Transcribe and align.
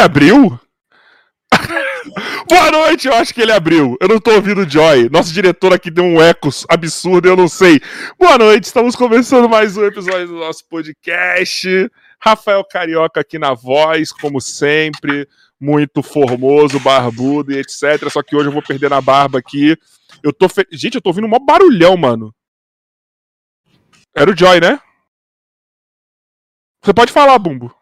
Ele 0.00 0.06
abriu? 0.06 0.60
Boa 2.48 2.70
noite, 2.70 3.06
eu 3.06 3.14
acho 3.14 3.34
que 3.34 3.42
ele 3.42 3.52
abriu. 3.52 3.98
Eu 4.00 4.08
não 4.08 4.18
tô 4.18 4.32
ouvindo 4.32 4.62
o 4.62 4.68
Joy. 4.68 5.10
Nosso 5.10 5.30
diretor 5.30 5.74
aqui 5.74 5.90
deu 5.90 6.04
um 6.04 6.22
eco 6.22 6.48
absurdo, 6.70 7.28
eu 7.28 7.36
não 7.36 7.46
sei. 7.46 7.82
Boa 8.18 8.38
noite, 8.38 8.64
estamos 8.64 8.96
começando 8.96 9.46
mais 9.46 9.76
um 9.76 9.84
episódio 9.84 10.28
do 10.28 10.38
nosso 10.38 10.66
podcast. 10.70 11.68
Rafael 12.18 12.64
Carioca 12.64 13.20
aqui 13.20 13.38
na 13.38 13.52
voz, 13.52 14.10
como 14.10 14.40
sempre. 14.40 15.28
Muito 15.60 16.02
formoso, 16.02 16.80
barbudo 16.80 17.52
e 17.52 17.58
etc. 17.58 18.08
Só 18.10 18.22
que 18.22 18.34
hoje 18.34 18.48
eu 18.48 18.52
vou 18.52 18.62
perder 18.62 18.88
na 18.88 19.02
barba 19.02 19.38
aqui. 19.38 19.76
Eu 20.22 20.32
tô. 20.32 20.48
Fe... 20.48 20.66
Gente, 20.72 20.94
eu 20.94 21.02
tô 21.02 21.10
ouvindo 21.10 21.26
um 21.26 21.28
maior 21.28 21.44
barulhão, 21.44 21.94
mano. 21.98 22.34
Era 24.16 24.30
o 24.30 24.36
Joy, 24.36 24.60
né? 24.60 24.80
Você 26.82 26.94
pode 26.94 27.12
falar, 27.12 27.38
Bumbo. 27.38 27.79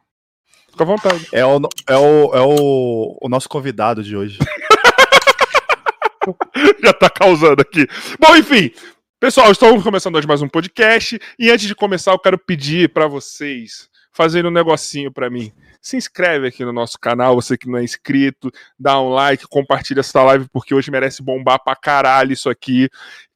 Fica 0.79 0.85
à 0.85 0.87
vontade. 0.87 1.27
É 1.33 1.45
o, 1.45 1.61
é 1.89 1.97
o, 1.97 2.37
é 2.37 2.41
o, 2.41 3.19
o 3.21 3.29
nosso 3.29 3.49
convidado 3.49 4.01
de 4.01 4.17
hoje. 4.17 4.39
Já 6.85 6.93
tá 6.93 7.11
causando 7.11 7.63
aqui. 7.63 7.85
Bom, 8.17 8.37
enfim. 8.37 8.71
Pessoal, 9.19 9.51
estamos 9.51 9.83
começando 9.83 10.15
hoje 10.15 10.29
mais 10.29 10.41
um 10.41 10.49
podcast. 10.49 11.19
E 11.37 11.51
antes 11.51 11.67
de 11.67 11.75
começar, 11.75 12.13
eu 12.13 12.19
quero 12.19 12.39
pedir 12.39 12.93
para 12.93 13.09
vocês 13.09 13.89
fazerem 14.13 14.49
um 14.49 14.55
negocinho 14.55 15.13
para 15.13 15.29
mim. 15.29 15.53
Se 15.83 15.97
inscreve 15.97 16.47
aqui 16.47 16.65
no 16.65 16.73
nosso 16.73 16.97
canal, 16.97 17.35
você 17.35 17.59
que 17.59 17.69
não 17.69 17.79
é 17.79 17.83
inscrito, 17.83 18.49
dá 18.79 19.01
um 19.01 19.09
like, 19.09 19.49
compartilha 19.49 20.01
essa 20.01 20.23
live, 20.23 20.47
porque 20.53 20.77
hoje 20.77 20.93
merece 20.93 21.25
bombar 21.25 21.59
pra 21.65 21.75
caralho 21.75 22.33
isso 22.33 22.49
aqui. 22.49 22.89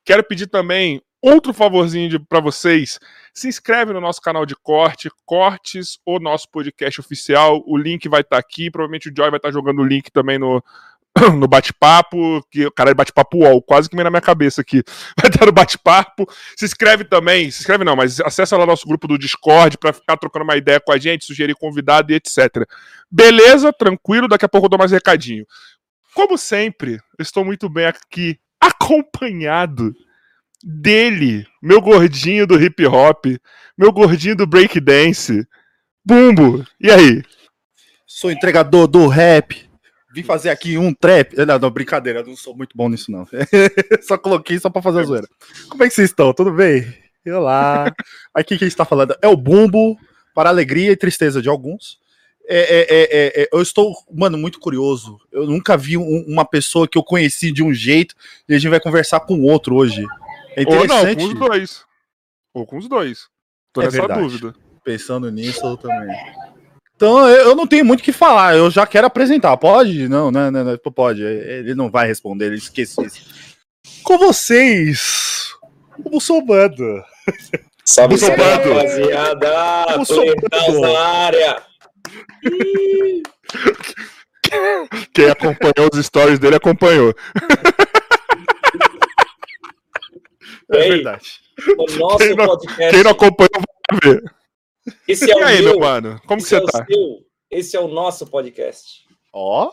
Quero 0.04 0.22
pedir 0.22 0.46
também 0.46 1.02
outro 1.22 1.54
favorzinho 1.54 2.20
para 2.26 2.40
vocês. 2.40 2.98
Se 3.32 3.48
inscreve 3.48 3.92
no 3.92 4.00
nosso 4.00 4.20
canal 4.20 4.44
de 4.44 4.56
corte, 4.56 5.08
Cortes, 5.24 5.98
o 6.04 6.18
nosso 6.18 6.50
podcast 6.50 7.00
oficial. 7.00 7.62
O 7.66 7.76
link 7.76 8.08
vai 8.08 8.22
estar 8.22 8.36
tá 8.36 8.40
aqui. 8.40 8.70
Provavelmente 8.70 9.08
o 9.08 9.12
Joy 9.16 9.30
vai 9.30 9.38
estar 9.38 9.48
tá 9.48 9.52
jogando 9.52 9.80
o 9.80 9.84
link 9.84 10.10
também 10.10 10.38
no, 10.38 10.62
no 11.38 11.46
bate-papo, 11.46 12.44
que 12.50 12.66
o 12.66 12.72
cara 12.72 12.94
bate-papo 12.94 13.38
UOL, 13.38 13.62
quase 13.62 13.88
que 13.88 13.94
vem 13.96 14.04
na 14.04 14.10
minha 14.10 14.20
cabeça 14.20 14.60
aqui. 14.60 14.82
Vai 15.20 15.30
estar 15.30 15.46
no 15.46 15.52
bate-papo. 15.52 16.26
Se 16.56 16.64
inscreve 16.64 17.04
também, 17.04 17.50
se 17.50 17.60
inscreve 17.60 17.84
não, 17.84 17.96
mas 17.96 18.20
acessa 18.20 18.56
lá 18.56 18.66
nosso 18.66 18.86
grupo 18.86 19.06
do 19.06 19.18
Discord 19.18 19.78
para 19.78 19.92
ficar 19.92 20.16
trocando 20.16 20.44
uma 20.44 20.56
ideia 20.56 20.80
com 20.80 20.92
a 20.92 20.98
gente, 20.98 21.24
sugerir 21.24 21.54
convidado 21.54 22.12
e 22.12 22.16
etc. 22.16 22.66
Beleza? 23.10 23.72
Tranquilo, 23.72 24.28
daqui 24.28 24.44
a 24.44 24.48
pouco 24.48 24.66
eu 24.66 24.70
dou 24.70 24.78
mais 24.78 24.90
recadinho. 24.90 25.46
Como 26.14 26.36
sempre, 26.36 26.94
eu 27.18 27.22
estou 27.22 27.44
muito 27.44 27.68
bem 27.68 27.86
aqui, 27.86 28.38
acompanhado 28.60 29.94
dele, 30.62 31.46
meu 31.62 31.80
gordinho 31.80 32.46
do 32.46 32.62
hip 32.62 32.84
hop, 32.86 33.26
meu 33.76 33.92
gordinho 33.92 34.36
do 34.36 34.46
break 34.46 34.80
dance. 34.80 35.46
Bumbo, 36.04 36.64
e 36.80 36.90
aí? 36.90 37.22
Sou 38.06 38.30
entregador 38.30 38.86
do 38.86 39.06
rap. 39.06 39.68
Vim 40.12 40.22
fazer 40.22 40.50
aqui 40.50 40.76
um 40.76 40.92
trap. 40.92 41.34
Não, 41.46 41.58
não, 41.58 41.70
brincadeira, 41.70 42.20
eu 42.20 42.26
não 42.26 42.36
sou 42.36 42.54
muito 42.54 42.76
bom 42.76 42.88
nisso, 42.88 43.10
não. 43.10 43.26
só 44.02 44.18
coloquei 44.18 44.58
só 44.58 44.68
pra 44.68 44.82
fazer 44.82 45.00
a 45.00 45.04
zoeira. 45.04 45.28
Como 45.68 45.82
é 45.82 45.88
que 45.88 45.94
vocês 45.94 46.10
estão? 46.10 46.34
Tudo 46.34 46.52
bem? 46.52 46.92
Olá. 47.26 47.92
Aqui 48.34 48.58
quem 48.58 48.68
está 48.68 48.84
falando 48.84 49.16
é 49.22 49.28
o 49.28 49.36
Bumbo, 49.36 49.96
para 50.34 50.50
alegria 50.50 50.90
e 50.90 50.96
tristeza 50.96 51.40
de 51.40 51.48
alguns. 51.48 51.98
É, 52.48 52.58
é, 52.58 52.86
é, 52.90 53.42
é, 53.42 53.48
eu 53.52 53.62
estou, 53.62 53.94
mano, 54.12 54.36
muito 54.36 54.58
curioso. 54.58 55.18
Eu 55.30 55.46
nunca 55.46 55.76
vi 55.76 55.96
um, 55.96 56.24
uma 56.26 56.44
pessoa 56.44 56.88
que 56.88 56.98
eu 56.98 57.02
conheci 57.02 57.52
de 57.52 57.62
um 57.62 57.72
jeito 57.72 58.14
e 58.48 58.54
a 58.54 58.58
gente 58.58 58.70
vai 58.70 58.80
conversar 58.80 59.20
com 59.20 59.40
outro 59.42 59.76
hoje. 59.76 60.04
É 60.56 60.62
interessante. 60.62 61.22
Ou 61.22 61.28
não, 61.28 61.36
com 61.36 61.44
os 61.44 61.48
dois. 61.48 61.84
Ou 62.54 62.66
com 62.66 62.78
os 62.78 62.88
dois. 62.88 63.28
Tô 63.72 63.80
é 63.80 63.84
nessa 63.84 63.98
verdade. 63.98 64.20
dúvida. 64.20 64.54
Pensando 64.84 65.30
nisso 65.30 65.64
eu 65.64 65.76
também. 65.76 66.14
Então 66.94 67.28
eu 67.28 67.56
não 67.56 67.66
tenho 67.66 67.84
muito 67.84 68.00
o 68.00 68.02
que 68.02 68.12
falar, 68.12 68.56
eu 68.56 68.70
já 68.70 68.86
quero 68.86 69.06
apresentar. 69.06 69.56
Pode? 69.56 70.08
Não, 70.08 70.30
não, 70.30 70.50
não, 70.50 70.64
não, 70.64 70.78
pode. 70.78 71.22
Ele 71.22 71.74
não 71.74 71.90
vai 71.90 72.06
responder, 72.06 72.46
ele 72.46 72.56
esqueceu 72.56 73.04
isso. 73.04 73.24
Com 74.04 74.18
vocês, 74.18 75.48
o 76.04 76.10
muçulmano. 76.10 77.02
Salve, 77.84 78.16
salve, 78.18 78.42
rapaziada! 78.42 79.50
Na 80.80 81.00
área! 81.00 81.62
Quem 85.12 85.30
acompanhou 85.30 85.90
os 85.92 86.06
stories 86.06 86.38
dele 86.38 86.56
acompanhou. 86.56 87.12
É 90.72 90.88
verdade. 90.88 91.40
O 91.76 91.98
nosso 91.98 92.18
quem 92.18 92.34
não, 92.34 92.46
podcast. 92.46 92.94
Quem 92.94 93.02
não 93.02 93.10
acompanhou 93.10 93.62
vai 93.90 94.00
ver. 94.02 94.22
Esse 95.06 95.30
é 95.30 95.36
o 95.36 95.40
e 95.40 95.42
aí, 95.44 95.62
meu, 95.62 95.72
meu 95.72 95.80
mano? 95.80 96.20
Como 96.26 96.42
que 96.42 96.48
você 96.48 96.56
é 96.56 96.60
tá? 96.64 96.84
Seu, 96.84 97.26
esse 97.50 97.76
é 97.76 97.80
o 97.80 97.88
nosso 97.88 98.26
podcast. 98.26 99.04
Ó. 99.32 99.68
Oh. 99.68 99.72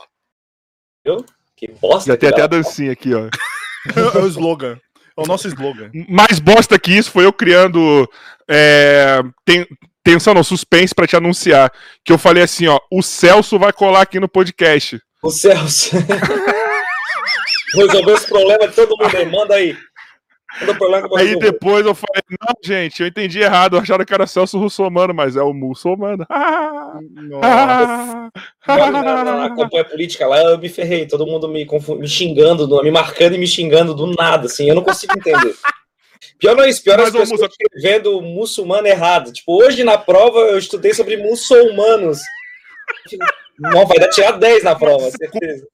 Viu? 1.05 1.25
Que 1.55 1.67
bosta. 1.67 2.11
Já 2.11 2.17
tem 2.17 2.29
até 2.29 2.41
a 2.41 2.47
dancinha 2.47 2.91
aqui, 2.91 3.13
ó. 3.13 3.27
é 3.95 4.19
o 4.19 4.27
slogan. 4.27 4.79
É 5.17 5.21
o 5.21 5.25
nosso 5.25 5.47
slogan. 5.47 5.91
Mais 6.07 6.39
bosta 6.39 6.77
que 6.77 6.91
isso 6.91 7.11
foi 7.11 7.25
eu 7.25 7.33
criando. 7.33 8.09
É, 8.49 9.21
tem, 9.45 9.65
tensão, 10.03 10.33
não, 10.33 10.43
suspense 10.43 10.93
pra 10.93 11.07
te 11.07 11.15
anunciar. 11.15 11.71
Que 12.03 12.11
eu 12.11 12.17
falei 12.17 12.43
assim, 12.43 12.67
ó. 12.67 12.79
O 12.91 13.01
Celso 13.01 13.57
vai 13.57 13.73
colar 13.73 14.01
aqui 14.01 14.19
no 14.19 14.29
podcast. 14.29 15.01
O 15.21 15.29
Celso. 15.29 15.91
Resolveu 17.75 18.15
esse 18.15 18.27
problema 18.27 18.67
de 18.67 18.73
todo 18.73 18.97
mundo 18.97 19.15
aí. 19.15 19.25
Manda 19.25 19.55
aí. 19.55 19.77
Aí 21.17 21.37
depois 21.37 21.85
eu 21.85 21.93
falei, 21.93 22.23
não, 22.41 22.55
gente, 22.63 23.01
eu 23.01 23.07
entendi 23.07 23.39
errado, 23.39 23.75
eu 23.75 23.81
achava 23.81 24.03
que 24.03 24.13
era 24.13 24.25
Celso 24.25 24.57
Russomano, 24.57 25.13
mas 25.13 25.35
é 25.35 25.41
o 25.41 25.53
muçulmano. 25.53 26.25
Nossa. 27.11 28.31
na, 28.67 29.55
campanha 29.55 29.85
política 29.85 30.27
lá, 30.27 30.41
eu 30.41 30.57
me 30.57 30.67
ferrei, 30.67 31.05
todo 31.05 31.27
mundo 31.27 31.47
me, 31.47 31.67
me 31.99 32.07
xingando, 32.07 32.83
me 32.83 32.91
marcando 32.91 33.35
e 33.35 33.37
me 33.37 33.47
xingando 33.47 33.93
do 33.93 34.07
nada, 34.07 34.47
assim, 34.47 34.67
eu 34.67 34.75
não 34.75 34.83
consigo 34.83 35.13
entender. 35.15 35.55
Pior 36.39 36.55
não 36.55 36.63
é 36.63 36.69
isso, 36.69 36.83
pior 36.83 36.99
é 36.99 37.03
as 37.03 37.11
pessoas 37.11 37.29
muça... 37.29 37.45
escrevendo 37.45 38.21
muçulmano 38.21 38.87
errado. 38.87 39.31
Tipo, 39.31 39.61
hoje 39.61 39.83
na 39.83 39.97
prova 39.97 40.39
eu 40.39 40.57
estudei 40.57 40.93
sobre 40.93 41.17
muçulmanos. 41.17 42.19
Não, 43.59 43.85
vai 43.85 43.99
dar 43.99 44.09
tirar 44.09 44.31
10 44.31 44.63
na 44.63 44.75
prova, 44.75 45.11
certeza. 45.11 45.67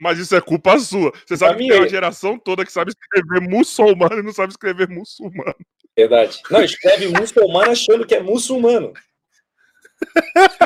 Mas 0.00 0.18
isso 0.18 0.34
é 0.34 0.40
culpa 0.40 0.78
sua. 0.78 1.12
Você 1.26 1.36
sabe 1.36 1.62
que 1.62 1.68
tem 1.68 1.78
uma 1.78 1.88
geração 1.88 2.38
toda 2.38 2.64
que 2.64 2.72
sabe 2.72 2.90
escrever 2.90 3.46
muçulmano 3.48 4.18
e 4.18 4.22
não 4.22 4.32
sabe 4.32 4.52
escrever 4.52 4.88
muçulmano. 4.88 5.54
Verdade. 5.96 6.40
Não, 6.50 6.62
escreve 6.62 7.08
muçulmano 7.08 7.70
achando 7.70 8.06
que 8.06 8.14
é 8.14 8.22
muçulmano. 8.22 8.92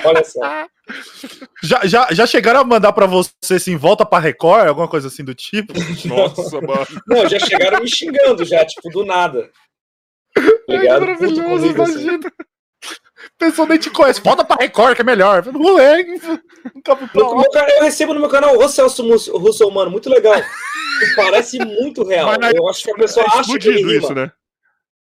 Olha 0.04 0.24
só. 0.24 0.68
Já, 1.62 1.84
já, 1.84 2.08
já 2.12 2.26
chegaram 2.26 2.60
a 2.60 2.64
mandar 2.64 2.92
para 2.92 3.06
você 3.06 3.54
assim, 3.54 3.76
volta 3.76 4.06
pra 4.06 4.20
Record, 4.20 4.68
alguma 4.68 4.86
coisa 4.86 5.08
assim 5.08 5.24
do 5.24 5.34
tipo? 5.34 5.72
Nossa, 6.06 6.60
mano. 6.60 6.86
Não, 7.06 7.28
já 7.28 7.40
chegaram 7.40 7.80
me 7.80 7.88
xingando, 7.88 8.44
já, 8.44 8.64
tipo, 8.64 8.88
do 8.90 9.04
nada. 9.04 9.50
Obrigado, 10.68 11.04
é 11.04 11.06
maravilhoso, 11.06 11.42
comigo, 11.42 11.82
assim. 11.82 11.92
imagina. 11.92 12.18
Assim 12.26 12.53
pessoa 13.38 13.68
nem 13.68 13.78
te 13.78 13.90
conhece. 13.90 14.20
Volta 14.20 14.44
pra 14.44 14.56
Record, 14.60 14.96
que 14.96 15.02
é 15.02 15.04
melhor. 15.04 15.44
Moleque, 15.52 16.20
nunca 16.74 16.96
fui 16.96 17.08
pra 17.08 17.28
lá. 17.28 17.44
Eu 17.76 17.82
recebo 17.82 18.14
no 18.14 18.20
meu 18.20 18.28
canal 18.28 18.56
o 18.56 18.68
Celso 18.68 19.06
Russo, 19.36 19.70
mano, 19.70 19.90
muito 19.90 20.08
legal. 20.08 20.34
Parece 21.16 21.58
muito 21.58 22.04
real. 22.04 22.30
eu 22.54 22.68
acho 22.68 22.84
que 22.84 22.90
a 22.90 22.94
pessoa 22.94 23.26
é 23.26 23.38
acha 23.38 23.58
que 23.58 23.68
ele 23.68 23.98
isso, 23.98 24.14
né? 24.14 24.30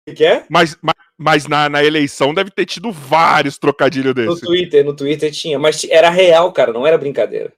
O 0.08 0.14
que 0.14 0.24
é? 0.24 0.46
Mas, 0.50 0.78
mas, 0.82 0.96
mas 1.18 1.48
na, 1.48 1.68
na, 1.68 1.84
eleição 1.84 2.34
deve 2.34 2.50
ter 2.50 2.66
tido 2.66 2.92
vários 2.92 3.58
trocadilhos 3.58 4.16
desses. 4.16 4.42
No 4.42 4.48
Twitter, 4.48 4.86
no 4.86 4.96
Twitter 4.96 5.32
tinha. 5.32 5.60
Mas 5.60 5.84
era 5.90 6.10
real, 6.10 6.52
cara, 6.54 6.72
não 6.72 6.88
era 6.88 6.98
brincadeira. 6.98 7.52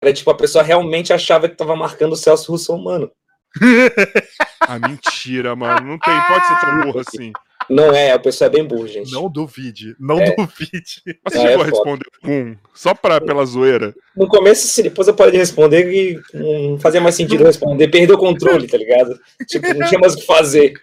Era 0.00 0.12
tipo, 0.12 0.30
a 0.30 0.36
pessoa 0.36 0.62
realmente 0.62 1.12
achava 1.12 1.48
que 1.48 1.56
tava 1.56 1.74
marcando 1.74 2.12
o 2.12 2.16
Celso 2.16 2.52
Russo, 2.52 2.76
mano. 2.78 3.10
ah, 4.60 4.78
mentira, 4.78 5.56
mano. 5.56 5.86
Não 5.86 5.98
tem, 5.98 6.14
pode 6.28 6.46
ser 6.46 6.60
tão 6.60 6.80
burro 6.82 7.00
assim. 7.00 7.32
Não 7.68 7.92
é, 7.92 8.12
a 8.12 8.18
pessoa 8.18 8.46
é 8.46 8.50
bem 8.50 8.64
burro, 8.64 8.86
gente. 8.86 9.12
Não 9.12 9.28
duvide, 9.28 9.96
não 9.98 10.20
é. 10.20 10.34
duvide. 10.34 11.02
Você 11.26 11.38
chegou 11.38 11.48
é 11.48 11.54
a 11.54 11.64
responder 11.64 12.06
um, 12.24 12.56
só 12.72 12.94
pra, 12.94 13.20
pela 13.20 13.44
zoeira? 13.44 13.94
No 14.16 14.28
começo, 14.28 14.68
sim, 14.68 14.82
depois 14.82 15.08
eu 15.08 15.14
parei 15.14 15.38
responder 15.38 15.92
e 15.92 16.20
não 16.32 16.78
fazia 16.78 17.00
mais 17.00 17.14
sentido 17.14 17.44
responder. 17.44 17.88
Perdeu 17.88 18.16
o 18.16 18.20
controle, 18.20 18.66
tá 18.68 18.76
ligado? 18.76 19.18
Tipo, 19.46 19.74
não 19.74 19.86
tinha 19.88 20.00
mais 20.00 20.14
o 20.14 20.18
que 20.18 20.26
fazer. 20.26 20.74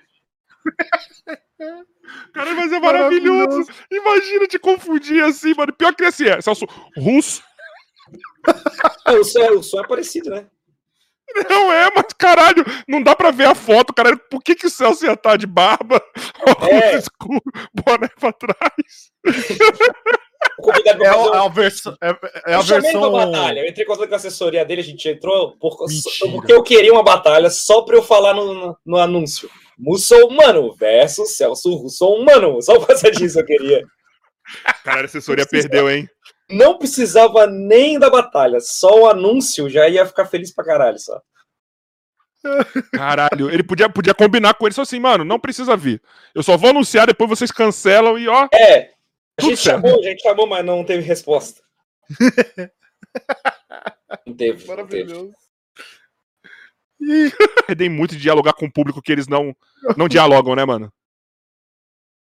Cara, 2.33 2.53
mas 2.55 2.71
é 2.71 2.79
maravilhoso. 2.79 3.37
maravilhoso. 3.37 3.71
Imagina 3.91 4.47
te 4.47 4.59
confundir 4.59 5.23
assim, 5.23 5.53
mano. 5.53 5.73
Pior 5.73 5.93
que 5.95 6.03
assim 6.03 6.25
é. 6.25 6.41
Celso, 6.41 6.65
russo. 6.97 7.41
É, 9.05 9.11
o, 9.11 9.23
som, 9.23 9.39
o 9.51 9.63
som 9.63 9.79
é 9.79 9.87
parecido, 9.87 10.29
né? 10.29 10.45
Não 11.49 11.71
é, 11.71 11.89
mas 11.95 12.05
caralho, 12.17 12.63
não 12.87 13.01
dá 13.01 13.15
pra 13.15 13.31
ver 13.31 13.45
a 13.45 13.55
foto, 13.55 13.93
cara. 13.93 14.15
Por 14.29 14.41
que, 14.41 14.55
que 14.55 14.67
o 14.67 14.69
Celso 14.69 15.05
ia 15.05 15.13
estar 15.13 15.37
de 15.37 15.47
barba, 15.47 16.01
é. 16.69 16.97
escuro, 16.97 17.41
boné 17.73 18.09
pra 18.19 18.33
trás? 18.33 19.11
É, 21.01 21.07
a, 21.07 21.45
a 21.45 21.49
versão. 21.49 21.95
É, 22.01 22.09
é 22.47 22.55
a 22.55 22.59
eu 22.59 22.63
versão. 22.63 23.11
batalha. 23.11 23.59
Eu 23.61 23.67
entrei 23.67 23.85
em 23.85 23.87
contato 23.87 24.07
com 24.07 24.13
a 24.13 24.17
assessoria 24.17 24.65
dele, 24.65 24.81
a 24.81 24.83
gente 24.83 25.07
entrou 25.07 25.57
por, 25.57 25.77
porque 26.31 26.53
eu 26.53 26.63
queria 26.63 26.91
uma 26.91 27.03
batalha 27.03 27.49
só 27.49 27.81
pra 27.81 27.95
eu 27.95 28.03
falar 28.03 28.33
no, 28.33 28.53
no, 28.53 28.77
no 28.85 28.97
anúncio. 28.97 29.49
Muçulmano 29.77 30.73
versus 30.75 31.35
Celso 31.35 31.73
Russomano. 31.75 32.61
Só 32.61 32.77
por 32.77 32.87
causa 32.87 33.09
disso 33.11 33.39
eu 33.39 33.45
queria. 33.45 33.83
Cara, 34.83 35.01
a 35.01 35.05
assessoria 35.05 35.45
perdeu, 35.45 35.89
hein? 35.89 36.07
Não 36.53 36.77
precisava 36.77 37.47
nem 37.47 37.97
da 37.97 38.09
batalha, 38.09 38.59
só 38.59 39.01
o 39.01 39.09
anúncio 39.09 39.69
já 39.69 39.87
ia 39.89 40.05
ficar 40.05 40.25
feliz 40.25 40.53
pra 40.53 40.63
caralho, 40.63 40.99
só. 40.99 41.21
Caralho, 42.93 43.49
ele 43.49 43.63
podia, 43.63 43.89
podia 43.89 44.13
combinar 44.13 44.53
com 44.53 44.67
ele 44.67 44.75
só 44.75 44.81
assim, 44.81 44.99
mano, 44.99 45.23
não 45.23 45.39
precisa 45.39 45.77
vir. 45.77 46.01
Eu 46.35 46.43
só 46.43 46.57
vou 46.57 46.69
anunciar, 46.69 47.07
depois 47.07 47.29
vocês 47.29 47.51
cancelam 47.51 48.19
e 48.19 48.27
ó. 48.27 48.47
É, 48.53 48.91
a 49.39 49.41
gente 49.41 49.57
chamou, 49.57 49.99
a 49.99 50.03
gente 50.03 50.21
chamou, 50.21 50.45
mas 50.45 50.63
não 50.63 50.83
teve 50.83 51.01
resposta. 51.03 51.61
não 54.27 54.35
teve. 54.35 54.67
Maravilhoso. 54.67 55.33
Perdem 57.65 57.89
muito 57.89 58.15
de 58.15 58.21
dialogar 58.21 58.53
com 58.53 58.65
o 58.65 58.71
público 58.71 59.01
que 59.01 59.11
eles 59.11 59.27
não, 59.27 59.55
não 59.97 60.07
dialogam, 60.07 60.55
né, 60.55 60.65
mano? 60.65 60.93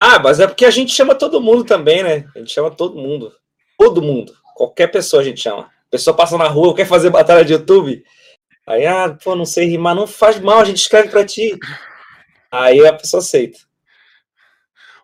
Ah, 0.01 0.19
mas 0.19 0.39
é 0.39 0.47
porque 0.47 0.65
a 0.65 0.71
gente 0.71 0.93
chama 0.93 1.15
todo 1.15 1.41
mundo 1.41 1.65
também, 1.65 2.03
né? 2.03 2.31
A 2.35 2.39
gente 2.39 2.53
chama 2.53 2.71
todo 2.71 3.01
mundo. 3.01 3.33
Todo 3.79 4.03
mundo. 4.03 4.37
Qualquer 4.55 4.89
pessoa 4.89 5.23
a 5.23 5.25
gente 5.25 5.41
chama. 5.41 5.63
A 5.63 5.91
pessoa 5.91 6.15
passa 6.15 6.37
na 6.37 6.49
rua, 6.49 6.75
quer 6.75 6.85
fazer 6.85 7.09
batalha 7.09 7.45
de 7.45 7.53
YouTube. 7.53 8.05
Aí, 8.67 8.85
ah, 8.85 9.17
pô, 9.23 9.35
não 9.35 9.47
sei 9.47 9.67
rimar, 9.67 9.95
não 9.95 10.07
faz 10.07 10.39
mal, 10.39 10.59
a 10.61 10.65
gente 10.65 10.79
escreve 10.79 11.09
pra 11.09 11.25
ti. 11.25 11.57
Aí 12.51 12.87
a 12.87 12.93
pessoa 12.93 13.21
aceita. 13.21 13.59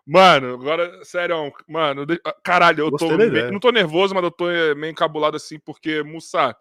Mano, 0.05 0.53
agora, 0.53 1.03
sério, 1.03 1.51
mano, 1.67 2.05
caralho, 2.43 2.81
eu 2.85 2.91
tô. 2.91 3.17
Meio, 3.17 3.51
não 3.51 3.59
tô 3.59 3.71
nervoso, 3.71 4.13
mas 4.13 4.23
eu 4.23 4.29
tô 4.29 4.51
eh, 4.51 4.75
meio 4.75 4.91
encabulado 4.91 5.35
assim, 5.35 5.57
porque, 5.57 6.03
Mussa, 6.03 6.55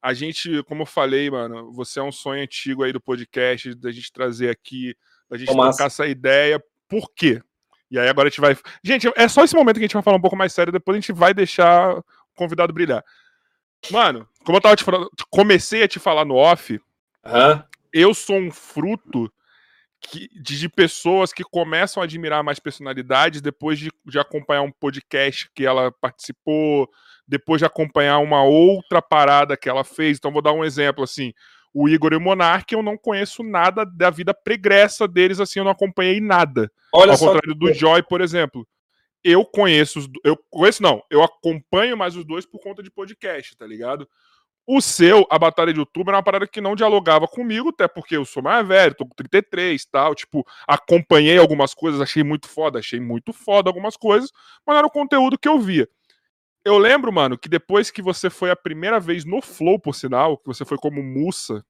a 0.00 0.14
gente, 0.14 0.62
como 0.62 0.82
eu 0.82 0.86
falei, 0.86 1.30
mano, 1.30 1.70
você 1.72 2.00
é 2.00 2.02
um 2.02 2.12
sonho 2.12 2.42
antigo 2.42 2.82
aí 2.82 2.92
do 2.92 3.00
podcast, 3.00 3.74
da 3.74 3.90
gente 3.90 4.10
trazer 4.10 4.48
aqui, 4.48 4.96
da 5.28 5.36
gente 5.36 5.48
Tomás. 5.48 5.76
trocar 5.76 5.88
essa 5.88 6.06
ideia. 6.06 6.62
Por 6.88 7.12
quê? 7.14 7.42
E 7.90 7.98
aí 7.98 8.08
agora 8.08 8.28
a 8.28 8.30
gente 8.30 8.40
vai. 8.40 8.56
Gente, 8.82 9.10
é 9.16 9.28
só 9.28 9.44
esse 9.44 9.54
momento 9.54 9.76
que 9.76 9.80
a 9.80 9.86
gente 9.86 9.94
vai 9.94 10.02
falar 10.02 10.16
um 10.16 10.20
pouco 10.20 10.36
mais 10.36 10.52
sério, 10.52 10.72
depois 10.72 10.96
a 10.96 11.00
gente 11.00 11.12
vai 11.12 11.32
deixar 11.32 11.98
o 11.98 12.04
convidado 12.34 12.72
brilhar. 12.72 13.04
Mano, 13.90 14.28
como 14.44 14.58
eu 14.58 14.62
tava 14.62 14.76
te 14.76 14.84
falando, 14.84 15.10
comecei 15.30 15.82
a 15.82 15.88
te 15.88 15.98
falar 15.98 16.24
no 16.24 16.34
off, 16.34 16.80
uhum. 17.24 17.62
eu 17.92 18.12
sou 18.12 18.36
um 18.36 18.50
fruto 18.50 19.32
que, 20.00 20.28
de, 20.40 20.58
de, 20.58 20.68
pessoas 20.68 21.32
que 21.32 21.42
começam 21.42 22.02
a 22.02 22.04
admirar 22.04 22.42
mais 22.42 22.58
personalidades 22.58 23.40
depois 23.40 23.78
de, 23.78 23.90
de 24.06 24.18
acompanhar 24.18 24.62
um 24.62 24.70
podcast 24.70 25.50
que 25.54 25.66
ela 25.66 25.90
participou, 25.90 26.88
depois 27.26 27.60
de 27.60 27.66
acompanhar 27.66 28.18
uma 28.18 28.42
outra 28.42 29.02
parada 29.02 29.56
que 29.56 29.68
ela 29.68 29.84
fez. 29.84 30.18
Então, 30.18 30.32
vou 30.32 30.42
dar 30.42 30.52
um 30.52 30.64
exemplo 30.64 31.02
assim. 31.04 31.32
O 31.72 31.88
Igor 31.88 32.12
e 32.12 32.16
o 32.16 32.20
Monark, 32.20 32.72
eu 32.72 32.82
não 32.82 32.96
conheço 32.96 33.42
nada 33.42 33.84
da 33.84 34.10
vida 34.10 34.32
pregressa 34.32 35.06
deles, 35.06 35.40
assim, 35.40 35.58
eu 35.58 35.64
não 35.64 35.72
acompanhei 35.72 36.20
nada. 36.20 36.70
Olha 36.92 37.12
Ao 37.12 37.18
contrário 37.18 37.54
do 37.54 37.72
Joy, 37.72 38.02
por 38.02 38.20
exemplo 38.20 38.66
eu 39.22 39.44
conheço 39.44 39.98
os. 39.98 40.08
Eu 40.24 40.36
conheço, 40.50 40.82
não, 40.82 41.02
eu 41.10 41.22
acompanho 41.22 41.96
mais 41.96 42.16
os 42.16 42.24
dois 42.24 42.46
por 42.46 42.60
conta 42.60 42.82
de 42.82 42.90
podcast, 42.90 43.56
tá 43.56 43.66
ligado? 43.66 44.08
O 44.66 44.82
seu, 44.82 45.26
a 45.30 45.38
Batalha 45.38 45.72
de 45.72 45.80
Outubro, 45.80 46.10
era 46.10 46.18
uma 46.18 46.22
parada 46.22 46.46
que 46.46 46.60
não 46.60 46.76
dialogava 46.76 47.26
comigo, 47.26 47.70
até 47.70 47.88
porque 47.88 48.16
eu 48.18 48.24
sou 48.26 48.42
mais 48.42 48.66
velho, 48.68 48.94
tô 48.94 49.06
com 49.06 49.14
33 49.14 49.82
e 49.82 49.90
tal. 49.90 50.14
Tipo, 50.14 50.46
acompanhei 50.66 51.38
algumas 51.38 51.72
coisas, 51.72 52.00
achei 52.02 52.22
muito 52.22 52.46
foda, 52.48 52.78
achei 52.78 53.00
muito 53.00 53.32
foda 53.32 53.70
algumas 53.70 53.96
coisas, 53.96 54.30
mas 54.66 54.74
não 54.74 54.78
era 54.78 54.86
o 54.86 54.90
conteúdo 54.90 55.38
que 55.38 55.48
eu 55.48 55.58
via. 55.58 55.88
Eu 56.64 56.76
lembro, 56.76 57.12
mano, 57.12 57.38
que 57.38 57.48
depois 57.48 57.90
que 57.90 58.02
você 58.02 58.28
foi 58.28 58.50
a 58.50 58.56
primeira 58.56 59.00
vez 59.00 59.24
no 59.24 59.40
Flow, 59.40 59.78
por 59.78 59.94
sinal, 59.94 60.36
que 60.36 60.46
você 60.46 60.64
foi 60.64 60.76
como 60.76 61.02
Mussa, 61.02 61.64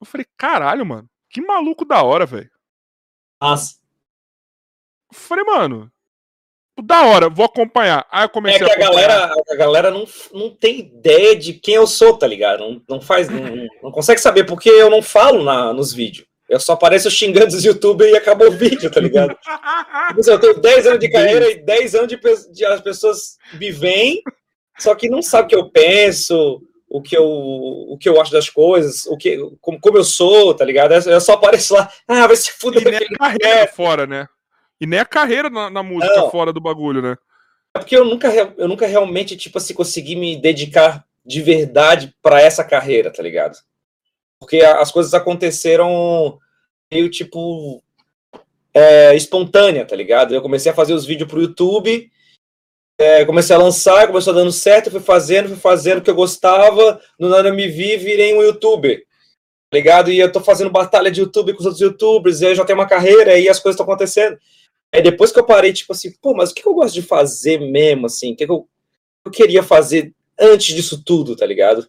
eu 0.00 0.06
falei, 0.06 0.26
caralho, 0.36 0.84
mano, 0.84 1.08
que 1.30 1.40
maluco 1.40 1.84
da 1.84 2.02
hora, 2.02 2.26
velho. 2.26 2.50
Nossa. 3.40 3.78
falei, 5.12 5.44
mano, 5.44 5.92
da 6.82 7.04
hora, 7.04 7.28
vou 7.28 7.46
acompanhar. 7.46 8.06
Aí 8.10 8.24
eu 8.24 8.28
comecei 8.28 8.60
é 8.60 8.64
que 8.64 8.70
a, 8.70 8.74
a 8.74 8.90
galera, 8.90 9.34
a 9.50 9.56
galera 9.56 9.90
não, 9.90 10.04
não 10.32 10.50
tem 10.50 10.80
ideia 10.80 11.36
de 11.36 11.54
quem 11.54 11.74
eu 11.74 11.86
sou, 11.86 12.18
tá 12.18 12.26
ligado? 12.26 12.60
Não, 12.60 12.82
não 12.88 13.00
faz, 13.00 13.28
não, 13.28 13.66
não 13.82 13.92
consegue 13.92 14.20
saber, 14.20 14.44
porque 14.44 14.68
eu 14.68 14.90
não 14.90 15.00
falo 15.00 15.44
na, 15.44 15.72
nos 15.72 15.92
vídeos. 15.92 16.26
Eu 16.48 16.60
só 16.60 16.74
apareço 16.74 17.10
xingando 17.10 17.56
os 17.56 17.64
youtubers 17.64 18.12
e 18.12 18.16
acabou 18.16 18.48
o 18.48 18.52
vídeo, 18.52 18.90
tá 18.90 19.00
ligado? 19.00 19.36
Tipo 20.08 20.20
assim, 20.20 20.30
eu 20.30 20.38
tenho 20.38 20.60
10 20.60 20.86
anos 20.86 20.98
de 21.00 21.10
carreira 21.10 21.50
e 21.50 21.62
10 21.62 21.94
anos 21.94 22.08
de, 22.08 22.18
de 22.52 22.64
as 22.66 22.80
pessoas 22.80 23.38
me 23.54 23.70
veem, 23.70 24.22
só 24.78 24.94
que 24.94 25.08
não 25.08 25.22
sabem 25.22 25.46
o 25.46 25.48
que 25.48 25.56
eu 25.56 25.70
penso, 25.70 26.62
o 26.88 27.00
que 27.00 27.16
eu, 27.16 27.24
o 27.24 27.96
que 27.98 28.08
eu 28.08 28.20
acho 28.20 28.30
das 28.30 28.48
coisas, 28.50 29.06
o 29.06 29.16
que, 29.16 29.38
como, 29.60 29.80
como 29.80 29.98
eu 29.98 30.04
sou, 30.04 30.54
tá 30.54 30.64
ligado? 30.64 30.92
Eu 30.92 31.20
só 31.20 31.32
apareço 31.32 31.74
lá, 31.74 31.90
ah, 32.06 32.26
vai 32.26 32.36
se 32.36 32.52
fuder. 32.52 33.02
E 33.02 33.16
carreira 33.16 33.66
fora, 33.66 34.06
né? 34.06 34.28
E 34.80 34.86
nem 34.86 35.00
a 35.00 35.04
carreira 35.04 35.48
na, 35.48 35.70
na 35.70 35.82
música 35.82 36.14
não. 36.14 36.30
fora 36.30 36.52
do 36.52 36.60
bagulho, 36.60 37.00
né? 37.00 37.16
É 37.74 37.78
porque 37.78 37.96
eu 37.96 38.04
nunca, 38.04 38.28
eu 38.56 38.68
nunca 38.68 38.86
realmente, 38.86 39.36
tipo 39.36 39.58
assim, 39.58 39.74
consegui 39.74 40.14
me 40.14 40.36
dedicar 40.36 41.04
de 41.24 41.40
verdade 41.40 42.14
para 42.22 42.40
essa 42.40 42.62
carreira, 42.62 43.10
tá 43.10 43.22
ligado? 43.22 43.56
Porque 44.40 44.60
as 44.60 44.90
coisas 44.90 45.14
aconteceram 45.14 46.38
meio, 46.92 47.10
tipo, 47.10 47.82
é, 48.74 49.14
espontânea, 49.14 49.86
tá 49.86 49.94
ligado? 49.94 50.34
Eu 50.34 50.42
comecei 50.42 50.70
a 50.70 50.74
fazer 50.74 50.94
os 50.94 51.06
vídeos 51.06 51.28
pro 51.28 51.40
YouTube, 51.40 52.10
é, 52.98 53.24
comecei 53.24 53.54
a 53.54 53.58
lançar, 53.58 54.06
começou 54.06 54.34
dando 54.34 54.52
certo, 54.52 54.90
fui 54.90 55.00
fazendo, 55.00 55.48
fui 55.48 55.56
fazendo 55.56 55.98
o 55.98 56.02
que 56.02 56.10
eu 56.10 56.14
gostava, 56.14 57.00
no 57.18 57.28
nada 57.28 57.48
eu 57.48 57.54
me 57.54 57.68
vi, 57.68 57.96
virei 57.96 58.34
um 58.34 58.42
youtuber, 58.42 59.04
tá 59.70 59.76
ligado? 59.76 60.10
E 60.10 60.18
eu 60.18 60.30
tô 60.30 60.40
fazendo 60.40 60.70
batalha 60.70 61.10
de 61.10 61.20
YouTube 61.20 61.54
com 61.54 61.60
os 61.60 61.66
outros 61.66 61.80
youtubers, 61.80 62.40
e 62.40 62.46
eu 62.46 62.54
já 62.54 62.64
tenho 62.64 62.78
uma 62.78 62.88
carreira, 62.88 63.38
e 63.38 63.48
as 63.48 63.58
coisas 63.58 63.74
estão 63.74 63.84
acontecendo. 63.84 64.38
Aí 64.92 65.02
depois 65.02 65.32
que 65.32 65.40
eu 65.40 65.44
parei, 65.44 65.72
tipo 65.72 65.92
assim, 65.92 66.12
pô, 66.22 66.34
mas 66.34 66.50
o 66.50 66.54
que 66.54 66.66
eu 66.66 66.74
gosto 66.74 66.94
de 66.94 67.02
fazer 67.02 67.58
mesmo, 67.58 68.06
assim? 68.06 68.32
O 68.32 68.36
que 68.36 68.44
eu, 68.44 68.68
eu 69.24 69.30
queria 69.30 69.62
fazer 69.62 70.12
antes 70.38 70.74
disso 70.74 71.02
tudo, 71.04 71.34
tá 71.34 71.44
ligado? 71.44 71.80
Eu 71.80 71.88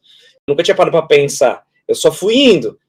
nunca 0.50 0.64
tinha 0.64 0.76
parado 0.76 0.98
pra 0.98 1.06
pensar. 1.06 1.64
Eu 1.88 1.96
só 1.96 2.12
fui 2.12 2.36
indo. 2.36 2.80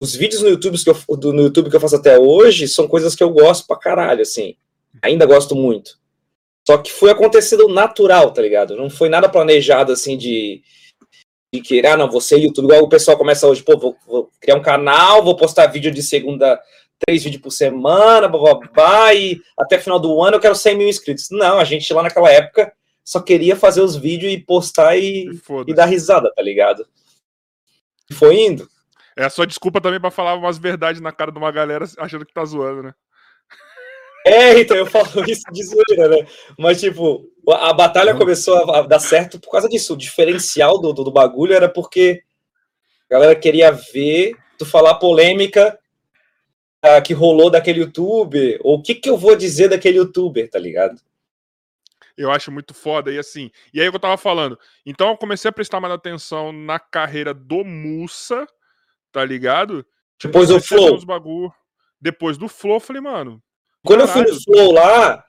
Os 0.00 0.14
vídeos 0.14 0.42
no 0.42 0.48
YouTube, 0.48 0.82
que 0.82 0.90
eu, 0.90 1.16
do, 1.16 1.32
no 1.32 1.42
YouTube 1.42 1.70
que 1.70 1.76
eu 1.76 1.80
faço 1.80 1.96
até 1.96 2.18
hoje 2.18 2.68
são 2.68 2.86
coisas 2.86 3.14
que 3.14 3.22
eu 3.22 3.30
gosto 3.30 3.66
pra 3.66 3.78
caralho, 3.78 4.22
assim. 4.22 4.56
Ainda 5.02 5.24
gosto 5.24 5.54
muito. 5.54 5.98
Só 6.66 6.78
que 6.78 6.92
foi 6.92 7.10
acontecendo 7.10 7.68
natural, 7.68 8.32
tá 8.32 8.42
ligado? 8.42 8.76
Não 8.76 8.90
foi 8.90 9.08
nada 9.08 9.28
planejado, 9.28 9.92
assim, 9.92 10.16
de, 10.16 10.62
de 11.54 11.60
querer, 11.60 11.88
ah, 11.88 11.96
não, 11.96 12.10
você 12.10 12.36
YouTube, 12.36 12.64
igual 12.64 12.82
o 12.82 12.88
pessoal 12.88 13.16
começa 13.16 13.46
hoje, 13.46 13.62
pô, 13.62 13.78
vou, 13.78 13.96
vou 14.06 14.30
criar 14.40 14.56
um 14.56 14.62
canal, 14.62 15.22
vou 15.22 15.36
postar 15.36 15.68
vídeo 15.68 15.92
de 15.92 16.02
segunda 16.02 16.60
três 16.98 17.22
vídeos 17.22 17.42
por 17.42 17.50
semana, 17.50 18.26
babá, 18.26 19.14
e 19.14 19.40
até 19.56 19.78
final 19.78 19.98
do 19.98 20.20
ano 20.22 20.36
eu 20.36 20.40
quero 20.40 20.54
100 20.54 20.76
mil 20.76 20.88
inscritos. 20.88 21.28
Não, 21.30 21.58
a 21.58 21.64
gente 21.64 21.92
lá 21.92 22.02
naquela 22.02 22.30
época 22.30 22.72
só 23.04 23.20
queria 23.20 23.54
fazer 23.54 23.82
os 23.82 23.94
vídeos 23.94 24.32
e 24.32 24.38
postar 24.38 24.96
e, 24.96 25.28
e 25.66 25.74
dar 25.74 25.86
risada, 25.86 26.32
tá 26.34 26.42
ligado? 26.42 26.86
Foi 28.12 28.38
indo. 28.38 28.68
É 29.16 29.24
a 29.24 29.30
sua 29.30 29.46
desculpa 29.46 29.80
também 29.80 30.00
para 30.00 30.10
falar 30.10 30.34
umas 30.34 30.58
verdades 30.58 31.00
na 31.00 31.10
cara 31.10 31.32
de 31.32 31.38
uma 31.38 31.50
galera 31.50 31.86
achando 31.98 32.26
que 32.26 32.34
tá 32.34 32.44
zoando, 32.44 32.82
né? 32.82 32.94
É, 34.26 34.58
então 34.58 34.76
eu 34.76 34.86
falo 34.86 35.06
isso 35.30 35.44
de 35.52 35.64
zoeira, 35.64 36.08
né? 36.08 36.26
Mas, 36.58 36.80
tipo, 36.80 37.28
a 37.48 37.72
batalha 37.72 38.14
começou 38.14 38.74
a 38.74 38.82
dar 38.82 38.98
certo 38.98 39.38
por 39.38 39.50
causa 39.50 39.68
disso. 39.68 39.94
O 39.94 39.96
diferencial 39.96 40.80
do, 40.80 40.92
do, 40.92 41.04
do 41.04 41.12
bagulho 41.12 41.54
era 41.54 41.68
porque 41.68 42.22
a 43.08 43.14
galera 43.14 43.36
queria 43.36 43.70
ver 43.70 44.36
tu 44.58 44.66
falar 44.66 44.96
polêmica 44.96 45.78
que 47.04 47.12
rolou 47.12 47.50
daquele 47.50 47.80
youtuber, 47.80 48.60
ou 48.62 48.76
o 48.76 48.82
que, 48.82 48.94
que 48.94 49.10
eu 49.10 49.16
vou 49.16 49.34
dizer 49.34 49.68
daquele 49.68 49.98
youtuber, 49.98 50.48
tá 50.48 50.58
ligado? 50.58 51.00
Eu 52.16 52.30
acho 52.30 52.50
muito 52.50 52.72
foda, 52.72 53.12
e 53.12 53.18
assim, 53.18 53.50
e 53.74 53.80
aí 53.80 53.86
eu 53.86 53.98
tava 53.98 54.16
falando, 54.16 54.58
então 54.86 55.10
eu 55.10 55.16
comecei 55.18 55.48
a 55.50 55.52
prestar 55.52 55.80
mais 55.80 55.92
atenção 55.92 56.50
na 56.50 56.78
carreira 56.78 57.34
do 57.34 57.62
Mussa, 57.62 58.46
tá 59.12 59.22
ligado? 59.24 59.84
Tipo, 60.18 60.32
Depois 60.32 60.48
do 60.48 60.60
Flow. 60.60 61.04
Bagulho. 61.04 61.52
Depois 62.00 62.38
do 62.38 62.48
Flow, 62.48 62.76
eu 62.76 62.80
falei, 62.80 63.02
mano. 63.02 63.42
Quando 63.84 64.06
caralho, 64.06 64.28
eu 64.28 64.34
fui 64.34 64.34
no 64.34 64.42
Flow 64.42 64.72
lá, 64.72 65.24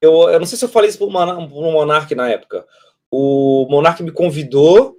eu, 0.00 0.30
eu 0.30 0.38
não 0.38 0.46
sei 0.46 0.56
se 0.56 0.64
eu 0.64 0.68
falei 0.68 0.88
isso 0.88 0.98
pro, 0.98 1.08
pro 1.08 1.72
Monark 1.72 2.14
na 2.14 2.28
época. 2.28 2.64
O 3.10 3.66
Monark 3.68 4.02
me 4.02 4.12
convidou, 4.12 4.96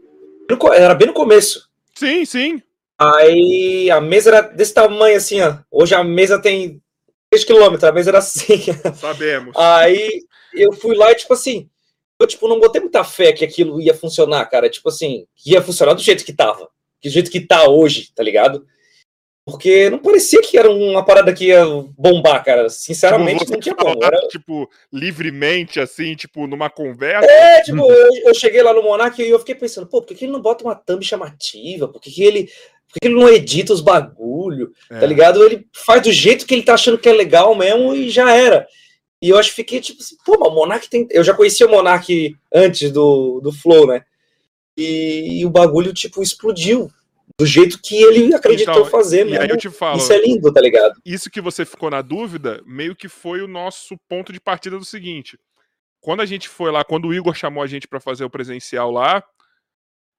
era 0.74 0.94
bem 0.94 1.08
no 1.08 1.14
começo. 1.14 1.70
Sim, 1.96 2.26
sim. 2.26 2.62
Aí 3.00 3.90
a 3.90 4.00
mesa 4.00 4.30
era 4.30 4.42
desse 4.42 4.74
tamanho 4.74 5.18
assim, 5.18 5.42
ó. 5.42 5.58
Hoje 5.72 5.96
a 5.96 6.04
mesa 6.04 6.40
tem 6.40 6.82
3 7.32 7.46
km, 7.46 7.86
a 7.86 7.92
mesa 7.94 8.10
era 8.12 8.18
assim. 8.18 8.60
Sabemos. 9.00 9.56
Aí 9.56 10.22
eu 10.54 10.74
fui 10.74 10.96
lá 10.96 11.12
e, 11.12 11.16
tipo 11.16 11.34
assim, 11.34 11.70
eu 12.20 12.28
tipo, 12.28 12.48
não 12.48 12.60
botei 12.60 12.82
muita 12.82 13.04
fé 13.04 13.32
que 13.32 13.46
aquilo 13.46 13.82
ia 13.82 13.94
funcionar, 13.94 14.46
cara. 14.48 14.70
Tipo 14.70 14.90
assim, 14.90 15.26
ia 15.46 15.62
funcionar 15.62 15.94
do 15.94 16.02
jeito 16.02 16.26
que 16.26 16.34
tava. 16.34 16.70
Do 17.02 17.10
jeito 17.10 17.32
que 17.32 17.40
tá 17.40 17.68
hoje, 17.68 18.12
tá 18.14 18.22
ligado? 18.22 18.66
Porque 19.44 19.90
não 19.90 19.98
parecia 19.98 20.40
que 20.42 20.56
era 20.56 20.70
uma 20.70 21.04
parada 21.04 21.34
que 21.34 21.46
ia 21.46 21.66
bombar, 21.98 22.44
cara. 22.44 22.70
Sinceramente, 22.70 23.40
tipo, 23.40 23.54
não 23.54 23.60
tinha 23.60 23.76
como. 23.76 24.04
Era... 24.04 24.18
Tipo, 24.28 24.70
livremente, 24.94 25.80
assim, 25.80 26.16
tipo, 26.16 26.46
numa 26.46 26.70
conversa. 26.70 27.26
É, 27.26 27.62
tipo, 27.62 27.80
eu, 27.80 28.10
eu 28.26 28.34
cheguei 28.36 28.62
lá 28.62 28.72
no 28.74 28.84
Monark 28.84 29.20
e 29.20 29.30
eu 29.30 29.40
fiquei 29.40 29.56
pensando, 29.56 29.88
pô, 29.88 30.02
por 30.02 30.10
que, 30.10 30.16
que 30.16 30.26
ele 30.26 30.32
não 30.32 30.42
bota 30.42 30.64
uma 30.64 30.76
thumb 30.76 31.04
chamativa? 31.04 31.88
Por 31.88 32.00
que, 32.00 32.12
que 32.12 32.24
ele 32.24 32.52
Por 32.92 33.00
que 33.00 33.08
ele 33.08 33.16
não 33.16 33.30
edita 33.30 33.74
os 33.74 33.82
bagulho, 33.82 34.72
tá 34.90 34.98
é. 34.98 35.00
tá 35.00 35.06
ligado? 35.06 35.44
Ele 35.44 35.66
faz 35.74 36.02
do 36.02 36.12
jeito 36.12 36.46
que 36.46 36.54
ele 36.54 36.64
tá 36.64 36.74
achando 36.74 36.98
que 36.98 37.08
é 37.08 37.14
legal 37.14 37.56
mesmo 37.56 37.96
e 37.96 38.10
já 38.10 38.36
era. 38.36 38.68
E 39.22 39.30
eu 39.30 39.38
acho 39.38 39.50
que 39.50 39.58
fiquei 39.58 39.80
tipo 39.80 40.02
assim, 40.02 40.16
pô, 40.26 40.38
mas 40.40 40.50
o 40.50 40.56
Monark 40.56 40.90
tem. 40.90 41.08
Eu 41.12 41.24
já 41.24 41.34
conhecia 41.34 41.68
o 41.68 41.72
Monark 41.72 42.36
antes 42.54 42.92
do, 42.92 43.40
do 43.40 43.52
Flow, 43.52 43.88
né? 43.88 44.04
E, 44.76 45.42
e 45.42 45.46
o 45.46 45.50
bagulho, 45.50 45.94
tipo, 45.94 46.24
explodiu 46.24 46.90
do 47.38 47.46
jeito 47.46 47.80
que 47.82 47.96
ele 47.96 48.34
acreditou 48.34 48.74
então, 48.74 48.86
fazer 48.86 49.26
mesmo. 49.26 49.42
aí 49.42 49.50
eu 49.50 49.58
te 49.58 49.70
falo, 49.70 49.98
isso 49.98 50.12
é 50.12 50.20
lindo, 50.20 50.52
tá 50.52 50.60
ligado? 50.60 51.00
Isso 51.06 51.30
que 51.30 51.42
você 51.42 51.66
ficou 51.66 51.90
na 51.90 52.02
dúvida, 52.02 52.62
meio 52.66 52.96
que 52.96 53.08
foi 53.08 53.42
o 53.42 53.48
nosso 53.48 53.96
ponto 54.10 54.34
de 54.34 54.40
partida 54.40 54.78
do 54.78 54.86
seguinte. 54.86 55.38
Quando 56.00 56.22
a 56.22 56.26
gente 56.26 56.50
foi 56.50 56.72
lá, 56.72 56.84
quando 56.84 57.08
o 57.08 57.14
Igor 57.14 57.36
chamou 57.36 57.64
a 57.64 57.68
gente 57.68 57.88
para 57.88 58.00
fazer 58.00 58.26
o 58.26 58.30
presencial 58.30 58.92
lá, 58.92 59.24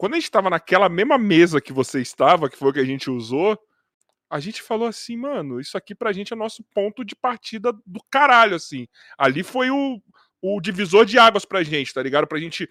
quando 0.03 0.15
a 0.15 0.17
gente 0.17 0.25
estava 0.25 0.51
naquela 0.51 0.89
mesma 0.89 1.17
mesa 1.17 1.61
que 1.61 1.73
você 1.73 2.01
estava, 2.01 2.51
que 2.51 2.57
foi 2.57 2.71
o 2.71 2.73
que 2.73 2.81
a 2.81 2.85
gente 2.85 3.09
usou, 3.09 3.57
a 4.29 4.41
gente 4.41 4.61
falou 4.61 4.89
assim, 4.89 5.17
mano, 5.17 5.61
isso 5.61 5.79
aqui 5.79 5.95
pra 5.95 6.11
gente 6.11 6.33
é 6.33 6.37
nosso 6.37 6.65
ponto 6.75 7.05
de 7.05 7.15
partida 7.15 7.73
do 7.87 8.03
caralho, 8.11 8.57
assim. 8.57 8.89
Ali 9.17 9.45
foi 9.45 9.71
o, 9.71 10.03
o 10.43 10.61
divisor 10.61 11.05
de 11.05 11.21
águas 11.21 11.45
pra 11.45 11.63
gente, 11.63 11.95
tá 11.95 12.03
ligado? 12.03 12.27
Pra 12.27 12.41
gente 12.41 12.69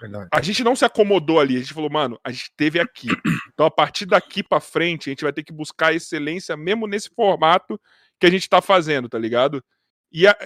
Verdade. 0.00 0.28
A 0.34 0.42
gente 0.42 0.64
não 0.64 0.74
se 0.74 0.84
acomodou 0.84 1.38
ali, 1.38 1.54
a 1.54 1.60
gente 1.60 1.72
falou, 1.72 1.88
mano, 1.88 2.18
a 2.24 2.32
gente 2.32 2.50
teve 2.56 2.80
aqui. 2.80 3.06
Então, 3.54 3.66
a 3.66 3.70
partir 3.70 4.06
daqui 4.06 4.42
para 4.42 4.58
frente, 4.58 5.08
a 5.08 5.12
gente 5.12 5.22
vai 5.22 5.32
ter 5.32 5.44
que 5.44 5.52
buscar 5.52 5.94
excelência 5.94 6.56
mesmo 6.56 6.88
nesse 6.88 7.10
formato 7.10 7.80
que 8.18 8.26
a 8.26 8.30
gente 8.30 8.48
tá 8.48 8.60
fazendo, 8.60 9.08
tá 9.08 9.18
ligado? 9.18 9.62
E, 10.10 10.26
a, 10.26 10.36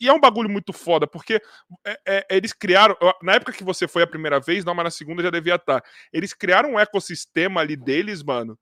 e 0.00 0.08
é 0.08 0.12
um 0.12 0.20
bagulho 0.20 0.48
muito 0.48 0.72
foda, 0.72 1.06
porque 1.06 1.40
é, 1.84 1.98
é, 2.06 2.26
eles 2.30 2.52
criaram. 2.52 2.96
Na 3.22 3.34
época 3.34 3.52
que 3.52 3.64
você 3.64 3.86
foi 3.86 4.02
a 4.02 4.06
primeira 4.06 4.40
vez, 4.40 4.64
não, 4.64 4.74
mas 4.74 4.84
na 4.84 4.90
segunda 4.90 5.22
já 5.22 5.30
devia 5.30 5.56
estar. 5.56 5.80
Tá. 5.80 5.88
Eles 6.12 6.32
criaram 6.32 6.72
um 6.72 6.78
ecossistema 6.78 7.60
ali 7.60 7.76
deles, 7.76 8.22
mano, 8.22 8.58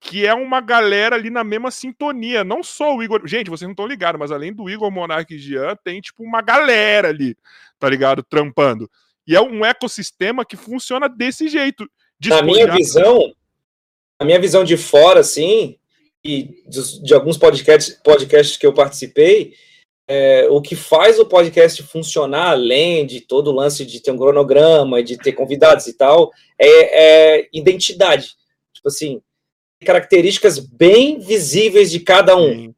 que 0.00 0.26
é 0.26 0.34
uma 0.34 0.60
galera 0.60 1.16
ali 1.16 1.30
na 1.30 1.44
mesma 1.44 1.70
sintonia. 1.70 2.44
Não 2.44 2.62
só 2.62 2.94
o 2.94 3.02
Igor. 3.02 3.26
Gente, 3.26 3.50
vocês 3.50 3.66
não 3.66 3.72
estão 3.72 3.86
ligados, 3.86 4.18
mas 4.18 4.30
além 4.30 4.52
do 4.52 4.68
Igor 4.68 4.90
Monark 4.90 5.34
e 5.34 5.38
Jean, 5.38 5.76
tem, 5.82 6.00
tipo, 6.00 6.22
uma 6.22 6.42
galera 6.42 7.08
ali, 7.08 7.36
tá 7.78 7.88
ligado? 7.88 8.22
Trampando. 8.22 8.90
E 9.26 9.34
é 9.34 9.40
um 9.40 9.64
ecossistema 9.64 10.44
que 10.44 10.56
funciona 10.56 11.08
desse 11.08 11.48
jeito. 11.48 11.88
Na 12.26 12.42
minha 12.42 12.70
visão, 12.72 13.34
a 14.18 14.24
minha 14.24 14.40
visão 14.40 14.64
de 14.64 14.76
fora, 14.76 15.20
assim, 15.20 15.76
e 16.24 16.62
de, 16.66 17.02
de 17.02 17.14
alguns 17.14 17.36
podcasts, 17.36 18.00
podcasts 18.02 18.56
que 18.56 18.66
eu 18.66 18.72
participei, 18.72 19.54
é, 20.08 20.46
o 20.50 20.60
que 20.60 20.76
faz 20.76 21.18
o 21.18 21.26
podcast 21.26 21.82
funcionar, 21.82 22.50
além 22.50 23.06
de 23.06 23.20
todo 23.20 23.48
o 23.48 23.54
lance 23.54 23.84
de 23.84 24.00
ter 24.00 24.12
um 24.12 24.18
cronograma, 24.18 25.02
de 25.02 25.16
ter 25.16 25.32
convidados 25.32 25.86
e 25.86 25.92
tal, 25.94 26.30
é, 26.58 27.38
é 27.38 27.48
identidade. 27.52 28.36
Tipo 28.72 28.88
assim, 28.88 29.20
características 29.84 30.58
bem 30.58 31.18
visíveis 31.18 31.90
de 31.90 32.00
cada 32.00 32.36
um. 32.36 32.54
Sim. 32.54 32.74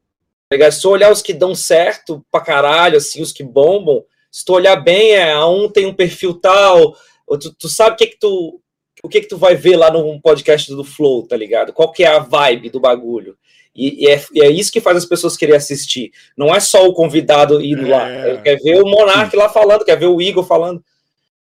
Se 0.72 0.86
eu 0.86 0.90
olhar 0.90 1.12
os 1.12 1.20
que 1.20 1.34
dão 1.34 1.54
certo 1.54 2.24
pra 2.30 2.40
caralho, 2.40 2.96
assim, 2.96 3.20
os 3.20 3.32
que 3.32 3.44
bombam, 3.44 4.02
se 4.32 4.44
tu 4.44 4.54
olhar 4.54 4.76
bem, 4.76 5.12
é, 5.12 5.32
a 5.32 5.46
um 5.46 5.68
tem 5.68 5.84
um 5.84 5.92
perfil 5.92 6.34
tal, 6.34 6.96
tu, 7.38 7.54
tu 7.54 7.68
sabe 7.68 7.94
o 7.94 7.96
que 7.96 8.06
que 8.06 8.18
tu 8.18 8.60
o 9.02 9.08
que 9.08 9.20
que 9.20 9.28
tu 9.28 9.38
vai 9.38 9.54
ver 9.54 9.76
lá 9.76 9.92
no 9.92 10.20
podcast 10.20 10.74
do 10.74 10.82
Flow, 10.82 11.24
tá 11.24 11.36
ligado? 11.36 11.72
Qual 11.72 11.92
que 11.92 12.02
é 12.02 12.08
a 12.08 12.18
vibe 12.18 12.70
do 12.70 12.80
bagulho? 12.80 13.36
E, 13.78 14.04
e, 14.04 14.08
é, 14.08 14.20
e 14.34 14.42
é, 14.42 14.50
isso 14.50 14.72
que 14.72 14.80
faz 14.80 14.96
as 14.96 15.06
pessoas 15.06 15.36
querer 15.36 15.54
assistir. 15.54 16.10
Não 16.36 16.52
é 16.52 16.58
só 16.58 16.84
o 16.84 16.92
convidado 16.92 17.62
indo 17.64 17.86
é. 17.86 17.88
lá. 17.88 18.28
Ele 18.28 18.38
quer 18.38 18.56
ver 18.56 18.82
o 18.82 18.86
Monark 18.86 19.34
lá 19.36 19.48
falando, 19.48 19.84
quer 19.84 19.96
ver 19.96 20.06
o 20.06 20.20
Igor 20.20 20.44
falando. 20.44 20.82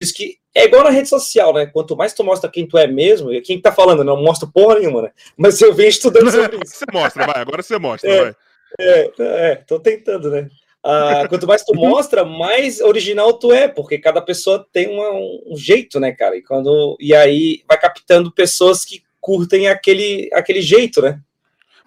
Isso 0.01 0.15
que 0.15 0.39
é 0.55 0.65
igual 0.65 0.85
na 0.85 0.91
rede 0.91 1.09
social, 1.09 1.53
né? 1.53 1.67
Quanto 1.67 1.95
mais 1.95 2.15
tu 2.15 2.25
mostra 2.25 2.51
quem 2.51 2.67
tu 2.67 2.79
é 2.79 2.87
mesmo, 2.87 3.31
e 3.31 3.43
quem 3.43 3.61
tá 3.61 3.71
falando, 3.71 4.03
não 4.03 4.23
mostra 4.23 4.49
porra 4.49 4.79
nenhuma, 4.79 5.03
né? 5.03 5.11
Mas 5.37 5.61
eu 5.61 5.75
venho 5.75 5.91
estudando 5.91 6.31
sobre 6.31 6.57
isso. 6.65 6.77
Você 6.77 6.85
mostra, 6.91 7.27
vai, 7.27 7.43
agora 7.43 7.63
você 7.63 7.79
mostra, 7.79 8.11
é, 8.11 8.23
vai. 8.23 8.37
É, 8.81 9.13
é, 9.19 9.55
tô 9.57 9.79
tentando, 9.79 10.31
né? 10.31 10.49
Ah, 10.83 11.27
quanto 11.29 11.47
mais 11.47 11.63
tu 11.63 11.75
mostra, 11.75 12.25
mais 12.25 12.81
original 12.81 13.33
tu 13.35 13.53
é, 13.53 13.69
porque 13.69 13.99
cada 13.99 14.23
pessoa 14.23 14.67
tem 14.73 14.89
uma, 14.89 15.11
um 15.11 15.57
jeito, 15.57 16.01
né, 16.01 16.13
cara? 16.13 16.37
E, 16.37 16.43
quando, 16.43 16.97
e 16.99 17.15
aí 17.15 17.63
vai 17.69 17.79
captando 17.79 18.33
pessoas 18.33 18.85
que 18.85 19.03
curtem 19.21 19.69
aquele, 19.69 20.31
aquele 20.33 20.63
jeito, 20.63 21.03
né? 21.03 21.21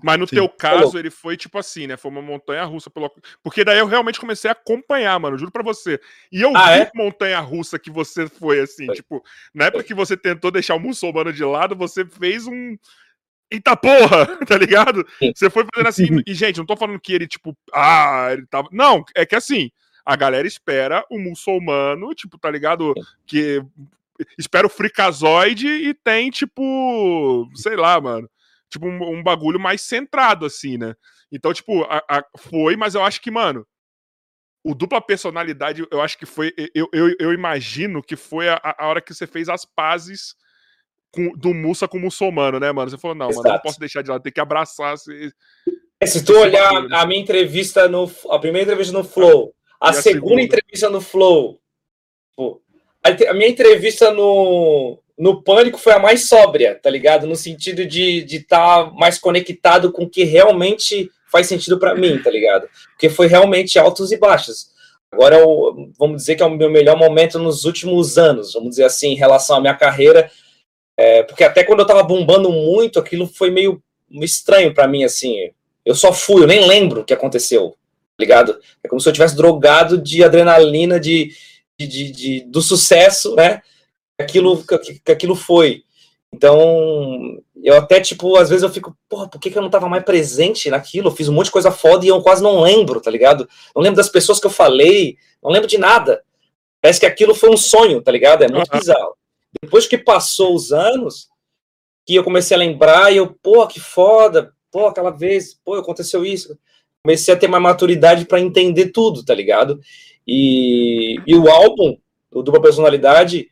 Mas 0.02 0.20
no 0.20 0.28
Sim. 0.28 0.36
teu 0.36 0.50
caso, 0.50 0.98
ele 0.98 1.10
foi 1.10 1.36
tipo 1.36 1.58
assim, 1.58 1.88
né? 1.88 1.98
Foi 1.98 2.12
uma 2.12 2.22
montanha 2.22 2.64
russa. 2.66 2.90
Pelo... 2.90 3.12
Porque 3.42 3.64
daí 3.64 3.80
eu 3.80 3.88
realmente 3.88 4.20
comecei 4.20 4.48
a 4.48 4.52
acompanhar, 4.52 5.20
mano, 5.20 5.38
juro 5.38 5.52
pra 5.52 5.64
você. 5.64 6.00
E 6.32 6.42
eu 6.42 6.56
ah, 6.56 6.74
vi 6.74 6.82
é? 6.82 6.92
montanha 6.94 7.40
russa 7.40 7.80
que 7.80 7.90
você 7.90 8.28
foi, 8.28 8.60
assim, 8.60 8.86
foi. 8.86 8.96
tipo, 8.96 9.24
na 9.54 9.66
época 9.66 9.84
que 9.84 9.96
você 9.96 10.16
tentou 10.16 10.52
deixar 10.52 10.76
o 10.76 10.80
muçulmano 10.80 11.34
de 11.34 11.44
lado, 11.44 11.76
você 11.76 12.06
fez 12.06 12.46
um 12.46 12.78
Eita 13.50 13.78
porra, 13.78 14.26
tá 14.46 14.58
ligado? 14.58 15.08
Você 15.34 15.50
foi 15.50 15.66
fazendo 15.74 15.88
assim. 15.88 16.08
E, 16.28 16.34
gente, 16.34 16.58
não 16.58 16.66
tô 16.66 16.76
falando 16.76 17.00
que 17.00 17.14
ele, 17.14 17.28
tipo, 17.28 17.58
ah, 17.74 18.30
ele 18.32 18.46
tava. 18.46 18.68
Não, 18.72 19.04
é 19.16 19.26
que 19.26 19.36
assim, 19.36 19.72
a 20.06 20.16
galera 20.16 20.48
espera 20.48 21.06
o 21.10 21.18
muçulmano, 21.18 22.14
tipo, 22.14 22.38
tá 22.38 22.52
ligado? 22.52 22.94
Que 23.26 23.64
espera 24.38 24.68
o 24.68 24.70
fricazoide 24.70 25.68
e 25.68 25.94
tem, 25.94 26.30
tipo, 26.30 27.50
sei 27.56 27.76
lá, 27.76 28.00
mano. 28.02 28.30
Tipo, 28.70 28.88
um, 28.88 29.20
um 29.20 29.24
bagulho 29.24 29.60
mais 29.60 29.82
centrado, 29.82 30.46
assim, 30.46 30.78
né? 30.78 30.94
Então, 31.32 31.54
tipo, 31.54 31.84
a, 31.84 32.04
a, 32.10 32.26
foi, 32.38 32.76
mas 32.76 32.96
eu 32.96 33.04
acho 33.04 33.22
que, 33.22 33.32
mano, 33.32 33.66
o 34.64 34.76
dupla 34.76 35.02
personalidade, 35.02 35.86
eu 35.90 36.02
acho 36.02 36.18
que 36.18 36.26
foi. 36.26 36.54
Eu, 36.76 36.90
eu, 36.92 37.16
eu 37.20 37.34
imagino 37.34 38.04
que 38.04 38.16
foi 38.16 38.50
a, 38.50 38.60
a 38.78 38.88
hora 38.88 39.02
que 39.02 39.14
você 39.14 39.26
fez 39.26 39.48
as 39.48 39.64
pazes 39.64 40.36
com, 41.12 41.32
do 41.38 41.54
Mussa 41.54 41.88
com 41.88 41.98
o 41.98 42.02
muçulmano, 42.02 42.60
né, 42.60 42.72
mano? 42.72 42.90
Você 42.90 42.98
falou, 42.98 43.16
não, 43.16 43.30
Exato. 43.30 43.44
mano, 43.44 43.56
não 43.56 43.62
posso 43.62 43.80
deixar 43.80 44.02
de 44.02 44.10
lado, 44.10 44.22
tem 44.22 44.32
que 44.32 44.42
abraçar. 44.42 44.98
Se, 44.98 45.32
é, 46.00 46.06
se 46.06 46.24
tu 46.24 46.34
olhar 46.34 46.74
bagulho. 46.74 46.96
a 46.96 47.06
minha 47.06 47.22
entrevista 47.22 47.88
no. 47.88 48.10
A 48.30 48.40
primeira 48.40 48.64
entrevista 48.64 48.94
no 48.94 49.04
Flow, 49.04 49.56
a, 49.80 49.94
segunda, 49.94 50.20
segunda, 50.20 50.42
entrevista 50.42 50.90
no 50.90 51.02
Flow, 51.02 51.62
pô, 52.36 52.62
a, 53.04 53.34
minha 53.34 53.50
entrevista 53.50 54.12
no, 54.12 55.02
no 55.18 55.42
Pânico 55.42 55.80
foi 55.80 55.94
a 55.94 56.00
mais 56.00 56.28
sóbria, 56.28 56.80
tá 56.82 56.90
ligado? 56.90 57.26
No 57.26 57.36
sentido 57.36 57.86
de 57.86 58.24
estar 58.30 58.86
tá 58.86 58.92
mais 58.92 59.18
conectado 59.18 59.92
com 59.92 60.04
o 60.04 60.10
que 60.10 60.24
realmente 60.24 61.10
faz 61.32 61.48
sentido 61.48 61.80
para 61.80 61.96
mim, 61.96 62.22
tá 62.22 62.30
ligado? 62.30 62.68
Porque 62.92 63.10
foi 63.10 63.28
realmente 63.28 63.80
altos 63.80 64.12
e 64.12 64.18
baixos. 64.18 64.70
Agora, 65.12 65.38
eu, 65.38 65.92
vamos 65.98 66.18
dizer 66.18 66.36
que 66.36 66.44
é 66.44 66.46
o 66.46 66.56
meu 66.56 66.70
melhor 66.70 66.98
momento 66.98 67.40
nos 67.40 67.66
últimos 67.66 68.18
anos, 68.18 68.54
vamos 68.54 68.72
dizer 68.72 68.84
assim, 68.84 69.10
em 69.10 69.16
relação 69.16 69.58
à 69.58 69.62
minha 69.62 69.74
carreira, 69.74 70.30
é, 70.96 71.24
porque 71.24 71.44
até 71.44 71.64
quando 71.64 71.80
eu 71.80 71.88
tava 71.88 72.04
bombando 72.04 72.52
muito, 72.52 73.00
aquilo 73.00 73.26
foi 73.26 73.50
meio 73.50 73.82
estranho 74.22 74.74
para 74.74 74.88
mim, 74.88 75.04
assim. 75.04 75.36
Eu 75.86 75.96
só 75.96 76.12
fui, 76.12 76.44
eu 76.44 76.48
nem 76.48 76.68
lembro 76.68 77.02
o 77.02 77.06
que 77.06 77.14
aconteceu, 77.14 77.72
tá 77.72 78.20
ligado? 78.20 78.60
É 78.84 78.88
como 78.88 79.00
se 79.00 79.08
eu 79.08 79.14
tivesse 79.14 79.36
drogado 79.36 79.98
de 79.98 80.24
adrenalina, 80.24 81.00
de, 81.00 81.32
de, 81.80 81.88
de, 81.88 82.12
de 82.12 82.40
do 82.42 82.62
sucesso, 82.62 83.34
né? 83.36 83.62
Aquilo, 84.20 84.64
que, 85.04 85.12
aquilo 85.12 85.36
foi. 85.36 85.84
Então, 86.34 87.40
eu 87.64 87.76
até, 87.78 88.02
tipo, 88.02 88.36
às 88.36 88.50
vezes 88.50 88.64
eu 88.64 88.70
fico, 88.70 88.96
porra, 89.08 89.28
por 89.28 89.40
que, 89.40 89.50
que 89.50 89.58
eu 89.58 89.62
não 89.62 89.70
tava 89.70 89.88
mais 89.88 90.04
presente 90.04 90.70
naquilo? 90.70 91.08
Eu 91.08 91.16
fiz 91.16 91.28
um 91.28 91.34
monte 91.34 91.46
de 91.46 91.52
coisa 91.52 91.72
foda 91.72 92.06
e 92.06 92.10
eu 92.10 92.22
quase 92.22 92.44
não 92.44 92.62
lembro, 92.62 93.00
tá 93.00 93.10
ligado? 93.10 93.48
Não 93.76 93.82
lembro 93.82 93.98
das 93.98 94.10
pessoas 94.10 94.40
que 94.40 94.46
eu 94.46 94.52
falei, 94.52 95.18
não 95.42 95.52
lembro 95.52 95.68
de 95.68 95.78
nada. 95.78 96.24
Parece 96.82 97.00
que 97.00 97.06
aquilo 97.06 97.34
foi 97.34 97.50
um 97.50 97.58
sonho, 97.58 98.02
tá 98.02 98.12
ligado? 98.12 98.44
É 98.44 98.48
muito 98.52 98.70
bizarro. 98.72 99.16
Depois 99.62 99.88
que 99.88 99.98
passou 99.98 100.54
os 100.54 100.72
anos, 100.72 101.28
que 102.06 102.16
eu 102.16 102.24
comecei 102.24 102.56
a 102.56 102.60
lembrar, 102.60 103.12
e 103.12 103.18
eu, 103.18 103.36
pô, 103.42 103.66
que 103.68 103.80
foda, 103.80 104.54
pô, 104.72 104.88
aquela 104.88 105.12
vez, 105.12 105.60
pô, 105.64 105.76
aconteceu 105.76 106.26
isso. 106.26 106.58
Comecei 107.04 107.34
a 107.34 107.38
ter 107.38 107.48
mais 107.48 107.64
maturidade 107.64 108.26
para 108.26 108.40
entender 108.40 108.92
tudo, 108.92 109.24
tá 109.24 109.34
ligado? 109.34 109.80
E, 110.28 111.16
e 111.26 111.36
o 111.36 111.50
álbum, 111.50 111.98
o 112.32 112.42
Dupla 112.42 112.62
Personalidade, 112.62 113.50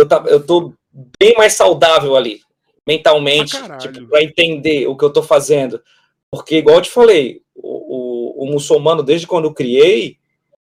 eu, 0.00 0.08
tá, 0.08 0.22
eu 0.26 0.44
tô 0.44 0.72
bem 1.18 1.34
mais 1.36 1.54
saudável 1.54 2.16
ali, 2.16 2.40
mentalmente, 2.86 3.56
ah, 3.56 3.76
tipo, 3.78 4.06
para 4.08 4.22
entender 4.22 4.86
o 4.86 4.96
que 4.96 5.04
eu 5.04 5.12
tô 5.12 5.22
fazendo. 5.22 5.82
Porque, 6.30 6.56
igual 6.56 6.76
eu 6.76 6.82
te 6.82 6.90
falei, 6.90 7.42
o, 7.54 8.42
o, 8.42 8.44
o 8.44 8.52
muçulmano, 8.52 9.02
desde 9.02 9.26
quando 9.26 9.46
eu 9.46 9.54
criei, 9.54 10.16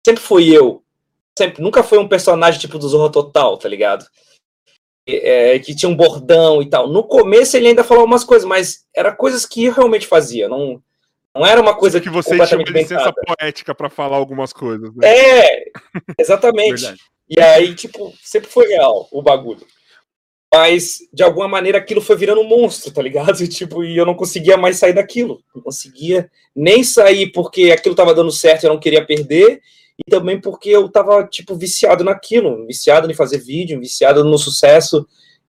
sempre 0.04 0.22
fui 0.22 0.56
eu. 0.56 0.82
Sempre, 1.38 1.62
nunca 1.62 1.82
foi 1.82 1.98
um 1.98 2.08
personagem 2.08 2.60
tipo 2.60 2.78
do 2.78 2.88
Zorro 2.88 3.10
Total, 3.10 3.56
tá 3.56 3.68
ligado? 3.68 4.04
é, 5.06 5.58
que 5.58 5.74
tinha 5.74 5.88
um 5.88 5.96
bordão 5.96 6.62
e 6.62 6.66
tal. 6.66 6.88
No 6.88 7.02
começo 7.02 7.56
ele 7.56 7.68
ainda 7.68 7.84
falou 7.84 8.04
umas 8.04 8.24
coisas, 8.24 8.46
mas 8.46 8.84
era 8.94 9.14
coisas 9.14 9.44
que 9.44 9.64
eu 9.64 9.72
realmente 9.72 10.06
fazia, 10.06 10.48
não, 10.48 10.82
não 11.34 11.44
era 11.44 11.60
uma 11.60 11.74
coisa 11.74 12.00
que 12.00 12.10
você 12.10 12.38
tinha 12.46 12.62
licença 12.62 13.12
poética 13.12 13.74
para 13.74 13.90
falar 13.90 14.16
algumas 14.16 14.52
coisas. 14.52 14.94
Né? 14.94 15.08
É, 15.08 15.64
exatamente. 16.18 16.94
e 17.34 17.40
aí, 17.40 17.74
tipo, 17.74 18.12
sempre 18.22 18.50
foi 18.50 18.68
real 18.68 19.08
o 19.10 19.22
bagulho. 19.22 19.66
Mas, 20.54 20.98
de 21.10 21.22
alguma 21.22 21.48
maneira, 21.48 21.78
aquilo 21.78 22.02
foi 22.02 22.14
virando 22.14 22.42
um 22.42 22.48
monstro, 22.48 22.92
tá 22.92 23.00
ligado? 23.00 23.42
E, 23.42 23.48
tipo, 23.48 23.82
e 23.82 23.96
eu 23.96 24.04
não 24.04 24.14
conseguia 24.14 24.56
mais 24.56 24.76
sair 24.76 24.92
daquilo. 24.92 25.42
Não 25.54 25.62
conseguia 25.62 26.30
nem 26.54 26.84
sair 26.84 27.32
porque 27.32 27.70
aquilo 27.70 27.94
tava 27.94 28.14
dando 28.14 28.30
certo 28.30 28.64
e 28.64 28.66
eu 28.66 28.72
não 28.72 28.80
queria 28.80 29.04
perder 29.04 29.62
e 29.98 30.10
também 30.10 30.40
porque 30.40 30.70
eu 30.70 30.88
tava, 30.88 31.24
tipo, 31.26 31.56
viciado 31.56 32.04
naquilo, 32.04 32.66
viciado 32.66 33.10
em 33.10 33.14
fazer 33.14 33.38
vídeo, 33.38 33.80
viciado 33.80 34.24
no 34.24 34.38
sucesso, 34.38 35.06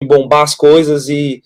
em 0.03 0.07
bombar 0.07 0.43
as 0.43 0.55
coisas 0.55 1.09
e, 1.09 1.43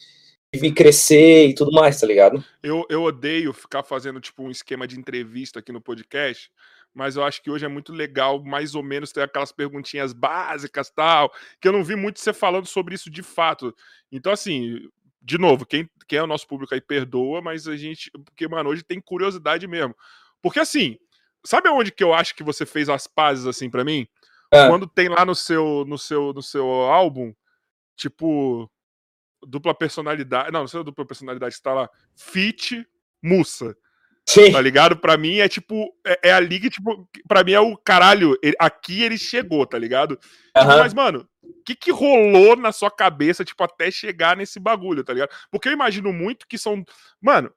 e 0.53 0.73
crescer 0.73 1.49
e 1.49 1.55
tudo 1.55 1.73
mais, 1.73 2.01
tá 2.01 2.07
ligado? 2.07 2.45
Eu, 2.62 2.85
eu 2.88 3.03
odeio 3.03 3.53
ficar 3.53 3.83
fazendo 3.83 4.21
tipo 4.21 4.43
um 4.43 4.51
esquema 4.51 4.87
de 4.87 4.99
entrevista 4.99 5.61
aqui 5.61 5.73
no 5.73 5.81
podcast, 5.81 6.51
mas 6.94 7.16
eu 7.16 7.24
acho 7.24 7.42
que 7.42 7.50
hoje 7.50 7.64
é 7.64 7.68
muito 7.68 7.92
legal, 7.92 8.42
mais 8.42 8.74
ou 8.74 8.83
menos, 8.83 9.12
ter 9.12 9.22
aquelas 9.22 9.53
perguntinhas 9.53 10.12
básicas 10.12 10.90
tal, 10.90 11.33
que 11.61 11.68
eu 11.68 11.72
não 11.72 11.85
vi 11.85 11.96
muito 11.96 12.20
você 12.20 12.33
falando 12.33 12.66
sobre 12.66 12.94
isso 12.94 13.11
de 13.11 13.22
fato. 13.22 13.74
Então, 14.11 14.33
assim, 14.33 14.88
de 15.22 15.38
novo, 15.38 15.66
quem, 15.66 15.88
quem 16.09 16.18
é 16.18 16.22
o 16.22 16.26
nosso 16.26 16.46
público 16.46 16.74
aí 16.74 16.81
perdoa, 16.81 17.40
mas 17.40 17.68
a 17.68 17.76
gente. 17.76 18.11
Porque, 18.11 18.48
mano, 18.48 18.70
hoje 18.70 18.83
tem 18.83 19.00
curiosidade 19.00 19.66
mesmo. 19.66 19.94
Porque, 20.42 20.61
assim, 20.61 20.98
sabe 21.44 21.68
aonde 21.68 21.92
que 21.92 22.03
eu 22.03 22.12
acho 22.12 22.35
que 22.35 22.42
você 22.42 22.66
fez 22.66 22.88
as 22.88 23.07
pazes, 23.07 23.46
assim, 23.46 23.70
para 23.70 23.85
mim? 23.85 24.07
É. 24.50 24.66
Quando 24.66 24.87
tem 24.87 25.09
lá 25.09 25.24
no 25.24 25.35
seu, 25.35 25.85
no 25.87 25.96
seu, 25.96 26.33
no 26.33 26.42
seu 26.42 26.66
álbum, 26.66 27.33
tipo, 27.94 28.70
dupla 29.46 29.74
personalidade. 29.74 30.50
Não, 30.50 30.61
não 30.61 30.66
sei 30.66 30.81
a 30.81 30.83
dupla 30.83 31.07
personalidade 31.07 31.55
que 31.55 31.62
tá 31.62 31.72
lá. 31.72 31.90
Fit 32.16 32.87
Mussa. 33.22 33.76
Sim. 34.31 34.53
Tá 34.53 34.61
ligado? 34.61 34.97
Pra 34.97 35.16
mim 35.16 35.38
é 35.38 35.49
tipo. 35.49 35.93
É, 36.07 36.29
é 36.29 36.33
a 36.33 36.38
liga, 36.38 36.71
tipo. 36.71 37.09
Pra 37.27 37.43
mim 37.43 37.53
é 37.53 37.61
o 37.61 37.77
caralho. 37.77 38.38
Ele, 38.40 38.55
aqui 38.61 39.03
ele 39.03 39.19
chegou, 39.19 39.66
tá 39.66 39.77
ligado? 39.77 40.12
Uhum. 40.12 40.62
Tipo, 40.62 40.79
mas, 40.79 40.95
mano, 40.95 41.27
o 41.43 41.64
que 41.64 41.75
que 41.75 41.90
rolou 41.90 42.55
na 42.55 42.71
sua 42.71 42.93
cabeça, 42.93 43.45
tipo, 43.45 43.62
até 43.64 43.90
chegar 43.90 44.37
nesse 44.37 44.61
bagulho, 44.61 45.03
tá 45.03 45.12
ligado? 45.12 45.31
Porque 45.51 45.69
eu 45.69 45.73
imagino 45.73 46.12
muito 46.12 46.47
que 46.47 46.57
são. 46.57 46.85
Mano, 47.21 47.51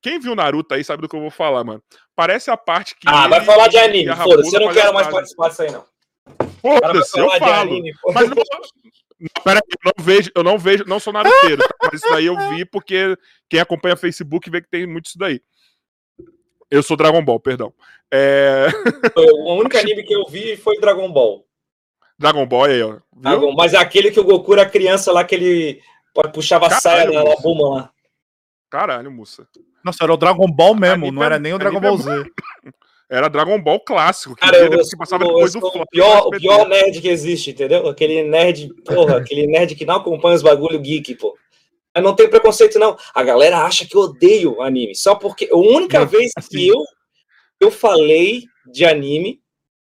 quem 0.00 0.20
viu 0.20 0.36
Naruto 0.36 0.72
aí 0.72 0.84
sabe 0.84 1.02
do 1.02 1.08
que 1.08 1.16
eu 1.16 1.20
vou 1.20 1.32
falar, 1.32 1.64
mano. 1.64 1.82
Parece 2.14 2.48
a 2.48 2.56
parte 2.56 2.94
que. 2.94 3.08
Ah, 3.08 3.26
vai 3.26 3.44
falar 3.44 3.66
de 3.66 3.78
anime, 3.78 4.14
foda-se. 4.14 4.54
Eu 4.54 4.60
não 4.60 4.72
quero 4.72 4.94
mais 4.94 5.08
participar 5.08 5.48
disso 5.48 5.62
aí, 5.62 5.72
não. 5.72 5.84
Foda-se, 6.60 7.18
eu 7.18 7.28
falo. 7.38 7.72
Anime, 7.72 7.92
mas 8.14 8.28
não, 8.28 8.36
Peraí, 9.44 9.60
eu 9.68 9.92
não 9.96 10.04
vejo, 10.04 10.30
eu 10.34 10.42
não 10.42 10.58
vejo, 10.58 10.84
não 10.86 10.98
sou 10.98 11.12
naruteiro, 11.12 11.58
tá? 11.58 11.74
mas 11.82 12.00
isso 12.00 12.10
daí 12.10 12.24
eu 12.24 12.36
vi 12.50 12.64
porque 12.64 13.14
quem 13.50 13.60
acompanha 13.60 13.96
Facebook 13.96 14.48
vê 14.48 14.62
que 14.62 14.70
tem 14.70 14.86
muito 14.86 15.06
isso 15.06 15.18
daí. 15.18 15.42
Eu 16.70 16.82
sou 16.82 16.96
Dragon 16.96 17.22
Ball, 17.24 17.40
perdão. 17.40 17.72
É... 18.10 18.68
O 19.44 19.54
único 19.54 19.76
anime 19.76 20.02
que 20.04 20.14
eu 20.14 20.24
vi 20.26 20.56
foi 20.56 20.78
Dragon 20.78 21.10
Ball. 21.10 21.44
Dragon 22.18 22.46
Ball 22.46 22.64
aí, 22.64 22.82
ó. 22.82 22.98
Dragon, 23.16 23.52
mas 23.52 23.74
é 23.74 23.78
aquele 23.78 24.10
que 24.10 24.20
o 24.20 24.24
Goku 24.24 24.52
era 24.52 24.68
criança 24.68 25.10
lá, 25.10 25.24
que 25.24 25.34
ele 25.34 25.80
puxava 26.32 26.66
a 26.66 26.70
saia 26.70 27.10
na 27.10 27.36
Buma 27.36 27.68
lá. 27.68 27.90
Caralho, 28.70 29.10
moça. 29.10 29.46
Nossa, 29.82 30.04
era 30.04 30.12
o 30.12 30.16
Dragon 30.16 30.46
Ball 30.46 30.74
mesmo, 30.74 31.10
não 31.10 31.24
era 31.24 31.38
nem 31.38 31.54
o 31.54 31.58
Dragon 31.58 31.80
Ball 31.80 31.96
Z. 31.96 32.10
Era 33.12 33.26
Dragon 33.28 33.60
Ball 33.60 33.80
clássico, 33.80 34.36
que, 34.36 34.40
Cara, 34.40 34.56
eu, 34.56 34.70
que 34.70 34.96
passava 34.96 35.24
eu, 35.24 35.28
depois 35.28 35.52
eu, 35.52 35.60
do 35.60 35.66
o 35.66 35.86
pior, 35.88 36.28
o 36.28 36.30
pior 36.30 36.68
nerd 36.68 37.00
que 37.00 37.08
existe, 37.08 37.50
entendeu? 37.50 37.88
Aquele 37.88 38.22
nerd, 38.22 38.72
porra, 38.84 39.16
aquele 39.18 39.48
nerd 39.48 39.74
que 39.74 39.84
não 39.84 39.96
acompanha 39.96 40.36
os 40.36 40.42
bagulho 40.42 40.78
geek, 40.78 41.16
pô. 41.16 41.36
Eu 41.94 42.02
não 42.02 42.14
tenho 42.14 42.30
preconceito, 42.30 42.78
não. 42.78 42.96
A 43.14 43.22
galera 43.22 43.64
acha 43.64 43.86
que 43.86 43.96
eu 43.96 44.02
odeio 44.02 44.62
anime. 44.62 44.94
Só 44.94 45.14
porque 45.14 45.48
a 45.50 45.56
única 45.56 46.00
não, 46.00 46.06
vez 46.06 46.30
assim. 46.36 46.48
que 46.48 46.68
eu, 46.68 46.78
eu 47.60 47.70
falei 47.70 48.44
de 48.72 48.84
anime, 48.84 49.40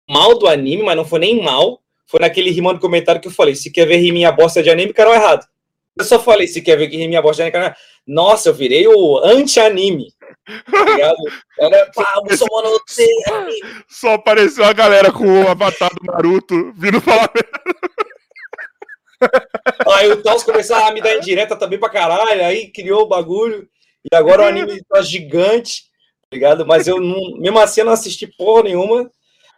mal 0.08 0.38
do 0.38 0.46
anime, 0.46 0.82
mas 0.82 0.96
não 0.96 1.04
foi 1.04 1.18
nem 1.18 1.42
mal, 1.42 1.82
foi 2.06 2.20
naquele 2.20 2.50
rimando 2.50 2.80
comentário 2.80 3.20
que 3.20 3.28
eu 3.28 3.32
falei: 3.32 3.54
se 3.54 3.70
quer 3.70 3.86
ver 3.86 3.98
riminha 3.98 4.32
bosta 4.32 4.62
de 4.62 4.70
anime, 4.70 4.92
canal 4.92 5.14
errado. 5.14 5.46
Eu 5.98 6.04
só 6.04 6.18
falei: 6.18 6.46
se 6.46 6.62
quer 6.62 6.76
ver 6.76 6.88
riminha 6.88 7.20
bosta 7.20 7.36
de 7.36 7.42
anime, 7.42 7.52
canal 7.52 7.66
errado. 7.68 7.78
Nossa, 8.06 8.48
eu 8.48 8.54
virei 8.54 8.88
o 8.88 9.18
anti-anime. 9.18 10.06
Tá 10.70 11.14
Era, 11.58 11.90
pá, 11.94 12.22
Só 13.86 14.14
apareceu 14.14 14.64
a 14.64 14.72
galera 14.72 15.12
com 15.12 15.26
o 15.26 15.46
avatar 15.46 15.90
do 15.94 16.10
Naruto 16.10 16.72
vindo 16.74 17.02
falar. 17.02 17.30
Aí 19.92 20.11
o 20.11 20.22
Taos 20.22 20.42
começou 20.42 20.76
a 20.76 20.92
me 20.92 21.00
dar 21.00 21.16
indireta 21.16 21.57
também 21.57 21.78
pra 21.78 21.90
caralho, 21.90 22.44
aí 22.44 22.70
criou 22.70 23.02
o 23.02 23.09
bagulho. 23.09 23.68
E 24.11 24.14
agora 24.14 24.42
o 24.42 24.46
anime 24.46 24.83
tá 24.85 25.02
gigante, 25.02 25.85
tá 26.22 26.35
ligado? 26.35 26.66
Mas 26.66 26.87
eu 26.87 27.00
não, 27.00 27.38
mesmo 27.38 27.59
assim 27.59 27.81
eu 27.81 27.87
não 27.87 27.92
assisti 27.92 28.26
porra 28.26 28.64
nenhuma. 28.64 29.11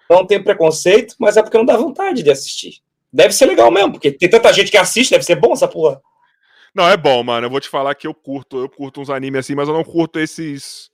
Não 0.09 0.27
tenho 0.27 0.43
preconceito, 0.43 1.15
mas 1.19 1.37
é 1.37 1.43
porque 1.43 1.57
não 1.57 1.65
dá 1.65 1.77
vontade 1.77 2.23
de 2.23 2.31
assistir. 2.31 2.81
Deve 3.13 3.33
ser 3.33 3.47
legal 3.47 3.71
mesmo, 3.71 3.93
porque 3.93 4.11
tem 4.11 4.29
tanta 4.29 4.53
gente 4.53 4.71
que 4.71 4.77
assiste, 4.77 5.13
deve 5.13 5.25
ser 5.25 5.37
bom 5.37 5.53
essa 5.53 5.69
porra. 5.69 6.01
Não, 6.75 6.89
é 6.89 6.97
bom, 6.97 7.23
mano. 7.23 7.47
Eu 7.47 7.51
vou 7.51 7.61
te 7.61 7.69
falar 7.69 7.95
que 7.95 8.07
eu 8.07 8.15
curto, 8.15 8.59
eu 8.59 8.69
curto 8.69 9.01
uns 9.01 9.11
animes 9.11 9.41
assim, 9.41 9.55
mas 9.55 9.69
eu 9.69 9.75
não 9.75 9.85
curto 9.85 10.19
esses 10.19 10.90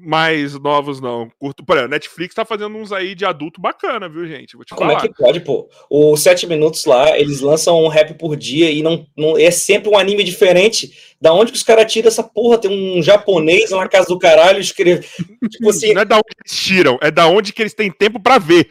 mais 0.00 0.58
novos, 0.58 1.00
não. 1.00 1.30
Curto. 1.38 1.64
Por 1.64 1.76
exemplo, 1.76 1.90
Netflix 1.90 2.34
tá 2.34 2.44
fazendo 2.44 2.76
uns 2.76 2.92
aí 2.92 3.14
de 3.14 3.24
adulto 3.24 3.60
bacana, 3.60 4.08
viu, 4.08 4.26
gente? 4.26 4.56
Vou 4.56 4.64
te 4.64 4.74
Como 4.74 4.90
é 4.90 4.94
falar. 4.94 5.04
é 5.04 5.08
que 5.08 5.14
pode, 5.14 5.40
pô? 5.40 5.68
Os 5.90 6.22
sete 6.22 6.46
minutos 6.46 6.84
lá, 6.84 7.18
eles 7.18 7.40
lançam 7.40 7.82
um 7.82 7.88
rap 7.88 8.14
por 8.14 8.36
dia 8.36 8.70
e 8.70 8.82
não, 8.82 9.06
não 9.16 9.38
é 9.38 9.50
sempre 9.50 9.88
um 9.88 9.98
anime 9.98 10.24
diferente. 10.24 10.92
Da 11.20 11.32
onde 11.32 11.52
que 11.52 11.58
os 11.58 11.62
caras 11.62 11.92
tiram 11.92 12.08
essa 12.08 12.22
porra? 12.22 12.58
Tem 12.58 12.70
um 12.70 13.02
japonês 13.02 13.70
lá 13.70 13.80
na 13.80 13.88
casa 13.88 14.08
do 14.08 14.18
caralho 14.18 14.60
escreve. 14.60 15.06
Tipo 15.50 15.70
assim. 15.70 15.92
Não 15.92 16.02
é 16.02 16.04
da 16.04 16.16
onde 16.16 16.34
eles 16.44 16.60
tiram, 16.60 16.98
é 17.02 17.10
da 17.10 17.26
onde 17.26 17.52
que 17.52 17.62
eles 17.62 17.74
têm 17.74 17.90
tempo 17.90 18.18
para 18.18 18.38
ver. 18.38 18.70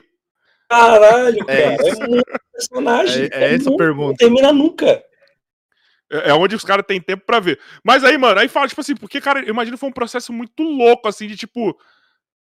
Caralho, 0.70 1.44
é 1.48 1.62
cara. 1.62 1.88
É, 1.88 1.90
é 1.90 2.08
muito 2.08 2.26
personagem. 2.54 3.30
É, 3.32 3.44
é, 3.44 3.52
é 3.52 3.56
essa 3.56 3.70
a 3.72 3.76
pergunta. 3.76 4.10
Não 4.10 4.16
termina 4.16 4.54
nunca. 4.54 5.04
É, 6.12 6.30
é 6.30 6.34
onde 6.34 6.56
os 6.56 6.64
caras 6.64 6.86
têm 6.88 7.00
tempo 7.00 7.24
para 7.26 7.40
ver. 7.40 7.60
Mas 7.84 8.04
aí, 8.04 8.18
mano, 8.18 8.40
aí 8.40 8.48
fala, 8.48 8.68
tipo 8.68 8.82
assim, 8.82 8.96
porque, 8.96 9.22
cara, 9.22 9.42
eu 9.42 9.50
imagino 9.50 9.78
que 9.78 9.80
foi 9.80 9.90
um 9.90 9.94
processo 9.94 10.34
muito 10.34 10.64
louco, 10.64 11.08
assim, 11.08 11.28
de 11.28 11.38
tipo. 11.38 11.78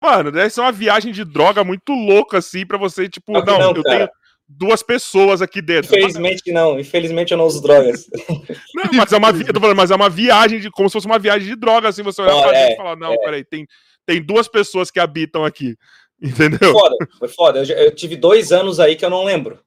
Mano, 0.02 0.32
deve 0.32 0.50
ser 0.50 0.62
uma 0.62 0.72
viagem 0.72 1.12
de 1.12 1.24
droga 1.24 1.64
muito 1.64 1.94
louca, 1.94 2.40
assim, 2.40 2.66
para 2.66 2.78
você, 2.78 3.08
tipo, 3.08 3.34
não, 3.34 3.60
não 3.60 3.72
eu 3.76 3.84
cara. 3.84 3.98
tenho 3.98 4.10
duas 4.58 4.82
pessoas 4.82 5.42
aqui 5.42 5.62
dentro. 5.62 5.96
Infelizmente 5.96 6.52
não, 6.52 6.80
infelizmente 6.80 7.32
eu 7.32 7.38
não 7.38 7.46
uso 7.46 7.62
drogas. 7.62 8.08
Não, 8.74 8.86
mas 8.94 9.12
é 9.14 9.18
uma, 9.18 9.34
falando, 9.34 9.76
mas 9.76 9.92
é 9.92 9.96
uma 9.96 10.10
viagem, 10.10 10.60
de, 10.60 10.72
como 10.72 10.90
se 10.90 10.94
fosse 10.94 11.06
uma 11.06 11.20
viagem 11.20 11.48
de 11.48 11.56
droga, 11.56 11.88
assim, 11.88 12.02
você 12.02 12.22
olhar 12.22 12.42
pra 12.42 12.58
é, 12.58 12.74
e 12.74 12.76
falar, 12.76 12.96
não, 12.96 13.14
é. 13.14 13.18
peraí, 13.18 13.44
tem, 13.44 13.68
tem 14.06 14.22
duas 14.22 14.48
pessoas 14.48 14.90
que 14.90 15.00
habitam 15.00 15.46
aqui, 15.46 15.78
entendeu? 16.22 16.72
Foi 16.72 16.72
foda, 16.72 16.96
foi 17.20 17.28
foda. 17.28 17.64
Eu, 17.64 17.78
eu 17.78 17.96
tive 17.96 18.16
dois 18.16 18.52
anos 18.52 18.80
aí 18.80 18.96
que 18.96 19.06
eu 19.06 19.10
não 19.10 19.24
lembro. 19.24 19.60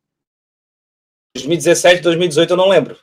2017, 1.37 2.03
2018 2.03 2.51
eu 2.51 2.57
não 2.57 2.69
lembro. 2.69 2.97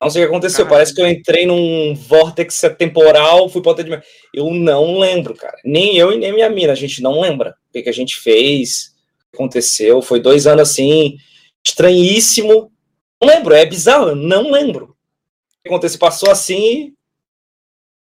Não 0.00 0.08
sei 0.08 0.22
o 0.22 0.26
que 0.26 0.30
aconteceu. 0.30 0.64
Caramba. 0.64 0.74
Parece 0.76 0.94
que 0.94 1.02
eu 1.02 1.08
entrei 1.08 1.46
num 1.46 1.94
vórtex 1.94 2.62
temporal, 2.78 3.48
fui 3.50 3.60
pra 3.60 3.72
outra. 3.72 4.02
Eu 4.32 4.50
não 4.50 4.98
lembro, 4.98 5.34
cara. 5.34 5.58
Nem 5.64 5.96
eu 5.98 6.12
e 6.12 6.16
nem 6.16 6.32
minha 6.32 6.48
mina. 6.48 6.72
A 6.72 6.76
gente 6.76 7.02
não 7.02 7.20
lembra 7.20 7.50
o 7.68 7.72
que, 7.72 7.82
que 7.82 7.88
a 7.88 7.92
gente 7.92 8.18
fez, 8.18 8.94
o 9.28 9.30
que 9.30 9.36
aconteceu. 9.36 10.00
Foi 10.00 10.18
dois 10.18 10.46
anos 10.46 10.70
assim, 10.70 11.18
estranhíssimo. 11.64 12.72
Não 13.20 13.28
lembro, 13.28 13.54
é 13.54 13.66
bizarro, 13.66 14.08
eu 14.08 14.16
não 14.16 14.50
lembro. 14.50 14.84
O 14.86 15.62
que 15.62 15.68
aconteceu? 15.68 15.98
Passou 15.98 16.30
assim. 16.30 16.94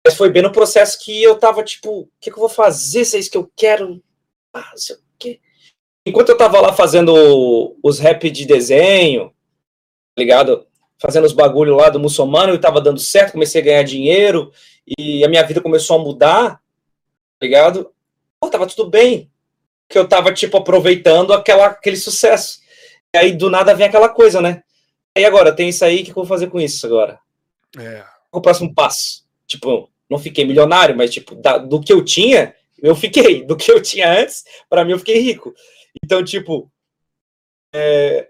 Mas 0.05 0.15
foi 0.15 0.31
bem 0.31 0.43
no 0.43 0.51
processo 0.51 0.99
que 1.05 1.23
eu 1.23 1.39
tava 1.39 1.63
tipo, 1.63 2.01
o 2.01 2.09
que, 2.19 2.31
que 2.31 2.37
eu 2.37 2.41
vou 2.41 2.49
fazer? 2.49 3.05
Se 3.05 3.17
é 3.17 3.21
isso 3.21 3.31
que 3.31 3.37
eu 3.37 3.51
quero. 3.55 4.03
Ah, 4.53 4.71
não 4.71 4.79
sei 4.79 4.97
o 4.97 4.99
quê. 5.19 5.41
Enquanto 6.07 6.31
eu 6.31 6.37
tava 6.37 6.61
lá 6.61 6.73
fazendo 6.73 7.77
os 7.83 7.99
rap 7.99 8.29
de 8.31 8.45
desenho, 8.45 9.29
tá 9.29 10.21
ligado? 10.23 10.67
Fazendo 11.03 11.25
os 11.25 11.33
bagulho 11.33 11.75
lá 11.75 11.89
do 11.89 11.99
muçulmano 11.99 12.55
e 12.55 12.59
tava 12.59 12.81
dando 12.81 13.01
certo, 13.01 13.33
comecei 13.33 13.61
a 13.61 13.65
ganhar 13.65 13.83
dinheiro 13.83 14.53
e 14.97 15.25
a 15.25 15.29
minha 15.29 15.43
vida 15.43 15.61
começou 15.61 15.99
a 15.99 16.03
mudar, 16.03 16.51
tá 16.51 16.61
ligado? 17.43 17.93
Pô, 18.39 18.49
tava 18.49 18.69
tudo 18.69 18.89
bem, 18.89 19.29
que 19.89 19.99
eu 19.99 20.07
tava, 20.07 20.33
tipo, 20.33 20.57
aproveitando 20.57 21.33
aquela, 21.33 21.67
aquele 21.67 21.97
sucesso. 21.97 22.61
E 23.13 23.19
aí, 23.19 23.33
do 23.33 23.51
nada, 23.51 23.75
vem 23.75 23.87
aquela 23.87 24.09
coisa, 24.09 24.41
né? 24.41 24.63
E 25.19 25.25
agora, 25.25 25.53
tem 25.53 25.71
isso 25.71 25.85
aí, 25.85 26.03
o 26.03 26.05
que 26.05 26.11
eu 26.11 26.15
vou 26.15 26.25
fazer 26.25 26.47
com 26.47 26.61
isso 26.61 26.87
agora? 26.87 27.19
É. 27.77 28.05
O 28.31 28.41
próximo 28.41 28.73
passo? 28.73 29.25
Tipo, 29.45 29.91
não 30.09 30.21
fiquei 30.21 30.45
milionário, 30.45 30.97
mas, 30.97 31.11
tipo, 31.11 31.35
da, 31.35 31.59
do 31.59 31.81
que 31.81 31.93
eu 31.93 32.05
tinha, 32.05 32.55
eu 32.81 32.95
fiquei. 32.95 33.45
Do 33.45 33.57
que 33.57 33.71
eu 33.71 33.83
tinha 33.83 34.21
antes, 34.21 34.45
para 34.71 34.85
mim, 34.85 34.93
eu 34.93 34.99
fiquei 34.99 35.19
rico. 35.19 35.53
Então, 36.03 36.25
tipo, 36.25 36.71
é, 37.75 38.29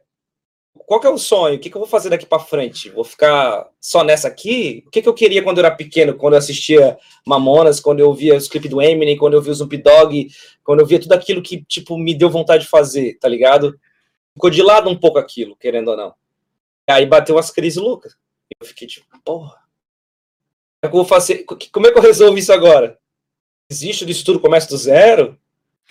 qual 0.93 1.01
que 1.01 1.07
é 1.07 1.11
o 1.11 1.17
sonho? 1.17 1.57
O 1.57 1.59
que, 1.59 1.71
que 1.71 1.75
eu 1.77 1.81
vou 1.81 1.89
fazer 1.89 2.11
daqui 2.11 2.27
para 2.27 2.39
frente? 2.39 2.91
Vou 2.91 3.03
ficar 3.03 3.67
só 3.81 4.05
nessa 4.05 4.29
aqui? 4.29 4.85
O 4.87 4.91
que, 4.91 5.01
que 5.01 5.09
eu 5.09 5.15
queria 5.15 5.43
quando 5.43 5.57
eu 5.57 5.65
era 5.65 5.75
pequeno, 5.75 6.15
quando 6.15 6.35
eu 6.35 6.39
assistia 6.39 6.99
Mamonas, 7.27 7.81
quando 7.81 8.01
eu 8.01 8.13
via 8.13 8.37
os 8.37 8.47
clipes 8.47 8.71
do 8.71 8.83
Eminem, 8.83 9.17
quando 9.17 9.33
eu 9.33 9.41
via 9.41 9.53
o 9.53 9.55
Snoop 9.55 9.75
Dogg, 9.79 10.29
quando 10.63 10.81
eu 10.81 10.87
via 10.87 11.01
tudo 11.01 11.15
aquilo 11.15 11.41
que, 11.41 11.65
tipo, 11.65 11.97
me 11.97 12.15
deu 12.15 12.29
vontade 12.29 12.65
de 12.65 12.69
fazer, 12.69 13.19
tá 13.19 13.27
ligado? 13.27 13.75
Ficou 14.35 14.51
de 14.51 14.63
lado 14.63 14.91
um 14.91 14.95
pouco 14.95 15.19
aquilo, 15.19 15.57
querendo 15.57 15.89
ou 15.89 15.97
não. 15.97 16.15
Aí 16.87 17.07
bateu 17.07 17.39
as 17.39 17.51
crises 17.51 17.81
loucas. 17.81 18.15
Eu 18.61 18.67
fiquei 18.67 18.87
tipo, 18.87 19.07
porra. 19.25 19.63
Como 20.83 20.83
é 20.83 20.89
que 20.89 20.95
eu 20.95 20.99
vou 20.99 21.07
fazer? 21.07 21.47
Como 21.73 21.87
é 21.87 21.91
que 21.91 21.99
eu 21.99 22.03
resolvo 22.03 22.37
isso 22.37 22.53
agora? 22.53 22.99
Existe 23.71 24.05
disso 24.05 24.27
tudo, 24.27 24.41
começa 24.41 24.69
do 24.69 24.77
zero? 24.77 25.39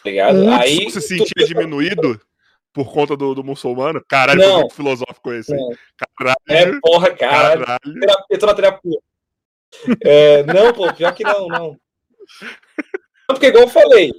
Tá 0.03 0.09
ligado? 0.11 0.47
Aí. 0.51 0.83
Você 0.83 1.01
se 1.01 1.17
sentia 1.17 1.47
diminuído? 1.47 2.21
Por 2.73 2.91
conta 2.91 3.15
do, 3.17 3.35
do 3.35 3.43
muçulmano? 3.43 4.03
Caralho, 4.07 4.39
não, 4.39 4.49
foi 4.49 4.59
muito 4.59 4.75
filosófico 4.75 5.33
esse. 5.33 5.55
Caralho. 6.17 6.37
É, 6.47 6.79
porra, 6.79 7.11
caralho. 7.11 7.65
caralho. 7.65 7.99
Terapia, 7.99 8.39
tô 8.39 8.45
na 8.45 8.53
terapia. 8.53 8.99
É, 10.03 10.43
não, 10.43 10.73
pô, 10.73 10.93
pior 10.93 11.13
que 11.13 11.23
não, 11.23 11.47
não. 11.47 11.77
Porque, 13.27 13.47
igual 13.47 13.63
eu 13.63 13.69
falei, 13.69 14.13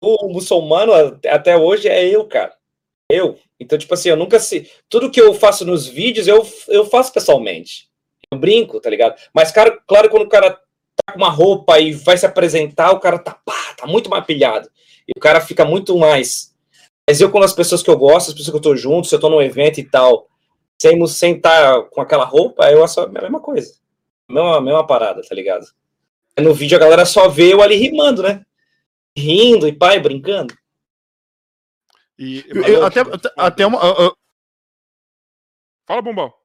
o 0.00 0.28
muçulmano 0.28 0.92
até 1.28 1.56
hoje 1.56 1.88
é 1.88 2.06
eu, 2.06 2.24
cara. 2.26 2.54
Eu. 3.10 3.38
Então, 3.58 3.78
tipo 3.78 3.94
assim, 3.94 4.10
eu 4.10 4.16
nunca 4.16 4.38
sei. 4.38 4.70
Tudo 4.88 5.10
que 5.10 5.20
eu 5.20 5.32
faço 5.32 5.64
nos 5.64 5.86
vídeos, 5.86 6.26
eu, 6.26 6.46
eu 6.68 6.84
faço 6.84 7.12
pessoalmente. 7.12 7.88
Eu 8.30 8.38
brinco, 8.38 8.80
tá 8.80 8.90
ligado? 8.90 9.18
Mas, 9.32 9.50
cara, 9.50 9.78
claro, 9.86 10.10
quando 10.10 10.22
o 10.24 10.28
cara 10.28 10.50
tá 10.50 11.12
com 11.12 11.18
uma 11.18 11.30
roupa 11.30 11.78
e 11.78 11.92
vai 11.92 12.16
se 12.16 12.26
apresentar, 12.26 12.90
o 12.90 13.00
cara 13.00 13.18
tá, 13.18 13.32
pá, 13.44 13.74
tá 13.76 13.86
muito 13.86 14.10
mais 14.10 14.24
pilhado. 14.24 14.68
E 15.06 15.12
o 15.16 15.20
cara 15.20 15.40
fica 15.40 15.64
muito 15.64 15.96
mais. 15.96 16.54
Mas 17.08 17.20
eu, 17.20 17.30
quando 17.30 17.44
as 17.44 17.52
pessoas 17.52 17.82
que 17.82 17.90
eu 17.90 17.96
gosto, 17.96 18.28
as 18.28 18.34
pessoas 18.34 18.50
que 18.50 18.56
eu 18.56 18.60
tô 18.60 18.76
junto, 18.76 19.06
se 19.06 19.14
eu 19.14 19.20
tô 19.20 19.30
num 19.30 19.40
evento 19.40 19.78
e 19.78 19.84
tal, 19.84 20.28
sem, 20.80 21.00
estar 21.02 21.40
tá 21.40 21.82
com 21.82 22.00
aquela 22.00 22.24
roupa, 22.24 22.70
eu 22.70 22.84
acho 22.84 23.00
a 23.00 23.08
mesma 23.08 23.40
coisa. 23.40 23.74
A 24.28 24.32
mesma, 24.32 24.56
a 24.56 24.60
mesma 24.60 24.86
parada, 24.86 25.22
tá 25.22 25.34
ligado? 25.34 25.66
No 26.38 26.52
vídeo 26.52 26.76
a 26.76 26.80
galera 26.80 27.06
só 27.06 27.28
vê 27.28 27.54
eu 27.54 27.62
ali 27.62 27.76
rimando, 27.76 28.22
né? 28.22 28.44
Rindo 29.16 29.66
e 29.68 29.72
pai, 29.72 30.00
brincando. 30.00 30.54
E, 32.18 32.44
eu, 32.48 32.84
até, 32.84 33.00
até 33.36 33.66
uma. 33.66 33.78
Uh, 33.78 34.08
uh... 34.08 34.16
Fala, 35.86 36.02
Bombal. 36.02 36.38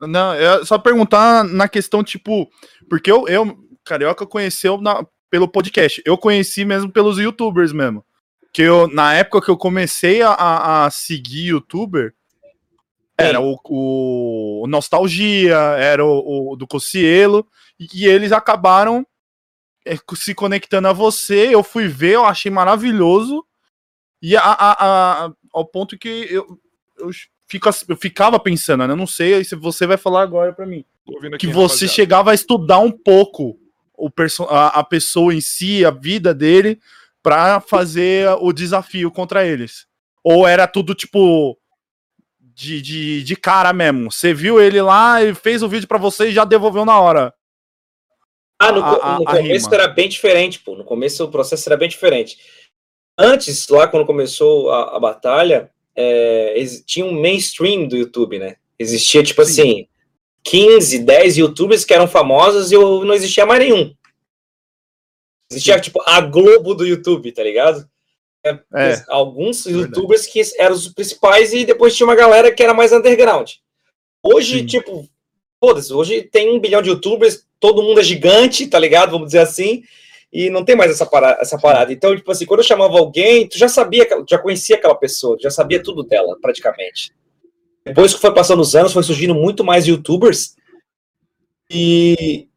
Não, 0.00 0.32
é 0.34 0.64
só 0.64 0.78
perguntar 0.78 1.44
na 1.44 1.68
questão, 1.68 2.04
tipo, 2.04 2.48
porque 2.88 3.10
eu, 3.10 3.26
eu 3.28 3.58
Carioca 3.84 4.26
conheceu 4.26 4.80
na, 4.80 5.06
pelo 5.30 5.48
podcast. 5.48 6.02
Eu 6.04 6.16
conheci 6.16 6.64
mesmo 6.64 6.90
pelos 6.90 7.18
youtubers 7.18 7.72
mesmo. 7.72 8.04
Que 8.54 8.62
eu, 8.62 8.86
na 8.86 9.12
época 9.12 9.44
que 9.44 9.50
eu 9.50 9.56
comecei 9.56 10.22
a, 10.22 10.84
a 10.84 10.90
seguir 10.90 11.46
youtuber, 11.46 12.14
era 13.18 13.40
o, 13.40 13.58
o, 13.64 14.66
Nostalgia, 14.68 15.56
era 15.56 16.04
o, 16.04 16.52
o 16.52 16.56
do 16.56 16.64
Cocielo, 16.64 17.46
e 17.78 18.06
eles 18.06 18.30
acabaram 18.30 19.04
é, 19.84 19.96
se 20.14 20.36
conectando 20.36 20.86
a 20.86 20.92
você. 20.92 21.52
Eu 21.52 21.64
fui 21.64 21.88
ver, 21.88 22.14
eu 22.14 22.24
achei 22.24 22.48
maravilhoso. 22.48 23.44
E 24.22 24.36
a, 24.36 24.42
a, 24.42 25.24
a 25.24 25.32
ao 25.52 25.64
ponto 25.64 25.98
que 25.98 26.08
eu, 26.30 26.58
eu, 26.96 27.10
fico, 27.48 27.68
eu 27.88 27.96
ficava 27.96 28.38
pensando, 28.38 28.86
né? 28.86 28.92
Eu 28.92 28.96
não 28.96 29.06
sei 29.06 29.42
se 29.42 29.56
você 29.56 29.84
vai 29.84 29.96
falar 29.96 30.22
agora 30.22 30.52
para 30.52 30.64
mim. 30.64 30.84
que 31.38 31.48
você 31.48 31.86
rapaziada. 31.86 31.92
chegava 31.92 32.30
a 32.30 32.34
estudar 32.34 32.78
um 32.78 32.92
pouco 32.92 33.58
o 33.96 34.10
a, 34.48 34.80
a 34.80 34.84
pessoa 34.84 35.34
em 35.34 35.40
si, 35.40 35.84
a 35.84 35.90
vida 35.90 36.32
dele, 36.32 36.80
para 37.24 37.58
fazer 37.58 38.28
o 38.38 38.52
desafio 38.52 39.10
contra 39.10 39.46
eles. 39.46 39.86
Ou 40.22 40.46
era 40.46 40.66
tudo 40.66 40.94
tipo 40.94 41.58
de, 42.38 42.82
de, 42.82 43.24
de 43.24 43.34
cara 43.34 43.72
mesmo. 43.72 44.12
Você 44.12 44.34
viu 44.34 44.60
ele 44.60 44.80
lá 44.82 45.24
e 45.24 45.34
fez 45.34 45.62
o 45.62 45.68
vídeo 45.68 45.88
para 45.88 45.96
você 45.96 46.28
e 46.28 46.32
já 46.32 46.44
devolveu 46.44 46.84
na 46.84 47.00
hora. 47.00 47.32
Ah, 48.60 48.70
no, 48.70 48.84
a, 48.84 49.18
no 49.18 49.24
começo 49.24 49.74
era 49.74 49.88
bem 49.88 50.06
diferente, 50.06 50.60
pô. 50.60 50.76
No 50.76 50.84
começo 50.84 51.24
o 51.24 51.30
processo 51.30 51.66
era 51.66 51.78
bem 51.78 51.88
diferente. 51.88 52.36
Antes, 53.18 53.68
lá 53.68 53.88
quando 53.88 54.04
começou 54.04 54.70
a, 54.70 54.96
a 54.96 55.00
batalha, 55.00 55.70
é, 55.96 56.62
tinha 56.84 57.06
um 57.06 57.20
mainstream 57.20 57.88
do 57.88 57.96
YouTube, 57.96 58.38
né? 58.38 58.56
Existia, 58.78 59.22
tipo 59.22 59.42
Sim. 59.46 59.50
assim, 59.50 59.88
15, 60.42 60.98
10 60.98 61.38
youtubers 61.38 61.86
que 61.86 61.94
eram 61.94 62.06
famosos 62.06 62.70
e 62.70 62.74
eu 62.74 63.02
não 63.02 63.14
existia 63.14 63.46
mais 63.46 63.60
nenhum. 63.60 63.94
Existia, 65.54 65.80
tipo, 65.80 66.02
a 66.06 66.20
Globo 66.20 66.74
do 66.74 66.86
YouTube, 66.86 67.32
tá 67.32 67.42
ligado? 67.42 67.88
É, 68.44 68.58
é, 68.74 69.04
alguns 69.08 69.64
youtubers 69.64 70.26
que 70.26 70.42
eram 70.58 70.74
os 70.74 70.88
principais 70.88 71.52
e 71.54 71.64
depois 71.64 71.96
tinha 71.96 72.06
uma 72.06 72.14
galera 72.14 72.52
que 72.52 72.62
era 72.62 72.74
mais 72.74 72.92
underground. 72.92 73.52
Hoje, 74.22 74.58
Sim. 74.58 74.66
tipo, 74.66 75.08
foda-se, 75.58 75.92
hoje 75.92 76.22
tem 76.22 76.54
um 76.54 76.60
bilhão 76.60 76.82
de 76.82 76.90
youtubers, 76.90 77.46
todo 77.58 77.82
mundo 77.82 78.00
é 78.00 78.02
gigante, 78.02 78.66
tá 78.66 78.78
ligado? 78.78 79.12
Vamos 79.12 79.28
dizer 79.28 79.38
assim, 79.38 79.82
e 80.30 80.50
não 80.50 80.64
tem 80.64 80.76
mais 80.76 80.90
essa 80.90 81.06
parada, 81.06 81.40
essa 81.40 81.58
parada. 81.58 81.92
Então, 81.92 82.14
tipo 82.14 82.30
assim, 82.30 82.44
quando 82.44 82.60
eu 82.60 82.66
chamava 82.66 82.98
alguém, 82.98 83.48
tu 83.48 83.56
já 83.56 83.68
sabia, 83.68 84.06
já 84.28 84.36
conhecia 84.36 84.76
aquela 84.76 84.94
pessoa, 84.94 85.38
já 85.40 85.50
sabia 85.50 85.82
tudo 85.82 86.02
dela, 86.02 86.36
praticamente. 86.42 87.12
Depois 87.82 88.12
que 88.12 88.20
foi 88.20 88.34
passando 88.34 88.60
os 88.60 88.74
anos, 88.74 88.92
foi 88.92 89.02
surgindo 89.02 89.34
muito 89.34 89.64
mais 89.64 89.86
youtubers, 89.86 90.56
e, 91.70 92.48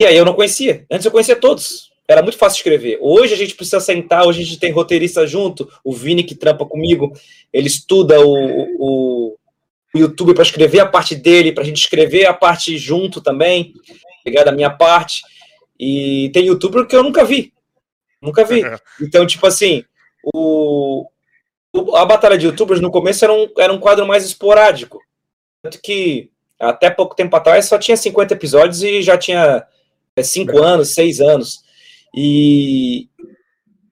e 0.00 0.04
aí 0.04 0.16
eu 0.16 0.24
não 0.24 0.34
conhecia. 0.34 0.84
Antes 0.90 1.06
eu 1.06 1.12
conhecia 1.12 1.36
todos, 1.36 1.91
era 2.12 2.22
muito 2.22 2.38
fácil 2.38 2.58
escrever. 2.58 2.98
Hoje 3.00 3.34
a 3.34 3.36
gente 3.36 3.54
precisa 3.54 3.80
sentar, 3.80 4.26
hoje 4.26 4.42
a 4.42 4.44
gente 4.44 4.58
tem 4.58 4.70
roteirista 4.70 5.26
junto, 5.26 5.68
o 5.82 5.92
Vini 5.92 6.22
que 6.22 6.34
trampa 6.34 6.66
comigo, 6.66 7.12
ele 7.52 7.66
estuda 7.66 8.20
o, 8.20 8.66
o, 8.78 9.38
o 9.94 9.98
YouTube 9.98 10.34
para 10.34 10.42
escrever 10.42 10.80
a 10.80 10.86
parte 10.86 11.14
dele, 11.14 11.52
para 11.52 11.62
a 11.62 11.66
gente 11.66 11.78
escrever 11.78 12.26
a 12.26 12.34
parte 12.34 12.76
junto 12.78 13.20
também, 13.20 13.72
ligado 14.24 14.48
a 14.48 14.52
minha 14.52 14.70
parte. 14.70 15.22
E 15.78 16.30
tem 16.32 16.46
youtuber 16.46 16.86
que 16.86 16.94
eu 16.94 17.02
nunca 17.02 17.24
vi. 17.24 17.52
Nunca 18.20 18.44
vi. 18.44 18.62
Então, 19.00 19.26
tipo 19.26 19.46
assim, 19.46 19.84
o, 20.34 21.06
a 21.94 22.04
batalha 22.04 22.38
de 22.38 22.46
youtubers 22.46 22.80
no 22.80 22.90
começo 22.90 23.24
era 23.24 23.32
um, 23.32 23.48
era 23.58 23.72
um 23.72 23.80
quadro 23.80 24.06
mais 24.06 24.24
esporádico. 24.24 25.00
Tanto 25.62 25.80
que 25.82 26.30
até 26.58 26.90
pouco 26.90 27.16
tempo 27.16 27.34
atrás 27.34 27.66
só 27.66 27.78
tinha 27.78 27.96
50 27.96 28.34
episódios 28.34 28.82
e 28.82 29.02
já 29.02 29.18
tinha 29.18 29.66
5 30.20 30.52
é, 30.52 30.64
anos, 30.64 30.94
6 30.94 31.20
anos. 31.20 31.62
E, 32.14 33.08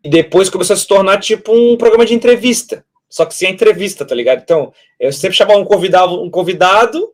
e 0.04 0.08
depois 0.08 0.50
começou 0.50 0.74
a 0.74 0.76
se 0.76 0.86
tornar 0.86 1.18
tipo 1.18 1.52
um 1.52 1.76
programa 1.76 2.04
de 2.04 2.14
entrevista. 2.14 2.84
Só 3.08 3.26
que 3.26 3.34
sem 3.34 3.52
entrevista, 3.52 4.04
tá 4.04 4.14
ligado? 4.14 4.40
Então, 4.40 4.72
eu 4.98 5.12
sempre 5.12 5.36
chamava 5.36 5.58
um 5.58 5.64
convidado, 5.64 6.22
um 6.22 6.30
convidado 6.30 7.12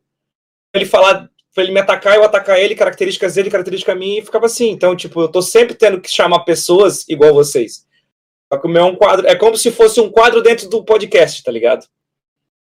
pra 0.71 0.83
ele 0.83 0.90
falar, 0.90 1.31
pra 1.55 1.64
ele 1.64 1.73
me 1.73 1.81
atacar, 1.81 2.16
eu 2.16 2.23
atacar 2.23 2.61
ele, 2.61 2.75
características 2.75 3.35
dele, 3.35 3.51
características 3.51 3.97
minha, 3.97 4.21
e 4.21 4.25
ficava 4.25 4.45
assim. 4.45 4.71
Então, 4.71 4.95
tipo, 4.95 5.23
eu 5.23 5.29
tô 5.29 5.40
sempre 5.40 5.75
tendo 5.75 6.01
que 6.01 6.11
chamar 6.11 6.40
pessoas 6.40 7.09
igual 7.09 7.33
vocês. 7.33 7.87
Só 8.53 8.61
que 8.61 8.66
o 8.66 8.71
meu 8.71 8.83
é 8.83 8.85
um 8.85 8.95
quadro, 8.95 9.27
é 9.27 9.35
como 9.35 9.57
se 9.57 9.71
fosse 9.71 10.01
um 10.01 10.11
quadro 10.11 10.42
dentro 10.42 10.69
do 10.69 10.85
podcast, 10.85 11.42
tá 11.42 11.51
ligado? 11.51 11.87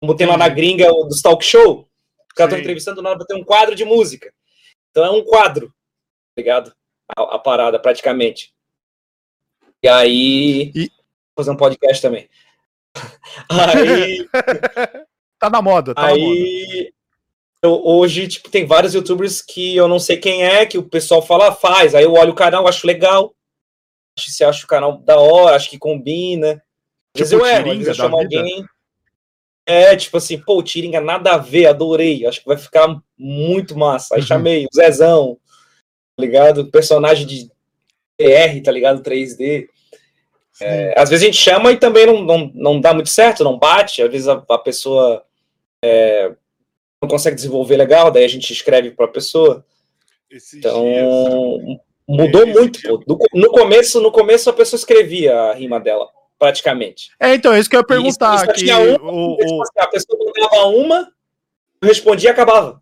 Como 0.02 0.15
tem 0.15 0.26
lá 0.26 0.36
na 0.36 0.50
gringa 0.50 0.91
dos 1.08 1.22
talk 1.22 1.46
show, 1.46 1.88
os 2.28 2.36
caras 2.36 2.54
estão 2.54 2.60
entrevistando 2.60 3.02
nada 3.02 3.17
pra 3.17 3.28
ter 3.28 3.36
um 3.36 3.44
quadro 3.44 3.76
de 3.76 3.86
música. 3.86 4.34
Então 4.89 5.06
é 5.06 5.12
um 5.12 5.24
quadro, 5.24 5.67
tá 5.67 6.41
ligado? 6.41 6.74
A, 7.17 7.36
a 7.36 7.39
parada 7.39 7.80
praticamente. 7.80 8.54
E 9.84 9.88
aí. 9.88 10.71
E... 10.76 10.91
Vou 11.36 11.45
fazer 11.45 11.52
um 11.52 11.58
podcast 11.58 12.02
também. 12.02 12.30
aí. 13.50 14.28
tá 15.39 15.50
na 15.50 15.62
moda, 15.62 15.95
tá 15.95 16.06
aí, 16.06 16.19
na 16.19 16.28
moda. 16.28 16.91
Eu, 17.63 17.86
hoje, 17.86 18.28
tipo, 18.28 18.50
tem 18.50 18.65
vários 18.65 18.93
youtubers 18.93 19.41
que 19.41 19.76
eu 19.76 19.88
não 19.88 20.00
sei 20.00 20.17
quem 20.17 20.43
é, 20.43 20.65
que 20.65 20.80
o 20.80 20.84
pessoal 20.84 21.21
fala, 21.21 21.50
ah, 21.50 21.52
faz. 21.52 21.93
Aí 21.93 22.04
eu 22.04 22.13
olho 22.13 22.32
o 22.32 22.36
canal, 22.36 22.67
acho 22.67 22.88
legal. 22.88 23.36
Acho 24.17 24.32
se 24.32 24.43
acho 24.43 24.65
o 24.65 24.67
canal 24.67 24.97
da 24.97 25.19
hora, 25.19 25.56
acho 25.56 25.69
que 25.69 25.78
combina. 25.78 26.62
Às 27.15 27.30
tipo, 27.30 27.41
eu 27.41 27.45
erro, 27.45 27.71
às 27.71 27.78
vezes 27.78 27.88
eu 27.88 27.93
chamo 27.93 28.17
alguém. 28.17 28.65
É, 29.65 29.95
tipo 29.95 30.17
assim, 30.17 30.39
pô, 30.39 30.62
Tiringa 30.63 31.00
nada 31.00 31.34
a 31.34 31.38
ver, 31.38 31.67
adorei. 31.67 32.26
Acho 32.26 32.41
que 32.41 32.47
vai 32.47 32.58
ficar 32.58 33.00
muito 33.17 33.78
massa. 33.78 34.15
Aí 34.15 34.21
uhum. 34.21 34.28
chamei 34.28 34.65
o 34.65 34.76
Zezão, 34.76 35.38
ligado? 36.22 36.72
Personagem 36.72 37.28
de 37.28 37.52
PR, 38.18 38.62
tá 38.64 38.72
ligado? 38.72 39.04
3D. 39.04 39.68
É, 40.62 40.94
às 40.96 41.10
vezes 41.10 41.24
a 41.24 41.26
gente 41.26 41.38
chama 41.38 41.72
e 41.72 41.78
também 41.78 42.06
não, 42.06 42.22
não, 42.22 42.52
não 42.54 42.80
dá 42.80 42.94
muito 42.94 43.10
certo, 43.10 43.44
não 43.44 43.58
bate, 43.58 44.04
às 44.04 44.12
vezes 44.12 44.28
a, 44.28 44.44
a 44.48 44.58
pessoa 44.60 45.26
é, 45.84 46.32
não 47.02 47.10
consegue 47.10 47.36
desenvolver 47.36 47.78
legal, 47.78 48.12
daí 48.12 48.24
a 48.24 48.28
gente 48.28 48.54
escreve 48.54 48.92
para 48.92 49.06
a 49.06 49.10
pessoa. 49.10 49.66
Esses 50.30 50.54
então, 50.54 50.84
dias, 50.84 51.80
mudou 52.08 52.45
muito. 52.45 52.80
Dia... 52.80 52.91
No, 53.08 53.18
no, 53.34 53.50
começo, 53.50 54.00
no 54.00 54.12
começo 54.12 54.50
a 54.50 54.54
pessoa 54.54 54.78
escrevia 54.78 55.36
a 55.36 55.54
rima 55.54 55.80
dela, 55.80 56.08
praticamente. 56.38 57.12
É, 57.20 57.34
então, 57.34 57.54
é 57.54 57.60
isso 57.60 57.70
que 57.70 57.76
eu 57.76 57.82
ia 57.82 57.88
perguntar. 57.88 58.56
Isso, 58.56 58.66
isso 58.66 59.02
uma, 59.02 59.12
o, 59.12 59.34
o... 59.34 59.64
A 59.80 59.88
pessoa 59.88 60.20
mandava 60.24 60.68
uma, 60.68 61.12
eu 61.82 61.88
respondia 61.88 62.30
e 62.30 62.32
acabava. 62.32 62.82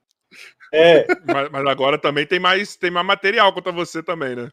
É. 0.77 1.07
Mas, 1.25 1.51
mas, 1.53 1.67
agora 1.69 1.97
também 1.97 2.27
tem 2.27 2.41
mais, 2.41 2.75
tem 2.75 2.91
mais 2.91 3.07
material 3.07 3.53
contra 3.53 3.71
você 3.71 4.03
também, 4.03 4.35
né? 4.35 4.49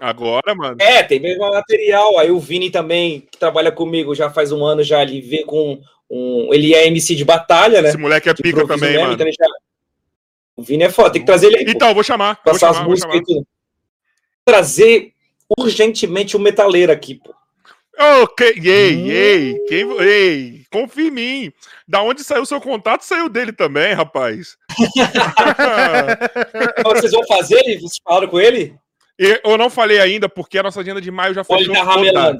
Agora, 0.00 0.52
mano. 0.52 0.76
É, 0.80 1.00
tem 1.04 1.20
mais 1.20 1.38
material. 1.38 2.18
Aí 2.18 2.28
o 2.32 2.40
Vini 2.40 2.70
também, 2.70 3.20
que 3.30 3.38
trabalha 3.38 3.70
comigo 3.70 4.16
já 4.16 4.28
faz 4.28 4.50
um 4.50 4.64
ano, 4.64 4.82
já 4.82 5.00
ele 5.00 5.20
vê 5.20 5.44
com 5.44 5.80
um. 6.10 6.52
Ele 6.52 6.74
é 6.74 6.88
MC 6.88 7.14
de 7.14 7.24
batalha, 7.24 7.80
né? 7.80 7.90
Esse 7.90 7.98
moleque 7.98 8.28
é 8.28 8.34
pica 8.34 8.66
também, 8.66 8.90
mesmo, 8.90 9.02
mano. 9.02 9.14
Então 9.14 9.26
já... 9.28 9.46
O 10.56 10.62
Vini 10.62 10.82
é 10.82 10.90
foda, 10.90 11.12
tem 11.12 11.22
que 11.22 11.26
trazer 11.26 11.46
ele 11.46 11.58
aí. 11.58 11.64
Então, 11.68 11.88
pô. 11.88 11.94
vou 11.94 12.02
chamar. 12.02 12.42
Passar 12.42 12.72
vou 12.72 12.80
as 12.80 12.86
músicas 12.88 13.14
e 13.14 13.22
tudo. 13.22 13.46
Trazer 14.44 15.12
urgentemente 15.56 16.36
o 16.36 16.40
metaleiro 16.40 16.90
aqui, 16.90 17.14
pô. 17.14 17.32
Ok, 17.98 18.60
ei, 18.64 19.10
ei, 19.10 19.58
quem, 19.68 20.00
ei, 20.00 20.64
confia 20.70 21.08
em 21.08 21.10
mim. 21.10 21.52
Da 21.86 22.02
onde 22.02 22.24
saiu 22.24 22.42
o 22.42 22.46
seu 22.46 22.60
contato, 22.60 23.02
saiu 23.02 23.28
dele 23.28 23.52
também, 23.52 23.92
rapaz. 23.92 24.56
Vocês 26.84 27.12
vão 27.12 27.26
fazer? 27.26 27.62
Vocês 27.78 28.00
falaram 28.02 28.28
com 28.28 28.40
ele? 28.40 28.76
Eu 29.18 29.56
não 29.56 29.70
falei 29.70 30.00
ainda, 30.00 30.28
porque 30.28 30.58
a 30.58 30.62
nossa 30.62 30.80
agenda 30.80 31.00
de 31.00 31.10
maio 31.10 31.34
já 31.34 31.44
fechou 31.44 31.72
tá 31.72 31.84
toda. 31.84 32.38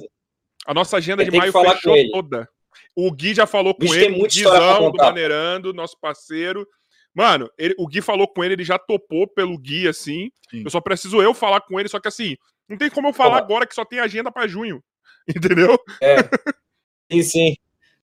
A 0.66 0.74
nossa 0.74 0.96
agenda 0.96 1.24
de 1.24 1.36
maio 1.36 1.52
fechou 1.52 2.10
toda. 2.10 2.48
O 2.96 3.10
Gui 3.12 3.34
já 3.34 3.46
falou 3.46 3.74
com 3.74 3.80
Bicho, 3.80 3.94
ele, 3.94 4.20
o 4.20 4.26
Guizão 4.26 4.90
do 4.90 4.96
Maneirando, 4.96 5.72
nosso 5.72 5.98
parceiro. 6.00 6.66
Mano, 7.14 7.48
ele, 7.56 7.74
o 7.78 7.86
Gui 7.86 8.00
falou 8.00 8.26
com 8.26 8.42
ele, 8.42 8.54
ele 8.54 8.64
já 8.64 8.78
topou 8.78 9.26
pelo 9.26 9.56
Gui, 9.58 9.86
assim. 9.86 10.30
Sim. 10.50 10.62
Eu 10.64 10.70
só 10.70 10.80
preciso 10.80 11.22
eu 11.22 11.32
falar 11.32 11.60
com 11.60 11.78
ele, 11.78 11.88
só 11.88 12.00
que 12.00 12.08
assim, 12.08 12.36
não 12.68 12.76
tem 12.76 12.90
como 12.90 13.08
eu 13.08 13.12
falar 13.12 13.38
agora 13.38 13.66
que 13.66 13.74
só 13.74 13.84
tem 13.84 14.00
agenda 14.00 14.32
para 14.32 14.48
junho. 14.48 14.82
Entendeu? 15.36 15.78
É. 16.00 16.16
Sim, 17.10 17.22
sim. 17.22 17.56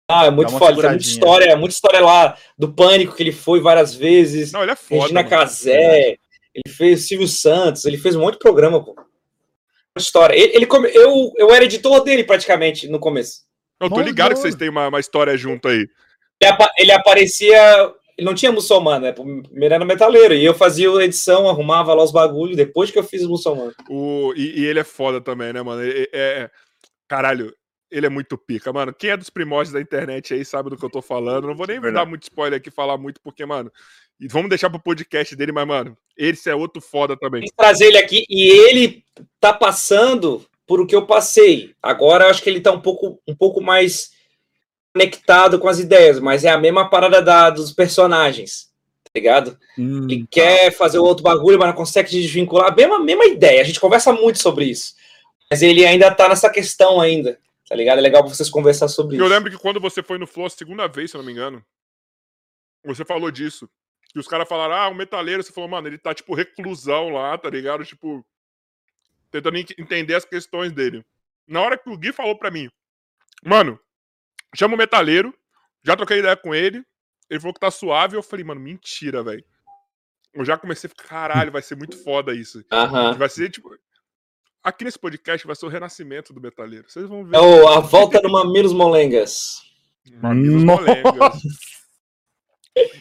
Ah, 0.07 0.25
é 0.25 0.31
muito 0.31 0.51
foda. 0.51 0.81
Tem 0.81 0.89
muita 0.89 1.03
história, 1.03 1.55
muita 1.55 1.73
história 1.73 2.01
lá 2.01 2.37
do 2.57 2.73
pânico 2.73 3.15
que 3.15 3.23
ele 3.23 3.31
foi 3.31 3.61
várias 3.61 3.95
vezes. 3.95 4.51
Não, 4.51 4.61
ele 4.61 4.71
é 4.71 4.75
foda. 4.75 5.03
Regina 5.03 5.23
Casé, 5.23 6.17
ele 6.53 6.75
fez 6.75 7.07
Silvio 7.07 7.27
Santos, 7.27 7.85
ele 7.85 7.97
fez 7.97 8.15
um 8.15 8.21
monte 8.21 8.33
de 8.33 8.39
programa, 8.39 8.83
pô. 8.83 8.95
História. 9.97 10.35
Ele, 10.35 10.55
ele 10.55 10.65
come... 10.65 10.89
eu, 10.93 11.31
eu 11.37 11.53
era 11.53 11.65
editor 11.65 12.03
dele 12.03 12.23
praticamente 12.23 12.87
no 12.87 12.99
começo. 12.99 13.41
Eu 13.79 13.89
tô 13.89 14.01
ligado 14.01 14.33
que 14.33 14.39
vocês 14.39 14.55
têm 14.55 14.69
uma, 14.69 14.87
uma 14.87 14.99
história 14.99 15.35
junto 15.37 15.67
aí. 15.67 15.87
Ele, 16.39 16.51
apa 16.51 16.71
ele 16.77 16.91
aparecia 16.91 17.93
ele 18.17 18.27
não 18.27 18.35
tinha 18.35 18.51
muçulmano, 18.51 19.05
né? 19.05 19.11
Primeiro 19.11 19.73
era 19.73 19.83
metaleiro. 19.83 20.33
E 20.33 20.45
eu 20.45 20.53
fazia 20.53 20.89
a 20.91 21.03
edição, 21.03 21.49
arrumava 21.49 21.93
lá 21.93 22.03
os 22.03 22.11
bagulhos 22.11 22.55
depois 22.55 22.91
que 22.91 22.99
eu 22.99 23.03
fiz 23.03 23.23
o 23.23 23.29
muçulmano. 23.29 23.73
O, 23.89 24.31
e, 24.35 24.61
e 24.61 24.65
ele 24.65 24.79
é 24.79 24.83
foda 24.83 25.19
também, 25.19 25.51
né, 25.51 25.61
mano? 25.61 25.81
É, 25.83 26.07
é, 26.13 26.49
Caralho, 27.11 27.53
ele 27.91 28.05
é 28.05 28.09
muito 28.09 28.37
pica, 28.37 28.71
mano. 28.71 28.93
Quem 28.93 29.09
é 29.09 29.17
dos 29.17 29.29
primórdios 29.29 29.73
da 29.73 29.81
internet 29.81 30.33
aí 30.33 30.45
sabe 30.45 30.69
do 30.69 30.77
que 30.77 30.85
eu 30.85 30.89
tô 30.89 31.01
falando. 31.01 31.45
Não 31.45 31.53
vou 31.53 31.67
nem 31.67 31.77
Verdade. 31.77 32.05
dar 32.05 32.09
muito 32.09 32.23
spoiler 32.23 32.57
aqui, 32.57 32.71
falar 32.71 32.97
muito, 32.97 33.19
porque, 33.21 33.45
mano. 33.45 33.69
E 34.17 34.29
vamos 34.29 34.47
deixar 34.47 34.69
pro 34.69 34.79
podcast 34.79 35.35
dele, 35.35 35.51
mas, 35.51 35.67
mano, 35.67 35.97
esse 36.15 36.49
é 36.49 36.55
outro 36.55 36.81
foda 36.81 37.17
também. 37.17 37.41
Vou 37.41 37.49
trazer 37.57 37.87
ele 37.87 37.97
aqui 37.97 38.23
e 38.29 38.49
ele 38.49 39.03
tá 39.41 39.51
passando 39.51 40.45
por 40.65 40.79
o 40.79 40.87
que 40.87 40.95
eu 40.95 41.05
passei. 41.05 41.75
Agora 41.83 42.23
eu 42.23 42.29
acho 42.29 42.41
que 42.41 42.49
ele 42.49 42.61
tá 42.61 42.71
um 42.71 42.79
pouco, 42.79 43.21
um 43.27 43.35
pouco 43.35 43.59
mais 43.59 44.11
conectado 44.93 45.59
com 45.59 45.67
as 45.67 45.79
ideias, 45.79 46.17
mas 46.17 46.45
é 46.45 46.49
a 46.49 46.57
mesma 46.57 46.89
parada 46.89 47.21
da, 47.21 47.49
dos 47.49 47.73
personagens, 47.73 48.69
tá 49.03 49.11
ligado? 49.13 49.57
Hum, 49.77 50.07
ele 50.09 50.21
tá. 50.21 50.27
quer 50.31 50.71
fazer 50.71 50.97
o 50.97 51.03
outro 51.03 51.25
bagulho, 51.25 51.59
mas 51.59 51.67
não 51.67 51.75
consegue 51.75 52.09
se 52.09 52.21
desvincular. 52.21 52.71
A 52.71 52.73
mesma, 52.73 53.03
mesma 53.03 53.25
ideia, 53.25 53.59
a 53.59 53.65
gente 53.65 53.81
conversa 53.81 54.13
muito 54.13 54.39
sobre 54.39 54.63
isso. 54.63 55.00
Mas 55.51 55.61
ele 55.61 55.85
ainda 55.85 56.09
tá 56.15 56.29
nessa 56.29 56.49
questão 56.49 57.01
ainda, 57.01 57.37
tá 57.67 57.75
ligado? 57.75 57.97
É 57.97 58.01
legal 58.01 58.23
vocês 58.23 58.49
conversar 58.49 58.87
sobre 58.87 59.15
eu 59.15 59.17
isso. 59.17 59.25
Eu 59.25 59.29
lembro 59.29 59.51
que 59.51 59.57
quando 59.57 59.81
você 59.81 60.01
foi 60.01 60.17
no 60.17 60.25
Flow 60.25 60.45
a 60.45 60.49
segunda 60.49 60.87
vez, 60.87 61.11
se 61.11 61.17
eu 61.17 61.19
não 61.19 61.25
me 61.25 61.33
engano, 61.33 61.61
você 62.85 63.03
falou 63.03 63.29
disso. 63.29 63.69
E 64.15 64.19
os 64.19 64.29
caras 64.29 64.47
falaram, 64.47 64.75
ah, 64.75 64.87
o 64.87 64.95
metaleiro, 64.95 65.43
você 65.43 65.51
falou, 65.51 65.69
mano, 65.69 65.89
ele 65.89 65.97
tá, 65.97 66.13
tipo, 66.13 66.33
reclusão 66.33 67.09
lá, 67.09 67.37
tá 67.37 67.49
ligado? 67.49 67.83
Tipo, 67.83 68.25
tentando 69.29 69.57
entender 69.57 70.15
as 70.15 70.23
questões 70.23 70.71
dele. 70.71 71.05
Na 71.45 71.61
hora 71.61 71.77
que 71.77 71.89
o 71.89 71.97
Gui 71.97 72.13
falou 72.13 72.37
pra 72.37 72.49
mim, 72.49 72.69
mano, 73.43 73.77
chama 74.55 74.75
o 74.75 74.77
metaleiro, 74.77 75.33
já 75.83 75.97
troquei 75.97 76.19
ideia 76.19 76.37
com 76.37 76.55
ele, 76.55 76.81
ele 77.29 77.39
falou 77.41 77.53
que 77.53 77.59
tá 77.59 77.69
suave, 77.69 78.15
eu 78.15 78.23
falei, 78.23 78.45
mano, 78.45 78.61
mentira, 78.61 79.21
velho. 79.21 79.43
Eu 80.33 80.45
já 80.45 80.57
comecei 80.57 80.87
a 80.87 80.89
ficar, 80.89 81.09
caralho, 81.09 81.51
vai 81.51 81.61
ser 81.61 81.75
muito 81.75 82.01
foda 82.01 82.33
isso. 82.33 82.59
Uhum. 82.71 83.13
Vai 83.17 83.27
ser, 83.27 83.49
tipo, 83.49 83.77
Aqui 84.63 84.83
nesse 84.83 84.99
podcast 84.99 85.45
vai 85.47 85.55
ser 85.55 85.65
o 85.65 85.69
renascimento 85.69 86.33
do 86.33 86.39
metaleiro. 86.39 86.89
Vocês 86.89 87.07
vão 87.07 87.25
ver. 87.25 87.35
É 87.35 87.39
o, 87.39 87.67
a 87.67 87.79
volta 87.79 88.21
no 88.21 88.31
Mamilos 88.31 88.73
Molengas. 88.73 89.61
Mamilos 90.21 90.63
Molengas. 90.63 91.41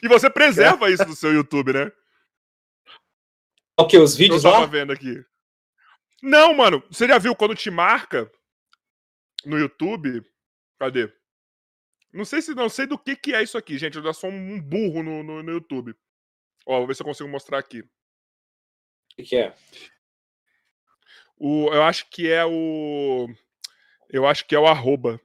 E 0.03 0.09
você 0.09 0.31
preserva 0.31 0.91
isso 0.91 1.05
no 1.05 1.15
seu 1.15 1.33
YouTube, 1.33 1.73
né? 1.73 1.93
O 3.79 3.87
que? 3.87 3.99
Os 3.99 4.17
vídeos 4.17 4.45
Eu 4.45 4.51
tava 4.51 4.65
lá? 4.65 4.71
vendo 4.71 4.93
aqui. 4.93 5.23
Não, 6.23 6.55
mano. 6.55 6.83
Você 6.91 7.07
já 7.07 7.19
viu 7.19 7.37
quando 7.37 7.55
te 7.55 7.71
marca 7.71 8.31
no 9.45 9.59
YouTube? 9.59 10.23
Cadê? 10.79 11.13
Não 12.13 12.25
sei 12.25 12.43
se 12.43 12.55
não 12.55 12.69
sei 12.69 12.87
do 12.87 12.99
que 12.99 13.15
que 13.15 13.35
é 13.35 13.43
isso 13.43 13.57
aqui, 13.57 13.79
gente. 13.79 13.97
Eu 13.97 14.03
já 14.03 14.13
sou 14.13 14.31
um 14.31 14.61
burro 14.61 15.03
no, 15.03 15.23
no, 15.23 15.43
no 15.43 15.53
YouTube. 15.53 15.95
Ó, 16.67 16.79
vou 16.79 16.87
ver 16.87 16.95
se 16.95 17.03
eu 17.03 17.07
consigo 17.07 17.29
mostrar 17.29 17.59
aqui. 17.59 17.81
O 17.81 17.87
que, 19.17 19.23
que 19.25 19.37
é? 19.37 19.55
O, 21.41 21.73
eu 21.73 21.83
acho 21.83 22.05
que 22.11 22.31
é 22.31 22.45
o. 22.45 23.27
Eu 24.11 24.27
acho 24.27 24.47
que 24.47 24.55
é 24.55 24.59
o 24.59 24.67
arroba. 24.67 25.19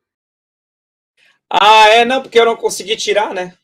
Ah, 1.51 1.89
é, 1.89 2.05
não, 2.05 2.21
porque 2.21 2.39
eu 2.39 2.45
não 2.45 2.55
consegui 2.55 2.95
tirar, 2.95 3.33
né? 3.33 3.55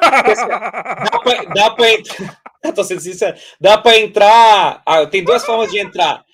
dá 0.00 1.20
pra, 1.22 1.44
dá 1.54 1.70
pra 1.70 1.90
entrar. 1.92 2.42
tô 2.74 2.82
sendo 2.82 3.00
sincero. 3.00 3.38
Dá 3.60 3.78
pra 3.78 3.96
entrar. 3.96 4.82
Ah, 4.84 5.06
tem 5.06 5.22
duas 5.22 5.44
formas 5.44 5.70
de 5.70 5.78
entrar. 5.78 6.24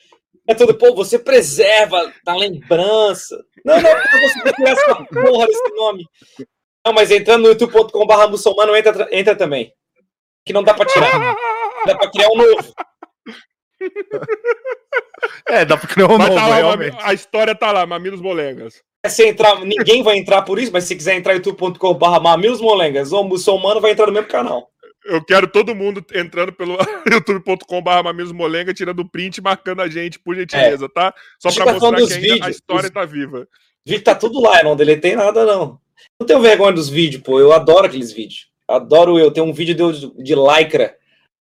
É 0.49 0.55
tudo, 0.55 0.75
pô, 0.75 0.95
você 0.95 1.19
preserva 1.19 2.13
da 2.25 2.35
lembrança. 2.35 3.39
Não, 3.65 3.81
não, 3.81 3.91
eu 3.91 3.97
não 3.97 4.21
consegui 4.21 4.53
tirar 4.55 4.73
essa 4.73 4.95
porra 5.05 5.47
desse 5.47 5.75
nome. 5.75 6.07
Não, 6.85 6.93
mas 6.95 7.11
entrando 7.11 7.43
no 7.43 7.49
youtube.com.br 7.51 8.29
muçulmano 8.31 8.75
entra, 8.75 9.09
entra 9.13 9.37
também. 9.37 9.73
Que 10.45 10.53
não 10.53 10.65
dá 10.65 10.73
pra 10.73 10.87
tirar. 10.87 11.37
Dá 11.87 11.97
pra 11.97 12.11
criar 12.11 12.29
um 12.29 12.37
novo. 12.37 12.75
É, 15.49 15.65
dá 15.65 15.77
pra 15.77 15.89
criar 15.89 16.07
um 16.07 16.19
mas 16.19 16.29
novo, 16.29 16.41
tá 16.41 16.55
realmente. 16.55 16.97
A 17.01 17.13
história 17.13 17.55
tá 17.55 17.73
lá, 17.73 17.87
Mamilos 17.87 18.21
Molengas. 18.21 18.83
Se 19.07 19.27
entrar, 19.27 19.61
ninguém 19.61 20.03
vai 20.03 20.17
entrar 20.17 20.43
por 20.43 20.59
isso, 20.59 20.73
mas 20.73 20.85
se 20.85 20.95
quiser 20.95 21.15
entrar 21.15 21.35
youtube.com.br 21.35 22.21
Mamilos 22.21 22.61
Molengas 22.61 23.13
ou 23.13 23.25
muçulmano, 23.25 23.81
vai 23.81 23.93
entrar 23.93 24.07
no 24.07 24.13
mesmo 24.13 24.29
canal. 24.29 24.71
Eu 25.05 25.25
quero 25.25 25.49
todo 25.49 25.75
mundo 25.75 26.05
entrando 26.15 26.53
pelo 26.53 26.77
youtube.com.br 27.11 28.03
Mamilos 28.05 28.33
Molenga, 28.33 28.73
tirando 28.73 29.09
print 29.09 29.39
e 29.39 29.43
marcando 29.43 29.83
a 29.83 29.89
gente, 29.89 30.19
por 30.19 30.37
gentileza, 30.37 30.87
é. 30.87 30.89
tá? 30.89 31.15
Só 31.41 31.51
pra 31.53 31.65
tá 31.67 31.73
mostrar 31.73 31.97
que 31.97 32.03
ainda 32.03 32.15
vídeos, 32.15 32.47
a 32.47 32.51
história 32.51 32.87
os... 32.87 32.93
tá 32.93 33.05
viva. 33.05 33.49
Vídeo 33.85 34.05
tá 34.05 34.15
tudo 34.15 34.41
lá, 34.41 34.61
eu 34.61 34.65
não 34.65 34.77
deletei 34.77 35.17
nada, 35.17 35.45
não. 35.45 35.81
Não 36.21 36.27
tenho 36.27 36.41
vergonha 36.41 36.73
dos 36.73 36.89
vídeos, 36.89 37.23
pô. 37.23 37.41
Eu 37.41 37.53
adoro 37.53 37.87
aqueles 37.87 38.13
vídeos. 38.13 38.49
Adoro 38.69 39.19
eu. 39.19 39.31
Tem 39.33 39.43
um 39.43 39.53
vídeo 39.53 39.75
de, 39.75 40.23
de 40.23 40.35
lycra 40.35 40.97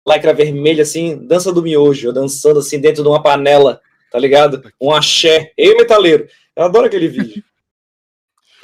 lycra 0.07 0.33
vermelha, 0.33 0.83
assim, 0.83 1.17
dança 1.17 1.53
do 1.53 1.63
miojo, 1.63 2.13
dançando 2.13 2.61
assim 2.61 2.81
dentro 2.81 3.03
de 3.03 3.09
uma 3.09 3.23
panela, 3.23 3.81
tá 4.11 4.19
ligado? 4.19 4.63
Um 4.81 4.93
axé, 4.93 5.53
eu 5.57 5.77
metaleiro. 5.77 6.29
Eu 6.55 6.65
adoro 6.65 6.87
aquele 6.87 7.09
vídeo. 7.09 7.43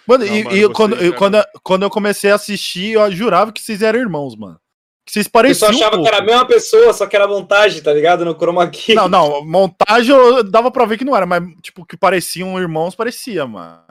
Mano, 0.07 0.25
Não, 0.25 0.35
e, 0.35 0.45
mano, 0.45 0.57
e 0.57 0.69
quando, 0.71 0.97
eu, 0.97 1.15
quando, 1.15 1.45
quando 1.63 1.83
eu 1.83 1.91
comecei 1.91 2.31
a 2.31 2.37
assistir, 2.37 2.93
eu 2.93 3.13
jurava 3.13 3.53
que 3.53 3.61
vocês 3.61 3.83
eram 3.83 4.01
irmãos, 4.01 4.37
mano. 4.37 4.59
Que 5.05 5.13
vocês 5.13 5.27
pareciam. 5.27 5.69
Eu 5.69 5.75
só 5.75 5.85
achava 5.85 6.01
um 6.01 6.03
que 6.03 6.09
era 6.09 6.19
a 6.19 6.25
mesma 6.25 6.47
pessoa, 6.47 6.93
só 6.93 7.07
que 7.07 7.17
era 7.17 7.27
montagem, 7.27 7.83
tá 7.83 7.93
ligado? 7.93 8.25
No 8.25 8.35
chroma 8.35 8.69
key. 8.69 8.95
Não, 8.95 9.09
não, 9.09 9.45
montagem 9.45 10.15
eu 10.15 10.45
dava 10.45 10.71
pra 10.71 10.85
ver 10.85 10.97
que 10.97 11.05
não 11.05 11.17
era, 11.17 11.27
mas, 11.27 11.43
tipo, 11.61 11.85
que 11.85 11.97
pareciam 11.97 12.59
irmãos, 12.59 12.95
parecia, 12.95 13.47
mano. 13.47 13.83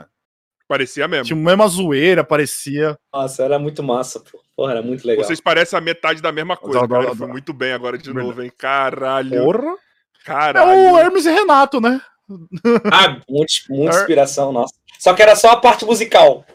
Parecia 0.72 1.06
mesmo. 1.06 1.26
Tinha 1.26 1.36
mesma 1.36 1.68
zoeira, 1.68 2.24
parecia. 2.24 2.98
Nossa, 3.14 3.44
era 3.44 3.60
muito 3.60 3.84
massa, 3.84 4.22
pô. 4.22 4.42
Porra, 4.56 4.72
era 4.72 4.82
muito 4.82 5.06
legal. 5.06 5.26
Vocês 5.26 5.42
parecem 5.42 5.78
a 5.78 5.82
metade 5.82 6.22
da 6.22 6.32
mesma 6.32 6.56
coisa. 6.56 6.82
Adoro, 6.82 7.04
cara. 7.08 7.16
Foi 7.18 7.28
muito 7.28 7.52
bem 7.52 7.74
agora 7.74 7.98
de 7.98 8.14
novo, 8.14 8.42
hein? 8.42 8.50
Caralho. 8.58 9.44
Porra. 9.44 9.76
Caralho. 10.24 10.72
É 10.72 10.94
o 10.94 10.98
Hermes 10.98 11.26
e 11.26 11.30
Renato, 11.30 11.82
né? 11.82 12.00
Ah, 12.90 13.20
muito, 13.28 13.52
muita 13.70 13.98
inspiração, 13.98 14.54
nossa. 14.54 14.74
Só 14.98 15.14
que 15.14 15.22
era 15.22 15.36
só 15.36 15.50
a 15.52 15.58
parte 15.58 15.84
musical. 15.84 16.46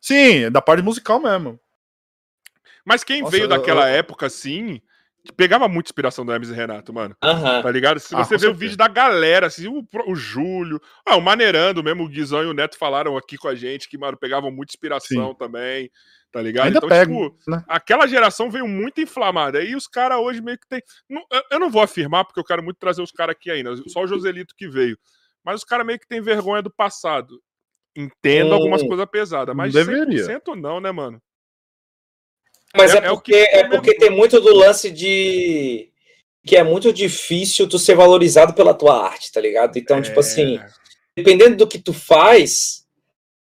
Sim, 0.00 0.48
da 0.52 0.62
parte 0.62 0.84
musical 0.84 1.18
mesmo. 1.18 1.58
Mas 2.84 3.02
quem 3.02 3.22
nossa, 3.22 3.32
veio 3.32 3.48
daquela 3.48 3.90
eu... 3.90 3.96
época, 3.96 4.26
assim, 4.26 4.80
pegava 5.36 5.68
muita 5.68 5.88
inspiração 5.88 6.24
do 6.24 6.32
Hermes 6.32 6.50
e 6.50 6.54
Renato, 6.54 6.92
mano. 6.92 7.16
Uhum. 7.22 7.62
Tá 7.62 7.70
ligado? 7.70 8.00
Se 8.00 8.14
ah, 8.14 8.18
você 8.18 8.34
vê 8.34 8.40
certeza. 8.40 8.50
o 8.50 8.54
vídeo 8.54 8.76
da 8.76 8.88
galera, 8.88 9.46
assim, 9.46 9.68
o, 9.68 9.86
o 10.06 10.14
Júlio, 10.14 10.80
ah, 11.04 11.16
o 11.16 11.20
Maneirando 11.20 11.82
mesmo, 11.82 12.04
o 12.04 12.08
Guizão 12.08 12.42
e 12.42 12.46
o 12.46 12.54
Neto 12.54 12.78
falaram 12.78 13.16
aqui 13.16 13.36
com 13.36 13.48
a 13.48 13.54
gente 13.54 13.88
que, 13.88 13.98
mano, 13.98 14.16
pegavam 14.16 14.50
muita 14.50 14.72
inspiração 14.72 15.30
Sim. 15.30 15.38
também, 15.38 15.90
tá 16.32 16.40
ligado? 16.40 16.66
Ainda 16.66 16.78
então, 16.78 16.88
pego, 16.88 17.30
tipo, 17.30 17.50
né? 17.50 17.64
aquela 17.68 18.06
geração 18.06 18.50
veio 18.50 18.66
muito 18.66 19.00
inflamada. 19.00 19.62
E 19.62 19.74
os 19.74 19.86
caras 19.86 20.18
hoje 20.18 20.40
meio 20.40 20.58
que 20.58 20.68
tem. 20.68 20.82
Eu 21.50 21.58
não 21.58 21.70
vou 21.70 21.82
afirmar, 21.82 22.24
porque 22.24 22.40
eu 22.40 22.44
quero 22.44 22.62
muito 22.62 22.78
trazer 22.78 23.02
os 23.02 23.12
caras 23.12 23.34
aqui 23.34 23.50
ainda, 23.50 23.76
só 23.88 24.02
o 24.02 24.06
Joselito 24.06 24.54
que 24.56 24.68
veio. 24.68 24.98
Mas 25.44 25.56
os 25.56 25.64
caras 25.64 25.86
meio 25.86 25.98
que 25.98 26.06
tem 26.06 26.20
vergonha 26.20 26.62
do 26.62 26.70
passado. 26.70 27.40
Entendo 27.96 28.50
hum, 28.50 28.54
algumas 28.54 28.82
coisas 28.82 29.06
pesadas, 29.06 29.56
mas 29.56 29.72
deveria. 29.72 30.24
100% 30.24 30.54
não, 30.54 30.80
né, 30.80 30.92
mano? 30.92 31.20
Mas 32.76 32.94
é, 32.94 32.98
é 32.98 33.00
porque, 33.02 33.34
é, 33.34 33.58
é 33.60 33.68
porque 33.68 33.94
tem 33.94 34.10
muito 34.10 34.40
do 34.40 34.54
lance 34.54 34.90
de 34.90 35.90
que 36.46 36.56
é 36.56 36.62
muito 36.62 36.92
difícil 36.92 37.68
tu 37.68 37.78
ser 37.78 37.94
valorizado 37.94 38.54
pela 38.54 38.72
tua 38.72 39.04
arte, 39.04 39.30
tá 39.30 39.40
ligado? 39.40 39.78
Então, 39.78 40.00
tipo 40.00 40.06
é... 40.06 40.08
tipo 40.08 40.20
assim, 40.20 40.60
dependendo 41.16 41.56
do 41.56 41.66
que 41.66 41.78
tu 41.78 41.92
faz, 41.92 42.86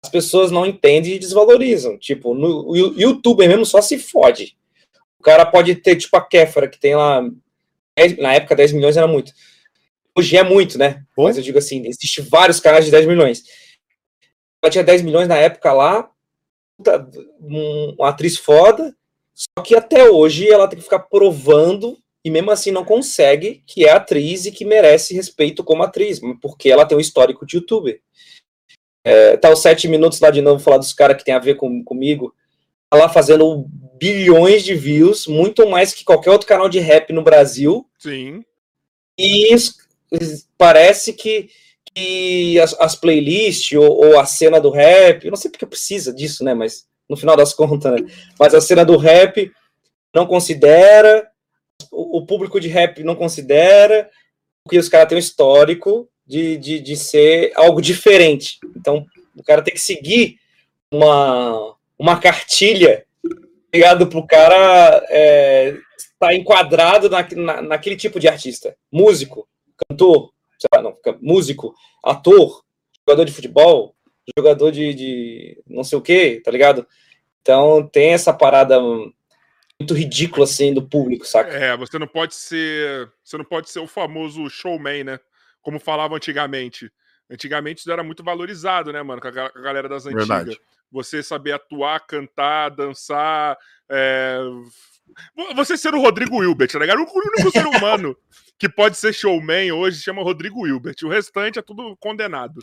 as 0.03 0.09
pessoas 0.09 0.51
não 0.51 0.65
entendem 0.65 1.13
e 1.13 1.19
desvalorizam. 1.19 1.97
Tipo, 1.97 2.33
no 2.33 2.75
YouTube 2.75 3.47
mesmo 3.47 3.65
só 3.65 3.81
se 3.81 3.97
fode. 3.97 4.57
O 5.19 5.23
cara 5.23 5.45
pode 5.45 5.75
ter, 5.75 5.95
tipo, 5.95 6.15
a 6.17 6.21
Kéfera, 6.21 6.67
que 6.67 6.79
tem 6.79 6.95
lá. 6.95 7.21
Na 8.19 8.33
época, 8.33 8.55
10 8.55 8.73
milhões 8.73 8.97
era 8.97 9.07
muito. 9.07 9.31
Hoje 10.15 10.37
é 10.37 10.43
muito, 10.43 10.77
né? 10.77 11.03
Oh. 11.15 11.23
Mas 11.23 11.37
eu 11.37 11.43
digo 11.43 11.57
assim, 11.57 11.85
existe 11.85 12.21
vários 12.21 12.59
canais 12.59 12.85
de 12.85 12.91
10 12.91 13.05
milhões. 13.05 13.43
Ela 14.61 14.71
tinha 14.71 14.83
10 14.83 15.01
milhões 15.01 15.27
na 15.27 15.37
época 15.37 15.71
lá, 15.71 16.09
uma 17.39 18.09
atriz 18.09 18.37
foda, 18.37 18.95
só 19.37 19.63
que 19.63 19.75
até 19.75 20.09
hoje 20.09 20.49
ela 20.49 20.67
tem 20.67 20.79
que 20.79 20.83
ficar 20.83 20.99
provando 20.99 21.95
e 22.25 22.31
mesmo 22.31 22.49
assim 22.49 22.71
não 22.71 22.83
consegue 22.83 23.63
que 23.67 23.85
é 23.85 23.91
atriz 23.91 24.47
e 24.47 24.51
que 24.51 24.65
merece 24.65 25.13
respeito 25.13 25.63
como 25.63 25.83
atriz, 25.83 26.19
porque 26.41 26.71
ela 26.71 26.85
tem 26.85 26.97
um 26.97 27.01
histórico 27.01 27.45
de 27.45 27.57
youtuber. 27.57 28.01
É, 29.05 29.37
tá 29.37 29.51
os 29.51 29.61
sete 29.61 29.87
minutos 29.87 30.19
lá 30.19 30.31
de 30.31 30.41
novo 30.41 30.61
falar 30.61 30.79
dos 30.79 30.91
caras 30.91 31.15
que 31.15 31.23
tem 31.23 31.35
a 31.35 31.39
ver 31.39 31.55
com, 31.55 31.83
comigo. 31.83 32.33
Tá 32.89 32.97
lá 32.97 33.07
fazendo 33.07 33.67
bilhões 33.99 34.63
de 34.63 34.73
views, 34.73 35.27
muito 35.27 35.67
mais 35.69 35.93
que 35.93 36.03
qualquer 36.03 36.31
outro 36.31 36.47
canal 36.47 36.67
de 36.67 36.79
rap 36.79 37.13
no 37.13 37.23
Brasil. 37.23 37.87
Sim. 37.99 38.43
E 39.19 39.55
parece 40.57 41.13
que, 41.13 41.49
que 41.93 42.59
as, 42.59 42.73
as 42.79 42.95
playlists 42.95 43.77
ou, 43.77 44.05
ou, 44.05 44.19
a 44.19 44.25
cena 44.25 44.59
do 44.59 44.71
rap, 44.71 45.23
eu 45.23 45.31
não 45.31 45.37
sei 45.37 45.51
porque 45.51 45.65
precisa 45.65 46.13
disso, 46.13 46.43
né? 46.43 46.53
Mas 46.53 46.87
no 47.09 47.15
final 47.15 47.35
das 47.35 47.53
contas, 47.53 47.91
né? 47.91 48.07
Mas 48.39 48.53
a 48.53 48.61
cena 48.61 48.83
do 48.83 48.97
rap 48.97 49.51
não 50.13 50.25
considera, 50.25 51.27
o, 51.91 52.25
público 52.25 52.59
de 52.59 52.67
rap 52.67 53.03
não 53.03 53.15
considera, 53.15 54.09
porque 54.63 54.77
os 54.77 54.89
caras 54.89 55.07
têm 55.07 55.17
um 55.17 55.19
histórico 55.19 56.09
de, 56.25 56.57
de, 56.57 56.79
de 56.79 56.97
ser 56.97 57.51
algo 57.55 57.81
diferente. 57.81 58.59
Então, 58.75 59.05
o 59.35 59.43
cara 59.43 59.61
tem 59.61 59.73
que 59.73 59.79
seguir 59.79 60.37
uma, 60.91 61.75
uma 61.97 62.19
cartilha 62.19 63.05
ligado 63.73 64.07
para 64.07 64.19
o 64.19 64.27
cara 64.27 65.05
é, 65.09 65.75
tá 66.19 66.33
enquadrado 66.33 67.09
na, 67.09 67.27
na, 67.35 67.61
naquele 67.61 67.95
tipo 67.95 68.19
de 68.19 68.27
artista. 68.27 68.75
Músico, 68.91 69.47
cantor, 69.87 70.31
lá, 70.73 70.81
não, 70.81 70.97
músico, 71.21 71.73
ator, 72.03 72.63
jogador 73.07 73.25
de 73.25 73.31
futebol, 73.31 73.95
jogador 74.37 74.71
de, 74.71 74.93
de 74.93 75.63
não 75.67 75.83
sei 75.83 75.97
o 75.97 76.01
que, 76.01 76.41
tá 76.41 76.51
ligado? 76.51 76.85
Então 77.41 77.87
tem 77.87 78.13
essa 78.13 78.33
parada 78.33 78.79
muito 79.79 79.93
ridículo 79.93 80.43
assim 80.43 80.73
do 80.73 80.81
público, 80.81 81.25
saca? 81.25 81.51
É, 81.51 81.77
você 81.77 81.99
não 81.99 82.07
pode 82.07 82.35
ser, 82.35 83.11
você 83.23 83.37
não 83.37 83.45
pode 83.45 83.69
ser 83.69 83.79
o 83.79 83.87
famoso 83.87 84.49
showman, 84.49 85.03
né? 85.03 85.19
Como 85.61 85.79
falava 85.79 86.15
antigamente. 86.15 86.91
Antigamente 87.29 87.81
isso 87.81 87.91
era 87.91 88.03
muito 88.03 88.23
valorizado, 88.23 88.91
né, 88.91 89.03
mano, 89.03 89.21
com 89.21 89.27
a 89.27 89.31
galera 89.31 89.89
das 89.89 90.05
antigas. 90.05 90.27
Verdade. 90.27 90.59
Você 90.89 91.21
saber 91.21 91.51
atuar, 91.51 91.99
cantar, 92.07 92.69
dançar, 92.69 93.57
é... 93.89 94.39
você 95.53 95.75
ser 95.75 95.93
o 95.93 96.01
Rodrigo 96.01 96.41
Hilbert, 96.41 96.71
tá 96.71 96.79
ligado? 96.79 96.99
O 96.99 97.01
único 97.01 97.51
ser 97.51 97.67
humano 97.67 98.17
que 98.57 98.69
pode 98.69 98.95
ser 98.97 99.13
showman 99.13 99.73
hoje 99.73 100.01
chama 100.01 100.23
Rodrigo 100.23 100.65
Hilbert. 100.65 100.95
O 101.03 101.09
restante 101.09 101.59
é 101.59 101.61
tudo 101.61 101.95
condenado. 101.97 102.61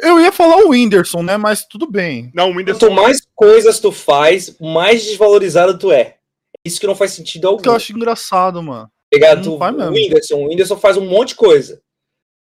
Eu 0.00 0.20
ia 0.20 0.32
falar 0.32 0.56
o 0.58 0.70
Whindersson, 0.70 1.22
né? 1.22 1.36
Mas 1.36 1.64
tudo 1.64 1.90
bem. 1.90 2.30
Não, 2.34 2.50
o 2.50 2.56
Whindersson. 2.56 2.86
Quanto 2.86 2.94
mais 2.94 3.20
coisas 3.34 3.80
tu 3.80 3.90
faz, 3.90 4.56
mais 4.60 5.04
desvalorizado 5.04 5.78
tu 5.78 5.92
é. 5.92 6.16
Isso 6.64 6.80
que 6.80 6.86
não 6.86 6.94
faz 6.94 7.12
sentido 7.12 7.48
algum. 7.48 7.62
Que 7.62 7.68
eu 7.68 7.74
acho 7.74 7.92
engraçado, 7.92 8.62
mano. 8.62 8.90
Ligado? 9.12 9.42
Tu, 9.42 9.54
o 9.54 9.90
Whindersson, 9.90 10.36
o 10.36 10.48
Whindersson 10.48 10.76
faz 10.76 10.96
um 10.96 11.06
monte 11.06 11.28
de 11.28 11.34
coisa. 11.36 11.80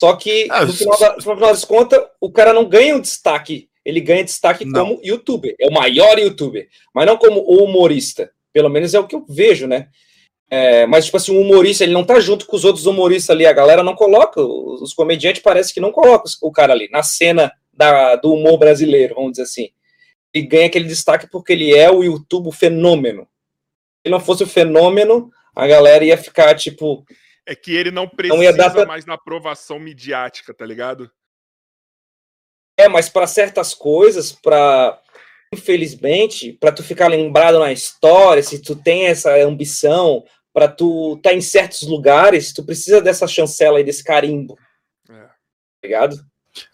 Só 0.02 0.16
que, 0.16 0.48
ah, 0.50 0.66
no, 0.66 0.74
final 0.74 1.00
da, 1.00 1.16
no 1.16 1.22
final 1.22 1.38
das 1.38 1.64
contas, 1.64 2.04
o 2.20 2.32
cara 2.32 2.54
não 2.54 2.66
ganha 2.66 2.96
um 2.96 3.00
destaque. 3.00 3.70
Ele 3.86 4.02
ganha 4.02 4.24
destaque 4.24 4.66
não. 4.66 4.88
como 4.88 5.02
youtuber. 5.04 5.56
É 5.60 5.68
o 5.68 5.74
maior 5.74 6.18
youtuber. 6.20 6.68
Mas 6.94 7.06
não 7.06 7.18
como 7.18 7.42
humorista. 7.42 8.32
Pelo 8.52 8.70
menos 8.70 8.94
é 8.94 9.00
o 9.00 9.08
que 9.08 9.16
eu 9.16 9.26
vejo, 9.28 9.68
né? 9.68 9.90
É, 10.54 10.86
mas, 10.86 11.06
tipo 11.06 11.16
assim, 11.16 11.34
o 11.34 11.40
humorista, 11.40 11.86
ele 11.86 11.94
não 11.94 12.04
tá 12.04 12.20
junto 12.20 12.46
com 12.46 12.58
os 12.58 12.66
outros 12.66 12.86
humoristas 12.86 13.30
ali. 13.34 13.46
A 13.46 13.54
galera 13.54 13.82
não 13.82 13.96
coloca, 13.96 14.42
os 14.42 14.94
comediantes 14.94 15.42
parece 15.42 15.74
que 15.74 15.80
não 15.80 15.94
colocam 15.94 16.30
o 16.42 16.52
cara 16.52 16.74
ali 16.74 16.90
na 16.92 17.02
cena 17.02 17.54
da, 17.72 18.18
do 18.18 18.34
humor 18.34 18.58
brasileiro, 18.58 19.16
vamos 19.16 19.32
dizer 19.32 19.44
assim. 19.44 19.70
Ele 20.34 20.46
ganha 20.46 20.66
aquele 20.66 20.90
destaque 20.90 21.26
porque 21.26 21.54
ele 21.54 21.74
é 21.74 21.90
o 21.90 22.04
YouTube 22.04 22.52
fenômeno. 22.52 23.24
Se 23.24 24.08
ele 24.08 24.12
não 24.12 24.20
fosse 24.20 24.44
o 24.44 24.48
fenômeno, 24.48 25.32
a 25.56 25.66
galera 25.66 26.04
ia 26.04 26.18
ficar, 26.18 26.54
tipo. 26.56 27.06
É 27.46 27.56
que 27.56 27.74
ele 27.74 27.90
não 27.90 28.08
precisa 28.08 28.36
não 28.36 28.44
ia 28.44 28.52
dar 28.52 28.72
pra... 28.72 28.86
mais 28.86 29.06
na 29.06 29.14
aprovação 29.14 29.80
midiática, 29.80 30.54
tá 30.54 30.66
ligado? 30.66 31.10
É, 32.78 32.90
mas 32.90 33.08
para 33.08 33.26
certas 33.26 33.74
coisas, 33.74 34.34
para 34.34 35.00
infelizmente, 35.54 36.54
para 36.54 36.72
tu 36.72 36.82
ficar 36.82 37.08
lembrado 37.10 37.60
na 37.60 37.74
história, 37.74 38.42
se 38.42 38.62
tu 38.62 38.74
tem 38.74 39.08
essa 39.08 39.36
ambição, 39.44 40.24
para 40.54 40.68
tu 40.68 41.16
estar 41.16 41.30
tá 41.30 41.36
em 41.36 41.42
certos 41.42 41.84
lugares, 41.84 42.54
tu 42.54 42.64
precisa 42.64 43.02
dessa 43.02 43.28
chancela 43.28 43.80
e 43.80 43.84
desse 43.84 44.04
carimbo. 44.04 44.58
É. 45.10 45.14
Tá 45.14 45.34
ligado? 45.84 46.26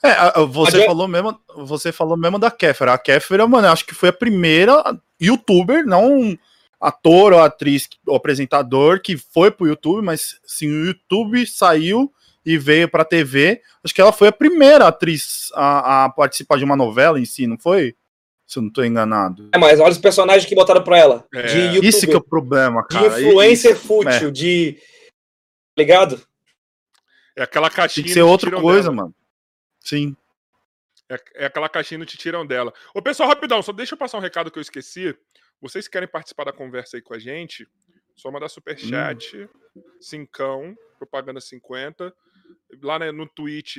É, 0.04 0.42
você 0.46 0.86
falou 0.86 1.08
mesmo, 1.08 1.40
você 1.56 1.92
falou 1.92 2.18
mesmo 2.18 2.40
da 2.40 2.50
Kéfera. 2.50 2.94
A 2.94 2.98
Kéfera, 2.98 3.48
mano, 3.48 3.68
acho 3.68 3.86
que 3.86 3.94
foi 3.94 4.10
a 4.10 4.14
primeira 4.14 4.84
youtuber, 5.22 5.86
não 5.86 6.38
ator 6.80 7.34
ou 7.34 7.40
atriz 7.40 7.88
ou 8.06 8.16
apresentador 8.16 9.02
que 9.02 9.18
foi 9.18 9.50
pro 9.50 9.68
YouTube, 9.68 10.04
mas 10.04 10.40
sim, 10.46 10.68
o 10.68 10.86
YouTube 10.86 11.46
saiu 11.46 12.12
e 12.46 12.58
veio 12.58 12.90
pra 12.90 13.06
TV. 13.06 13.62
Acho 13.84 13.94
que 13.94 14.02
ela 14.02 14.12
foi 14.12 14.30
a 14.30 14.32
primeira 14.32 14.88
atriz 14.88 15.50
a, 15.54 16.06
a 16.06 16.10
participar 16.10 16.58
de 16.58 16.64
uma 16.64 16.76
novela 16.76 17.20
em 17.20 17.26
si, 17.26 17.46
não 17.46 17.58
foi? 17.58 17.96
Se 18.48 18.60
eu 18.60 18.64
não 18.64 18.72
tô 18.72 18.84
enganado. 18.84 19.50
É, 19.54 19.58
mas 19.58 19.78
olha 19.80 19.92
os 19.92 19.98
personagens 19.98 20.46
que 20.46 20.56
botaram 20.56 20.82
pra 20.82 20.98
ela. 20.98 21.28
É. 21.34 21.44
De 21.44 21.58
YouTube, 21.58 21.88
Isso 21.88 22.08
que 22.08 22.14
é 22.14 22.18
o 22.18 22.24
problema, 22.24 22.88
cara. 22.88 23.10
De 23.10 23.28
influencer 23.28 23.74
Isso, 23.74 23.86
fútil, 23.86 24.30
é. 24.30 24.32
de. 24.32 24.74
Tá 25.76 25.82
ligado? 25.84 26.26
É 27.36 27.44
aquela 27.44 27.70
caixinha. 27.70 28.06
Tem 28.06 28.10
que 28.10 28.14
ser 28.14 28.22
outra 28.22 28.50
coisa, 28.50 28.90
dela. 28.90 28.96
mano. 28.96 29.16
Sim. 29.82 30.16
É, 31.10 31.22
é, 31.36 31.46
aquela 31.46 31.68
caixinha 31.68 32.00
que 32.00 32.06
te 32.06 32.18
tiram 32.18 32.46
dela. 32.46 32.74
Ô, 32.94 33.02
pessoal, 33.02 33.28
rapidão, 33.28 33.62
só 33.62 33.74
deixa 33.74 33.96
eu 33.96 33.98
passar 33.98 34.18
um 34.18 34.22
recado 34.22 34.50
que 34.50 34.58
eu 34.58 34.62
esqueci. 34.62 35.16
Vocês 35.62 35.88
querem 35.88 36.08
participar 36.08 36.46
da 36.46 36.54
conversa 36.54 36.96
aí 36.96 37.02
com 37.02 37.14
a 37.14 37.20
gente? 37.20 37.68
Só 38.16 38.32
mandar 38.32 38.48
superchat, 38.48 39.38
hum. 39.76 39.84
cincão, 40.00 40.76
propaganda 40.98 41.42
50. 41.42 42.14
Lá 42.82 42.98
né, 42.98 43.12
no 43.12 43.28
Twitch, 43.28 43.78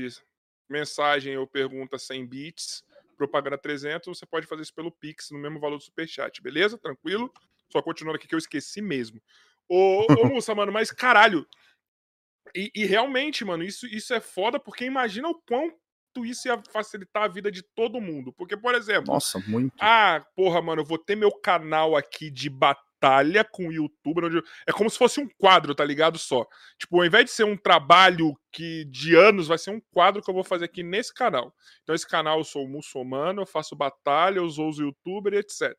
mensagem 0.69 1.37
ou 1.39 1.47
pergunta 1.47 1.99
100 1.99 2.27
bits 2.27 2.85
propaganda 3.19 3.59
300, 3.59 4.17
você 4.17 4.25
pode 4.25 4.47
fazer 4.47 4.63
isso 4.63 4.73
pelo 4.73 4.91
Pix, 4.91 5.31
no 5.31 5.39
mesmo 5.39 5.61
valor 5.61 5.77
do 5.77 5.83
Superchat, 5.83 6.41
beleza? 6.41 6.79
Tranquilo? 6.79 7.31
Só 7.71 7.83
continuando 7.83 8.17
aqui 8.17 8.27
que 8.27 8.35
eu 8.35 8.39
esqueci 8.39 8.81
mesmo. 8.81 9.21
Ô, 9.69 10.07
ô 10.09 10.27
Moça, 10.27 10.55
mano, 10.55 10.73
mas 10.73 10.91
caralho. 10.91 11.47
E, 12.55 12.71
e, 12.75 12.87
realmente, 12.87 13.45
mano, 13.45 13.63
isso, 13.63 13.87
isso 13.87 14.15
é 14.15 14.21
foda, 14.21 14.59
porque 14.59 14.85
imagina 14.85 15.29
o 15.29 15.35
quanto 15.35 16.25
isso 16.25 16.49
ia 16.49 16.63
facilitar 16.73 17.25
a 17.25 17.29
vida 17.29 17.53
de 17.53 17.63
todo 17.63 18.01
mundo. 18.01 18.33
Porque, 18.33 18.57
por 18.57 18.75
exemplo. 18.75 19.13
Nossa, 19.13 19.39
muito. 19.47 19.75
Ah, 19.79 20.25
porra, 20.35 20.63
mano, 20.63 20.81
eu 20.81 20.87
vou 20.87 20.97
ter 20.97 21.15
meu 21.15 21.31
canal 21.31 21.95
aqui 21.95 22.31
de 22.31 22.49
batalha 22.49 22.88
batalha 22.99 23.45
com 23.45 23.69
o 23.69 23.73
youtuber. 23.73 24.25
Onde... 24.25 24.43
É 24.67 24.73
como 24.73 24.91
se 24.91 24.99
fosse 24.99 25.21
um 25.21 25.29
quadro, 25.39 25.75
tá 25.75 25.85
ligado? 25.85 26.19
Só. 26.19 26.47
Tipo, 26.79 26.99
ao 26.99 27.07
invés 27.07 27.25
de 27.27 27.31
ser 27.31 27.45
um 27.45 27.57
trabalho 27.57 28.35
que 28.51 28.85
de 28.87 29.15
anos, 29.15 29.47
vai 29.47 29.59
ser 29.59 29.71
um 29.71 29.81
quadro 29.93 30.23
que 30.23 30.29
eu 30.29 30.35
vou 30.35 30.45
fazer 30.45 30.65
aqui 30.65 30.83
nesse 30.83 31.15
canal. 31.15 31.55
Então, 31.83 31.95
esse 31.95 32.07
canal 32.07 32.39
eu 32.39 32.45
sou 32.45 32.69
muçulmano, 32.69 33.43
eu 33.43 33.47
faço 33.47 33.77
batalha, 33.77 34.39
eu 34.39 34.45
uso 34.45 34.83
youtuber, 34.83 35.35
etc. 35.35 35.75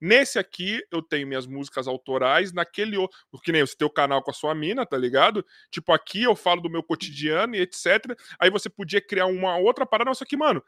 Nesse 0.00 0.38
aqui, 0.38 0.80
eu 0.90 1.02
tenho 1.02 1.26
minhas 1.26 1.46
músicas 1.46 1.86
autorais. 1.86 2.52
Naquele 2.52 2.96
outro. 2.96 3.16
Que 3.42 3.52
nem 3.52 3.64
você 3.64 3.76
tem 3.76 3.86
o 3.86 3.90
canal 3.90 4.22
com 4.22 4.30
a 4.30 4.34
sua 4.34 4.54
mina, 4.54 4.86
tá 4.86 4.96
ligado? 4.96 5.44
Tipo, 5.70 5.92
aqui 5.92 6.22
eu 6.22 6.34
falo 6.34 6.60
do 6.60 6.70
meu 6.70 6.82
cotidiano 6.82 7.54
e 7.54 7.60
etc. 7.60 8.16
Aí 8.40 8.50
você 8.50 8.68
podia 8.68 9.00
criar 9.00 9.26
uma 9.26 9.56
outra 9.58 9.86
parada. 9.86 10.12
Só 10.14 10.24
que, 10.24 10.36
mano. 10.36 10.62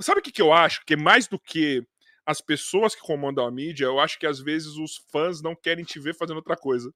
Sabe 0.00 0.18
o 0.18 0.22
que, 0.22 0.32
que 0.32 0.42
eu 0.42 0.52
acho? 0.52 0.82
Que 0.84 0.94
é 0.94 0.96
mais 0.96 1.28
do 1.28 1.38
que 1.38 1.86
as 2.24 2.40
pessoas 2.40 2.94
que 2.94 3.00
comandam 3.00 3.44
a 3.44 3.50
mídia, 3.50 3.84
eu 3.84 3.98
acho 3.98 4.18
que 4.18 4.26
às 4.26 4.40
vezes 4.40 4.76
os 4.76 5.02
fãs 5.10 5.42
não 5.42 5.54
querem 5.54 5.84
te 5.84 5.98
ver 5.98 6.14
fazendo 6.14 6.36
outra 6.36 6.56
coisa. 6.56 6.92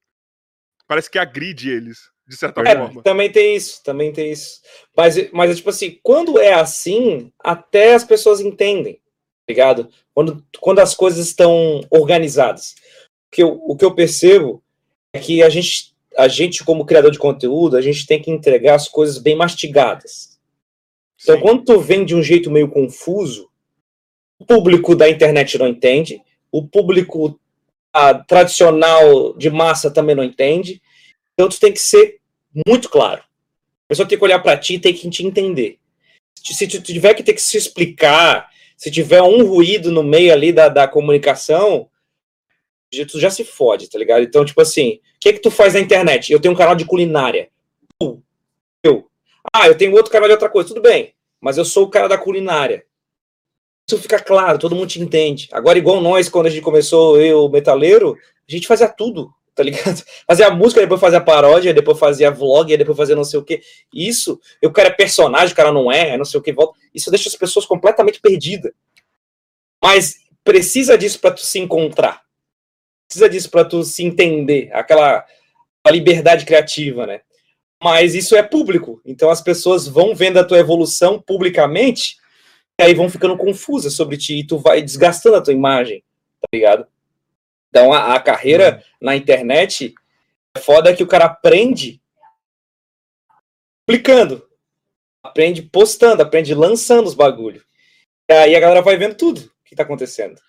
Parece 0.87 1.11
que 1.11 1.18
agride 1.18 1.68
eles, 1.68 2.11
de 2.27 2.37
certa 2.37 2.62
é, 2.62 2.77
forma. 2.77 3.03
Também 3.03 3.31
tem 3.31 3.57
isso, 3.57 3.83
também 3.83 4.12
tem 4.12 4.31
isso. 4.31 4.61
Mas, 4.97 5.31
mas 5.33 5.51
é 5.51 5.55
tipo 5.55 5.70
assim, 5.70 5.99
quando 6.03 6.39
é 6.39 6.55
assim, 6.55 7.33
até 7.41 7.95
as 7.95 8.05
pessoas 8.05 8.41
entendem, 8.41 8.95
tá 8.95 9.01
ligado? 9.49 9.89
Quando, 10.14 10.47
quando 10.61 10.79
as 10.79 10.95
coisas 10.95 11.27
estão 11.27 11.81
organizadas. 11.91 12.74
O 13.27 13.31
que, 13.33 13.43
eu, 13.43 13.61
o 13.66 13.77
que 13.77 13.85
eu 13.85 13.95
percebo 13.95 14.62
é 15.12 15.18
que 15.18 15.43
a 15.43 15.49
gente, 15.49 15.95
a 16.16 16.29
gente, 16.29 16.64
como 16.64 16.87
criador 16.87 17.11
de 17.11 17.18
conteúdo, 17.18 17.77
a 17.77 17.81
gente 17.81 18.07
tem 18.07 18.22
que 18.22 18.31
entregar 18.31 18.77
as 18.77 18.89
coisas 18.89 19.18
bem 19.18 19.35
mastigadas. 19.35 20.39
Então, 21.20 21.37
Sim. 21.37 21.43
quando 21.43 21.64
tu 21.64 21.81
vem 21.81 22.05
de 22.05 22.14
um 22.14 22.22
jeito 22.22 22.51
meio 22.51 22.70
confuso, 22.70 23.51
público 24.45 24.95
da 24.95 25.09
internet 25.09 25.59
não 25.59 25.68
entende, 25.68 26.20
o 26.53 26.66
público 26.66 27.39
a, 27.93 28.14
tradicional 28.14 29.34
de 29.37 29.51
massa 29.51 29.91
também 29.91 30.14
não 30.14 30.24
entende. 30.24 30.82
Então, 31.32 31.49
tu 31.49 31.59
tem 31.59 31.72
que 31.72 31.80
ser 31.80 32.18
muito 32.66 32.89
claro. 32.89 33.20
A 33.20 33.89
pessoa 33.89 34.07
tem 34.07 34.18
que 34.18 34.24
olhar 34.24 34.39
para 34.41 34.57
ti 34.57 34.74
e 34.74 34.78
tem 34.78 34.93
que 34.93 35.09
te 35.09 35.24
entender. 35.24 35.78
Se 36.34 36.66
tu 36.66 36.80
tiver 36.80 37.14
que 37.14 37.22
ter 37.22 37.32
que 37.32 37.43
se 37.43 37.57
explicar, 37.57 38.51
se 38.76 38.91
tiver 38.91 39.22
um 39.22 39.47
ruído 39.47 39.91
no 39.91 40.03
meio 40.03 40.32
ali 40.32 40.53
da, 40.53 40.68
da 40.68 40.87
comunicação, 40.87 41.89
tu 43.09 43.18
já 43.18 43.30
se 43.30 43.45
fode, 43.45 43.91
tá 43.91 43.99
ligado? 43.99 44.22
Então, 44.22 44.45
tipo 44.45 44.61
assim, 44.61 45.01
o 45.16 45.18
que 45.20 45.28
é 45.30 45.32
que 45.32 45.41
tu 45.41 45.51
faz 45.51 45.74
na 45.74 45.80
internet? 45.80 46.32
Eu 46.32 46.41
tenho 46.41 46.55
um 46.55 46.57
canal 46.57 46.74
de 46.74 46.84
culinária. 46.84 47.51
Eu. 48.82 49.09
Ah, 49.53 49.66
eu 49.66 49.76
tenho 49.76 49.93
outro 49.93 50.12
canal 50.12 50.28
de 50.28 50.34
outra 50.34 50.49
coisa. 50.49 50.68
Tudo 50.68 50.80
bem, 50.80 51.14
mas 51.41 51.57
eu 51.59 51.64
sou 51.64 51.84
o 51.84 51.91
cara 51.91 52.09
da 52.09 52.18
culinária. 52.18 52.84
Isso 53.89 54.03
fica 54.03 54.18
claro, 54.18 54.59
todo 54.59 54.74
mundo 54.74 54.89
te 54.89 55.01
entende. 55.01 55.49
Agora, 55.53 55.78
igual 55.78 56.01
nós, 56.01 56.28
quando 56.28 56.47
a 56.47 56.51
gente 56.51 56.62
começou, 56.62 57.20
eu, 57.20 57.49
metaleiro, 57.49 58.18
a 58.49 58.53
gente 58.53 58.66
fazia 58.66 58.89
tudo, 58.89 59.32
tá 59.55 59.62
ligado? 59.62 60.03
Fazia 60.26 60.51
música, 60.51 60.80
depois 60.80 61.01
fazia 61.01 61.20
paródia, 61.20 61.72
depois 61.72 61.99
fazia 61.99 62.30
vlog, 62.30 62.76
depois 62.76 62.97
fazia 62.97 63.14
não 63.14 63.24
sei 63.24 63.39
o 63.39 63.45
que. 63.45 63.62
Isso, 63.95 64.41
o 64.62 64.72
cara 64.72 64.89
é 64.89 64.93
personagem, 64.93 65.53
o 65.53 65.57
cara 65.57 65.70
não 65.70 65.91
é, 65.91 66.16
não 66.16 66.24
sei 66.24 66.41
o 66.41 66.43
que, 66.43 66.53
volta. 66.53 66.78
Isso 66.93 67.11
deixa 67.11 67.28
as 67.28 67.37
pessoas 67.37 67.64
completamente 67.64 68.20
perdidas. 68.20 68.72
Mas 69.82 70.16
precisa 70.43 70.99
disso 70.99 71.20
para 71.20 71.30
tu 71.30 71.43
se 71.43 71.59
encontrar. 71.61 72.22
Precisa 73.09 73.28
disso 73.28 73.51
para 73.51 73.64
tu 73.64 73.84
se 73.84 74.03
entender, 74.03 74.68
aquela 74.72 75.24
liberdade 75.89 76.45
criativa, 76.45 77.07
né? 77.07 77.20
Mas 77.82 78.14
isso 78.14 78.34
é 78.34 78.43
público, 78.43 79.01
então 79.05 79.30
as 79.30 79.41
pessoas 79.41 79.87
vão 79.87 80.14
vendo 80.14 80.39
a 80.39 80.45
tua 80.45 80.59
evolução 80.59 81.20
publicamente 81.20 82.16
e 82.79 82.83
aí 82.83 82.95
vão 82.95 83.09
ficando 83.09 83.37
confusas 83.37 83.95
sobre 83.95 84.16
ti 84.16 84.41
e 84.41 84.47
tu 84.47 84.59
vai 84.59 84.83
desgastando 84.83 85.37
a 85.37 85.43
tua 85.43 85.53
imagem, 85.53 86.03
tá 86.41 86.49
ligado? 86.53 86.87
Então 87.70 87.93
a, 87.93 88.14
a 88.14 88.20
carreira 88.20 88.77
uhum. 88.77 89.07
na 89.07 89.16
internet 89.16 89.95
é 90.55 90.61
foda 90.61 90.95
que 90.95 91.03
o 91.03 91.07
cara 91.07 91.27
aprende 91.27 92.01
publicando, 93.87 94.47
aprende 95.22 95.62
postando, 95.62 96.22
aprende 96.22 96.55
lançando 96.55 97.07
os 97.07 97.14
bagulhos. 97.14 97.64
E 98.29 98.33
aí 98.33 98.57
a 98.57 98.61
galera 98.61 98.83
vai 98.83 98.97
vendo 98.97 99.14
tudo 99.14 99.51
que 99.64 99.77
tá 99.77 99.83
acontecendo. 99.83 100.41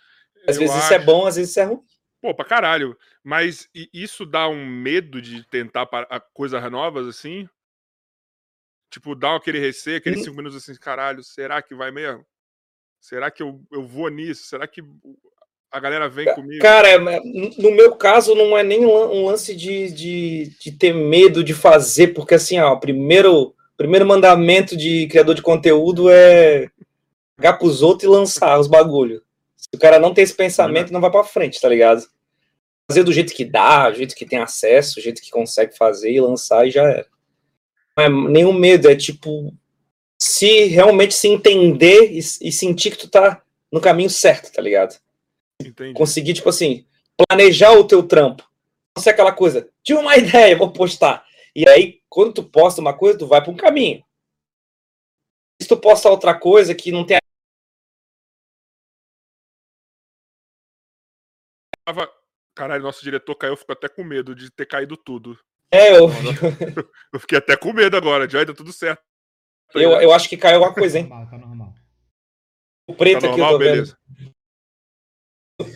Às 0.47 0.55
Eu 0.55 0.61
vezes 0.61 0.75
acho... 0.75 0.85
isso 0.85 0.93
é 0.93 0.99
bom, 0.99 1.25
às 1.25 1.35
vezes 1.35 1.51
isso 1.51 1.59
é 1.59 1.63
ruim. 1.63 1.81
Pô, 2.21 2.33
pra 2.33 2.45
caralho. 2.45 2.97
Mas 3.23 3.69
isso 3.93 4.25
dá 4.25 4.47
um 4.47 4.65
medo 4.65 5.21
de 5.21 5.45
tentar 5.47 5.87
coisas 6.33 6.71
novas 6.71 7.07
assim? 7.07 7.47
Tipo, 8.89 9.15
dá 9.15 9.35
aquele 9.35 9.59
receio, 9.59 9.97
aqueles 9.97 10.23
cinco 10.23 10.37
minutos 10.37 10.57
assim, 10.57 10.73
caralho, 10.79 11.23
será 11.23 11.61
que 11.61 11.75
vai 11.75 11.91
mesmo? 11.91 12.25
Será 12.99 13.29
que 13.29 13.43
eu, 13.43 13.61
eu 13.71 13.85
vou 13.85 14.09
nisso? 14.09 14.47
Será 14.47 14.67
que 14.67 14.81
a 15.71 15.79
galera 15.79 16.07
vem 16.07 16.33
comigo? 16.33 16.61
Cara, 16.61 16.89
é, 16.89 16.97
no 16.97 17.71
meu 17.71 17.95
caso, 17.95 18.33
não 18.33 18.57
é 18.57 18.63
nem 18.63 18.85
um 18.85 19.25
lance 19.25 19.55
de, 19.55 19.91
de, 19.91 20.51
de 20.59 20.71
ter 20.71 20.93
medo 20.93 21.43
de 21.43 21.53
fazer, 21.53 22.07
porque 22.09 22.35
assim, 22.35 22.59
ó, 22.59 22.73
o 22.73 22.79
primeiro, 22.79 23.53
primeiro 23.75 24.05
mandamento 24.05 24.75
de 24.77 25.07
criador 25.07 25.35
de 25.35 25.41
conteúdo 25.41 26.09
é 26.09 26.69
pegar 27.35 27.53
pros 27.53 27.83
outros 27.83 28.03
e 28.03 28.07
lançar 28.07 28.59
os 28.59 28.67
bagulho. 28.67 29.21
Se 29.55 29.67
o 29.73 29.79
cara 29.79 29.99
não 29.99 30.13
tem 30.13 30.23
esse 30.23 30.33
pensamento, 30.33 30.93
não 30.93 31.01
vai 31.01 31.11
para 31.11 31.23
frente, 31.23 31.59
tá 31.59 31.67
ligado? 31.67 32.07
Fazer 32.89 33.03
do 33.03 33.11
jeito 33.11 33.33
que 33.33 33.43
dá, 33.43 33.89
do 33.89 33.97
jeito 33.97 34.15
que 34.15 34.25
tem 34.25 34.39
acesso, 34.39 34.95
do 34.95 35.01
jeito 35.01 35.21
que 35.21 35.29
consegue 35.29 35.77
fazer 35.77 36.11
e 36.11 36.21
lançar 36.21 36.65
e 36.65 36.71
já 36.71 36.83
era 36.83 37.05
é 37.97 38.09
nenhum 38.09 38.53
medo, 38.53 38.89
é 38.89 38.95
tipo 38.95 39.53
se 40.19 40.65
realmente 40.65 41.13
se 41.13 41.27
entender 41.27 42.11
e, 42.11 42.17
e, 42.19 42.51
sentir 42.51 42.91
que 42.91 42.97
tu 42.97 43.09
tá 43.09 43.43
no 43.71 43.79
caminho 43.79 44.09
certo, 44.09 44.51
tá 44.51 44.61
ligado? 44.61 44.99
Entendi. 45.61 45.93
Conseguir, 45.93 46.33
tipo 46.33 46.49
assim, 46.49 46.85
planejar 47.27 47.73
o 47.73 47.87
teu 47.87 48.03
trampo. 48.03 48.43
Não 48.95 49.03
ser 49.03 49.11
aquela 49.11 49.31
coisa, 49.31 49.69
tive 49.83 49.99
uma 49.99 50.15
ideia, 50.17 50.57
vou 50.57 50.71
postar. 50.71 51.25
E 51.55 51.67
aí, 51.67 52.01
quando 52.09 52.33
tu 52.33 52.43
posta 52.43 52.81
uma 52.81 52.95
coisa, 52.95 53.17
tu 53.17 53.27
vai 53.27 53.41
para 53.41 53.51
um 53.51 53.57
caminho. 53.57 54.03
Se 55.61 55.67
tu 55.67 55.77
posta 55.77 56.09
outra 56.09 56.37
coisa 56.37 56.75
que 56.75 56.91
não 56.91 57.05
tem. 57.05 57.17
Caralho, 62.55 62.83
nosso 62.83 63.03
diretor 63.03 63.35
caiu, 63.35 63.55
ficou 63.55 63.73
até 63.73 63.87
com 63.87 64.03
medo 64.03 64.35
de 64.35 64.51
ter 64.51 64.65
caído 64.65 64.97
tudo. 64.97 65.39
É, 65.71 65.97
eu. 65.97 66.07
eu 67.13 67.19
fiquei 67.19 67.37
até 67.37 67.57
com 67.57 67.73
medo 67.73 67.97
agora, 67.97 68.29
já 68.29 68.45
tá 68.45 68.53
tudo 68.53 68.71
certo. 68.71 69.01
Tá 69.71 69.79
eu, 69.79 69.91
eu 70.01 70.13
acho 70.13 70.29
que 70.29 70.37
caiu 70.37 70.55
alguma 70.55 70.73
coisa, 70.73 70.99
hein? 70.99 71.09
Tá 71.09 71.15
normal, 71.15 71.29
tá 71.29 71.37
normal. 71.37 71.73
O 72.87 72.95
preto 72.95 73.21
tá 73.21 73.27
normal, 73.27 73.45
aqui, 73.45 73.53
eu 73.53 73.59
tô 73.59 73.73
beleza. 73.73 73.97
vendo. 74.09 74.35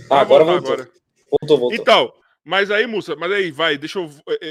Ah, 0.09 0.21
agora 0.21 0.43
voltou. 0.43 0.73
Agora. 0.73 0.91
Voltou, 1.29 1.57
voltou. 1.57 1.73
Então, 1.73 2.13
mas 2.43 2.71
aí, 2.71 2.87
moça, 2.87 3.15
mas 3.15 3.31
aí, 3.31 3.51
vai, 3.51 3.77
deixa 3.77 3.99
eu. 3.99 4.09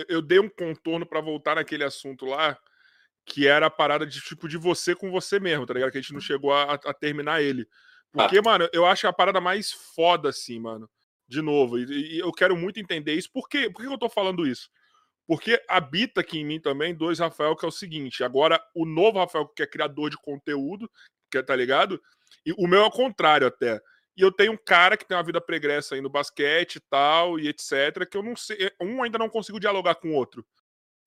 Eu 0.09 0.21
dei 0.21 0.39
um 0.39 0.49
contorno 0.49 1.07
para 1.07 1.21
voltar 1.21 1.57
naquele 1.57 1.85
assunto 1.85 2.27
lá, 2.27 2.59
que 3.25 3.47
era 3.47 3.67
a 3.67 3.71
parada 3.71 4.07
de 4.07 4.21
tipo 4.21 4.49
de 4.49 4.59
você 4.59 4.95
com 4.95 5.11
você 5.11 5.41
mesmo, 5.41 5.65
tá 5.65 5.75
ligado? 5.75 5.91
Que 5.91 5.99
a 5.99 6.01
gente 6.01 6.13
não 6.13 6.21
chegou 6.21 6.53
a, 6.53 6.75
a 6.75 6.95
terminar 6.95 7.43
ele. 7.43 7.67
Porque, 8.13 8.39
ah. 8.39 8.43
mano, 8.43 8.69
eu 8.73 8.85
acho 8.85 9.07
a 9.07 9.13
parada 9.13 9.41
mais 9.41 9.73
foda, 9.73 10.29
assim, 10.29 10.59
mano. 10.59 10.89
De 11.27 11.41
novo, 11.41 11.79
e, 11.79 12.17
e 12.17 12.19
eu 12.19 12.33
quero 12.33 12.57
muito 12.57 12.81
entender 12.81 13.15
isso. 13.15 13.31
Por, 13.33 13.49
quê? 13.49 13.71
Por 13.71 13.83
que 13.83 13.89
eu 13.89 13.99
tô 13.99 14.09
falando 14.09 14.47
isso? 14.47 14.69
Porque 15.31 15.63
habita 15.69 16.23
aqui 16.23 16.41
em 16.41 16.45
mim 16.45 16.59
também 16.59 16.93
dois 16.93 17.21
Rafael, 17.21 17.55
que 17.55 17.65
é 17.65 17.69
o 17.69 17.71
seguinte: 17.71 18.25
agora 18.25 18.61
o 18.75 18.85
novo 18.85 19.21
Rafael, 19.21 19.47
que 19.47 19.63
é 19.63 19.67
criador 19.67 20.11
de 20.11 20.17
conteúdo, 20.17 20.91
que 21.31 21.39
é, 21.39 21.43
tá 21.43 21.55
ligado? 21.55 22.03
E 22.45 22.53
o 22.59 22.67
meu 22.67 22.81
é 22.81 22.87
o 22.87 22.91
contrário 22.91 23.47
até. 23.47 23.81
E 24.17 24.23
eu 24.23 24.33
tenho 24.33 24.51
um 24.51 24.57
cara 24.57 24.97
que 24.97 25.07
tem 25.07 25.17
uma 25.17 25.23
vida 25.23 25.41
pregressa 25.41 25.95
aí 25.95 26.01
no 26.01 26.11
basquete 26.11 26.77
e 26.77 26.81
tal, 26.81 27.39
e 27.39 27.47
etc., 27.47 28.09
que 28.11 28.17
eu 28.17 28.25
não 28.25 28.35
sei. 28.35 28.57
Eh, 28.61 28.73
um 28.81 29.05
ainda 29.05 29.19
não 29.19 29.29
consigo 29.29 29.61
dialogar 29.61 29.95
com 29.95 30.09
o 30.09 30.15
outro. 30.15 30.45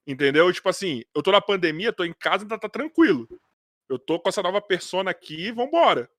Entendeu? 0.08 0.54
Tipo 0.54 0.70
assim, 0.70 1.04
eu 1.14 1.22
tô 1.22 1.30
na 1.30 1.42
pandemia, 1.42 1.92
tô 1.92 2.06
em 2.06 2.14
casa, 2.14 2.46
ainda 2.46 2.58
tá 2.58 2.70
tranquilo. 2.70 3.28
Eu 3.90 4.00
tô 4.00 4.22
com 4.22 4.30
essa 4.30 4.42
nova 4.42 4.62
persona 4.62 5.12
aqui, 5.12 5.52
vambora. 5.52 6.10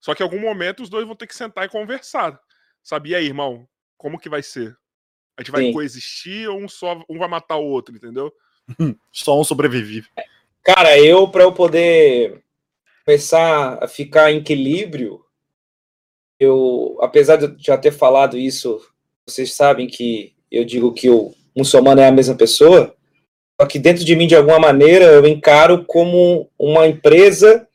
Só 0.00 0.16
que 0.16 0.22
em 0.24 0.26
algum 0.26 0.40
momento 0.40 0.82
os 0.82 0.90
dois 0.90 1.06
vão 1.06 1.14
ter 1.14 1.28
que 1.28 1.36
sentar 1.36 1.64
e 1.64 1.68
conversar. 1.68 2.40
Sabia 2.82 3.18
aí, 3.18 3.26
irmão? 3.26 3.68
Como 3.96 4.18
que 4.18 4.28
vai 4.28 4.42
ser? 4.42 4.76
A 5.36 5.42
gente 5.42 5.52
vai 5.52 5.64
Sim. 5.64 5.72
coexistir 5.72 6.48
ou 6.48 6.58
um 6.58 6.68
só 6.68 7.02
um 7.08 7.18
vai 7.18 7.28
matar 7.28 7.56
o 7.56 7.66
outro, 7.66 7.94
entendeu? 7.94 8.32
só 9.12 9.38
um 9.38 9.44
sobrevive. 9.44 10.04
Cara, 10.62 10.98
eu 10.98 11.28
para 11.28 11.44
eu 11.44 11.52
poder 11.52 12.42
começar 13.04 13.78
a 13.82 13.86
ficar 13.86 14.32
em 14.32 14.38
equilíbrio, 14.38 15.20
eu, 16.40 16.98
apesar 17.00 17.36
de 17.36 17.54
já 17.62 17.78
ter 17.78 17.92
falado 17.92 18.36
isso, 18.36 18.80
vocês 19.26 19.54
sabem 19.54 19.86
que 19.86 20.34
eu 20.50 20.64
digo 20.64 20.92
que 20.92 21.08
o 21.08 21.34
muçulmano 21.56 22.00
é 22.00 22.08
a 22.08 22.12
mesma 22.12 22.34
pessoa, 22.34 22.94
só 23.60 23.66
que 23.66 23.78
dentro 23.78 24.04
de 24.04 24.14
mim, 24.14 24.26
de 24.26 24.36
alguma 24.36 24.58
maneira, 24.58 25.06
eu 25.06 25.26
encaro 25.26 25.84
como 25.84 26.50
uma 26.58 26.86
empresa, 26.86 27.66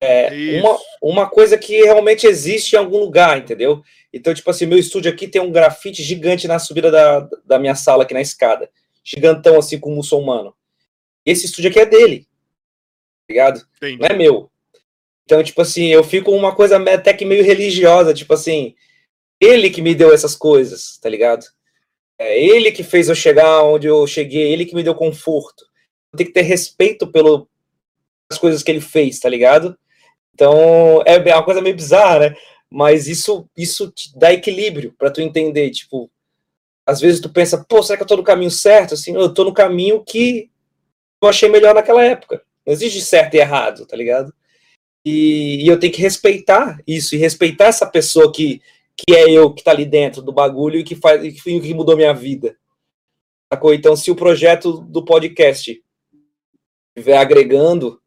é, 0.00 0.60
uma, 0.60 0.78
uma 1.00 1.30
coisa 1.30 1.56
que 1.56 1.80
realmente 1.82 2.26
existe 2.26 2.74
em 2.74 2.78
algum 2.78 2.98
lugar, 2.98 3.38
entendeu? 3.38 3.82
Então, 4.12 4.34
tipo 4.34 4.50
assim, 4.50 4.66
meu 4.66 4.78
estúdio 4.78 5.10
aqui 5.10 5.26
tem 5.26 5.40
um 5.40 5.50
grafite 5.50 6.02
gigante 6.02 6.46
na 6.46 6.58
subida 6.58 6.90
da, 6.90 7.20
da 7.44 7.58
minha 7.58 7.74
sala 7.74 8.02
aqui 8.02 8.12
na 8.12 8.20
escada. 8.20 8.68
Gigantão, 9.02 9.58
assim, 9.58 9.78
com 9.78 9.94
muçulmano. 9.94 10.54
Esse 11.24 11.46
estúdio 11.46 11.70
aqui 11.70 11.80
é 11.80 11.86
dele. 11.86 12.26
Tá 13.26 13.30
ligado? 13.30 13.66
Entendi. 13.76 13.98
Não 13.98 14.06
é 14.06 14.14
meu. 14.14 14.50
Então, 15.24 15.42
tipo 15.42 15.62
assim, 15.62 15.86
eu 15.86 16.04
fico 16.04 16.30
uma 16.32 16.54
coisa 16.54 16.76
até 16.92 17.14
que 17.14 17.24
meio 17.24 17.44
religiosa, 17.44 18.12
tipo 18.12 18.34
assim, 18.34 18.74
ele 19.40 19.70
que 19.70 19.80
me 19.80 19.94
deu 19.94 20.12
essas 20.12 20.36
coisas, 20.36 20.98
tá 20.98 21.08
ligado? 21.08 21.46
É 22.18 22.38
ele 22.38 22.70
que 22.70 22.82
fez 22.82 23.08
eu 23.08 23.14
chegar 23.14 23.62
onde 23.62 23.86
eu 23.86 24.06
cheguei, 24.06 24.52
ele 24.52 24.66
que 24.66 24.74
me 24.74 24.82
deu 24.82 24.94
conforto. 24.94 25.64
Tem 26.16 26.26
que 26.26 26.32
ter 26.32 26.42
respeito 26.42 27.06
pelas 27.06 27.46
coisas 28.38 28.62
que 28.62 28.70
ele 28.70 28.80
fez, 28.80 29.18
tá 29.18 29.28
ligado? 29.28 29.76
Então, 30.34 31.02
é 31.06 31.18
uma 31.34 31.44
coisa 31.44 31.60
meio 31.60 31.74
bizarra, 31.74 32.18
né? 32.18 32.36
Mas 32.72 33.06
isso 33.06 33.48
isso 33.56 33.90
te 33.90 34.16
dá 34.18 34.32
equilíbrio 34.32 34.94
para 34.98 35.10
tu 35.10 35.20
entender, 35.20 35.70
tipo, 35.70 36.10
às 36.86 37.00
vezes 37.00 37.20
tu 37.20 37.28
pensa, 37.28 37.64
pô, 37.68 37.82
será 37.82 37.96
que 37.96 38.02
eu 38.02 38.06
tô 38.06 38.16
no 38.16 38.24
caminho 38.24 38.50
certo? 38.50 38.94
Assim, 38.94 39.14
eu 39.14 39.32
tô 39.32 39.44
no 39.44 39.54
caminho 39.54 40.02
que 40.04 40.50
eu 41.22 41.28
achei 41.28 41.48
melhor 41.48 41.74
naquela 41.74 42.04
época. 42.04 42.42
Não 42.66 42.72
existe 42.72 43.00
certo 43.00 43.34
e 43.34 43.38
errado, 43.38 43.86
tá 43.86 43.96
ligado? 43.96 44.32
E, 45.04 45.64
e 45.64 45.68
eu 45.68 45.78
tenho 45.78 45.92
que 45.92 46.00
respeitar 46.00 46.80
isso 46.86 47.14
e 47.14 47.18
respeitar 47.18 47.66
essa 47.66 47.86
pessoa 47.86 48.32
que 48.32 48.60
que 48.94 49.14
é 49.14 49.30
eu 49.30 49.52
que 49.52 49.64
tá 49.64 49.70
ali 49.70 49.86
dentro 49.86 50.22
do 50.22 50.32
bagulho 50.32 50.78
e 50.78 50.84
que 50.84 50.94
faz 50.94 51.20
que, 51.22 51.60
que 51.60 51.74
mudou 51.74 51.96
minha 51.96 52.12
vida. 52.12 52.56
Sacou? 53.52 53.74
Então, 53.74 53.96
se 53.96 54.10
o 54.10 54.16
projeto 54.16 54.80
do 54.80 55.04
podcast 55.04 55.82
estiver 56.96 57.18
agregando, 57.18 58.00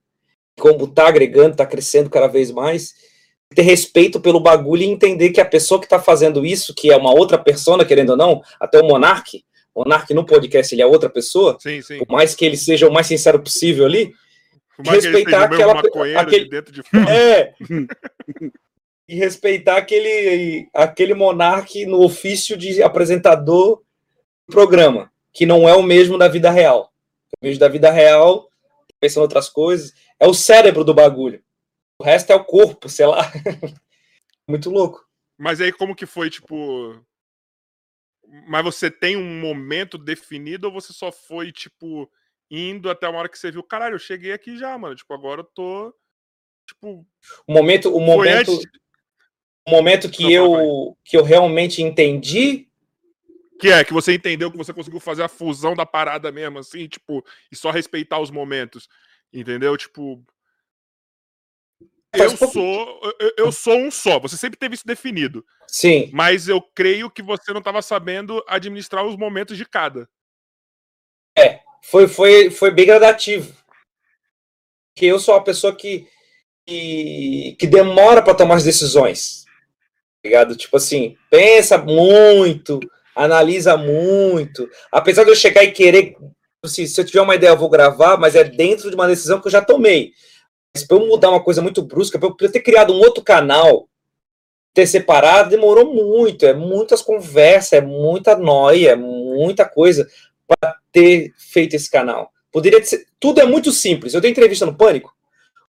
como 0.59 0.88
tá 0.88 1.07
agregando, 1.07 1.55
tá 1.55 1.66
crescendo 1.66 2.09
cada 2.09 2.28
vez 2.28 2.51
mais, 2.51 2.93
ter 3.53 3.61
respeito 3.61 4.19
pelo 4.19 4.39
bagulho 4.39 4.81
e 4.81 4.87
entender 4.87 5.29
que 5.29 5.41
a 5.41 5.45
pessoa 5.45 5.79
que 5.79 5.85
está 5.85 5.99
fazendo 5.99 6.45
isso, 6.45 6.73
que 6.73 6.91
é 6.91 6.97
uma 6.97 7.13
outra 7.13 7.37
persona, 7.37 7.85
querendo 7.85 8.11
ou 8.11 8.17
não, 8.17 8.41
até 8.59 8.79
o 8.79 8.87
Monark, 8.87 9.43
o 9.73 9.83
Monark 9.83 10.13
no 10.13 10.25
podcast 10.25 10.73
ele 10.73 10.81
é 10.81 10.85
outra 10.85 11.09
pessoa, 11.09 11.57
sim, 11.59 11.81
sim. 11.81 11.99
por 11.99 12.07
mais 12.09 12.33
que 12.33 12.45
ele 12.45 12.57
seja 12.57 12.87
o 12.87 12.93
mais 12.93 13.07
sincero 13.07 13.39
possível 13.39 13.85
ali, 13.85 14.13
respeitar 14.83 15.43
aquela 15.43 15.79
aquele, 16.19 16.49
de 16.49 16.61
de. 16.71 16.81
É. 17.09 17.53
e 19.07 19.15
respeitar 19.15 19.77
aquele 19.77 20.67
aquele 20.73 21.13
monarca 21.13 21.79
no 21.85 22.01
ofício 22.03 22.57
de 22.57 22.81
apresentador 22.81 23.81
do 24.47 24.53
programa, 24.53 25.11
que 25.31 25.45
não 25.45 25.69
é 25.69 25.73
o 25.73 25.83
mesmo 25.83 26.17
da 26.17 26.27
vida 26.27 26.49
real. 26.49 26.91
O 27.39 27.45
mesmo 27.45 27.59
da 27.59 27.67
vida 27.67 27.91
real, 27.91 28.49
pensando 28.99 29.21
em 29.21 29.23
outras 29.23 29.49
coisas, 29.49 29.93
é 30.19 30.27
o 30.27 30.33
cérebro 30.33 30.83
do 30.83 30.93
bagulho. 30.93 31.41
O 31.99 32.03
resto 32.03 32.31
é 32.31 32.35
o 32.35 32.43
corpo, 32.43 32.89
sei 32.89 33.05
lá. 33.05 33.21
Muito 34.47 34.69
louco. 34.69 35.05
Mas 35.37 35.59
aí 35.59 35.71
como 35.71 35.95
que 35.95 36.05
foi, 36.05 36.29
tipo, 36.29 37.03
mas 38.47 38.63
você 38.63 38.89
tem 38.89 39.15
um 39.15 39.39
momento 39.39 39.97
definido 39.97 40.67
ou 40.67 40.73
você 40.73 40.93
só 40.93 41.11
foi, 41.11 41.51
tipo, 41.51 42.09
indo 42.49 42.89
até 42.89 43.07
uma 43.07 43.19
hora 43.19 43.29
que 43.29 43.37
você 43.37 43.51
viu, 43.51 43.63
caralho, 43.63 43.95
eu 43.95 43.99
cheguei 43.99 44.31
aqui 44.31 44.57
já, 44.57 44.77
mano. 44.77 44.95
Tipo, 44.95 45.13
agora 45.13 45.41
eu 45.41 45.45
tô. 45.45 45.93
Tipo. 46.67 47.05
O 47.47 47.53
momento. 47.53 47.95
O 47.95 47.99
momento. 47.99 48.51
Antes... 48.51 48.65
O 49.67 49.71
momento 49.71 50.11
que, 50.11 50.31
eu, 50.31 50.95
que 51.03 51.17
eu 51.17 51.23
realmente 51.23 51.81
entendi. 51.81 52.67
Que 53.59 53.69
é, 53.69 53.83
que 53.83 53.93
você 53.93 54.13
entendeu 54.13 54.51
que 54.51 54.57
você 54.57 54.73
conseguiu 54.73 54.99
fazer 54.99 55.23
a 55.23 55.29
fusão 55.29 55.73
da 55.73 55.85
parada 55.85 56.29
mesmo, 56.31 56.59
assim, 56.59 56.87
tipo, 56.87 57.25
e 57.51 57.55
só 57.55 57.71
respeitar 57.71 58.19
os 58.19 58.29
momentos. 58.29 58.87
Entendeu? 59.33 59.75
Tipo. 59.77 60.23
Eu 62.18 62.38
sou, 62.38 63.01
eu, 63.20 63.32
eu, 63.38 63.51
sou 63.51 63.76
um 63.78 63.91
só. 63.91 64.20
Você 64.20 64.38
sempre 64.38 64.57
teve 64.57 64.76
isso 64.76 64.86
definido. 64.86 65.45
Sim. 65.68 66.09
Mas 66.13 66.47
eu 66.47 66.61
creio 66.61 67.09
que 67.09 67.22
você 67.22 67.51
não 67.51 67.59
estava 67.59 67.82
sabendo 67.82 68.43
administrar 68.47 69.05
os 69.05 69.16
momentos 69.16 69.57
de 69.57 69.66
cada. 69.66 70.07
É, 71.38 71.59
foi, 71.82 72.07
foi, 72.07 72.49
foi 72.49 72.72
bem 72.72 72.86
gradativo. 72.86 73.53
Que 74.95 75.05
eu 75.05 75.20
sou 75.20 75.36
uma 75.36 75.43
pessoa 75.43 75.76
que, 75.76 76.07
que, 76.66 77.55
que 77.59 77.68
demora 77.68 78.22
para 78.22 78.36
tomar 78.36 78.55
as 78.55 78.63
decisões. 78.63 79.45
Tá 79.45 80.30
ligado? 80.30 80.55
Tipo 80.55 80.78
assim, 80.78 81.18
pensa 81.30 81.78
muito, 81.78 82.80
analisa 83.16 83.78
muito. 83.78 84.70
Apesar 84.91 85.24
de 85.24 85.30
eu 85.30 85.36
chegar 85.36 85.63
e 85.63 85.72
querer. 85.72 86.16
Assim, 86.63 86.88
se 86.88 86.99
eu 86.99 87.05
tiver 87.05 87.22
uma 87.22 87.36
ideia, 87.36 87.51
eu 87.51 87.57
vou 87.57 87.70
gravar, 87.70 88.18
mas 88.18 88.36
é 88.36 88.43
dentro 88.43 88.89
de 88.89 88.95
uma 88.95 89.07
decisão 89.07 89.39
que 89.39 89.47
eu 89.47 89.51
já 89.51 89.61
tomei. 89.61 90.13
Mas 90.76 90.84
para 90.84 90.97
eu 90.97 91.07
mudar 91.07 91.30
uma 91.30 91.41
coisa 91.41 91.61
muito 91.61 91.82
brusca, 91.82 92.19
para 92.19 92.28
eu 92.28 92.51
ter 92.51 92.59
criado 92.59 92.91
um 92.91 92.97
outro 92.97 93.23
canal, 93.23 93.88
ter 94.73 94.86
separado, 94.86 95.49
demorou 95.49 95.93
muito. 95.93 96.45
É 96.45 96.53
muitas 96.53 97.01
conversas, 97.01 97.71
é 97.73 97.82
muita 97.82 98.36
noia, 98.36 98.89
é 98.89 98.95
muita 98.95 99.63
coisa 99.63 100.05
para 100.45 100.76
ter 100.91 101.34
feito 101.38 101.78
esse 101.78 101.89
canal. 101.89 102.30
Poderia 102.51 102.84
ser. 102.84 103.05
Tudo 103.21 103.39
é 103.39 103.45
muito 103.45 103.71
simples. 103.71 104.13
Eu 104.13 104.19
dei 104.19 104.32
entrevista 104.32 104.65
no 104.65 104.76
Pânico. 104.76 105.15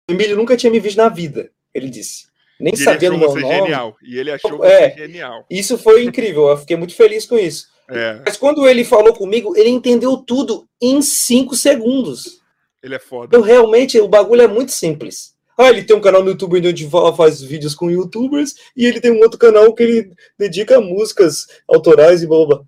O 0.10 0.14
Emílio 0.14 0.36
nunca 0.36 0.58
tinha 0.58 0.72
me 0.72 0.80
visto 0.80 0.98
na 0.98 1.10
vida, 1.10 1.52
ele 1.72 1.91
disse. 1.91 2.26
Nem 2.60 2.74
e 2.74 2.78
sabia 2.78 3.12
do 3.12 3.20
meu 3.20 3.36
nome. 3.36 3.41
Genial. 3.41 3.95
E 4.02 4.18
ele 4.18 4.32
achou 4.32 4.66
é, 4.66 4.95
genial. 4.95 5.45
Isso 5.48 5.78
foi 5.78 6.04
incrível. 6.04 6.48
Eu 6.48 6.58
fiquei 6.58 6.76
muito 6.76 6.95
feliz 6.95 7.28
com 7.28 7.38
isso. 7.38 7.68
É. 7.88 8.20
Mas 8.26 8.36
quando 8.36 8.68
ele 8.68 8.84
falou 8.84 9.14
comigo, 9.14 9.56
ele 9.56 9.70
entendeu 9.70 10.18
tudo 10.18 10.68
em 10.82 11.04
cinco 11.04 11.56
segundos. 11.56 12.41
Ele 12.82 12.96
é 12.96 13.00
foda. 13.00 13.28
Então, 13.28 13.42
realmente, 13.42 14.00
o 14.00 14.08
bagulho 14.08 14.42
é 14.42 14.48
muito 14.48 14.72
simples. 14.72 15.36
Ah, 15.58 15.70
ele 15.70 15.84
tem 15.84 15.96
um 15.96 16.02
canal 16.02 16.24
no 16.24 16.30
YouTube 16.30 16.68
onde 16.68 16.90
faz 17.16 17.42
vídeos 17.42 17.74
com 17.74 17.90
youtubers, 17.90 18.54
e 18.76 18.86
ele 18.86 19.02
tem 19.02 19.12
um 19.12 19.20
outro 19.20 19.40
canal 19.40 19.74
que 19.74 19.82
ele 19.82 20.14
dedica 20.38 20.78
a 20.78 20.82
músicas 20.82 21.48
autorais 21.68 22.22
e 22.22 22.28
blá. 22.28 22.64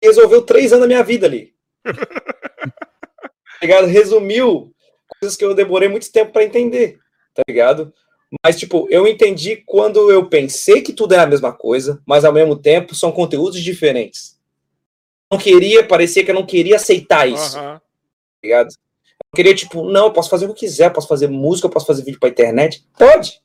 Resolveu 0.00 0.42
três 0.42 0.72
anos 0.72 0.82
da 0.82 0.86
minha 0.86 1.02
vida 1.02 1.26
ali. 1.26 1.52
tá 1.84 3.58
ligado? 3.60 3.86
Resumiu 3.86 4.72
coisas 5.20 5.36
que 5.36 5.44
eu 5.44 5.54
demorei 5.54 5.88
muito 5.88 6.10
tempo 6.10 6.32
para 6.32 6.44
entender, 6.44 6.98
tá 7.34 7.42
ligado? 7.48 7.92
Mas, 8.44 8.58
tipo, 8.58 8.86
eu 8.90 9.06
entendi 9.06 9.56
quando 9.56 10.10
eu 10.10 10.28
pensei 10.28 10.80
que 10.80 10.92
tudo 10.92 11.12
era 11.14 11.24
a 11.24 11.26
mesma 11.26 11.52
coisa, 11.52 12.00
mas 12.06 12.24
ao 12.24 12.32
mesmo 12.32 12.56
tempo 12.56 12.94
são 12.94 13.12
conteúdos 13.12 13.60
diferentes. 13.60 14.38
Não 15.30 15.38
queria, 15.38 15.86
parecia 15.86 16.24
que 16.24 16.30
eu 16.30 16.34
não 16.34 16.46
queria 16.46 16.76
aceitar 16.76 17.28
isso. 17.28 17.58
Uhum. 17.58 17.74
Tá 17.74 17.80
ligado? 18.42 18.68
Queria, 19.34 19.54
tipo, 19.54 19.84
não, 19.90 20.06
eu 20.06 20.12
posso 20.12 20.30
fazer 20.30 20.44
o 20.44 20.48
que 20.48 20.52
eu 20.64 20.68
quiser, 20.68 20.86
eu 20.86 20.92
posso 20.92 21.08
fazer 21.08 21.28
música, 21.28 21.66
eu 21.66 21.70
posso 21.70 21.86
fazer 21.86 22.04
vídeo 22.04 22.20
pra 22.20 22.28
internet. 22.28 22.84
Pode. 22.98 23.40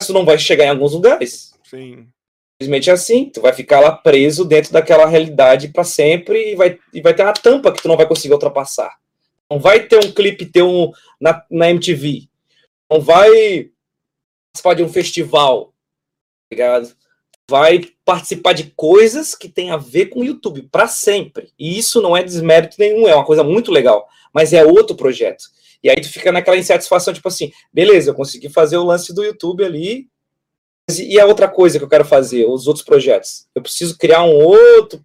Isso 0.00 0.12
não 0.12 0.24
vai 0.24 0.38
chegar 0.38 0.64
em 0.64 0.70
alguns 0.70 0.92
lugares. 0.92 1.54
Sim. 1.64 2.06
Simplesmente 2.60 2.90
é 2.90 2.92
assim, 2.92 3.26
tu 3.26 3.40
vai 3.40 3.52
ficar 3.52 3.80
lá 3.80 3.92
preso 3.92 4.44
dentro 4.44 4.72
daquela 4.72 5.06
realidade 5.06 5.68
para 5.68 5.84
sempre 5.84 6.52
e 6.52 6.56
vai, 6.56 6.78
e 6.92 7.00
vai 7.00 7.14
ter 7.14 7.22
uma 7.22 7.32
tampa 7.32 7.72
que 7.72 7.82
tu 7.82 7.88
não 7.88 7.96
vai 7.96 8.06
conseguir 8.06 8.34
ultrapassar. 8.34 8.96
Não 9.50 9.58
vai 9.58 9.86
ter 9.86 9.96
um 10.04 10.12
clipe 10.12 10.46
teu 10.46 10.92
na, 11.20 11.44
na 11.50 11.70
MTV. 11.70 12.28
Não 12.90 13.00
vai 13.00 13.70
participar 14.52 14.74
de 14.74 14.82
um 14.82 14.88
festival. 14.88 15.66
Tá 15.66 16.52
ligado? 16.52 16.96
Vai 17.50 17.80
participar 18.04 18.52
de 18.52 18.72
coisas 18.76 19.34
que 19.34 19.48
tem 19.48 19.70
a 19.70 19.76
ver 19.76 20.06
com 20.06 20.20
o 20.20 20.24
YouTube 20.24 20.68
para 20.70 20.86
sempre. 20.86 21.52
E 21.58 21.78
isso 21.78 22.02
não 22.02 22.16
é 22.16 22.22
desmérito 22.22 22.76
nenhum, 22.78 23.08
é 23.08 23.14
uma 23.14 23.24
coisa 23.24 23.42
muito 23.42 23.70
legal 23.70 24.08
mas 24.34 24.52
é 24.52 24.64
outro 24.64 24.96
projeto. 24.96 25.44
E 25.82 25.88
aí 25.88 26.00
tu 26.00 26.08
fica 26.10 26.32
naquela 26.32 26.56
insatisfação, 26.56 27.14
tipo 27.14 27.28
assim, 27.28 27.52
beleza, 27.72 28.10
eu 28.10 28.14
consegui 28.14 28.48
fazer 28.48 28.76
o 28.76 28.84
lance 28.84 29.14
do 29.14 29.22
YouTube 29.24 29.64
ali, 29.64 30.08
e 30.90 31.20
a 31.20 31.26
outra 31.26 31.48
coisa 31.48 31.78
que 31.78 31.84
eu 31.84 31.88
quero 31.88 32.04
fazer, 32.04 32.46
os 32.46 32.66
outros 32.66 32.84
projetos? 32.84 33.46
Eu 33.54 33.60
preciso 33.60 33.98
criar 33.98 34.24
um 34.24 34.34
outro, 34.34 35.04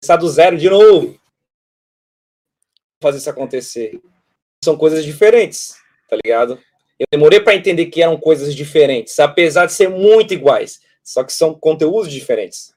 começar 0.00 0.16
do 0.16 0.28
zero 0.28 0.58
de 0.58 0.68
novo. 0.68 1.18
Fazer 3.00 3.18
isso 3.18 3.30
acontecer. 3.30 4.00
São 4.62 4.76
coisas 4.76 5.04
diferentes, 5.04 5.76
tá 6.08 6.16
ligado? 6.22 6.60
Eu 6.98 7.06
demorei 7.10 7.40
para 7.40 7.54
entender 7.54 7.86
que 7.86 8.02
eram 8.02 8.18
coisas 8.18 8.54
diferentes, 8.54 9.18
apesar 9.20 9.66
de 9.66 9.72
ser 9.72 9.88
muito 9.88 10.34
iguais, 10.34 10.80
só 11.02 11.22
que 11.22 11.32
são 11.32 11.54
conteúdos 11.54 12.12
diferentes. 12.12 12.74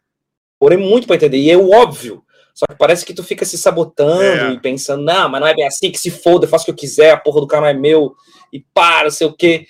Demorei 0.61 0.77
muito 0.77 1.07
para 1.07 1.17
entender, 1.17 1.37
e 1.37 1.51
é 1.51 1.57
o 1.57 1.71
óbvio. 1.71 2.23
Só 2.54 2.68
que 2.68 2.76
parece 2.78 3.06
que 3.06 3.14
tu 3.14 3.24
fica 3.24 3.45
se 3.45 3.58
sabotando 3.58 4.22
é. 4.22 4.51
e 4.51 4.60
pensando, 4.60 5.04
não, 5.04 5.28
mas 5.28 5.41
não 5.41 5.47
é 5.47 5.56
bem 5.56 5.66
assim, 5.66 5.91
que 5.91 5.97
se 5.97 6.12
foda, 6.12 6.45
eu 6.45 6.49
faço 6.49 6.64
o 6.64 6.66
que 6.66 6.72
eu 6.72 6.76
quiser, 6.76 7.12
a 7.12 7.18
porra 7.18 7.41
do 7.41 7.47
canal 7.47 7.70
é 7.70 7.74
meu, 7.74 8.16
e 8.51 8.60
para, 8.74 9.10
sei 9.10 9.26
o 9.26 9.34
quê. 9.34 9.66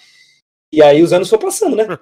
E 0.72 0.82
aí 0.82 1.02
os 1.02 1.14
anos 1.14 1.30
foram 1.30 1.44
passando, 1.44 1.78
né? 1.78 1.86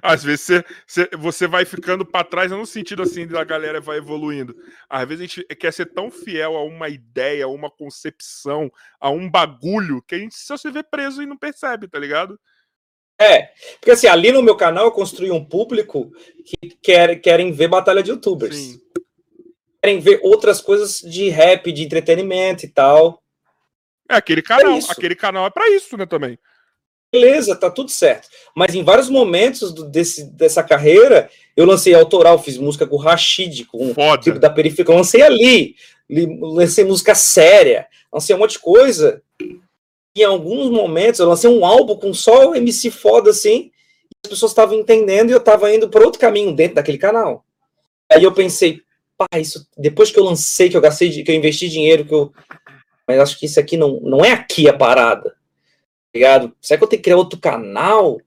Às 0.00 0.22
vezes 0.22 0.42
você, 0.42 0.64
você, 0.86 1.10
você 1.16 1.46
vai 1.46 1.64
ficando 1.64 2.06
para 2.06 2.24
trás, 2.24 2.50
no 2.50 2.64
sentido 2.64 3.02
assim 3.02 3.26
da 3.26 3.42
galera 3.42 3.80
vai 3.80 3.98
evoluindo. 3.98 4.54
Às 4.88 5.08
vezes 5.08 5.20
a 5.20 5.26
gente 5.26 5.56
quer 5.56 5.72
ser 5.72 5.86
tão 5.86 6.10
fiel 6.10 6.56
a 6.56 6.64
uma 6.64 6.88
ideia, 6.88 7.44
a 7.44 7.48
uma 7.48 7.70
concepção, 7.70 8.70
a 9.00 9.10
um 9.10 9.28
bagulho, 9.28 10.02
que 10.06 10.14
a 10.14 10.18
gente 10.18 10.36
só 10.36 10.56
se 10.56 10.70
vê 10.70 10.82
preso 10.82 11.22
e 11.22 11.26
não 11.26 11.36
percebe, 11.36 11.88
tá 11.88 11.98
ligado? 11.98 12.38
É, 13.20 13.50
porque 13.74 13.90
assim, 13.90 14.06
ali 14.06 14.30
no 14.30 14.42
meu 14.42 14.56
canal 14.56 14.84
eu 14.84 14.92
construí 14.92 15.30
um 15.30 15.44
público 15.44 16.12
que 16.44 16.76
quer, 16.82 17.16
querem 17.16 17.52
ver 17.52 17.68
batalha 17.68 18.02
de 18.02 18.10
youtubers. 18.10 18.56
Sim 18.56 18.91
querem 19.82 19.98
ver 19.98 20.20
outras 20.22 20.60
coisas 20.60 21.00
de 21.00 21.28
rap, 21.28 21.72
de 21.72 21.82
entretenimento 21.82 22.64
e 22.64 22.68
tal. 22.68 23.20
É 24.08 24.14
aquele 24.14 24.42
canal, 24.42 24.78
é 24.78 24.80
aquele 24.88 25.16
canal 25.16 25.46
é 25.46 25.50
para 25.50 25.68
isso, 25.70 25.96
né, 25.96 26.06
também. 26.06 26.38
Beleza, 27.12 27.56
tá 27.56 27.70
tudo 27.70 27.90
certo. 27.90 28.28
Mas 28.56 28.74
em 28.74 28.82
vários 28.82 29.10
momentos 29.10 29.72
do, 29.72 29.84
desse, 29.84 30.24
dessa 30.32 30.62
carreira, 30.62 31.28
eu 31.54 31.66
lancei 31.66 31.92
autoral, 31.92 32.38
fiz 32.38 32.56
música 32.56 32.86
com 32.86 32.96
o 32.96 32.98
Rashid, 32.98 33.66
com 33.66 33.92
Foda. 33.92 34.14
o 34.14 34.18
tipo 34.18 34.38
da 34.38 34.48
periferia, 34.48 34.90
eu 34.90 34.96
lancei 34.96 35.20
ali, 35.20 35.74
lancei 36.08 36.84
música 36.84 37.14
séria, 37.14 37.86
lancei 38.12 38.34
um 38.34 38.38
monte 38.38 38.52
de 38.52 38.60
coisa. 38.60 39.22
E 39.38 40.20
em 40.20 40.24
alguns 40.24 40.70
momentos 40.70 41.20
eu 41.20 41.28
lancei 41.28 41.50
um 41.50 41.66
álbum 41.66 41.96
com 41.96 42.14
só 42.14 42.54
MC 42.54 42.90
foda 42.90 43.30
assim, 43.30 43.70
e 44.10 44.16
as 44.24 44.30
pessoas 44.30 44.52
estavam 44.52 44.78
entendendo 44.78 45.30
e 45.30 45.32
eu 45.32 45.40
tava 45.40 45.74
indo 45.74 45.90
para 45.90 46.04
outro 46.04 46.20
caminho 46.20 46.54
dentro 46.54 46.76
daquele 46.76 46.98
canal. 46.98 47.44
Aí 48.10 48.22
eu 48.24 48.32
pensei, 48.32 48.82
pá, 49.28 49.38
isso, 49.38 49.66
depois 49.76 50.10
que 50.10 50.18
eu 50.18 50.24
lancei, 50.24 50.68
que 50.68 50.76
eu 50.76 50.80
gastei, 50.80 51.22
que 51.22 51.30
eu 51.30 51.34
investi 51.34 51.68
dinheiro, 51.68 52.04
que 52.04 52.14
eu. 52.14 52.32
Mas 53.06 53.18
acho 53.18 53.38
que 53.38 53.46
isso 53.46 53.58
aqui 53.58 53.76
não, 53.76 54.00
não 54.00 54.24
é 54.24 54.32
aqui 54.32 54.68
a 54.68 54.76
parada. 54.76 55.30
Tá 55.30 56.14
ligado? 56.14 56.56
Será 56.60 56.78
que 56.78 56.84
eu 56.84 56.88
tenho 56.88 57.00
que 57.00 57.04
criar 57.04 57.16
outro 57.16 57.38
canal? 57.38 58.20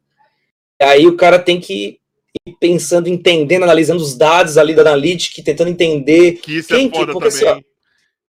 Aí 0.82 1.08
o 1.08 1.16
cara 1.16 1.40
tem 1.40 1.60
que 1.60 2.00
ir 2.46 2.56
pensando, 2.60 3.08
entendendo, 3.08 3.64
analisando 3.64 4.02
os 4.02 4.16
dados 4.16 4.58
ali 4.58 4.74
da 4.74 4.82
Analytics, 4.82 5.44
tentando 5.44 5.70
entender 5.70 6.34
que 6.34 6.58
isso 6.58 6.74
é 6.74 6.78
quem 6.78 6.88
é 6.88 6.90
foda 6.92 7.06
que. 7.06 7.12
Porque, 7.14 7.28
assim, 7.28 7.46
ó, 7.46 7.60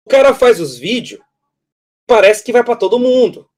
o 0.04 0.08
cara 0.08 0.34
faz 0.34 0.60
os 0.60 0.76
vídeos, 0.76 1.20
parece 2.06 2.42
que 2.42 2.52
vai 2.52 2.64
para 2.64 2.76
todo 2.76 2.98
mundo. 2.98 3.48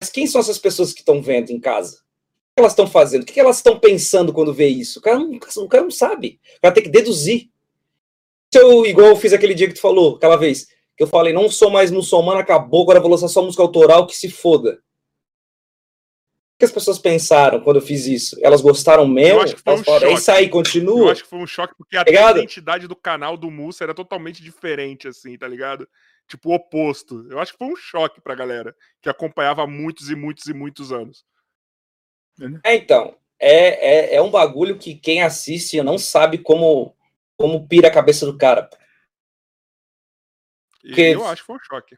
Mas 0.00 0.10
quem 0.10 0.26
são 0.26 0.40
essas 0.40 0.58
pessoas 0.58 0.92
que 0.92 1.00
estão 1.00 1.22
vendo 1.22 1.50
em 1.50 1.60
casa? 1.60 2.00
Elas 2.62 2.72
estão 2.72 2.86
fazendo? 2.86 3.22
O 3.22 3.26
que 3.26 3.38
elas 3.38 3.56
estão 3.56 3.78
pensando 3.78 4.32
quando 4.32 4.52
vê 4.52 4.66
isso? 4.66 4.98
O 4.98 5.02
cara, 5.02 5.18
não, 5.18 5.32
o 5.32 5.68
cara 5.68 5.84
não 5.84 5.90
sabe. 5.90 6.40
O 6.58 6.60
cara 6.60 6.74
tem 6.74 6.84
que 6.84 6.90
deduzir. 6.90 7.50
Se 8.52 8.60
eu, 8.60 8.84
igual 8.84 9.08
eu 9.08 9.16
fiz 9.16 9.32
aquele 9.32 9.54
dia 9.54 9.68
que 9.68 9.74
tu 9.74 9.80
falou, 9.80 10.16
aquela 10.16 10.36
vez, 10.36 10.66
que 10.96 11.02
eu 11.02 11.06
falei, 11.06 11.32
não 11.32 11.48
sou 11.48 11.70
mais 11.70 11.90
muçulmano, 11.90 12.38
acabou, 12.38 12.82
agora 12.82 13.00
vou 13.00 13.10
lançar 13.10 13.28
só 13.28 13.42
música 13.42 13.62
autoral, 13.62 14.06
que 14.06 14.16
se 14.16 14.30
foda. 14.30 14.80
O 16.54 16.58
que 16.58 16.64
as 16.66 16.72
pessoas 16.72 16.98
pensaram 16.98 17.60
quando 17.60 17.76
eu 17.76 17.82
fiz 17.82 18.06
isso? 18.06 18.36
Elas 18.40 18.60
gostaram 18.60 19.06
mesmo? 19.06 19.38
Eu 19.38 19.42
acho 19.42 19.56
que 19.56 19.62
foi 19.62 19.74
um 19.74 19.84
falaram, 19.84 20.08
é 20.08 20.12
isso 20.12 20.30
aí, 20.30 20.48
continua. 20.48 21.06
Eu 21.06 21.10
acho 21.10 21.22
que 21.24 21.30
foi 21.30 21.38
um 21.38 21.46
choque, 21.46 21.74
porque 21.76 21.96
a 21.96 22.04
tá 22.04 22.30
identidade 22.32 22.86
do 22.86 22.94
canal 22.94 23.36
do 23.36 23.50
Mussa 23.50 23.84
era 23.84 23.94
totalmente 23.94 24.42
diferente, 24.42 25.08
assim, 25.08 25.36
tá 25.36 25.48
ligado? 25.48 25.88
tipo, 26.32 26.50
o 26.50 26.54
oposto. 26.54 27.26
Eu 27.30 27.38
acho 27.38 27.52
que 27.52 27.58
foi 27.58 27.68
um 27.68 27.76
choque 27.76 28.20
pra 28.20 28.34
galera 28.34 28.74
que 29.00 29.08
acompanhava 29.08 29.62
há 29.62 29.66
muitos 29.66 30.10
e 30.10 30.14
muitos 30.14 30.46
e 30.46 30.54
muitos 30.54 30.92
anos. 30.92 31.24
É, 32.64 32.74
então, 32.74 33.14
é, 33.38 34.14
é, 34.14 34.14
é 34.16 34.22
um 34.22 34.30
bagulho 34.30 34.78
que 34.78 34.94
quem 34.94 35.22
assiste 35.22 35.80
não 35.82 35.98
sabe 35.98 36.38
como, 36.38 36.94
como 37.36 37.66
pira 37.66 37.88
a 37.88 37.92
cabeça 37.92 38.24
do 38.24 38.36
cara. 38.36 38.68
Porque 40.80 41.00
eu 41.00 41.26
acho 41.26 41.42
que 41.42 41.46
foi 41.46 41.56
um 41.56 41.60
choque. 41.60 41.96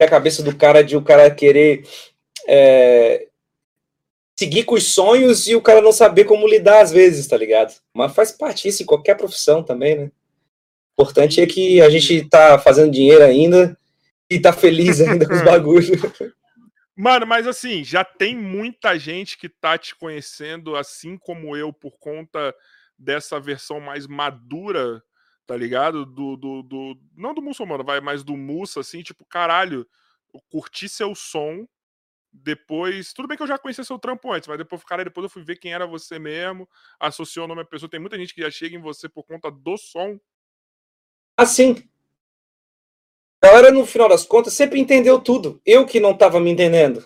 A 0.00 0.08
cabeça 0.08 0.42
do 0.42 0.54
cara 0.54 0.82
de 0.82 0.96
o 0.96 1.02
cara 1.02 1.30
querer 1.30 1.88
é, 2.46 3.28
seguir 4.38 4.64
com 4.64 4.74
os 4.74 4.92
sonhos 4.92 5.46
e 5.48 5.56
o 5.56 5.62
cara 5.62 5.80
não 5.80 5.92
saber 5.92 6.24
como 6.24 6.46
lidar 6.46 6.82
às 6.82 6.92
vezes, 6.92 7.26
tá 7.26 7.36
ligado? 7.36 7.74
Mas 7.94 8.14
faz 8.14 8.30
parte 8.30 8.68
isso 8.68 8.82
em 8.82 8.86
qualquer 8.86 9.16
profissão 9.16 9.62
também, 9.62 9.96
né? 9.96 10.10
O 10.98 11.02
importante 11.02 11.40
é 11.40 11.46
que 11.46 11.80
a 11.80 11.88
gente 11.88 12.28
tá 12.28 12.58
fazendo 12.58 12.90
dinheiro 12.90 13.22
ainda 13.24 13.76
e 14.30 14.38
tá 14.38 14.52
feliz 14.52 15.00
ainda 15.00 15.26
com 15.26 15.34
os 15.34 15.42
bagulhos. 15.44 16.00
Mano, 16.96 17.26
mas 17.26 17.46
assim, 17.46 17.84
já 17.84 18.02
tem 18.02 18.34
muita 18.34 18.98
gente 18.98 19.36
que 19.36 19.50
tá 19.50 19.76
te 19.76 19.94
conhecendo, 19.94 20.74
assim 20.74 21.18
como 21.18 21.54
eu, 21.54 21.70
por 21.70 21.98
conta 21.98 22.54
dessa 22.98 23.38
versão 23.38 23.78
mais 23.78 24.06
madura, 24.06 25.02
tá 25.46 25.54
ligado? 25.54 26.06
Do, 26.06 26.36
do, 26.36 26.62
do 26.62 27.00
não 27.14 27.34
do 27.34 27.42
muçulmano, 27.42 27.84
vai, 27.84 28.00
mas 28.00 28.24
do 28.24 28.34
muça, 28.34 28.80
assim, 28.80 29.02
tipo, 29.02 29.26
caralho, 29.26 29.86
eu 30.32 30.40
curti 30.48 30.88
seu 30.88 31.14
som, 31.14 31.68
depois, 32.32 33.12
tudo 33.12 33.28
bem 33.28 33.36
que 33.36 33.42
eu 33.42 33.46
já 33.46 33.58
conhecia 33.58 33.84
seu 33.84 33.98
trampo 33.98 34.32
antes, 34.32 34.48
mas 34.48 34.58
depois, 34.58 34.82
cara, 34.84 35.04
depois 35.04 35.24
eu 35.24 35.30
fui 35.30 35.42
ver 35.42 35.56
quem 35.56 35.72
era 35.72 35.86
você 35.86 36.18
mesmo, 36.18 36.68
associou 36.98 37.44
o 37.44 37.48
nome 37.48 37.62
à 37.62 37.64
pessoa. 37.64 37.90
Tem 37.90 38.00
muita 38.00 38.18
gente 38.18 38.34
que 38.34 38.42
já 38.42 38.50
chega 38.50 38.76
em 38.76 38.80
você 38.80 39.08
por 39.08 39.24
conta 39.24 39.50
do 39.50 39.76
som. 39.76 40.18
Assim, 41.36 41.88
a 43.42 43.46
galera, 43.46 43.70
no 43.70 43.84
final 43.84 44.08
das 44.08 44.24
contas, 44.24 44.54
sempre 44.54 44.80
entendeu 44.80 45.20
tudo. 45.20 45.60
Eu 45.64 45.84
que 45.84 46.00
não 46.00 46.16
tava 46.16 46.40
me 46.40 46.50
entendendo. 46.50 47.04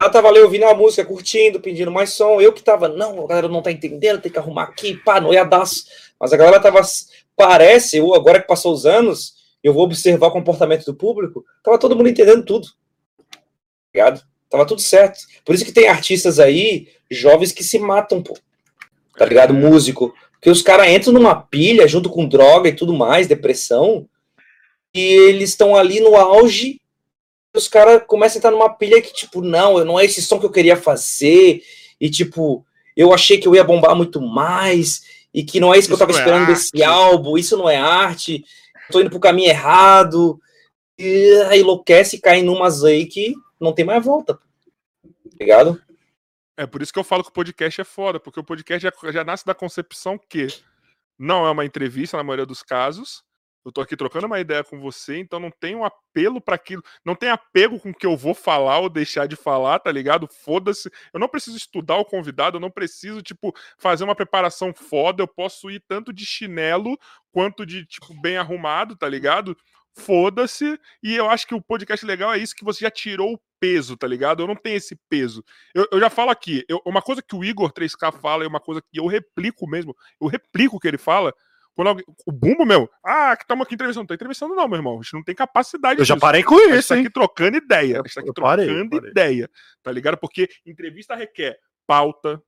Ela 0.00 0.10
tava 0.10 0.28
ali 0.28 0.40
ouvindo 0.40 0.64
a 0.64 0.74
música, 0.74 1.04
curtindo, 1.04 1.60
pedindo 1.60 1.90
mais 1.90 2.12
som. 2.12 2.40
Eu 2.40 2.52
que 2.52 2.62
tava, 2.62 2.88
não, 2.88 3.24
a 3.24 3.26
galera 3.26 3.48
não 3.48 3.62
tá 3.62 3.72
entendendo, 3.72 4.20
tem 4.20 4.30
que 4.30 4.38
arrumar 4.38 4.64
aqui, 4.64 4.96
pá, 4.96 5.20
não 5.20 5.32
ia 5.32 5.44
dar. 5.44 5.64
Mas 6.20 6.32
a 6.32 6.36
galera 6.36 6.60
tava, 6.60 6.80
parece, 7.36 7.96
eu, 7.96 8.14
agora 8.14 8.40
que 8.40 8.46
passou 8.46 8.72
os 8.72 8.86
anos, 8.86 9.34
eu 9.62 9.72
vou 9.72 9.84
observar 9.84 10.28
o 10.28 10.32
comportamento 10.32 10.84
do 10.84 10.94
público, 10.94 11.44
tava 11.62 11.78
todo 11.78 11.96
mundo 11.96 12.08
entendendo 12.08 12.44
tudo. 12.44 12.68
Ligado? 13.92 14.22
Tava 14.48 14.66
tudo 14.66 14.80
certo. 14.80 15.18
Por 15.44 15.54
isso 15.54 15.64
que 15.64 15.72
tem 15.72 15.88
artistas 15.88 16.38
aí, 16.38 16.88
jovens, 17.10 17.52
que 17.52 17.64
se 17.64 17.78
matam, 17.78 18.22
pô. 18.22 18.36
Tá 19.16 19.24
ligado? 19.24 19.52
Músico. 19.52 20.14
Porque 20.32 20.50
os 20.50 20.62
caras 20.62 20.88
entram 20.88 21.12
numa 21.12 21.34
pilha 21.34 21.88
junto 21.88 22.08
com 22.08 22.28
droga 22.28 22.68
e 22.68 22.74
tudo 22.74 22.94
mais, 22.94 23.26
depressão 23.26 24.08
e 24.94 25.00
eles 25.00 25.50
estão 25.50 25.76
ali 25.76 26.00
no 26.00 26.16
auge, 26.16 26.80
os 27.54 27.68
caras 27.68 28.02
começam 28.06 28.36
a 28.36 28.38
entrar 28.38 28.50
numa 28.50 28.70
pilha 28.70 29.00
que, 29.02 29.12
tipo, 29.12 29.40
não, 29.40 29.84
não 29.84 29.98
é 29.98 30.04
esse 30.04 30.22
som 30.22 30.38
que 30.38 30.46
eu 30.46 30.52
queria 30.52 30.76
fazer, 30.76 31.62
e 32.00 32.10
tipo, 32.10 32.64
eu 32.96 33.12
achei 33.12 33.38
que 33.38 33.48
eu 33.48 33.54
ia 33.54 33.64
bombar 33.64 33.94
muito 33.96 34.20
mais, 34.20 35.02
e 35.32 35.42
que 35.42 35.60
não 35.60 35.74
é 35.74 35.78
isso 35.78 35.88
que 35.88 35.94
isso 35.94 36.02
eu 36.02 36.06
tava 36.06 36.18
é 36.18 36.20
esperando 36.20 36.46
desse 36.46 36.82
álbum, 36.82 37.36
isso 37.36 37.56
não 37.56 37.68
é 37.68 37.76
arte, 37.76 38.44
tô 38.90 39.00
indo 39.00 39.10
pro 39.10 39.20
caminho 39.20 39.50
errado, 39.50 40.40
e 40.98 41.32
aí 41.48 41.60
enlouquece 41.60 42.16
e 42.16 42.20
cai 42.20 42.42
numas 42.42 42.84
aí 42.84 43.06
que 43.06 43.34
não 43.60 43.72
tem 43.72 43.84
mais 43.84 44.04
volta. 44.04 44.38
Ligado? 45.38 45.80
É 46.56 46.66
por 46.66 46.82
isso 46.82 46.92
que 46.92 46.98
eu 46.98 47.04
falo 47.04 47.22
que 47.22 47.30
o 47.30 47.32
podcast 47.32 47.80
é 47.80 47.84
foda, 47.84 48.18
porque 48.18 48.40
o 48.40 48.44
podcast 48.44 48.82
já, 48.82 49.12
já 49.12 49.22
nasce 49.22 49.46
da 49.46 49.54
concepção 49.54 50.18
que 50.18 50.48
não 51.16 51.46
é 51.46 51.50
uma 51.50 51.64
entrevista 51.64 52.16
na 52.16 52.24
maioria 52.24 52.46
dos 52.46 52.64
casos, 52.64 53.22
eu 53.64 53.72
tô 53.72 53.80
aqui 53.80 53.96
trocando 53.96 54.26
uma 54.26 54.40
ideia 54.40 54.64
com 54.64 54.80
você, 54.80 55.18
então 55.18 55.38
não 55.38 55.50
tem 55.50 55.74
um 55.74 55.84
apelo 55.84 56.40
para 56.40 56.54
aquilo, 56.54 56.82
não 57.04 57.14
tem 57.14 57.28
apego 57.28 57.78
com 57.78 57.90
o 57.90 57.94
que 57.94 58.06
eu 58.06 58.16
vou 58.16 58.34
falar 58.34 58.78
ou 58.78 58.88
deixar 58.88 59.26
de 59.26 59.36
falar, 59.36 59.78
tá 59.78 59.92
ligado? 59.92 60.26
Foda-se. 60.26 60.90
Eu 61.12 61.20
não 61.20 61.28
preciso 61.28 61.56
estudar 61.56 61.96
o 61.96 62.04
convidado, 62.04 62.56
eu 62.56 62.60
não 62.60 62.70
preciso, 62.70 63.20
tipo, 63.22 63.54
fazer 63.78 64.04
uma 64.04 64.14
preparação 64.14 64.72
foda, 64.72 65.22
eu 65.22 65.28
posso 65.28 65.70
ir 65.70 65.82
tanto 65.86 66.12
de 66.12 66.24
chinelo 66.24 66.98
quanto 67.30 67.66
de, 67.66 67.84
tipo, 67.84 68.14
bem 68.20 68.36
arrumado, 68.36 68.96
tá 68.96 69.08
ligado? 69.08 69.56
Foda-se. 69.92 70.78
E 71.02 71.14
eu 71.14 71.28
acho 71.28 71.46
que 71.46 71.54
o 71.54 71.62
podcast 71.62 72.04
legal 72.06 72.32
é 72.32 72.38
isso, 72.38 72.54
que 72.54 72.64
você 72.64 72.84
já 72.84 72.90
tirou 72.90 73.34
o 73.34 73.40
peso, 73.60 73.96
tá 73.96 74.06
ligado? 74.06 74.42
Eu 74.42 74.46
não 74.46 74.56
tenho 74.56 74.76
esse 74.76 74.96
peso. 75.08 75.44
Eu, 75.74 75.86
eu 75.92 76.00
já 76.00 76.08
falo 76.08 76.30
aqui, 76.30 76.64
eu, 76.68 76.80
uma 76.86 77.02
coisa 77.02 77.20
que 77.20 77.34
o 77.34 77.44
Igor 77.44 77.72
3K 77.72 78.12
fala 78.20 78.44
e 78.44 78.46
uma 78.46 78.60
coisa 78.60 78.80
que 78.80 78.98
eu 78.98 79.06
replico 79.06 79.68
mesmo, 79.68 79.96
eu 80.20 80.28
replico 80.28 80.76
o 80.76 80.80
que 80.80 80.88
ele 80.88 80.98
fala, 80.98 81.34
quando 81.78 81.88
alguém, 81.90 82.04
o 82.26 82.32
Bumbo, 82.32 82.66
meu, 82.66 82.90
ah, 83.04 83.36
que 83.36 83.44
estamos 83.44 83.64
aqui 83.64 83.76
entrevistando. 83.76 84.02
Não 84.02 84.08
tô 84.08 84.14
entrevistando, 84.14 84.52
não, 84.52 84.66
meu 84.66 84.78
irmão. 84.78 84.94
A 84.94 84.96
gente 85.00 85.14
não 85.14 85.22
tem 85.22 85.32
capacidade. 85.32 86.00
Eu 86.00 86.04
disso. 86.04 86.12
já 86.12 86.16
parei 86.16 86.42
com 86.42 86.56
isso, 86.56 86.92
a 86.92 86.96
gente 86.96 87.04
tá 87.04 87.08
aqui 87.08 87.10
trocando 87.10 87.56
ideia. 87.56 88.00
A 88.00 88.02
gente 88.02 88.14
tá 88.14 88.20
aqui 88.20 88.32
trocando 88.32 88.66
parei, 88.66 88.88
parei. 88.90 89.10
ideia. 89.12 89.50
Tá 89.80 89.92
ligado? 89.92 90.16
Porque 90.16 90.48
entrevista 90.66 91.14
requer 91.14 91.56
pauta, 91.86 92.42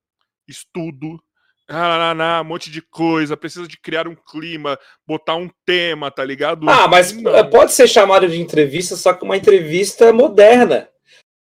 estudo, 0.49 1.23
um 1.71 2.45
monte 2.45 2.73
de 2.73 2.83
coisa, 2.83 3.37
precisa 3.37 3.69
de 3.69 3.79
criar 3.79 4.09
um 4.09 4.17
clima, 4.17 4.77
botar 5.07 5.37
um 5.37 5.49
tema, 5.65 6.11
tá 6.11 6.25
ligado? 6.25 6.69
Ah, 6.69 6.89
mas 6.89 7.13
não. 7.13 7.49
pode 7.51 7.71
ser 7.71 7.87
chamado 7.87 8.27
de 8.29 8.41
entrevista, 8.41 8.97
só 8.97 9.13
que 9.13 9.25
uma 9.25 9.37
entrevista 9.37 10.13
moderna. 10.13 10.89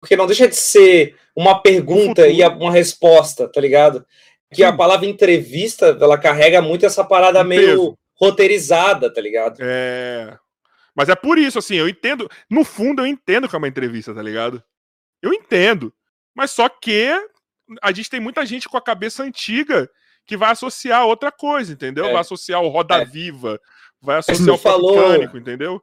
Porque 0.00 0.16
não 0.16 0.26
deixa 0.26 0.48
de 0.48 0.56
ser 0.56 1.16
uma 1.36 1.60
pergunta 1.60 2.26
e 2.28 2.42
uma 2.42 2.72
resposta, 2.72 3.46
tá 3.46 3.60
ligado? 3.60 4.06
Que 4.54 4.64
a 4.64 4.72
palavra 4.72 5.06
entrevista, 5.06 5.96
ela 6.00 6.18
carrega 6.18 6.62
muito 6.62 6.86
essa 6.86 7.04
parada 7.04 7.42
um 7.42 7.44
meio 7.44 7.66
peso. 7.66 7.98
roteirizada, 8.14 9.12
tá 9.12 9.20
ligado? 9.20 9.58
É. 9.60 10.36
Mas 10.94 11.08
é 11.08 11.14
por 11.14 11.38
isso, 11.38 11.58
assim, 11.58 11.74
eu 11.74 11.88
entendo. 11.88 12.28
No 12.48 12.64
fundo, 12.64 13.02
eu 13.02 13.06
entendo 13.06 13.48
que 13.48 13.54
é 13.54 13.58
uma 13.58 13.68
entrevista, 13.68 14.14
tá 14.14 14.22
ligado? 14.22 14.62
Eu 15.20 15.32
entendo. 15.32 15.92
Mas 16.34 16.50
só 16.50 16.68
que 16.68 17.10
a 17.82 17.92
gente 17.92 18.10
tem 18.10 18.20
muita 18.20 18.44
gente 18.46 18.68
com 18.68 18.76
a 18.76 18.82
cabeça 18.82 19.22
antiga 19.22 19.90
que 20.26 20.36
vai 20.36 20.52
associar 20.52 21.06
outra 21.06 21.30
coisa, 21.32 21.72
entendeu? 21.72 22.06
É. 22.06 22.12
Vai 22.12 22.20
associar 22.20 22.62
o 22.62 22.68
Roda 22.68 22.96
é. 22.96 23.04
Viva, 23.04 23.60
vai 24.00 24.18
associar 24.18 24.54
o 24.54 24.58
falou... 24.58 24.96
mecânico, 24.96 25.36
entendeu? 25.36 25.82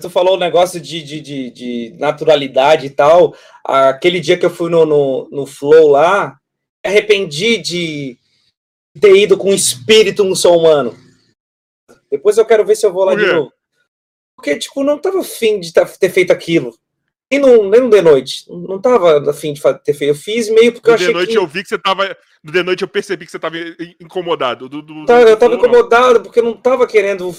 Tu 0.00 0.08
falou 0.08 0.36
o 0.36 0.38
negócio 0.38 0.80
de, 0.80 1.02
de, 1.02 1.20
de, 1.20 1.50
de, 1.50 1.96
naturalidade 1.98 2.86
e 2.86 2.90
tal. 2.90 3.34
Aquele 3.64 4.20
dia 4.20 4.38
que 4.38 4.46
eu 4.46 4.50
fui 4.50 4.70
no, 4.70 4.86
no, 4.86 5.28
no 5.30 5.44
Flow 5.44 5.88
lá, 5.88 6.38
arrependi 6.84 7.58
de 7.58 8.18
ter 9.00 9.14
ido 9.16 9.36
com 9.36 9.52
espírito 9.52 10.24
muçulmano. 10.24 10.96
Depois 12.10 12.38
eu 12.38 12.46
quero 12.46 12.64
ver 12.64 12.76
se 12.76 12.86
eu 12.86 12.92
vou 12.92 13.04
lá 13.04 13.14
de 13.14 13.26
novo. 13.26 13.52
Porque, 14.34 14.56
tipo, 14.56 14.84
não 14.84 14.98
tava 14.98 15.20
afim 15.20 15.60
de 15.60 15.72
ter 15.72 16.10
feito 16.10 16.32
aquilo. 16.32 16.74
Nem 17.30 17.40
no, 17.40 17.68
nem 17.68 17.80
no 17.80 17.90
The 17.90 18.00
Noite. 18.00 18.44
Não 18.48 18.80
tava 18.80 19.30
afim 19.30 19.52
de 19.52 19.60
ter 19.84 19.92
feito. 19.92 20.10
Eu 20.10 20.14
fiz 20.14 20.48
meio 20.48 20.72
porque 20.72 20.88
no 20.88 20.92
eu 20.92 20.94
achei. 20.94 21.06
No 21.08 21.12
The 21.12 21.18
Noite 21.18 21.32
que... 21.32 21.38
eu 21.38 21.46
vi 21.46 21.62
que 21.62 21.68
você 21.68 21.78
tava. 21.78 22.16
No 22.42 22.52
The 22.52 22.62
Noite 22.62 22.82
eu 22.82 22.88
percebi 22.88 23.26
que 23.26 23.32
você 23.32 23.38
tava 23.38 23.56
incomodado. 24.00 24.68
Do, 24.68 24.80
do, 24.80 25.04
tá, 25.04 25.20
eu 25.20 25.36
tava 25.36 25.54
incomodado 25.54 26.22
porque 26.22 26.38
eu 26.38 26.44
não 26.44 26.56
tava 26.56 26.86
querendo 26.86 27.34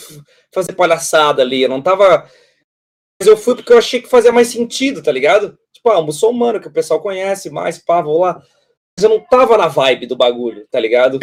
fazer 0.53 0.73
palhaçada 0.73 1.41
ali. 1.41 1.63
Eu 1.63 1.69
não 1.69 1.81
tava. 1.81 2.29
Mas 3.19 3.27
eu 3.27 3.35
fui 3.35 3.55
porque 3.55 3.73
eu 3.73 3.77
achei 3.77 4.01
que 4.01 4.09
fazia 4.09 4.31
mais 4.31 4.49
sentido, 4.49 5.01
tá 5.01 5.11
ligado? 5.11 5.57
Tipo, 5.73 5.89
ah, 5.89 6.01
muçulmano 6.01 6.59
que 6.59 6.67
o 6.67 6.71
pessoal 6.73 7.01
conhece 7.01 7.49
mais, 7.49 7.77
pá, 7.77 8.01
vou 8.01 8.21
lá 8.21 8.41
eu 9.03 9.09
não 9.09 9.19
tava 9.19 9.57
na 9.57 9.67
vibe 9.67 10.05
do 10.05 10.15
bagulho, 10.15 10.67
tá 10.69 10.79
ligado? 10.79 11.19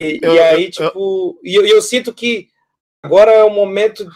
E, 0.00 0.18
eu, 0.22 0.34
e 0.34 0.40
aí, 0.40 0.64
eu, 0.64 0.70
tipo, 0.70 0.84
eu... 0.84 1.40
e 1.42 1.54
eu, 1.54 1.66
eu, 1.66 1.82
sinto 1.82 2.12
que 2.12 2.48
agora 3.02 3.30
é 3.30 3.44
o 3.44 3.50
momento 3.50 4.06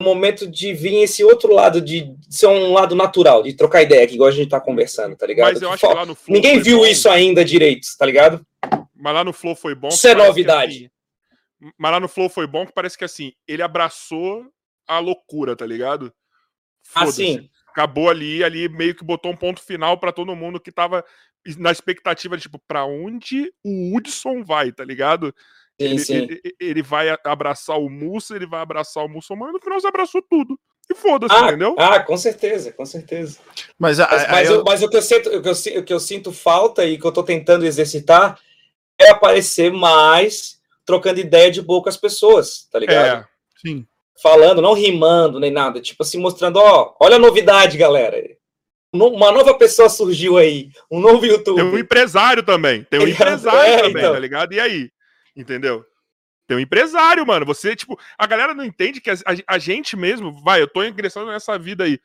o 0.00 0.04
momento 0.04 0.48
de 0.48 0.74
vir 0.74 1.02
esse 1.02 1.22
outro 1.22 1.54
lado, 1.54 1.80
de 1.80 2.16
ser 2.28 2.48
um 2.48 2.72
lado 2.72 2.94
natural, 2.94 3.42
de 3.42 3.54
trocar 3.54 3.82
ideia, 3.82 4.06
que 4.06 4.14
igual 4.14 4.28
a 4.28 4.32
gente 4.32 4.48
tá 4.48 4.60
conversando, 4.60 5.16
tá 5.16 5.24
ligado? 5.26 5.52
Mas 5.52 5.62
eu 5.62 5.70
acho 5.70 5.86
que 5.86 5.94
lá 5.94 6.04
no 6.04 6.14
Flow 6.14 6.34
Ninguém 6.34 6.58
viu 6.58 6.78
bom. 6.78 6.86
isso 6.86 7.08
ainda 7.08 7.44
direito, 7.44 7.86
tá 7.96 8.04
ligado? 8.04 8.44
Mas 8.94 9.14
lá 9.14 9.22
no 9.22 9.32
Flow 9.32 9.54
foi 9.54 9.74
bom. 9.74 9.88
Isso 9.88 10.08
é 10.08 10.14
novidade. 10.14 10.90
Assim, 11.60 11.72
mas 11.78 11.92
lá 11.92 12.00
no 12.00 12.08
Flow 12.08 12.28
foi 12.28 12.46
bom 12.46 12.66
que 12.66 12.72
parece 12.72 12.98
que 12.98 13.04
assim, 13.04 13.32
ele 13.46 13.62
abraçou 13.62 14.44
a 14.86 14.98
loucura, 14.98 15.54
tá 15.54 15.64
ligado? 15.64 16.12
Assim. 16.94 17.48
Acabou 17.68 18.10
ali, 18.10 18.44
ali 18.44 18.68
meio 18.68 18.94
que 18.94 19.02
botou 19.02 19.32
um 19.32 19.36
ponto 19.36 19.62
final 19.62 19.96
para 19.96 20.12
todo 20.12 20.36
mundo 20.36 20.60
que 20.60 20.70
tava 20.70 21.02
na 21.58 21.70
expectativa 21.70 22.36
de, 22.36 22.42
tipo, 22.44 22.60
pra 22.66 22.84
onde 22.84 23.52
o 23.64 23.96
Hudson 23.96 24.44
vai, 24.44 24.72
tá 24.72 24.84
ligado? 24.84 25.34
Sim, 25.80 25.86
ele, 25.86 25.98
sim. 25.98 26.14
Ele, 26.14 26.40
ele, 26.60 26.82
vai 26.82 27.08
abraçar 27.24 27.78
o 27.78 27.88
Mussa, 27.88 28.36
ele 28.36 28.46
vai 28.46 28.60
abraçar 28.60 29.04
o 29.04 29.08
muçulmano, 29.08 29.52
no 29.52 29.60
final 29.60 29.80
você 29.80 29.86
abraçou 29.86 30.22
tudo. 30.22 30.58
E 30.90 30.94
foda-se, 30.94 31.34
ah, 31.34 31.46
entendeu? 31.46 31.76
Ah, 31.78 32.00
com 32.00 32.16
certeza, 32.16 32.72
com 32.72 32.84
certeza. 32.84 33.38
Mas, 33.78 34.00
a, 34.00 34.08
mas, 34.10 34.30
mas, 34.30 34.50
eu... 34.50 34.64
mas, 34.64 34.82
o, 34.82 34.88
que 34.88 34.96
eu 34.96 35.02
sinto, 35.02 35.28
o, 35.28 35.42
que 35.42 35.48
eu, 35.48 35.80
o 35.80 35.84
que 35.84 35.92
eu 35.92 36.00
sinto 36.00 36.32
falta 36.32 36.84
e 36.84 36.98
que 36.98 37.06
eu 37.06 37.12
tô 37.12 37.22
tentando 37.22 37.64
exercitar 37.64 38.38
é 38.98 39.10
aparecer 39.10 39.72
mais 39.72 40.60
trocando 40.84 41.20
ideia 41.20 41.50
de 41.50 41.62
boa 41.62 41.82
com 41.82 41.88
as 41.88 41.96
pessoas, 41.96 42.68
tá 42.70 42.78
ligado? 42.78 43.22
É, 43.22 43.24
sim. 43.60 43.86
Falando, 44.20 44.60
não 44.60 44.74
rimando 44.74 45.40
nem 45.40 45.50
nada, 45.50 45.80
tipo 45.80 46.02
assim, 46.02 46.18
mostrando, 46.18 46.58
ó, 46.58 46.94
olha 47.00 47.16
a 47.16 47.20
novidade, 47.20 47.78
galera 47.78 48.16
uma 48.92 49.32
nova 49.32 49.56
pessoa 49.56 49.88
surgiu 49.88 50.36
aí, 50.36 50.70
um 50.90 51.00
novo 51.00 51.24
YouTube. 51.24 51.56
Tem 51.56 51.64
um 51.64 51.78
empresário 51.78 52.42
também, 52.42 52.84
tem 52.84 53.00
um 53.00 53.08
empresário 53.08 53.72
é, 53.72 53.76
também, 53.78 54.02
então. 54.02 54.12
tá 54.12 54.18
ligado? 54.18 54.52
E 54.52 54.60
aí? 54.60 54.90
Entendeu? 55.34 55.84
tem 56.52 56.56
um 56.58 56.60
empresário, 56.60 57.26
mano. 57.26 57.46
Você, 57.46 57.74
tipo, 57.74 57.98
a 58.18 58.26
galera 58.26 58.52
não 58.52 58.64
entende 58.64 59.00
que 59.00 59.10
a, 59.10 59.14
a, 59.14 59.54
a 59.54 59.58
gente 59.58 59.96
mesmo, 59.96 60.32
vai, 60.42 60.60
eu 60.60 60.68
tô 60.68 60.84
ingressando 60.84 61.30
nessa 61.30 61.58
vida 61.58 61.84
aí. 61.84 61.98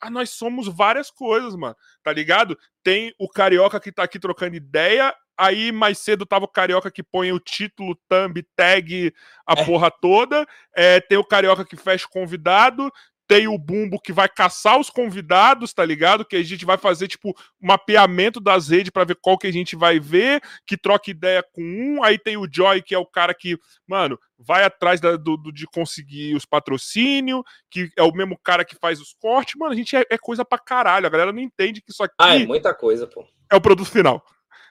Ah, 0.00 0.08
nós 0.08 0.30
somos 0.30 0.66
várias 0.66 1.10
coisas, 1.10 1.54
mano. 1.54 1.76
Tá 2.02 2.10
ligado? 2.10 2.58
Tem 2.82 3.14
o 3.18 3.28
carioca 3.28 3.78
que 3.78 3.92
tá 3.92 4.02
aqui 4.04 4.18
trocando 4.18 4.56
ideia. 4.56 5.14
Aí 5.36 5.70
mais 5.72 5.98
cedo 5.98 6.24
tava 6.24 6.46
o 6.46 6.48
carioca 6.48 6.90
que 6.90 7.02
põe 7.02 7.32
o 7.32 7.38
título, 7.38 7.98
thumb, 8.08 8.42
tag, 8.56 9.12
a 9.46 9.52
é. 9.52 9.64
porra 9.64 9.90
toda. 9.90 10.46
É, 10.74 11.00
tem 11.00 11.18
o 11.18 11.24
carioca 11.24 11.64
que 11.64 11.76
fecha 11.76 12.06
o 12.06 12.10
convidado 12.10 12.90
tem 13.30 13.46
o 13.46 13.56
Bumbo 13.56 14.00
que 14.00 14.12
vai 14.12 14.28
caçar 14.28 14.76
os 14.80 14.90
convidados, 14.90 15.72
tá 15.72 15.84
ligado? 15.84 16.24
Que 16.24 16.34
a 16.34 16.42
gente 16.42 16.64
vai 16.64 16.76
fazer, 16.76 17.06
tipo, 17.06 17.28
um 17.62 17.68
mapeamento 17.68 18.40
das 18.40 18.70
redes 18.70 18.90
para 18.90 19.04
ver 19.04 19.16
qual 19.22 19.38
que 19.38 19.46
a 19.46 19.52
gente 19.52 19.76
vai 19.76 20.00
ver, 20.00 20.42
que 20.66 20.76
troca 20.76 21.12
ideia 21.12 21.40
com 21.40 21.62
um. 21.62 22.02
Aí 22.02 22.18
tem 22.18 22.36
o 22.36 22.48
Joy, 22.52 22.82
que 22.82 22.92
é 22.92 22.98
o 22.98 23.06
cara 23.06 23.32
que, 23.32 23.56
mano, 23.86 24.18
vai 24.36 24.64
atrás 24.64 25.00
da, 25.00 25.14
do, 25.16 25.36
do, 25.36 25.52
de 25.52 25.64
conseguir 25.68 26.34
os 26.34 26.44
patrocínios, 26.44 27.44
que 27.70 27.88
é 27.96 28.02
o 28.02 28.12
mesmo 28.12 28.36
cara 28.36 28.64
que 28.64 28.74
faz 28.74 29.00
os 29.00 29.14
cortes. 29.14 29.54
Mano, 29.56 29.74
a 29.74 29.76
gente 29.76 29.94
é, 29.94 30.04
é, 30.10 30.18
coisa 30.18 30.44
pra 30.44 30.58
caralho. 30.58 31.06
A 31.06 31.10
galera 31.10 31.32
não 31.32 31.40
entende 31.40 31.80
que 31.80 31.92
isso 31.92 32.02
aqui. 32.02 32.16
Ah, 32.18 32.34
é 32.34 32.44
muita 32.44 32.74
coisa, 32.74 33.06
pô. 33.06 33.24
É 33.48 33.54
o 33.54 33.60
produto 33.60 33.88
final. 33.88 34.24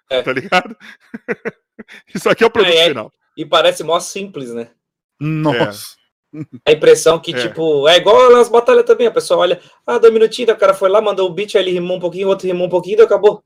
É. 0.10 0.22
Tá 0.22 0.34
ligado? 0.34 0.76
isso 2.14 2.30
aqui 2.30 2.44
é 2.44 2.48
o 2.48 2.52
produto 2.52 2.76
é, 2.76 2.78
é 2.78 2.88
final. 2.90 3.10
E 3.38 3.46
parece 3.46 3.86
mó 3.86 3.98
simples, 4.02 4.54
né? 4.54 4.70
Nossa. 5.18 5.98
A 6.66 6.72
impressão 6.72 7.20
que, 7.20 7.34
é. 7.34 7.48
tipo, 7.48 7.88
é 7.88 7.98
igual 7.98 8.32
nas 8.32 8.50
batalhas 8.50 8.86
também. 8.86 9.08
A 9.08 9.12
pessoa 9.12 9.40
olha, 9.40 9.60
ah, 9.86 9.98
dois 9.98 10.14
minutinhos, 10.14 10.54
o 10.54 10.58
cara 10.58 10.74
foi 10.74 10.90
lá, 10.90 11.02
mandou 11.02 11.28
o 11.28 11.34
beat, 11.34 11.56
aí 11.56 11.64
ele 11.64 11.72
rimou 11.72 11.98
um 11.98 12.00
pouquinho, 12.00 12.28
outro 12.28 12.48
rimou 12.48 12.68
um 12.68 12.70
pouquinho 12.70 13.00
e 13.00 13.02
acabou. 13.02 13.44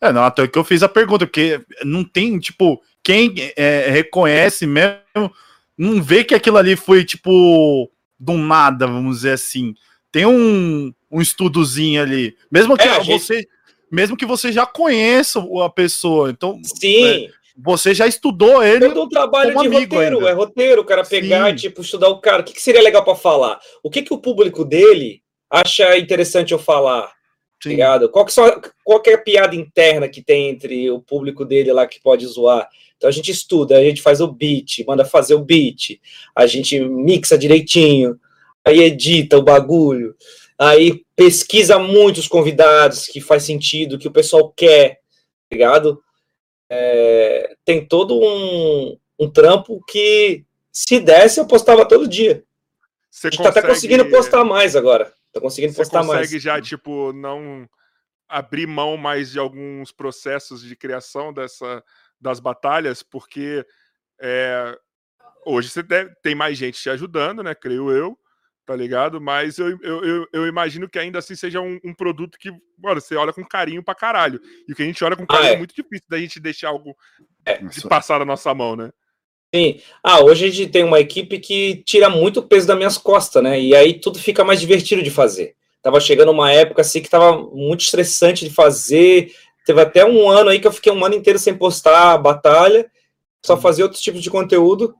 É, 0.00 0.12
não, 0.12 0.24
até 0.24 0.46
que 0.46 0.58
eu 0.58 0.64
fiz 0.64 0.82
a 0.82 0.88
pergunta, 0.88 1.26
porque 1.26 1.60
não 1.84 2.04
tem, 2.04 2.38
tipo, 2.38 2.80
quem 3.02 3.34
é, 3.56 3.90
reconhece 3.90 4.66
mesmo, 4.66 5.30
não 5.76 6.02
vê 6.02 6.24
que 6.24 6.34
aquilo 6.34 6.56
ali 6.56 6.76
foi, 6.76 7.04
tipo, 7.04 7.90
do 8.18 8.34
nada, 8.34 8.86
vamos 8.86 9.16
dizer 9.16 9.32
assim. 9.32 9.74
Tem 10.10 10.24
um, 10.24 10.92
um 11.10 11.20
estudozinho 11.20 12.00
ali. 12.00 12.36
Mesmo 12.50 12.76
que 12.76 12.84
é, 12.84 13.02
você. 13.02 13.36
Gente... 13.36 13.48
Mesmo 13.90 14.16
que 14.16 14.26
você 14.26 14.50
já 14.50 14.66
conheça 14.66 15.44
a 15.64 15.70
pessoa. 15.70 16.30
Então. 16.30 16.60
Sim. 16.64 17.28
Você 17.56 17.94
já 17.94 18.06
estudou 18.06 18.62
ele. 18.62 18.88
Todo 18.88 19.04
um 19.04 19.08
trabalho 19.08 19.50
de 19.50 19.68
roteiro, 19.68 20.18
ainda. 20.18 20.30
é 20.30 20.32
roteiro, 20.32 20.82
o 20.82 20.84
cara 20.84 21.04
pegar 21.04 21.46
Sim. 21.46 21.52
e 21.52 21.56
tipo, 21.56 21.80
estudar 21.82 22.08
o 22.08 22.20
cara. 22.20 22.42
O 22.42 22.44
que, 22.44 22.52
que 22.52 22.62
seria 22.62 22.82
legal 22.82 23.04
para 23.04 23.14
falar? 23.14 23.60
O 23.82 23.90
que, 23.90 24.02
que 24.02 24.12
o 24.12 24.18
público 24.18 24.64
dele 24.64 25.22
acha 25.48 25.96
interessante 25.96 26.52
eu 26.52 26.58
falar? 26.58 27.12
Sim. 27.62 27.78
Qual 28.12 28.26
que, 28.26 28.32
só, 28.32 28.60
qual 28.84 29.00
que 29.00 29.10
é 29.10 29.14
a 29.14 29.22
piada 29.22 29.54
interna 29.54 30.08
que 30.08 30.20
tem 30.20 30.50
entre 30.50 30.90
o 30.90 31.00
público 31.00 31.44
dele 31.44 31.72
lá 31.72 31.86
que 31.86 32.00
pode 32.00 32.26
zoar? 32.26 32.68
Então 32.96 33.08
a 33.08 33.12
gente 33.12 33.30
estuda, 33.30 33.76
a 33.76 33.82
gente 33.82 34.02
faz 34.02 34.20
o 34.20 34.28
beat, 34.28 34.84
manda 34.86 35.04
fazer 35.04 35.34
o 35.34 35.44
beat, 35.44 36.00
a 36.34 36.46
gente 36.46 36.78
mixa 36.80 37.38
direitinho, 37.38 38.18
aí 38.64 38.80
edita 38.80 39.38
o 39.38 39.42
bagulho, 39.42 40.14
aí 40.58 41.02
pesquisa 41.16 41.78
muito 41.78 42.18
os 42.18 42.28
convidados 42.28 43.06
que 43.06 43.20
faz 43.20 43.42
sentido, 43.44 43.98
que 43.98 44.08
o 44.08 44.12
pessoal 44.12 44.52
quer, 44.56 45.00
ligado? 45.50 46.02
É, 46.70 47.56
tem 47.64 47.86
todo 47.86 48.18
um, 48.18 48.98
um 49.18 49.30
trampo 49.30 49.82
que, 49.88 50.44
se 50.72 51.00
desse, 51.00 51.40
eu 51.40 51.46
postava 51.46 51.86
todo 51.86 52.08
dia. 52.08 52.44
Você 53.10 53.28
a 53.28 53.30
gente 53.30 53.38
consegue... 53.38 53.54
tá 53.54 53.60
até 53.60 53.68
conseguindo 53.68 54.10
postar 54.10 54.44
mais 54.44 54.74
agora. 54.74 55.12
Tá 55.32 55.40
conseguindo 55.40 55.72
Você 55.72 55.78
postar 55.78 56.02
mais. 56.02 56.28
Você 56.28 56.36
consegue 56.36 56.38
já, 56.40 56.60
tipo, 56.60 57.12
não 57.12 57.68
abrir 58.28 58.66
mão 58.66 58.96
mais 58.96 59.30
de 59.30 59.38
alguns 59.38 59.92
processos 59.92 60.62
de 60.62 60.74
criação 60.74 61.32
dessa, 61.32 61.84
das 62.20 62.40
batalhas, 62.40 63.02
porque 63.02 63.64
é, 64.20 64.76
hoje 65.46 65.68
você 65.68 65.82
deve, 65.82 66.14
tem 66.22 66.34
mais 66.34 66.58
gente 66.58 66.80
te 66.80 66.90
ajudando, 66.90 67.42
né? 67.42 67.54
Creio 67.54 67.92
eu 67.92 68.18
tá 68.66 68.74
ligado? 68.74 69.20
Mas 69.20 69.58
eu, 69.58 69.78
eu, 69.82 70.04
eu, 70.04 70.26
eu, 70.32 70.46
imagino 70.46 70.88
que 70.88 70.98
ainda 70.98 71.18
assim 71.18 71.34
seja 71.34 71.60
um, 71.60 71.78
um, 71.84 71.94
produto 71.94 72.38
que, 72.38 72.50
mano, 72.78 73.00
você 73.00 73.14
olha 73.14 73.32
com 73.32 73.44
carinho 73.44 73.82
pra 73.82 73.94
caralho. 73.94 74.40
E 74.66 74.72
o 74.72 74.76
que 74.76 74.82
a 74.82 74.86
gente 74.86 75.04
olha 75.04 75.16
com 75.16 75.26
carinho 75.26 75.48
ah, 75.48 75.52
é. 75.52 75.54
é. 75.54 75.58
muito 75.58 75.74
difícil 75.74 76.06
da 76.08 76.18
gente 76.18 76.40
deixar 76.40 76.68
algo 76.68 76.96
é. 77.44 77.58
de 77.58 77.82
passar 77.88 78.18
na 78.18 78.24
nossa 78.24 78.52
mão, 78.54 78.74
né? 78.74 78.90
Sim. 79.54 79.80
Ah, 80.02 80.20
hoje 80.20 80.46
a 80.46 80.50
gente 80.50 80.70
tem 80.70 80.82
uma 80.82 80.98
equipe 80.98 81.38
que 81.38 81.76
tira 81.84 82.08
muito 82.08 82.42
peso 82.42 82.66
das 82.66 82.76
minhas 82.76 82.98
costas, 82.98 83.42
né? 83.42 83.60
E 83.60 83.74
aí 83.74 84.00
tudo 84.00 84.18
fica 84.18 84.44
mais 84.44 84.60
divertido 84.60 85.02
de 85.02 85.10
fazer. 85.10 85.54
Tava 85.82 86.00
chegando 86.00 86.32
uma 86.32 86.50
época 86.50 86.80
assim 86.80 87.02
que 87.02 87.10
tava 87.10 87.38
muito 87.52 87.82
estressante 87.82 88.48
de 88.48 88.52
fazer. 88.52 89.32
Teve 89.64 89.80
até 89.80 90.04
um 90.04 90.28
ano 90.28 90.50
aí 90.50 90.58
que 90.58 90.66
eu 90.66 90.72
fiquei 90.72 90.90
um 90.90 91.04
ano 91.04 91.14
inteiro 91.14 91.38
sem 91.38 91.54
postar 91.54 92.14
a 92.14 92.18
batalha, 92.18 92.90
só 93.44 93.54
uhum. 93.54 93.60
fazer 93.60 93.82
outros 93.82 94.00
tipos 94.00 94.22
de 94.22 94.30
conteúdo 94.30 94.94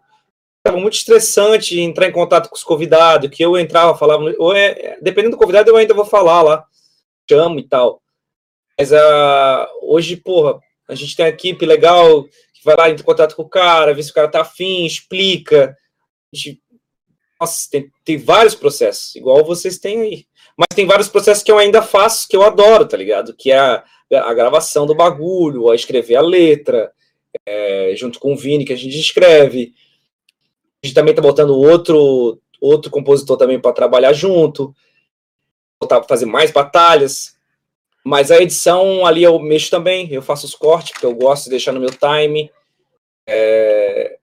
estava 0.64 0.80
muito 0.80 0.94
estressante 0.94 1.78
entrar 1.78 2.08
em 2.08 2.12
contato 2.12 2.48
com 2.48 2.56
os 2.56 2.64
convidados, 2.64 3.28
que 3.28 3.44
eu 3.44 3.58
entrava, 3.58 3.96
falava, 3.96 4.24
ou 4.38 4.56
é, 4.56 4.98
dependendo 5.02 5.36
do 5.36 5.38
convidado, 5.38 5.70
eu 5.70 5.76
ainda 5.76 5.92
vou 5.92 6.06
falar 6.06 6.40
lá, 6.40 6.64
chamo 7.30 7.58
e 7.58 7.68
tal. 7.68 8.02
Mas 8.78 8.90
uh, 8.90 9.66
hoje, 9.82 10.16
porra, 10.16 10.58
a 10.88 10.94
gente 10.94 11.14
tem 11.14 11.26
uma 11.26 11.30
equipe 11.30 11.66
legal 11.66 12.24
que 12.24 12.64
vai 12.64 12.74
lá, 12.76 12.88
entra 12.88 13.02
em 13.02 13.04
contato 13.04 13.36
com 13.36 13.42
o 13.42 13.48
cara, 13.48 13.92
vê 13.92 14.02
se 14.02 14.10
o 14.10 14.14
cara 14.14 14.26
tá 14.26 14.40
afim, 14.40 14.86
explica. 14.86 15.76
Gente, 16.32 16.62
nossa, 17.38 17.68
tem, 17.70 17.90
tem 18.02 18.16
vários 18.16 18.54
processos, 18.54 19.14
igual 19.14 19.44
vocês 19.44 19.78
têm 19.78 20.00
aí. 20.00 20.26
Mas 20.56 20.74
tem 20.74 20.86
vários 20.86 21.08
processos 21.08 21.44
que 21.44 21.52
eu 21.52 21.58
ainda 21.58 21.82
faço, 21.82 22.26
que 22.26 22.36
eu 22.36 22.42
adoro, 22.42 22.86
tá 22.86 22.96
ligado? 22.96 23.34
Que 23.36 23.52
é 23.52 23.58
a, 23.58 23.84
a 24.12 24.32
gravação 24.32 24.86
do 24.86 24.94
bagulho, 24.94 25.70
a 25.70 25.74
escrever 25.74 26.16
a 26.16 26.22
letra, 26.22 26.90
é, 27.44 27.92
junto 27.96 28.18
com 28.18 28.32
o 28.32 28.36
Vini, 28.36 28.64
que 28.64 28.72
a 28.72 28.76
gente 28.76 28.98
escreve 28.98 29.74
gente 30.84 30.94
também 30.94 31.12
está 31.12 31.22
botando 31.22 31.56
outro, 31.56 32.40
outro 32.60 32.90
compositor 32.90 33.36
também 33.36 33.60
para 33.60 33.72
trabalhar 33.72 34.12
junto, 34.12 34.74
para 35.78 36.02
fazer 36.04 36.26
mais 36.26 36.50
batalhas. 36.50 37.34
Mas 38.04 38.30
a 38.30 38.36
edição 38.36 39.06
ali 39.06 39.22
eu 39.22 39.38
mexo 39.38 39.70
também, 39.70 40.12
eu 40.12 40.20
faço 40.20 40.46
os 40.46 40.54
cortes, 40.54 40.92
porque 40.92 41.06
eu 41.06 41.14
gosto 41.14 41.44
de 41.44 41.50
deixar 41.50 41.72
no 41.72 41.80
meu 41.80 41.90
time. 41.90 42.50
É... 43.26 44.18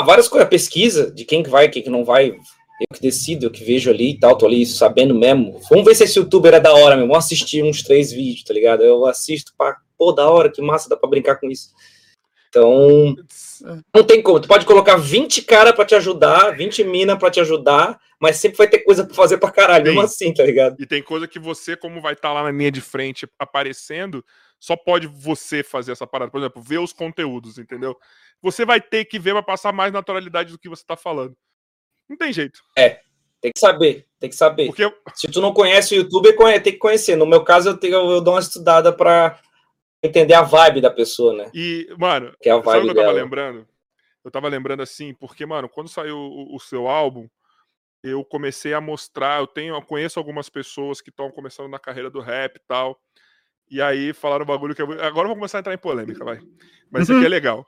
Várias 0.00 0.28
coisas, 0.28 0.48
pesquisa 0.48 1.10
de 1.10 1.24
quem 1.24 1.42
que 1.42 1.50
vai, 1.50 1.68
quem 1.68 1.82
que 1.82 1.90
não 1.90 2.04
vai, 2.04 2.30
eu 2.30 2.86
que 2.94 3.02
decido, 3.02 3.46
eu 3.46 3.50
que 3.50 3.62
vejo 3.62 3.90
ali 3.90 4.12
e 4.12 4.18
tal, 4.18 4.36
tô 4.36 4.46
ali 4.46 4.64
sabendo 4.64 5.14
mesmo. 5.14 5.60
Vamos 5.68 5.84
ver 5.84 5.94
se 5.94 6.04
esse 6.04 6.18
youtuber 6.18 6.54
é 6.54 6.60
da 6.60 6.72
hora 6.72 6.96
mesmo. 6.96 7.10
Vamos 7.10 7.26
assistir 7.26 7.62
uns 7.62 7.82
três 7.82 8.10
vídeos, 8.10 8.44
tá 8.44 8.54
ligado? 8.54 8.82
Eu 8.82 9.04
assisto, 9.06 9.52
pá, 9.56 9.76
pô, 9.96 10.10
da 10.10 10.28
hora, 10.28 10.50
que 10.50 10.62
massa, 10.62 10.88
dá 10.88 10.96
pra 10.96 11.08
brincar 11.08 11.36
com 11.36 11.50
isso. 11.50 11.70
Então, 12.52 13.16
não 13.94 14.04
tem 14.04 14.20
como. 14.20 14.38
Tu 14.38 14.46
pode 14.46 14.66
colocar 14.66 14.96
20 14.96 15.40
cara 15.42 15.72
para 15.72 15.86
te 15.86 15.94
ajudar, 15.94 16.50
20 16.54 16.84
mina 16.84 17.18
para 17.18 17.30
te 17.30 17.40
ajudar, 17.40 17.98
mas 18.20 18.36
sempre 18.36 18.58
vai 18.58 18.68
ter 18.68 18.80
coisa 18.80 19.06
para 19.06 19.14
fazer 19.14 19.38
para 19.38 19.50
caralho, 19.50 19.86
mesmo 19.86 20.02
assim, 20.02 20.34
tá 20.34 20.44
ligado? 20.44 20.76
E 20.78 20.86
tem 20.86 21.02
coisa 21.02 21.26
que 21.26 21.38
você, 21.38 21.74
como 21.74 22.02
vai 22.02 22.12
estar 22.12 22.28
tá 22.28 22.34
lá 22.34 22.42
na 22.42 22.50
linha 22.50 22.70
de 22.70 22.82
frente 22.82 23.26
aparecendo, 23.38 24.22
só 24.60 24.76
pode 24.76 25.06
você 25.06 25.62
fazer 25.62 25.92
essa 25.92 26.06
parada. 26.06 26.30
Por 26.30 26.38
exemplo, 26.38 26.60
ver 26.60 26.76
os 26.76 26.92
conteúdos, 26.92 27.56
entendeu? 27.56 27.96
Você 28.42 28.66
vai 28.66 28.82
ter 28.82 29.06
que 29.06 29.18
ver 29.18 29.32
para 29.32 29.42
passar 29.42 29.72
mais 29.72 29.90
naturalidade 29.90 30.52
do 30.52 30.58
que 30.58 30.68
você 30.68 30.84
tá 30.86 30.94
falando. 30.94 31.34
Não 32.06 32.18
tem 32.18 32.34
jeito. 32.34 32.60
É, 32.76 33.00
tem 33.40 33.50
que 33.50 33.58
saber, 33.58 34.06
tem 34.20 34.28
que 34.28 34.36
saber. 34.36 34.66
Porque... 34.66 34.92
Se 35.14 35.26
tu 35.26 35.40
não 35.40 35.54
conhece 35.54 35.94
o 35.94 36.02
YouTube, 36.02 36.36
tem 36.62 36.74
que 36.74 36.78
conhecer. 36.78 37.16
No 37.16 37.24
meu 37.24 37.42
caso, 37.42 37.70
eu, 37.70 37.78
tenho, 37.78 37.94
eu 37.94 38.20
dou 38.20 38.34
uma 38.34 38.40
estudada 38.40 38.92
para 38.92 39.40
entender 40.02 40.34
a 40.34 40.42
vibe 40.42 40.80
da 40.80 40.90
pessoa, 40.90 41.32
né? 41.32 41.50
E, 41.54 41.88
mano, 41.96 42.34
que 42.40 42.48
é 42.48 42.52
a 42.52 42.56
vibe 42.56 42.66
sabe 42.66 42.78
o 42.90 42.94
que 42.94 42.98
eu 42.98 43.04
tava 43.04 43.16
lembrando? 43.16 43.68
Eu 44.24 44.30
tava 44.30 44.48
lembrando 44.48 44.82
assim, 44.82 45.14
porque, 45.14 45.46
mano, 45.46 45.68
quando 45.68 45.88
saiu 45.88 46.16
o, 46.16 46.56
o, 46.56 46.60
seu 46.60 46.88
álbum, 46.88 47.28
eu 48.02 48.24
comecei 48.24 48.74
a 48.74 48.80
mostrar, 48.80 49.40
eu 49.40 49.46
tenho, 49.46 49.74
eu 49.74 49.82
conheço 49.82 50.18
algumas 50.18 50.48
pessoas 50.48 51.00
que 51.00 51.10
estão 51.10 51.30
começando 51.30 51.68
na 51.68 51.78
carreira 51.78 52.10
do 52.10 52.20
rap 52.20 52.56
e 52.56 52.60
tal. 52.66 53.00
E 53.70 53.80
aí 53.80 54.12
falaram 54.12 54.42
o 54.42 54.46
bagulho 54.46 54.74
que 54.74 54.82
eu 54.82 54.92
Agora 55.02 55.24
eu 55.24 55.28
vou 55.28 55.36
começar 55.36 55.58
a 55.58 55.60
entrar 55.60 55.74
em 55.74 55.78
polêmica, 55.78 56.24
vai. 56.24 56.40
Mas 56.90 57.04
isso 57.04 57.12
aqui 57.12 57.22
é 57.22 57.24
uhum. 57.24 57.30
legal. 57.30 57.66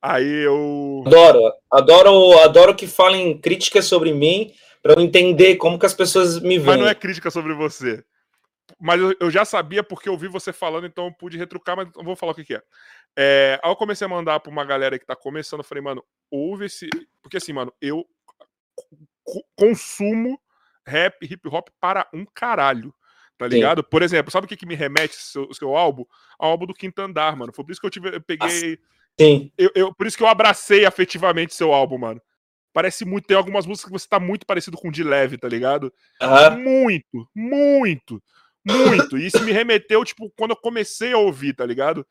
Aí 0.00 0.44
eu. 0.44 1.02
Adoro, 1.06 1.52
adoro, 1.70 2.38
adoro 2.40 2.74
que 2.74 2.86
falem 2.86 3.38
críticas 3.38 3.86
sobre 3.86 4.12
mim 4.12 4.52
para 4.82 4.94
eu 4.94 5.00
entender 5.00 5.56
como 5.56 5.78
que 5.78 5.86
as 5.86 5.94
pessoas 5.94 6.40
me 6.40 6.58
veem. 6.58 6.66
Mas 6.66 6.78
não 6.78 6.88
é 6.88 6.94
crítica 6.94 7.30
sobre 7.30 7.54
você 7.54 8.04
mas 8.80 9.00
eu, 9.20 9.30
já 9.30 9.44
sabia 9.44 9.82
porque 9.82 10.08
eu 10.08 10.16
vi 10.16 10.28
você 10.28 10.52
falando, 10.52 10.86
então 10.86 11.06
eu 11.06 11.12
pude 11.12 11.38
retrucar, 11.38 11.76
mas 11.76 11.88
não 11.94 12.04
vou 12.04 12.16
falar 12.16 12.32
o 12.32 12.34
que, 12.34 12.44
que 12.44 12.54
é. 12.54 12.62
é. 13.16 13.60
Aí 13.62 13.70
eu 13.70 13.76
comecei 13.76 14.04
a 14.04 14.08
mandar 14.08 14.40
pra 14.40 14.50
uma 14.50 14.64
galera 14.64 14.98
que 14.98 15.06
tá 15.06 15.14
começando, 15.14 15.60
eu 15.60 15.64
falei, 15.64 15.82
mano, 15.82 16.04
ouve 16.30 16.66
esse. 16.66 16.88
Porque 17.22 17.36
assim, 17.36 17.52
mano, 17.52 17.72
eu 17.80 18.06
consumo 19.56 20.40
rap, 20.86 21.16
hip 21.24 21.48
hop 21.48 21.68
para 21.80 22.08
um 22.12 22.24
caralho. 22.24 22.94
Tá 23.36 23.48
ligado? 23.48 23.82
Sim. 23.82 23.88
Por 23.90 24.02
exemplo, 24.02 24.30
sabe 24.30 24.44
o 24.44 24.48
que, 24.48 24.56
que 24.56 24.66
me 24.66 24.76
remete 24.76 25.16
seu, 25.16 25.52
seu 25.52 25.76
álbum? 25.76 26.04
Ao 26.38 26.50
álbum 26.50 26.66
do 26.66 26.74
Quinto 26.74 27.02
Andar, 27.02 27.36
mano. 27.36 27.52
Foi 27.52 27.64
por 27.64 27.72
isso 27.72 27.80
que 27.80 27.86
eu, 27.86 27.90
tive, 27.90 28.14
eu 28.14 28.20
peguei. 28.20 28.78
Sim. 29.18 29.50
Eu, 29.58 29.70
eu, 29.74 29.94
por 29.94 30.06
isso 30.06 30.16
que 30.16 30.22
eu 30.22 30.28
abracei 30.28 30.86
afetivamente 30.86 31.54
seu 31.54 31.72
álbum, 31.72 31.98
mano. 31.98 32.22
Parece 32.72 33.04
muito. 33.04 33.26
Tem 33.26 33.36
algumas 33.36 33.66
músicas 33.66 33.90
que 33.90 33.98
você 33.98 34.08
tá 34.08 34.20
muito 34.20 34.46
parecido 34.46 34.76
com 34.76 34.88
o 34.88 34.92
de 34.92 35.02
leve, 35.02 35.36
tá 35.36 35.48
ligado? 35.48 35.92
Uhum. 36.22 36.62
Muito, 36.62 37.28
muito. 37.34 38.22
Muito. 38.64 39.18
E 39.18 39.26
isso 39.26 39.42
me 39.42 39.52
remeteu, 39.52 40.04
tipo, 40.04 40.30
quando 40.36 40.52
eu 40.52 40.56
comecei 40.56 41.12
a 41.12 41.18
ouvir, 41.18 41.54
tá 41.54 41.66
ligado? 41.66 42.06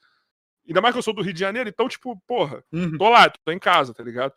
Ainda 0.68 0.82
mais 0.82 0.94
que 0.94 1.00
eu 1.00 1.04
sou 1.04 1.14
do 1.14 1.22
Rio 1.22 1.34
de 1.34 1.40
Janeiro, 1.40 1.70
então, 1.70 1.90
tipo, 1.90 2.22
porra, 2.28 2.64
uhum. 2.72 2.98
tô 2.98 3.10
lá, 3.10 3.30
tô 3.30 3.52
em 3.52 3.60
casa, 3.60 3.94
tá 3.94 4.04
ligado? 4.04 4.34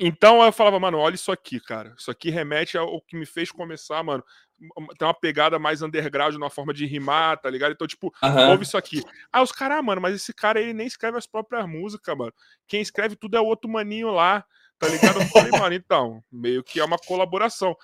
Então 0.00 0.42
eu 0.42 0.52
falava, 0.52 0.78
mano, 0.78 0.98
olha 0.98 1.16
isso 1.16 1.32
aqui, 1.32 1.58
cara. 1.58 1.94
Isso 1.98 2.10
aqui 2.10 2.30
remete 2.30 2.78
ao 2.78 3.00
que 3.02 3.16
me 3.16 3.26
fez 3.26 3.50
começar, 3.50 4.02
mano. 4.04 4.22
Tem 4.96 5.06
uma 5.06 5.14
pegada 5.14 5.58
mais 5.58 5.82
underground 5.82 6.36
na 6.36 6.50
forma 6.50 6.72
de 6.72 6.86
rimar, 6.86 7.40
tá 7.40 7.50
ligado? 7.50 7.72
Então, 7.72 7.86
tipo, 7.86 8.12
uhum. 8.22 8.50
ouve 8.50 8.62
isso 8.64 8.76
aqui. 8.76 9.02
Ah, 9.32 9.42
os 9.42 9.50
caras, 9.50 9.78
ah, 9.78 9.82
mano, 9.82 10.00
mas 10.00 10.14
esse 10.14 10.32
cara 10.32 10.60
ele 10.60 10.72
nem 10.72 10.86
escreve 10.86 11.18
as 11.18 11.26
próprias 11.26 11.66
músicas, 11.68 12.16
mano. 12.16 12.32
Quem 12.66 12.80
escreve 12.80 13.16
tudo 13.16 13.36
é 13.36 13.40
o 13.40 13.46
outro 13.46 13.68
maninho 13.68 14.10
lá, 14.10 14.44
tá 14.78 14.88
ligado? 14.88 15.20
Eu 15.20 15.26
falei, 15.28 15.50
mano, 15.50 15.74
então, 15.74 16.22
meio 16.30 16.62
que 16.62 16.78
é 16.78 16.84
uma 16.84 16.98
colaboração. 16.98 17.76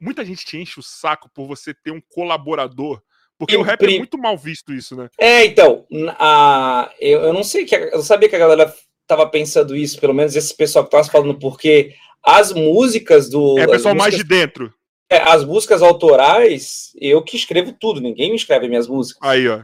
Muita 0.00 0.24
gente 0.24 0.44
te 0.44 0.58
enche 0.58 0.78
o 0.78 0.82
saco 0.82 1.30
por 1.32 1.46
você 1.46 1.72
ter 1.72 1.90
um 1.90 2.00
colaborador. 2.00 3.02
Porque 3.38 3.56
o 3.56 3.62
rap 3.62 3.82
é 3.84 3.98
muito 3.98 4.16
mal 4.16 4.36
visto 4.36 4.72
isso, 4.72 4.96
né? 4.96 5.08
É, 5.18 5.44
então, 5.44 5.86
a, 6.18 6.92
eu, 7.00 7.20
eu 7.22 7.32
não 7.32 7.42
sei 7.42 7.64
que 7.64 7.74
eu 7.74 8.02
sabia 8.02 8.28
que 8.28 8.36
a 8.36 8.38
galera 8.38 8.72
tava 9.06 9.28
pensando 9.28 9.76
isso, 9.76 10.00
pelo 10.00 10.14
menos 10.14 10.36
esse 10.36 10.56
pessoal 10.56 10.84
que 10.84 10.90
tava 10.90 11.04
falando, 11.04 11.38
porque 11.38 11.94
as 12.22 12.52
músicas 12.52 13.28
do. 13.28 13.58
É 13.58 13.66
pessoal 13.66 13.94
músicas, 13.94 13.96
mais 13.96 14.16
de 14.16 14.24
dentro. 14.24 14.72
É, 15.10 15.18
as 15.18 15.44
músicas 15.44 15.82
autorais, 15.82 16.92
eu 17.00 17.22
que 17.22 17.36
escrevo 17.36 17.72
tudo, 17.72 18.00
ninguém 18.00 18.30
me 18.30 18.36
escreve 18.36 18.68
minhas 18.68 18.88
músicas. 18.88 19.28
Aí, 19.28 19.48
ó. 19.48 19.62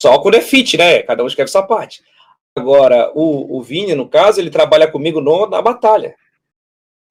Só 0.00 0.18
quando 0.18 0.36
é 0.36 0.40
fit, 0.40 0.76
né? 0.76 1.02
Cada 1.02 1.22
um 1.24 1.26
escreve 1.26 1.50
sua 1.50 1.62
parte. 1.62 2.02
Agora, 2.54 3.10
o, 3.14 3.58
o 3.58 3.62
Vini, 3.62 3.94
no 3.94 4.08
caso, 4.08 4.40
ele 4.40 4.50
trabalha 4.50 4.90
comigo 4.90 5.20
no, 5.20 5.46
na 5.46 5.60
batalha. 5.60 6.14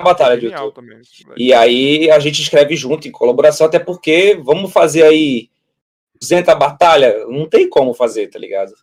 Batalha 0.02 0.38
de 0.38 0.48
YouTube. 0.48 0.74
Também, 0.74 1.02
e 1.38 1.54
aí 1.54 2.12
a 2.12 2.20
gente 2.20 2.42
escreve 2.42 2.76
junto, 2.76 3.08
em 3.08 3.12
colaboração, 3.12 3.66
até 3.66 3.80
porque 3.80 4.38
vamos 4.44 4.72
fazer 4.72 5.04
aí 5.04 5.50
200 6.20 6.54
batalha, 6.56 7.26
não 7.28 7.48
tem 7.48 7.70
como 7.70 7.94
fazer, 7.94 8.28
tá 8.28 8.40
ligado? 8.40 8.74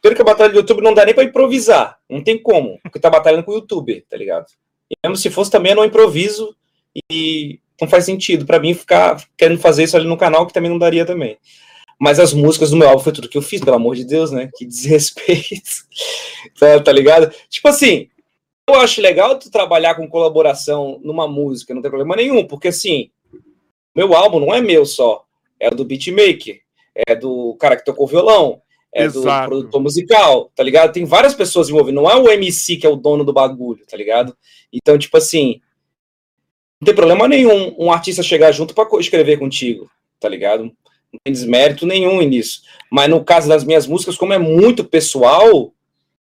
Primeiro 0.00 0.16
que 0.16 0.22
a 0.22 0.32
batalha 0.32 0.50
do 0.50 0.56
YouTube 0.56 0.82
não 0.82 0.92
dá 0.92 1.04
nem 1.04 1.14
para 1.14 1.24
improvisar. 1.24 1.98
Não 2.10 2.22
tem 2.22 2.36
como. 2.36 2.78
Porque 2.82 3.00
tá 3.00 3.08
batalhando 3.08 3.42
com 3.42 3.52
o 3.52 3.54
YouTube, 3.54 4.04
tá 4.08 4.16
ligado? 4.18 4.46
E 4.90 4.94
mesmo 5.02 5.16
se 5.16 5.30
fosse 5.30 5.50
também, 5.50 5.72
eu 5.72 5.76
não 5.76 5.84
improviso 5.84 6.54
e 7.10 7.58
não 7.80 7.88
faz 7.88 8.04
sentido 8.04 8.44
para 8.44 8.60
mim 8.60 8.74
ficar 8.74 9.24
querendo 9.36 9.60
fazer 9.60 9.84
isso 9.84 9.96
ali 9.96 10.06
no 10.06 10.18
canal, 10.18 10.46
que 10.46 10.52
também 10.52 10.70
não 10.70 10.78
daria 10.78 11.06
também. 11.06 11.38
Mas 11.98 12.20
as 12.20 12.34
músicas 12.34 12.70
do 12.70 12.76
meu 12.76 12.88
álbum 12.88 13.02
foi 13.02 13.12
tudo 13.12 13.30
que 13.30 13.38
eu 13.38 13.42
fiz, 13.42 13.62
pelo 13.62 13.76
amor 13.76 13.96
de 13.96 14.04
Deus, 14.04 14.30
né? 14.30 14.50
Que 14.54 14.66
desrespeito. 14.66 15.70
tá, 16.60 16.80
tá 16.80 16.92
ligado? 16.92 17.32
Tipo 17.48 17.68
assim, 17.68 18.10
eu 18.68 18.76
acho 18.76 19.00
legal 19.00 19.38
tu 19.38 19.50
trabalhar 19.50 19.94
com 19.94 20.08
colaboração 20.08 20.98
numa 21.02 21.28
música, 21.28 21.74
não 21.74 21.82
tem 21.82 21.90
problema 21.90 22.16
nenhum, 22.16 22.46
porque 22.46 22.68
assim, 22.68 23.10
meu 23.94 24.14
álbum 24.14 24.40
não 24.40 24.54
é 24.54 24.60
meu 24.60 24.86
só, 24.86 25.24
é 25.60 25.70
do 25.70 25.84
beatmaker, 25.84 26.60
é 27.06 27.14
do 27.14 27.56
cara 27.58 27.76
que 27.76 27.84
tocou 27.84 28.06
violão, 28.06 28.62
é 28.92 29.04
Exato. 29.04 29.20
do 29.20 29.48
produtor 29.48 29.82
musical, 29.82 30.50
tá 30.54 30.62
ligado? 30.62 30.92
Tem 30.92 31.04
várias 31.04 31.34
pessoas 31.34 31.68
envolvidas, 31.68 31.94
não 31.94 32.10
é 32.10 32.16
o 32.16 32.28
MC 32.28 32.76
que 32.76 32.86
é 32.86 32.88
o 32.88 32.96
dono 32.96 33.24
do 33.24 33.32
bagulho, 33.32 33.84
tá 33.86 33.96
ligado? 33.96 34.36
Então, 34.72 34.96
tipo 34.96 35.16
assim, 35.16 35.60
não 36.80 36.86
tem 36.86 36.94
problema 36.94 37.28
nenhum 37.28 37.74
um 37.78 37.92
artista 37.92 38.22
chegar 38.22 38.52
junto 38.52 38.74
para 38.74 38.88
escrever 38.98 39.38
contigo, 39.38 39.90
tá 40.18 40.28
ligado? 40.28 40.64
Não 41.12 41.20
tem 41.22 41.32
desmérito 41.32 41.86
nenhum 41.86 42.20
nisso. 42.22 42.62
Mas 42.90 43.08
no 43.08 43.24
caso 43.24 43.48
das 43.48 43.64
minhas 43.64 43.86
músicas, 43.86 44.16
como 44.16 44.32
é 44.32 44.38
muito 44.38 44.84
pessoal, 44.84 45.72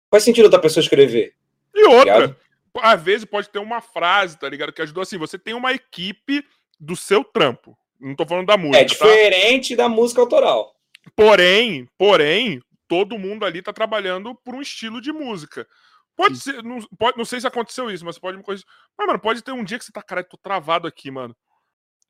faz 0.09 0.23
sentido 0.23 0.45
outra 0.45 0.59
pessoa 0.59 0.81
escrever. 0.81 1.33
E 1.73 1.87
outra, 1.87 2.37
às 2.81 3.01
vezes 3.01 3.25
pode 3.25 3.49
ter 3.49 3.59
uma 3.59 3.81
frase, 3.81 4.37
tá 4.37 4.47
ligado? 4.47 4.73
Que 4.73 4.81
ajudou 4.81 5.03
assim, 5.03 5.17
você 5.17 5.37
tem 5.37 5.53
uma 5.53 5.71
equipe 5.73 6.43
do 6.79 6.95
seu 6.95 7.23
trampo. 7.23 7.77
Não 7.99 8.15
tô 8.15 8.25
falando 8.25 8.47
da 8.47 8.57
música. 8.57 8.79
É 8.79 8.83
diferente 8.83 9.75
tá? 9.75 9.83
da 9.83 9.89
música 9.89 10.21
autoral. 10.21 10.75
Porém, 11.15 11.87
porém, 11.97 12.61
todo 12.87 13.17
mundo 13.17 13.45
ali 13.45 13.61
tá 13.61 13.71
trabalhando 13.71 14.35
por 14.43 14.55
um 14.55 14.61
estilo 14.61 14.99
de 14.99 15.11
música. 15.11 15.67
Pode 16.15 16.37
ser, 16.39 16.63
não, 16.63 16.79
pode, 16.97 17.17
não 17.17 17.25
sei 17.25 17.39
se 17.39 17.47
aconteceu 17.47 17.89
isso, 17.89 18.05
mas 18.05 18.19
pode 18.19 18.37
me 18.37 18.43
corrigir. 18.43 18.65
Mas, 18.97 19.07
mano, 19.07 19.19
pode 19.19 19.41
ter 19.41 19.51
um 19.51 19.63
dia 19.63 19.79
que 19.79 19.85
você 19.85 19.91
tá, 19.91 20.01
cara, 20.01 20.23
tô 20.23 20.37
travado 20.37 20.87
aqui, 20.87 21.09
mano. 21.09 21.35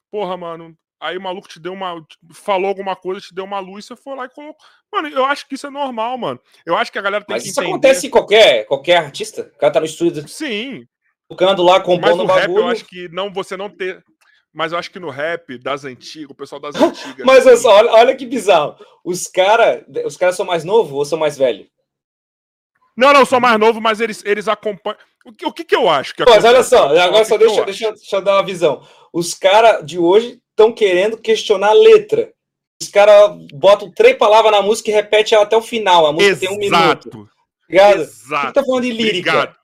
Porra, 0.09 0.35
mano. 0.35 0.75
Aí 1.01 1.17
o 1.17 1.21
maluco 1.21 1.47
te 1.47 1.59
deu 1.59 1.73
uma. 1.73 2.05
Falou 2.31 2.67
alguma 2.67 2.95
coisa, 2.95 3.19
te 3.19 3.33
deu 3.33 3.43
uma 3.43 3.59
luz, 3.59 3.85
você 3.85 3.95
foi 3.95 4.15
lá 4.15 4.25
e 4.25 4.29
colocou. 4.29 4.55
Mano, 4.93 5.07
eu 5.07 5.25
acho 5.25 5.47
que 5.47 5.55
isso 5.55 5.65
é 5.65 5.71
normal, 5.71 6.15
mano. 6.15 6.39
Eu 6.63 6.77
acho 6.77 6.91
que 6.91 6.99
a 6.99 7.01
galera 7.01 7.25
tem 7.25 7.33
mas 7.33 7.41
que. 7.41 7.49
Mas 7.49 7.57
isso 7.57 7.61
acontece 7.61 8.05
em 8.05 8.09
qualquer, 8.11 8.65
qualquer 8.67 8.97
artista. 8.97 9.51
O 9.55 9.57
cara 9.57 9.73
tá 9.73 9.79
no 9.79 9.87
estúdio. 9.87 10.27
Sim. 10.27 10.85
Tocando 11.27 11.63
lá, 11.63 11.79
compondo 11.79 12.01
mas 12.01 12.17
no 12.17 12.25
bagulho. 12.27 12.53
Rap, 12.53 12.61
eu 12.61 12.67
acho 12.67 12.85
que 12.85 13.09
não, 13.09 13.33
você 13.33 13.57
não 13.57 13.67
ter. 13.67 14.03
Mas 14.53 14.73
eu 14.73 14.77
acho 14.77 14.91
que 14.91 14.99
no 14.99 15.09
rap 15.09 15.57
das 15.57 15.85
antigas, 15.85 16.29
o 16.29 16.35
pessoal 16.35 16.61
das 16.61 16.75
antigas. 16.79 17.25
Mas 17.25 17.47
assim... 17.47 17.67
olha, 17.67 17.91
olha 17.93 18.15
que 18.15 18.27
bizarro. 18.27 18.75
Os 19.03 19.25
caras 19.25 19.83
os 20.05 20.17
cara 20.17 20.33
são 20.33 20.45
mais 20.45 20.63
novos 20.63 20.93
ou 20.93 21.03
são 21.03 21.17
mais 21.17 21.35
velhos? 21.35 21.67
Não, 23.01 23.11
não, 23.11 23.25
são 23.25 23.39
mais 23.39 23.59
novos, 23.59 23.81
mas 23.81 23.99
eles, 23.99 24.23
eles 24.23 24.47
acompanham. 24.47 24.99
O 25.25 25.33
que, 25.33 25.43
o 25.47 25.51
que, 25.51 25.63
que 25.63 25.75
eu 25.75 25.89
acho? 25.89 26.13
Que 26.13 26.23
mas 26.23 26.45
olha 26.45 26.61
só, 26.61 26.95
agora 26.95 27.25
só 27.25 27.35
deixa, 27.35 27.65
deixa, 27.65 27.91
deixa 27.91 28.15
eu 28.15 28.21
dar 28.21 28.35
uma 28.35 28.45
visão. 28.45 28.85
Os 29.11 29.33
caras 29.33 29.83
de 29.83 29.97
hoje 29.97 30.39
estão 30.51 30.71
querendo 30.71 31.17
questionar 31.17 31.69
a 31.69 31.73
letra. 31.73 32.31
Os 32.79 32.89
caras 32.89 33.35
botam 33.53 33.91
três 33.91 34.15
palavras 34.17 34.51
na 34.51 34.61
música 34.61 34.91
e 34.91 34.93
repetem 34.93 35.35
até 35.35 35.57
o 35.57 35.63
final. 35.63 36.05
A 36.05 36.13
música 36.13 36.31
Exato. 36.31 36.47
tem 36.47 36.55
um 36.55 36.59
minuto. 36.59 37.29
Obrigado. 37.63 38.01
Exato. 38.01 38.47
Você 38.47 38.53
tá 38.53 38.63
falando 38.63 38.83
de 38.83 38.91
lírica. 38.91 39.31
Obrigado. 39.31 39.55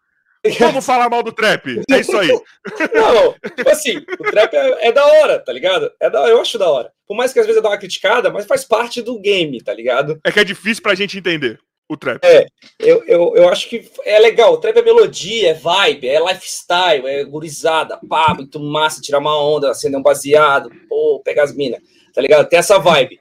Vamos 0.59 0.85
falar 0.85 1.07
mal 1.07 1.21
do 1.21 1.31
trap. 1.31 1.81
É 1.91 1.99
isso 1.99 2.17
aí. 2.17 2.29
Não, 2.93 3.33
tipo 3.55 3.69
assim, 3.69 3.97
o 4.19 4.23
trap 4.31 4.53
é, 4.55 4.87
é, 4.87 4.91
da 4.91 5.05
hora, 5.05 5.39
tá 5.39 5.53
ligado? 5.53 5.91
É 5.99 6.09
da, 6.09 6.27
eu 6.27 6.41
acho 6.41 6.57
da 6.57 6.69
hora. 6.69 6.91
Por 7.05 7.15
mais 7.15 7.33
que 7.33 7.39
às 7.39 7.45
vezes 7.45 7.57
eu 7.57 7.63
dá 7.63 7.69
uma 7.69 7.77
criticada, 7.77 8.31
mas 8.31 8.45
faz 8.47 8.63
parte 8.63 9.01
do 9.01 9.19
game, 9.19 9.61
tá 9.61 9.73
ligado? 9.73 10.19
É 10.23 10.31
que 10.31 10.39
é 10.39 10.43
difícil 10.43 10.81
pra 10.81 10.95
gente 10.95 11.17
entender 11.17 11.59
o 11.89 11.95
trap. 11.95 12.23
É, 12.23 12.45
eu, 12.79 13.03
eu, 13.05 13.35
eu 13.35 13.49
acho 13.49 13.69
que 13.69 13.89
é 14.03 14.19
legal. 14.19 14.53
O 14.53 14.57
trap 14.57 14.77
é 14.77 14.81
melodia, 14.81 15.51
é 15.51 15.53
vibe, 15.53 16.09
é 16.09 16.19
lifestyle, 16.19 17.07
é 17.07 17.23
gurizada, 17.23 17.99
pá, 18.09 18.33
muito 18.33 18.59
massa, 18.59 19.01
tirar 19.01 19.19
uma 19.19 19.39
onda, 19.39 19.71
acender 19.71 19.99
um 19.99 20.03
baseado, 20.03 20.69
pô, 20.89 21.21
pegar 21.23 21.43
as 21.43 21.55
minas, 21.55 21.81
tá 22.13 22.21
ligado? 22.21 22.47
Tem 22.47 22.59
essa 22.59 22.77
vibe. 22.77 23.19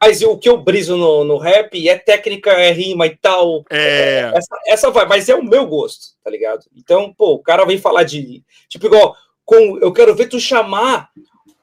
Mas 0.00 0.20
o 0.20 0.36
que 0.36 0.48
eu 0.48 0.58
briso 0.58 0.96
no, 0.96 1.22
no 1.22 1.38
rap 1.38 1.88
é 1.88 1.96
técnica, 1.96 2.50
é 2.50 2.72
rima 2.72 3.06
e 3.06 3.16
tal. 3.16 3.64
É. 3.70 4.32
Essa, 4.34 4.60
essa 4.66 4.90
vai, 4.90 5.06
mas 5.06 5.28
é 5.28 5.34
o 5.34 5.44
meu 5.44 5.64
gosto, 5.66 6.16
tá 6.24 6.30
ligado? 6.30 6.64
Então, 6.76 7.12
pô, 7.12 7.34
o 7.34 7.38
cara 7.38 7.64
vem 7.64 7.78
falar 7.78 8.02
de. 8.02 8.42
Tipo, 8.68 8.86
igual, 8.86 9.14
com, 9.44 9.78
eu 9.78 9.92
quero 9.92 10.14
ver 10.14 10.28
tu 10.28 10.40
chamar 10.40 11.08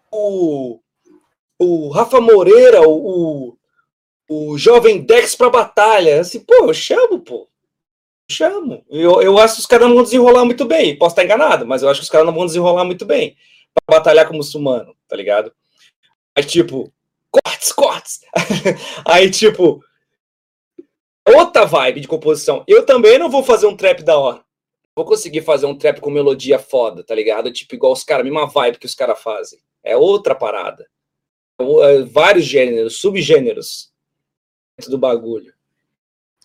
o, 0.10 0.80
o 1.60 1.90
Rafa 1.90 2.22
Moreira, 2.22 2.88
o, 2.88 3.58
o, 4.30 4.58
jovem 4.58 5.02
Dex 5.02 5.36
pra 5.36 5.50
batalha. 5.50 6.22
Assim, 6.22 6.40
pô, 6.40 6.54
eu 6.68 6.74
chamo, 6.74 7.20
pô. 7.20 7.50
Eu 8.30 8.36
chamo. 8.36 8.86
Eu, 8.90 9.22
eu 9.22 9.38
acho 9.40 9.56
que 9.56 9.62
os 9.62 9.66
caras 9.66 9.88
não 9.88 9.96
vão 9.96 10.04
desenrolar 10.04 10.46
muito 10.46 10.66
bem. 10.66 10.98
Posso 10.98 11.14
estar 11.14 11.24
enganado, 11.24 11.66
mas 11.66 11.82
eu 11.82 11.90
acho 11.90 12.00
que 12.00 12.04
os 12.06 12.10
caras 12.10 12.28
não 12.28 12.34
vão 12.34 12.46
desenrolar 12.46 12.86
muito 12.86 13.06
bem 13.06 13.36
pra 13.74 13.98
batalhar 13.98 14.28
com 14.28 14.36
muçulmano, 14.36 14.96
tá 15.08 15.16
ligado? 15.16 15.52
Mas, 16.36 16.46
tipo, 16.46 16.94
cortes, 17.32 17.72
cortes. 17.72 18.20
Aí, 19.06 19.30
tipo, 19.30 19.84
outra 21.28 21.66
vibe 21.66 22.02
de 22.02 22.08
composição. 22.08 22.64
Eu 22.68 22.86
também 22.86 23.18
não 23.18 23.30
vou 23.30 23.44
fazer 23.44 23.66
um 23.68 23.76
trap 23.76 24.04
da 24.04 24.18
hora. 24.18 24.44
Vou 24.96 25.06
conseguir 25.06 25.42
fazer 25.42 25.66
um 25.66 25.78
trap 25.78 26.02
com 26.02 26.10
melodia 26.10 26.60
foda, 26.60 27.04
tá 27.04 27.16
ligado? 27.16 27.52
Tipo, 27.52 27.76
igual 27.76 27.94
os 27.94 28.04
caras, 28.04 28.24
mesma 28.24 28.48
vibe 28.48 28.80
que 28.80 28.86
os 28.86 28.96
caras 28.96 29.22
fazem. 29.22 29.60
É 29.84 29.96
outra 29.96 30.36
parada. 30.36 30.86
É, 31.60 32.02
vários 32.04 32.46
gêneros, 32.46 33.00
subgêneros 33.00 33.90
do 34.88 34.98
bagulho. 34.98 35.52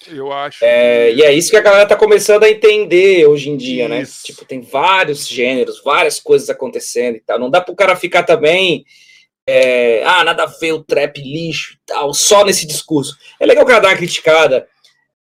Eu 0.08 0.32
acho. 0.32 0.64
É, 0.64 1.10
que... 1.10 1.18
E 1.18 1.22
é 1.22 1.32
isso 1.32 1.50
que 1.50 1.56
a 1.56 1.62
galera 1.62 1.86
tá 1.86 1.96
começando 1.96 2.44
a 2.44 2.50
entender 2.50 3.26
hoje 3.26 3.50
em 3.50 3.56
dia, 3.56 3.88
né? 3.88 4.02
isso. 4.02 4.22
né? 4.22 4.34
Tipo, 4.34 4.44
tem 4.44 4.60
vários 4.60 5.28
gêneros, 5.28 5.82
várias 5.82 6.18
coisas 6.18 6.48
acontecendo 6.50 7.16
e 7.16 7.20
tal. 7.20 7.38
Não 7.38 7.50
dá 7.50 7.60
pro 7.60 7.76
cara 7.76 7.96
ficar 7.96 8.22
também 8.22 8.84
é, 9.46 10.02
ah, 10.04 10.24
nada 10.24 10.44
a 10.44 10.46
ver 10.46 10.72
o 10.72 10.82
trap 10.82 11.20
lixo 11.20 11.74
e 11.74 11.78
tal, 11.86 12.14
só 12.14 12.44
nesse 12.44 12.66
discurso. 12.66 13.16
É 13.38 13.46
legal 13.46 13.64
o 13.64 13.66
cara 13.66 13.80
dar 13.80 13.88
uma 13.88 13.96
criticada. 13.96 14.66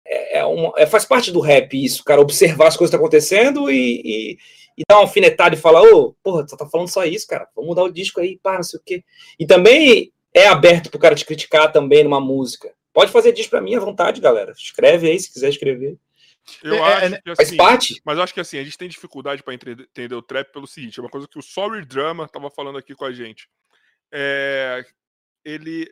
É, 0.05 0.39
é, 0.39 0.45
uma, 0.45 0.73
é 0.77 0.87
faz 0.87 1.05
parte 1.05 1.31
do 1.31 1.41
rap 1.41 1.73
isso, 1.75 2.03
cara, 2.03 2.21
observar 2.21 2.69
as 2.69 2.77
coisas 2.77 2.91
que 2.91 2.97
estão 2.97 3.01
acontecendo 3.01 3.71
e, 3.71 4.01
e, 4.03 4.39
e, 4.79 4.83
dar 4.89 4.97
uma 4.97 5.03
alfinetada 5.03 5.55
e 5.55 5.59
falar, 5.59 5.83
ô, 5.83 6.15
porra, 6.23 6.47
tu 6.47 6.57
tá 6.57 6.67
falando 6.67 6.89
só 6.89 7.05
isso, 7.05 7.27
cara, 7.27 7.47
vamos 7.55 7.69
mudar 7.69 7.85
o 7.85 7.93
disco 7.93 8.21
aí, 8.21 8.39
pá, 8.43 8.55
não 8.55 8.63
sei 8.63 8.81
o 8.81 8.83
quê. 8.85 9.05
E 9.39 9.47
também 9.47 10.11
é 10.35 10.47
aberto 10.47 10.91
pro 10.91 10.99
cara 10.99 11.15
te 11.15 11.27
criticar 11.27 11.71
também 11.71 12.05
numa 12.05 12.21
música. 12.21 12.73
Pode 12.93 13.13
fazer 13.13 13.33
disco 13.33 13.51
pra 13.51 13.61
mim 13.61 13.75
à 13.75 13.81
vontade, 13.81 14.21
galera. 14.21 14.53
Escreve 14.53 15.09
aí 15.09 15.19
se 15.19 15.33
quiser 15.33 15.51
escrever. 15.51 15.99
Eu 16.63 16.75
é, 16.75 16.81
acho 16.81 17.15
é, 17.15 17.21
que, 17.21 17.31
assim, 17.31 17.37
faz 17.37 17.57
parte. 17.57 18.01
Mas 18.05 18.17
eu 18.17 18.25
acho 18.25 18.35
que 18.35 18.41
assim, 18.41 18.59
a 18.59 18.65
gente 18.65 18.79
tem 18.79 18.89
dificuldade 18.89 19.43
para 19.43 19.55
entender 19.55 20.15
o 20.15 20.23
trap 20.23 20.51
pelo 20.53 20.67
seguinte: 20.67 20.99
é 20.99 21.03
uma 21.03 21.11
coisa 21.11 21.29
que 21.29 21.39
o 21.39 21.43
Sorry 21.43 21.85
Drama 21.85 22.29
tava 22.29 22.51
falando 22.51 22.79
aqui 22.79 22.95
com 22.95 23.05
a 23.05 23.13
gente 23.13 23.49
é, 24.13 24.85
ele 25.45 25.89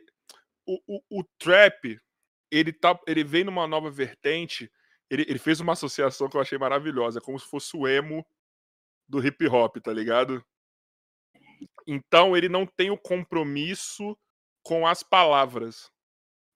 o, 0.65 0.79
o, 0.87 1.19
o, 1.19 1.23
trap 1.37 1.99
ele 2.51 2.73
tá 2.73 2.99
ele 3.07 3.23
vem 3.23 3.43
numa 3.43 3.67
nova 3.67 3.89
vertente 3.89 4.71
ele, 5.09 5.23
ele 5.27 5.39
fez 5.39 5.59
uma 5.59 5.73
associação 5.73 6.29
que 6.29 6.35
eu 6.35 6.41
achei 6.41 6.57
maravilhosa 6.57 7.21
como 7.21 7.39
se 7.39 7.47
fosse 7.47 7.75
o 7.77 7.87
emo 7.87 8.25
do 9.07 9.25
hip 9.25 9.47
hop 9.47 9.77
tá 9.77 9.93
ligado 9.93 10.43
então 11.85 12.35
ele 12.35 12.49
não 12.49 12.65
tem 12.65 12.89
o 12.89 12.97
compromisso 12.97 14.17
com 14.63 14.85
as 14.85 15.03
palavras 15.03 15.91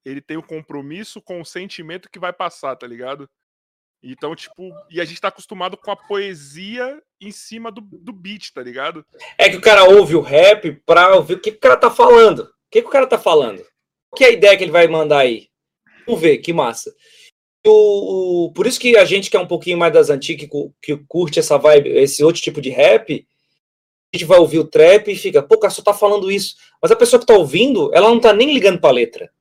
ele 0.06 0.22
tem 0.22 0.38
o 0.38 0.44
compromisso 0.44 1.22
com 1.22 1.40
o 1.40 1.45
sentimento 1.45 2.10
que 2.10 2.19
vai 2.19 2.34
passar, 2.34 2.76
tá 2.76 2.88
ligado? 2.88 3.30
Então, 4.03 4.36
tipo, 4.36 4.72
e 4.90 4.99
a 4.99 5.06
gente 5.06 5.22
tá 5.22 5.28
acostumado 5.28 5.78
com 5.78 5.91
a 5.91 5.95
poesia 5.95 7.02
em 7.19 7.32
cima 7.32 7.72
do, 7.72 7.82
do 7.82 8.11
beat, 8.11 8.52
tá 8.52 8.64
ligado? 8.64 9.06
É 9.38 9.48
que 9.48 9.57
o 9.57 9.61
cara 9.61 9.84
ouve 9.84 10.15
o 10.15 10.22
rap 10.22 10.72
pra 10.86 11.15
ouvir 11.15 11.36
o 11.36 11.40
que, 11.40 11.52
que 11.52 11.57
o 11.57 11.61
cara 11.61 11.78
tá 11.78 11.91
falando. 11.91 12.40
O 12.40 12.49
que, 12.72 12.82
que 12.82 12.88
o 12.88 12.91
cara 12.91 13.06
tá 13.06 13.19
falando? 13.19 13.64
Que 14.15 14.23
é 14.23 14.28
a 14.28 14.32
ideia 14.32 14.57
que 14.57 14.64
ele 14.64 14.72
vai 14.72 14.88
mandar 14.88 15.19
aí? 15.19 15.49
Vamos 16.07 16.19
ver, 16.19 16.40
que 16.40 16.52
massa. 16.52 16.91
O, 17.65 18.45
o, 18.48 18.53
por 18.53 18.65
isso 18.65 18.80
que 18.80 18.98
a 18.98 19.06
gente 19.06 19.30
que 19.30 19.38
é 19.38 19.40
um 19.40 19.48
pouquinho 19.48 19.78
mais 19.78 19.94
das 19.94 20.10
antigas, 20.10 20.49
que, 20.49 20.72
que 20.82 20.98
curte 21.07 21.38
essa 21.38 21.60
vibe, 21.60 21.91
esse 21.91 22.23
outro 22.23 22.41
tipo 22.41 22.60
de 22.60 22.72
rap, 22.72 23.28
a 24.11 24.18
gente 24.18 24.26
vai 24.26 24.40
ouvir 24.40 24.57
o 24.57 24.68
trap 24.68 25.11
e 25.11 25.15
fica, 25.15 25.44
pô, 25.44 25.60
cara, 25.60 25.72
só 25.72 25.84
tá 25.84 25.94
falando 25.94 26.32
isso. 26.32 26.56
Mas 26.82 26.91
a 26.91 26.95
pessoa 26.95 27.19
que 27.19 27.26
tá 27.26 27.36
ouvindo, 27.36 27.94
ela 27.94 28.10
não 28.10 28.19
tá 28.19 28.34
nem 28.34 28.52
ligando 28.52 28.82
pra 28.82 28.90
letra 28.90 29.32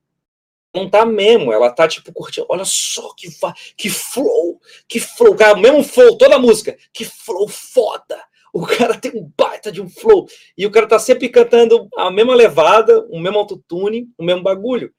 não 0.73 0.89
tá 0.89 1.05
mesmo, 1.05 1.51
ela 1.51 1.69
tá 1.69 1.87
tipo 1.87 2.13
curtindo, 2.13 2.47
olha 2.49 2.63
só 2.65 3.13
que 3.15 3.27
que 3.75 3.89
flow, 3.89 4.59
que 4.87 4.99
flow, 4.99 5.35
cara, 5.35 5.57
mesmo 5.57 5.83
flow, 5.83 6.17
toda 6.17 6.35
a 6.35 6.39
música, 6.39 6.77
que 6.93 7.03
flow 7.05 7.47
foda. 7.47 8.21
O 8.53 8.65
cara 8.65 8.97
tem 8.97 9.11
um 9.15 9.31
baita 9.37 9.71
de 9.71 9.81
um 9.81 9.89
flow 9.89 10.27
e 10.57 10.65
o 10.65 10.71
cara 10.71 10.87
tá 10.87 10.99
sempre 10.99 11.29
cantando 11.29 11.87
a 11.95 12.11
mesma 12.11 12.35
levada, 12.35 13.05
o 13.09 13.19
mesmo 13.19 13.39
autotune, 13.39 14.09
o 14.17 14.23
mesmo 14.23 14.43
bagulho. 14.43 14.93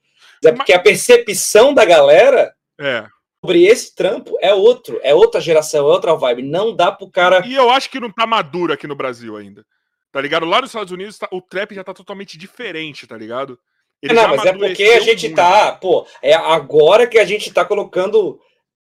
É 0.45 0.53
porque 0.53 0.73
a 0.73 0.81
percepção 0.81 1.73
da 1.73 1.85
galera 1.85 2.53
é. 2.81 3.07
sobre 3.45 3.65
esse 3.65 3.95
trampo 3.95 4.37
é 4.41 4.53
outro, 4.53 4.99
é 5.03 5.15
outra 5.15 5.41
geração, 5.41 5.87
é 5.87 5.93
outra 5.93 6.17
vibe. 6.17 6.43
Não 6.43 6.75
dá 6.75 6.91
pro 6.91 7.11
cara. 7.11 7.47
E 7.47 7.55
eu 7.55 7.71
acho 7.71 7.91
que 7.91 8.01
não 8.01 8.11
tá 8.11 8.27
maduro 8.27 8.73
aqui 8.73 8.87
no 8.87 8.97
Brasil 8.97 9.37
ainda. 9.37 9.65
Tá 10.11 10.21
ligado? 10.21 10.45
Lá 10.45 10.61
nos 10.61 10.71
Estados 10.71 10.93
Unidos, 10.93 11.19
tá, 11.19 11.29
o 11.31 11.41
trap 11.41 11.75
já 11.75 11.85
tá 11.85 11.95
totalmente 11.95 12.37
diferente, 12.37 13.07
tá 13.07 13.17
ligado? 13.17 13.59
Ele 14.03 14.15
não, 14.15 14.29
mas 14.29 14.45
é 14.45 14.53
porque 14.53 14.83
a 14.83 15.01
gente 15.01 15.27
muito. 15.27 15.37
tá, 15.37 15.73
pô, 15.73 16.07
é 16.21 16.35
agora 16.35 17.07
que 17.07 17.19
a 17.19 17.25
gente 17.25 17.53
tá 17.53 17.65
colocando 17.65 18.41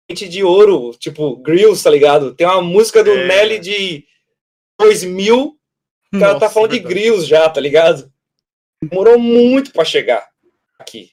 gente 0.10 0.30
de 0.30 0.44
ouro, 0.44 0.92
tipo, 0.98 1.36
Grills, 1.38 1.84
tá 1.84 1.90
ligado? 1.90 2.34
Tem 2.34 2.48
uma 2.48 2.62
música 2.62 3.04
do 3.04 3.12
é. 3.12 3.28
Nelly 3.28 3.60
de 3.60 4.06
2000, 4.80 5.58
o 6.14 6.20
cara 6.20 6.40
tá 6.40 6.50
falando 6.50 6.72
verdade. 6.72 6.96
de 6.96 7.02
Grills 7.02 7.28
já, 7.28 7.50
tá 7.50 7.60
ligado? 7.60 8.12
Demorou 8.82 9.18
muito 9.18 9.72
para 9.74 9.84
chegar 9.84 10.26
aqui. 10.80 11.12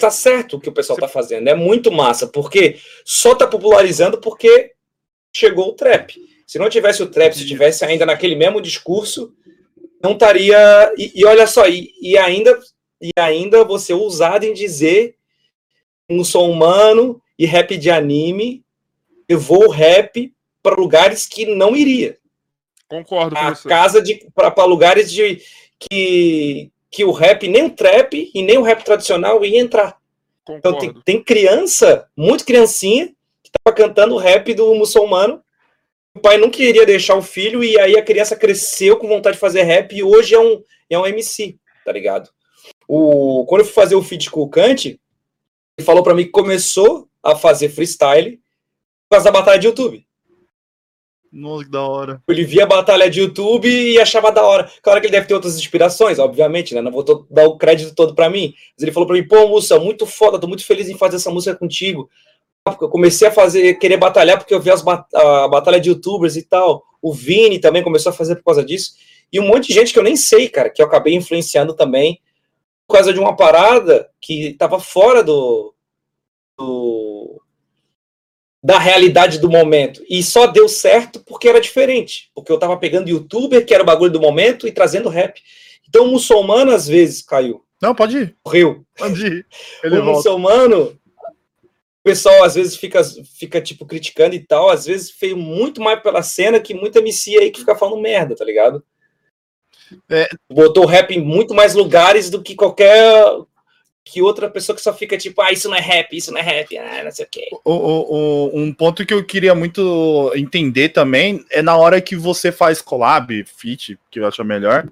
Tá 0.00 0.10
certo 0.10 0.56
o 0.56 0.60
que 0.60 0.68
o 0.68 0.72
pessoal 0.72 0.98
tá 0.98 1.06
fazendo, 1.06 1.48
é 1.48 1.54
muito 1.54 1.92
massa, 1.92 2.26
porque 2.26 2.78
só 3.04 3.34
tá 3.34 3.46
popularizando 3.46 4.18
porque 4.18 4.72
chegou 5.32 5.68
o 5.68 5.74
trap. 5.74 6.16
Se 6.46 6.58
não 6.58 6.68
tivesse 6.68 7.02
o 7.02 7.10
trap, 7.10 7.34
se 7.34 7.46
tivesse 7.46 7.84
ainda 7.84 8.06
naquele 8.06 8.34
mesmo 8.34 8.60
discurso, 8.60 9.34
não 10.02 10.12
estaria. 10.12 10.92
E, 10.96 11.20
e 11.20 11.24
olha 11.24 11.46
só, 11.46 11.66
e, 11.68 11.92
e 12.00 12.16
ainda 12.16 12.58
e 13.04 13.10
ainda 13.18 13.62
você 13.64 13.92
ousado 13.92 14.46
em 14.46 14.54
dizer 14.54 15.14
um 16.08 16.24
som 16.24 16.50
humano 16.50 17.20
e 17.38 17.44
rap 17.44 17.76
de 17.76 17.90
anime 17.90 18.64
levou 19.28 19.66
o 19.66 19.70
rap 19.70 20.32
para 20.62 20.74
lugares 20.74 21.26
que 21.26 21.44
não 21.44 21.76
iria. 21.76 22.16
Concordo 22.88 23.36
com 23.36 23.42
a 23.42 23.54
você. 23.54 23.68
casa 23.68 24.00
de 24.00 24.26
para 24.34 24.64
lugares 24.64 25.12
de 25.12 25.42
que 25.78 26.70
que 26.90 27.04
o 27.04 27.10
rap 27.10 27.46
nem 27.46 27.66
o 27.66 27.70
trap 27.70 28.30
e 28.32 28.42
nem 28.42 28.56
o 28.56 28.62
rap 28.62 28.82
tradicional 28.82 29.44
ia 29.44 29.60
entrar. 29.60 29.98
Concordo. 30.42 30.78
Então 30.78 30.78
tem, 30.78 31.02
tem 31.04 31.22
criança, 31.22 32.08
muito 32.16 32.46
criancinha, 32.46 33.08
que 33.42 33.50
estava 33.50 33.76
cantando 33.76 34.14
o 34.14 34.18
rap 34.18 34.54
do 34.54 34.74
muçulmano. 34.74 35.42
O 36.14 36.20
pai 36.20 36.38
não 36.38 36.48
queria 36.48 36.86
deixar 36.86 37.16
o 37.16 37.22
filho 37.22 37.62
e 37.62 37.78
aí 37.78 37.98
a 37.98 38.02
criança 38.02 38.34
cresceu 38.34 38.96
com 38.96 39.08
vontade 39.08 39.34
de 39.34 39.40
fazer 39.40 39.64
rap 39.64 39.94
e 39.94 40.02
hoje 40.02 40.34
é 40.34 40.38
um 40.38 40.62
é 40.88 40.98
um 40.98 41.06
MC, 41.06 41.58
tá 41.84 41.92
ligado? 41.92 42.30
O, 42.88 43.44
quando 43.46 43.60
eu 43.60 43.64
fui 43.64 43.74
fazer 43.74 43.94
o 43.94 44.02
feat 44.02 44.30
com 44.30 44.40
o 44.40 44.48
Kant, 44.48 45.00
ele 45.76 45.84
falou 45.84 46.02
para 46.02 46.14
mim 46.14 46.24
que 46.24 46.30
começou 46.30 47.08
a 47.22 47.34
fazer 47.34 47.68
freestyle 47.68 48.36
por 49.08 49.16
causa 49.16 49.24
da 49.24 49.38
batalha 49.38 49.58
de 49.58 49.66
YouTube. 49.66 50.06
Nossa, 51.34 51.64
que 51.64 51.70
da 51.70 51.82
hora. 51.82 52.22
Ele 52.28 52.44
via 52.44 52.62
a 52.62 52.66
batalha 52.66 53.10
de 53.10 53.18
YouTube 53.18 53.68
e 53.68 53.98
achava 53.98 54.30
da 54.30 54.44
hora. 54.44 54.70
Claro 54.80 55.00
que 55.00 55.06
ele 55.06 55.12
deve 55.12 55.26
ter 55.26 55.34
outras 55.34 55.56
inspirações, 55.56 56.20
obviamente, 56.20 56.74
né? 56.74 56.80
Não 56.80 56.92
vou 56.92 57.02
dar 57.28 57.48
o 57.48 57.58
crédito 57.58 57.92
todo 57.92 58.14
para 58.14 58.30
mim. 58.30 58.54
Mas 58.76 58.84
ele 58.84 58.92
falou 58.92 59.06
para 59.06 59.16
mim, 59.16 59.26
pô, 59.26 59.48
Mussa, 59.48 59.80
muito 59.80 60.06
foda, 60.06 60.38
tô 60.38 60.46
muito 60.46 60.64
feliz 60.64 60.88
em 60.88 60.96
fazer 60.96 61.16
essa 61.16 61.32
música 61.32 61.56
contigo. 61.56 62.08
Eu 62.80 62.88
comecei 62.88 63.26
a 63.26 63.32
fazer, 63.32 63.74
querer 63.74 63.96
batalhar 63.96 64.38
porque 64.38 64.54
eu 64.54 64.60
vi 64.60 64.70
as 64.70 64.80
bat 64.80 65.04
a 65.12 65.48
batalha 65.48 65.80
de 65.80 65.88
youtubers 65.88 66.36
e 66.36 66.42
tal. 66.42 66.84
O 67.02 67.12
Vini 67.12 67.58
também 67.58 67.82
começou 67.82 68.10
a 68.10 68.14
fazer 68.14 68.36
por 68.36 68.44
causa 68.44 68.64
disso. 68.64 68.92
E 69.32 69.40
um 69.40 69.46
monte 69.48 69.66
de 69.68 69.74
gente 69.74 69.92
que 69.92 69.98
eu 69.98 70.04
nem 70.04 70.16
sei, 70.16 70.48
cara, 70.48 70.70
que 70.70 70.80
eu 70.80 70.86
acabei 70.86 71.14
influenciando 71.14 71.74
também 71.74 72.20
por 72.86 72.94
causa 72.94 73.12
de 73.12 73.18
uma 73.18 73.34
parada 73.36 74.08
que 74.20 74.48
estava 74.48 74.78
fora 74.78 75.22
do, 75.22 75.74
do, 76.56 77.40
da 78.62 78.78
realidade 78.78 79.38
do 79.38 79.50
momento. 79.50 80.02
E 80.08 80.22
só 80.22 80.46
deu 80.46 80.68
certo 80.68 81.20
porque 81.20 81.48
era 81.48 81.60
diferente. 81.60 82.30
Porque 82.34 82.50
eu 82.50 82.56
estava 82.56 82.76
pegando 82.76 83.08
youtuber, 83.08 83.64
que 83.64 83.74
era 83.74 83.82
o 83.82 83.86
bagulho 83.86 84.12
do 84.12 84.20
momento, 84.20 84.66
e 84.66 84.72
trazendo 84.72 85.08
rap. 85.08 85.40
Então 85.88 86.06
o 86.06 86.10
muçulmano 86.12 86.72
às 86.72 86.86
vezes 86.86 87.22
caiu. 87.22 87.64
Não, 87.80 87.94
pode 87.94 88.16
ir. 88.16 88.36
Morreu. 88.44 88.84
Pode 88.96 89.26
ir. 89.26 89.46
Ele 89.84 89.98
o 89.98 90.04
volta. 90.04 90.16
muçulmano, 90.16 90.82
o 90.84 92.02
pessoal 92.02 92.44
às 92.44 92.54
vezes 92.54 92.76
fica, 92.76 93.02
fica 93.38 93.60
tipo 93.60 93.84
criticando 93.86 94.34
e 94.34 94.40
tal, 94.40 94.70
às 94.70 94.86
vezes 94.86 95.10
feio 95.10 95.36
muito 95.36 95.80
mais 95.80 96.02
pela 96.02 96.22
cena 96.22 96.60
que 96.60 96.74
muita 96.74 97.00
MC 97.00 97.38
aí 97.38 97.50
que 97.50 97.60
fica 97.60 97.76
falando 97.76 98.00
merda, 98.00 98.34
tá 98.34 98.44
ligado? 98.44 98.84
É... 100.08 100.28
Botou 100.50 100.86
rap 100.86 101.10
em 101.10 101.20
muito 101.20 101.54
mais 101.54 101.74
lugares 101.74 102.30
do 102.30 102.42
que 102.42 102.54
qualquer 102.54 103.24
que 104.04 104.20
outra 104.20 104.50
pessoa 104.50 104.76
que 104.76 104.82
só 104.82 104.92
fica 104.92 105.16
tipo, 105.16 105.40
ah, 105.40 105.50
isso 105.50 105.68
não 105.68 105.76
é 105.76 105.80
rap, 105.80 106.14
isso 106.14 106.30
não 106.30 106.38
é 106.38 106.42
rap, 106.42 106.76
ah, 106.76 107.04
não 107.04 107.10
sei 107.10 107.24
o 107.24 107.28
quê. 107.30 107.48
O, 107.64 107.72
o, 107.72 108.50
um 108.60 108.72
ponto 108.72 109.04
que 109.04 109.14
eu 109.14 109.24
queria 109.24 109.54
muito 109.54 110.30
entender 110.36 110.90
também 110.90 111.44
é 111.50 111.62
na 111.62 111.74
hora 111.74 112.00
que 112.02 112.14
você 112.14 112.52
faz 112.52 112.82
collab, 112.82 113.44
feat, 113.44 113.98
que 114.10 114.20
eu 114.20 114.26
acho 114.26 114.44
melhor, 114.44 114.86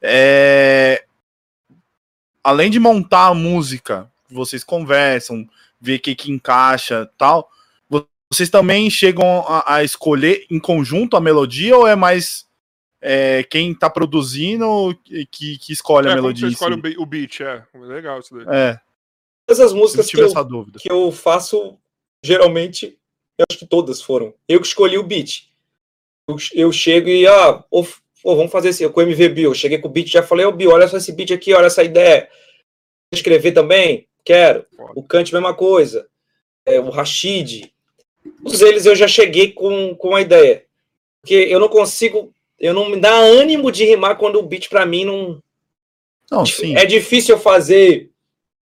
é... 0.00 1.04
além 2.42 2.70
de 2.70 2.80
montar 2.80 3.26
a 3.26 3.34
música, 3.34 4.10
vocês 4.30 4.64
conversam, 4.64 5.46
ver 5.78 5.96
o 5.96 6.00
que, 6.00 6.14
que 6.14 6.32
encaixa 6.32 7.08
tal, 7.18 7.50
vocês 8.34 8.48
também 8.48 8.88
chegam 8.90 9.44
a, 9.46 9.76
a 9.76 9.84
escolher 9.84 10.46
em 10.50 10.58
conjunto 10.58 11.16
a 11.16 11.20
melodia 11.20 11.76
ou 11.76 11.86
é 11.86 11.94
mais 11.94 12.43
é, 13.06 13.42
quem 13.42 13.74
tá 13.74 13.90
produzindo 13.90 14.98
que, 15.30 15.58
que 15.58 15.72
escolhe 15.74 16.08
é, 16.08 16.12
a 16.12 16.14
melodia. 16.14 16.48
Você 16.48 16.54
escolhe 16.54 16.96
o 16.96 17.04
beat, 17.04 17.40
é. 17.42 17.62
Legal 17.74 18.18
isso 18.18 18.34
daí. 18.34 18.46
É. 18.48 18.80
Essas 19.46 19.74
músicas 19.74 20.08
que 20.08 20.18
eu, 20.18 20.32
que 20.80 20.90
eu 20.90 21.12
faço, 21.12 21.76
geralmente, 22.24 22.98
eu 23.38 23.44
acho 23.46 23.58
que 23.58 23.66
todas 23.66 24.00
foram. 24.00 24.32
Eu 24.48 24.58
que 24.58 24.66
escolhi 24.66 24.96
o 24.96 25.02
beat. 25.02 25.50
Eu, 26.26 26.36
eu 26.54 26.72
chego 26.72 27.10
e, 27.10 27.26
ah, 27.26 27.62
oh, 27.70 27.86
oh, 28.24 28.36
vamos 28.36 28.50
fazer 28.50 28.70
assim, 28.70 28.88
com 28.88 29.00
o 29.00 29.02
MV 29.02 29.28
Bill. 29.28 29.50
Eu 29.50 29.54
cheguei 29.54 29.76
com 29.76 29.88
o 29.88 29.90
beat, 29.90 30.08
já 30.08 30.22
falei, 30.22 30.46
ô 30.46 30.48
oh, 30.48 30.52
Bill, 30.52 30.70
olha 30.70 30.88
só 30.88 30.96
esse 30.96 31.12
beat 31.12 31.30
aqui, 31.30 31.52
olha 31.52 31.66
essa 31.66 31.84
ideia. 31.84 32.26
Escrever 33.12 33.52
também? 33.52 34.08
Quero. 34.24 34.64
O 34.94 35.02
Kant, 35.02 35.30
mesma 35.30 35.52
coisa. 35.52 36.08
É, 36.64 36.80
o 36.80 36.88
Rashid. 36.88 37.70
Todos 38.42 38.62
eles 38.62 38.86
eu 38.86 38.96
já 38.96 39.06
cheguei 39.06 39.52
com, 39.52 39.94
com 39.94 40.16
a 40.16 40.22
ideia. 40.22 40.64
Porque 41.20 41.34
eu 41.34 41.60
não 41.60 41.68
consigo 41.68 42.34
eu 42.64 42.72
não 42.72 42.88
me 42.88 42.96
dá 42.96 43.14
ânimo 43.14 43.70
de 43.70 43.84
rimar 43.84 44.16
quando 44.16 44.38
o 44.38 44.42
beat 44.42 44.70
para 44.70 44.86
mim 44.86 45.04
não. 45.04 45.38
Não, 46.30 46.46
sim. 46.46 46.74
É 46.74 46.86
difícil 46.86 47.34
eu 47.34 47.40
fazer 47.40 48.10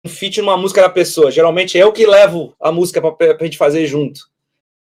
um 0.04 0.08
feat 0.08 0.40
numa 0.40 0.56
música 0.56 0.80
da 0.80 0.88
pessoa. 0.88 1.30
Geralmente 1.32 1.76
é 1.76 1.82
eu 1.82 1.92
que 1.92 2.06
levo 2.06 2.54
a 2.60 2.70
música 2.70 3.00
pra, 3.00 3.34
pra 3.34 3.44
gente 3.44 3.58
fazer 3.58 3.84
junto. 3.86 4.30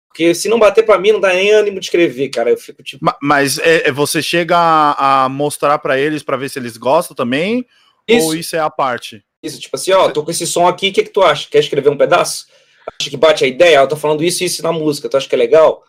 Porque 0.08 0.34
se 0.34 0.48
não 0.48 0.58
bater 0.58 0.86
para 0.86 0.98
mim, 0.98 1.12
não 1.12 1.20
dá 1.20 1.34
nem 1.34 1.52
ânimo 1.52 1.82
de 1.82 1.88
escrever, 1.88 2.30
cara. 2.30 2.52
Eu 2.52 2.58
fico 2.58 2.82
tipo. 2.82 3.04
Mas 3.22 3.60
é, 3.60 3.90
é 3.90 3.92
você 3.92 4.22
chega 4.22 4.56
a, 4.58 5.26
a 5.26 5.30
mostrar 5.30 5.78
para 5.80 6.00
eles 6.00 6.24
para 6.24 6.38
ver 6.38 6.50
se 6.50 6.58
eles 6.58 6.78
gostam 6.78 7.14
também? 7.14 7.66
Isso. 8.08 8.28
Ou 8.28 8.36
isso 8.36 8.56
é 8.56 8.60
a 8.60 8.70
parte? 8.70 9.22
Isso, 9.42 9.60
tipo 9.60 9.76
assim, 9.76 9.92
ó, 9.92 10.10
tô 10.10 10.24
com 10.24 10.32
esse 10.32 10.48
som 10.48 10.66
aqui, 10.66 10.90
o 10.90 10.94
que, 10.94 11.04
que 11.04 11.10
tu 11.10 11.22
acha? 11.22 11.50
Quer 11.50 11.60
escrever 11.60 11.90
um 11.90 11.98
pedaço? 11.98 12.48
Acha 12.88 13.10
que 13.10 13.18
bate 13.18 13.44
a 13.44 13.48
ideia? 13.48 13.80
Eu 13.80 13.88
tô 13.88 13.98
falando 13.98 14.24
isso 14.24 14.44
e 14.44 14.46
isso 14.46 14.64
na 14.64 14.72
música, 14.72 15.10
tu 15.10 15.18
acha 15.18 15.28
que 15.28 15.36
é 15.36 15.38
legal? 15.38 15.84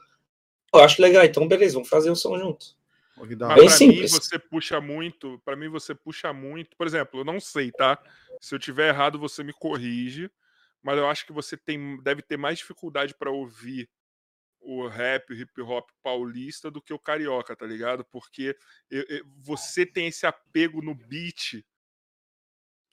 Eu 0.75 0.81
acho 0.81 1.01
legal, 1.01 1.25
então 1.25 1.47
beleza, 1.47 1.75
vamos 1.75 1.89
fazer 1.89 2.11
o 2.11 2.17
som 2.17 2.37
junto. 2.37 2.67
Mas 3.17 3.61
Bem 3.61 3.69
simples. 3.69 4.13
Mim, 4.13 4.19
você 4.19 4.39
puxa 4.39 4.81
muito, 4.81 5.41
para 5.45 5.57
mim 5.57 5.69
você 5.69 5.95
puxa 5.95 6.33
muito. 6.33 6.77
Por 6.77 6.87
exemplo, 6.87 7.21
eu 7.21 7.25
não 7.25 7.39
sei, 7.39 7.71
tá? 7.71 7.99
Se 8.41 8.55
eu 8.55 8.59
tiver 8.59 8.89
errado, 8.89 9.19
você 9.19 9.45
me 9.45 9.53
corrige, 9.53 10.31
mas 10.83 10.99
eu 10.99 11.09
acho 11.09 11.25
que 11.27 11.33
você 11.33 11.57
tem, 11.57 12.01
deve 12.03 12.23
ter 12.23 12.37
mais 12.37 12.59
dificuldade 12.59 13.15
para 13.15 13.31
ouvir 13.31 13.89
o 14.61 14.87
rap, 14.89 15.31
o 15.31 15.35
hip 15.35 15.61
hop 15.61 15.89
paulista 16.03 16.71
do 16.71 16.81
que 16.81 16.93
o 16.93 16.99
carioca, 16.99 17.55
tá 17.55 17.67
ligado? 17.67 18.05
Porque 18.05 18.57
eu, 18.91 19.05
eu, 19.09 19.25
você 19.39 19.85
tem 19.85 20.09
esse 20.09 20.27
apego 20.27 20.83
no 20.83 20.95
beat 20.95 21.65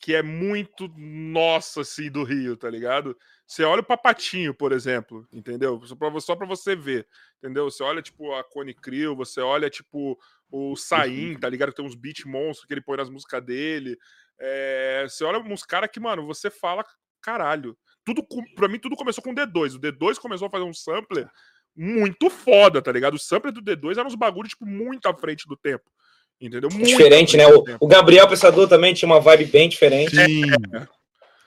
que 0.01 0.15
é 0.15 0.23
muito 0.23 0.87
nosso, 0.97 1.79
assim, 1.79 2.09
do 2.09 2.23
Rio, 2.23 2.57
tá 2.57 2.67
ligado? 2.67 3.15
Você 3.51 3.65
olha 3.65 3.81
o 3.81 3.85
Papatinho, 3.85 4.53
por 4.53 4.71
exemplo, 4.71 5.27
entendeu? 5.29 5.81
Só 5.83 5.93
pra, 5.93 6.19
só 6.21 6.35
pra 6.37 6.47
você 6.47 6.73
ver, 6.73 7.05
entendeu? 7.37 7.69
Você 7.69 7.83
olha, 7.83 8.01
tipo, 8.01 8.33
a 8.33 8.45
Cone 8.45 8.73
Crew, 8.73 9.13
você 9.13 9.41
olha, 9.41 9.69
tipo, 9.69 10.17
o 10.49 10.73
Saim, 10.77 11.37
tá 11.37 11.49
ligado? 11.49 11.73
Tem 11.73 11.83
uns 11.83 11.93
beat 11.93 12.23
monstros 12.25 12.65
que 12.65 12.73
ele 12.73 12.79
põe 12.79 12.95
nas 12.95 13.09
músicas 13.09 13.43
dele. 13.43 13.97
É, 14.39 15.05
você 15.05 15.25
olha 15.25 15.39
uns 15.39 15.63
caras 15.63 15.89
que, 15.91 15.99
mano, 15.99 16.25
você 16.25 16.49
fala, 16.49 16.85
caralho. 17.21 17.77
Tudo, 18.05 18.25
pra 18.55 18.69
mim, 18.69 18.79
tudo 18.79 18.95
começou 18.95 19.21
com 19.21 19.31
o 19.31 19.35
D2. 19.35 19.75
O 19.75 19.79
D2 19.81 20.17
começou 20.17 20.47
a 20.47 20.49
fazer 20.49 20.63
um 20.63 20.73
sampler 20.73 21.29
muito 21.75 22.29
foda, 22.29 22.81
tá 22.81 22.89
ligado? 22.89 23.15
O 23.15 23.19
sampler 23.19 23.51
do 23.51 23.61
D2 23.61 23.97
era 23.97 24.07
uns 24.07 24.15
bagulho, 24.15 24.47
tipo, 24.47 24.65
muito 24.65 25.07
à 25.07 25.13
frente 25.13 25.45
do 25.45 25.57
tempo. 25.57 25.91
Entendeu? 26.39 26.69
Muito 26.71 26.87
diferente, 26.87 27.35
né? 27.35 27.45
O, 27.47 27.65
o, 27.81 27.87
Gabriel 27.87 28.29
Pensador 28.29 28.69
também 28.69 28.93
tinha 28.93 29.07
uma 29.07 29.19
vibe 29.19 29.43
bem 29.47 29.67
diferente. 29.67 30.15
Sim. 30.15 30.43
É. 30.73 31.00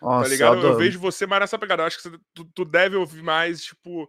Nossa, 0.05 0.25
tá 0.25 0.29
ligado? 0.29 0.61
Eu, 0.61 0.73
eu 0.73 0.77
vejo 0.77 0.99
você 0.99 1.27
mais 1.27 1.41
nessa 1.41 1.59
pegada. 1.59 1.83
Eu 1.83 1.87
acho 1.87 1.97
que 1.97 2.03
você, 2.03 2.17
tu, 2.35 2.45
tu, 2.55 2.65
deve 2.65 2.95
ouvir 2.97 3.23
mais, 3.23 3.65
tipo, 3.65 4.09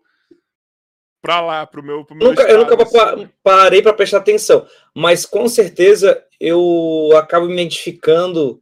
pra 1.22 1.40
lá, 1.40 1.66
pro 1.66 1.82
meu. 1.82 2.04
Pro 2.04 2.16
meu 2.16 2.28
nunca, 2.28 2.42
estado, 2.42 2.60
eu 2.60 2.66
nunca 2.66 3.14
assim. 3.14 3.30
parei 3.42 3.82
para 3.82 3.94
prestar 3.94 4.18
atenção, 4.18 4.68
mas 4.94 5.26
com 5.26 5.48
certeza 5.48 6.22
eu 6.40 7.12
acabo 7.16 7.46
me 7.48 7.54
identificando 7.54 8.62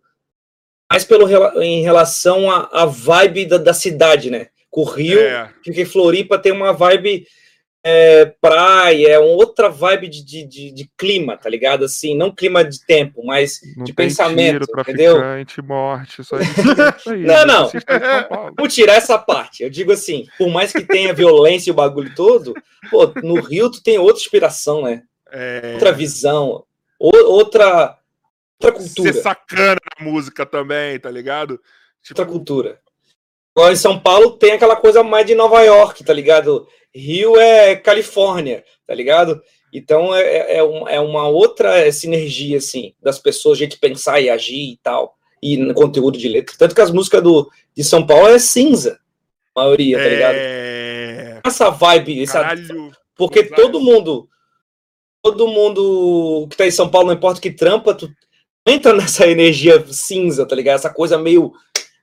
mais 0.92 1.04
pelo, 1.04 1.28
em 1.60 1.82
relação 1.82 2.52
à 2.52 2.86
vibe 2.86 3.48
da, 3.48 3.58
da, 3.58 3.74
cidade, 3.74 4.30
né? 4.30 4.50
Com 4.70 4.82
o 4.82 4.86
Rio, 4.86 5.20
é. 5.20 5.52
porque 5.64 5.86
Floripa 5.86 6.38
tem 6.38 6.52
uma 6.52 6.72
vibe 6.72 7.26
é, 7.86 8.26
praia, 8.40 9.10
é 9.10 9.20
outra 9.20 9.68
vibe 9.68 10.08
de, 10.08 10.24
de, 10.24 10.44
de, 10.46 10.72
de, 10.72 10.90
clima, 10.98 11.36
tá 11.36 11.50
ligado? 11.50 11.84
Assim, 11.84 12.16
não 12.16 12.34
clima 12.34 12.64
de 12.64 12.84
tempo, 12.86 13.26
mas 13.26 13.60
não 13.76 13.84
de 13.84 13.92
pensamento, 13.92 14.66
tiro, 14.66 14.82
entendeu? 14.82 15.18
morte, 15.64 16.24
só 16.24 16.38
isso. 16.40 17.14
não, 17.14 17.46
não. 17.46 17.72
Vou 18.58 18.70
tirar 18.70 18.94
essa 18.94 19.20
parte. 19.20 19.64
Eu 19.64 19.70
digo 19.70 19.92
assim, 19.92 20.26
por 20.38 20.50
mais 20.50 20.72
que 20.72 20.86
tenha 20.86 21.14
violência 21.14 21.70
e 21.70 21.74
o 21.74 21.76
bagulho 21.76 22.16
todo, 22.16 22.54
pô, 22.90 23.12
no 23.22 23.42
Rio 23.42 23.70
tu 23.70 23.84
tem 23.84 23.98
outra 23.98 24.22
inspiração, 24.22 24.84
né? 24.84 25.04
É... 25.30 25.72
Outra 25.74 25.92
visão, 25.92 26.64
outra, 26.98 27.98
outra 28.62 28.80
cultura. 28.80 29.12
Ser 29.12 29.22
sacana 29.22 29.80
na 30.00 30.06
música 30.06 30.46
também, 30.46 30.98
tá 31.00 31.12
ligado? 31.12 31.60
Tipo... 32.02 32.22
Outra 32.22 32.26
cultura. 32.26 32.80
Agora 33.56 33.74
em 33.74 33.78
São 33.78 34.00
Paulo 34.00 34.32
tem 34.32 34.54
aquela 34.54 34.76
coisa 34.76 35.04
mais 35.04 35.26
de 35.28 35.36
Nova 35.36 35.62
York, 35.62 36.04
tá 36.04 36.14
ligado? 36.14 36.66
Rio 36.96 37.38
é 37.38 37.76
Califórnia, 37.76 38.64
tá 38.86 38.94
ligado? 38.94 39.42
Então 39.74 40.14
é, 40.14 40.22
é, 40.22 40.58
é, 40.58 40.96
é 40.96 41.00
uma 41.00 41.28
outra 41.28 41.92
sinergia, 41.92 42.58
assim, 42.58 42.94
das 43.02 43.18
pessoas, 43.18 43.58
gente 43.58 43.80
pensar 43.80 44.22
e 44.22 44.30
agir 44.30 44.74
e 44.74 44.80
tal, 44.84 45.16
e 45.42 45.58
no 45.58 45.74
conteúdo 45.74 46.18
de 46.18 46.30
letra. 46.30 46.56
Tanto 46.58 46.76
que 46.76 46.82
as 46.82 46.92
músicas 46.92 47.24
do, 47.24 47.50
de 47.76 47.84
São 47.84 48.06
Paulo 48.06 48.28
é 48.28 48.38
cinza, 48.38 49.00
a 49.56 49.62
maioria, 49.62 49.98
tá 49.98 50.08
ligado? 50.08 50.36
É... 50.36 51.42
Essa 51.44 51.70
vibe, 51.72 52.22
essa, 52.22 52.54
porque 53.16 53.44
todo 53.44 53.80
mundo, 53.80 54.30
todo 55.24 55.48
mundo 55.48 56.48
que 56.50 56.56
tá 56.56 56.68
em 56.68 56.72
São 56.72 56.90
Paulo, 56.90 57.08
não 57.08 57.16
importa 57.16 57.42
que 57.42 57.52
trampa, 57.52 57.96
tu 57.96 58.10
entra 58.68 58.94
nessa 58.94 59.28
energia 59.28 59.84
cinza, 59.88 60.46
tá 60.46 60.56
ligado? 60.56 60.76
Essa 60.76 60.94
coisa 60.94 61.18
meio, 61.18 61.52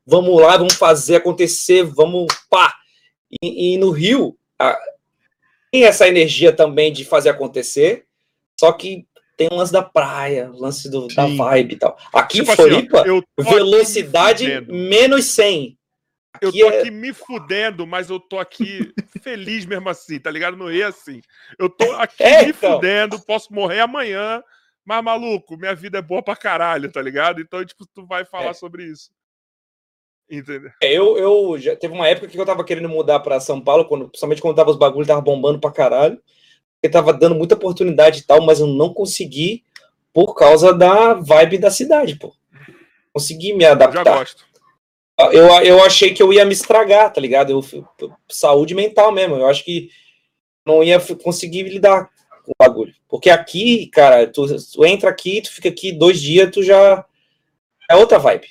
vamos 0.05 0.41
lá, 0.41 0.57
vamos 0.57 0.75
fazer 0.75 1.17
acontecer, 1.17 1.85
vamos 1.85 2.27
pá. 2.51 2.75
E, 3.43 3.75
e 3.75 3.79
no 3.79 3.91
Rio, 3.91 4.37
tem 5.71 5.85
essa 5.85 6.09
energia 6.09 6.53
também 6.53 6.93
de 6.93 7.05
fazer 7.05 7.31
acontecer, 7.31 8.05
só 8.59 8.73
que 8.73 9.07
tem 9.37 9.49
um 9.51 9.57
lance 9.57 9.73
da 9.73 9.83
praia, 9.83 10.51
lance 10.53 10.91
do, 10.91 11.09
da 11.09 11.27
vibe 11.27 11.73
e 11.73 11.79
tal. 11.79 11.97
Aqui 12.13 12.41
tipo 12.41 12.53
em 12.53 12.57
Floripa, 12.57 13.01
assim, 13.01 13.51
velocidade 13.51 14.61
menos 14.69 15.25
100. 15.27 15.79
Aqui 16.35 16.45
eu 16.45 16.53
tô 16.53 16.71
é... 16.71 16.81
aqui 16.81 16.91
me 16.91 17.13
fudendo, 17.13 17.87
mas 17.87 18.11
eu 18.11 18.21
tô 18.21 18.39
aqui 18.39 18.93
feliz 19.23 19.65
mesmo 19.65 19.89
assim, 19.89 20.19
tá 20.21 20.31
ligado? 20.31 20.57
Não 20.57 20.69
é 20.69 20.83
assim. 20.83 21.23
Eu 21.59 21.69
tô 21.69 21.91
aqui 21.93 22.23
é, 22.23 22.45
me 22.45 22.51
então. 22.51 22.75
fudendo, 22.75 23.21
posso 23.21 23.53
morrer 23.53 23.81
amanhã, 23.81 24.43
mas 24.85 25.03
maluco, 25.03 25.57
minha 25.57 25.75
vida 25.75 25.99
é 25.99 26.03
boa 26.03 26.23
pra 26.23 26.37
caralho, 26.37 26.91
tá 26.91 27.01
ligado? 27.01 27.41
Então, 27.41 27.65
tipo, 27.65 27.87
tu 27.87 28.07
vai 28.07 28.25
falar 28.25 28.51
é. 28.51 28.55
sobre 28.55 28.85
isso. 28.85 29.11
Entendeu? 30.31 30.71
É, 30.81 30.93
eu, 30.93 31.19
eu 31.19 31.59
já 31.59 31.75
teve 31.75 31.93
uma 31.93 32.07
época 32.07 32.29
que 32.29 32.39
eu 32.39 32.47
tava 32.47 32.65
querendo 32.65 32.89
mudar 32.89 33.19
para 33.19 33.41
São 33.41 33.61
Paulo, 33.61 33.85
quando, 33.85 34.09
principalmente 34.09 34.41
quando 34.41 34.55
tava 34.55 34.71
os 34.71 34.77
bagulhos 34.77 35.09
tava 35.09 35.21
bombando 35.21 35.59
pra 35.59 35.73
caralho. 35.73 36.21
Porque 36.81 36.93
tava 36.93 37.13
dando 37.13 37.35
muita 37.35 37.57
oportunidade 37.57 38.21
e 38.21 38.23
tal, 38.23 38.41
mas 38.41 38.61
eu 38.61 38.67
não 38.67 38.95
consegui 38.95 39.65
por 40.15 40.35
causa 40.35 40.73
da 40.73 41.15
vibe 41.15 41.59
da 41.59 41.71
cidade, 41.71 42.17
pô. 42.17 42.33
Consegui 43.13 43.53
me 43.53 43.65
adaptar. 43.65 44.05
Já 44.05 44.19
gosto. 44.19 44.45
Eu, 45.33 45.49
eu 45.63 45.85
achei 45.85 46.15
que 46.15 46.23
eu 46.23 46.33
ia 46.33 46.45
me 46.45 46.53
estragar, 46.53 47.13
tá 47.13 47.21
ligado? 47.21 47.51
Eu, 47.51 47.63
saúde 48.29 48.75
mental 48.75 49.13
mesmo. 49.13 49.35
Eu 49.35 49.47
acho 49.47 49.65
que 49.65 49.91
não 50.65 50.83
ia 50.83 50.99
conseguir 51.23 51.65
lidar 51.65 52.09
com 52.45 52.53
o 52.53 52.55
bagulho. 52.59 52.95
Porque 53.09 53.29
aqui, 53.29 53.89
cara, 53.89 54.27
tu, 54.27 54.47
tu 54.73 54.85
entra 54.87 55.11
aqui, 55.11 55.43
tu 55.43 55.53
fica 55.53 55.69
aqui 55.69 55.93
dois 55.93 56.21
dias, 56.21 56.51
tu 56.51 56.63
já. 56.63 57.05
É 57.91 57.97
outra 57.97 58.19
vibe 58.19 58.47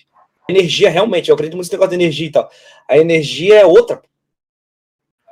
energia 0.49 0.89
realmente, 0.89 1.29
eu 1.29 1.35
acredito 1.35 1.55
muito 1.55 1.65
nesse 1.65 1.73
negócio 1.73 1.89
de 1.89 2.03
energia 2.03 2.27
e 2.27 2.31
tal. 2.31 2.49
A 2.87 2.97
energia 2.97 3.59
é 3.59 3.65
outra. 3.65 4.01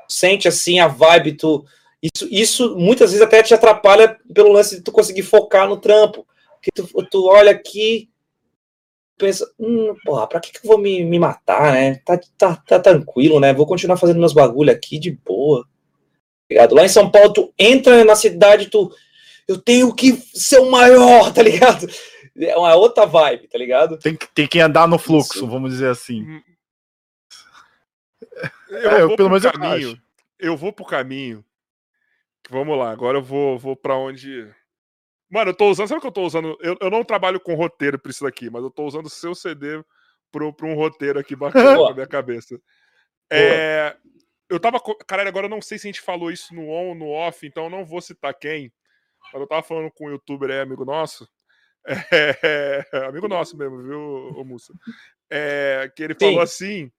Sente 0.07 0.47
assim 0.47 0.79
a 0.79 0.87
vibe, 0.87 1.33
tu. 1.33 1.65
Isso, 2.01 2.27
isso 2.31 2.75
muitas 2.77 3.11
vezes 3.11 3.25
até 3.25 3.41
te 3.41 3.53
atrapalha 3.53 4.17
pelo 4.33 4.51
lance 4.51 4.77
de 4.77 4.81
tu 4.81 4.91
conseguir 4.91 5.23
focar 5.23 5.67
no 5.67 5.77
trampo. 5.77 6.25
Porque 6.53 6.71
tu, 6.71 7.07
tu 7.09 7.25
olha 7.25 7.51
aqui, 7.51 8.09
pensa, 9.17 9.49
hum, 9.59 9.95
porra, 10.05 10.27
pra 10.27 10.39
que, 10.39 10.51
que 10.51 10.59
eu 10.59 10.69
vou 10.69 10.77
me, 10.77 11.03
me 11.03 11.19
matar, 11.19 11.73
né? 11.73 11.95
Tá, 12.05 12.19
tá, 12.37 12.55
tá 12.55 12.79
tranquilo, 12.79 13.39
né? 13.39 13.53
Vou 13.53 13.65
continuar 13.65 13.97
fazendo 13.97 14.19
meus 14.19 14.33
bagulho 14.33 14.71
aqui 14.71 14.99
de 14.99 15.11
boa. 15.11 15.67
Ligado? 16.49 16.75
Lá 16.75 16.85
em 16.85 16.89
São 16.89 17.09
Paulo, 17.09 17.33
tu 17.33 17.53
entra 17.57 18.05
na 18.05 18.15
cidade, 18.15 18.67
tu. 18.67 18.91
Eu 19.47 19.57
tenho 19.57 19.93
que 19.93 20.13
ser 20.33 20.59
o 20.59 20.69
maior, 20.69 21.31
tá 21.33 21.41
ligado? 21.41 21.87
É 22.39 22.55
uma 22.55 22.75
outra 22.75 23.05
vibe, 23.05 23.47
tá 23.47 23.57
ligado? 23.57 23.97
Tem, 23.97 24.15
tem 24.15 24.47
que 24.47 24.59
andar 24.59 24.87
no 24.87 24.99
fluxo, 24.99 25.37
Isso. 25.37 25.47
vamos 25.47 25.71
dizer 25.71 25.89
assim. 25.89 26.23
Hum. 26.23 26.43
Eu, 28.69 28.77
é, 28.91 29.01
eu 29.01 29.15
pelo 29.15 29.29
menos 29.29 29.43
caminho. 29.43 30.01
Eu, 30.39 30.51
eu 30.51 30.57
vou 30.57 30.71
pro 30.71 30.85
caminho. 30.85 31.43
Vamos 32.49 32.77
lá, 32.77 32.91
agora 32.91 33.17
eu 33.17 33.23
vou, 33.23 33.57
vou 33.57 33.75
para 33.75 33.95
onde. 33.95 34.47
Mano, 35.29 35.51
eu 35.51 35.55
tô 35.55 35.69
usando. 35.69 35.87
Sabe 35.87 35.97
o 35.97 36.01
que 36.01 36.07
eu 36.07 36.11
tô 36.11 36.25
usando? 36.25 36.57
Eu, 36.61 36.77
eu 36.79 36.89
não 36.89 37.03
trabalho 37.03 37.39
com 37.39 37.55
roteiro 37.55 37.99
pra 37.99 38.09
isso 38.09 38.23
daqui, 38.23 38.49
mas 38.49 38.63
eu 38.63 38.69
tô 38.69 38.85
usando 38.85 39.07
o 39.07 39.09
seu 39.09 39.35
CD 39.35 39.83
pra, 40.31 40.51
pra 40.53 40.67
um 40.67 40.75
roteiro 40.75 41.19
aqui 41.19 41.35
bacana 41.35 41.77
na 41.77 41.93
minha 41.93 42.07
cabeça. 42.07 42.59
É, 43.29 43.97
eu 44.49 44.59
tava. 44.59 44.79
Caralho, 45.05 45.27
agora 45.27 45.47
eu 45.47 45.49
não 45.49 45.61
sei 45.61 45.77
se 45.77 45.87
a 45.87 45.91
gente 45.91 46.01
falou 46.01 46.31
isso 46.31 46.53
no 46.55 46.69
on 46.69 46.89
ou 46.89 46.95
no 46.95 47.09
off, 47.09 47.45
então 47.45 47.65
eu 47.65 47.69
não 47.69 47.83
vou 47.83 47.99
citar 47.99 48.33
quem. 48.33 48.71
Mas 49.33 49.41
eu 49.41 49.47
tava 49.47 49.63
falando 49.63 49.91
com 49.91 50.07
um 50.07 50.11
youtuber 50.11 50.49
aí, 50.49 50.61
amigo 50.61 50.85
nosso. 50.85 51.27
É, 52.11 52.85
amigo 53.07 53.27
nosso 53.27 53.57
mesmo, 53.57 53.81
viu, 53.81 53.99
o 54.35 54.43
Mussa? 54.43 54.73
É, 55.29 55.89
que 55.95 56.03
ele 56.03 56.13
Sim. 56.13 56.27
falou 56.27 56.41
assim 56.41 56.91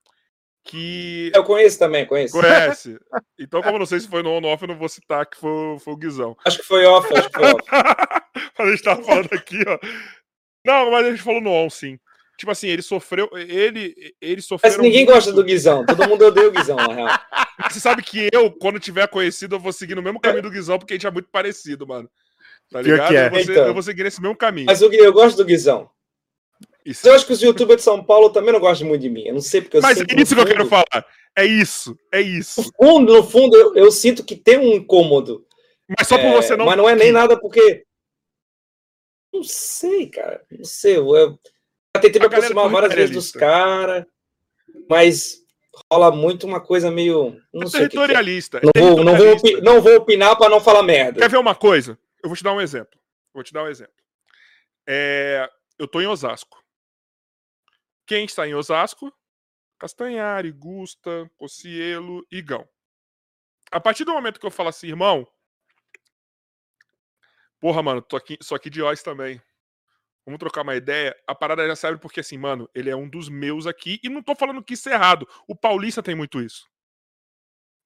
que. 0.64 1.32
Eu 1.34 1.44
conheço 1.44 1.78
também, 1.78 2.06
conheço. 2.06 2.38
Conhece. 2.38 2.98
Então, 3.38 3.62
como 3.62 3.76
eu 3.76 3.78
não 3.80 3.86
sei 3.86 4.00
se 4.00 4.08
foi 4.08 4.22
no 4.22 4.30
on 4.30 4.44
off, 4.44 4.62
eu 4.62 4.68
não 4.68 4.76
vou 4.76 4.88
citar 4.88 5.26
que 5.26 5.36
foi, 5.36 5.78
foi 5.78 5.92
o 5.92 5.96
Guizão. 5.96 6.36
Acho 6.44 6.58
que 6.58 6.64
foi 6.64 6.84
off, 6.84 7.12
acho 7.16 7.30
que 7.30 7.38
foi 7.38 7.48
off. 7.48 7.62
a 8.58 8.70
gente 8.70 8.82
tava 8.82 9.02
falando 9.02 9.32
aqui, 9.32 9.58
ó. 9.66 9.78
Não, 10.64 10.90
mas 10.90 11.06
a 11.06 11.10
gente 11.10 11.22
falou 11.22 11.40
no 11.40 11.50
on, 11.50 11.70
sim. 11.70 11.98
Tipo 12.36 12.52
assim, 12.52 12.68
ele 12.68 12.82
sofreu. 12.82 13.28
Ele, 13.32 14.14
ele 14.20 14.42
sofreu. 14.42 14.70
Mas 14.70 14.80
ninguém 14.80 15.04
muito... 15.04 15.14
gosta 15.14 15.32
do 15.32 15.42
Guizão. 15.42 15.84
Todo 15.84 16.08
mundo 16.08 16.26
odeia 16.26 16.48
o 16.48 16.52
Guizão, 16.52 16.76
na 16.76 16.94
real. 16.94 17.20
Você 17.68 17.80
sabe 17.80 18.02
que 18.02 18.28
eu, 18.32 18.52
quando 18.52 18.78
tiver 18.78 19.08
conhecido, 19.08 19.56
eu 19.56 19.60
vou 19.60 19.72
seguir 19.72 19.94
no 19.94 20.02
mesmo 20.02 20.20
caminho 20.20 20.42
do 20.42 20.50
Guizão, 20.50 20.78
porque 20.78 20.92
a 20.92 20.96
gente 20.96 21.06
é 21.06 21.10
muito 21.10 21.28
parecido, 21.30 21.86
mano. 21.86 22.08
Tá 22.70 22.82
ligado? 22.82 23.14
É. 23.14 23.26
Eu, 23.26 23.30
vou, 23.30 23.40
então, 23.40 23.66
eu 23.66 23.74
vou 23.74 23.82
seguir 23.82 24.04
nesse 24.04 24.20
mesmo 24.20 24.36
caminho. 24.36 24.66
Mas 24.66 24.80
eu, 24.80 24.92
eu 24.92 25.12
gosto 25.12 25.36
do 25.36 25.44
Guizão. 25.44 25.90
Isso. 26.84 27.06
Eu 27.06 27.14
acho 27.14 27.26
que 27.26 27.32
os 27.32 27.42
youtubers 27.42 27.78
de 27.78 27.82
São 27.82 28.02
Paulo 28.02 28.30
também 28.30 28.52
não 28.52 28.60
gostam 28.60 28.88
muito 28.88 29.02
de 29.02 29.10
mim. 29.10 29.24
Eu 29.26 29.34
não 29.34 29.40
sei 29.42 29.60
porque 29.60 29.76
eu 29.76 29.82
Mas 29.82 30.00
é 30.00 30.04
isso 30.16 30.34
que 30.34 30.40
eu 30.40 30.46
quero 30.46 30.66
falar. 30.66 31.06
É 31.36 31.44
isso, 31.44 31.96
é 32.10 32.20
isso. 32.20 32.62
No 32.62 32.72
fundo, 32.72 33.12
no 33.12 33.22
fundo 33.22 33.56
eu, 33.56 33.76
eu 33.76 33.90
sinto 33.90 34.24
que 34.24 34.34
tem 34.34 34.58
um 34.58 34.72
incômodo. 34.72 35.46
Mas 35.98 36.08
só 36.08 36.16
por 36.16 36.26
é, 36.26 36.34
você 36.34 36.56
não. 36.56 36.66
Mas 36.66 36.76
não 36.76 36.88
é 36.88 36.94
nem 36.94 37.12
nada 37.12 37.38
porque. 37.38 37.84
Não 39.32 39.42
sei, 39.42 40.06
cara. 40.08 40.42
Não 40.50 40.64
sei. 40.64 40.96
Eu, 40.96 41.14
eu 41.14 41.38
tentei 42.00 42.20
me 42.20 42.26
aproximar 42.26 42.68
várias 42.68 42.94
vezes 42.94 43.14
dos 43.14 43.32
caras, 43.32 44.04
mas 44.88 45.42
rola 45.92 46.10
muito 46.10 46.46
uma 46.46 46.60
coisa 46.60 46.90
meio. 46.90 47.36
Não 47.52 47.64
é 47.64 47.70
sei 47.70 47.80
territorialista. 47.80 48.60
Que 48.60 48.66
é. 48.66 48.70
Não, 48.80 48.96
vou, 48.96 49.04
não, 49.04 49.16
vou, 49.16 49.62
não 49.62 49.80
vou 49.82 49.96
opinar 49.96 50.36
para 50.36 50.48
não 50.48 50.60
falar 50.60 50.82
merda. 50.82 51.20
Quer 51.20 51.30
ver 51.30 51.38
uma 51.38 51.54
coisa? 51.54 51.98
Eu 52.28 52.30
vou 52.30 52.36
te 52.36 52.44
dar 52.44 52.52
um 52.52 52.60
exemplo. 52.60 53.00
Vou 53.32 53.42
te 53.42 53.54
dar 53.54 53.64
um 53.64 53.68
exemplo. 53.68 53.94
É, 54.86 55.50
eu 55.78 55.86
estou 55.86 56.02
em 56.02 56.06
Osasco. 56.06 56.62
Quem 58.06 58.26
está 58.26 58.46
em 58.46 58.54
Osasco? 58.54 59.10
Castanhari, 59.78 60.52
Gusta, 60.52 61.30
Cocielo 61.38 62.26
e 62.30 62.42
Gão. 62.42 62.68
A 63.70 63.80
partir 63.80 64.04
do 64.04 64.12
momento 64.12 64.38
que 64.38 64.44
eu 64.44 64.50
falo 64.50 64.68
assim, 64.68 64.88
irmão, 64.88 65.26
porra, 67.58 67.82
mano, 67.82 68.02
tô 68.02 68.14
aqui, 68.14 68.36
sou 68.42 68.54
aqui 68.54 68.68
de 68.68 68.82
Oz 68.82 69.02
também. 69.02 69.40
Vamos 70.26 70.38
trocar 70.38 70.60
uma 70.60 70.76
ideia. 70.76 71.16
A 71.26 71.34
parada 71.34 71.66
já 71.66 71.76
serve 71.76 71.98
porque, 71.98 72.20
assim, 72.20 72.36
mano, 72.36 72.68
ele 72.74 72.90
é 72.90 72.96
um 72.96 73.08
dos 73.08 73.30
meus 73.30 73.66
aqui. 73.66 73.98
E 74.02 74.10
não 74.10 74.22
tô 74.22 74.34
falando 74.34 74.62
que 74.62 74.74
isso 74.74 74.90
é 74.90 74.92
errado. 74.92 75.26
O 75.46 75.56
Paulista 75.56 76.02
tem 76.02 76.14
muito 76.14 76.42
isso. 76.42 76.68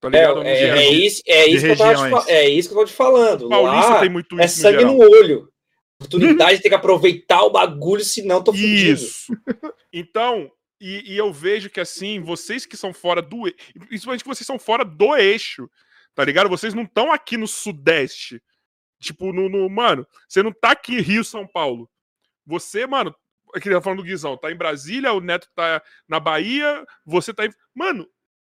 Tá 0.03 0.09
ligado? 0.09 0.43
É, 0.43 0.51
é, 0.51 0.69
é, 0.79 0.89
isso, 0.89 1.23
é, 1.25 1.47
isso 1.47 1.65
que 1.65 1.71
eu 1.71 1.77
tava 1.77 2.25
te, 2.25 2.29
é 2.29 2.49
isso 2.49 2.67
que 2.67 2.75
eu 2.75 2.79
tô 2.79 2.85
te 2.85 2.93
falando. 2.93 3.47
Paulista 3.47 3.89
Lá 3.89 3.99
tem 4.01 4.09
muito 4.09 4.37
é 4.37 4.43
isso. 4.43 4.67
É 4.67 4.71
sangue 4.71 4.83
no, 4.83 4.97
no 4.97 4.99
olho. 4.99 5.49
Oportunidade, 5.95 6.61
tem 6.61 6.69
que 6.69 6.75
aproveitar 6.75 7.41
o 7.43 7.49
bagulho, 7.49 8.03
senão 8.03 8.43
tô 8.43 8.51
fudido. 8.51 9.01
Isso. 9.01 9.33
Então, 9.95 10.51
e, 10.81 11.13
e, 11.13 11.17
eu 11.17 11.31
vejo 11.31 11.69
que 11.69 11.79
assim, 11.79 12.19
vocês 12.19 12.65
que 12.65 12.75
são 12.75 12.91
fora 12.91 13.21
do. 13.21 13.43
Principalmente 13.87 14.23
que 14.23 14.27
vocês 14.27 14.45
são 14.45 14.57
fora 14.57 14.83
do 14.83 15.15
eixo, 15.15 15.69
tá 16.15 16.25
ligado? 16.25 16.49
Vocês 16.49 16.73
não 16.73 16.81
estão 16.81 17.11
aqui 17.11 17.37
no 17.37 17.47
Sudeste. 17.47 18.41
Tipo, 18.99 19.31
no, 19.31 19.47
no, 19.47 19.69
Mano, 19.69 20.05
você 20.27 20.41
não 20.41 20.51
tá 20.51 20.71
aqui 20.71 20.99
Rio, 20.99 21.23
São 21.23 21.45
Paulo. 21.45 21.87
Você, 22.43 22.87
mano, 22.87 23.15
aqui 23.53 23.69
tá 23.69 23.79
falando 23.83 23.99
do 23.99 24.03
Guizão, 24.03 24.35
tá 24.35 24.51
em 24.51 24.55
Brasília, 24.55 25.13
o 25.13 25.21
Neto 25.21 25.47
tá 25.53 25.79
na 26.07 26.19
Bahia, 26.19 26.83
você 27.05 27.31
tá 27.31 27.45
em. 27.45 27.53
Mano, 27.75 28.09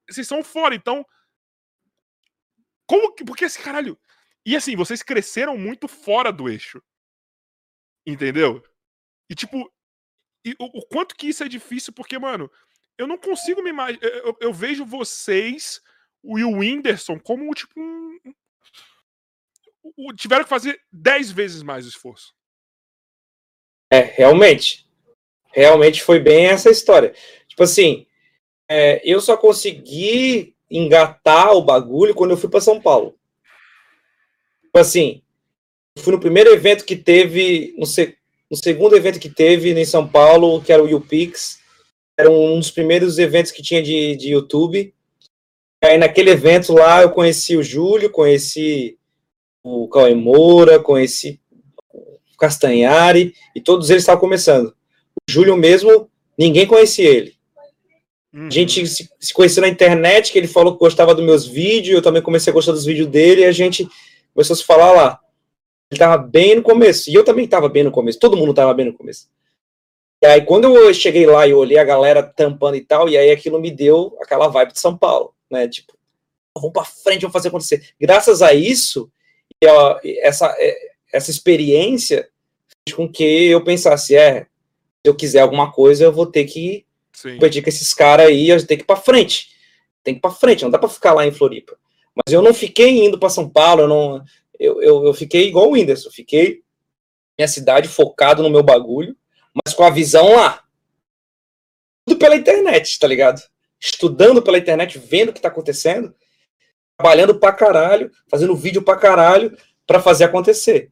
vocês 0.07 0.27
são 0.27 0.43
fora, 0.43 0.75
então. 0.75 1.03
Como 2.87 3.13
que. 3.13 3.23
Porque 3.23 3.45
esse 3.45 3.61
caralho. 3.61 3.99
E 4.45 4.55
assim, 4.55 4.75
vocês 4.75 5.01
cresceram 5.01 5.57
muito 5.57 5.87
fora 5.87 6.31
do 6.31 6.49
eixo. 6.49 6.81
Entendeu? 8.05 8.61
E 9.29 9.35
tipo, 9.35 9.71
e 10.45 10.51
o, 10.59 10.79
o, 10.79 10.85
quanto 10.85 11.15
que 11.15 11.27
isso 11.27 11.43
é 11.43 11.47
difícil, 11.47 11.93
porque, 11.93 12.19
mano, 12.19 12.51
eu 12.97 13.07
não 13.07 13.17
consigo 13.17 13.63
me 13.63 13.69
imaginar. 13.69 14.03
Eu, 14.03 14.37
eu, 14.39 14.53
vejo 14.53 14.85
vocês 14.85 15.81
e 16.23 16.43
o 16.43 16.57
Whindersson 16.59 17.19
como, 17.19 17.53
tipo, 17.53 17.73
um. 17.79 18.19
tiveram 20.15 20.43
que 20.43 20.49
fazer 20.49 20.81
10 20.91 21.31
vezes 21.31 21.63
mais 21.63 21.85
esforço. 21.85 22.35
É, 23.91 23.99
realmente. 23.99 24.85
Realmente 25.47 26.03
foi 26.03 26.19
bem 26.19 26.47
essa 26.47 26.69
história. 26.69 27.13
Tipo 27.47 27.63
assim, 27.63 28.07
é, 28.67 29.01
eu 29.09 29.21
só 29.21 29.37
consegui 29.37 30.52
engatar 30.73 31.53
o 31.53 31.61
bagulho 31.61 32.15
quando 32.15 32.31
eu 32.31 32.37
fui 32.37 32.49
para 32.49 32.59
São 32.59 32.81
Paulo. 32.81 33.15
Tipo 34.63 34.79
assim, 34.79 35.21
fui 35.99 36.11
no 36.11 36.19
primeiro 36.19 36.51
evento 36.51 36.83
que 36.83 36.95
teve, 36.95 37.75
não 37.77 37.85
sei, 37.85 38.15
no 38.49 38.57
segundo 38.57 38.95
evento 38.95 39.19
que 39.19 39.29
teve 39.29 39.71
em 39.71 39.85
São 39.85 40.07
Paulo, 40.07 40.61
que 40.61 40.73
era 40.73 40.83
o 40.83 40.87
YouPix, 40.87 41.59
era 42.17 42.29
um 42.29 42.57
dos 42.57 42.71
primeiros 42.71 43.19
eventos 43.19 43.51
que 43.51 43.61
tinha 43.61 43.81
de, 43.81 44.15
de 44.15 44.29
YouTube. 44.29 44.93
Aí 45.83 45.97
naquele 45.97 46.31
evento 46.31 46.73
lá 46.73 47.01
eu 47.01 47.11
conheci 47.11 47.55
o 47.55 47.63
Júlio, 47.63 48.09
conheci 48.09 48.97
o 49.63 49.87
Cauê 49.87 50.15
Moura, 50.15 50.79
conheci 50.79 51.39
o 51.93 52.37
Castanhari, 52.37 53.33
e 53.55 53.61
todos 53.61 53.89
eles 53.89 54.03
estavam 54.03 54.19
começando. 54.19 54.67
O 54.67 55.31
Júlio 55.31 55.55
mesmo, 55.55 56.09
ninguém 56.37 56.65
conhecia 56.65 57.09
ele. 57.09 57.35
Uhum. 58.33 58.47
A 58.47 58.49
gente 58.49 58.85
se, 58.87 59.09
conheceu 59.33 59.61
na 59.61 59.67
internet, 59.67 60.31
que 60.31 60.37
ele 60.37 60.47
falou 60.47 60.73
que 60.73 60.79
gostava 60.79 61.13
dos 61.13 61.23
meus 61.23 61.45
vídeos, 61.45 61.95
eu 61.95 62.01
também 62.01 62.21
comecei 62.21 62.51
a 62.51 62.53
gostar 62.53 62.71
dos 62.71 62.85
vídeos 62.85 63.07
dele, 63.07 63.41
e 63.41 63.45
a 63.45 63.51
gente 63.51 63.87
começou 64.33 64.55
a 64.55 64.57
se 64.57 64.63
falar 64.63 64.91
lá. 64.91 65.19
Ele 65.91 65.99
tava 65.99 66.17
bem 66.17 66.55
no 66.55 66.63
começo. 66.63 67.09
E 67.09 67.13
eu 67.13 67.23
também 67.23 67.47
tava 67.47 67.69
bem 67.69 67.83
no 67.83 67.91
começo. 67.91 68.17
Todo 68.17 68.35
mundo 68.35 68.53
tava 68.53 68.73
bem 68.73 68.87
no 68.87 68.93
começo. 68.93 69.29
E 70.23 70.25
aí, 70.25 70.41
quando 70.41 70.75
eu 70.75 70.91
cheguei 70.93 71.25
lá 71.25 71.45
e 71.45 71.53
olhei 71.53 71.77
a 71.77 71.83
galera 71.83 72.23
tampando 72.23 72.75
e 72.75 72.81
tal, 72.81 73.07
e 73.09 73.17
aí 73.17 73.29
aquilo 73.29 73.59
me 73.59 73.69
deu 73.69 74.17
aquela 74.21 74.47
vibe 74.47 74.71
de 74.71 74.79
São 74.79 74.97
Paulo, 74.97 75.35
né? 75.51 75.67
Tipo, 75.67 75.93
vamos 76.55 76.71
pra 76.71 76.85
frente, 76.85 77.21
vamos 77.21 77.33
fazer 77.33 77.49
acontecer. 77.49 77.89
Graças 77.99 78.41
a 78.41 78.53
isso, 78.53 79.11
ó, 79.63 79.99
essa, 80.21 80.55
é, 80.57 80.75
essa 81.11 81.29
experiência 81.29 82.29
fez 82.87 82.95
com 82.95 83.07
que 83.07 83.23
eu 83.23 83.63
pensasse, 83.63 84.15
é, 84.15 84.43
se 84.43 84.47
eu 85.03 85.13
quiser 85.13 85.41
alguma 85.41 85.71
coisa, 85.71 86.05
eu 86.05 86.11
vou 86.11 86.25
ter 86.25 86.45
que 86.45 86.85
Sim. 87.13 87.35
competir 87.35 87.63
com 87.63 87.69
esses 87.69 87.93
caras 87.93 88.27
aí, 88.27 88.49
eu 88.49 88.57
tenho 88.65 88.79
que 88.79 88.83
ir 88.83 88.87
pra 88.87 88.95
frente. 88.95 89.51
Tem 90.03 90.13
que 90.13 90.19
ir 90.19 90.21
pra 90.21 90.31
frente, 90.31 90.63
não 90.63 90.71
dá 90.71 90.79
pra 90.79 90.89
ficar 90.89 91.13
lá 91.13 91.25
em 91.25 91.31
Floripa. 91.31 91.77
Mas 92.15 92.33
eu 92.33 92.41
não 92.41 92.53
fiquei 92.53 93.05
indo 93.05 93.17
para 93.17 93.29
São 93.29 93.49
Paulo, 93.49 93.81
eu 93.81 93.87
não, 93.87 94.23
eu, 94.59 94.81
eu, 94.81 95.05
eu 95.05 95.13
fiquei 95.13 95.47
igual 95.47 95.67
o 95.67 95.71
Whindersson, 95.71 96.09
fiquei 96.11 96.61
minha 97.37 97.47
cidade 97.47 97.87
focado 97.87 98.43
no 98.43 98.49
meu 98.49 98.63
bagulho, 98.63 99.15
mas 99.53 99.73
com 99.73 99.83
a 99.83 99.89
visão 99.89 100.35
lá. 100.35 100.63
Tudo 102.05 102.19
pela 102.19 102.35
internet, 102.35 102.99
tá 102.99 103.07
ligado? 103.07 103.41
Estudando 103.79 104.41
pela 104.41 104.57
internet, 104.57 104.99
vendo 104.99 105.29
o 105.29 105.33
que 105.33 105.41
tá 105.41 105.47
acontecendo, 105.47 106.13
trabalhando 106.97 107.39
pra 107.39 107.51
caralho, 107.51 108.11
fazendo 108.29 108.55
vídeo 108.55 108.81
pra 108.81 108.95
caralho 108.95 109.57
para 109.87 110.01
fazer 110.01 110.25
acontecer. 110.25 110.91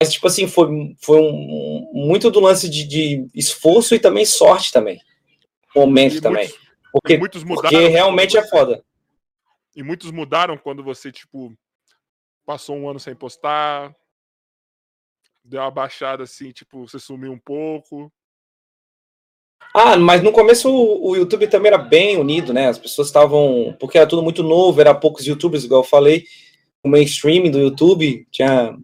Mas, 0.00 0.12
tipo 0.12 0.26
assim, 0.26 0.48
foi, 0.48 0.68
foi 1.00 1.20
um, 1.20 1.90
muito 1.92 2.30
do 2.30 2.40
lance 2.40 2.68
de, 2.68 2.84
de 2.84 3.26
esforço 3.34 3.94
e 3.94 4.00
também 4.00 4.24
sorte 4.24 4.72
também. 4.72 5.00
Momento 5.74 6.16
e 6.16 6.20
também. 6.20 6.44
Muitos, 6.44 6.60
porque, 6.92 7.18
muitos 7.18 7.44
mudaram 7.44 7.70
porque 7.70 7.88
realmente 7.88 8.36
é 8.36 8.46
foda. 8.46 8.84
E 9.74 9.82
muitos 9.82 10.10
mudaram 10.10 10.58
quando 10.58 10.82
você, 10.82 11.10
tipo, 11.10 11.52
passou 12.44 12.76
um 12.76 12.88
ano 12.88 13.00
sem 13.00 13.14
postar, 13.14 13.94
deu 15.44 15.60
uma 15.60 15.70
baixada 15.70 16.24
assim, 16.24 16.52
tipo, 16.52 16.86
você 16.86 16.98
sumiu 16.98 17.32
um 17.32 17.38
pouco. 17.38 18.12
Ah, 19.74 19.96
mas 19.96 20.22
no 20.22 20.32
começo 20.32 20.68
o, 20.70 21.10
o 21.10 21.16
YouTube 21.16 21.46
também 21.46 21.72
era 21.72 21.78
bem 21.78 22.18
unido, 22.18 22.52
né? 22.52 22.68
As 22.68 22.78
pessoas 22.78 23.08
estavam. 23.08 23.74
Porque 23.80 23.96
era 23.96 24.06
tudo 24.06 24.22
muito 24.22 24.42
novo, 24.42 24.80
era 24.80 24.94
poucos 24.94 25.26
youtubers, 25.26 25.64
igual 25.64 25.82
eu 25.82 25.88
falei. 25.88 26.26
O 26.84 26.88
mainstream 26.88 27.50
do 27.50 27.60
YouTube 27.60 28.26
tinha 28.30 28.76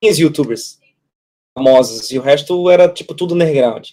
15 0.00 0.22
youtubers 0.22 0.78
famosos, 1.56 2.10
e 2.10 2.18
o 2.18 2.22
resto 2.22 2.68
era 2.68 2.88
tipo 2.88 3.14
tudo 3.14 3.34
underground. 3.34 3.90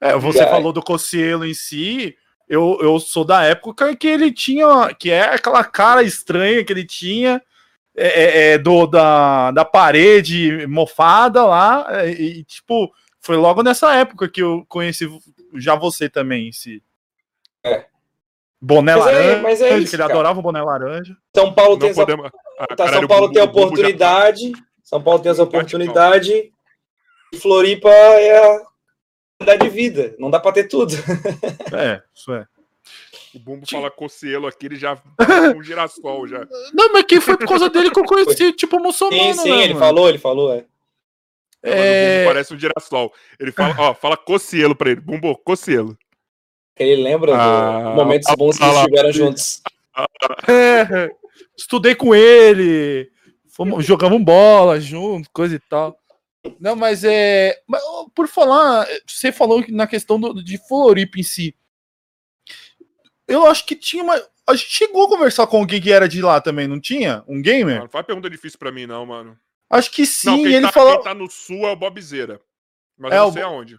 É, 0.00 0.16
você 0.16 0.44
falou 0.46 0.72
do 0.72 0.82
Cocielo 0.82 1.44
em 1.44 1.54
si. 1.54 2.16
Eu, 2.48 2.78
eu 2.80 2.98
sou 2.98 3.24
da 3.24 3.44
época 3.44 3.94
que 3.96 4.06
ele 4.06 4.32
tinha. 4.32 4.94
Que 4.94 5.10
é 5.10 5.34
aquela 5.34 5.64
cara 5.64 6.02
estranha 6.02 6.64
que 6.64 6.72
ele 6.72 6.84
tinha 6.84 7.42
é, 8.00 8.06
é, 8.06 8.52
é, 8.52 8.58
do, 8.58 8.86
da, 8.86 9.50
da 9.50 9.64
parede 9.64 10.64
mofada 10.68 11.44
lá, 11.44 11.84
é, 11.90 12.10
e, 12.10 12.44
tipo, 12.44 12.92
foi 13.20 13.36
logo 13.36 13.60
nessa 13.60 13.92
época 13.92 14.28
que 14.28 14.40
eu 14.40 14.64
conheci 14.68 15.10
já 15.54 15.74
você 15.74 16.08
também, 16.08 16.48
esse 16.48 16.80
é. 17.64 17.86
boné 18.60 18.94
mas 18.94 19.04
laranja, 19.04 19.30
é, 19.30 19.40
mas 19.40 19.60
é 19.60 19.78
isso, 19.78 19.90
que 19.90 19.96
ele 19.96 20.02
cara. 20.02 20.14
adorava 20.14 20.38
o 20.38 20.42
boné 20.42 20.62
laranja. 20.62 21.16
São 21.34 21.52
Paulo 21.52 21.76
tem 21.76 21.92
podemos... 21.92 22.26
essa... 22.26 22.36
ah, 22.60 22.76
tá, 22.76 22.88
São 22.88 23.06
Paulo 23.08 23.32
tem 23.32 23.42
a 23.42 23.46
oportunidade, 23.46 24.52
já... 24.52 24.62
São 24.84 25.02
Paulo 25.02 25.20
tem 25.20 25.32
essa 25.32 25.42
oportunidade, 25.42 26.52
e 27.32 27.36
Floripa 27.36 27.90
é 27.90 28.38
a 28.38 28.62
de 29.38 29.68
vida, 29.68 30.14
não 30.18 30.30
dá 30.30 30.40
para 30.40 30.52
ter 30.52 30.64
tudo. 30.64 30.94
É, 31.72 32.02
isso 32.14 32.32
é. 32.32 32.46
O 33.34 33.38
Bumbo 33.38 33.66
fala 33.68 33.90
cocielo 33.90 34.46
aqui, 34.46 34.66
ele 34.66 34.76
já 34.76 35.00
um 35.56 35.62
girassol 35.62 36.26
já. 36.26 36.46
Não, 36.72 36.92
mas 36.92 37.04
que 37.04 37.20
foi 37.20 37.36
por 37.36 37.46
causa 37.46 37.68
dele 37.68 37.90
que 37.90 38.00
eu 38.00 38.04
conheci, 38.04 38.52
tipo, 38.52 38.80
muçulmano. 38.80 39.34
Sim, 39.34 39.42
sim, 39.42 39.50
né, 39.50 39.64
ele 39.64 39.74
mano? 39.74 39.86
falou, 39.86 40.08
ele 40.08 40.18
falou, 40.18 40.54
é. 40.54 40.64
É... 41.62 42.24
parece 42.24 42.54
um 42.54 42.58
girassol. 42.58 43.12
Ele 43.38 43.52
fala, 43.52 43.74
ó, 43.78 43.94
fala 43.94 44.16
cocielo 44.16 44.74
pra 44.74 44.90
ele. 44.90 45.00
Bumbo, 45.00 45.36
cocielo. 45.36 45.96
Ele 46.78 47.02
lembra 47.02 47.36
ah, 47.36 47.82
dos 47.82 47.94
momentos 47.96 48.34
bons 48.36 48.56
que 48.56 48.64
eles 48.64 48.76
estiveram 48.76 49.12
juntos. 49.12 49.62
É, 50.48 51.10
estudei 51.56 51.92
com 51.92 52.14
ele, 52.14 53.10
fomos, 53.48 53.84
jogamos 53.84 54.22
bola 54.22 54.80
junto, 54.80 55.28
coisa 55.32 55.56
e 55.56 55.58
tal. 55.58 55.98
Não, 56.60 56.76
mas 56.76 57.04
é. 57.04 57.60
Mas, 57.66 57.82
por 58.14 58.28
falar, 58.28 58.86
você 59.06 59.32
falou 59.32 59.64
na 59.68 59.86
questão 59.86 60.18
do, 60.18 60.42
de 60.42 60.58
Floripa 60.58 61.18
em 61.18 61.22
si 61.22 61.54
eu 63.28 63.46
acho 63.46 63.66
que 63.66 63.76
tinha 63.76 64.02
uma. 64.02 64.14
A 64.46 64.54
gente 64.54 64.74
chegou 64.74 65.04
a 65.04 65.08
conversar 65.08 65.46
com 65.46 65.58
alguém 65.58 65.80
que 65.80 65.92
era 65.92 66.08
de 66.08 66.22
lá 66.22 66.40
também, 66.40 66.66
não 66.66 66.80
tinha? 66.80 67.22
Um 67.28 67.42
gamer? 67.42 67.80
Não, 67.80 67.88
faz 67.88 68.06
pergunta 68.06 68.30
difícil 68.30 68.58
pra 68.58 68.72
mim, 68.72 68.86
não, 68.86 69.04
mano. 69.04 69.38
Acho 69.68 69.90
que 69.90 70.06
sim, 70.06 70.44
não, 70.44 70.46
ele 70.46 70.62
tá, 70.62 70.72
falou. 70.72 70.94
Quem 70.94 71.04
tá 71.04 71.14
no 71.14 71.30
sul 71.30 71.68
é 71.68 71.72
o 71.72 71.76
Bobzeira. 71.76 72.40
Mas 72.96 73.12
é, 73.12 73.18
eu 73.18 73.24
não 73.24 73.32
sei 73.32 73.42
o... 73.42 73.46
aonde. 73.46 73.78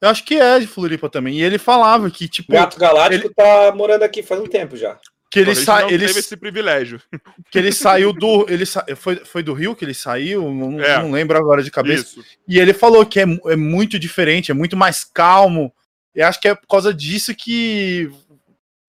Eu 0.00 0.08
acho 0.08 0.24
que 0.24 0.34
é 0.40 0.58
de 0.58 0.66
Floripa 0.66 1.10
também. 1.10 1.38
E 1.38 1.42
ele 1.42 1.58
falava 1.58 2.10
que, 2.10 2.26
tipo. 2.26 2.50
Gato 2.50 2.78
Galáctico 2.78 3.26
ele... 3.26 3.34
tá 3.34 3.72
morando 3.76 4.02
aqui 4.02 4.22
faz 4.22 4.40
um 4.40 4.46
tempo 4.46 4.74
já. 4.74 4.98
Que 5.30 5.38
ele 5.38 5.54
saiu. 5.54 5.88
Ele 5.88 6.06
teve 6.06 6.18
esse 6.18 6.36
privilégio. 6.36 7.00
Que 7.50 7.58
ele 7.58 7.72
saiu 7.72 8.12
do. 8.12 8.46
Ele 8.50 8.66
sa... 8.66 8.84
foi, 8.96 9.16
foi 9.16 9.42
do 9.42 9.52
Rio 9.52 9.74
que 9.74 9.84
ele 9.84 9.94
saiu? 9.94 10.52
Não, 10.52 10.80
é, 10.80 11.02
não 11.02 11.10
lembro 11.10 11.36
agora 11.36 11.62
de 11.62 11.70
cabeça. 11.70 12.02
Isso. 12.02 12.24
E 12.46 12.60
ele 12.60 12.72
falou 12.72 13.04
que 13.04 13.18
é, 13.18 13.24
é 13.46 13.56
muito 13.56 13.98
diferente, 13.98 14.52
é 14.52 14.54
muito 14.54 14.76
mais 14.76 15.02
calmo. 15.02 15.72
E 16.14 16.22
acho 16.22 16.40
que 16.40 16.46
é 16.46 16.54
por 16.54 16.66
causa 16.68 16.94
disso 16.94 17.34
que 17.34 18.08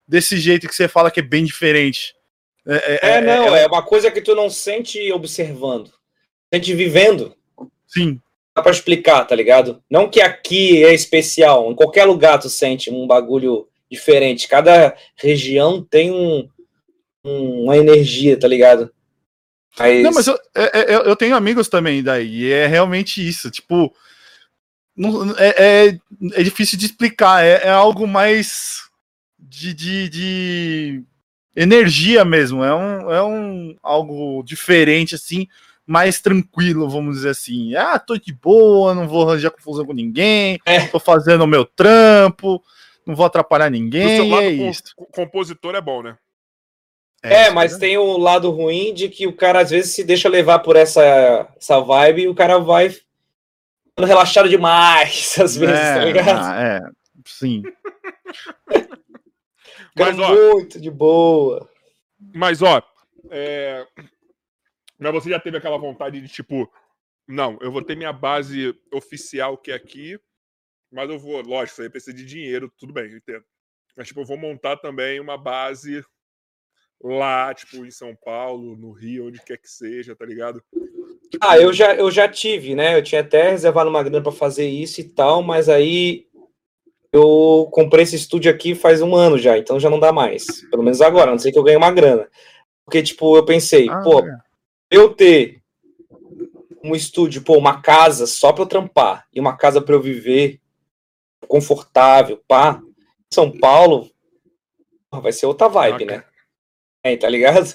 desse 0.06 0.36
jeito 0.36 0.68
que 0.68 0.74
você 0.74 0.86
fala 0.86 1.10
que 1.10 1.20
é 1.20 1.24
bem 1.24 1.44
diferente. 1.44 2.14
É, 2.66 2.74
é, 2.74 3.00
é, 3.02 3.16
é 3.16 3.20
não, 3.20 3.56
é, 3.56 3.62
é, 3.62 3.66
uma 3.66 3.82
coisa 3.82 4.10
que 4.10 4.20
tu 4.20 4.34
não 4.34 4.48
sente 4.48 5.12
observando, 5.12 5.92
sente 6.52 6.74
vivendo. 6.74 7.34
Sim. 7.86 8.20
Dá 8.54 8.62
pra 8.62 8.70
explicar, 8.70 9.24
tá 9.24 9.34
ligado? 9.34 9.82
Não 9.90 10.08
que 10.08 10.20
aqui 10.20 10.84
é 10.84 10.94
especial, 10.94 11.70
em 11.70 11.74
qualquer 11.74 12.04
lugar 12.04 12.38
tu 12.38 12.48
sente 12.48 12.90
um 12.90 13.06
bagulho 13.06 13.66
diferente. 13.92 14.48
Cada 14.48 14.96
região 15.14 15.82
tem 15.82 16.10
um, 16.10 16.48
um 17.24 17.64
uma 17.64 17.76
energia, 17.76 18.38
tá 18.38 18.48
ligado? 18.48 18.90
Mas... 19.78 20.02
Não, 20.02 20.12
mas 20.12 20.26
eu, 20.26 20.38
é, 20.54 20.80
é, 20.80 20.94
eu, 20.94 21.00
eu, 21.02 21.16
tenho 21.16 21.36
amigos 21.36 21.68
também 21.68 22.02
daí, 22.02 22.44
e 22.44 22.52
é 22.52 22.66
realmente 22.66 23.26
isso. 23.26 23.50
Tipo, 23.50 23.94
não, 24.96 25.30
é, 25.38 25.54
é, 25.56 25.98
é 26.32 26.42
difícil 26.42 26.78
de 26.78 26.86
explicar, 26.86 27.44
é, 27.44 27.62
é 27.64 27.70
algo 27.70 28.06
mais 28.06 28.82
de, 29.38 29.72
de, 29.72 30.08
de 30.08 31.02
energia 31.54 32.24
mesmo. 32.24 32.64
É 32.64 32.74
um, 32.74 33.10
é 33.10 33.22
um 33.22 33.76
algo 33.82 34.42
diferente 34.42 35.14
assim, 35.14 35.46
mais 35.86 36.20
tranquilo, 36.20 36.88
vamos 36.88 37.16
dizer 37.16 37.30
assim. 37.30 37.74
Ah, 37.74 37.98
tô 37.98 38.16
de 38.16 38.32
boa, 38.32 38.94
não 38.94 39.08
vou 39.08 39.28
arranjar 39.28 39.50
confusão 39.50 39.84
com 39.84 39.92
ninguém, 39.92 40.58
é. 40.66 40.86
tô 40.86 40.98
fazendo 40.98 41.44
o 41.44 41.46
meu 41.46 41.64
trampo, 41.64 42.62
não 43.06 43.14
vou 43.14 43.26
atrapalhar 43.26 43.70
ninguém. 43.70 44.02
Do 44.18 44.22
seu 44.22 44.28
lado, 44.28 44.42
é 44.42 44.50
isso. 44.50 44.82
compositor 45.12 45.74
é 45.74 45.80
bom, 45.80 46.02
né? 46.02 46.16
É, 47.22 47.44
é 47.44 47.50
mas 47.50 47.76
tem 47.78 47.96
o 47.96 48.16
lado 48.18 48.50
ruim 48.50 48.92
de 48.92 49.08
que 49.08 49.26
o 49.26 49.36
cara 49.36 49.60
às 49.60 49.70
vezes 49.70 49.94
se 49.94 50.02
deixa 50.02 50.28
levar 50.28 50.58
por 50.58 50.74
essa, 50.74 51.48
essa 51.56 51.80
vibe 51.80 52.22
e 52.22 52.28
o 52.28 52.34
cara 52.34 52.58
vai 52.58 52.94
relaxado 53.98 54.48
demais, 54.48 55.36
às 55.40 55.56
vezes, 55.56 55.78
tá 55.78 55.86
é, 55.86 55.94
tá 55.94 56.04
ligado? 56.04 56.28
Ah, 56.28 56.62
é, 56.62 56.80
sim. 57.26 57.62
mas, 59.96 60.18
ó, 60.18 60.34
muito 60.34 60.80
de 60.80 60.90
boa. 60.90 61.68
Mas, 62.34 62.62
ó, 62.62 62.82
é... 63.30 63.86
mas 64.98 65.12
você 65.12 65.30
já 65.30 65.38
teve 65.38 65.56
aquela 65.56 65.78
vontade 65.78 66.20
de, 66.20 66.28
tipo, 66.28 66.70
não, 67.28 67.58
eu 67.60 67.70
vou 67.70 67.82
ter 67.82 67.96
minha 67.96 68.12
base 68.12 68.74
oficial 68.92 69.56
que 69.56 69.70
é 69.70 69.74
aqui, 69.74 70.18
mas 70.92 71.08
eu 71.08 71.18
vou, 71.18 71.40
lógico, 71.40 71.72
isso 71.72 71.82
aí 71.82 71.90
precisa 71.90 72.14
de 72.16 72.24
dinheiro, 72.24 72.72
tudo 72.78 72.92
bem, 72.92 73.10
eu 73.10 73.16
entendo. 73.16 73.44
Mas, 73.96 74.08
tipo, 74.08 74.20
eu 74.20 74.26
vou 74.26 74.36
montar 74.36 74.76
também 74.76 75.20
uma 75.20 75.36
base 75.36 76.04
lá, 77.02 77.52
tipo, 77.52 77.84
em 77.84 77.90
São 77.90 78.14
Paulo, 78.14 78.76
no 78.76 78.92
Rio, 78.92 79.26
onde 79.26 79.42
quer 79.42 79.58
que 79.58 79.68
seja, 79.68 80.14
tá 80.14 80.24
ligado? 80.24 80.62
Tipo... 81.30 81.44
Ah, 81.44 81.58
eu 81.58 81.72
já, 81.72 81.94
eu 81.94 82.10
já 82.10 82.28
tive, 82.28 82.74
né? 82.74 82.96
Eu 82.96 83.02
tinha 83.02 83.22
até 83.22 83.50
reservado 83.50 83.90
uma 83.90 84.02
grana 84.02 84.22
para 84.22 84.32
fazer 84.32 84.68
isso 84.68 85.00
e 85.00 85.04
tal, 85.04 85.42
mas 85.42 85.68
aí 85.68 86.26
eu 87.12 87.68
comprei 87.72 88.04
esse 88.04 88.16
estúdio 88.16 88.50
aqui 88.50 88.74
faz 88.74 89.02
um 89.02 89.14
ano 89.14 89.36
já, 89.36 89.58
então 89.58 89.80
já 89.80 89.90
não 89.90 90.00
dá 90.00 90.12
mais. 90.12 90.62
Pelo 90.70 90.82
menos 90.82 91.00
agora, 91.00 91.30
a 91.30 91.32
não 91.32 91.38
sei 91.38 91.52
que 91.52 91.58
eu 91.58 91.62
ganhe 91.62 91.76
uma 91.76 91.90
grana. 91.90 92.28
Porque, 92.84 93.02
tipo, 93.02 93.36
eu 93.36 93.44
pensei, 93.44 93.88
ah, 93.88 94.00
pô, 94.00 94.20
é. 94.20 94.38
eu 94.90 95.14
ter 95.14 95.62
um 96.82 96.94
estúdio, 96.94 97.42
pô, 97.42 97.56
uma 97.56 97.80
casa 97.80 98.26
só 98.26 98.52
para 98.52 98.62
eu 98.62 98.66
trampar 98.66 99.26
e 99.32 99.40
uma 99.40 99.56
casa 99.56 99.80
para 99.80 99.94
eu 99.94 100.00
viver 100.00 100.61
confortável, 101.46 102.42
pá. 102.46 102.80
São 103.32 103.50
Paulo 103.50 104.10
vai 105.20 105.32
ser 105.32 105.46
outra 105.46 105.68
vibe, 105.68 106.06
né? 106.06 106.24
É, 107.04 107.16
tá 107.16 107.28
ligado? 107.28 107.74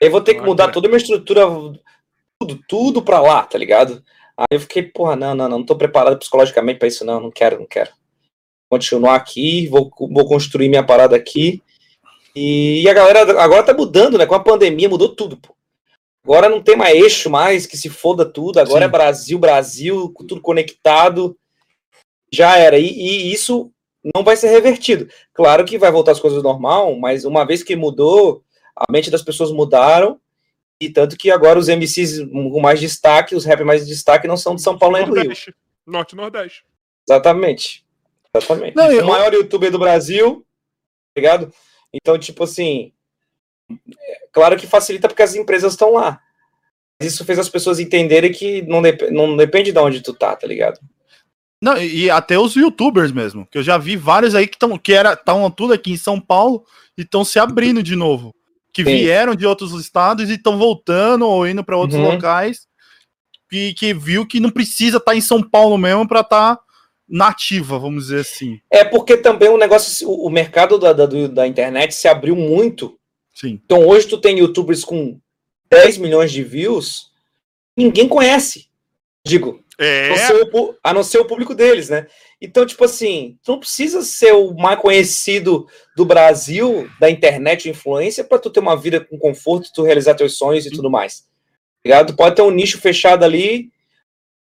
Eu 0.00 0.10
vou 0.10 0.20
ter 0.20 0.34
que 0.34 0.42
mudar 0.42 0.70
toda 0.70 0.88
a 0.88 0.90
minha 0.90 0.98
estrutura, 0.98 1.46
tudo, 2.40 2.60
tudo 2.68 3.02
pra 3.02 3.20
lá, 3.20 3.42
tá 3.44 3.58
ligado? 3.58 4.02
Aí 4.36 4.46
eu 4.56 4.60
fiquei, 4.60 4.82
porra, 4.82 5.16
não, 5.16 5.34
não, 5.34 5.48
não, 5.48 5.58
não 5.58 5.66
tô 5.66 5.76
preparado 5.76 6.18
psicologicamente 6.18 6.78
pra 6.78 6.88
isso, 6.88 7.04
não, 7.04 7.20
não 7.20 7.30
quero, 7.30 7.58
não 7.58 7.66
quero. 7.66 7.90
Continuar 8.70 9.14
aqui, 9.14 9.68
vou, 9.68 9.90
vou 9.98 10.26
construir 10.26 10.68
minha 10.68 10.84
parada 10.84 11.16
aqui. 11.16 11.62
E, 12.34 12.82
e 12.82 12.88
a 12.88 12.92
galera 12.92 13.40
agora 13.40 13.62
tá 13.62 13.72
mudando, 13.72 14.18
né? 14.18 14.26
Com 14.26 14.34
a 14.34 14.42
pandemia 14.42 14.88
mudou 14.88 15.14
tudo, 15.14 15.36
pô. 15.36 15.54
Agora 16.22 16.48
não 16.48 16.60
tem 16.60 16.76
mais 16.76 16.94
eixo 16.94 17.30
mais, 17.30 17.66
que 17.66 17.76
se 17.76 17.88
foda 17.88 18.26
tudo. 18.26 18.58
Agora 18.58 18.80
Sim. 18.80 18.84
é 18.84 18.88
Brasil, 18.88 19.38
Brasil, 19.38 20.12
tudo 20.26 20.40
conectado. 20.40 21.38
Já 22.32 22.56
era. 22.56 22.78
E, 22.78 22.86
e, 22.86 23.32
isso 23.32 23.72
não 24.14 24.22
vai 24.22 24.36
ser 24.36 24.48
revertido. 24.48 25.08
Claro 25.32 25.64
que 25.64 25.78
vai 25.78 25.90
voltar 25.90 26.12
as 26.12 26.20
coisas 26.20 26.42
normal, 26.42 26.96
mas 26.96 27.24
uma 27.24 27.44
vez 27.44 27.62
que 27.62 27.76
mudou, 27.76 28.42
a 28.74 28.84
mente 28.90 29.10
das 29.10 29.22
pessoas 29.22 29.50
mudaram, 29.50 30.20
e 30.80 30.90
tanto 30.90 31.16
que 31.16 31.30
agora 31.30 31.58
os 31.58 31.68
MCs 31.68 32.28
com 32.30 32.60
mais 32.60 32.78
destaque, 32.78 33.34
os 33.34 33.44
rap 33.44 33.64
mais 33.64 33.86
destaque, 33.86 34.28
não 34.28 34.36
são 34.36 34.54
de 34.54 34.62
São 34.62 34.78
Paulo 34.78 34.96
nem 34.96 35.06
do 35.06 35.14
Rio. 35.14 35.32
Norte 35.86 36.12
e 36.12 36.16
Nordeste. 36.16 36.64
Exatamente. 37.08 37.84
Exatamente. 38.34 38.76
Não, 38.76 38.90
eu... 38.92 39.04
O 39.04 39.08
maior 39.08 39.32
youtuber 39.32 39.70
do 39.70 39.78
Brasil, 39.78 40.44
tá 41.14 41.20
ligado? 41.20 41.52
Então, 41.92 42.18
tipo 42.18 42.44
assim, 42.44 42.92
é, 43.70 44.28
claro 44.32 44.56
que 44.56 44.66
facilita 44.66 45.08
porque 45.08 45.22
as 45.22 45.34
empresas 45.34 45.72
estão 45.72 45.92
lá. 45.92 46.20
Mas 47.00 47.12
isso 47.12 47.24
fez 47.24 47.38
as 47.38 47.48
pessoas 47.48 47.78
entenderem 47.78 48.32
que 48.32 48.62
não, 48.62 48.82
dep 48.82 49.10
não 49.10 49.36
depende 49.36 49.72
de 49.72 49.78
onde 49.78 50.02
tu 50.02 50.12
tá, 50.12 50.34
tá 50.34 50.46
ligado? 50.46 50.80
Não, 51.60 51.76
e 51.78 52.10
até 52.10 52.38
os 52.38 52.54
youtubers 52.54 53.12
mesmo, 53.12 53.46
que 53.50 53.58
eu 53.58 53.62
já 53.62 53.78
vi 53.78 53.96
vários 53.96 54.34
aí 54.34 54.46
que 54.46 54.56
estão 54.56 54.76
que 54.78 54.92
era 54.92 55.14
estavam 55.14 55.50
tudo 55.50 55.72
aqui 55.72 55.92
em 55.92 55.96
São 55.96 56.20
Paulo 56.20 56.64
e 56.96 57.02
estão 57.02 57.24
se 57.24 57.38
abrindo 57.38 57.82
de 57.82 57.96
novo 57.96 58.34
que 58.76 58.84
Sim. 58.84 58.90
vieram 58.90 59.34
de 59.34 59.46
outros 59.46 59.72
estados 59.72 60.28
e 60.28 60.34
estão 60.34 60.58
voltando 60.58 61.26
ou 61.26 61.48
indo 61.48 61.64
para 61.64 61.78
outros 61.78 61.98
uhum. 61.98 62.10
locais 62.10 62.66
e 63.50 63.72
que 63.72 63.94
viu 63.94 64.26
que 64.26 64.38
não 64.38 64.50
precisa 64.50 64.98
estar 64.98 65.12
tá 65.12 65.16
em 65.16 65.20
São 65.22 65.42
Paulo 65.42 65.78
mesmo 65.78 66.06
para 66.06 66.20
estar 66.20 66.56
tá 66.56 66.62
nativa, 67.08 67.78
vamos 67.78 68.04
dizer 68.04 68.20
assim. 68.20 68.60
É 68.70 68.84
porque 68.84 69.16
também 69.16 69.48
o 69.48 69.56
negócio, 69.56 70.10
o 70.10 70.28
mercado 70.28 70.78
da, 70.78 70.92
da, 70.92 71.06
da 71.06 71.46
internet 71.46 71.94
se 71.94 72.06
abriu 72.06 72.36
muito. 72.36 72.98
Sim. 73.32 73.58
Então 73.64 73.86
hoje 73.86 74.06
tu 74.08 74.18
tem 74.18 74.40
youtubers 74.40 74.84
com 74.84 75.18
10 75.70 75.96
milhões 75.96 76.30
de 76.30 76.42
views, 76.42 77.10
ninguém 77.74 78.06
conhece. 78.06 78.68
Digo, 79.24 79.64
é. 79.78 80.06
a, 80.06 80.08
não 80.08 80.16
ser 80.16 80.50
o, 80.52 80.76
a 80.82 80.94
não 80.94 81.02
ser 81.02 81.18
o 81.18 81.24
público 81.26 81.54
deles, 81.54 81.88
né? 81.88 82.06
Então, 82.40 82.66
tipo 82.66 82.84
assim, 82.84 83.38
tu 83.42 83.52
não 83.52 83.60
precisa 83.60 84.02
ser 84.02 84.32
o 84.32 84.54
mais 84.54 84.78
conhecido 84.78 85.66
do 85.96 86.04
Brasil, 86.04 86.88
da 87.00 87.10
internet, 87.10 87.68
influência, 87.68 88.24
para 88.24 88.38
tu 88.38 88.50
ter 88.50 88.60
uma 88.60 88.76
vida 88.76 89.00
com 89.00 89.18
conforto, 89.18 89.70
tu 89.74 89.82
realizar 89.82 90.14
teus 90.14 90.36
sonhos 90.36 90.66
e 90.66 90.70
tudo 90.70 90.90
mais. 90.90 91.26
Ligado? 91.84 92.12
Tu 92.12 92.16
pode 92.16 92.36
ter 92.36 92.42
um 92.42 92.50
nicho 92.50 92.80
fechado 92.80 93.24
ali 93.24 93.70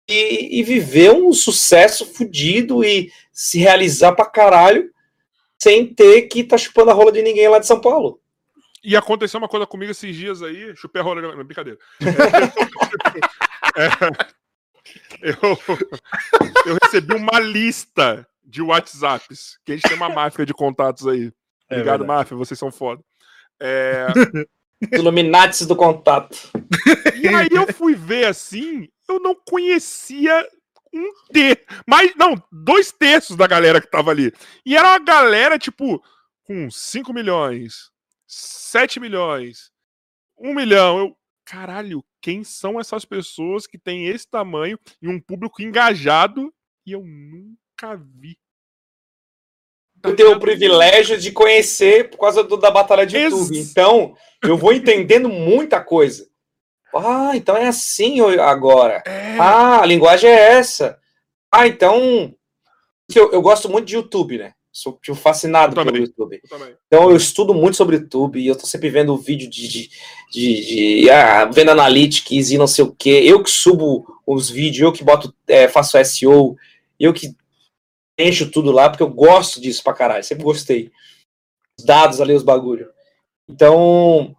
e, 0.07 0.59
e 0.59 0.63
viver 0.63 1.11
um 1.11 1.31
sucesso 1.33 2.05
fudido 2.05 2.83
e 2.83 3.11
se 3.31 3.59
realizar 3.59 4.13
pra 4.13 4.25
caralho 4.25 4.91
sem 5.57 5.85
ter 5.85 6.23
que 6.23 6.43
tá 6.43 6.57
chupando 6.57 6.91
a 6.91 6.93
rola 6.93 7.11
de 7.11 7.21
ninguém 7.21 7.47
lá 7.47 7.59
de 7.59 7.67
São 7.67 7.79
Paulo. 7.79 8.19
E 8.83 8.95
aconteceu 8.95 9.39
uma 9.39 9.47
coisa 9.47 9.65
comigo 9.65 9.91
esses 9.91 10.15
dias 10.15 10.43
aí, 10.43 10.75
chupei 10.75 11.01
a 11.01 11.03
rola, 11.03 11.43
brincadeira. 11.43 11.79
É, 13.77 13.83
é, 13.83 14.35
eu, 15.21 15.35
eu 16.65 16.77
recebi 16.81 17.13
uma 17.13 17.39
lista 17.39 18.27
de 18.43 18.61
WhatsApps, 18.61 19.57
que 19.65 19.71
a 19.71 19.75
gente 19.75 19.87
tem 19.87 19.97
uma 19.97 20.09
máfia 20.09 20.45
de 20.45 20.53
contatos 20.53 21.07
aí. 21.07 21.31
É 21.69 21.75
Obrigado, 21.75 22.03
é 22.03 22.07
máfia, 22.07 22.37
vocês 22.37 22.59
são 22.59 22.71
foda. 22.71 23.01
É... 23.59 24.07
Illuminatis 24.91 25.65
do 25.65 25.75
contato. 25.75 26.51
E 27.15 27.27
aí 27.27 27.47
eu 27.51 27.71
fui 27.73 27.95
ver 27.95 28.25
assim, 28.25 28.87
eu 29.07 29.19
não 29.19 29.33
conhecia 29.33 30.47
um 30.93 31.11
terço, 31.31 31.63
mas 31.87 32.13
não, 32.15 32.41
dois 32.51 32.91
terços 32.91 33.35
da 33.35 33.47
galera 33.47 33.81
que 33.81 33.89
tava 33.89 34.11
ali. 34.11 34.33
E 34.65 34.75
era 34.75 34.89
uma 34.89 34.99
galera, 34.99 35.57
tipo, 35.57 36.03
com 36.43 36.69
5 36.69 37.11
milhões, 37.13 37.89
7 38.27 38.99
milhões, 38.99 39.71
1 40.37 40.53
milhão. 40.53 40.99
Eu, 40.99 41.17
caralho, 41.45 42.03
quem 42.21 42.43
são 42.43 42.79
essas 42.79 43.05
pessoas 43.05 43.67
que 43.67 43.77
têm 43.77 44.07
esse 44.07 44.27
tamanho 44.27 44.79
e 45.01 45.07
um 45.07 45.19
público 45.19 45.61
engajado 45.61 46.53
e 46.85 46.91
eu 46.91 47.03
nunca 47.03 47.95
vi. 47.95 48.37
Eu 50.03 50.15
tenho 50.15 50.33
o 50.33 50.39
privilégio 50.39 51.17
de 51.17 51.31
conhecer 51.31 52.09
por 52.09 52.19
causa 52.19 52.43
do, 52.43 52.57
da 52.57 52.69
batalha 52.69 53.05
de 53.05 53.17
YouTube. 53.17 53.57
Então, 53.57 54.15
eu 54.43 54.57
vou 54.57 54.73
entendendo 54.73 55.29
muita 55.29 55.81
coisa. 55.81 56.29
Ah, 56.95 57.31
então 57.35 57.57
é 57.57 57.67
assim 57.67 58.19
agora. 58.39 59.03
É. 59.05 59.37
Ah, 59.39 59.81
a 59.81 59.85
linguagem 59.85 60.29
é 60.29 60.53
essa. 60.53 60.99
Ah, 61.51 61.67
então. 61.67 62.33
Eu, 63.13 63.31
eu 63.31 63.41
gosto 63.41 63.69
muito 63.69 63.85
de 63.85 63.95
YouTube, 63.95 64.37
né? 64.37 64.53
Sou 64.75 64.99
tipo, 65.01 65.15
fascinado 65.15 65.73
pelo 65.73 65.95
YouTube. 65.95 66.41
Eu 66.51 66.77
então 66.85 67.09
eu 67.09 67.15
estudo 67.15 67.53
muito 67.53 67.77
sobre 67.77 67.95
YouTube 67.95 68.41
e 68.41 68.45
eu 68.45 68.57
tô 68.57 68.67
sempre 68.67 68.89
vendo 68.89 69.15
vídeo 69.15 69.49
de, 69.49 69.69
de, 69.69 69.89
de, 70.29 71.01
de 71.01 71.09
ah, 71.09 71.45
vendo 71.45 71.71
analytics 71.71 72.51
e 72.51 72.57
não 72.57 72.67
sei 72.67 72.83
o 72.83 72.91
que. 72.91 73.09
Eu 73.09 73.41
que 73.41 73.49
subo 73.49 74.05
os 74.27 74.49
vídeos, 74.49 74.81
eu 74.81 74.91
que 74.91 75.01
boto, 75.01 75.33
é, 75.47 75.69
faço 75.69 75.97
SEO, 76.03 76.57
eu 76.99 77.13
que 77.13 77.33
encho 78.19 78.51
tudo 78.51 78.69
lá, 78.69 78.89
porque 78.89 79.01
eu 79.01 79.09
gosto 79.09 79.61
disso 79.61 79.81
pra 79.81 79.93
caralho, 79.93 80.25
sempre 80.25 80.43
gostei. 80.43 80.91
Os 81.79 81.85
dados 81.85 82.19
ali, 82.19 82.33
os 82.33 82.43
bagulho. 82.43 82.89
Então, 83.47 84.35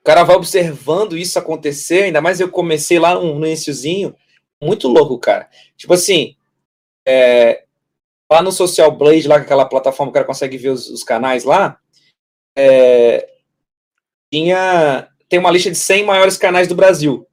o 0.00 0.02
cara 0.02 0.24
vai 0.24 0.36
observando 0.36 1.14
isso 1.14 1.38
acontecer, 1.38 2.04
ainda 2.04 2.22
mais 2.22 2.40
eu 2.40 2.50
comecei 2.50 2.98
lá 2.98 3.14
no 3.14 3.36
iníciozinho, 3.44 4.16
muito 4.62 4.88
louco, 4.88 5.18
cara. 5.18 5.50
Tipo 5.76 5.92
assim, 5.92 6.34
é, 7.06 7.65
Lá 8.30 8.42
no 8.42 8.50
Social 8.50 8.90
Blade, 8.90 9.28
lá 9.28 9.36
aquela 9.36 9.64
plataforma 9.64 10.10
que 10.10 10.18
o 10.18 10.20
cara 10.20 10.26
consegue 10.26 10.58
ver 10.58 10.70
os, 10.70 10.88
os 10.88 11.04
canais 11.04 11.44
lá, 11.44 11.80
é, 12.56 13.36
tinha, 14.32 15.08
tem 15.28 15.38
uma 15.38 15.50
lista 15.50 15.70
de 15.70 15.76
100 15.76 16.04
maiores 16.04 16.36
canais 16.36 16.66
do 16.66 16.74
Brasil. 16.74 17.26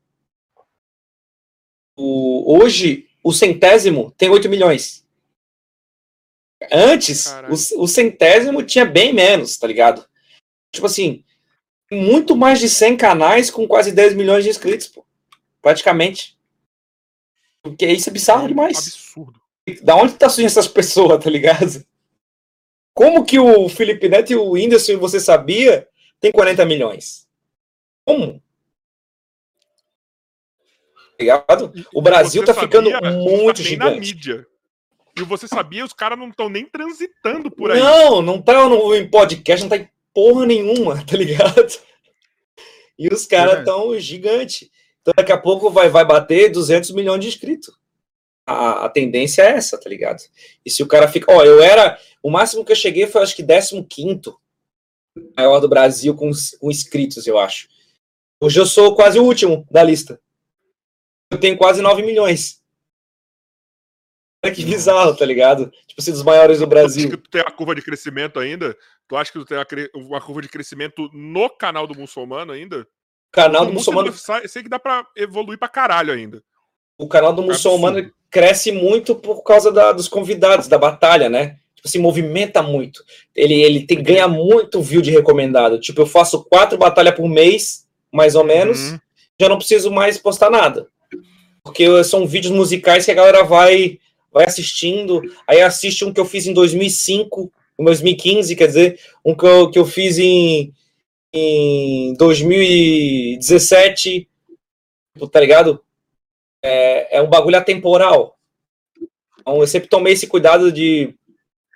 O, 1.98 2.60
hoje, 2.60 3.10
o 3.24 3.34
centésimo 3.34 4.12
tem 4.12 4.30
8 4.30 4.48
milhões. 4.50 5.04
Antes, 6.72 7.28
o, 7.50 7.84
o, 7.84 7.88
centésimo 7.88 8.64
tinha 8.64 8.86
bem 8.86 9.14
menos, 9.14 9.58
tá 9.58 9.68
ligado? 9.68 10.08
Tipo 10.72 10.86
assim, 10.86 11.26
muito 11.92 12.36
mais 12.36 12.60
de 12.60 12.70
100 12.70 12.98
canais 12.98 13.52
com 13.52 13.68
quase 13.68 13.92
10 13.92 14.14
milhões 14.14 14.44
de 14.44 14.50
inscritos, 14.50 14.88
pô, 14.88 15.06
praticamente. 15.62 16.38
Porque 17.62 17.86
isso 17.88 18.10
é 18.10 18.14
bizarro 18.14 18.48
demais. 18.48 18.78
Absurdo 18.78 19.43
da 19.82 19.96
onde 19.96 20.14
tá 20.14 20.30
surgindo 20.30 20.48
essas 20.48 20.68
pessoas, 20.68 21.24
tá 21.24 21.30
ligado? 21.30 21.86
Como 22.94 23.26
que 23.26 23.40
o 23.40 23.68
Felipe 23.70 24.08
Neto 24.08 24.32
e 24.32 24.36
o 24.36 24.52
Whindersson, 24.52 24.98
você 24.98 25.20
sabia, 25.20 25.88
tem 26.20 26.32
40 26.32 26.66
milhões? 26.66 27.28
Como? 28.06 28.42
Ligado? 31.20 31.72
O 31.94 32.02
Brasil 32.02 32.44
tá 32.44 32.54
ficando 32.54 32.90
muito 32.90 33.58
tá 33.58 33.64
gigante. 33.64 33.96
na 33.96 34.00
mídia. 34.00 34.48
E 35.18 35.24
você 35.24 35.48
sabia, 35.48 35.86
os 35.86 35.94
caras 35.94 36.18
não 36.18 36.30
estão 36.30 36.50
nem 36.50 36.66
transitando 36.66 37.50
por 37.50 37.72
aí. 37.72 37.80
Não, 37.80 38.22
não 38.22 38.42
tá 38.42 38.68
no, 38.68 38.96
em 38.96 39.08
podcast, 39.08 39.64
não 39.64 39.70
tá 39.70 39.78
em 39.78 39.90
porra 40.14 40.46
nenhuma, 40.46 41.04
tá 41.06 41.16
ligado? 41.16 41.68
E 42.98 43.08
os 43.08 43.26
caras 43.26 43.60
estão 43.60 43.94
é. 43.94 44.00
gigantes. 44.00 44.70
Então 45.02 45.14
daqui 45.16 45.32
a 45.32 45.38
pouco 45.38 45.70
vai, 45.70 45.90
vai 45.90 46.06
bater 46.06 46.52
200 46.52 46.92
milhões 46.92 47.22
de 47.22 47.28
inscritos. 47.28 47.74
A, 48.46 48.86
a, 48.86 48.90
tendência 48.90 49.42
é 49.42 49.52
essa, 49.52 49.80
tá 49.80 49.90
ligado? 49.90 50.22
E 50.66 50.70
se 50.70 50.84
o 50.84 50.88
cara 50.88 51.08
fica. 51.08 51.32
Ó, 51.32 51.44
eu 51.44 51.62
era. 51.62 51.98
O 52.22 52.30
máximo 52.30 52.66
que 52.66 52.72
eu 52.72 52.76
cheguei 52.76 53.08
foi 53.08 53.22
acho 53.22 53.36
que 53.36 53.44
15 53.44 54.22
maior 55.38 55.60
do 55.60 55.70
Brasil 55.70 56.16
com, 56.16 56.30
com 56.60 56.72
inscritos, 56.72 57.28
eu 57.28 57.38
acho. 57.38 57.68
Hoje 58.42 58.60
eu 58.60 58.66
sou 58.66 58.96
quase 58.96 59.20
o 59.20 59.24
último 59.24 59.66
da 59.72 59.84
lista. 59.84 60.20
Eu 61.32 61.40
tenho 61.40 61.58
quase 61.58 61.82
9 61.82 62.02
milhões. 62.04 62.62
Que 64.54 64.66
bizarro, 64.66 65.16
tá 65.16 65.26
ligado? 65.26 65.72
Tipo 65.88 66.02
assim, 66.02 66.12
dos 66.12 66.24
maiores 66.24 66.60
do 66.60 66.68
Brasil. 66.68 67.10
Tu 67.10 67.14
acha 67.14 67.18
que 67.18 67.24
tu 67.24 67.30
tem 67.30 67.42
a 67.42 67.52
curva 67.52 67.74
de 67.74 67.82
crescimento 67.82 68.40
ainda? 68.40 68.78
Tu 69.08 69.16
acha 69.16 69.32
que 69.32 69.40
tu 69.40 69.46
tem 69.46 69.58
uma 69.96 70.20
curva 70.20 70.42
de 70.42 70.50
crescimento 70.50 71.10
no 71.14 71.50
canal 71.50 71.88
do 71.88 71.98
muçulmano 71.98 72.52
ainda? 72.52 72.86
canal 73.34 73.66
do 73.66 73.74
muçulmano. 73.74 74.14
Sei 74.14 74.64
que 74.64 74.70
dá 74.70 74.80
pra 74.80 75.06
evoluir 75.18 75.58
pra 75.58 75.68
caralho 75.68 76.14
ainda. 76.14 76.42
O 76.98 77.08
canal 77.08 77.34
do 77.34 77.42
muçulmano 77.42 78.12
cresce 78.34 78.72
muito 78.72 79.14
por 79.14 79.44
causa 79.44 79.72
da, 79.72 79.92
dos 79.92 80.08
convidados, 80.08 80.68
da 80.68 80.78
batalha, 80.78 81.30
né? 81.30 81.58
Tipo 81.76 81.88
assim, 81.88 82.00
movimenta 82.00 82.64
muito. 82.64 83.04
Ele, 83.36 83.62
ele 83.62 83.86
tem, 83.86 84.02
ganha 84.02 84.28
muito 84.28 84.82
view 84.82 85.04
de 85.04 85.12
recomendado. 85.12 85.80
Tipo, 85.80 86.02
eu 86.02 86.08
faço 86.08 86.44
quatro 86.46 86.76
batalhas 86.76 87.14
por 87.14 87.30
mês, 87.30 87.86
mais 88.12 88.34
ou 88.34 88.44
menos. 88.44 88.80
Uhum. 88.80 89.00
Já 89.40 89.50
não 89.50 89.58
preciso 89.58 89.92
mais 89.92 90.18
postar 90.18 90.50
nada. 90.50 90.88
Porque 91.64 92.04
são 92.04 92.26
vídeos 92.26 92.52
musicais 92.52 93.06
que 93.06 93.12
a 93.12 93.16
galera 93.16 93.44
vai 93.44 94.00
vai 94.34 94.46
assistindo, 94.46 95.22
aí 95.48 95.62
assiste 95.62 96.04
um 96.04 96.12
que 96.12 96.20
eu 96.20 96.26
fiz 96.26 96.48
em 96.48 96.54
2005, 96.54 97.52
em 97.78 97.86
2015, 97.86 98.56
quer 98.56 98.66
dizer, 98.66 99.00
um 99.24 99.36
que 99.36 99.46
eu, 99.46 99.70
que 99.70 99.78
eu 99.78 99.86
fiz 99.86 100.18
em, 100.18 100.74
em 101.32 102.16
2017, 102.16 104.28
tá 105.32 105.40
ligado? 105.40 105.80
É, 106.64 107.18
é 107.18 107.22
um 107.22 107.30
bagulho 107.30 107.58
atemporal. 107.58 108.38
Então, 109.40 109.60
eu 109.60 109.68
sempre 109.68 109.90
tomei 109.90 110.14
esse 110.14 110.28
cuidado 110.28 110.72
de 110.72 111.14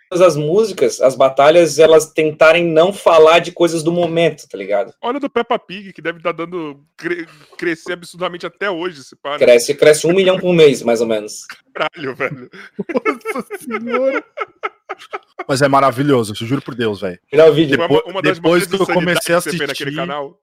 todas 0.10 0.26
as 0.26 0.36
músicas, 0.36 1.02
as 1.02 1.16
batalhas, 1.16 1.80
elas 1.80 2.12
tentarem 2.12 2.66
não 2.66 2.94
falar 2.94 3.40
de 3.40 3.52
coisas 3.52 3.84
do 3.84 3.92
momento, 3.92 4.48
tá 4.48 4.58
ligado? 4.58 4.94
Olha 5.02 5.20
do 5.20 5.30
Peppa 5.30 5.60
Pig, 5.60 5.92
que 5.92 6.02
deve 6.02 6.20
estar 6.20 6.34
tá 6.34 6.46
dando 6.46 6.82
cre 6.96 7.28
crescer 7.58 7.94
absurdamente 7.94 8.46
até 8.46 8.72
hoje, 8.72 9.04
se 9.04 9.16
para. 9.16 9.38
Cresce, 9.38 9.76
cresce 9.76 10.08
um 10.08 10.14
milhão 10.14 10.40
por 10.40 10.54
mês, 10.54 10.82
mais 10.82 11.02
ou 11.02 11.08
menos. 11.08 11.46
Caralho, 11.74 12.16
velho. 12.16 12.50
Nossa 13.34 13.58
senhora. 13.58 14.24
Mas 15.48 15.62
é 15.62 15.68
maravilhoso, 15.68 16.34
eu 16.34 16.48
juro 16.48 16.62
por 16.62 16.74
Deus, 16.74 17.02
velho. 17.02 17.20
vídeo. 17.54 17.78
Depois, 17.78 18.02
uma, 18.04 18.12
uma 18.12 18.22
depois 18.22 18.66
que 18.66 18.76
eu 18.76 18.88
comecei 18.88 19.36
a 19.36 19.40
assistir. 19.40 19.68
Naquele 19.68 19.96
canal. 19.96 20.40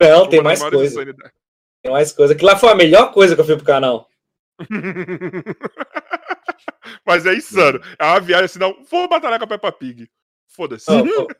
Não, 0.00 0.28
tem 0.28 0.42
mais 0.42 0.62
coisa. 0.62 1.04
Tem 1.84 1.92
mais 1.92 2.12
coisa. 2.12 2.34
Que 2.34 2.44
lá 2.44 2.56
foi 2.56 2.70
a 2.70 2.74
melhor 2.74 3.12
coisa 3.12 3.34
que 3.34 3.40
eu 3.42 3.44
fiz 3.44 3.56
pro 3.56 3.64
canal. 3.64 4.08
Mas 7.06 7.26
é 7.26 7.34
insano. 7.34 7.78
É 7.98 8.04
uma 8.06 8.20
viagem 8.20 8.46
assim, 8.46 8.58
não. 8.58 8.82
Vou 8.90 9.06
batalhar 9.06 9.38
com 9.38 9.44
a 9.44 9.48
Peppa 9.48 9.70
Pig. 9.70 10.10
Foda-se. 10.48 10.86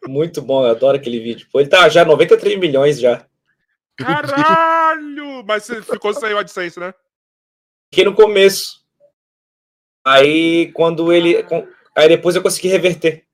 muito 0.07 0.43
bom, 0.43 0.67
eu 0.67 0.73
adoro 0.73 0.99
aquele 0.99 1.19
vídeo. 1.19 1.49
Ele 1.55 1.69
tá 1.69 1.89
já 1.89 2.05
93 2.05 2.59
milhões 2.59 3.01
já. 3.01 3.25
Caralho! 3.97 5.43
Mas 5.47 5.65
você 5.65 5.81
ficou 5.81 6.13
sem 6.13 6.35
o 6.35 6.39
AdSense, 6.39 6.79
né? 6.79 6.93
Fiquei 7.91 8.05
no 8.05 8.15
começo. 8.15 8.85
Aí, 10.05 10.71
quando 10.73 11.11
ele. 11.11 11.43
Aí 11.97 12.09
depois 12.09 12.37
eu 12.37 12.43
consegui 12.43 12.69
reverter. 12.69 13.25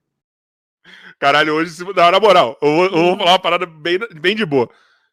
Caralho, 1.19 1.55
hoje, 1.55 1.83
na 1.95 2.21
moral, 2.21 2.57
eu 2.63 2.77
vou, 2.77 2.85
eu 2.85 2.91
vou 2.91 3.19
falar 3.19 3.33
uma 3.33 3.39
parada 3.39 3.67
bem, 3.67 3.99
bem 4.21 4.37
de 4.37 4.47
boa. 4.47 4.71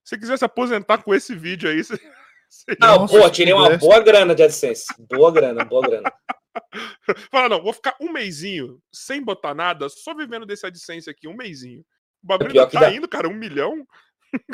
Se 0.07 0.15
você 0.15 0.19
quiser 0.19 0.37
se 0.37 0.45
aposentar 0.45 0.99
com 0.99 1.13
esse 1.13 1.35
vídeo 1.35 1.69
aí, 1.69 1.83
você. 1.83 1.99
Não, 2.79 3.05
pô, 3.05 3.29
tirei 3.29 3.53
uma 3.53 3.75
boa 3.77 3.99
grana 3.99 4.33
de 4.33 4.41
AdSense. 4.41 4.85
Boa 4.97 5.29
grana, 5.33 5.65
boa 5.65 5.81
grana. 5.85 6.09
Fala, 7.29 7.49
não, 7.49 7.61
vou 7.61 7.73
ficar 7.73 7.93
um 7.99 8.09
mêsinho 8.13 8.79
sem 8.89 9.21
botar 9.21 9.53
nada, 9.53 9.89
só 9.89 10.15
vivendo 10.15 10.45
desse 10.45 10.65
AdSense 10.65 11.09
aqui, 11.09 11.27
um 11.27 11.35
mêzinho. 11.35 11.81
O 12.23 12.27
bagulho 12.27 12.57
é 12.57 12.65
tá 12.65 12.79
dá. 12.79 12.89
indo, 12.89 13.05
cara, 13.05 13.27
um 13.27 13.33
milhão. 13.33 13.85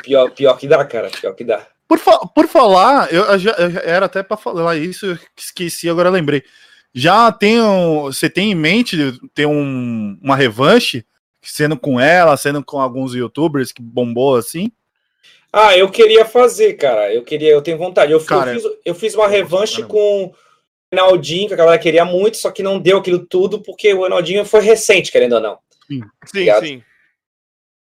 Pior, 0.02 0.28
pior 0.32 0.58
que 0.58 0.66
dá, 0.66 0.84
cara, 0.84 1.08
pior 1.08 1.32
que 1.34 1.44
dá. 1.44 1.64
Por, 1.86 2.00
fa 2.00 2.18
por 2.26 2.48
falar, 2.48 3.12
eu, 3.12 3.38
já, 3.38 3.52
eu 3.52 3.78
era 3.84 4.06
até 4.06 4.24
para 4.24 4.36
falar 4.36 4.76
isso, 4.76 5.16
esqueci, 5.36 5.88
agora 5.88 6.10
lembrei. 6.10 6.42
Já 6.92 7.30
tem 7.30 7.60
um, 7.60 8.02
você 8.02 8.28
tem 8.28 8.50
em 8.50 8.56
mente 8.56 8.96
ter 9.32 9.46
um, 9.46 10.18
uma 10.20 10.34
revanche, 10.34 11.06
sendo 11.40 11.78
com 11.78 12.00
ela, 12.00 12.36
sendo 12.36 12.64
com 12.64 12.80
alguns 12.80 13.14
youtubers 13.14 13.70
que 13.70 13.80
bombou 13.80 14.36
assim? 14.36 14.72
Ah, 15.56 15.78
eu 15.78 15.88
queria 15.88 16.24
fazer, 16.24 16.74
cara. 16.74 17.14
Eu 17.14 17.22
queria, 17.22 17.50
eu 17.50 17.62
tenho 17.62 17.78
vontade. 17.78 18.10
Eu, 18.10 18.20
cara, 18.24 18.52
eu, 18.52 18.60
fiz, 18.60 18.72
eu 18.84 18.94
fiz 18.94 19.14
uma 19.14 19.28
revanche 19.28 19.84
com 19.84 20.34
Reinaldinho, 20.92 21.46
que 21.46 21.54
a 21.54 21.56
galera 21.56 21.78
queria 21.78 22.04
muito, 22.04 22.36
só 22.36 22.50
que 22.50 22.60
não 22.60 22.80
deu 22.80 22.98
aquilo 22.98 23.24
tudo, 23.24 23.60
porque 23.60 23.94
o 23.94 24.00
Reinaldinho 24.00 24.44
foi 24.44 24.60
recente, 24.60 25.12
querendo 25.12 25.34
ou 25.34 25.40
não. 25.40 25.58
Sim, 25.86 26.02
sim. 26.26 26.60
sim. 26.60 26.82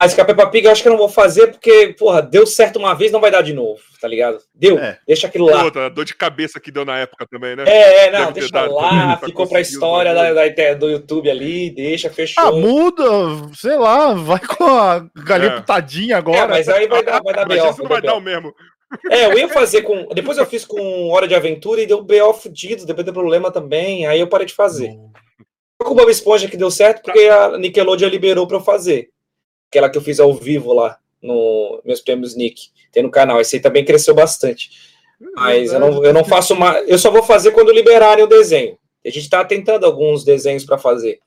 Mas 0.03 0.15
com 0.15 0.21
a 0.21 0.25
Peppa 0.25 0.49
Pig 0.49 0.67
eu 0.67 0.73
acho 0.73 0.83
que 0.83 0.89
eu 0.89 0.93
não 0.93 0.99
vou 0.99 1.09
fazer, 1.09 1.47
porque, 1.47 1.95
porra, 1.97 2.21
deu 2.21 2.45
certo 2.45 2.77
uma 2.77 2.93
vez, 2.93 3.13
não 3.13 3.21
vai 3.21 3.31
dar 3.31 3.41
de 3.41 3.53
novo, 3.53 3.81
tá 4.01 4.09
ligado? 4.09 4.39
Deu, 4.53 4.77
é. 4.77 4.99
deixa 5.07 5.29
aquilo 5.29 5.47
lá. 5.47 5.63
Outra, 5.63 5.89
dor 5.89 6.05
de 6.05 6.13
cabeça 6.13 6.59
que 6.59 6.73
deu 6.73 6.85
na 6.85 6.99
época 6.99 7.25
também, 7.31 7.55
né? 7.55 7.63
É, 7.69 8.07
é 8.07 8.11
não, 8.11 8.33
Deve 8.33 8.41
deixa 8.41 8.67
lá, 8.67 9.17
pra 9.17 9.29
ficou 9.29 9.47
pra 9.47 9.61
história 9.61 10.13
da, 10.13 10.33
da, 10.33 10.75
do 10.75 10.91
YouTube 10.91 11.31
ali, 11.31 11.71
deixa, 11.71 12.11
fechou. 12.11 12.43
Ah, 12.43 12.51
muda, 12.51 13.05
sei 13.55 13.77
lá, 13.77 14.13
vai 14.13 14.41
com 14.41 14.65
a 14.65 15.07
galinha 15.25 15.53
é. 15.53 15.61
putadinha 15.61 16.17
agora. 16.17 16.39
É, 16.39 16.47
mas 16.49 16.69
aí 16.69 16.89
vai 16.89 17.05
dar, 17.05 17.23
vai 17.23 17.35
dar 17.35 17.47
B.O. 17.47 17.77
não 17.77 17.89
vai 17.89 18.03
dar 18.03 18.15
o 18.17 18.21
mesmo. 18.21 18.53
É, 19.09 19.27
eu 19.27 19.39
ia 19.39 19.49
fazer 19.49 19.83
com. 19.83 20.09
Depois 20.09 20.37
eu 20.37 20.47
fiz 20.47 20.65
com 20.65 21.11
Hora 21.11 21.29
de 21.29 21.35
Aventura 21.37 21.81
e 21.81 21.87
deu 21.87 22.03
B.O. 22.03 22.35
fudido, 22.35 22.85
depois 22.85 23.05
deu 23.05 23.15
problema 23.15 23.53
também, 23.53 24.05
aí 24.05 24.19
eu 24.19 24.27
parei 24.27 24.49
de 24.49 24.53
fazer. 24.53 24.99
Com 25.79 25.93
o 25.93 25.95
Bob 25.95 26.11
Esponja 26.11 26.49
que 26.49 26.57
deu 26.57 26.73
certo, 26.73 27.03
porque 27.03 27.21
a 27.29 27.57
Nickelodeon 27.57 28.09
liberou 28.09 28.49
pra 28.49 28.57
eu 28.57 28.63
fazer. 28.63 29.13
Aquela 29.73 29.89
que 29.89 29.97
eu 29.97 30.03
fiz 30.03 30.21
ao 30.21 30.35
vivo 30.35 30.75
lá, 30.75 30.99
no 31.23 31.81
meus 31.83 32.03
prêmios 32.03 32.37
Nick. 32.37 32.69
Tem 32.93 33.03
no 33.03 33.11
canal. 33.11 33.41
Esse 33.41 33.57
aí 33.57 33.63
também 33.63 33.87
cresceu 33.87 34.15
bastante. 34.15 34.69
Mas 35.35 35.73
eu 35.73 35.81
não, 35.81 36.05
eu 36.05 36.13
não 36.13 36.25
faço 36.27 36.55
mais. 36.55 36.87
Eu 36.87 36.99
só 36.99 37.11
vou 37.11 37.23
fazer 37.23 37.53
quando 37.53 37.73
liberarem 37.73 38.23
o 38.23 38.29
desenho. 38.29 38.77
A 39.05 39.09
gente 39.09 39.31
tá 39.31 39.43
tentando 39.43 39.87
alguns 39.87 40.25
desenhos 40.25 40.63
para 40.63 40.77
fazer. 40.77 41.21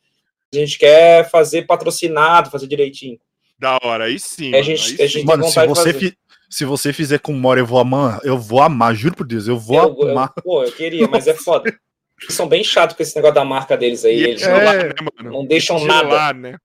A 0.54 0.58
gente 0.58 0.78
quer 0.78 1.28
fazer 1.28 1.64
patrocinado, 1.64 2.52
fazer 2.52 2.68
direitinho. 2.68 3.20
Da 3.58 3.80
hora, 3.84 4.04
aí 4.04 4.20
sim. 4.20 4.54
A 4.54 4.62
gente, 4.62 5.02
a 5.02 5.08
gente 5.08 5.26
mano, 5.26 5.44
se 5.46 5.66
você, 5.66 5.92
fi, 5.92 6.16
se 6.48 6.66
você 6.66 6.94
fizer 6.94 7.18
com 7.18 7.34
Mora, 7.34 7.60
eu 7.60 7.66
vou 7.66 7.80
amar. 7.80 8.20
Eu 8.24 8.38
vou 8.38 8.62
amar, 8.62 8.94
juro 8.94 9.16
por 9.16 9.26
Deus, 9.26 9.48
eu 9.48 9.58
vou 9.58 9.76
eu, 9.76 10.12
amar. 10.12 10.32
Eu, 10.38 10.44
pô, 10.44 10.64
eu 10.64 10.72
queria, 10.72 11.08
mas 11.08 11.26
é 11.26 11.34
foda. 11.34 11.76
Eles 12.22 12.36
são 12.36 12.48
bem 12.48 12.64
chatos 12.64 12.96
com 12.96 13.04
esse 13.04 13.16
negócio 13.16 13.36
da 13.36 13.44
marca 13.44 13.76
deles 13.76 14.06
aí. 14.06 14.24
Eles 14.24 14.44
é, 14.44 14.50
não, 14.50 14.60
né, 14.60 15.30
não, 15.32 15.46
deixam 15.46 15.78
de 15.78 15.86
nada. 15.86 16.08
Lá, 16.08 16.34
né? 16.34 16.58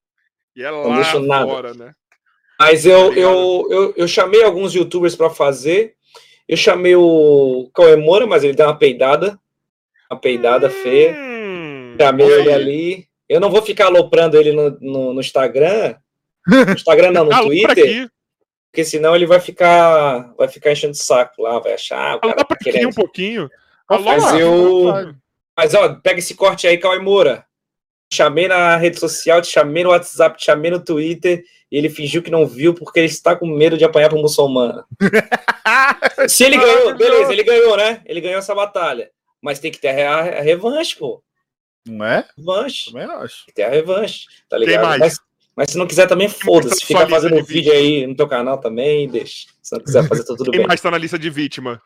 E 0.55 0.63
é 0.63 0.71
não 0.71 0.95
deixam 0.95 1.21
nada. 1.21 1.75
né? 1.75 1.93
Mas 2.59 2.85
eu, 2.85 3.11
tá 3.11 3.19
eu, 3.19 3.67
eu, 3.71 3.95
eu, 3.97 4.09
chamei 4.09 4.43
alguns 4.43 4.75
youtubers 4.75 5.17
para 5.17 5.31
fazer. 5.31 5.95
Eu 6.49 6.57
chamei 6.57 6.95
o 6.97 7.71
Cauê 7.75 7.97
Moura, 7.97 8.27
mas 8.27 8.45
ele 8.45 8.55
deu 8.55 8.67
uma 8.67 8.77
peidada. 8.77 9.39
Uma 10.11 10.21
peidada 10.21 10.67
hum, 10.67 10.71
feia. 10.71 11.17
Chamei 11.99 12.27
ele 12.27 12.53
ali. 12.53 13.09
Eu 13.29 13.41
não 13.41 13.51
vou 13.51 13.63
ficar 13.63 13.87
aloprando 13.87 14.37
ele 14.37 14.53
no, 14.53 14.71
no, 14.81 15.15
no 15.15 15.21
Instagram. 15.21 15.95
No 16.47 16.73
Instagram 16.75 17.13
não, 17.13 17.25
no 17.25 17.43
Twitter. 17.43 18.11
Porque 18.71 18.85
senão 18.85 19.17
ele 19.17 19.27
vai 19.27 19.41
ficar 19.41 20.33
vai 20.37 20.49
ficar 20.49 20.73
enchendo 20.73 20.93
o 20.93 20.97
saco 20.97 21.43
lá, 21.43 21.59
vai 21.59 21.75
achar. 21.75 22.17
O 22.17 22.21
cara 22.21 22.45
tá 22.45 22.57
querendo. 22.57 22.89
um 22.89 22.93
pouquinho. 22.93 23.49
Mas 23.89 24.35
eu. 24.35 25.15
Mas 25.57 25.75
ó, 25.75 25.95
pega 25.95 26.19
esse 26.19 26.35
corte 26.35 26.67
aí, 26.67 26.79
Cauê 26.79 26.99
Moura 26.99 27.45
chamei 28.13 28.49
na 28.49 28.77
rede 28.77 28.99
social, 28.99 29.41
te 29.41 29.49
chamei 29.49 29.85
no 29.85 29.91
WhatsApp, 29.91 30.37
te 30.37 30.45
chamei 30.45 30.71
no 30.71 30.85
Twitter, 30.85 31.45
e 31.71 31.77
ele 31.77 31.89
fingiu 31.89 32.23
que 32.23 32.31
não 32.31 32.47
viu 32.47 32.75
porque 32.75 32.99
ele 32.99 33.07
está 33.07 33.37
com 33.37 33.47
medo 33.47 33.79
de 33.79 33.85
apanhar 33.85 34.09
para 34.09 34.19
um 34.19 34.23
muçulmano. 34.23 34.85
Se 36.29 36.45
ele 36.45 36.59
ganhou, 36.59 36.95
beleza, 36.97 37.33
ele 37.33 37.45
ganhou, 37.45 37.77
né? 37.77 38.03
Ele 38.05 38.21
ganhou 38.21 38.39
essa 38.39 38.55
batalha. 38.55 39.11
Mas 39.41 39.59
tem 39.59 39.71
que 39.71 39.79
ter 39.79 40.05
a, 40.05 40.41
revanche, 40.41 40.97
pô. 40.97 41.23
Não 41.87 42.05
é? 42.05 42.27
Revanche. 42.37 42.93
Também 42.93 43.05
acho. 43.05 43.47
Tem 43.47 43.47
que 43.47 43.53
ter 43.55 43.63
a 43.63 43.71
revanche, 43.71 44.27
tá 44.49 44.59
ligado? 44.59 44.99
Mas, 44.99 45.19
mas 45.57 45.71
se 45.71 45.79
não 45.79 45.87
quiser 45.87 46.07
também, 46.07 46.29
foda-se. 46.29 46.85
Fica 46.85 47.09
fazendo 47.09 47.37
um 47.37 47.45
vídeo 47.45 47.73
aí 47.73 48.07
no 48.07 48.15
teu 48.15 48.29
canal 48.29 48.59
também, 48.59 49.09
deixa. 49.09 49.47
Se 49.63 49.77
não 49.77 49.85
quiser 49.85 50.07
fazer, 50.07 50.25
tá 50.25 50.35
tudo 50.37 50.51
Quem 50.51 50.61
bem. 50.61 50.67
mais 50.67 50.81
tá 50.81 50.91
na 50.91 50.99
lista 50.99 51.19
de 51.19 51.31
vítima? 51.31 51.81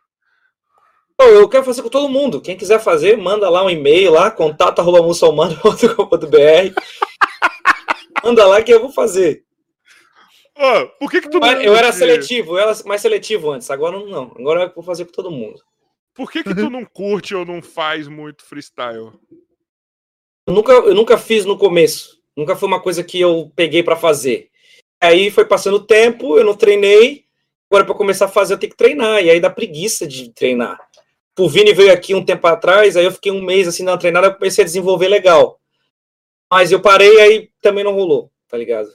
Eu 1.20 1.48
quero 1.48 1.64
fazer 1.64 1.82
com 1.82 1.88
todo 1.88 2.08
mundo. 2.08 2.40
Quem 2.40 2.56
quiser 2.56 2.80
fazer, 2.80 3.16
manda 3.16 3.48
lá 3.48 3.64
um 3.64 3.70
e-mail 3.70 4.12
lá, 4.12 4.30
contato.muçulmano.com.br. 4.30 6.74
manda 8.24 8.46
lá 8.46 8.62
que 8.62 8.72
eu 8.72 8.80
vou 8.80 8.90
fazer. 8.90 9.44
Oh, 10.56 10.86
por 10.98 11.10
que, 11.10 11.20
que 11.20 11.28
tu 11.28 11.40
não. 11.40 11.60
Eu 11.60 11.74
era 11.74 11.92
seletivo, 11.92 12.56
eu 12.56 12.58
era 12.58 12.72
mais 12.84 13.00
seletivo 13.00 13.50
antes, 13.50 13.70
agora 13.70 13.98
não. 13.98 14.32
Agora 14.38 14.64
eu 14.64 14.72
vou 14.74 14.84
fazer 14.84 15.04
com 15.04 15.12
todo 15.12 15.30
mundo. 15.30 15.60
Por 16.14 16.30
que, 16.30 16.44
que 16.44 16.54
tu 16.54 16.70
não 16.70 16.84
curte 16.84 17.34
ou 17.34 17.44
não 17.44 17.60
faz 17.60 18.06
muito 18.06 18.44
freestyle? 18.44 19.10
Eu 20.46 20.54
nunca, 20.54 20.72
eu 20.72 20.94
nunca 20.94 21.18
fiz 21.18 21.44
no 21.44 21.58
começo. 21.58 22.22
Nunca 22.36 22.54
foi 22.54 22.68
uma 22.68 22.80
coisa 22.80 23.02
que 23.02 23.20
eu 23.20 23.50
peguei 23.56 23.82
para 23.82 23.96
fazer. 23.96 24.48
Aí 25.00 25.30
foi 25.30 25.44
passando 25.44 25.74
o 25.74 25.84
tempo, 25.84 26.38
eu 26.38 26.44
não 26.44 26.54
treinei. 26.54 27.24
Agora, 27.68 27.84
para 27.84 27.94
começar 27.94 28.26
a 28.26 28.28
fazer, 28.28 28.54
eu 28.54 28.58
tenho 28.58 28.70
que 28.70 28.76
treinar. 28.76 29.24
E 29.24 29.30
aí 29.30 29.40
dá 29.40 29.50
preguiça 29.50 30.06
de 30.06 30.32
treinar. 30.32 30.78
O 31.38 31.48
Vini 31.48 31.72
veio 31.72 31.92
aqui 31.92 32.14
um 32.14 32.24
tempo 32.24 32.46
atrás, 32.46 32.96
aí 32.96 33.04
eu 33.04 33.12
fiquei 33.12 33.32
um 33.32 33.42
mês 33.42 33.66
assim 33.66 33.82
na 33.82 33.96
treinada, 33.96 34.28
eu 34.28 34.34
comecei 34.34 34.62
a 34.62 34.66
desenvolver 34.66 35.08
legal. 35.08 35.60
Mas 36.50 36.70
eu 36.70 36.80
parei, 36.80 37.20
aí 37.20 37.50
também 37.60 37.82
não 37.82 37.92
rolou, 37.94 38.32
tá 38.48 38.56
ligado? 38.56 38.88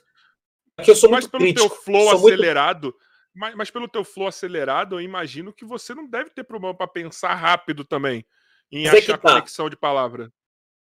Porque 0.75 0.91
eu 0.91 0.95
sou 0.95 1.09
mas 1.09 1.25
muito 1.25 1.31
pelo 1.31 1.43
crítico, 1.43 1.67
teu 1.67 1.77
flow 1.77 2.09
acelerado, 2.11 2.85
muito... 2.85 2.97
mas, 3.35 3.55
mas, 3.55 3.69
pelo 3.69 3.87
teu 3.87 4.05
flow 4.05 4.27
acelerado, 4.27 4.95
eu 4.95 5.01
imagino 5.01 5.51
que 5.51 5.65
você 5.65 5.93
não 5.93 6.07
deve 6.07 6.29
ter 6.29 6.45
problema 6.45 6.73
para 6.73 6.87
pensar 6.87 7.35
rápido 7.35 7.83
também 7.83 8.25
em 8.71 8.85
mas 8.85 8.93
achar 8.93 9.13
é 9.13 9.17
tá. 9.17 9.29
conexão 9.29 9.69
de 9.69 9.75
palavra. 9.75 10.31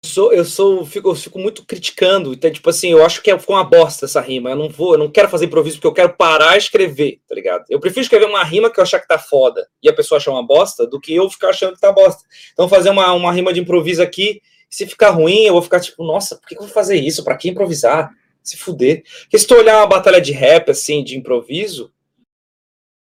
Eu 0.04 0.08
sou, 0.08 0.32
eu 0.32 0.44
sou, 0.44 0.84
fico, 0.84 1.08
eu 1.08 1.14
fico 1.14 1.38
muito 1.38 1.64
criticando, 1.64 2.34
então, 2.34 2.52
tipo 2.52 2.68
assim, 2.68 2.90
eu 2.90 3.04
acho 3.04 3.22
que 3.22 3.30
é, 3.30 3.38
ficou 3.38 3.56
uma 3.56 3.64
bosta 3.64 4.04
essa 4.04 4.20
rima. 4.20 4.50
Eu 4.50 4.56
não 4.56 4.68
vou, 4.68 4.92
eu 4.92 4.98
não 4.98 5.10
quero 5.10 5.28
fazer 5.28 5.46
improviso 5.46 5.76
porque 5.76 5.86
eu 5.86 5.94
quero 5.94 6.16
parar 6.16 6.54
e 6.54 6.58
escrever, 6.58 7.20
tá 7.28 7.34
ligado? 7.34 7.64
Eu 7.70 7.80
prefiro 7.80 8.02
escrever 8.02 8.26
uma 8.26 8.44
rima 8.44 8.70
que 8.70 8.78
eu 8.78 8.82
achar 8.82 9.00
que 9.00 9.08
tá 9.08 9.18
foda 9.18 9.66
e 9.82 9.88
a 9.88 9.94
pessoa 9.94 10.18
achar 10.18 10.30
uma 10.30 10.46
bosta 10.46 10.86
do 10.86 11.00
que 11.00 11.14
eu 11.14 11.28
ficar 11.30 11.48
achando 11.48 11.74
que 11.74 11.80
tá 11.80 11.90
bosta. 11.90 12.22
Então, 12.52 12.68
fazer 12.68 12.90
uma, 12.90 13.12
uma 13.14 13.32
rima 13.32 13.52
de 13.52 13.60
improviso 13.60 14.02
aqui, 14.02 14.42
se 14.68 14.86
ficar 14.86 15.10
ruim, 15.10 15.44
eu 15.44 15.54
vou 15.54 15.62
ficar 15.62 15.80
tipo, 15.80 16.04
nossa, 16.04 16.36
por 16.36 16.46
que 16.48 16.54
eu 16.54 16.60
vou 16.60 16.68
fazer 16.68 16.96
isso? 16.96 17.24
Pra 17.24 17.36
que 17.36 17.48
improvisar? 17.48 18.10
se 18.44 18.58
fuder. 18.58 19.02
Porque 19.22 19.38
se 19.38 19.46
tu 19.46 19.54
olhar 19.54 19.78
uma 19.78 19.86
batalha 19.86 20.20
de 20.20 20.30
rap, 20.30 20.70
assim, 20.70 21.02
de 21.02 21.16
improviso, 21.16 21.90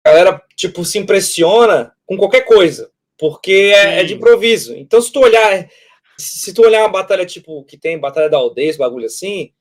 a 0.04 0.08
galera, 0.08 0.42
tipo, 0.56 0.84
se 0.84 0.98
impressiona 0.98 1.92
com 2.06 2.16
qualquer 2.16 2.42
coisa, 2.42 2.90
porque 3.18 3.72
é, 3.74 4.00
é, 4.00 4.04
de 4.04 4.14
improviso. 4.14 4.74
Então, 4.74 5.00
se 5.00 5.12
tu 5.12 5.20
olhar, 5.20 5.68
se 6.18 6.52
tu 6.52 6.62
olhar 6.62 6.80
uma 6.80 6.88
batalha, 6.88 7.26
tipo, 7.26 7.64
que 7.64 7.76
tem 7.76 7.98
batalha 7.98 8.28
da 8.28 8.36
aldeia, 8.36 8.70
esse 8.70 8.78
bagulho 8.78 9.06
assim, 9.06 9.52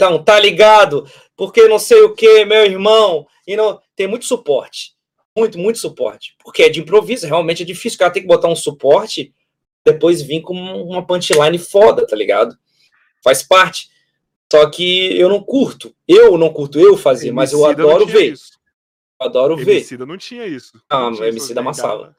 então, 0.00 0.22
tá 0.22 0.38
ligado? 0.40 1.06
Porque 1.36 1.68
não 1.68 1.78
sei 1.78 2.00
o 2.02 2.14
que, 2.14 2.44
meu 2.44 2.64
irmão, 2.64 3.26
e 3.46 3.54
não 3.54 3.80
tem 3.94 4.06
muito 4.06 4.24
suporte. 4.24 4.94
Muito, 5.36 5.58
muito 5.58 5.78
suporte. 5.78 6.34
Porque 6.42 6.62
é 6.62 6.68
de 6.68 6.80
improviso, 6.80 7.26
realmente 7.26 7.62
é 7.62 7.66
difícil. 7.66 7.96
O 7.96 7.98
cara 7.98 8.10
tem 8.10 8.22
que 8.22 8.28
botar 8.28 8.48
um 8.48 8.56
suporte, 8.56 9.34
depois 9.84 10.22
vir 10.22 10.40
com 10.40 10.54
uma 10.54 11.06
punchline 11.06 11.58
foda, 11.58 12.06
tá 12.06 12.16
ligado? 12.16 12.56
Faz 13.22 13.42
parte. 13.42 13.90
Só 14.50 14.68
que 14.70 15.18
eu 15.18 15.28
não 15.28 15.42
curto. 15.42 15.94
Eu 16.08 16.36
não 16.38 16.52
curto 16.52 16.80
eu 16.80 16.96
fazer, 16.96 17.30
mas 17.30 17.52
eu 17.52 17.64
adoro 17.66 18.06
ver. 18.06 18.32
Isso. 18.32 18.58
Eu 19.20 19.26
adoro 19.26 19.56
ver. 19.56 19.72
Emicida 19.72 20.06
não 20.06 20.16
tinha 20.16 20.46
isso. 20.46 20.82
Ah, 20.88 21.10
não, 21.10 21.24
Emicida 21.24 21.60
amassava. 21.60 22.16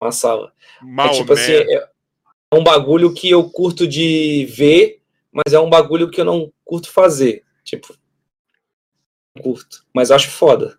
Amassava. 0.00 0.52
Mal, 0.82 1.08
é 1.08 1.12
tipo 1.12 1.32
assim, 1.32 1.52
é 1.52 1.88
um 2.52 2.62
bagulho 2.62 3.12
que 3.12 3.30
eu 3.30 3.48
curto 3.50 3.86
de 3.86 4.46
ver, 4.46 5.00
mas 5.30 5.52
é 5.52 5.60
um 5.60 5.68
bagulho 5.68 6.10
que 6.10 6.20
eu 6.20 6.24
não 6.24 6.52
curto 6.64 6.90
fazer. 6.90 7.44
Tipo, 7.64 7.94
curto. 9.42 9.84
Mas 9.94 10.10
acho 10.10 10.30
foda. 10.30 10.78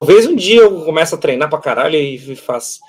Talvez 0.00 0.26
um 0.26 0.36
dia 0.36 0.62
eu 0.62 0.84
comece 0.84 1.14
a 1.14 1.18
treinar 1.18 1.48
pra 1.48 1.60
caralho 1.60 1.96
e 1.96 2.36
faço. 2.36 2.80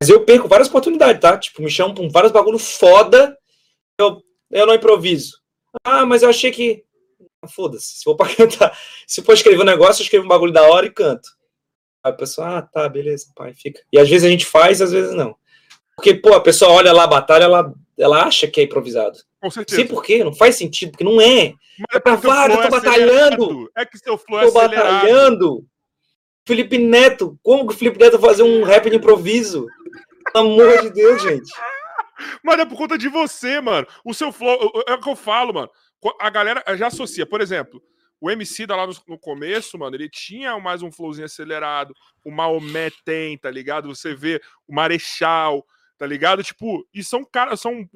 Mas 0.00 0.08
eu 0.08 0.24
perco 0.24 0.48
várias 0.48 0.68
oportunidades, 0.68 1.20
tá? 1.20 1.36
Tipo, 1.36 1.62
me 1.62 1.70
chamam 1.70 1.94
pra 1.94 2.08
vários 2.08 2.32
bagulho 2.32 2.58
foda, 2.58 3.36
eu, 3.98 4.22
eu 4.50 4.66
não 4.66 4.74
improviso. 4.74 5.40
Ah, 5.84 6.04
mas 6.04 6.22
eu 6.22 6.28
achei 6.28 6.50
que. 6.50 6.84
Ah, 7.42 7.48
foda-se. 7.48 7.98
Se 7.98 8.04
for 8.04 8.14
pra 8.14 8.28
cantar, 8.34 8.78
se 9.06 9.22
for 9.22 9.32
escrever 9.32 9.60
um 9.60 9.64
negócio, 9.66 10.02
eu 10.02 10.04
escrevo 10.04 10.24
um 10.24 10.28
bagulho 10.28 10.52
da 10.52 10.62
hora 10.62 10.86
e 10.86 10.90
canto. 10.90 11.28
Aí 12.04 12.12
a 12.12 12.14
pessoa, 12.14 12.58
ah, 12.58 12.62
tá, 12.62 12.88
beleza, 12.88 13.32
pai, 13.34 13.54
fica. 13.54 13.80
E 13.92 13.98
às 13.98 14.08
vezes 14.08 14.24
a 14.24 14.30
gente 14.30 14.46
faz, 14.46 14.80
às 14.80 14.92
vezes 14.92 15.14
não. 15.14 15.36
Porque, 15.96 16.14
pô, 16.14 16.34
a 16.34 16.40
pessoa 16.40 16.72
olha 16.72 16.92
lá 16.92 17.04
a 17.04 17.08
batalha, 17.08 17.44
ela, 17.44 17.72
ela 17.98 18.24
acha 18.24 18.46
que 18.46 18.60
é 18.60 18.64
improvisado. 18.64 19.18
Com 19.40 19.50
certeza. 19.50 19.80
Sei 19.80 19.88
por 19.88 20.02
quê, 20.02 20.24
não 20.24 20.32
faz 20.32 20.56
sentido, 20.56 20.92
porque 20.92 21.04
não 21.04 21.20
é. 21.20 21.54
Mas 21.78 21.96
é 21.96 22.00
pra 22.00 22.16
vários, 22.16 22.58
eu 22.58 22.62
tô 22.62 22.68
é 22.68 22.80
batalhando. 22.80 23.70
É 23.76 23.84
que 23.84 23.98
seu 23.98 24.16
flow 24.16 24.40
é 24.40 24.46
tô 24.46 24.52
batalhando. 24.52 25.66
Felipe 26.46 26.78
Neto, 26.78 27.38
como 27.42 27.66
que 27.66 27.74
o 27.74 27.76
Felipe 27.76 27.98
Neto 27.98 28.18
vai 28.18 28.30
fazer 28.30 28.42
um 28.42 28.64
rap 28.64 28.90
de 28.90 28.96
improviso? 28.96 29.66
Pelo 30.32 30.52
amor 30.52 30.82
de 30.82 30.90
Deus, 30.90 31.22
gente. 31.22 31.50
Mas 32.42 32.58
é 32.58 32.64
por 32.64 32.76
conta 32.76 32.96
de 32.96 33.08
você, 33.08 33.60
mano. 33.60 33.86
O 34.04 34.14
seu 34.14 34.32
flow, 34.32 34.72
é 34.86 34.94
o 34.94 35.00
que 35.00 35.08
eu 35.08 35.16
falo, 35.16 35.52
mano. 35.52 35.70
A 36.20 36.30
galera 36.30 36.62
já 36.76 36.88
associa, 36.88 37.24
por 37.24 37.40
exemplo, 37.40 37.82
o 38.20 38.30
MC 38.30 38.66
da 38.66 38.76
lá 38.76 38.86
no, 38.86 38.94
no, 39.08 39.18
começo, 39.18 39.76
mano, 39.78 39.96
ele 39.96 40.08
tinha 40.08 40.58
mais 40.58 40.82
um 40.82 40.92
flowzinho 40.92 41.26
acelerado. 41.26 41.94
O 42.24 42.30
Maomé 42.30 42.90
tem, 43.04 43.36
tá 43.36 43.50
ligado? 43.50 43.88
Você 43.88 44.14
vê 44.14 44.40
o 44.66 44.74
Marechal, 44.74 45.64
tá 46.02 46.06
ligado? 46.08 46.42
Tipo, 46.42 46.84
e 46.92 47.04
são 47.04 47.24
caras, 47.24 47.60
são 47.60 47.88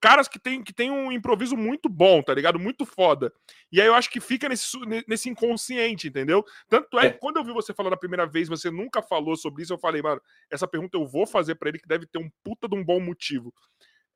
caras 0.00 0.26
que 0.26 0.36
tem, 0.36 0.64
que 0.64 0.72
tem 0.72 0.90
um 0.90 1.12
improviso 1.12 1.56
muito 1.56 1.88
bom, 1.88 2.20
tá 2.20 2.34
ligado? 2.34 2.58
Muito 2.58 2.84
foda. 2.84 3.32
E 3.70 3.80
aí 3.80 3.86
eu 3.86 3.94
acho 3.94 4.10
que 4.10 4.18
fica 4.18 4.48
nesse, 4.48 4.76
nesse 5.06 5.30
inconsciente, 5.30 6.08
entendeu? 6.08 6.44
Tanto 6.68 6.98
é, 6.98 7.06
é. 7.06 7.10
que 7.10 7.20
quando 7.20 7.36
eu 7.36 7.44
vi 7.44 7.52
você 7.52 7.72
falar 7.72 7.90
da 7.90 7.96
primeira 7.96 8.26
vez, 8.26 8.48
você 8.48 8.68
nunca 8.68 9.00
falou 9.00 9.36
sobre 9.36 9.62
isso, 9.62 9.72
eu 9.72 9.78
falei, 9.78 10.02
mano, 10.02 10.20
essa 10.50 10.66
pergunta 10.66 10.98
eu 10.98 11.06
vou 11.06 11.24
fazer 11.24 11.54
para 11.54 11.68
ele 11.68 11.78
que 11.78 11.86
deve 11.86 12.04
ter 12.04 12.18
um 12.18 12.28
puta 12.42 12.68
de 12.68 12.74
um 12.74 12.84
bom 12.84 12.98
motivo. 12.98 13.54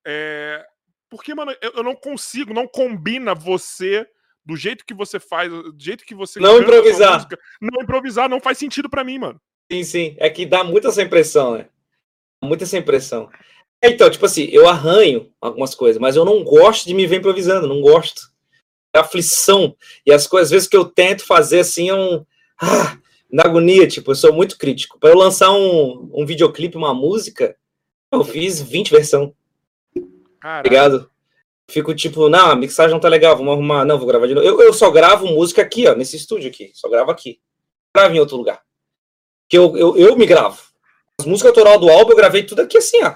É... 0.04 0.66
Porque, 1.08 1.32
mano, 1.32 1.54
eu, 1.62 1.70
eu 1.76 1.82
não 1.84 1.94
consigo, 1.94 2.52
não 2.52 2.66
combina 2.66 3.32
você 3.32 4.04
do 4.44 4.56
jeito 4.56 4.84
que 4.84 4.92
você 4.92 5.20
faz, 5.20 5.48
do 5.48 5.76
jeito 5.78 6.04
que 6.04 6.16
você. 6.16 6.40
Não 6.40 6.58
improvisar. 6.58 7.14
Música, 7.14 7.38
não 7.60 7.80
improvisar 7.80 8.28
não 8.28 8.40
faz 8.40 8.58
sentido 8.58 8.90
para 8.90 9.04
mim, 9.04 9.20
mano. 9.20 9.40
Sim, 9.70 9.84
sim. 9.84 10.16
É 10.18 10.28
que 10.28 10.44
dá 10.44 10.64
muita 10.64 10.88
essa 10.88 11.00
impressão, 11.00 11.56
né? 11.56 11.68
Muita 12.42 12.64
essa 12.64 12.78
impressão. 12.78 13.28
Então, 13.82 14.10
tipo 14.10 14.26
assim, 14.26 14.44
eu 14.50 14.68
arranho 14.68 15.32
algumas 15.40 15.74
coisas, 15.74 16.00
mas 16.00 16.16
eu 16.16 16.24
não 16.24 16.44
gosto 16.44 16.86
de 16.86 16.94
me 16.94 17.06
ver 17.06 17.16
improvisando, 17.16 17.66
não 17.66 17.80
gosto. 17.80 18.30
É 18.94 18.98
aflição. 18.98 19.76
E 20.04 20.12
as 20.12 20.26
coisas, 20.26 20.48
às 20.48 20.50
vezes, 20.50 20.68
que 20.68 20.76
eu 20.76 20.84
tento 20.84 21.24
fazer 21.24 21.60
assim, 21.60 21.88
é 21.88 21.94
um. 21.94 22.24
Ah, 22.60 22.98
na 23.32 23.44
agonia, 23.44 23.86
tipo, 23.86 24.10
eu 24.10 24.14
sou 24.14 24.32
muito 24.32 24.58
crítico. 24.58 24.98
Para 24.98 25.10
eu 25.10 25.16
lançar 25.16 25.50
um, 25.52 26.10
um 26.12 26.26
videoclipe, 26.26 26.76
uma 26.76 26.92
música, 26.92 27.56
eu 28.12 28.24
fiz 28.24 28.60
20 28.60 28.90
versão. 28.90 29.34
Caralho. 30.40 30.64
Ligado? 30.64 31.10
Fico 31.70 31.94
tipo, 31.94 32.28
não, 32.28 32.50
a 32.50 32.56
mixagem 32.56 32.92
não 32.92 33.00
tá 33.00 33.08
legal, 33.08 33.36
vamos 33.36 33.52
arrumar. 33.52 33.84
Não, 33.84 33.96
vou 33.96 34.06
gravar 34.06 34.26
de 34.26 34.34
novo. 34.34 34.46
Eu, 34.46 34.60
eu 34.60 34.72
só 34.72 34.90
gravo 34.90 35.26
música 35.26 35.62
aqui, 35.62 35.86
ó, 35.86 35.94
nesse 35.94 36.16
estúdio 36.16 36.50
aqui. 36.50 36.72
Só 36.74 36.88
gravo 36.88 37.12
aqui. 37.12 37.40
Gravo 37.94 38.14
em 38.14 38.18
outro 38.18 38.36
lugar. 38.36 38.60
Que 39.48 39.56
eu, 39.56 39.76
eu, 39.76 39.96
eu 39.96 40.16
me 40.16 40.26
gravo. 40.26 40.69
As 41.20 41.26
músicas 41.26 41.50
autoral 41.50 41.78
do 41.78 41.90
álbum 41.90 42.10
eu 42.10 42.16
gravei 42.16 42.42
tudo 42.42 42.62
aqui 42.62 42.78
assim, 42.78 43.02
ó 43.02 43.14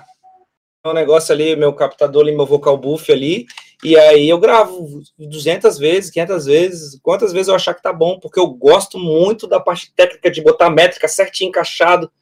um 0.91 0.93
negócio 0.93 1.33
ali, 1.33 1.57
meu 1.57 1.73
captador 1.73 2.23
ali, 2.23 2.37
meu 2.37 2.45
vocal 2.45 2.77
buff 2.77 3.11
ali, 3.11 3.47
e 3.83 3.99
aí 3.99 4.29
eu 4.29 4.39
gravo 4.39 5.03
200 5.19 5.79
vezes, 5.79 6.11
500 6.11 6.47
vezes, 6.47 7.01
quantas 7.03 7.33
vezes 7.33 7.49
eu 7.49 7.55
achar 7.55 7.75
que 7.75 7.83
tá 7.83 7.93
bom, 7.93 8.21
porque 8.21 8.39
eu 8.39 8.47
gosto 8.49 8.99
muito 8.99 9.47
da 9.47 9.59
parte 9.59 9.93
técnica 9.95 10.31
de 10.31 10.43
botar 10.43 10.69
métrica 10.69 11.09
certinho, 11.09 11.49
encaixado, 11.49 12.13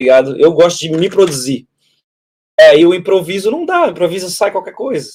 ligado? 0.00 0.38
Eu 0.40 0.52
gosto 0.52 0.78
de 0.78 0.90
me 0.90 1.10
produzir. 1.10 1.66
É, 2.58 2.78
e 2.78 2.86
o 2.86 2.94
improviso 2.94 3.50
não 3.50 3.66
dá, 3.66 3.86
o 3.86 3.90
improviso 3.90 4.30
sai 4.30 4.50
qualquer 4.50 4.72
coisa. 4.72 5.10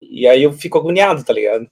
E 0.00 0.26
aí 0.26 0.42
eu 0.42 0.52
fico 0.52 0.78
agoniado, 0.78 1.24
tá 1.24 1.32
ligado? 1.32 1.70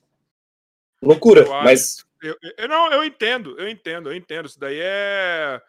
Loucura, 1.03 1.47
mas... 1.63 2.05
Eu, 2.23 2.37
eu, 2.57 2.69
não, 2.69 2.91
eu 2.91 3.05
entendo, 3.05 3.55
eu 3.61 3.69
entendo, 3.69 4.11
eu 4.11 4.17
entendo. 4.17 4.47
Isso 4.47 4.59
daí 4.59 4.79
é... 4.81 5.61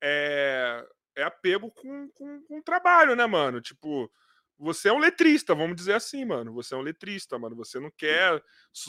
é, 0.00 0.84
é 1.16 1.22
apego 1.22 1.70
com, 1.70 2.08
com, 2.10 2.42
com 2.42 2.58
o 2.58 2.62
trabalho, 2.62 3.14
né, 3.14 3.26
mano? 3.26 3.60
Tipo 3.60 4.10
você 4.58 4.88
é 4.88 4.92
um 4.92 4.98
letrista, 4.98 5.54
vamos 5.54 5.76
dizer 5.76 5.94
assim, 5.94 6.24
mano. 6.24 6.52
Você 6.54 6.74
é 6.74 6.76
um 6.76 6.82
letrista, 6.82 7.38
mano. 7.38 7.56
Você 7.56 7.80
não 7.80 7.90
quer 7.96 8.40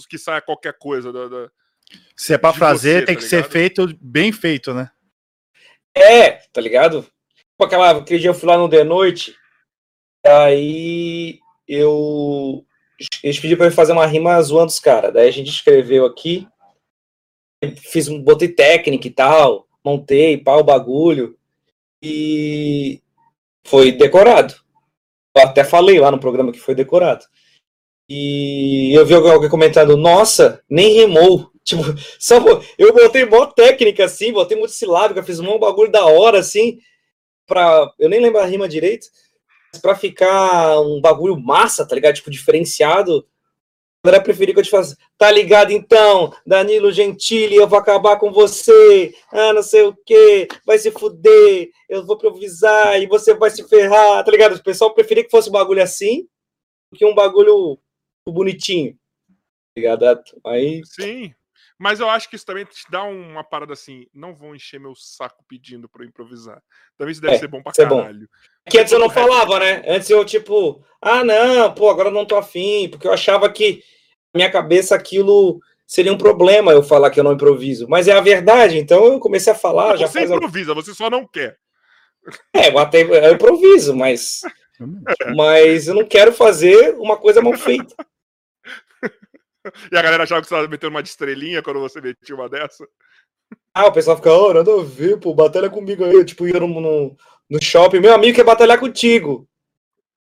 que 0.09 0.17
saia 0.17 0.41
qualquer 0.41 0.77
coisa 0.77 1.11
da. 1.11 1.27
da 1.27 1.51
Se 2.15 2.33
é 2.33 2.37
pra 2.37 2.53
fazer, 2.53 2.99
você, 2.99 3.05
tem 3.05 3.15
tá 3.15 3.21
que 3.21 3.25
ligado? 3.25 3.43
ser 3.43 3.51
feito 3.51 3.97
bem 3.99 4.31
feito, 4.31 4.73
né? 4.73 4.89
É, 5.95 6.31
tá 6.31 6.61
ligado? 6.61 7.03
Tipo 7.03 7.63
aquela, 7.63 7.91
aquele 7.91 8.19
dia 8.19 8.29
eu 8.29 8.33
fui 8.33 8.47
lá 8.47 8.57
no 8.57 8.67
de 8.67 8.83
noite, 8.83 9.35
aí 10.25 11.39
eu. 11.67 12.65
Eles 13.23 13.39
pediram 13.39 13.57
pra 13.57 13.67
eu 13.67 13.71
fazer 13.71 13.91
uma 13.91 14.05
rima 14.05 14.41
zoando 14.41 14.71
os 14.71 14.79
caras. 14.79 15.13
Daí 15.13 15.27
a 15.27 15.31
gente 15.31 15.49
escreveu 15.49 16.05
aqui, 16.05 16.47
fiz, 17.77 18.07
botei 18.07 18.47
técnica 18.47 19.07
e 19.07 19.11
tal, 19.11 19.67
montei, 19.83 20.37
pau, 20.37 20.59
o 20.59 20.63
bagulho, 20.63 21.37
e 22.05 23.01
foi 23.65 23.91
decorado. 23.91 24.53
Eu 25.35 25.41
até 25.41 25.63
falei 25.63 25.99
lá 25.99 26.11
no 26.11 26.19
programa 26.19 26.51
que 26.51 26.59
foi 26.59 26.75
decorado. 26.75 27.25
E 28.07 28.93
eu 28.93 29.03
vi 29.03 29.15
alguém 29.15 29.49
comentando, 29.49 29.97
nossa, 29.97 30.61
nem 30.69 30.93
rimou. 30.93 31.51
Tipo, 31.65 31.81
só 32.19 32.35
eu 32.77 32.93
botei 32.93 33.25
mó 33.25 33.47
técnica 33.47 34.05
assim, 34.05 34.31
botei 34.31 34.55
muito 34.55 34.75
silábica, 34.75 35.23
fiz 35.23 35.39
um 35.39 35.57
bagulho 35.57 35.91
da 35.91 36.05
hora 36.05 36.37
assim, 36.37 36.77
pra. 37.47 37.91
Eu 37.97 38.07
nem 38.07 38.21
lembro 38.21 38.39
a 38.39 38.45
rima 38.45 38.69
direito, 38.69 39.07
mas 39.73 39.81
pra 39.81 39.95
ficar 39.95 40.79
um 40.81 41.01
bagulho 41.01 41.35
massa, 41.35 41.83
tá 41.83 41.95
ligado? 41.95 42.13
Tipo, 42.13 42.29
diferenciado. 42.29 43.25
Galera 44.05 44.23
preferir 44.23 44.53
que 44.53 44.59
eu 44.59 44.63
te 44.63 44.69
faça, 44.69 44.95
tá 45.17 45.31
ligado 45.31 45.71
então, 45.71 46.33
Danilo 46.45 46.91
Gentili, 46.91 47.55
eu 47.55 47.67
vou 47.67 47.79
acabar 47.79 48.17
com 48.17 48.31
você, 48.31 49.13
ah, 49.31 49.53
não 49.53 49.63
sei 49.63 49.83
o 49.83 49.95
que, 49.95 50.47
vai 50.65 50.77
se 50.77 50.91
fuder, 50.91 51.69
eu 51.89 52.05
vou 52.05 52.15
improvisar 52.15 53.01
e 53.01 53.07
você 53.07 53.33
vai 53.33 53.49
se 53.49 53.67
ferrar, 53.67 54.23
tá 54.23 54.31
ligado? 54.31 54.55
O 54.55 54.63
pessoal 54.63 54.93
preferia 54.93 55.23
que 55.23 55.31
fosse 55.31 55.49
um 55.49 55.53
bagulho 55.53 55.81
assim 55.81 56.27
do 56.91 56.97
que 56.97 57.05
um 57.05 57.15
bagulho 57.15 57.79
bonitinho, 58.27 58.93
tá 58.93 59.73
ligado? 59.77 60.23
Aí... 60.45 60.81
Sim, 60.85 61.33
mas 61.77 61.99
eu 61.99 62.09
acho 62.09 62.29
que 62.29 62.35
isso 62.37 62.45
também 62.45 62.63
te 62.63 62.89
dá 62.89 63.03
uma 63.03 63.43
parada 63.43 63.73
assim, 63.73 64.07
não 64.13 64.33
vão 64.33 64.55
encher 64.55 64.79
meu 64.79 64.95
saco 64.95 65.43
pedindo 65.47 65.89
pra 65.89 66.03
eu 66.03 66.07
improvisar. 66.07 66.61
Também 66.97 67.11
isso 67.11 67.21
deve 67.21 67.35
é, 67.35 67.39
ser 67.39 67.47
bom 67.47 67.61
pra 67.61 67.73
caralho. 67.73 68.21
Bom. 68.21 68.25
Que 68.69 68.79
antes 68.79 68.93
eu 68.93 68.99
não 68.99 69.09
falava, 69.09 69.59
né? 69.59 69.83
Antes 69.85 70.09
eu, 70.09 70.23
tipo, 70.23 70.81
ah, 71.01 71.23
não, 71.23 71.73
pô, 71.73 71.89
agora 71.89 72.09
não 72.09 72.25
tô 72.25 72.37
afim, 72.37 72.87
porque 72.89 73.05
eu 73.05 73.11
achava 73.11 73.51
que 73.51 73.83
minha 74.35 74.51
cabeça 74.51 74.95
aquilo 74.95 75.59
seria 75.87 76.13
um 76.13 76.17
problema 76.17 76.71
eu 76.71 76.83
falar 76.83 77.09
que 77.09 77.19
eu 77.19 77.23
não 77.23 77.33
improviso. 77.33 77.87
Mas 77.87 78.07
é 78.07 78.13
a 78.13 78.21
verdade, 78.21 78.77
então 78.77 79.05
eu 79.05 79.19
comecei 79.19 79.53
a 79.53 79.55
falar. 79.55 79.91
Mas 79.91 79.99
já 80.01 80.07
você 80.07 80.23
improvisa, 80.23 80.73
você 80.73 80.93
só 80.93 81.09
não 81.09 81.27
quer. 81.27 81.57
É, 82.53 82.69
eu 82.69 82.79
até 82.79 83.01
eu 83.01 83.33
improviso, 83.33 83.95
mas. 83.95 84.41
mas 85.35 85.87
eu 85.87 85.93
não 85.93 86.05
quero 86.05 86.33
fazer 86.33 86.95
uma 86.95 87.17
coisa 87.17 87.41
mal 87.41 87.53
feita. 87.53 87.95
E 89.91 89.97
a 89.97 90.01
galera 90.03 90.21
achava 90.21 90.41
que 90.41 90.47
você 90.47 90.53
estava 90.53 90.69
metendo 90.69 90.91
uma 90.91 91.01
de 91.01 91.09
estrelinha 91.09 91.59
quando 91.59 91.79
você 91.79 91.99
metia 91.99 92.35
uma 92.35 92.47
dessa? 92.47 92.87
Ah, 93.73 93.87
o 93.87 93.91
pessoal 93.91 94.15
fica, 94.15 94.31
oh, 94.31 94.53
nada 94.53 94.71
a 94.71 94.83
ver, 94.83 95.19
pô, 95.19 95.33
batalha 95.33 95.71
comigo 95.71 96.05
aí. 96.05 96.13
Eu, 96.13 96.23
tipo, 96.23 96.47
ia 96.47 96.59
no, 96.59 96.67
no, 96.67 97.17
no 97.49 97.63
shopping, 97.63 97.99
meu 97.99 98.13
amigo 98.13 98.35
quer 98.35 98.43
batalhar 98.43 98.79
contigo. 98.79 99.47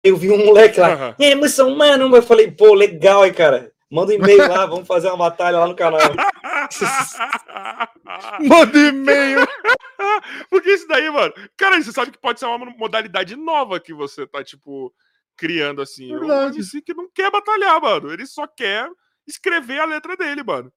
Eu 0.04 0.16
vi 0.16 0.30
um 0.30 0.46
moleque 0.46 0.80
lá, 0.80 1.16
uhum. 1.20 1.26
é 1.26 1.34
muçulmano, 1.34 2.16
eu 2.16 2.22
falei, 2.22 2.52
pô, 2.52 2.76
legal 2.76 3.24
aí, 3.24 3.34
cara. 3.34 3.74
Manda 3.92 4.12
um 4.12 4.16
e-mail 4.16 4.48
lá, 4.48 4.66
vamos 4.66 4.88
fazer 4.88 5.08
uma 5.10 5.18
batalha 5.18 5.60
lá 5.60 5.68
no 5.68 5.76
canal. 5.76 6.02
Manda 8.42 8.78
e-mail. 8.78 9.40
Porque 10.50 10.72
isso 10.72 10.88
daí, 10.88 11.10
mano. 11.10 11.34
Cara, 11.56 11.82
você 11.82 11.92
sabe 11.92 12.12
que 12.12 12.18
pode 12.18 12.40
ser 12.40 12.46
uma 12.46 12.58
modalidade 12.58 13.36
nova 13.36 13.80
que 13.80 13.94
você 13.94 14.26
tá, 14.26 14.44
tipo, 14.44 14.94
criando 15.38 15.82
assim. 15.82 16.18
Verdade. 16.18 16.60
Um 16.60 16.82
que 16.82 16.94
não 16.94 17.10
quer 17.14 17.30
batalhar, 17.30 17.80
mano. 17.80 18.12
Ele 18.12 18.26
só 18.26 18.48
quer 18.48 18.90
escrever 19.28 19.80
a 19.80 19.86
letra 19.86 20.18
dele, 20.18 20.44
mano. 20.44 20.72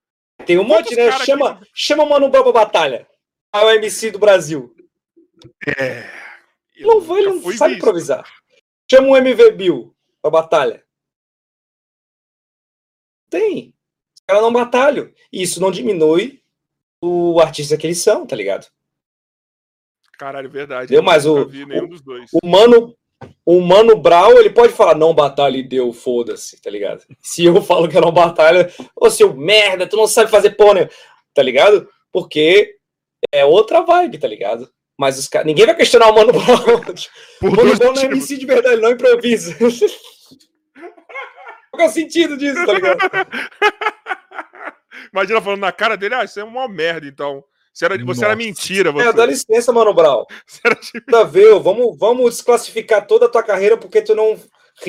Tem 0.44 0.58
um 0.58 0.64
monte, 0.64 0.94
né? 0.94 1.10
Chama, 1.24 1.58
que... 1.58 1.66
chama 1.74 2.04
o 2.04 2.08
Mano 2.08 2.28
Brown 2.28 2.44
pra 2.44 2.52
batalha. 2.52 3.08
É 3.54 3.58
o 3.58 3.70
MC 3.70 4.10
do 4.10 4.18
Brasil. 4.18 4.74
É. 5.66 6.08
Não, 6.80 7.16
ele 7.16 7.28
não 7.28 7.40
sabe 7.40 7.50
visto. 7.50 7.70
improvisar. 7.70 8.24
Chama 8.90 9.08
o 9.08 9.16
MV 9.16 9.52
Bill 9.52 9.94
pra 10.22 10.30
batalha. 10.30 10.84
Tem. 13.30 13.74
Os 14.14 14.22
caras 14.26 14.42
não 14.42 14.52
batalham. 14.52 15.10
E 15.32 15.42
isso 15.42 15.60
não 15.60 15.70
diminui 15.70 16.42
o 17.00 17.40
artista 17.40 17.76
que 17.76 17.86
eles 17.86 18.02
são, 18.02 18.26
tá 18.26 18.34
ligado? 18.34 18.66
Caralho, 20.18 20.50
verdade. 20.50 20.90
Deu 20.90 21.02
mais 21.02 21.24
o, 21.26 21.42
o, 21.42 21.48
o, 22.42 22.46
Mano 22.48 22.96
o 23.44 23.60
Mano 23.60 23.96
Brown, 23.96 24.38
ele 24.38 24.50
pode 24.50 24.72
falar 24.72 24.94
não 24.94 25.14
batalha 25.14 25.56
e 25.56 25.62
deu, 25.62 25.92
foda-se, 25.92 26.60
tá 26.60 26.70
ligado? 26.70 27.04
Se 27.20 27.44
eu 27.44 27.62
falo 27.62 27.88
que 27.88 27.96
eu 27.96 28.00
não 28.00 28.12
batalha, 28.12 28.72
ô 28.96 29.08
seu 29.10 29.34
merda, 29.34 29.86
tu 29.86 29.96
não 29.96 30.06
sabe 30.06 30.30
fazer 30.30 30.50
pônei, 30.50 30.88
tá 31.32 31.42
ligado? 31.42 31.88
Porque 32.12 32.76
é 33.32 33.44
outra 33.44 33.82
vibe, 33.82 34.18
tá 34.18 34.28
ligado? 34.28 34.68
Mas 34.98 35.18
os 35.18 35.28
caras. 35.28 35.46
Ninguém 35.46 35.66
vai 35.66 35.76
questionar 35.76 36.10
o 36.10 36.14
Mano 36.14 36.32
Brown. 36.32 36.80
o 37.42 37.50
Mano 37.50 37.76
Brown 37.76 37.92
não 37.92 38.02
é 38.02 38.06
MC 38.06 38.36
de 38.36 38.46
verdade, 38.46 38.80
não 38.80 38.90
improvisa. 38.90 39.56
Qual 41.78 41.86
é 41.86 41.90
o 41.90 41.94
sentido 41.94 42.36
disso, 42.36 42.66
tá 42.66 42.72
ligado? 42.72 42.98
Imagina 45.14 45.40
falando 45.40 45.60
na 45.60 45.70
cara 45.70 45.96
dele, 45.96 46.16
ah, 46.16 46.24
isso 46.24 46.40
é 46.40 46.44
uma 46.44 46.68
merda, 46.68 47.06
então. 47.06 47.44
Você 47.72 47.84
era, 47.84 48.04
você 48.04 48.24
era 48.24 48.34
mentira. 48.34 48.90
Você. 48.90 49.06
É, 49.06 49.12
dá 49.12 49.24
licença, 49.24 49.72
Mano 49.72 49.94
era 50.64 50.74
tipo... 50.74 51.60
vamos, 51.62 51.96
vamos 51.96 52.34
desclassificar 52.34 53.06
toda 53.06 53.26
a 53.26 53.28
tua 53.28 53.44
carreira 53.44 53.76
porque 53.76 54.02
tu 54.02 54.16
não 54.16 54.36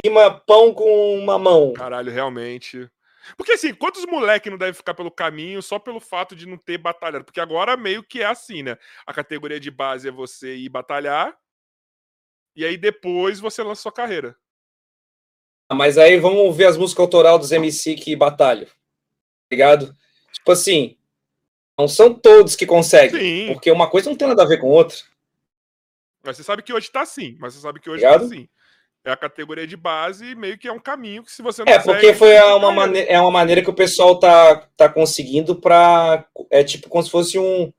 rima 0.04 0.32
pão 0.32 0.74
com 0.74 1.24
mamão. 1.24 1.74
Caralho, 1.74 2.12
realmente. 2.12 2.90
Porque 3.38 3.52
assim, 3.52 3.72
quantos 3.76 4.08
moleques 4.08 4.50
não 4.50 4.58
devem 4.58 4.74
ficar 4.74 4.96
pelo 4.96 5.12
caminho 5.12 5.62
só 5.62 5.78
pelo 5.78 6.00
fato 6.00 6.36
de 6.36 6.48
não 6.48 6.58
ter 6.58 6.80
batalhado? 6.80 7.24
Porque 7.24 7.40
agora 7.40 7.78
meio 7.78 8.02
que 8.02 8.24
é 8.24 8.26
assim, 8.26 8.64
né? 8.64 8.76
A 9.06 9.14
categoria 9.14 9.60
de 9.60 9.70
base 9.70 10.08
é 10.08 10.12
você 10.12 10.56
ir 10.56 10.70
batalhar, 10.70 11.38
e 12.56 12.66
aí 12.66 12.76
depois 12.76 13.40
você 13.40 13.62
lança 13.62 13.84
sua 13.84 13.92
carreira. 13.92 14.36
Mas 15.72 15.98
aí 15.98 16.18
vamos 16.18 16.56
ver 16.56 16.66
as 16.66 16.78
músicas 16.78 17.04
autoral 17.04 17.38
dos 17.38 17.52
MC 17.52 17.96
que 17.96 18.16
batalham. 18.16 18.66
Tá 18.66 18.72
ligado? 19.52 19.96
Tipo 20.34 20.52
assim, 20.52 20.98
não 21.78 21.88
são 21.88 22.14
todos 22.14 22.56
que 22.56 22.66
conseguem. 22.66 23.20
Sim. 23.20 23.54
Porque 23.54 23.72
uma 23.72 23.90
coisa 23.90 24.10
não 24.10 24.18
tem 24.18 24.28
nada 24.28 24.44
a 24.44 24.48
ver 24.48 24.58
com 24.58 24.68
outra. 24.68 24.98
Mas 26.24 26.38
você 26.38 26.44
sabe 26.44 26.62
que 26.62 26.74
hoje 26.74 26.92
tá 26.92 27.02
assim. 27.02 27.38
Mas 27.40 27.54
você 27.54 27.62
sabe 27.62 27.80
que 27.80 27.90
hoje 27.90 28.02
tá 28.02 28.10
Ligado? 28.10 28.30
tá 28.30 28.36
assim. 28.36 28.50
É 29.06 29.12
a 29.12 29.18
categoria 29.18 29.66
de 29.66 29.78
base 29.78 30.26
e 30.26 30.36
meio 30.36 30.58
que 30.58 30.68
é 30.68 30.74
um 30.74 30.80
caminho 30.80 31.24
que 31.24 31.32
se 31.32 31.42
você 31.42 31.64
não 31.64 31.72
É, 31.72 31.80
porque 31.80 32.14
foi 32.14 32.38
uma, 32.38 32.72
maneira, 32.72 33.10
é 33.10 33.20
uma 33.20 33.32
maneira 33.32 33.62
que 33.62 33.70
o 33.70 33.74
pessoal 33.74 34.20
tá, 34.20 34.68
tá 34.76 34.90
conseguindo 34.90 35.56
pra. 35.56 36.26
É 36.52 36.64
tipo 36.64 36.90
como 36.90 37.04
se 37.04 37.10
fosse 37.10 37.40
um 37.40 37.72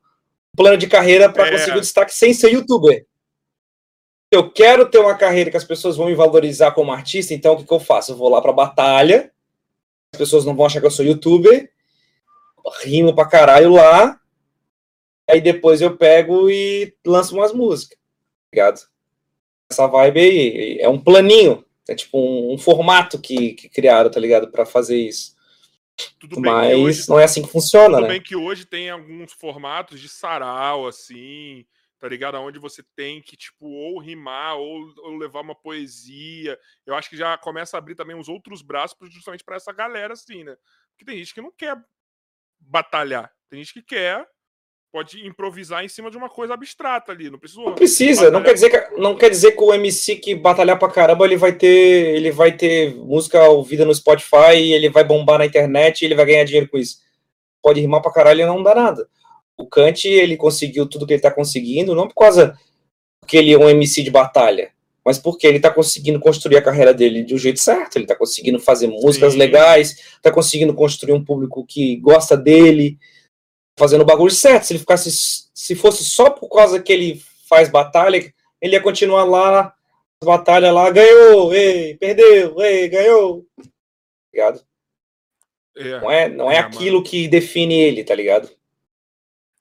plano 0.57 0.79
de 0.79 0.87
carreira 0.87 1.31
para 1.31 1.49
é. 1.49 1.51
conseguir 1.53 1.77
o 1.77 1.81
destaque 1.81 2.15
sem 2.15 2.33
ser 2.33 2.53
youtuber. 2.53 3.05
Eu 4.31 4.51
quero 4.51 4.89
ter 4.89 4.99
uma 4.99 5.17
carreira 5.17 5.51
que 5.51 5.57
as 5.57 5.65
pessoas 5.65 5.97
vão 5.97 6.07
me 6.07 6.15
valorizar 6.15 6.71
como 6.71 6.93
artista, 6.93 7.35
então 7.35 7.55
o 7.55 7.57
que, 7.57 7.65
que 7.65 7.73
eu 7.73 7.81
faço? 7.81 8.13
Eu 8.13 8.17
vou 8.17 8.29
lá 8.29 8.41
pra 8.41 8.53
batalha, 8.53 9.33
as 10.13 10.19
pessoas 10.19 10.45
não 10.45 10.55
vão 10.55 10.67
achar 10.67 10.81
que 10.81 10.87
eu 10.87 10.91
sou 10.91 11.05
youtuber, 11.05 11.71
rimo 12.85 13.15
pra 13.15 13.27
caralho 13.27 13.73
lá, 13.73 14.21
aí 15.29 15.41
depois 15.41 15.81
eu 15.81 15.97
pego 15.97 16.49
e 16.49 16.95
lanço 17.05 17.35
umas 17.35 17.53
músicas, 17.53 17.99
tá 17.99 18.49
ligado? 18.53 18.81
Essa 19.69 19.87
vibe 19.89 20.21
aí 20.21 20.79
é 20.81 20.89
um 20.89 20.99
planinho, 20.99 21.65
é 21.89 21.95
tipo 21.95 22.19
um, 22.19 22.55
um 22.55 22.59
formato 22.59 23.19
que, 23.19 23.55
que 23.55 23.69
criaram, 23.69 24.11
tá 24.11 24.21
ligado? 24.21 24.51
para 24.51 24.65
fazer 24.65 24.97
isso. 24.97 25.35
Tudo 26.19 26.41
Mas 26.41 26.79
hoje, 26.79 27.09
não 27.09 27.19
é 27.19 27.25
assim 27.25 27.43
que 27.43 27.51
funciona, 27.51 27.97
tudo 27.97 28.03
né? 28.03 28.09
bem 28.09 28.23
que 28.23 28.37
hoje 28.37 28.65
tem 28.65 28.91
alguns 28.91 29.33
formatos 29.33 30.01
de 30.01 30.09
sarau, 30.09 30.87
assim, 30.87 31.67
tá 32.01 32.09
ligado? 32.09 32.37
Onde 32.37 32.59
você 32.59 32.83
tem 32.97 33.21
que, 33.21 33.37
tipo, 33.37 33.67
ou 33.67 34.01
rimar 34.01 34.57
ou, 34.57 34.93
ou, 34.99 35.17
levar 35.19 35.43
uma 35.43 35.55
poesia. 35.55 36.59
Eu 36.87 36.95
acho 36.95 37.11
que 37.11 37.17
já 37.17 37.37
começa 37.37 37.77
a 37.77 37.79
abrir 37.79 37.95
também 37.95 38.17
os 38.17 38.29
outros 38.29 38.63
braços 38.63 38.97
justamente 39.13 39.45
para 39.45 39.57
essa 39.57 39.71
galera, 39.71 40.15
assim, 40.15 40.43
né? 40.43 40.57
Porque 40.93 41.05
tem 41.05 41.19
gente 41.19 41.35
que 41.35 41.43
não 41.43 41.53
quer 41.53 41.77
batalhar. 42.59 43.31
Tem 43.51 43.59
gente 43.59 43.75
que 43.75 43.83
quer, 43.83 44.27
pode 44.91 45.27
improvisar 45.27 45.85
em 45.85 45.89
cima 45.89 46.11
de 46.11 46.17
uma 46.17 46.31
coisa 46.31 46.55
abstrata 46.55 47.13
ali. 47.13 47.29
Não 47.29 47.39
precisa. 47.39 47.61
Não 47.61 47.75
precisa. 47.75 48.31
Não 48.31 48.43
quer 48.43 48.55
dizer 48.55 48.71
que, 48.71 48.99
não 48.99 49.17
quer 49.17 49.31
dizer 49.31 49.53
que 49.53 49.63
o 49.63 49.75
MC 49.75 50.17
que 50.17 50.35
batalhar 50.35 50.79
pra 50.79 50.91
caramba 50.91 51.27
ele 51.27 51.37
vai 51.37 51.53
ter, 51.53 52.17
ele 52.17 52.31
vai 52.31 52.57
ter 52.57 52.95
música 52.95 53.43
ouvida 53.45 53.85
no 53.85 53.95
Spotify, 53.95 54.73
ele 54.73 54.89
vai 54.89 55.05
bombar 55.05 55.39
na 55.39 55.47
internet 55.47 56.01
e 56.01 56.07
ele 56.07 56.15
vai 56.15 56.25
ganhar 56.25 56.45
dinheiro 56.45 56.69
com 56.69 56.79
isso. 56.79 56.99
Pode 57.63 57.79
rimar 57.79 58.01
pra 58.01 58.13
caralho 58.13 58.41
e 58.41 58.47
não 58.47 58.63
dá 58.63 58.75
nada. 58.75 59.07
O 59.61 59.67
Kant, 59.67 60.07
ele 60.07 60.37
conseguiu 60.37 60.89
tudo 60.89 61.07
que 61.07 61.13
ele 61.13 61.23
tá 61.23 61.31
conseguindo, 61.31 61.95
não 61.95 62.09
por 62.09 62.15
causa 62.15 62.59
que 63.27 63.37
ele 63.37 63.53
é 63.53 63.59
um 63.59 63.69
MC 63.69 64.03
de 64.03 64.11
batalha 64.11 64.73
mas 65.05 65.19
porque 65.19 65.47
ele 65.47 65.57
está 65.57 65.71
conseguindo 65.71 66.21
construir 66.21 66.57
a 66.57 66.63
carreira 66.63 66.93
dele 66.93 67.25
de 67.25 67.35
um 67.35 67.39
jeito 67.39 67.59
certo, 67.59 67.97
ele 67.97 68.05
está 68.05 68.15
conseguindo 68.15 68.59
fazer 68.59 68.87
músicas 68.87 69.33
Sim. 69.33 69.39
legais, 69.39 69.91
está 69.91 70.31
conseguindo 70.31 70.75
construir 70.75 71.13
um 71.13 71.25
público 71.25 71.65
que 71.67 71.97
gosta 71.97 72.37
dele, 72.37 72.99
fazendo 73.79 74.03
o 74.03 74.07
bagulho 74.07 74.31
certo. 74.31 74.65
Se 74.65 74.73
ele 74.73 74.81
ficasse, 74.81 75.11
se 75.55 75.75
fosse 75.75 76.05
só 76.05 76.31
por 76.31 76.49
causa 76.49 76.81
que 76.81 76.93
ele 76.93 77.23
faz 77.49 77.69
batalha, 77.69 78.33
ele 78.61 78.75
ia 78.75 78.83
continuar 78.83 79.25
lá, 79.25 79.75
batalha 80.23 80.71
lá, 80.71 80.91
ganhou, 80.91 81.53
ei, 81.55 81.97
perdeu, 81.97 82.61
ei, 82.61 82.89
ganhou. 82.89 83.47
Ligado? 84.33 84.63
É, 85.77 86.01
não 86.01 86.11
é, 86.11 86.29
não 86.29 86.51
é, 86.53 86.57
é 86.57 86.59
aquilo 86.59 86.99
mano. 86.99 87.05
que 87.05 87.27
define 87.27 87.75
ele, 87.75 88.05
tá 88.05 88.15
ligado? 88.15 88.51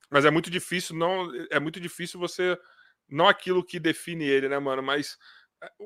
Mas 0.10 0.26
é 0.26 0.32
muito 0.32 0.50
difícil, 0.50 0.96
não, 0.96 1.32
é 1.52 1.60
muito 1.60 1.80
difícil 1.80 2.20
você 2.20 2.58
não 3.08 3.28
aquilo 3.28 3.64
que 3.64 3.80
define 3.80 4.26
ele, 4.26 4.50
né, 4.50 4.60
mano? 4.60 4.82
Mas 4.82 5.18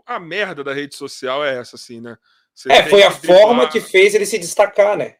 a 0.05 0.19
merda 0.19 0.63
da 0.63 0.73
rede 0.73 0.95
social 0.95 1.43
é 1.43 1.57
essa, 1.57 1.75
assim, 1.75 1.99
né? 1.99 2.17
Você 2.53 2.71
é, 2.71 2.87
foi 2.87 3.03
a 3.03 3.11
forma 3.11 3.67
que 3.67 3.81
fez 3.81 4.13
ele 4.13 4.25
se 4.25 4.37
destacar, 4.37 4.95
né? 4.95 5.15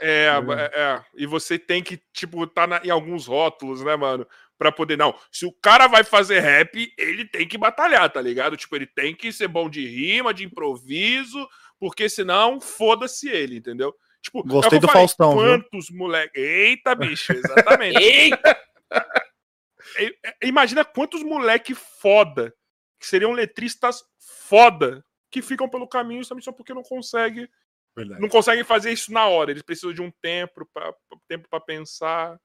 É, 0.00 0.30
hum. 0.38 0.52
é, 0.52 0.70
é, 0.74 1.04
e 1.16 1.26
você 1.26 1.58
tem 1.58 1.82
que, 1.82 2.00
tipo, 2.12 2.46
tá 2.46 2.66
na, 2.66 2.80
em 2.84 2.90
alguns 2.90 3.26
rótulos, 3.26 3.82
né, 3.82 3.96
mano? 3.96 4.26
Pra 4.56 4.72
poder. 4.72 4.96
Não, 4.96 5.14
se 5.30 5.44
o 5.44 5.52
cara 5.52 5.86
vai 5.86 6.04
fazer 6.04 6.40
rap, 6.40 6.92
ele 6.96 7.24
tem 7.26 7.46
que 7.46 7.58
batalhar, 7.58 8.08
tá 8.10 8.20
ligado? 8.20 8.56
Tipo, 8.56 8.76
ele 8.76 8.86
tem 8.86 9.14
que 9.14 9.32
ser 9.32 9.48
bom 9.48 9.68
de 9.68 9.86
rima, 9.86 10.32
de 10.32 10.44
improviso, 10.44 11.46
porque 11.78 12.08
senão, 12.08 12.60
foda-se 12.60 13.28
ele, 13.28 13.56
entendeu? 13.56 13.94
Tipo, 14.22 14.42
Gostei 14.42 14.78
é 14.78 14.80
do 14.80 14.86
falei, 14.86 15.02
Faustão. 15.02 15.34
Quantos 15.34 15.90
moleques. 15.90 16.42
Eita, 16.42 16.94
bicho, 16.94 17.32
exatamente. 17.32 17.96
Eita! 18.02 18.60
Imagina 20.42 20.84
quantos 20.84 21.22
moleque 21.22 21.74
foda, 21.74 22.54
que 23.00 23.06
seriam 23.06 23.32
letristas 23.32 24.02
foda, 24.48 25.04
que 25.30 25.40
ficam 25.40 25.68
pelo 25.68 25.88
caminho 25.88 26.20
justamente 26.20 26.44
só 26.44 26.52
porque 26.52 26.74
não 26.74 26.82
consegue 26.82 27.48
Verdade. 27.98 28.20
Não 28.20 28.28
conseguem 28.28 28.62
fazer 28.62 28.92
isso 28.92 29.12
na 29.12 29.26
hora. 29.26 29.50
Eles 29.50 29.62
precisam 29.62 29.92
de 29.92 30.00
um 30.00 30.10
tempo 30.22 30.64
para 30.72 30.94
tempo 31.26 31.48
para 31.50 31.60
pensar, 31.60 32.38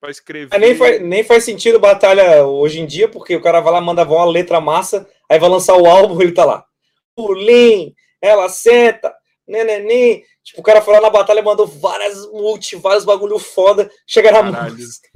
para 0.00 0.10
escrever. 0.10 0.52
É, 0.52 0.58
nem, 0.58 0.74
faz, 0.74 1.00
nem 1.00 1.22
faz 1.22 1.44
sentido 1.44 1.78
batalha 1.78 2.44
hoje 2.44 2.80
em 2.80 2.86
dia, 2.86 3.08
porque 3.08 3.36
o 3.36 3.40
cara 3.40 3.60
vai 3.60 3.72
lá, 3.72 3.80
manda 3.80 4.02
uma 4.02 4.24
letra 4.24 4.60
massa, 4.60 5.08
aí 5.30 5.38
vai 5.38 5.48
lançar 5.48 5.76
o 5.76 5.86
álbum 5.86 6.18
ele 6.20 6.32
tá 6.32 6.44
lá. 6.44 6.66
Pulim, 7.14 7.94
ela 8.20 8.48
senta, 8.48 9.14
neném. 9.46 10.24
Tipo, 10.42 10.60
o 10.60 10.64
cara 10.64 10.80
foi 10.80 10.94
lá 10.94 11.00
na 11.00 11.10
batalha 11.10 11.40
e 11.40 11.44
mandou 11.44 11.66
várias 11.66 12.26
multi, 12.30 12.76
vários 12.76 13.04
bagulho 13.04 13.38
foda. 13.38 13.90
Chega 14.06 14.30
na 14.32 14.42
música. 14.42 15.08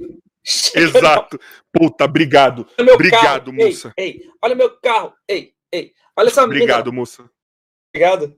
Exato. 0.75 1.39
Puta, 1.71 2.05
obrigado. 2.05 2.67
Obrigado, 2.77 3.51
carro. 3.51 3.53
moça. 3.53 3.93
Ei, 3.97 4.05
ei, 4.05 4.29
olha 4.41 4.55
meu 4.55 4.69
carro. 4.79 5.13
Ei, 5.27 5.53
ei. 5.71 5.93
Olha 6.17 6.27
essa 6.27 6.43
Obrigado, 6.43 6.91
moça. 6.91 7.29
Obrigado. 7.93 8.35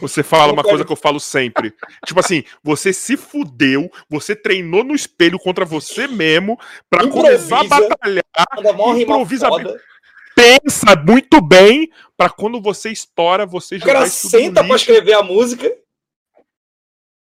Você 0.00 0.22
fala 0.22 0.52
uma 0.52 0.62
coisa 0.62 0.84
que 0.84 0.92
eu 0.92 0.96
falo 0.96 1.18
sempre. 1.18 1.74
Tipo 2.06 2.20
assim, 2.20 2.44
você 2.62 2.92
se 2.92 3.16
fudeu, 3.16 3.90
você 4.08 4.36
treinou 4.36 4.84
no 4.84 4.94
espelho 4.94 5.38
contra 5.38 5.64
você 5.64 6.06
mesmo 6.06 6.58
para 6.88 7.08
começar 7.08 7.60
a 7.60 7.64
batalhar. 7.64 8.24
Improvisa 8.98 9.48
Pensa 10.40 10.96
muito 10.96 11.38
bem 11.42 11.90
para 12.16 12.30
quando 12.30 12.62
você 12.62 12.90
estoura, 12.90 13.44
você 13.44 13.78
já 13.78 13.84
O 13.84 13.86
cara 13.86 14.06
senta 14.06 14.64
para 14.64 14.74
escrever 14.74 15.12
a 15.12 15.22
música. 15.22 15.70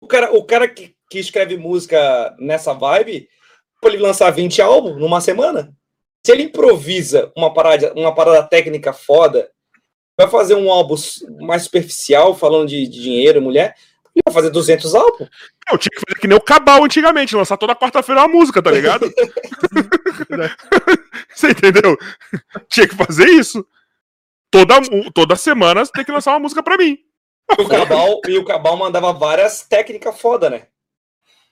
O 0.01 0.07
cara, 0.07 0.33
o 0.33 0.43
cara 0.43 0.67
que, 0.67 0.95
que 1.07 1.19
escreve 1.19 1.55
música 1.55 2.35
nessa 2.39 2.73
vibe, 2.73 3.29
pode 3.79 3.97
lançar 3.97 4.31
20 4.31 4.59
álbuns 4.63 4.97
numa 4.97 5.21
semana. 5.21 5.71
Se 6.25 6.31
ele 6.31 6.43
improvisa 6.43 7.31
uma 7.37 7.53
parada, 7.53 7.93
uma 7.93 8.15
parada 8.15 8.41
técnica 8.47 8.91
foda 8.91 9.47
vai 10.17 10.27
fazer 10.27 10.55
um 10.55 10.71
álbum 10.71 10.95
mais 11.41 11.63
superficial, 11.63 12.35
falando 12.35 12.67
de, 12.67 12.87
de 12.87 12.99
dinheiro, 12.99 13.41
mulher, 13.41 13.75
ele 14.15 14.23
vai 14.25 14.33
fazer 14.33 14.49
200 14.49 14.95
álbuns. 14.95 15.29
Eu 15.71 15.77
tinha 15.77 15.91
que 15.91 15.99
fazer 15.99 16.19
que 16.19 16.27
nem 16.27 16.37
o 16.37 16.41
Cabal 16.41 16.83
antigamente, 16.83 17.35
lançar 17.35 17.57
toda 17.57 17.75
quarta-feira 17.75 18.21
uma 18.21 18.27
música, 18.27 18.61
tá 18.61 18.71
ligado? 18.71 19.05
Você 21.35 21.49
entendeu? 21.49 21.97
Tinha 22.69 22.87
que 22.87 22.95
fazer 22.95 23.27
isso. 23.27 23.65
Toda, 24.51 24.75
toda 25.13 25.35
semana 25.35 25.85
tem 25.87 26.05
que 26.05 26.11
lançar 26.11 26.31
uma 26.31 26.39
música 26.39 26.61
pra 26.61 26.77
mim. 26.77 26.97
O 27.57 27.67
Cabal, 27.67 28.21
e 28.27 28.37
o 28.37 28.45
Cabal 28.45 28.77
mandava 28.77 29.11
várias 29.11 29.63
técnicas 29.63 30.19
foda, 30.19 30.49
né? 30.49 30.67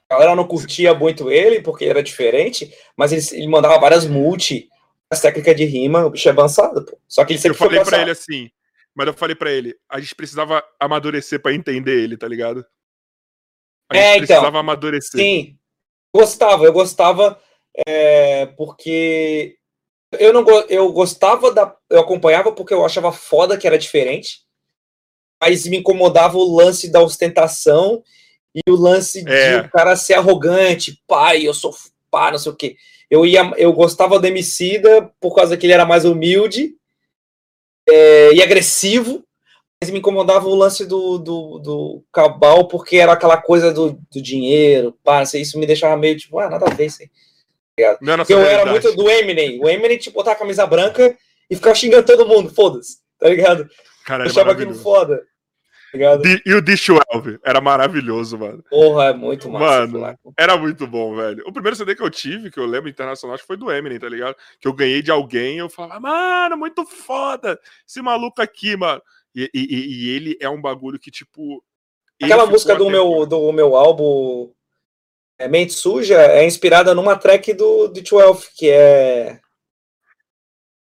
A 0.09 0.13
galera 0.13 0.35
não 0.35 0.47
curtia 0.47 0.93
muito 0.93 1.31
ele, 1.31 1.61
porque 1.61 1.85
era 1.85 2.03
diferente, 2.03 2.73
mas 2.95 3.11
ele, 3.11 3.41
ele 3.41 3.47
mandava 3.47 3.79
várias 3.79 4.05
multi 4.05 4.69
as 5.11 5.19
técnicas 5.19 5.57
de 5.57 5.65
rima, 5.65 6.05
o 6.05 6.09
bicho 6.09 6.29
é 6.29 6.31
avançado, 6.31 6.85
pô. 6.85 6.97
Só 7.05 7.25
que 7.25 7.33
ele 7.33 7.39
sempre 7.39 7.55
Eu 7.55 7.59
falei 7.59 7.83
para 7.83 8.01
ele 8.01 8.11
assim, 8.11 8.49
mas 8.95 9.07
eu 9.07 9.13
falei 9.13 9.35
para 9.35 9.51
ele, 9.51 9.75
a 9.89 9.99
gente 9.99 10.15
precisava 10.15 10.63
amadurecer 10.79 11.41
para 11.41 11.53
entender 11.53 12.01
ele, 12.01 12.15
tá 12.15 12.29
ligado? 12.29 12.65
A 13.89 13.95
gente 13.95 14.05
é, 14.05 14.15
então, 14.15 14.27
precisava 14.27 14.59
amadurecer. 14.59 15.19
Sim. 15.19 15.57
Gostava, 16.15 16.63
eu 16.63 16.71
gostava 16.71 17.37
é, 17.85 18.45
porque 18.57 19.57
eu 20.13 20.33
não 20.33 20.45
eu 20.69 20.91
gostava 20.91 21.51
da 21.51 21.75
eu 21.89 21.99
acompanhava 21.99 22.51
porque 22.51 22.73
eu 22.73 22.85
achava 22.85 23.11
foda 23.11 23.57
que 23.57 23.67
era 23.67 23.77
diferente. 23.77 24.41
Mas 25.41 25.65
me 25.65 25.77
incomodava 25.77 26.37
o 26.37 26.55
lance 26.55 26.91
da 26.91 27.01
ostentação 27.01 28.03
e 28.53 28.69
o 28.69 28.75
lance 28.75 29.23
é. 29.27 29.61
de 29.61 29.67
o 29.67 29.71
cara 29.71 29.95
ser 29.95 30.13
arrogante, 30.13 31.01
pai, 31.07 31.47
eu 31.47 31.53
sou 31.53 31.75
pá, 32.11 32.31
não 32.31 32.37
sei 32.37 32.51
o 32.51 32.55
quê 32.55 32.75
eu 33.11 33.25
ia, 33.25 33.51
eu 33.57 33.73
gostava 33.73 34.17
do 34.17 34.25
Emicida 34.25 35.11
por 35.19 35.35
causa 35.35 35.57
que 35.57 35.65
ele 35.65 35.73
era 35.73 35.85
mais 35.85 36.05
humilde 36.05 36.73
é, 37.87 38.33
e 38.33 38.41
agressivo, 38.41 39.21
mas 39.81 39.91
me 39.91 39.99
incomodava 39.99 40.47
o 40.47 40.55
lance 40.55 40.85
do, 40.85 41.17
do, 41.17 41.59
do 41.59 42.03
Cabal 42.09 42.69
porque 42.69 42.95
era 42.95 43.11
aquela 43.11 43.35
coisa 43.35 43.73
do, 43.73 43.99
do 44.09 44.21
dinheiro, 44.21 44.97
pá, 45.03 45.23
isso 45.23 45.59
me 45.59 45.65
deixava 45.65 45.97
meio 45.97 46.17
tipo, 46.17 46.39
ah, 46.39 46.49
nada 46.49 46.67
a 46.71 46.73
ver 46.73 46.85
isso 46.85 47.01
aí. 47.01 47.09
Tá 47.81 48.25
eu 48.29 48.39
era 48.39 48.65
muito 48.65 48.95
do 48.95 49.09
Eminem. 49.09 49.59
O 49.61 49.69
Eminem, 49.69 49.97
tipo, 49.97 50.15
botar 50.15 50.33
a 50.33 50.35
camisa 50.35 50.65
branca 50.65 51.17
e 51.49 51.55
ficar 51.55 51.75
xingando 51.75 52.05
todo 52.05 52.27
mundo, 52.27 52.53
foda-se, 52.53 52.97
tá 53.19 53.27
ligado? 53.29 53.67
Cara, 54.05 54.23
eu 54.23 54.29
achava 54.29 54.51
aquilo 54.51 54.73
foda. 54.73 55.21
Obrigado. 55.93 56.23
E 56.45 56.53
o 56.53 56.61
D12 56.61 57.39
era 57.43 57.59
maravilhoso, 57.59 58.37
mano. 58.37 58.63
Porra, 58.69 59.05
é 59.05 59.13
muito 59.13 59.49
massa. 59.49 59.87
Mano, 59.87 60.17
era 60.37 60.55
muito 60.55 60.87
bom, 60.87 61.13
velho. 61.15 61.43
O 61.45 61.51
primeiro 61.51 61.75
CD 61.75 61.95
que 61.95 62.01
eu 62.01 62.09
tive, 62.09 62.49
que 62.49 62.57
eu 62.57 62.65
lembro 62.65 62.89
internacional, 62.89 63.35
acho 63.35 63.43
que 63.43 63.47
foi 63.47 63.57
do 63.57 63.69
Eminem, 63.69 63.99
tá 63.99 64.07
ligado? 64.07 64.35
Que 64.59 64.69
eu 64.69 64.73
ganhei 64.73 65.01
de 65.01 65.11
alguém 65.11 65.57
eu 65.57 65.69
falava, 65.69 65.99
mano, 65.99 66.55
muito 66.55 66.85
foda 66.85 67.59
esse 67.85 68.01
maluco 68.01 68.41
aqui, 68.41 68.77
mano. 68.77 69.01
E, 69.35 69.49
e, 69.53 70.05
e 70.05 70.09
ele 70.15 70.37
é 70.39 70.49
um 70.49 70.61
bagulho 70.61 70.97
que, 70.97 71.11
tipo. 71.11 71.61
Aquela 72.21 72.45
música 72.45 72.75
do 72.75 72.89
meu, 72.89 73.25
do 73.25 73.51
meu 73.51 73.75
álbum 73.75 74.49
é, 75.41 75.47
Mente 75.47 75.73
Suja 75.73 76.21
é 76.21 76.45
inspirada 76.45 76.93
numa 76.93 77.15
track 77.15 77.53
do, 77.53 77.87
do 77.87 78.01
12, 78.01 78.47
que 78.55 78.69
é 78.69 79.39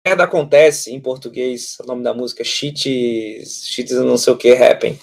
merda 0.06 0.26
acontece 0.26 0.94
em 0.94 1.00
português, 1.00 1.78
o 1.80 1.86
nome 1.86 2.04
da 2.04 2.14
música, 2.14 2.44
cheats, 2.44 3.66
cheats 3.66 3.96
não 3.96 4.18
sei 4.18 4.34
o 4.34 4.38
que, 4.38 4.52
happen. 4.52 5.00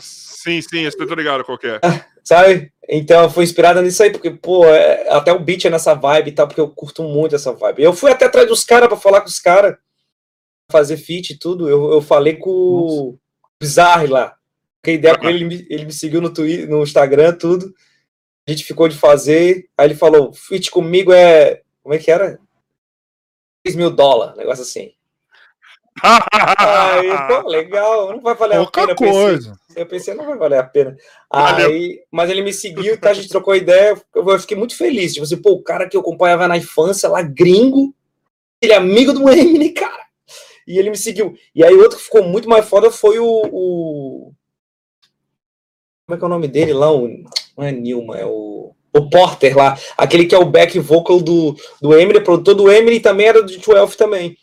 Sim, 0.00 0.60
sim, 0.60 0.82
eu 0.82 1.06
tô 1.06 1.14
ligado 1.14 1.44
qual 1.44 1.58
é. 1.62 1.78
Sabe? 2.24 2.72
Então 2.88 3.30
foi 3.30 3.44
inspirada 3.44 3.80
nisso 3.80 4.02
aí, 4.02 4.10
porque, 4.10 4.30
pô, 4.30 4.64
é, 4.64 5.08
até 5.10 5.32
o 5.32 5.38
beat 5.38 5.66
é 5.66 5.70
nessa 5.70 5.94
vibe 5.94 6.30
e 6.30 6.32
tal, 6.32 6.48
porque 6.48 6.60
eu 6.60 6.68
curto 6.68 7.04
muito 7.04 7.36
essa 7.36 7.52
vibe. 7.52 7.82
Eu 7.82 7.92
fui 7.92 8.10
até 8.10 8.24
atrás 8.24 8.48
dos 8.48 8.64
caras 8.64 8.88
pra 8.88 8.96
falar 8.96 9.20
com 9.20 9.28
os 9.28 9.38
caras, 9.38 9.76
fazer 10.70 10.96
feat 10.96 11.30
e 11.30 11.38
tudo. 11.38 11.68
Eu, 11.68 11.92
eu 11.92 12.02
falei 12.02 12.34
com 12.34 12.50
o 12.50 13.18
Bizarre 13.60 14.08
lá. 14.08 14.34
Que 14.82 14.92
ideia 14.92 15.16
com 15.16 15.26
ele, 15.28 15.38
ele 15.38 15.44
me, 15.44 15.66
ele 15.70 15.84
me 15.84 15.92
seguiu 15.92 16.20
no 16.20 16.32
Twitter, 16.32 16.68
no 16.68 16.82
Instagram, 16.82 17.34
tudo. 17.34 17.72
A 18.48 18.50
gente 18.50 18.64
ficou 18.64 18.88
de 18.88 18.96
fazer. 18.96 19.68
Aí 19.76 19.88
ele 19.88 19.94
falou: 19.94 20.32
feat 20.32 20.70
comigo 20.70 21.12
é. 21.12 21.60
Como 21.82 21.94
é 21.94 21.98
que 21.98 22.10
era? 22.10 22.40
3 23.62 23.76
mil 23.76 23.90
dólares, 23.90 24.38
negócio 24.38 24.62
assim. 24.62 24.92
aí, 26.02 27.10
pô, 27.28 27.46
legal, 27.46 28.12
não 28.12 28.22
vai 28.22 28.34
valer 28.34 28.56
Pouca 28.56 28.84
a 28.84 28.94
pena. 28.94 28.96
coisa. 28.96 29.50
Eu 29.50 29.56
pensei, 29.66 29.82
eu 29.82 29.86
pensei, 29.86 30.14
não 30.14 30.24
vai 30.24 30.38
valer 30.38 30.60
a 30.60 30.62
pena. 30.62 30.96
Aí, 31.30 32.00
mas 32.10 32.30
ele 32.30 32.40
me 32.40 32.52
seguiu, 32.52 32.98
tá, 32.98 33.10
a 33.10 33.14
gente 33.14 33.28
trocou 33.28 33.54
ideia, 33.54 34.00
eu 34.14 34.38
fiquei 34.38 34.56
muito 34.56 34.76
feliz. 34.76 35.12
Tipo 35.12 35.24
assim, 35.24 35.36
pô, 35.36 35.52
o 35.52 35.62
cara 35.62 35.86
que 35.86 35.96
eu 35.96 36.00
acompanhava 36.00 36.48
na 36.48 36.56
infância 36.56 37.08
lá, 37.08 37.20
gringo, 37.20 37.94
ele 38.62 38.72
é 38.72 38.76
amigo 38.76 39.12
do 39.12 39.28
Eminem, 39.28 39.74
cara. 39.74 40.06
E 40.66 40.78
ele 40.78 40.88
me 40.88 40.96
seguiu. 40.96 41.36
E 41.54 41.62
aí, 41.62 41.74
outro 41.74 41.98
que 41.98 42.04
ficou 42.04 42.22
muito 42.22 42.48
mais 42.48 42.66
foda 42.66 42.90
foi 42.90 43.18
o. 43.18 43.26
o... 43.26 44.32
Como 46.06 46.14
é 46.14 46.16
que 46.16 46.24
é 46.24 46.26
o 46.26 46.30
nome 46.30 46.48
dele 46.48 46.72
lá? 46.72 46.90
O... 46.90 47.08
Não 47.58 47.64
é 47.66 47.72
Nilma, 47.72 48.16
é 48.16 48.24
o 48.24 48.72
o 48.98 49.08
Porter 49.08 49.56
lá, 49.56 49.78
aquele 49.96 50.24
que 50.26 50.34
é 50.34 50.38
o 50.38 50.44
back 50.44 50.78
vocal 50.78 51.20
do, 51.20 51.54
do 51.80 51.96
Emily, 51.96 52.20
produtor 52.20 52.54
do 52.54 52.70
Emily 52.70 53.00
também 53.00 53.26
era 53.26 53.42
do 53.42 53.56
12 53.56 53.96
também. 53.96 54.36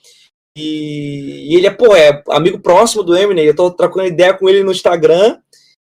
E, 0.57 1.51
e, 1.51 1.55
ele 1.55 1.67
é, 1.67 1.71
pô, 1.71 1.95
é 1.95 2.23
amigo 2.29 2.59
próximo 2.59 3.03
do 3.03 3.15
Eminem, 3.15 3.45
eu 3.45 3.55
tô 3.55 3.69
trocando 3.71 4.07
ideia 4.07 4.33
com 4.33 4.47
ele 4.47 4.63
no 4.63 4.71
Instagram, 4.71 5.37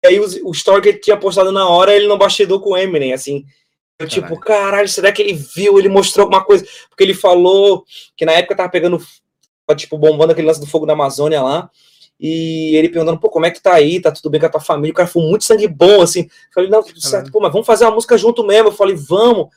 e 0.03 0.07
aí 0.07 0.19
o, 0.19 0.49
o 0.49 0.51
story 0.51 0.81
que 0.81 0.89
ele 0.89 0.97
tinha 0.99 1.17
postado 1.17 1.51
na 1.51 1.67
hora, 1.67 1.93
ele 1.93 2.07
não 2.07 2.17
bastidor 2.17 2.59
com 2.59 2.71
o 2.71 2.77
Eminem, 2.77 3.13
assim. 3.13 3.45
Eu, 3.99 4.07
tipo, 4.07 4.21
caralho. 4.21 4.39
tipo, 4.39 4.45
caralho, 4.47 4.89
será 4.89 5.11
que 5.11 5.21
ele 5.21 5.33
viu, 5.33 5.77
ele 5.77 5.89
mostrou 5.89 6.23
alguma 6.23 6.43
coisa? 6.43 6.65
Porque 6.89 7.03
ele 7.03 7.13
falou 7.13 7.83
que 8.15 8.25
na 8.25 8.31
época 8.33 8.55
tava 8.55 8.69
pegando, 8.69 8.99
tipo, 9.75 9.97
bombando 9.97 10.31
aquele 10.31 10.47
lance 10.47 10.59
do 10.59 10.67
fogo 10.67 10.85
da 10.85 10.93
Amazônia 10.93 11.41
lá, 11.41 11.69
e 12.19 12.75
ele 12.75 12.89
perguntando, 12.89 13.19
pô, 13.19 13.29
como 13.29 13.45
é 13.45 13.51
que 13.51 13.61
tá 13.61 13.73
aí? 13.73 14.01
Tá 14.01 14.11
tudo 14.11 14.29
bem 14.29 14.39
com 14.39 14.47
a 14.47 14.49
tua 14.49 14.61
família? 14.61 14.91
O 14.91 14.95
cara 14.95 15.07
foi 15.07 15.21
muito 15.23 15.43
sangue 15.43 15.67
bom, 15.67 16.01
assim. 16.01 16.21
Eu 16.23 16.53
falei, 16.53 16.69
não, 16.69 16.81
tudo 16.81 16.99
certo, 16.99 17.31
pô, 17.31 17.39
mas 17.39 17.51
vamos 17.51 17.67
fazer 17.67 17.85
uma 17.85 17.93
música 17.93 18.17
junto 18.17 18.43
mesmo. 18.43 18.69
Eu 18.69 18.73
falei, 18.73 18.95
vamos. 18.95 19.49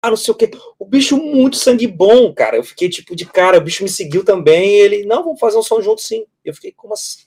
Ah, 0.00 0.10
não 0.10 0.16
sei 0.16 0.32
o 0.32 0.36
quê. 0.36 0.50
O 0.78 0.84
bicho 0.84 1.16
muito 1.16 1.56
sangue 1.56 1.86
bom, 1.86 2.32
cara. 2.32 2.56
Eu 2.56 2.62
fiquei 2.62 2.88
tipo 2.88 3.16
de 3.16 3.24
cara, 3.24 3.58
o 3.58 3.60
bicho 3.60 3.82
me 3.82 3.88
seguiu 3.88 4.24
também. 4.24 4.76
Ele, 4.76 5.04
não, 5.06 5.24
vamos 5.24 5.40
fazer 5.40 5.56
um 5.56 5.62
som 5.62 5.80
junto 5.80 6.02
sim. 6.02 6.24
Eu 6.44 6.54
fiquei, 6.54 6.72
como 6.72 6.92
assim? 6.92 7.24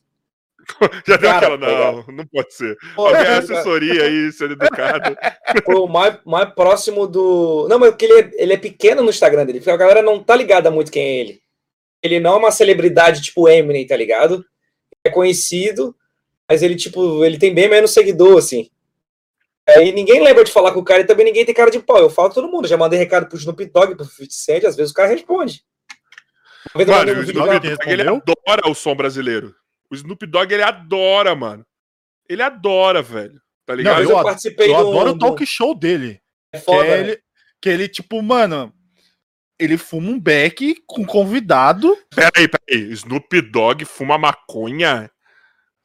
Já 1.07 1.17
deu 1.17 1.31
aquela, 1.31 1.57
não, 1.57 2.03
não 2.07 2.27
pode 2.27 2.53
ser. 2.53 2.77
Pô, 2.95 3.07
Alguém 3.07 3.21
é, 3.21 3.37
assessoria 3.37 4.03
aí, 4.03 4.31
sendo 4.31 4.53
educado. 4.53 5.17
Pô, 5.65 5.85
o 5.85 5.87
mais, 5.87 6.17
mais 6.25 6.53
próximo 6.53 7.07
do. 7.07 7.67
Não, 7.69 7.79
mas 7.79 7.89
porque 7.89 8.05
ele 8.05 8.19
é, 8.21 8.31
ele 8.43 8.53
é 8.53 8.57
pequeno 8.57 9.01
no 9.01 9.09
Instagram 9.09 9.45
dele. 9.45 9.61
A 9.69 9.77
galera 9.77 10.01
não 10.01 10.23
tá 10.23 10.35
ligada 10.35 10.69
muito 10.69 10.91
quem 10.91 11.03
é 11.03 11.19
ele. 11.19 11.41
Ele 12.03 12.19
não 12.19 12.33
é 12.33 12.37
uma 12.37 12.51
celebridade 12.51 13.21
tipo 13.21 13.49
Eminem, 13.49 13.87
tá 13.87 13.97
ligado? 13.97 14.45
É 15.07 15.11
conhecido, 15.11 15.95
mas 16.47 16.61
ele, 16.61 16.75
tipo, 16.75 17.23
ele 17.25 17.37
tem 17.37 17.53
bem 17.53 17.69
menos 17.69 17.91
seguidor, 17.91 18.37
assim. 18.37 18.69
Aí 19.67 19.91
ninguém 19.91 20.23
lembra 20.23 20.45
de 20.45 20.51
falar 20.51 20.71
com 20.71 20.79
o 20.79 20.83
cara 20.83 21.01
e 21.01 21.05
também 21.05 21.25
ninguém 21.25 21.45
tem 21.45 21.53
cara 21.53 21.69
de 21.69 21.79
pau. 21.79 21.97
Eu 21.97 22.09
falo 22.09 22.33
todo 22.33 22.47
mundo. 22.47 22.67
Já 22.67 22.77
mandei 22.77 22.97
recado 22.97 23.27
pro 23.27 23.37
Snoop 23.37 23.65
Dogg, 23.65 23.95
pro 23.95 24.05
50 24.05 24.27
Cent, 24.29 24.63
às 24.63 24.75
vezes 24.77 24.91
o 24.91 24.95
cara 24.95 25.09
responde. 25.09 25.61
Mano, 26.73 27.19
o 27.19 27.23
Snoop 27.23 27.33
Dogg, 27.33 27.77
ele 27.85 28.01
adora 28.01 28.69
o 28.69 28.73
som 28.73 28.95
brasileiro. 28.95 29.53
O 29.89 29.95
Snoop 29.95 30.25
Dogg, 30.25 30.53
ele 30.53 30.63
adora, 30.63 31.35
mano. 31.35 31.65
Ele 32.29 32.41
adora, 32.41 33.01
velho. 33.01 33.41
Tá 33.65 33.75
ligado? 33.75 33.95
Não, 33.95 34.03
eu, 34.03 34.17
eu, 34.17 34.23
participei 34.23 34.69
eu 34.69 34.75
do, 34.75 34.79
adoro 34.79 35.11
o 35.11 35.19
talk 35.19 35.45
show 35.45 35.75
dele. 35.75 36.21
É 36.53 36.59
foda, 36.59 36.83
que, 36.83 36.89
né? 36.89 36.99
ele, 36.99 37.21
que 37.61 37.69
ele, 37.69 37.87
tipo, 37.89 38.21
mano, 38.21 38.73
ele 39.59 39.77
fuma 39.77 40.09
um 40.09 40.19
beck 40.19 40.83
com 40.85 41.05
convidado. 41.05 41.97
Peraí, 42.13 42.47
peraí. 42.47 42.91
Snoop 42.91 43.41
Dogg 43.41 43.85
fuma 43.85 44.17
maconha? 44.17 45.09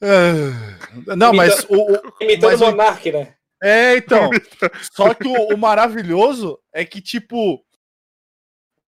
Uh, 0.03 1.17
não, 1.17 1.33
mas 1.33 1.65
o. 1.69 1.93
o 1.93 2.13
imitando 2.21 2.63
o 2.63 2.71
Monark, 2.71 3.13
né? 3.13 3.35
É, 3.63 3.97
então. 3.97 4.31
só 4.93 5.15
que 5.15 5.29
o, 5.29 5.55
o 5.55 5.57
maravilhoso 5.57 6.59
é 6.73 6.85
que, 6.85 7.01
tipo, 7.01 7.65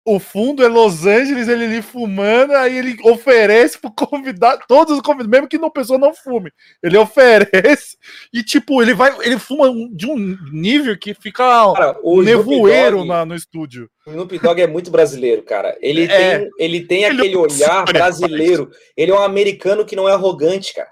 o 0.05 0.19
fundo 0.19 0.65
é 0.65 0.69
Los 0.69 1.05
Angeles, 1.05 1.47
ele 1.47 1.65
ali 1.65 1.83
fumando, 1.83 2.53
aí 2.53 2.79
ele 2.79 2.97
oferece 3.05 3.79
pro 3.79 3.91
convidado, 3.91 4.63
todos 4.67 4.97
os 4.97 5.03
convidados, 5.03 5.31
mesmo 5.31 5.49
que 5.49 5.57
a 5.57 5.71
pessoa 5.71 5.99
não 5.99 6.15
fume, 6.15 6.51
ele 6.83 6.97
oferece 6.97 7.99
e 8.33 8.43
tipo, 8.43 8.83
ele 8.83 8.95
vai, 8.95 9.15
ele 9.21 9.39
fuma 9.39 9.71
de 9.93 10.07
um 10.07 10.37
nível 10.53 10.99
que 10.99 11.13
fica 11.13 11.45
cara, 11.75 11.99
um 12.03 12.23
nevoeiro 12.23 13.05
na, 13.05 13.25
no 13.25 13.35
estúdio. 13.35 13.91
O 14.07 14.11
Snoop 14.11 14.39
Dogg 14.39 14.61
é 14.61 14.67
muito 14.67 14.91
brasileiro, 14.91 15.43
cara. 15.43 15.77
Ele 15.81 16.05
é. 16.05 16.39
tem, 16.39 16.51
ele 16.59 16.81
tem 16.81 17.05
ele 17.05 17.21
aquele 17.21 17.37
olhar 17.37 17.85
brasileiro. 17.85 18.71
Ele 18.97 19.13
é 19.13 19.15
um 19.15 19.23
americano 19.23 19.85
que 19.85 19.95
não 19.95 20.09
é 20.09 20.13
arrogante, 20.13 20.75
cara. 20.75 20.91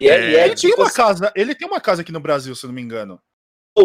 E 0.00 0.08
é, 0.08 0.34
é, 0.34 0.44
ele, 0.46 0.54
tipo 0.56 0.74
tem 0.74 0.82
uma 0.82 0.88
assim... 0.88 0.96
casa, 0.96 1.32
ele 1.36 1.54
tem 1.54 1.68
uma 1.68 1.80
casa 1.80 2.02
aqui 2.02 2.10
no 2.10 2.20
Brasil, 2.20 2.54
se 2.56 2.66
não 2.66 2.74
me 2.74 2.82
engano. 2.82 3.20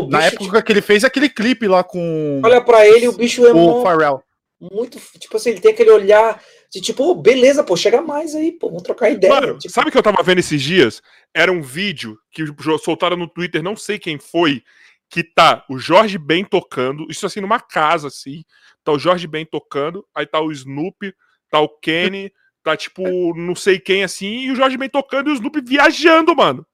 Na 0.09 0.25
época 0.25 0.61
que 0.61 0.71
ele 0.73 0.81
fez 0.81 1.05
aquele 1.05 1.29
clipe 1.29 1.67
lá 1.67 1.84
com. 1.84 2.41
Olha 2.43 2.59
para 2.59 2.85
ele, 2.85 3.07
o 3.07 3.13
bicho 3.13 3.45
é 3.45 3.53
o 3.53 3.84
Pharrell 3.84 4.21
muito. 4.59 4.99
Tipo 5.19 5.38
assim, 5.38 5.51
ele 5.51 5.61
tem 5.61 5.71
aquele 5.71 5.91
olhar 5.91 6.41
de 6.71 6.81
tipo, 6.81 7.03
oh, 7.03 7.15
beleza, 7.15 7.63
pô, 7.63 7.75
chega 7.75 8.01
mais 8.01 8.35
aí, 8.35 8.51
pô, 8.51 8.67
vamos 8.67 8.84
trocar 8.84 9.09
ideia. 9.09 9.34
Mano, 9.34 9.57
tipo... 9.57 9.73
sabe 9.73 9.89
o 9.89 9.91
que 9.91 9.97
eu 9.97 10.03
tava 10.03 10.23
vendo 10.23 10.39
esses 10.39 10.61
dias? 10.61 11.01
Era 11.34 11.51
um 11.51 11.61
vídeo 11.61 12.17
que 12.31 12.43
soltaram 12.84 13.17
no 13.17 13.27
Twitter, 13.27 13.63
não 13.63 13.75
sei 13.75 13.97
quem 13.97 14.17
foi, 14.17 14.63
que 15.09 15.23
tá 15.23 15.65
o 15.69 15.77
Jorge 15.77 16.17
Ben 16.17 16.43
tocando, 16.43 17.07
isso 17.09 17.25
assim, 17.25 17.39
numa 17.39 17.59
casa, 17.59 18.07
assim. 18.07 18.43
Tá 18.84 18.91
o 18.91 18.99
Jorge 18.99 19.27
Ben 19.27 19.45
tocando, 19.45 20.05
aí 20.13 20.25
tá 20.25 20.41
o 20.41 20.51
Snoop, 20.51 21.13
tá 21.49 21.59
o 21.59 21.69
Kenny, 21.69 22.31
tá 22.63 22.75
tipo, 22.75 23.34
não 23.35 23.55
sei 23.55 23.79
quem 23.79 24.03
assim, 24.03 24.39
e 24.39 24.51
o 24.51 24.55
Jorge 24.55 24.77
Ben 24.77 24.89
tocando 24.89 25.29
e 25.29 25.34
o 25.34 25.35
Snoop 25.35 25.61
viajando, 25.61 26.35
mano. 26.35 26.65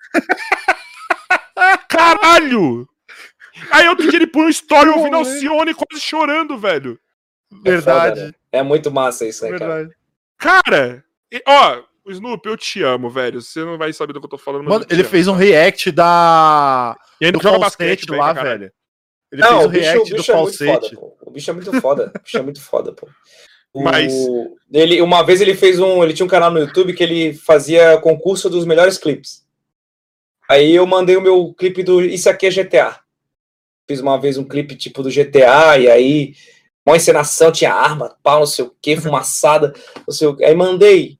Caralho! 1.87 2.87
Aí 3.71 3.87
outro 3.87 4.09
dia 4.09 4.17
ele 4.17 4.27
põe 4.27 4.45
um 4.45 4.49
story 4.49 4.89
ouvindo 4.89 5.15
Alcione 5.15 5.73
quase 5.73 6.01
chorando, 6.01 6.57
velho. 6.57 6.99
Verdade. 7.61 8.19
É, 8.19 8.23
foda, 8.23 8.27
né? 8.27 8.33
é, 8.51 8.63
muito 8.63 8.91
massa 8.91 9.25
isso, 9.25 9.43
né, 9.43 9.51
Verdade. 9.51 9.95
cara? 10.37 10.63
Cara, 10.63 11.05
ó, 11.47 11.83
o 12.05 12.11
Snoop, 12.11 12.45
eu 12.45 12.57
te 12.57 12.83
amo, 12.83 13.09
velho. 13.09 13.41
Você 13.41 13.63
não 13.63 13.77
vai 13.77 13.93
saber 13.93 14.13
do 14.13 14.19
que 14.19 14.25
eu 14.25 14.29
tô 14.29 14.37
falando. 14.37 14.67
Mano, 14.67 14.85
ele 14.89 15.01
amo, 15.01 15.09
fez 15.09 15.27
um 15.27 15.33
react 15.33 15.91
da. 15.91 16.97
E 17.19 17.25
ainda 17.25 17.39
joga 17.41 17.59
basquete 17.59 18.09
lá, 18.09 18.33
velho. 18.33 18.71
Ele 19.31 19.41
não, 19.41 19.61
fez 19.61 19.65
um 19.65 19.69
react 19.69 19.99
bicho, 19.99 20.09
do 20.09 20.17
bicho 20.17 20.31
falsete. 20.31 20.93
É 20.93 20.95
foda, 20.95 21.15
o 21.21 21.31
bicho 21.31 21.49
é 21.49 21.53
muito 21.53 21.81
foda. 21.81 22.11
o 22.15 22.19
bicho 22.19 22.37
é 22.37 22.41
muito 22.41 22.61
foda, 22.61 22.91
pô. 22.91 23.07
O... 23.73 23.83
Mas. 23.83 24.13
Ele, 24.71 25.01
uma 25.01 25.23
vez 25.23 25.41
ele 25.41 25.55
fez 25.55 25.79
um. 25.79 26.03
Ele 26.03 26.13
tinha 26.13 26.25
um 26.25 26.29
canal 26.29 26.51
no 26.51 26.59
YouTube 26.59 26.93
que 26.93 27.03
ele 27.03 27.33
fazia 27.33 27.97
concurso 27.99 28.49
dos 28.49 28.65
melhores 28.65 28.97
clipes. 28.97 29.43
Aí 30.49 30.75
eu 30.75 30.85
mandei 30.85 31.15
o 31.15 31.21
meu 31.21 31.53
clipe 31.53 31.83
do 31.83 32.01
Isso 32.01 32.29
Aqui 32.29 32.47
é 32.47 32.49
GTA. 32.49 32.99
Fiz 33.87 33.99
uma 33.99 34.19
vez 34.19 34.37
um 34.37 34.43
clipe 34.43 34.75
tipo 34.75 35.01
do 35.01 35.09
GTA, 35.09 35.77
e 35.77 35.89
aí 35.89 36.35
uma 36.85 36.97
encenação, 36.97 37.51
tinha 37.51 37.73
arma, 37.73 38.17
pau, 38.21 38.39
não 38.39 38.45
sei 38.45 38.65
o 38.65 38.75
que, 38.81 38.97
fumaçada, 38.97 39.73
não 40.05 40.13
sei 40.13 40.27
o 40.27 40.35
que. 40.35 40.43
Aí 40.43 40.55
mandei. 40.55 41.17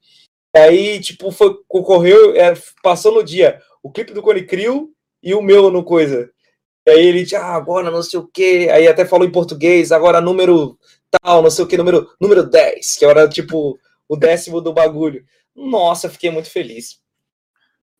Aí, 0.56 1.00
tipo, 1.00 1.32
foi, 1.32 1.56
concorreu, 1.68 2.36
é, 2.36 2.54
passou 2.84 3.14
no 3.14 3.24
dia 3.24 3.60
o 3.82 3.92
clipe 3.92 4.14
do 4.14 4.22
Cone 4.22 4.46
Crew 4.46 4.92
e 5.22 5.34
o 5.34 5.42
meu 5.42 5.72
no 5.72 5.84
coisa. 5.84 6.30
Aí 6.88 7.06
ele 7.06 7.24
disse, 7.24 7.36
ah, 7.36 7.56
agora 7.56 7.90
não 7.90 8.04
sei 8.04 8.20
o 8.20 8.28
que. 8.28 8.70
Aí 8.70 8.88
até 8.88 9.06
falou 9.06 9.28
em 9.28 9.32
português, 9.32 9.92
agora 9.92 10.22
número 10.22 10.78
tal, 11.22 11.42
não 11.42 11.50
sei 11.50 11.66
o 11.66 11.68
que, 11.68 11.78
número, 11.78 12.10
número 12.20 12.44
10, 12.44 12.96
que 12.98 13.06
era 13.06 13.28
tipo 13.28 13.78
o 14.08 14.16
décimo 14.18 14.62
do 14.62 14.74
bagulho. 14.74 15.24
Nossa, 15.56 16.10
fiquei 16.10 16.30
muito 16.30 16.50
feliz. 16.50 17.00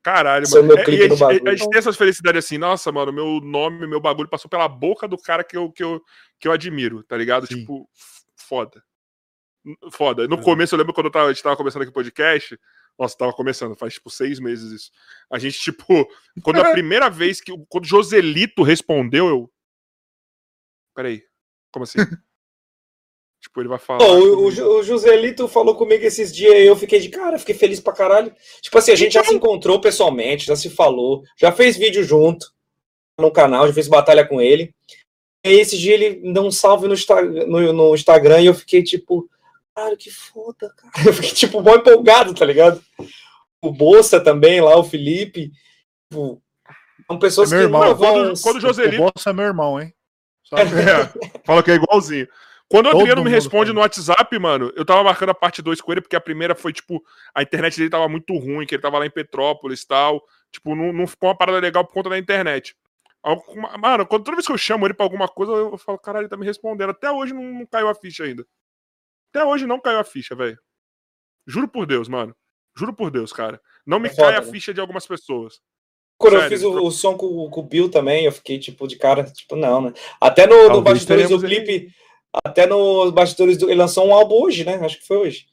Caralho, 0.04 0.46
mano. 0.50 0.68
Meu 0.68 0.78
é, 0.78 0.82
é, 0.82 1.48
a, 1.48 1.52
a, 1.52 1.56
gente 1.56 1.70
tem 1.70 1.80
essas 1.80 1.96
felicidades 1.96 2.44
assim, 2.44 2.58
nossa, 2.58 2.92
mano, 2.92 3.14
meu 3.14 3.40
nome, 3.40 3.88
meu 3.88 4.02
bagulho 4.02 4.30
passou 4.30 4.50
pela 4.50 4.68
boca 4.68 5.08
do 5.08 5.18
cara 5.18 5.46
que 5.46 5.56
eu, 5.56 5.72
que 5.72 5.82
eu, 5.82 6.02
que 6.38 6.48
eu 6.48 6.52
admiro, 6.52 7.04
tá 7.04 7.16
ligado? 7.16 7.48
Sim. 7.48 7.60
Tipo, 7.60 7.90
foda. 8.36 8.84
Foda. 9.94 10.28
No 10.28 10.42
começo, 10.42 10.76
eu 10.76 10.80
lembro 10.80 10.94
quando 10.94 11.06
eu 11.06 11.12
tava, 11.12 11.28
a 11.28 11.34
gente 11.34 11.42
tava 11.42 11.56
começando 11.56 11.84
aqui 11.84 11.92
o 11.92 11.94
podcast. 11.94 12.60
Nossa, 13.00 13.18
tava 13.18 13.32
começando, 13.32 13.78
faz 13.78 13.94
tipo 13.94 14.10
seis 14.10 14.40
meses 14.40 14.74
isso. 14.74 14.92
A 15.32 15.40
gente, 15.40 15.58
tipo, 15.58 16.06
quando 16.44 16.60
a 16.60 16.72
primeira 16.72 17.10
vez 17.10 17.40
que. 17.40 17.54
Quando 17.70 17.86
Joselito 17.86 18.62
respondeu, 18.62 19.30
eu. 19.30 19.54
Peraí, 20.94 21.24
como 21.72 21.84
assim? 21.84 22.00
Tipo, 23.44 23.62
ele 23.62 23.68
vai 23.68 23.78
falar. 23.78 24.06
Oh, 24.06 24.16
o, 24.16 24.48
o, 24.48 24.84
Joselito 24.84 25.50
falou 25.50 25.76
comigo 25.76 26.06
esses 26.06 26.34
dias 26.34 26.56
e 26.56 26.66
eu 26.66 26.78
fiquei 26.78 26.98
de 27.02 27.10
cara, 27.10 27.38
fiquei 27.38 27.54
feliz 27.54 27.82
pra 27.82 27.92
caralho. 27.92 28.34
Tipo 28.62 28.78
assim, 28.78 28.94
a 28.94 28.96
gente 28.96 29.14
já 29.14 29.24
se 29.24 29.34
encontrou 29.34 29.82
pessoalmente, 29.82 30.46
já 30.46 30.56
se 30.56 30.70
falou, 30.70 31.24
já 31.38 31.52
fez 31.52 31.76
vídeo 31.76 32.06
junto 32.06 32.48
no 33.20 33.30
canal, 33.30 33.68
já 33.68 33.74
fez 33.74 33.90
batalha 33.90 34.26
com 34.26 34.42
ele. 34.42 34.74
E 35.46 35.50
esse 35.50 35.78
dia 35.78 35.94
ele 35.94 36.32
deu 36.32 36.44
um 36.44 36.52
salve 36.52 36.88
no, 36.88 36.96
no, 37.46 37.74
no 37.74 37.94
Instagram 37.94 38.40
e 38.40 38.46
eu 38.46 38.54
fiquei 38.54 38.82
tipo, 38.82 39.30
cara, 39.76 39.98
que 39.98 40.10
foda, 40.10 40.74
cara. 40.78 40.94
Eu 41.06 41.14
fiquei 41.14 41.32
tipo, 41.32 41.62
bom 41.62 41.76
empolgado, 41.76 42.34
tá 42.34 42.46
ligado? 42.46 42.82
O 43.62 43.74
Bolsa 43.74 44.22
também 44.22 44.62
lá, 44.62 44.78
o 44.78 44.86
Felipe. 44.86 45.52
Tipo, 46.10 46.42
são 47.06 47.20
pessoas 47.20 47.52
é 47.52 47.58
meu 47.58 47.60
que 47.60 47.66
irmão. 47.66 47.90
Não, 47.90 47.98
quando, 47.98 48.42
quando 48.42 48.56
o 48.56 48.62
Joselito. 48.62 48.96
O 49.04 49.12
Bolsa 49.12 49.32
é 49.32 49.34
meu 49.34 49.46
irmão, 49.46 49.82
hein? 49.82 49.94
É, 50.54 51.42
fala 51.44 51.64
que 51.64 51.72
é 51.72 51.76
igualzinho. 51.76 52.28
Quando 52.74 52.88
o 52.88 52.90
Todo 52.90 53.02
Adriano 53.02 53.24
me 53.24 53.30
responde 53.30 53.72
no 53.72 53.82
WhatsApp, 53.82 54.40
mano, 54.40 54.74
eu 54.76 54.84
tava 54.84 55.04
marcando 55.04 55.30
a 55.30 55.36
parte 55.36 55.62
2 55.62 55.80
com 55.80 55.92
ele, 55.92 56.02
porque 56.02 56.16
a 56.16 56.20
primeira 56.20 56.56
foi, 56.56 56.74
tipo, 56.74 57.06
a 57.32 57.44
internet 57.44 57.78
dele 57.78 57.92
tava 57.92 58.10
muito 58.10 58.36
ruim, 58.36 58.66
que 58.66 58.74
ele 58.74 58.82
tava 58.82 58.98
lá 58.98 59.06
em 59.06 59.12
Petrópolis 59.12 59.84
e 59.84 59.88
tal. 59.88 60.24
Tipo, 60.52 60.74
não, 60.74 60.92
não 60.92 61.06
ficou 61.06 61.30
uma 61.30 61.38
parada 61.38 61.60
legal 61.60 61.86
por 61.86 61.94
conta 61.94 62.10
da 62.10 62.18
internet. 62.18 62.76
Mano, 63.80 64.08
quando, 64.08 64.24
toda 64.24 64.36
vez 64.36 64.48
que 64.48 64.52
eu 64.52 64.58
chamo 64.58 64.88
ele 64.88 64.96
pra 64.96 65.06
alguma 65.06 65.28
coisa, 65.28 65.52
eu 65.52 65.78
falo, 65.78 66.00
caralho, 66.00 66.24
ele 66.24 66.30
tá 66.30 66.36
me 66.36 66.48
respondendo. 66.48 66.90
Até 66.90 67.12
hoje 67.12 67.32
não, 67.32 67.44
não 67.44 67.66
caiu 67.68 67.90
a 67.90 67.94
ficha 67.94 68.24
ainda. 68.24 68.44
Até 69.30 69.46
hoje 69.46 69.68
não 69.68 69.80
caiu 69.80 70.00
a 70.00 70.04
ficha, 70.04 70.34
velho. 70.34 70.58
Juro 71.46 71.68
por 71.68 71.86
Deus, 71.86 72.08
mano. 72.08 72.36
Juro 72.76 72.92
por 72.92 73.12
Deus, 73.12 73.32
cara. 73.32 73.62
Não 73.86 74.00
me 74.00 74.10
é 74.10 74.16
cai 74.16 74.36
a 74.36 74.42
né? 74.42 74.52
ficha 74.52 74.74
de 74.74 74.82
algumas 74.82 75.06
pessoas. 75.06 75.62
Quando 76.18 76.40
Sério, 76.40 76.46
eu 76.46 76.50
fiz 76.50 76.64
o, 76.64 76.72
o 76.88 76.90
som 76.90 77.16
com, 77.16 77.52
com, 77.52 77.60
o 77.60 77.64
Bill 77.64 77.92
também, 77.92 78.26
eu 78.26 78.32
fiquei, 78.32 78.58
tipo, 78.58 78.88
de 78.88 78.98
cara, 78.98 79.26
tipo, 79.26 79.56
não, 79.56 79.80
né? 79.80 79.94
Até 80.20 80.48
no, 80.48 80.70
no 80.70 80.82
bastidores 80.82 81.30
do 81.30 81.40
clipe, 81.40 81.94
até 82.44 82.66
nos 82.66 83.12
bastidores 83.12 83.58
do. 83.58 83.70
Ele 83.70 83.80
lançou 83.80 84.08
um 84.08 84.14
álbum 84.14 84.36
hoje, 84.42 84.64
né? 84.64 84.76
Acho 84.76 85.00
que 85.00 85.08
foi 85.08 85.18
hoje. 85.18 85.46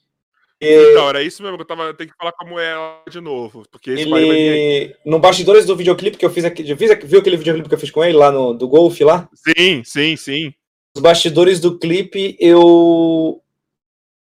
E... 0.60 0.90
Então, 0.90 1.08
era 1.08 1.22
isso 1.22 1.42
mesmo 1.42 1.56
que 1.56 1.62
eu 1.62 1.66
tava. 1.66 1.94
Tem 1.94 2.06
que 2.06 2.16
falar 2.16 2.32
como 2.32 2.58
é 2.58 2.74
de 3.08 3.20
novo. 3.20 3.64
Porque 3.70 3.90
ele. 3.90 4.94
No 5.04 5.18
bastidores 5.18 5.64
do 5.64 5.76
videoclipe 5.76 6.16
que 6.16 6.24
eu 6.24 6.30
fiz 6.30 6.44
aqui. 6.44 6.64
Já 6.64 6.76
fiz, 6.76 6.90
viu 7.04 7.20
aquele 7.20 7.36
videoclipe 7.36 7.68
que 7.68 7.74
eu 7.74 7.78
fiz 7.78 7.90
com 7.90 8.04
ele 8.04 8.16
lá 8.16 8.30
no 8.30 8.52
do 8.52 8.68
Golf 8.68 9.00
lá? 9.00 9.28
Sim, 9.34 9.82
sim, 9.84 10.16
sim. 10.16 10.54
Os 10.94 11.02
bastidores 11.02 11.60
do 11.60 11.78
clipe, 11.78 12.36
eu. 12.38 13.42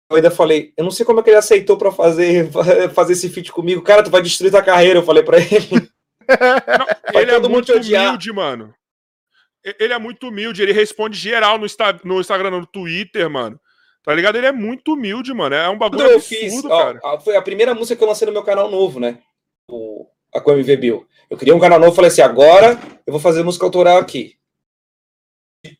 Eu 0.09 0.15
ainda 0.15 0.31
falei, 0.31 0.73
eu 0.75 0.83
não 0.83 0.89
sei 0.89 1.05
como 1.05 1.19
é 1.19 1.23
que 1.23 1.29
ele 1.29 1.37
aceitou 1.37 1.77
para 1.77 1.91
fazer, 1.91 2.49
fazer 2.93 3.13
esse 3.13 3.29
feat 3.29 3.51
comigo. 3.51 3.83
Cara, 3.83 4.01
tu 4.01 4.09
vai 4.09 4.23
destruir 4.23 4.49
tua 4.49 4.63
carreira, 4.63 4.99
eu 4.99 5.03
falei 5.03 5.21
para 5.21 5.37
ele. 5.37 5.69
Não, 6.29 7.21
ele 7.21 7.31
é 7.31 7.39
muito 7.39 7.73
humilde, 7.73 8.31
mano. 8.31 8.73
Ele 9.63 9.93
é 9.93 9.99
muito 9.99 10.27
humilde, 10.27 10.61
ele 10.61 10.71
responde 10.71 11.17
geral 11.17 11.57
no, 11.57 11.65
Insta, 11.65 11.99
no 12.03 12.19
Instagram, 12.19 12.51
no 12.51 12.65
Twitter, 12.65 13.29
mano. 13.29 13.59
Tá 14.03 14.13
ligado? 14.13 14.37
Ele 14.37 14.47
é 14.47 14.51
muito 14.51 14.93
humilde, 14.93 15.33
mano. 15.33 15.53
É 15.53 15.69
um 15.69 15.77
bagulho 15.77 16.03
eu 16.03 16.15
absurdo, 16.15 16.21
fiz, 16.21 16.61
cara. 16.61 16.99
Ó, 17.03 17.19
foi 17.19 17.35
a 17.35 17.41
primeira 17.41 17.75
música 17.75 17.97
que 17.97 18.03
eu 18.03 18.07
lancei 18.07 18.25
no 18.25 18.31
meu 18.31 18.43
canal 18.43 18.71
novo, 18.71 18.99
né? 18.99 19.19
O, 19.69 20.07
a 20.33 20.39
com 20.39 20.51
MV 20.53 20.77
Bill. 20.77 21.07
Eu 21.29 21.37
criei 21.37 21.53
um 21.53 21.59
canal 21.59 21.79
novo 21.79 21.91
e 21.91 21.95
falei 21.95 22.09
assim: 22.09 22.21
agora 22.21 22.79
eu 23.05 23.11
vou 23.11 23.19
fazer 23.19 23.43
música 23.43 23.65
autoral 23.65 23.97
aqui. 23.97 24.37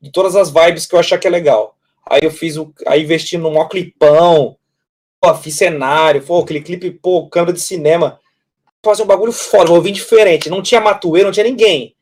De 0.02 0.12
todas 0.12 0.36
as 0.36 0.52
vibes 0.52 0.86
que 0.86 0.94
eu 0.94 1.00
achar 1.00 1.18
que 1.18 1.26
é 1.26 1.30
legal. 1.30 1.78
Aí 2.06 2.20
eu 2.22 2.32
fiz 2.32 2.58
o. 2.58 2.74
Aí 2.86 3.04
investi 3.04 3.38
num 3.38 3.52
maior 3.52 3.70
clipão. 3.70 4.58
Pô, 5.22 5.34
fiz 5.36 5.56
cenário. 5.56 6.22
Pô, 6.22 6.40
aquele 6.40 6.62
clipe, 6.62 6.92
pô, 6.92 7.30
câmera 7.30 7.54
de 7.54 7.62
cinema. 7.62 8.20
Fazer 8.84 9.04
um 9.04 9.08
bagulho 9.08 9.32
foda, 9.32 9.72
vou 9.72 9.82
vir 9.82 9.92
diferente. 9.92 10.50
Não 10.50 10.62
tinha 10.62 10.82
Matuê, 10.82 11.24
não 11.24 11.32
tinha 11.32 11.46
ninguém 11.46 11.96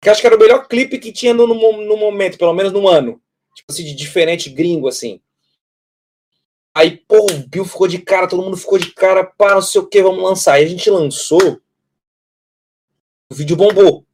que 0.00 0.08
acho 0.08 0.20
que 0.20 0.26
era 0.26 0.36
o 0.36 0.38
melhor 0.38 0.66
clipe 0.68 0.98
que 0.98 1.12
tinha 1.12 1.34
no, 1.34 1.46
no, 1.46 1.96
momento, 1.96 2.38
pelo 2.38 2.52
menos 2.52 2.72
no 2.72 2.86
ano. 2.88 3.20
Tipo 3.54 3.72
assim, 3.72 3.84
de 3.84 3.94
diferente 3.94 4.50
gringo, 4.50 4.88
assim. 4.88 5.20
Aí, 6.74 6.96
pô, 6.96 7.24
o 7.24 7.48
Bill 7.48 7.64
ficou 7.64 7.88
de 7.88 7.98
cara, 7.98 8.28
todo 8.28 8.42
mundo 8.42 8.56
ficou 8.56 8.78
de 8.78 8.92
cara, 8.92 9.24
pá, 9.24 9.54
não 9.54 9.62
sei 9.62 9.80
o 9.80 9.86
que, 9.86 10.02
vamos 10.02 10.22
lançar. 10.22 10.54
Aí 10.54 10.64
a 10.64 10.68
gente 10.68 10.90
lançou, 10.90 11.60
o 13.30 13.34
vídeo 13.34 13.56
bombou. 13.56 14.06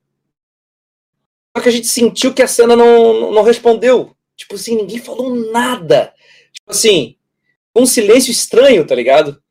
Só 1.56 1.62
que 1.62 1.68
a 1.68 1.72
gente 1.72 1.88
sentiu 1.88 2.32
que 2.32 2.42
a 2.42 2.48
cena 2.48 2.76
não, 2.76 3.32
não 3.32 3.42
respondeu. 3.42 4.16
Tipo 4.36 4.54
assim, 4.54 4.76
ninguém 4.76 4.98
falou 4.98 5.34
nada. 5.50 6.14
Tipo 6.52 6.70
assim, 6.70 7.16
um 7.74 7.84
silêncio 7.84 8.30
estranho, 8.30 8.86
tá 8.86 8.94
ligado? 8.94 9.42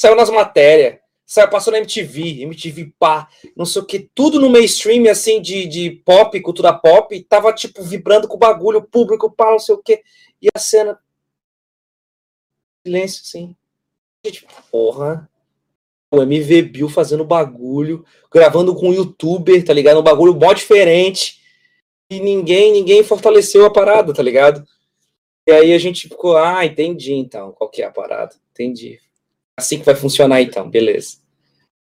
Saiu 0.00 0.16
nas 0.16 0.30
matérias. 0.30 0.98
Saiu, 1.26 1.48
passou 1.48 1.72
na 1.72 1.78
MTV, 1.78 2.42
MTV 2.42 2.92
pá, 2.98 3.28
não 3.56 3.64
sei 3.64 3.80
o 3.80 3.86
que, 3.86 4.10
tudo 4.14 4.38
no 4.38 4.50
mainstream, 4.50 5.10
assim, 5.10 5.40
de, 5.40 5.66
de 5.66 5.90
pop, 5.90 6.38
cultura 6.40 6.72
pop, 6.72 7.18
tava, 7.24 7.52
tipo, 7.52 7.82
vibrando 7.82 8.28
com 8.28 8.36
o 8.36 8.38
bagulho, 8.38 8.80
o 8.80 8.82
público, 8.86 9.30
pá, 9.30 9.50
não 9.50 9.58
sei 9.58 9.74
o 9.74 9.82
que, 9.82 10.02
e 10.40 10.48
a 10.54 10.58
cena. 10.58 10.98
Silêncio, 12.86 13.22
assim. 13.22 13.56
Gente, 14.24 14.46
porra. 14.70 15.28
o 16.10 16.22
MV 16.22 16.62
Bill 16.62 16.88
fazendo 16.90 17.24
bagulho, 17.24 18.04
gravando 18.30 18.74
com 18.74 18.90
um 18.90 18.92
youtuber, 18.92 19.64
tá 19.64 19.72
ligado? 19.72 20.00
Um 20.00 20.02
bagulho 20.02 20.34
mó 20.34 20.52
diferente. 20.52 21.40
E 22.10 22.20
ninguém, 22.20 22.72
ninguém 22.72 23.02
fortaleceu 23.02 23.64
a 23.64 23.72
parada, 23.72 24.12
tá 24.12 24.22
ligado? 24.22 24.66
E 25.46 25.52
aí 25.52 25.72
a 25.72 25.78
gente 25.78 26.08
ficou, 26.08 26.36
ah, 26.36 26.64
entendi 26.64 27.14
então, 27.14 27.52
qual 27.52 27.70
que 27.70 27.82
é 27.82 27.86
a 27.86 27.90
parada. 27.90 28.34
Entendi. 28.52 29.00
Assim 29.58 29.78
que 29.78 29.84
vai 29.84 29.94
funcionar 29.94 30.42
então, 30.42 30.68
beleza. 30.68 31.18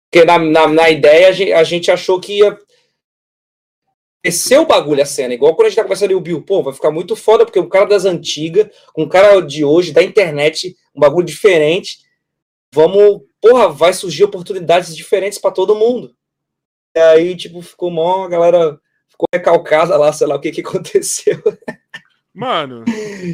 Porque 0.09 0.25
na, 0.25 0.39
na, 0.39 0.67
na 0.67 0.89
ideia 0.89 1.29
a 1.29 1.31
gente, 1.31 1.53
a 1.53 1.63
gente 1.63 1.91
achou 1.91 2.19
que 2.19 2.39
ia 2.39 2.57
crescer 4.23 4.57
o 4.57 4.65
bagulho 4.65 5.01
a 5.01 5.05
cena, 5.05 5.33
igual 5.33 5.55
quando 5.55 5.67
a 5.67 5.69
gente 5.69 5.77
tá 5.77 5.83
conversando 5.83 6.17
o 6.17 6.21
Bill, 6.21 6.41
pô, 6.41 6.61
vai 6.61 6.73
ficar 6.73 6.91
muito 6.91 7.15
foda, 7.15 7.45
porque 7.45 7.59
o 7.59 7.69
cara 7.69 7.85
das 7.85 8.05
antigas, 8.05 8.67
com 8.93 9.03
o 9.03 9.09
cara 9.09 9.39
de 9.39 9.63
hoje, 9.63 9.93
da 9.93 10.03
internet, 10.03 10.75
um 10.93 10.99
bagulho 10.99 11.25
diferente, 11.25 11.99
vamos, 12.73 13.21
porra, 13.39 13.69
vai 13.69 13.93
surgir 13.93 14.25
oportunidades 14.25 14.95
diferentes 14.95 15.39
para 15.39 15.51
todo 15.51 15.75
mundo. 15.75 16.13
E 16.95 16.99
aí, 16.99 17.35
tipo, 17.35 17.61
ficou 17.61 17.89
mó, 17.89 18.25
a 18.25 18.29
galera 18.29 18.79
ficou 19.07 19.27
recalcada 19.33 19.95
lá, 19.95 20.11
sei 20.11 20.27
lá 20.27 20.35
o 20.35 20.41
que 20.41 20.51
que 20.51 20.61
aconteceu. 20.67 21.41
Mano, 22.39 22.85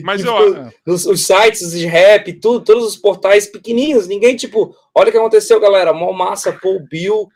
mas 0.03 0.21
tipo, 0.21 0.33
eu. 0.33 0.71
Os, 0.87 1.05
os, 1.05 1.23
sites 1.23 1.69
de 1.73 1.85
rap, 1.85 2.33
tudo, 2.33 2.65
todos 2.65 2.83
os 2.83 2.97
portais 2.97 3.45
pequenininhos, 3.45 4.07
ninguém, 4.07 4.35
tipo, 4.35 4.75
olha 4.95 5.09
o 5.09 5.11
que 5.11 5.17
aconteceu, 5.19 5.59
galera, 5.59 5.93
mó 5.93 6.11
massa, 6.11 6.51
pô, 6.51 6.77
o 6.77 6.79
Bill 6.79 7.29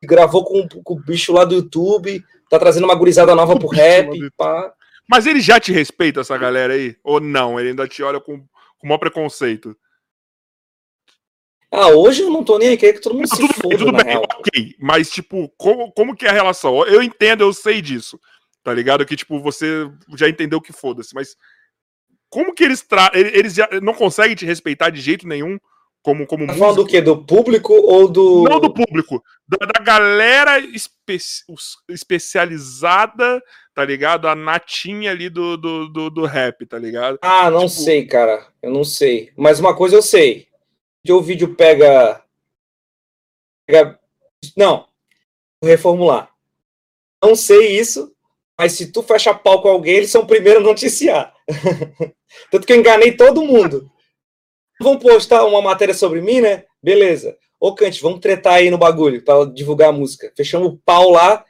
gravou 0.00 0.44
com, 0.44 0.68
com, 0.68 0.94
o 0.94 1.00
bicho 1.00 1.32
lá 1.32 1.44
do 1.44 1.56
YouTube, 1.56 2.22
tá 2.48 2.60
trazendo 2.60 2.84
uma 2.84 2.94
gurizada 2.94 3.34
nova 3.36 3.58
pro 3.58 3.66
rap, 3.66 4.08
pá. 4.36 4.72
Mas 5.10 5.26
ele 5.26 5.40
já 5.40 5.58
te 5.58 5.72
respeita, 5.72 6.20
essa 6.20 6.38
galera 6.38 6.74
aí? 6.74 6.94
Ou 7.02 7.18
não? 7.18 7.58
Ele 7.58 7.70
ainda 7.70 7.88
te 7.88 8.00
olha 8.00 8.20
com, 8.20 8.38
com 8.38 8.46
o 8.84 8.86
maior 8.86 8.98
preconceito? 8.98 9.76
Ah, 11.72 11.88
hoje 11.88 12.22
eu 12.22 12.30
não 12.30 12.44
tô 12.44 12.56
nem 12.56 12.68
aí, 12.68 12.76
que 12.76 12.92
todo 13.00 13.16
mundo 13.16 13.26
não, 13.28 13.36
se 13.36 13.42
tudo 13.42 13.52
foda, 13.54 13.68
bem, 13.68 13.78
tudo 13.78 13.92
bem, 13.92 14.04
real. 14.06 14.22
ok. 14.22 14.76
Mas, 14.78 15.10
tipo, 15.10 15.52
como, 15.56 15.90
como 15.90 16.14
que 16.14 16.24
é 16.24 16.30
a 16.30 16.32
relação? 16.32 16.86
Eu 16.86 17.02
entendo, 17.02 17.42
eu 17.42 17.52
sei 17.52 17.82
disso, 17.82 18.16
tá 18.64 18.74
ligado? 18.74 19.06
Que, 19.06 19.14
tipo, 19.14 19.38
você 19.38 19.88
já 20.16 20.28
entendeu 20.28 20.60
que 20.60 20.72
foda-se, 20.72 21.14
mas 21.14 21.36
como 22.28 22.52
que 22.52 22.64
eles 22.64 22.82
tra... 22.82 23.12
eles 23.14 23.54
já 23.54 23.68
não 23.80 23.94
conseguem 23.94 24.34
te 24.34 24.44
respeitar 24.44 24.90
de 24.90 25.00
jeito 25.00 25.28
nenhum 25.28 25.56
como 26.02 26.26
como 26.26 26.46
tá 26.46 26.54
falando 26.54 26.76
do 26.76 26.86
quê? 26.86 27.00
Do 27.00 27.24
público 27.24 27.72
ou 27.72 28.08
do 28.08 28.42
Não 28.42 28.60
do 28.60 28.74
público, 28.74 29.22
da, 29.48 29.66
da 29.66 29.82
galera 29.82 30.58
espe... 30.58 31.16
especializada, 31.88 33.40
tá 33.72 33.84
ligado? 33.84 34.28
A 34.28 34.34
natinha 34.34 35.12
ali 35.12 35.30
do, 35.30 35.56
do, 35.56 35.88
do, 35.88 36.10
do 36.10 36.24
rap, 36.26 36.66
tá 36.66 36.78
ligado? 36.78 37.18
Ah, 37.22 37.50
não 37.50 37.68
tipo... 37.68 37.82
sei, 37.82 38.04
cara. 38.04 38.46
Eu 38.60 38.70
não 38.72 38.84
sei. 38.84 39.32
Mas 39.36 39.60
uma 39.60 39.74
coisa 39.74 39.96
eu 39.96 40.02
sei 40.02 40.48
o 41.12 41.20
vídeo 41.20 41.54
pega. 41.54 42.22
pega 43.66 43.98
não, 44.56 44.86
vou 45.60 45.70
reformular. 45.70 46.30
Não 47.22 47.34
sei 47.34 47.78
isso, 47.78 48.13
mas 48.58 48.72
se 48.72 48.92
tu 48.92 49.02
fecha 49.02 49.34
pau 49.34 49.60
com 49.60 49.68
alguém, 49.68 49.96
eles 49.96 50.10
são 50.10 50.22
o 50.22 50.26
primeiro 50.26 50.60
a 50.60 50.62
noticiar. 50.62 51.34
Tanto 52.50 52.66
que 52.66 52.72
eu 52.72 52.76
enganei 52.76 53.12
todo 53.12 53.44
mundo. 53.44 53.90
Vão 54.80 54.98
postar 54.98 55.44
uma 55.44 55.62
matéria 55.62 55.94
sobre 55.94 56.20
mim, 56.20 56.40
né? 56.40 56.64
Beleza. 56.82 57.36
Ô, 57.60 57.74
Cante, 57.74 58.02
vamos 58.02 58.20
tretar 58.20 58.54
aí 58.54 58.70
no 58.70 58.78
bagulho 58.78 59.24
para 59.24 59.46
divulgar 59.46 59.88
a 59.88 59.92
música. 59.92 60.32
Fechamos 60.36 60.68
o 60.68 60.76
pau 60.84 61.10
lá. 61.10 61.44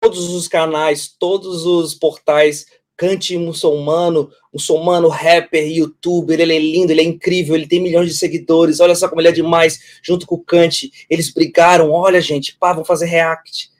Todos 0.00 0.32
os 0.32 0.46
canais, 0.46 1.08
todos 1.08 1.64
os 1.66 1.94
portais 1.94 2.66
cante 2.96 3.36
muçulmano, 3.36 4.30
muçulmano, 4.52 5.08
rapper, 5.08 5.66
youtuber, 5.66 6.40
ele 6.40 6.56
é 6.56 6.58
lindo, 6.58 6.90
ele 6.90 7.02
é 7.02 7.04
incrível, 7.04 7.54
ele 7.54 7.68
tem 7.68 7.80
milhões 7.80 8.08
de 8.08 8.16
seguidores, 8.16 8.80
olha 8.80 8.94
só 8.94 9.08
como 9.08 9.20
ele 9.20 9.28
é 9.28 9.32
demais, 9.32 10.00
junto 10.02 10.26
com 10.26 10.36
o 10.36 10.42
Kant, 10.42 10.90
eles 11.10 11.32
brigaram, 11.32 11.90
olha 11.92 12.20
gente, 12.20 12.56
pá, 12.56 12.72
vão 12.72 12.84
fazer 12.84 13.06
react. 13.06 13.70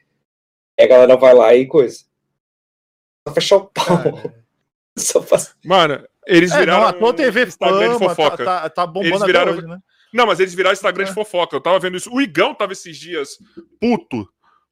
E 0.79 0.83
a 0.83 0.87
galera 0.87 1.17
vai 1.17 1.35
lá 1.35 1.55
e 1.55 1.67
coisa. 1.67 2.05
Só 3.27 3.35
fechar 3.35 3.57
o 3.57 3.67
pau. 3.67 4.33
Só 4.99 5.23
faz... 5.23 5.55
Mano, 5.65 6.07
eles 6.27 6.55
viraram. 6.55 6.89
É, 6.89 7.01
não, 7.01 7.09
a 7.09 7.15
TV 7.15 7.45
Instagram 7.45 7.93
fama, 7.93 7.99
de 7.99 8.05
fofoca. 8.05 8.45
Tá, 8.45 8.61
tá, 8.63 8.71
tá 8.71 8.87
bombando 8.87 9.15
eles 9.15 9.23
viraram... 9.25 9.53
hoje, 9.53 9.67
né? 9.67 9.79
Não, 10.13 10.27
mas 10.27 10.41
eles 10.41 10.55
viraram 10.55 10.75
Instagram 10.75 11.05
é. 11.05 11.09
de 11.09 11.15
fofoca. 11.15 11.57
Eu 11.57 11.61
tava 11.61 11.79
vendo 11.79 11.97
isso. 11.97 12.11
O 12.13 12.21
Igão 12.21 12.55
tava 12.55 12.73
esses 12.73 12.97
dias 12.97 13.39
puto 13.81 14.29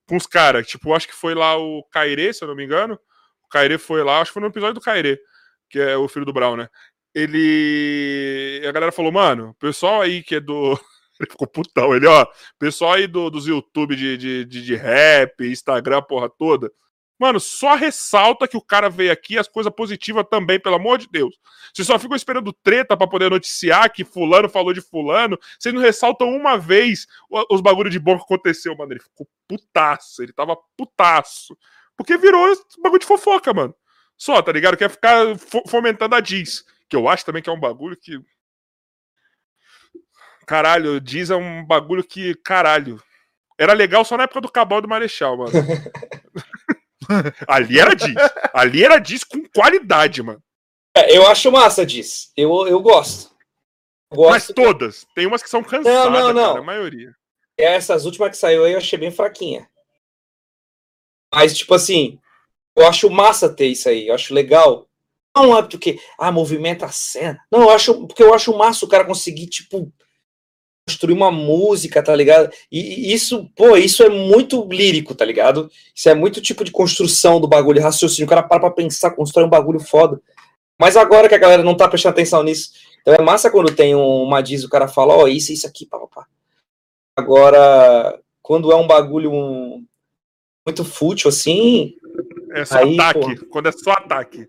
com 0.08 0.16
os 0.16 0.26
caras. 0.26 0.66
Tipo, 0.66 0.94
acho 0.94 1.08
que 1.08 1.14
foi 1.14 1.34
lá 1.34 1.56
o 1.58 1.82
Cairê, 1.90 2.32
se 2.32 2.42
eu 2.42 2.48
não 2.48 2.54
me 2.54 2.64
engano. 2.64 2.98
Kairi 3.54 3.78
foi 3.78 4.02
lá, 4.02 4.20
acho 4.20 4.30
que 4.30 4.34
foi 4.34 4.42
no 4.42 4.48
episódio 4.48 4.74
do 4.74 4.80
Kairi, 4.80 5.16
que 5.70 5.78
é 5.78 5.96
o 5.96 6.08
filho 6.08 6.26
do 6.26 6.32
Brown, 6.32 6.56
né? 6.56 6.68
Ele. 7.14 8.60
A 8.68 8.72
galera 8.72 8.90
falou, 8.90 9.12
mano, 9.12 9.50
o 9.50 9.54
pessoal 9.54 10.02
aí 10.02 10.24
que 10.24 10.34
é 10.36 10.40
do. 10.40 10.76
Ele 11.20 11.30
ficou 11.30 11.46
putão, 11.46 11.94
ele, 11.94 12.08
ó. 12.08 12.26
Pessoal 12.58 12.94
aí 12.94 13.06
do, 13.06 13.30
dos 13.30 13.46
YouTube 13.46 13.94
de, 13.94 14.16
de, 14.16 14.44
de, 14.44 14.64
de 14.64 14.74
rap, 14.74 15.48
Instagram, 15.48 16.02
porra 16.02 16.28
toda. 16.28 16.72
Mano, 17.18 17.38
só 17.38 17.74
ressalta 17.74 18.48
que 18.48 18.56
o 18.56 18.60
cara 18.60 18.90
veio 18.90 19.12
aqui, 19.12 19.38
as 19.38 19.46
coisas 19.46 19.72
positivas 19.72 20.24
também, 20.28 20.58
pelo 20.58 20.74
amor 20.74 20.98
de 20.98 21.08
Deus. 21.08 21.38
Vocês 21.72 21.86
só 21.86 21.98
ficam 21.98 22.16
esperando 22.16 22.52
treta 22.52 22.96
para 22.96 23.06
poder 23.06 23.30
noticiar 23.30 23.90
que 23.92 24.04
fulano 24.04 24.48
falou 24.48 24.72
de 24.72 24.80
fulano. 24.80 25.38
Vocês 25.58 25.72
não 25.72 25.80
ressaltam 25.80 26.28
uma 26.28 26.58
vez 26.58 27.06
os 27.50 27.60
bagulhos 27.60 27.92
de 27.92 28.00
bom 28.00 28.16
que 28.16 28.24
aconteceu, 28.24 28.76
mano. 28.76 28.92
Ele 28.92 29.00
ficou 29.00 29.28
putaço, 29.46 30.22
ele 30.22 30.32
tava 30.32 30.56
putaço. 30.76 31.56
Porque 31.96 32.16
virou 32.16 32.52
bagulho 32.82 33.00
de 33.00 33.06
fofoca, 33.06 33.54
mano. 33.54 33.74
Só, 34.16 34.42
tá 34.42 34.50
ligado? 34.50 34.76
Quer 34.76 34.90
ficar 34.90 35.36
fomentando 35.68 36.16
a 36.16 36.20
Diz. 36.20 36.64
Que 36.88 36.96
eu 36.96 37.08
acho 37.08 37.24
também 37.24 37.42
que 37.42 37.48
é 37.48 37.52
um 37.52 37.60
bagulho 37.60 37.96
que. 37.96 38.20
Caralho, 40.46 41.00
Diz 41.00 41.30
é 41.30 41.36
um 41.36 41.64
bagulho 41.64 42.02
que. 42.02 42.34
Caralho. 42.36 43.00
Era 43.56 43.72
legal 43.72 44.04
só 44.04 44.16
na 44.16 44.24
época 44.24 44.40
do 44.40 44.50
Cabal 44.50 44.80
do 44.80 44.88
Marechal, 44.88 45.36
mano. 45.36 45.52
Ali 47.48 47.78
era 47.78 47.94
Diz. 47.94 48.14
Ali 48.52 48.84
era 48.84 48.98
Diz 48.98 49.24
com 49.24 49.42
qualidade, 49.54 50.22
mano. 50.22 50.42
É, 50.96 51.16
eu 51.16 51.26
acho 51.26 51.50
massa 51.50 51.84
Diz. 51.84 52.32
Eu, 52.36 52.66
eu 52.66 52.80
gosto. 52.80 53.34
gosto 54.12 54.30
Mas 54.30 54.46
todas. 54.46 55.06
Tem 55.14 55.26
umas 55.26 55.42
que 55.42 55.50
são 55.50 55.62
cansadas, 55.62 56.12
não, 56.12 56.28
não, 56.28 56.32
não. 56.32 56.48
Cara, 56.48 56.60
a 56.60 56.64
maioria. 56.66 57.14
Essas 57.58 58.04
últimas 58.04 58.30
que 58.30 58.36
saiu 58.36 58.64
aí 58.64 58.72
eu 58.72 58.78
achei 58.78 58.98
bem 58.98 59.10
fraquinha. 59.10 59.68
Mas, 61.32 61.56
tipo 61.56 61.74
assim, 61.74 62.18
eu 62.76 62.86
acho 62.86 63.10
massa 63.10 63.52
ter 63.52 63.66
isso 63.66 63.88
aí, 63.88 64.08
eu 64.08 64.14
acho 64.14 64.32
legal. 64.32 64.88
Não 65.36 65.56
é 65.56 65.62
porque, 65.62 65.98
ah, 66.16 66.30
movimenta 66.30 66.86
a 66.86 66.90
cena. 66.90 67.44
Não, 67.50 67.62
eu 67.62 67.70
acho, 67.70 68.06
porque 68.06 68.22
eu 68.22 68.32
acho 68.32 68.56
massa 68.56 68.84
o 68.84 68.88
cara 68.88 69.04
conseguir, 69.04 69.48
tipo, 69.48 69.92
construir 70.86 71.14
uma 71.14 71.30
música, 71.30 72.02
tá 72.02 72.14
ligado? 72.14 72.50
E, 72.70 73.12
isso, 73.12 73.50
pô, 73.56 73.76
isso 73.76 74.02
é 74.02 74.08
muito 74.08 74.66
lírico, 74.70 75.14
tá 75.14 75.24
ligado? 75.24 75.70
Isso 75.94 76.08
é 76.08 76.14
muito 76.14 76.40
tipo 76.40 76.62
de 76.62 76.70
construção 76.70 77.40
do 77.40 77.48
bagulho, 77.48 77.82
raciocínio. 77.82 78.26
O 78.26 78.28
cara 78.28 78.42
para 78.42 78.60
pra 78.60 78.70
pensar, 78.70 79.12
constrói 79.12 79.46
um 79.46 79.50
bagulho 79.50 79.80
foda. 79.80 80.20
Mas 80.78 80.96
agora 80.96 81.28
que 81.28 81.34
a 81.34 81.38
galera 81.38 81.62
não 81.62 81.76
tá 81.76 81.88
prestando 81.88 82.12
atenção 82.12 82.42
nisso, 82.42 82.72
então 83.00 83.14
é 83.14 83.22
massa 83.22 83.50
quando 83.50 83.74
tem 83.74 83.94
uma 83.94 84.42
diz, 84.42 84.64
o 84.64 84.68
cara 84.68 84.88
fala, 84.88 85.14
ó, 85.14 85.22
oh, 85.22 85.28
isso, 85.28 85.52
isso 85.52 85.66
aqui, 85.66 85.86
pá, 85.86 85.98
pá. 86.12 86.26
Agora, 87.16 88.18
quando 88.42 88.72
é 88.72 88.76
um 88.76 88.86
bagulho, 88.86 89.32
um, 89.32 89.84
muito 90.66 90.84
fútil 90.84 91.28
assim. 91.28 91.94
É 92.52 92.64
só 92.64 92.78
aí, 92.78 92.98
ataque. 92.98 93.36
Pô... 93.36 93.46
Quando 93.46 93.68
é 93.68 93.72
só 93.72 93.92
ataque. 93.92 94.48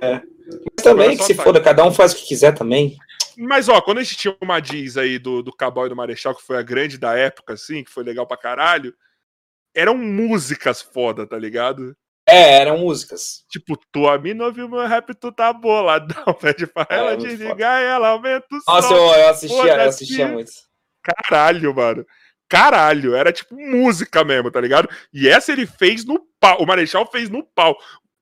É. 0.00 0.20
Mas 0.46 0.84
também, 0.84 1.10
é 1.10 1.16
que 1.16 1.24
se 1.24 1.32
ataque. 1.32 1.44
foda, 1.44 1.60
cada 1.60 1.84
um 1.84 1.92
faz 1.92 2.12
o 2.12 2.16
que 2.16 2.26
quiser 2.26 2.52
também. 2.52 2.96
Mas, 3.36 3.68
ó, 3.68 3.80
quando 3.80 3.98
a 3.98 4.02
gente 4.02 4.16
tinha 4.16 4.36
uma 4.40 4.60
diz 4.60 4.96
aí 4.96 5.18
do, 5.18 5.42
do 5.42 5.54
Cowboy 5.54 5.86
e 5.86 5.88
do 5.88 5.96
Marechal, 5.96 6.34
que 6.34 6.42
foi 6.42 6.56
a 6.56 6.62
grande 6.62 6.98
da 6.98 7.16
época, 7.16 7.54
assim, 7.54 7.84
que 7.84 7.90
foi 7.90 8.02
legal 8.04 8.26
pra 8.26 8.36
caralho, 8.36 8.94
eram 9.74 9.96
músicas 9.96 10.80
foda, 10.80 11.26
tá 11.26 11.38
ligado? 11.38 11.96
É, 12.28 12.60
eram 12.60 12.78
músicas. 12.78 13.44
Tipo, 13.48 13.78
tua 13.92 14.18
mina 14.18 14.44
ouviu 14.44 14.68
meu 14.68 14.86
rap, 14.86 15.14
tu 15.14 15.30
tá 15.30 15.52
boladão. 15.52 16.24
Pede 16.40 16.66
pra 16.66 16.86
ela 16.90 17.12
é, 17.12 17.16
desligar 17.16 17.82
e 17.82 17.84
ela 17.84 18.08
aumenta 18.08 18.46
o 18.50 18.60
Nossa, 18.66 18.88
som. 18.88 18.94
Nossa, 18.94 19.16
eu, 19.16 19.22
eu 19.22 19.28
assistia, 19.28 19.74
eu 19.74 19.88
assistia 19.88 20.28
muito. 20.28 20.50
Caralho, 21.02 21.74
mano 21.74 22.04
caralho. 22.48 23.14
Era 23.14 23.32
tipo 23.32 23.54
música 23.54 24.24
mesmo, 24.24 24.50
tá 24.50 24.60
ligado? 24.60 24.88
E 25.12 25.28
essa 25.28 25.52
ele 25.52 25.66
fez 25.66 26.04
no 26.04 26.20
pau. 26.40 26.62
O 26.62 26.66
Marechal 26.66 27.06
fez 27.10 27.28
no 27.28 27.42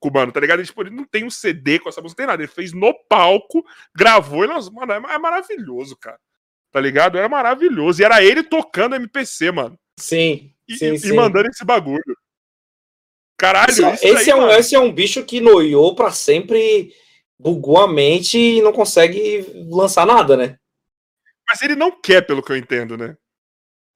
palco, 0.04 0.10
mano, 0.12 0.32
tá 0.32 0.40
ligado? 0.40 0.58
Ele, 0.58 0.66
tipo, 0.66 0.82
ele 0.82 0.90
não 0.90 1.04
tem 1.04 1.24
um 1.24 1.30
CD 1.30 1.78
com 1.78 1.88
essa 1.88 2.00
música, 2.00 2.22
não 2.22 2.26
tem 2.26 2.32
nada. 2.32 2.42
Ele 2.42 2.52
fez 2.52 2.72
no 2.72 2.92
palco, 3.08 3.64
gravou 3.94 4.44
e 4.44 4.48
nós, 4.48 4.68
mano, 4.68 4.92
é, 4.92 4.96
é 4.96 5.18
maravilhoso, 5.18 5.96
cara. 5.96 6.18
Tá 6.70 6.80
ligado? 6.80 7.16
Era 7.16 7.28
maravilhoso. 7.28 8.02
E 8.02 8.04
era 8.04 8.22
ele 8.22 8.42
tocando 8.42 8.96
MPC, 8.96 9.52
mano. 9.52 9.78
Sim. 9.98 10.52
E, 10.68 10.76
sim, 10.76 10.94
e 10.94 10.98
sim. 10.98 11.12
mandando 11.12 11.48
esse 11.48 11.64
bagulho. 11.64 12.02
Caralho, 13.38 13.70
esse, 13.70 13.84
é, 13.84 13.94
esse 13.94 14.30
aí, 14.30 14.30
é 14.30 14.36
um, 14.36 14.50
esse 14.50 14.74
é 14.74 14.80
um 14.80 14.92
bicho 14.92 15.24
que 15.24 15.40
noiou 15.40 15.94
pra 15.94 16.10
sempre, 16.12 16.94
bugou 17.38 17.78
a 17.78 17.88
mente 17.88 18.38
e 18.38 18.62
não 18.62 18.72
consegue 18.72 19.46
lançar 19.70 20.06
nada, 20.06 20.36
né? 20.36 20.56
Mas 21.46 21.60
ele 21.62 21.74
não 21.74 21.90
quer, 21.90 22.22
pelo 22.22 22.42
que 22.42 22.52
eu 22.52 22.56
entendo, 22.56 22.96
né? 22.96 23.16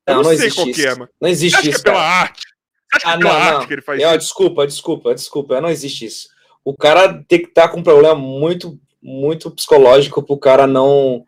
Eu 0.07 0.17
não, 0.17 0.23
não, 0.23 0.37
sei 0.37 0.51
qual 0.51 0.67
que 0.67 0.87
é, 0.87 0.91
mano. 0.91 1.09
Não 1.21 1.29
existe 1.29 1.57
Acho 1.57 1.69
isso. 1.69 1.83
Que 1.83 1.89
é 1.89 1.93
pela 1.93 2.03
cara. 2.05 2.21
arte. 2.21 2.58
Ah, 3.05 3.15
é 3.15 3.17
não, 3.19 3.51
não. 3.61 3.67
que 3.67 3.73
ele 3.73 3.83
faz 3.83 4.01
eu, 4.01 4.09
isso. 4.11 4.19
Desculpa, 4.19 4.67
desculpa, 4.67 5.15
desculpa. 5.15 5.61
Não 5.61 5.69
existe 5.69 6.07
isso. 6.07 6.29
O 6.65 6.77
cara 6.77 7.23
tem 7.29 7.41
que 7.41 7.49
estar 7.49 7.63
tá 7.63 7.69
com 7.69 7.81
um 7.81 7.83
problema 7.83 8.15
muito, 8.15 8.79
muito 9.03 9.51
psicológico 9.51 10.23
pro 10.23 10.39
cara 10.39 10.67
não. 10.67 11.25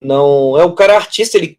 Não. 0.00 0.58
É 0.58 0.64
o 0.64 0.74
cara 0.74 0.94
é 0.94 0.96
artista, 0.96 1.36
ele. 1.36 1.58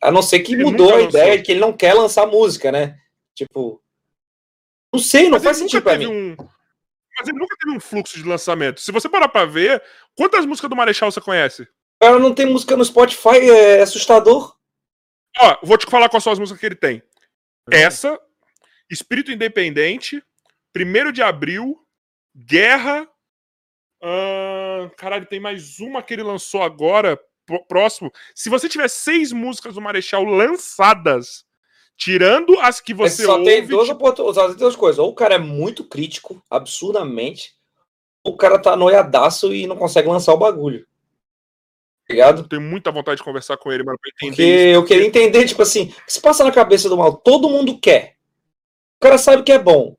A 0.00 0.10
não 0.10 0.22
ser 0.22 0.40
que 0.40 0.54
ele 0.54 0.64
mudou 0.64 0.94
a 0.94 1.02
ideia 1.02 1.36
de 1.36 1.44
que 1.44 1.52
ele 1.52 1.60
não 1.60 1.72
quer 1.72 1.94
lançar 1.94 2.26
música, 2.26 2.72
né? 2.72 2.98
Tipo. 3.34 3.80
Não 4.92 5.00
sei, 5.00 5.24
não 5.24 5.32
Mas 5.32 5.44
faz 5.44 5.56
sentido 5.56 5.82
pra 5.82 5.96
mim. 5.96 6.06
Um... 6.06 6.36
Mas 7.18 7.28
ele 7.28 7.38
nunca 7.38 7.56
teve 7.58 7.76
um 7.76 7.80
fluxo 7.80 8.18
de 8.18 8.28
lançamento. 8.28 8.80
Se 8.80 8.90
você 8.90 9.08
parar 9.08 9.28
pra 9.28 9.44
ver, 9.44 9.82
quantas 10.16 10.44
músicas 10.44 10.68
do 10.68 10.76
Marechal 10.76 11.10
você 11.10 11.20
conhece? 11.20 11.66
Cara, 12.00 12.18
não 12.18 12.34
tem 12.34 12.46
música 12.46 12.76
no 12.76 12.84
Spotify, 12.84 13.48
é 13.48 13.80
assustador. 13.80 14.56
Ó, 15.38 15.56
vou 15.62 15.78
te 15.78 15.86
falar 15.86 16.08
quais 16.08 16.24
são 16.24 16.32
as 16.32 16.38
músicas 16.38 16.60
que 16.60 16.66
ele 16.66 16.74
tem. 16.74 17.02
Essa, 17.70 18.18
Espírito 18.92 19.32
Independente, 19.32 20.22
1 20.76 21.12
de 21.12 21.22
Abril, 21.22 21.82
Guerra. 22.36 23.08
Caralho, 24.98 25.24
tem 25.24 25.40
mais 25.40 25.80
uma 25.80 26.02
que 26.02 26.12
ele 26.12 26.22
lançou 26.22 26.62
agora, 26.62 27.18
próximo. 27.68 28.12
Se 28.34 28.50
você 28.50 28.68
tiver 28.68 28.88
seis 28.88 29.32
músicas 29.32 29.74
do 29.74 29.80
Marechal 29.80 30.24
lançadas, 30.24 31.46
tirando 31.96 32.58
as 32.60 32.80
que 32.80 32.92
você 32.92 33.24
só 33.24 33.38
ouve... 33.38 33.44
Tem 33.46 33.66
duas, 33.66 33.88
tipo... 33.88 34.34
só 34.34 34.48
tem 34.48 34.56
duas 34.56 34.76
coisas. 34.76 34.98
Ou 34.98 35.08
o 35.10 35.14
cara 35.14 35.36
é 35.36 35.38
muito 35.38 35.84
crítico, 35.84 36.44
absurdamente, 36.50 37.54
ou 38.22 38.34
o 38.34 38.36
cara 38.36 38.58
tá 38.58 38.76
noiadaço 38.76 39.54
e 39.54 39.66
não 39.66 39.76
consegue 39.76 40.08
lançar 40.08 40.34
o 40.34 40.38
bagulho. 40.38 40.86
Ligado? 42.10 42.46
Tenho 42.46 42.60
muita 42.60 42.90
vontade 42.90 43.16
de 43.18 43.24
conversar 43.24 43.56
com 43.56 43.72
ele, 43.72 43.84
mano, 43.84 43.98
pra 43.98 44.10
entender. 44.10 44.36
Porque 44.36 44.42
isso. 44.42 44.76
eu 44.76 44.84
queria 44.84 45.06
entender, 45.06 45.46
tipo 45.46 45.62
assim, 45.62 45.84
o 45.84 46.04
que 46.04 46.12
se 46.12 46.20
passa 46.20 46.44
na 46.44 46.52
cabeça 46.52 46.88
do 46.90 46.96
mal? 46.96 47.16
Todo 47.16 47.48
mundo 47.48 47.78
quer. 47.78 48.16
O 49.02 49.08
cara 49.08 49.18
sabe 49.18 49.42
que 49.42 49.50
é 49.50 49.58
bom. 49.58 49.96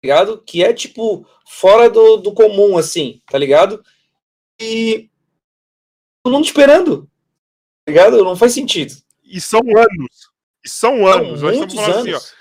Ligado? 0.00 0.40
Que 0.42 0.62
é, 0.62 0.72
tipo, 0.72 1.26
fora 1.44 1.90
do, 1.90 2.18
do 2.18 2.32
comum, 2.32 2.78
assim, 2.78 3.20
tá 3.28 3.36
ligado? 3.36 3.84
E 4.60 5.10
todo 6.22 6.34
mundo 6.34 6.44
esperando. 6.44 7.10
Tá 7.84 7.90
ligado? 7.90 8.22
Não 8.22 8.36
faz 8.36 8.52
sentido. 8.52 8.94
E 9.24 9.40
são 9.40 9.58
anos. 9.58 10.30
E 10.64 10.68
são 10.68 11.08
anos. 11.08 11.40
São 11.40 11.52
muitos 11.52 11.76
anos. 11.76 12.14
Assim, 12.14 12.34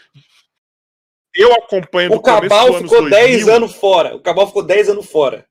eu 1.34 1.52
acompanho 1.54 2.14
O 2.14 2.22
Cabal 2.22 2.76
ficou 2.76 3.10
10 3.10 3.48
anos 3.48 3.74
fora. 3.74 4.16
O 4.16 4.20
Cabal 4.20 4.46
ficou 4.46 4.62
10 4.62 4.90
anos 4.90 5.10
fora. 5.10 5.48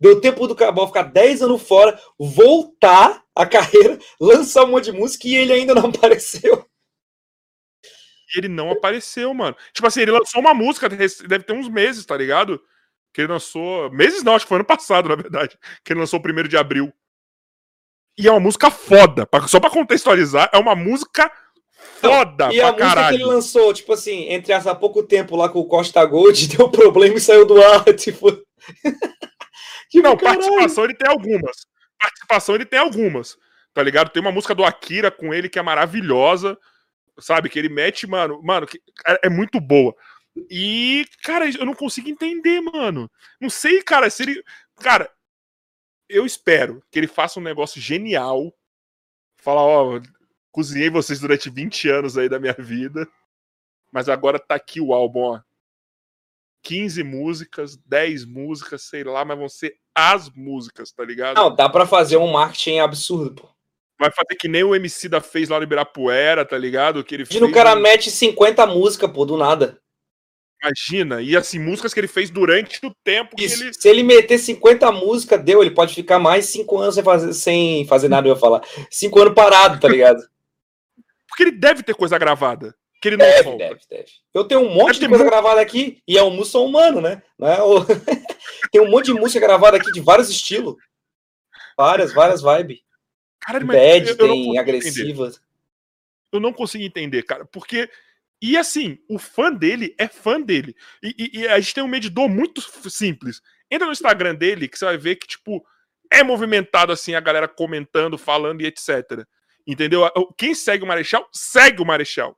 Deu 0.00 0.18
tempo 0.22 0.48
do 0.48 0.54
Cabal 0.54 0.86
ficar 0.86 1.02
10 1.02 1.42
anos 1.42 1.60
fora, 1.60 2.00
voltar 2.18 3.22
a 3.34 3.44
carreira, 3.44 3.98
lançar 4.18 4.64
um 4.64 4.68
monte 4.68 4.86
de 4.86 4.92
música 4.92 5.28
e 5.28 5.34
ele 5.34 5.52
ainda 5.52 5.74
não 5.74 5.90
apareceu. 5.92 6.69
E 8.34 8.38
ele 8.38 8.48
não 8.48 8.70
apareceu, 8.70 9.32
mano. 9.34 9.56
Tipo 9.72 9.86
assim, 9.86 10.02
ele 10.02 10.12
lançou 10.12 10.40
uma 10.40 10.54
música, 10.54 10.88
deve 10.88 11.40
ter 11.40 11.52
uns 11.52 11.68
meses, 11.68 12.04
tá 12.06 12.16
ligado? 12.16 12.60
Que 13.12 13.22
ele 13.22 13.32
lançou. 13.32 13.90
Meses 13.90 14.22
não, 14.22 14.34
acho 14.34 14.44
que 14.44 14.48
foi 14.48 14.58
ano 14.58 14.64
passado, 14.64 15.08
na 15.08 15.16
verdade. 15.16 15.58
Que 15.84 15.92
ele 15.92 16.00
lançou 16.00 16.18
o 16.18 16.22
primeiro 16.22 16.48
de 16.48 16.56
abril. 16.56 16.92
E 18.16 18.28
é 18.28 18.30
uma 18.30 18.40
música 18.40 18.70
foda. 18.70 19.28
Só 19.48 19.58
pra 19.58 19.70
contextualizar, 19.70 20.50
é 20.52 20.58
uma 20.58 20.74
música 20.74 21.30
foda 22.00 22.46
não, 22.46 22.52
E 22.52 22.60
a 22.60 22.72
música 22.72 23.08
que 23.08 23.14
ele 23.14 23.24
lançou, 23.24 23.72
tipo 23.72 23.92
assim, 23.92 24.28
entre 24.28 24.52
há 24.52 24.74
pouco 24.74 25.02
tempo 25.02 25.36
lá 25.36 25.48
com 25.48 25.60
o 25.60 25.66
Costa 25.66 26.04
Gold, 26.04 26.48
deu 26.54 26.68
problema 26.68 27.16
e 27.16 27.20
saiu 27.20 27.46
do 27.46 27.60
ar, 27.62 27.84
tipo. 27.94 28.30
tipo 29.90 30.06
não, 30.06 30.16
caralho. 30.16 30.40
participação 30.40 30.84
ele 30.84 30.94
tem 30.94 31.08
algumas. 31.08 31.56
Participação 31.98 32.54
ele 32.54 32.66
tem 32.66 32.78
algumas. 32.78 33.36
Tá 33.72 33.82
ligado? 33.82 34.10
Tem 34.10 34.20
uma 34.20 34.32
música 34.32 34.54
do 34.54 34.64
Akira 34.64 35.10
com 35.10 35.32
ele 35.32 35.48
que 35.48 35.58
é 35.58 35.62
maravilhosa. 35.62 36.58
Sabe? 37.20 37.48
Que 37.48 37.58
ele 37.58 37.68
mete, 37.68 38.06
mano. 38.06 38.40
Mano, 38.42 38.66
que 38.66 38.80
é, 39.22 39.28
muito 39.28 39.60
boa. 39.60 39.94
E, 40.50 41.06
cara, 41.22 41.48
eu 41.50 41.66
não 41.66 41.74
consigo 41.74 42.08
entender, 42.08 42.60
mano. 42.60 43.10
Não 43.40 43.50
sei, 43.50 43.82
cara, 43.82 44.08
se 44.08 44.22
ele. 44.22 44.42
Cara, 44.76 45.10
eu 46.08 46.24
espero 46.24 46.82
que 46.90 46.98
ele 46.98 47.06
faça 47.06 47.38
um 47.38 47.42
negócio 47.42 47.80
genial. 47.80 48.54
Fala, 49.36 49.60
ó, 49.62 50.00
cozinhei 50.52 50.90
vocês 50.90 51.20
durante 51.20 51.50
20 51.50 51.88
anos 51.88 52.18
aí 52.18 52.28
da 52.28 52.38
minha 52.38 52.54
vida. 52.58 53.08
Mas 53.92 54.08
agora 54.08 54.38
tá 54.38 54.54
aqui 54.54 54.80
o 54.80 54.92
álbum, 54.92 55.20
ó. 55.20 55.40
15 56.62 57.02
músicas, 57.02 57.76
10 57.76 58.26
músicas, 58.26 58.82
sei 58.82 59.02
lá, 59.02 59.24
mas 59.24 59.38
vão 59.38 59.48
ser 59.48 59.78
as 59.94 60.28
músicas, 60.30 60.92
tá 60.92 61.04
ligado? 61.04 61.36
Não, 61.36 61.54
dá 61.54 61.68
para 61.68 61.86
fazer 61.86 62.16
um 62.18 62.30
marketing 62.30 62.80
absurdo, 62.80 63.34
pô. 63.34 63.59
Vai 64.00 64.10
fazer 64.10 64.34
que 64.38 64.48
nem 64.48 64.64
o 64.64 64.74
MC 64.74 65.10
da 65.10 65.20
fez 65.20 65.50
lá 65.50 65.58
no 65.58 65.64
Ibirapuera, 65.64 66.42
tá 66.42 66.56
ligado? 66.56 67.04
Que 67.04 67.14
ele 67.14 67.24
Imagina 67.24 67.40
fez... 67.40 67.52
o 67.52 67.54
cara 67.54 67.76
mete 67.76 68.10
50 68.10 68.66
músicas, 68.66 69.12
pô, 69.12 69.26
do 69.26 69.36
nada. 69.36 69.78
Imagina, 70.62 71.20
e 71.20 71.36
assim, 71.36 71.58
músicas 71.58 71.92
que 71.92 72.00
ele 72.00 72.08
fez 72.08 72.30
durante 72.30 72.84
o 72.84 72.94
tempo 73.04 73.36
que 73.36 73.44
ele. 73.44 73.74
Se 73.74 73.88
ele 73.88 74.02
meter 74.02 74.38
50 74.38 74.90
músicas, 74.90 75.42
deu, 75.42 75.60
ele 75.60 75.70
pode 75.70 75.94
ficar 75.94 76.18
mais 76.18 76.46
5 76.46 76.78
anos 76.78 76.94
sem 76.94 77.04
fazer, 77.04 77.32
sem 77.34 77.86
fazer 77.86 78.08
nada, 78.08 78.26
eu 78.26 78.32
ia 78.32 78.40
falar. 78.40 78.62
5 78.90 79.20
anos 79.20 79.34
parado, 79.34 79.78
tá 79.78 79.88
ligado? 79.88 80.18
Porque 81.28 81.42
ele 81.42 81.52
deve 81.52 81.82
ter 81.82 81.94
coisa 81.94 82.16
gravada. 82.18 82.74
Que 83.02 83.08
ele 83.08 83.18
não 83.18 83.26
deve, 83.26 83.42
solta. 83.42 83.58
deve, 83.58 83.80
deve. 83.88 84.10
Eu 84.32 84.44
tenho 84.44 84.60
um 84.62 84.74
monte 84.74 84.98
deve 84.98 85.00
de 85.00 85.08
coisa 85.08 85.24
muito... 85.24 85.30
gravada 85.30 85.60
aqui, 85.60 86.02
e 86.08 86.16
é 86.16 86.22
um 86.22 86.42
humano, 86.54 87.02
né? 87.02 87.22
Não 87.38 87.48
é 87.48 87.62
o... 87.62 87.84
Tem 88.72 88.80
um 88.80 88.90
monte 88.90 89.06
de 89.06 89.14
música 89.14 89.40
gravada 89.40 89.76
aqui 89.76 89.90
de 89.92 90.00
vários 90.00 90.30
estilos. 90.30 90.74
Várias, 91.76 92.12
várias 92.12 92.42
vibes. 92.42 92.80
Cara, 93.40 93.60
Bad, 93.60 94.08
eu, 94.08 94.16
eu 94.16 94.16
tem 94.16 94.58
agressivas. 94.58 95.40
Eu 96.32 96.40
não 96.40 96.52
consigo 96.52 96.84
entender, 96.84 97.22
cara, 97.24 97.44
porque 97.44 97.88
e 98.42 98.56
assim, 98.56 98.98
o 99.08 99.18
fã 99.18 99.52
dele 99.52 99.94
é 99.98 100.08
fã 100.08 100.40
dele. 100.40 100.74
E, 101.02 101.14
e, 101.18 101.40
e, 101.40 101.48
a 101.48 101.60
gente 101.60 101.74
tem 101.74 101.84
um 101.84 101.88
medidor 101.88 102.28
muito 102.28 102.62
simples. 102.88 103.42
Entra 103.70 103.86
no 103.86 103.92
Instagram 103.92 104.34
dele 104.34 104.66
que 104.66 104.78
você 104.78 104.86
vai 104.86 104.96
ver 104.96 105.16
que, 105.16 105.26
tipo, 105.26 105.62
é 106.10 106.22
movimentado 106.22 106.90
assim, 106.90 107.14
a 107.14 107.20
galera 107.20 107.46
comentando, 107.46 108.16
falando 108.16 108.62
e 108.62 108.66
etc. 108.66 109.24
Entendeu? 109.66 110.10
Quem 110.38 110.54
segue 110.54 110.84
o 110.84 110.86
Marechal, 110.86 111.28
segue 111.32 111.82
o 111.82 111.86
Marechal. 111.86 112.34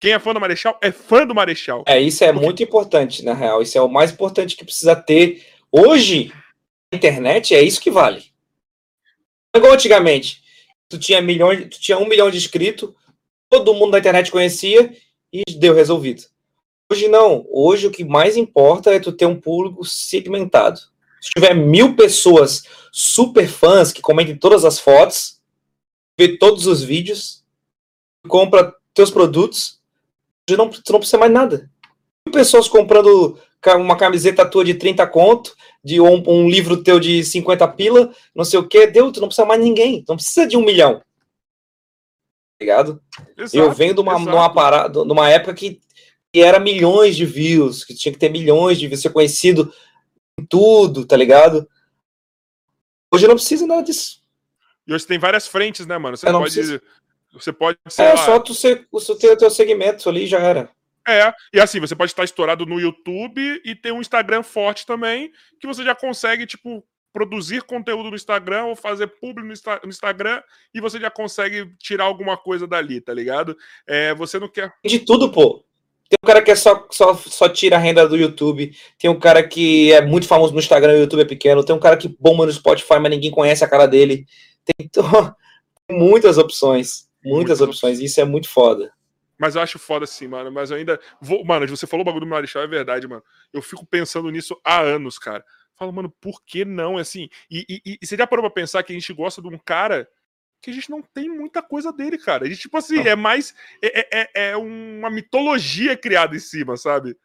Quem 0.00 0.12
é 0.12 0.18
fã 0.18 0.32
do 0.32 0.40
Marechal 0.40 0.78
é 0.82 0.90
fã 0.90 1.26
do 1.26 1.34
Marechal. 1.34 1.84
É, 1.86 2.00
isso 2.00 2.24
é 2.24 2.32
Porque... 2.32 2.44
muito 2.44 2.62
importante, 2.62 3.24
na 3.24 3.34
real. 3.34 3.62
Isso 3.62 3.76
é 3.76 3.80
o 3.80 3.88
mais 3.88 4.10
importante 4.10 4.56
que 4.56 4.64
precisa 4.64 4.96
ter. 4.96 5.46
Hoje, 5.70 6.32
a 6.92 6.96
internet 6.96 7.54
é 7.54 7.62
isso 7.62 7.80
que 7.80 7.90
vale. 7.90 8.24
Igual 9.56 9.72
antigamente. 9.72 10.42
Tu 10.88 10.98
tinha, 10.98 11.20
milhões, 11.20 11.68
tu 11.68 11.80
tinha 11.80 11.98
um 11.98 12.06
milhão 12.06 12.30
de 12.30 12.36
inscritos, 12.36 12.92
todo 13.50 13.74
mundo 13.74 13.92
na 13.92 13.98
internet 13.98 14.30
conhecia, 14.30 14.94
e 15.32 15.42
deu 15.56 15.74
resolvido. 15.74 16.24
Hoje 16.90 17.08
não. 17.08 17.44
Hoje 17.50 17.86
o 17.86 17.90
que 17.90 18.04
mais 18.04 18.36
importa 18.36 18.92
é 18.92 19.00
tu 19.00 19.12
ter 19.12 19.26
um 19.26 19.40
público 19.40 19.84
segmentado. 19.84 20.80
Se 21.20 21.30
tiver 21.30 21.54
mil 21.54 21.96
pessoas 21.96 22.62
super 22.92 23.48
fãs 23.48 23.92
que 23.92 24.00
comentem 24.00 24.36
todas 24.36 24.64
as 24.64 24.78
fotos, 24.78 25.40
vê 26.16 26.38
todos 26.38 26.66
os 26.66 26.82
vídeos, 26.82 27.44
compra 28.28 28.74
teus 28.94 29.10
produtos, 29.10 29.80
tu 30.46 30.56
não, 30.56 30.70
tu 30.70 30.92
não 30.92 31.00
precisa 31.00 31.18
mais 31.18 31.32
nada. 31.32 31.68
Mil 32.26 32.32
pessoas 32.32 32.68
comprando 32.68 33.38
uma 33.74 33.96
camiseta 33.96 34.48
tua 34.48 34.64
de 34.64 34.74
30 34.74 35.06
conto, 35.06 35.54
de 35.82 36.00
um, 36.00 36.22
um, 36.28 36.48
livro 36.48 36.82
teu 36.82 37.00
de 37.00 37.24
50 37.24 37.66
pila, 37.68 38.10
não 38.34 38.44
sei 38.44 38.58
o 38.58 38.68
que, 38.68 38.86
deu, 38.86 39.10
tu 39.10 39.20
não 39.20 39.28
precisa 39.28 39.46
mais 39.46 39.60
ninguém. 39.60 40.04
Não 40.08 40.16
precisa 40.16 40.46
de 40.46 40.56
um 40.56 40.64
milhão 40.64 41.00
ligado? 42.60 43.02
Exato, 43.36 43.56
eu 43.56 43.72
venho 43.72 43.94
de 43.94 44.00
uma, 44.00 44.18
numa, 44.18 44.52
parada, 44.52 45.04
numa 45.04 45.28
época 45.30 45.54
que, 45.54 45.80
que 46.32 46.40
era 46.40 46.58
milhões 46.58 47.16
de 47.16 47.26
views, 47.26 47.84
que 47.84 47.94
tinha 47.94 48.12
que 48.12 48.18
ter 48.18 48.30
milhões 48.30 48.78
de 48.78 48.86
views, 48.86 49.02
ser 49.02 49.10
conhecido 49.10 49.72
em 50.38 50.44
tudo, 50.44 51.06
tá 51.06 51.16
ligado? 51.16 51.68
Hoje 53.12 53.26
não 53.26 53.34
precisa 53.34 53.66
nada 53.66 53.82
disso. 53.82 54.22
E 54.86 54.94
hoje 54.94 55.06
tem 55.06 55.18
várias 55.18 55.46
frentes, 55.46 55.86
né, 55.86 55.98
mano? 55.98 56.16
Você 56.16 56.26
pode. 56.26 56.42
Precisa. 56.42 56.82
Você 57.32 57.52
pode 57.52 57.78
É 57.98 58.12
lá... 58.14 58.16
só 58.24 58.38
tu 58.38 58.54
ser, 58.54 58.86
o 58.90 59.36
teu 59.36 59.50
segmento 59.50 60.08
ali 60.08 60.26
já 60.26 60.38
era. 60.38 60.70
É, 61.06 61.32
e 61.52 61.60
assim, 61.60 61.78
você 61.78 61.94
pode 61.94 62.10
estar 62.10 62.24
estourado 62.24 62.66
no 62.66 62.80
YouTube 62.80 63.60
e 63.64 63.74
ter 63.74 63.92
um 63.92 64.00
Instagram 64.00 64.42
forte 64.42 64.84
também, 64.84 65.30
que 65.60 65.66
você 65.66 65.84
já 65.84 65.94
consegue, 65.94 66.46
tipo, 66.46 66.84
produzir 67.16 67.62
conteúdo 67.62 68.10
no 68.10 68.16
Instagram 68.16 68.64
ou 68.64 68.76
fazer 68.76 69.10
Insta 69.50 69.80
no, 69.82 69.88
Instagram 69.88 70.42
e 70.74 70.82
você 70.82 71.00
já 71.00 71.10
consegue 71.10 71.72
tirar 71.78 72.04
alguma 72.04 72.36
coisa 72.36 72.66
dali, 72.66 73.00
tá 73.00 73.14
ligado? 73.14 73.56
É, 73.88 74.14
você 74.14 74.38
não 74.38 74.48
quer. 74.48 74.70
De 74.84 74.98
tudo, 74.98 75.32
pô. 75.32 75.64
Tem 76.10 76.18
um 76.22 76.26
cara 76.26 76.42
que 76.42 76.50
é 76.50 76.54
só, 76.54 76.86
só, 76.90 77.14
só 77.14 77.48
tira 77.48 77.76
a 77.76 77.78
renda 77.78 78.06
do 78.06 78.18
YouTube. 78.18 78.70
Tem 78.98 79.10
um 79.10 79.18
cara 79.18 79.42
que 79.42 79.92
é 79.92 80.04
muito 80.04 80.26
famoso 80.26 80.52
no 80.52 80.58
Instagram 80.58 80.92
e 80.92 80.96
o 80.96 81.00
YouTube 81.00 81.22
é 81.22 81.24
pequeno. 81.24 81.64
Tem 81.64 81.74
um 81.74 81.80
cara 81.80 81.96
que 81.96 82.14
bomba 82.20 82.44
no 82.44 82.52
Spotify, 82.52 82.98
mas 83.00 83.10
ninguém 83.10 83.30
conhece 83.30 83.64
a 83.64 83.68
cara 83.68 83.86
dele. 83.86 84.26
Tem 84.62 84.90
muitas 85.90 86.36
opções. 86.36 87.08
Muitas, 87.24 87.58
muitas 87.58 87.60
opções. 87.62 87.98
Isso 87.98 88.20
é 88.20 88.24
muito 88.26 88.48
foda. 88.48 88.92
Mas 89.38 89.54
eu 89.54 89.62
acho 89.62 89.78
foda 89.78 90.04
assim, 90.04 90.26
mano. 90.26 90.50
Mas 90.50 90.70
eu 90.70 90.76
ainda. 90.76 90.98
Vou... 91.20 91.44
Mano, 91.44 91.66
você 91.66 91.86
falou 91.86 92.02
o 92.02 92.04
bagulho 92.04 92.24
do 92.24 92.30
Marechal, 92.30 92.62
é 92.62 92.66
verdade, 92.66 93.06
mano. 93.06 93.22
Eu 93.52 93.62
fico 93.62 93.84
pensando 93.86 94.30
nisso 94.30 94.58
há 94.64 94.80
anos, 94.80 95.18
cara. 95.18 95.44
Fala, 95.74 95.92
mano, 95.92 96.10
por 96.20 96.42
que 96.42 96.64
não? 96.64 96.96
Assim, 96.96 97.28
e, 97.50 97.66
e, 97.68 97.98
e 98.00 98.06
você 98.06 98.16
já 98.16 98.26
parou 98.26 98.42
pra 98.42 98.50
pensar 98.50 98.82
que 98.82 98.92
a 98.92 98.94
gente 98.94 99.12
gosta 99.12 99.42
de 99.42 99.48
um 99.48 99.58
cara 99.58 100.08
que 100.62 100.70
a 100.70 100.72
gente 100.72 100.90
não 100.90 101.02
tem 101.02 101.28
muita 101.28 101.62
coisa 101.62 101.92
dele, 101.92 102.16
cara. 102.16 102.44
A 102.44 102.48
gente, 102.48 102.62
tipo 102.62 102.76
assim, 102.76 102.96
não. 102.96 103.06
é 103.06 103.14
mais. 103.14 103.54
É, 103.82 104.00
é, 104.00 104.20
é, 104.20 104.50
é 104.50 104.56
uma 104.56 105.10
mitologia 105.10 105.96
criada 105.96 106.34
em 106.34 106.40
cima, 106.40 106.76
sabe? 106.76 107.16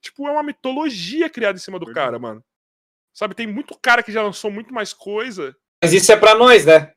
Tipo, 0.00 0.28
é 0.28 0.30
uma 0.30 0.42
mitologia 0.42 1.28
criada 1.28 1.58
em 1.58 1.60
cima 1.60 1.78
do 1.78 1.92
cara, 1.92 2.18
mano. 2.18 2.42
Sabe, 3.12 3.34
tem 3.34 3.46
muito 3.46 3.76
cara 3.78 4.02
que 4.02 4.12
já 4.12 4.22
lançou 4.22 4.50
muito 4.50 4.72
mais 4.72 4.92
coisa. 4.92 5.54
Mas 5.82 5.92
isso 5.92 6.12
é 6.12 6.16
pra 6.16 6.34
nós, 6.34 6.64
né? 6.64 6.92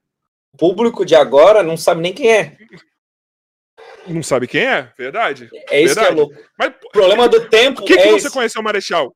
O 0.53 0.57
público 0.57 1.05
de 1.05 1.15
agora 1.15 1.63
não 1.63 1.75
sabe 1.75 2.01
nem 2.01 2.13
quem 2.13 2.31
é. 2.31 2.57
Não 4.07 4.21
sabe 4.23 4.47
quem 4.47 4.61
é? 4.61 4.91
Verdade. 4.97 5.49
É 5.69 5.81
isso 5.81 5.95
Verdade. 5.95 6.07
que 6.07 6.13
é 6.13 6.15
louco. 6.15 6.35
Mas 6.57 6.73
O 6.85 6.89
problema 6.91 7.27
do 7.29 7.47
tempo 7.49 7.79
por 7.81 7.87
que, 7.87 7.93
é 7.93 7.97
que 7.97 8.09
você 8.11 8.27
esse. 8.27 8.33
conheceu 8.33 8.61
o 8.61 8.63
Marechal? 8.63 9.15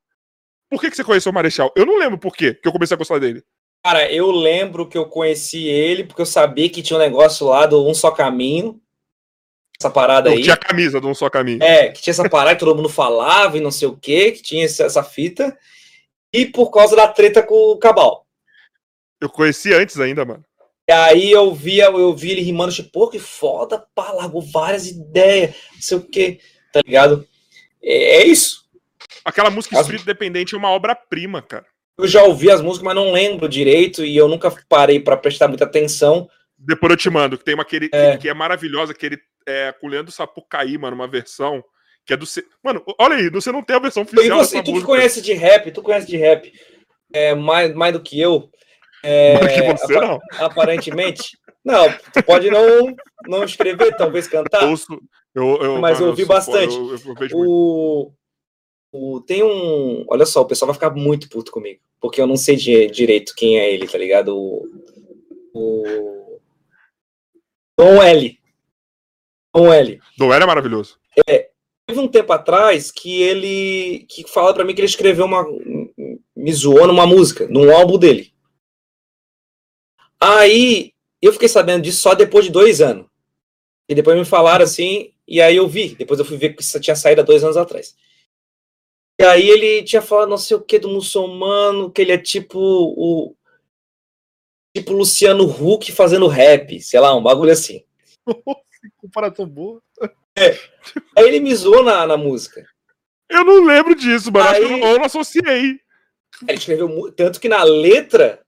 Por 0.70 0.80
que, 0.80 0.90
que 0.90 0.96
você 0.96 1.04
conheceu 1.04 1.30
o 1.30 1.34
Marechal? 1.34 1.72
Eu 1.76 1.84
não 1.86 1.98
lembro 1.98 2.18
por 2.18 2.34
quê 2.34 2.54
que 2.54 2.66
eu 2.66 2.72
comecei 2.72 2.94
a 2.94 2.98
gostar 2.98 3.18
dele. 3.18 3.42
Cara, 3.84 4.10
eu 4.10 4.30
lembro 4.30 4.88
que 4.88 4.98
eu 4.98 5.06
conheci 5.06 5.66
ele 5.66 6.04
porque 6.04 6.20
eu 6.22 6.26
sabia 6.26 6.68
que 6.68 6.82
tinha 6.82 6.96
um 6.96 7.00
negócio 7.02 7.46
lá 7.46 7.64
do 7.66 7.86
Um 7.86 7.94
Só 7.94 8.10
Caminho. 8.10 8.80
Essa 9.80 9.90
parada 9.90 10.30
Eu 10.30 10.34
aí. 10.34 10.42
tinha 10.42 10.54
a 10.54 10.58
camisa 10.58 11.00
de 11.00 11.06
um 11.06 11.14
só 11.14 11.30
caminho. 11.30 11.62
É, 11.62 11.90
que 11.92 12.02
tinha 12.02 12.10
essa 12.10 12.28
parada 12.28 12.56
que 12.56 12.60
todo 12.64 12.74
mundo 12.74 12.88
falava 12.88 13.56
e 13.56 13.60
não 13.60 13.70
sei 13.70 13.86
o 13.86 13.96
que, 13.96 14.32
que 14.32 14.42
tinha 14.42 14.64
essa 14.64 15.04
fita. 15.04 15.56
E 16.32 16.44
por 16.46 16.70
causa 16.72 16.96
da 16.96 17.06
treta 17.06 17.42
com 17.44 17.54
o 17.54 17.78
Cabal. 17.78 18.26
Eu 19.20 19.30
conheci 19.30 19.72
antes 19.72 20.00
ainda, 20.00 20.24
mano. 20.24 20.44
E 20.88 20.92
aí 20.92 21.30
eu 21.30 21.54
via, 21.54 21.84
eu 21.86 22.14
vi 22.16 22.30
ele 22.30 22.40
rimando, 22.40 22.72
tipo, 22.72 22.90
pô, 22.90 23.08
que 23.10 23.18
foda, 23.18 23.84
pá, 23.94 24.10
largou 24.12 24.40
várias 24.40 24.86
ideias, 24.86 25.54
não 25.74 25.82
sei 25.82 25.98
o 25.98 26.00
que, 26.02 26.40
tá 26.72 26.80
ligado? 26.84 27.26
É, 27.82 28.22
é 28.22 28.26
isso. 28.26 28.64
Aquela 29.24 29.50
música 29.50 29.76
As- 29.76 29.82
Espírito 29.82 30.06
Dependente 30.06 30.54
é 30.54 30.58
uma 30.58 30.70
obra-prima, 30.70 31.42
cara. 31.42 31.66
Eu 31.98 32.06
já 32.06 32.22
ouvi 32.22 32.50
as 32.50 32.62
músicas, 32.62 32.84
mas 32.86 32.94
não 32.94 33.12
lembro 33.12 33.48
direito 33.48 34.04
e 34.04 34.16
eu 34.16 34.28
nunca 34.28 34.50
parei 34.68 34.98
pra 35.00 35.16
prestar 35.16 35.48
muita 35.48 35.64
atenção. 35.64 36.28
Depois 36.56 36.90
eu 36.92 36.96
te 36.96 37.10
mando, 37.10 37.36
que 37.36 37.44
tem 37.44 37.54
uma 37.54 37.64
que, 37.64 37.76
ele- 37.76 37.90
É. 37.92 38.16
que 38.16 38.28
é 38.28 38.32
maravilhosa, 38.32 38.94
que 38.94 39.04
ele 39.04 39.18
é 39.46 39.72
com 39.72 39.88
o 39.88 39.90
Leandro 39.90 40.10
Sapucaí, 40.12 40.78
mano, 40.78 40.94
uma 40.96 41.06
versão 41.08 41.62
que 42.06 42.14
é 42.14 42.16
do. 42.16 42.24
Mano, 42.64 42.82
olha 42.98 43.16
aí, 43.16 43.28
você 43.28 43.52
não 43.52 43.62
tem 43.62 43.76
a 43.76 43.80
versão 43.80 44.02
E 44.04 44.06
oficial 44.06 44.38
você, 44.38 44.52
dessa 44.56 44.62
tu 44.62 44.66
que 44.66 44.70
música. 44.72 44.86
conhece 44.86 45.20
de 45.20 45.32
rap, 45.34 45.70
tu 45.70 45.82
conhece 45.82 46.06
de 46.06 46.16
rap 46.16 46.50
é, 47.12 47.34
mais, 47.34 47.74
mais 47.74 47.92
do 47.92 48.00
que 48.00 48.18
eu. 48.18 48.48
É, 49.02 49.38
que 49.38 49.78
você 49.78 49.96
apa- 49.96 50.06
não. 50.06 50.18
Aparentemente. 50.44 51.38
Não, 51.64 51.84
tu 52.12 52.22
pode 52.24 52.50
não, 52.50 52.94
não 53.26 53.44
escrever, 53.44 53.94
talvez 53.96 54.26
cantar. 54.26 54.64
Ouço, 54.64 54.98
eu, 55.34 55.62
eu, 55.62 55.78
Mas 55.80 56.00
eu 56.00 56.06
ouvi 56.08 56.24
bastante. 56.24 56.74
Eu. 56.74 57.38
O, 57.38 58.12
o, 58.92 59.20
tem 59.20 59.42
um. 59.42 60.04
Olha 60.08 60.24
só, 60.24 60.40
o 60.40 60.46
pessoal 60.46 60.68
vai 60.68 60.74
ficar 60.74 60.90
muito 60.90 61.28
puto 61.28 61.52
comigo. 61.52 61.80
Porque 62.00 62.20
eu 62.20 62.26
não 62.26 62.36
sei 62.36 62.56
di- 62.56 62.86
direito 62.86 63.34
quem 63.36 63.58
é 63.58 63.72
ele, 63.72 63.86
tá 63.86 63.98
ligado? 63.98 64.34
O. 64.36 64.66
o 65.52 66.40
Dom 67.78 68.02
L. 68.02 68.38
Dom 69.54 69.72
L. 69.72 70.00
Não 70.18 70.32
era 70.32 70.46
maravilhoso. 70.46 70.98
Teve 71.86 72.00
um 72.00 72.08
tempo 72.08 72.32
atrás 72.32 72.90
que 72.90 73.22
ele. 73.22 74.06
que 74.08 74.26
fala 74.28 74.54
pra 74.54 74.64
mim 74.64 74.74
que 74.74 74.80
ele 74.80 74.86
escreveu 74.86 75.24
uma. 75.26 75.44
me 76.36 76.52
zoou 76.52 76.86
numa 76.86 77.06
música, 77.06 77.46
num 77.48 77.74
álbum 77.74 77.98
dele. 77.98 78.32
Aí 80.20 80.92
eu 81.22 81.32
fiquei 81.32 81.48
sabendo 81.48 81.82
disso 81.82 82.00
só 82.00 82.14
depois 82.14 82.44
de 82.46 82.50
dois 82.52 82.80
anos. 82.80 83.06
E 83.88 83.94
depois 83.94 84.16
me 84.18 84.24
falaram 84.24 84.64
assim, 84.64 85.12
e 85.26 85.40
aí 85.40 85.56
eu 85.56 85.66
vi. 85.68 85.94
Depois 85.94 86.18
eu 86.20 86.24
fui 86.26 86.36
ver 86.36 86.54
que 86.54 86.62
isso 86.62 86.78
tinha 86.80 86.96
saído 86.96 87.20
há 87.20 87.24
dois 87.24 87.42
anos 87.42 87.56
atrás. 87.56 87.96
E 89.20 89.24
aí 89.24 89.48
ele 89.48 89.82
tinha 89.82 90.02
falado 90.02 90.28
não 90.28 90.38
sei 90.38 90.56
o 90.56 90.60
que 90.62 90.78
do 90.78 90.88
muçulmano, 90.88 91.90
que 91.90 92.02
ele 92.02 92.12
é 92.12 92.18
tipo 92.18 92.58
o. 92.60 93.34
Tipo 94.76 94.92
Luciano 94.92 95.44
Huck 95.44 95.90
fazendo 95.90 96.28
rap, 96.28 96.78
sei 96.80 97.00
lá, 97.00 97.14
um 97.16 97.22
bagulho 97.22 97.50
assim. 97.50 97.84
Comparação 98.98 99.48
boa. 99.48 99.82
Aí 100.36 101.24
ele 101.26 101.40
me 101.40 101.52
zoou 101.54 101.82
na, 101.82 102.06
na 102.06 102.16
música. 102.16 102.64
Eu 103.28 103.44
não 103.44 103.64
lembro 103.64 103.94
disso. 103.96 104.30
Acho 104.36 104.54
que 104.60 104.62
eu 104.64 104.68
Aí- 104.68 104.80
não, 104.80 104.88
eu 104.88 104.98
não 104.98 105.04
associei. 105.06 105.80
Ele 106.46 106.58
escreveu 106.58 107.12
tanto 107.12 107.40
que 107.40 107.48
na 107.48 107.64
letra, 107.64 108.40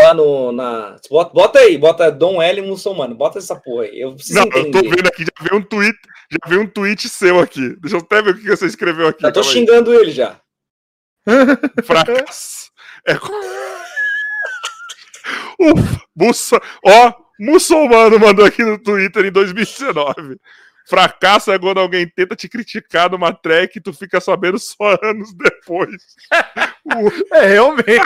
lá 0.00 0.14
no. 0.14 0.52
Na, 0.52 0.96
bota, 1.10 1.32
bota 1.32 1.58
aí, 1.58 1.78
bota 1.78 2.10
Dom 2.12 2.40
L 2.40 2.62
muçulmano, 2.62 3.14
bota 3.14 3.38
essa 3.38 3.56
porra 3.56 3.84
aí. 3.84 4.00
Eu 4.00 4.14
preciso 4.14 4.38
Não, 4.38 4.44
eu 4.46 4.50
tô 4.50 4.58
entender. 4.78 4.96
vendo 4.96 5.06
aqui, 5.06 5.24
já 5.24 5.44
veio 5.48 5.60
um 5.60 5.62
tweet, 5.62 5.98
já 6.30 6.38
veio 6.48 6.60
um 6.62 6.66
tweet 6.66 7.08
seu 7.08 7.40
aqui. 7.40 7.76
Deixa 7.80 7.96
eu 7.96 8.00
até 8.00 8.22
ver 8.22 8.34
o 8.34 8.38
que 8.38 8.48
você 8.48 8.66
escreveu 8.66 9.08
aqui. 9.08 9.22
Já 9.22 9.32
tô 9.32 9.40
calma 9.40 9.52
aí. 9.54 9.58
xingando 9.58 9.94
ele 9.94 10.10
já. 10.10 10.40
Fracasso. 11.84 12.70
É... 13.06 13.14
Ufa. 16.18 16.60
Ó, 16.84 17.12
muçulmano 17.38 18.18
mandou 18.18 18.44
aqui 18.44 18.62
no 18.62 18.78
Twitter 18.78 19.24
em 19.26 19.32
2019. 19.32 20.38
Fracasso 20.88 21.50
é 21.50 21.58
quando 21.58 21.78
alguém 21.78 22.08
tenta 22.08 22.36
te 22.36 22.48
criticar 22.48 23.10
numa 23.10 23.32
track 23.32 23.76
e 23.76 23.80
tu 23.80 23.92
fica 23.92 24.20
sabendo 24.20 24.58
só 24.58 24.96
anos 25.02 25.34
depois. 25.34 26.02
É, 27.32 27.46
realmente. 27.46 28.00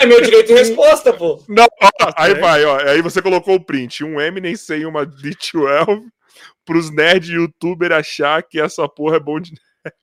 É 0.00 0.04
meu 0.04 0.20
direito 0.20 0.48
de 0.48 0.52
resposta, 0.52 1.12
pô. 1.12 1.40
Não, 1.48 1.66
ó, 1.80 2.12
aí 2.16 2.32
certo. 2.32 2.40
vai, 2.40 2.64
ó. 2.64 2.76
Aí 2.88 3.00
você 3.00 3.22
colocou 3.22 3.54
o 3.54 3.64
print. 3.64 4.02
Um 4.02 4.20
Eminem 4.20 4.56
sem 4.56 4.84
uma 4.84 5.06
D12 5.06 6.02
pros 6.64 6.90
nerd 6.90 7.32
youtuber 7.32 7.92
achar 7.92 8.42
que 8.42 8.60
essa 8.60 8.88
porra 8.88 9.16
é 9.16 9.20
bom 9.20 9.38
de 9.38 9.52
rap. 9.86 9.94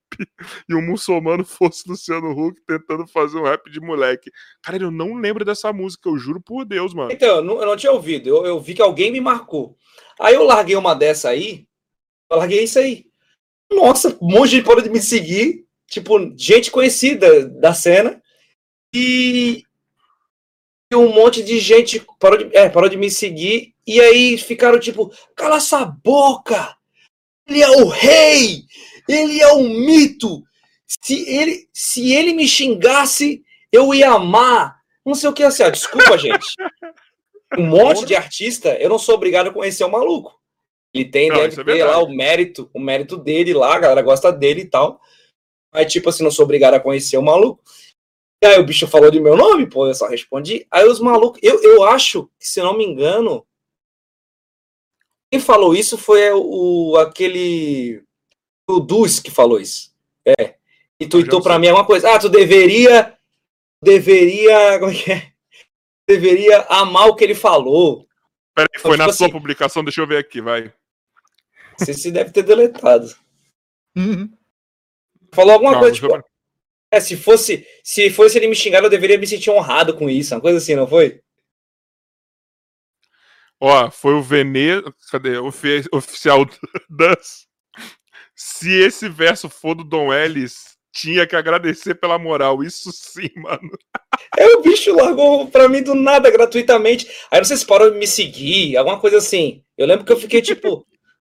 E 0.70 0.74
um 0.74 0.82
muçulmano 0.82 1.44
fosse 1.44 1.84
Luciano 1.88 2.32
Huck 2.32 2.60
tentando 2.66 3.06
fazer 3.06 3.38
um 3.38 3.44
rap 3.44 3.70
de 3.70 3.82
moleque. 3.82 4.32
Cara, 4.64 4.82
eu 4.82 4.90
não 4.90 5.16
lembro 5.16 5.44
dessa 5.44 5.74
música, 5.74 6.10
eu 6.10 6.18
juro 6.18 6.42
por 6.42 6.64
Deus, 6.64 6.94
mano. 6.94 7.12
Então, 7.12 7.36
eu 7.36 7.44
não, 7.44 7.60
eu 7.60 7.66
não 7.66 7.76
tinha 7.76 7.92
ouvido. 7.92 8.30
Eu, 8.30 8.46
eu 8.46 8.60
vi 8.62 8.74
que 8.74 8.82
alguém 8.82 9.12
me 9.12 9.20
marcou. 9.20 9.76
Aí 10.20 10.36
eu 10.36 10.44
larguei 10.44 10.78
uma 10.78 10.96
dessa 10.96 11.30
aí. 11.30 11.68
Eu 12.30 12.38
larguei 12.38 12.64
isso 12.64 12.80
aí. 12.80 13.06
Nossa, 13.72 14.18
um 14.22 14.28
monte 14.28 14.50
de 14.50 14.56
gente 14.58 14.66
parou 14.66 14.82
de 14.82 14.90
me 14.90 15.02
seguir. 15.02 15.66
Tipo, 15.88 16.34
gente 16.38 16.72
conhecida 16.72 17.48
da 17.48 17.74
cena. 17.74 18.22
E. 18.94 19.64
um 20.94 21.10
monte 21.10 21.44
de 21.44 21.60
gente 21.60 22.06
parou 22.20 22.38
de, 22.38 22.56
é, 22.56 22.70
parou 22.70 22.90
de 22.90 22.98
me 22.98 23.10
seguir. 23.10 23.74
E 23.86 24.00
aí 24.02 24.38
ficaram 24.38 24.80
tipo, 24.80 25.14
cala 25.36 25.58
essa 25.58 25.86
boca! 25.86 26.76
Ele 27.48 27.62
é 27.62 27.70
o 27.70 27.88
rei! 27.88 28.64
Ele 29.08 29.40
é 29.40 29.54
um 29.54 29.70
mito! 29.70 30.44
Se 30.88 31.28
ele, 31.30 31.68
se 31.74 32.14
ele 32.14 32.34
me 32.34 32.48
xingasse, 32.48 33.44
eu 33.72 33.94
ia 33.94 34.12
amar. 34.12 34.80
Não 35.06 35.14
sei 35.14 35.30
o 35.30 35.34
que 35.34 35.44
assim, 35.44 35.64
ó, 35.64 35.70
desculpa, 35.70 36.18
gente. 36.18 36.48
Um 37.58 37.68
monte 37.68 38.06
de 38.06 38.16
artista, 38.16 38.76
eu 38.82 38.90
não 38.90 39.00
sou 39.00 39.16
obrigado 39.16 39.48
a 39.48 39.54
conhecer 39.54 39.86
o 39.86 39.92
maluco. 39.92 40.38
Ele 40.96 41.06
tem, 41.06 41.28
Não, 41.30 41.36
deve 41.36 41.48
é 41.54 41.56
ter 41.58 41.64
verdade. 41.66 41.92
lá 41.92 42.02
o 42.02 42.10
mérito, 42.10 42.70
o 42.74 42.80
mérito 42.80 43.18
dele 43.18 43.54
lá, 43.54 43.76
a 43.76 43.80
galera 43.80 44.02
gosta 44.02 44.32
dele 44.32 44.62
e 44.62 44.66
tal. 44.70 45.02
Mas, 45.74 45.92
tipo 45.92 46.08
assim, 46.08 46.24
não 46.24 46.32
sou 46.32 46.46
obrigado 46.46 46.76
a 46.76 46.80
conhecer 46.80 47.18
o 47.18 47.22
maluco. 47.22 47.62
E 48.42 48.48
aí 48.48 48.58
o 48.60 48.66
bicho 48.66 48.88
falou 48.88 49.12
de 49.12 49.20
meu 49.20 49.36
nome, 49.36 49.68
pô, 49.70 49.88
eu 49.88 49.94
só 49.94 50.08
respondi. 50.08 50.66
Aí 50.72 50.88
os 50.88 51.02
malucos, 51.02 51.40
eu, 51.44 51.62
eu 51.62 51.84
acho 51.84 52.30
que, 52.40 52.48
se 52.48 52.62
não 52.62 52.78
me 52.78 52.86
engano, 52.86 53.46
quem 55.32 55.40
falou 55.42 55.76
isso 55.76 55.98
foi 55.98 56.32
o 56.32 56.96
aquele 56.98 58.02
o 58.70 58.80
Dus 58.80 59.20
que 59.20 59.30
falou 59.32 59.60
isso. 59.60 59.94
É. 60.26 60.56
E 61.00 61.06
tuitou 61.08 61.40
já 61.40 61.44
pra 61.44 61.60
mim 61.60 61.68
alguma 61.68 61.86
coisa. 61.86 62.14
Ah, 62.14 62.20
tu 62.20 62.30
deveria 62.30 63.18
deveria, 63.84 64.80
como 64.80 64.92
é 64.92 64.96
que 64.96 65.12
é? 65.12 65.32
Deveria 66.08 66.62
amar 66.70 67.08
o 67.10 67.16
que 67.16 67.24
ele 67.24 67.36
falou. 67.36 68.08
Peraí, 68.56 68.70
foi 68.80 68.92
tipo 68.92 68.98
na 69.06 69.12
sua 69.14 69.26
assim- 69.28 69.34
publicação, 69.34 69.84
deixa 69.84 70.02
eu 70.02 70.08
ver 70.08 70.18
aqui, 70.18 70.40
vai. 70.42 70.72
Você 71.78 71.94
se 71.94 72.12
deve 72.12 72.32
ter 72.32 72.44
deletado. 72.44 73.14
Uhum. 73.96 74.30
Falou 75.34 75.54
alguma 75.54 75.74
Não, 75.74 75.80
coisa, 75.80 75.96
tipo, 75.96 76.08
eu- 76.16 76.24
é, 76.92 77.00
se 77.00 77.18
fosse, 77.18 77.66
se 77.84 78.10
fosse 78.10 78.38
ele 78.38 78.48
me 78.48 78.56
xingar, 78.56 78.84
eu 78.84 78.90
deveria 78.90 79.18
me 79.18 79.28
sentir 79.28 79.50
honrado 79.50 79.96
com 79.98 80.10
isso, 80.10 80.34
uma 80.34 80.42
coisa 80.42 80.58
assim, 80.60 80.76
não 80.76 80.88
foi? 80.88 81.22
Ó, 83.60 83.90
foi 83.90 84.14
o 84.14 84.22
Veneza. 84.22 84.94
Cadê? 85.12 85.38
O 85.38 85.48
ofi- 85.48 85.86
oficial 85.92 86.46
das. 86.90 87.48
Se 88.36 88.70
esse 88.70 89.08
verso 89.08 89.50
for 89.50 89.74
do 89.76 89.84
Dom 89.84 90.14
Ellis, 90.14 90.76
tinha 90.94 91.26
que 91.26 91.36
agradecer 91.38 91.96
pela 91.96 92.20
moral. 92.20 92.62
Isso 92.64 92.92
sim, 92.92 93.30
mano. 93.38 93.72
Aí 94.38 94.46
o 94.56 94.62
bicho 94.62 94.94
largou 94.94 95.48
pra 95.48 95.70
mim 95.70 95.82
do 95.82 95.96
nada, 95.96 96.30
gratuitamente. 96.30 97.08
Aí 97.32 97.40
não 97.40 97.46
sei 97.46 97.56
se 97.58 97.66
parou 97.66 97.90
de 97.92 97.98
me 97.98 98.06
seguir, 98.08 98.76
alguma 98.76 99.00
coisa 99.00 99.18
assim. 99.18 99.64
Eu 99.78 99.88
lembro 99.88 100.06
que 100.06 100.12
eu 100.12 100.20
fiquei 100.20 100.42
tipo. 100.42 100.86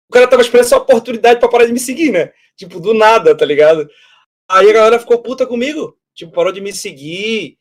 O 0.09 0.13
cara 0.13 0.27
tava 0.29 0.43
esperando 0.43 0.67
essa 0.67 0.77
oportunidade 0.77 1.41
pra 1.41 1.49
parar 1.49 1.67
de 1.67 1.73
me 1.73 1.81
seguir, 1.81 2.11
né? 2.13 2.33
Tipo, 2.57 2.79
do 2.81 2.95
nada, 2.95 3.37
tá 3.37 3.45
ligado? 3.45 3.89
Aí 4.49 4.71
a 4.71 4.73
galera 4.73 4.99
ficou 4.99 5.19
puta 5.23 5.47
comigo. 5.47 5.97
Tipo, 6.15 6.33
parou 6.33 6.53
de 6.53 6.61
me 6.61 6.73
seguir. 6.73 7.59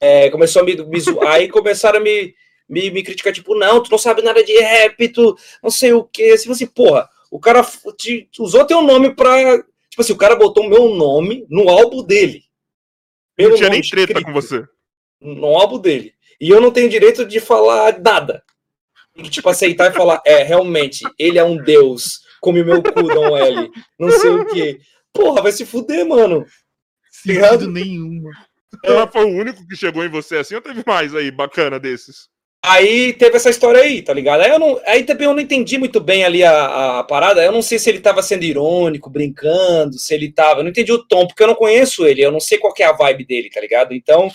É, 0.00 0.30
começou 0.30 0.62
a 0.62 0.64
me, 0.64 0.74
me 0.76 1.00
zoar. 1.00 1.28
Aí 1.32 1.48
começaram 1.48 1.98
a 1.98 2.02
me, 2.02 2.34
me, 2.68 2.90
me 2.90 3.02
criticar, 3.02 3.32
tipo, 3.32 3.54
não, 3.54 3.82
tu 3.82 3.90
não 3.90 3.98
sabe 3.98 4.22
nada 4.22 4.42
de 4.42 4.58
rap, 4.58 5.08
tu 5.10 5.36
não 5.62 5.70
sei 5.70 5.92
o 5.92 6.02
quê. 6.04 6.32
Assim, 6.34 6.50
assim, 6.50 6.66
porra, 6.66 7.08
o 7.30 7.38
cara 7.38 7.64
te- 7.96 8.28
usou 8.40 8.64
teu 8.64 8.82
nome 8.82 9.14
pra. 9.14 9.58
Tipo 9.90 10.00
assim, 10.02 10.12
o 10.12 10.18
cara 10.18 10.34
botou 10.34 10.64
o 10.64 10.68
meu 10.68 10.88
nome 10.94 11.46
no 11.48 11.68
álbum 11.68 12.02
dele. 12.02 12.42
Não 13.38 13.48
Meu 13.48 13.56
tinha 13.56 13.68
nem 13.68 13.80
treta 13.82 14.12
escrito 14.12 14.24
com 14.26 14.32
você. 14.32 14.64
no 15.20 15.46
álbum 15.56 15.78
dele. 15.78 16.14
E 16.40 16.50
eu 16.50 16.60
não 16.60 16.70
tenho 16.72 16.88
direito 16.88 17.24
de 17.24 17.38
falar 17.40 18.00
nada. 18.00 18.42
Tem 19.14 19.24
que, 19.24 19.30
tipo, 19.30 19.48
aceitar 19.48 19.90
e 19.90 19.94
falar, 19.94 20.22
é, 20.24 20.42
realmente, 20.42 21.04
ele 21.18 21.38
é 21.38 21.44
um 21.44 21.56
deus, 21.56 22.20
come 22.40 22.64
meu 22.64 22.82
cu, 22.82 23.02
Dom 23.02 23.36
L, 23.36 23.70
não 23.98 24.10
sei 24.10 24.30
o 24.30 24.46
quê. 24.46 24.78
Porra, 25.12 25.42
vai 25.42 25.52
se 25.52 25.66
fuder, 25.66 26.06
mano. 26.06 26.46
Ligado? 27.26 27.60
Sentido 27.60 27.72
nenhum. 27.72 28.24
Ela 28.82 29.06
foi 29.06 29.24
o 29.24 29.36
único 29.36 29.66
que 29.68 29.76
chegou 29.76 30.04
em 30.04 30.08
você 30.08 30.36
assim 30.36 30.54
ou 30.54 30.60
teve 30.60 30.82
mais 30.86 31.14
aí, 31.14 31.30
bacana 31.30 31.78
desses? 31.78 32.30
Aí 32.64 33.12
teve 33.14 33.36
essa 33.36 33.50
história 33.50 33.80
aí, 33.80 34.02
tá 34.02 34.14
ligado? 34.14 34.40
Aí, 34.40 34.50
eu 34.50 34.58
não, 34.58 34.80
aí 34.86 35.02
também 35.02 35.26
eu 35.26 35.34
não 35.34 35.40
entendi 35.40 35.76
muito 35.76 36.00
bem 36.00 36.24
ali 36.24 36.44
a, 36.44 37.00
a 37.00 37.04
parada. 37.04 37.42
Eu 37.42 37.50
não 37.50 37.60
sei 37.60 37.76
se 37.76 37.90
ele 37.90 37.98
tava 37.98 38.22
sendo 38.22 38.44
irônico, 38.44 39.10
brincando, 39.10 39.98
se 39.98 40.14
ele 40.14 40.32
tava. 40.32 40.60
Eu 40.60 40.64
não 40.64 40.70
entendi 40.70 40.92
o 40.92 41.04
tom, 41.04 41.26
porque 41.26 41.42
eu 41.42 41.48
não 41.48 41.56
conheço 41.56 42.06
ele, 42.06 42.24
eu 42.24 42.30
não 42.30 42.38
sei 42.38 42.58
qual 42.58 42.72
é 42.78 42.84
a 42.84 42.92
vibe 42.92 43.26
dele, 43.26 43.50
tá 43.50 43.60
ligado? 43.60 43.92
Então, 43.92 44.30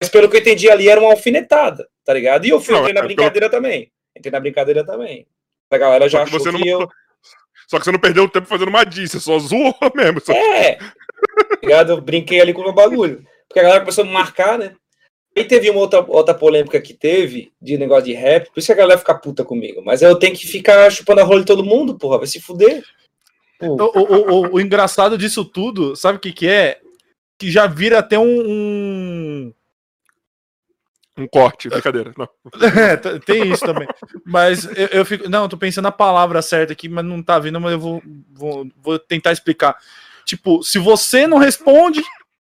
mas 0.00 0.10
pelo 0.10 0.28
que 0.28 0.36
eu 0.36 0.40
entendi 0.40 0.68
ali, 0.68 0.88
era 0.88 1.00
uma 1.00 1.12
alfinetada, 1.12 1.86
tá 2.04 2.12
ligado? 2.12 2.44
E 2.44 2.50
eu 2.50 2.60
fui 2.60 2.74
não, 2.74 2.82
na 2.82 3.00
é, 3.00 3.04
brincadeira 3.04 3.46
então... 3.46 3.60
também. 3.60 3.91
Entrei 4.16 4.32
na 4.32 4.40
brincadeira 4.40 4.84
também. 4.84 5.26
A 5.70 5.78
galera 5.78 6.08
já 6.08 6.22
achou 6.22 6.38
você 6.38 6.50
não... 6.50 6.60
que 6.60 6.68
eu. 6.68 6.88
Só 7.66 7.78
que 7.78 7.84
você 7.84 7.92
não 7.92 7.98
perdeu 7.98 8.28
tempo 8.28 8.46
fazendo 8.46 8.68
uma 8.68 8.84
dica, 8.84 9.18
só 9.18 9.38
zoou 9.38 9.74
mesmo. 9.94 10.20
Só... 10.20 10.32
É, 10.32 10.78
ligado? 11.62 11.92
Eu 11.92 12.00
brinquei 12.00 12.40
ali 12.40 12.52
com 12.52 12.60
o 12.60 12.64
meu 12.64 12.72
bagulho. 12.72 13.24
Porque 13.48 13.60
a 13.60 13.62
galera 13.62 13.80
começou 13.80 14.04
a 14.04 14.06
me 14.06 14.12
marcar, 14.12 14.58
né? 14.58 14.74
Aí 15.36 15.44
teve 15.44 15.70
uma 15.70 15.80
outra, 15.80 16.04
outra 16.06 16.34
polêmica 16.34 16.80
que 16.80 16.92
teve 16.92 17.52
de 17.60 17.78
negócio 17.78 18.04
de 18.04 18.12
rap, 18.12 18.50
por 18.50 18.58
isso 18.58 18.66
que 18.66 18.72
a 18.72 18.76
galera 18.76 18.98
fica 18.98 19.14
puta 19.14 19.44
comigo. 19.44 19.82
Mas 19.82 20.02
eu 20.02 20.14
tenho 20.16 20.34
que 20.36 20.46
ficar 20.46 20.90
chupando 20.90 21.22
a 21.22 21.24
rola 21.24 21.40
de 21.40 21.46
todo 21.46 21.64
mundo, 21.64 21.96
porra, 21.96 22.18
vai 22.18 22.26
se 22.26 22.40
fuder. 22.40 22.84
O, 23.58 23.66
o, 23.66 24.00
o, 24.00 24.54
o, 24.54 24.60
engraçado 24.60 25.16
disso 25.16 25.44
tudo, 25.44 25.96
sabe 25.96 26.18
o 26.18 26.20
que, 26.20 26.32
que 26.32 26.48
é? 26.48 26.80
Que 27.38 27.50
já 27.50 27.66
vira 27.66 28.00
até 28.00 28.18
um. 28.18 28.42
Um, 28.44 29.54
um 31.22 31.28
corte, 31.28 31.68
brincadeira. 31.68 32.12
Não. 32.16 32.28
É, 32.82 32.96
tem 33.18 33.50
isso 33.50 33.64
também. 33.64 33.88
Mas 34.24 34.64
eu, 34.64 34.86
eu, 34.88 35.04
fico. 35.04 35.28
Não, 35.28 35.48
tô 35.48 35.56
pensando 35.56 35.84
na 35.84 35.92
palavra 35.92 36.42
certa 36.42 36.72
aqui, 36.72 36.88
mas 36.88 37.04
não 37.04 37.22
tá 37.22 37.38
vindo, 37.38 37.60
mas 37.60 37.72
eu 37.72 37.78
vou, 37.78 38.02
vou, 38.32 38.68
vou 38.76 38.98
tentar 38.98 39.32
explicar. 39.32 39.76
Tipo, 40.24 40.62
se 40.62 40.78
você 40.78 41.26
não 41.26 41.38
responde, 41.38 42.02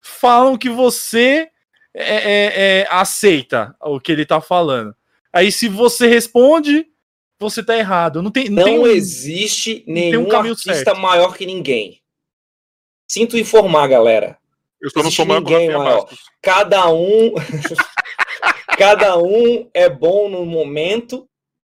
falam 0.01 0.57
que 0.57 0.69
você 0.69 1.49
é, 1.95 2.15
é, 2.15 2.81
é, 2.81 2.87
aceita 2.91 3.75
o 3.81 4.01
que 4.01 4.13
ele 4.13 4.25
tá 4.25 4.41
falando. 4.41 4.95
Aí 5.33 5.51
se 5.53 5.69
você 5.69 6.07
responde, 6.07 6.87
você 7.39 7.63
tá 7.63 7.77
errado. 7.77 8.23
Não 8.23 8.31
tem, 8.31 8.49
não, 8.49 8.57
não 8.57 8.65
tem 8.65 8.79
um, 8.79 8.87
existe 8.87 9.85
nenhum 9.87 10.29
um 10.29 10.37
artista 10.37 10.75
certo. 10.75 11.01
maior 11.01 11.37
que 11.37 11.47
ninguém. 11.47 12.01
Sinto 13.11 13.37
informar, 13.37 13.89
galera. 13.89 14.40
Eu 14.81 14.91
só 14.91 15.03
não 15.03 15.11
sou 15.11 15.27
ninguém 15.27 15.71
maior. 15.71 16.09
Cada 16.43 16.91
um, 16.91 17.35
cada 18.79 19.19
um 19.19 19.69
é 19.75 19.89
bom 19.89 20.29
no 20.29 20.45
momento, 20.47 21.29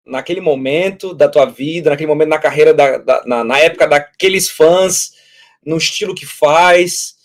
naquele 0.05 0.41
momento 0.41 1.13
da 1.13 1.29
tua 1.29 1.45
vida, 1.45 1.89
naquele 1.89 2.07
momento 2.07 2.29
na 2.29 2.39
carreira 2.39 2.73
da, 2.73 2.97
da 2.97 3.23
na, 3.25 3.43
na 3.43 3.59
época 3.59 3.87
daqueles 3.87 4.49
fãs, 4.49 5.11
no 5.63 5.77
estilo 5.77 6.15
que 6.15 6.25
faz 6.25 7.15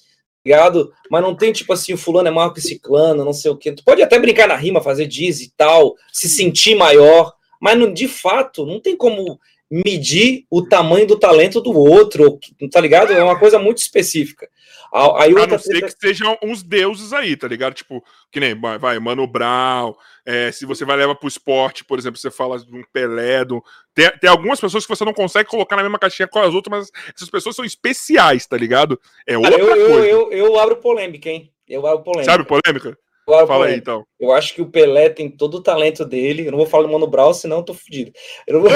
ligado? 0.44 0.93
Mas 1.11 1.23
não 1.23 1.35
tem 1.35 1.52
tipo 1.52 1.73
assim, 1.73 1.93
o 1.93 1.98
fulano 1.98 2.28
é 2.28 2.31
maior 2.31 2.51
que 2.51 2.61
ciclano, 2.61 3.24
não 3.24 3.32
sei 3.32 3.51
o 3.51 3.57
quê. 3.57 3.73
Tu 3.73 3.85
pode 3.85 4.02
até 4.02 4.19
brincar 4.19 4.48
na 4.48 4.57
rima, 4.57 4.81
fazer 4.81 5.07
diz 5.07 5.40
e 5.40 5.52
tal, 5.57 5.94
se 6.12 6.28
sentir 6.28 6.74
maior, 6.74 7.32
mas 7.61 7.78
não, 7.78 7.93
de 7.93 8.09
fato 8.09 8.65
não 8.65 8.81
tem 8.81 8.97
como 8.97 9.39
medir 9.70 10.47
o 10.51 10.62
tamanho 10.62 11.07
do 11.07 11.19
talento 11.19 11.61
do 11.61 11.73
outro, 11.73 12.40
tá 12.70 12.81
ligado? 12.81 13.12
É 13.12 13.23
uma 13.23 13.39
coisa 13.39 13.59
muito 13.59 13.78
específica. 13.78 14.48
Aí 14.93 15.31
a 15.31 15.47
não 15.47 15.59
ser 15.59 15.81
que 15.83 15.91
sejam 15.91 16.37
uns 16.43 16.62
deuses 16.62 17.12
aí, 17.12 17.37
tá 17.37 17.47
ligado? 17.47 17.75
Tipo, 17.75 18.05
que 18.31 18.41
nem, 18.41 18.59
vai, 18.61 18.99
Mano 18.99 19.25
Brown, 19.27 19.95
é, 20.27 20.51
se 20.51 20.67
você 20.67 20.85
vai 20.85 20.97
levar 20.97 21.15
pro 21.15 21.29
esporte, 21.29 21.85
por 21.85 21.97
exemplo, 21.99 22.19
você 22.19 22.31
fala 22.31 22.59
de 22.59 22.75
um 22.75 22.83
Pelé, 22.93 23.45
do... 23.45 23.62
tem, 23.95 24.11
tem 24.19 24.29
algumas 24.29 24.61
pessoas 24.61 24.85
que 24.85 24.89
você 24.89 25.05
não 25.05 25.15
consegue 25.15 25.49
colocar 25.49 25.77
na 25.77 25.83
mesma 25.83 25.99
caixinha 25.99 26.27
com 26.27 26.41
as 26.41 26.53
outras, 26.53 26.77
mas 26.77 26.91
essas 27.15 27.31
pessoas 27.31 27.55
são 27.55 27.65
especiais, 27.65 28.47
tá 28.47 28.57
ligado? 28.57 29.01
É 29.27 29.39
outra 29.39 29.59
eu, 29.59 29.67
coisa. 29.67 29.85
Eu, 29.85 30.03
eu, 30.03 30.33
eu, 30.33 30.59
abro 30.59 30.77
polêmica, 30.77 31.29
hein? 31.29 31.53
Eu 31.69 31.87
abro 31.87 32.03
polêmica. 32.03 32.33
Sabe 32.33 32.45
polêmica? 32.45 32.99
Fala 33.25 33.47
polêmica. 33.47 33.73
aí, 33.73 33.79
então. 33.79 34.05
Eu 34.19 34.33
acho 34.33 34.53
que 34.55 34.62
o 34.62 34.67
Pelé 34.67 35.09
tem 35.09 35.31
todo 35.31 35.59
o 35.59 35.62
talento 35.62 36.05
dele. 36.05 36.49
Eu 36.49 36.51
não 36.51 36.59
vou 36.59 36.67
falar 36.67 36.83
do 36.83 36.93
Mano 36.93 37.07
Brown, 37.07 37.33
senão 37.33 37.59
eu 37.59 37.62
tô 37.62 37.75
fudido. 37.75 38.11
Eu 38.45 38.55
não 38.55 38.62
vou... 38.62 38.71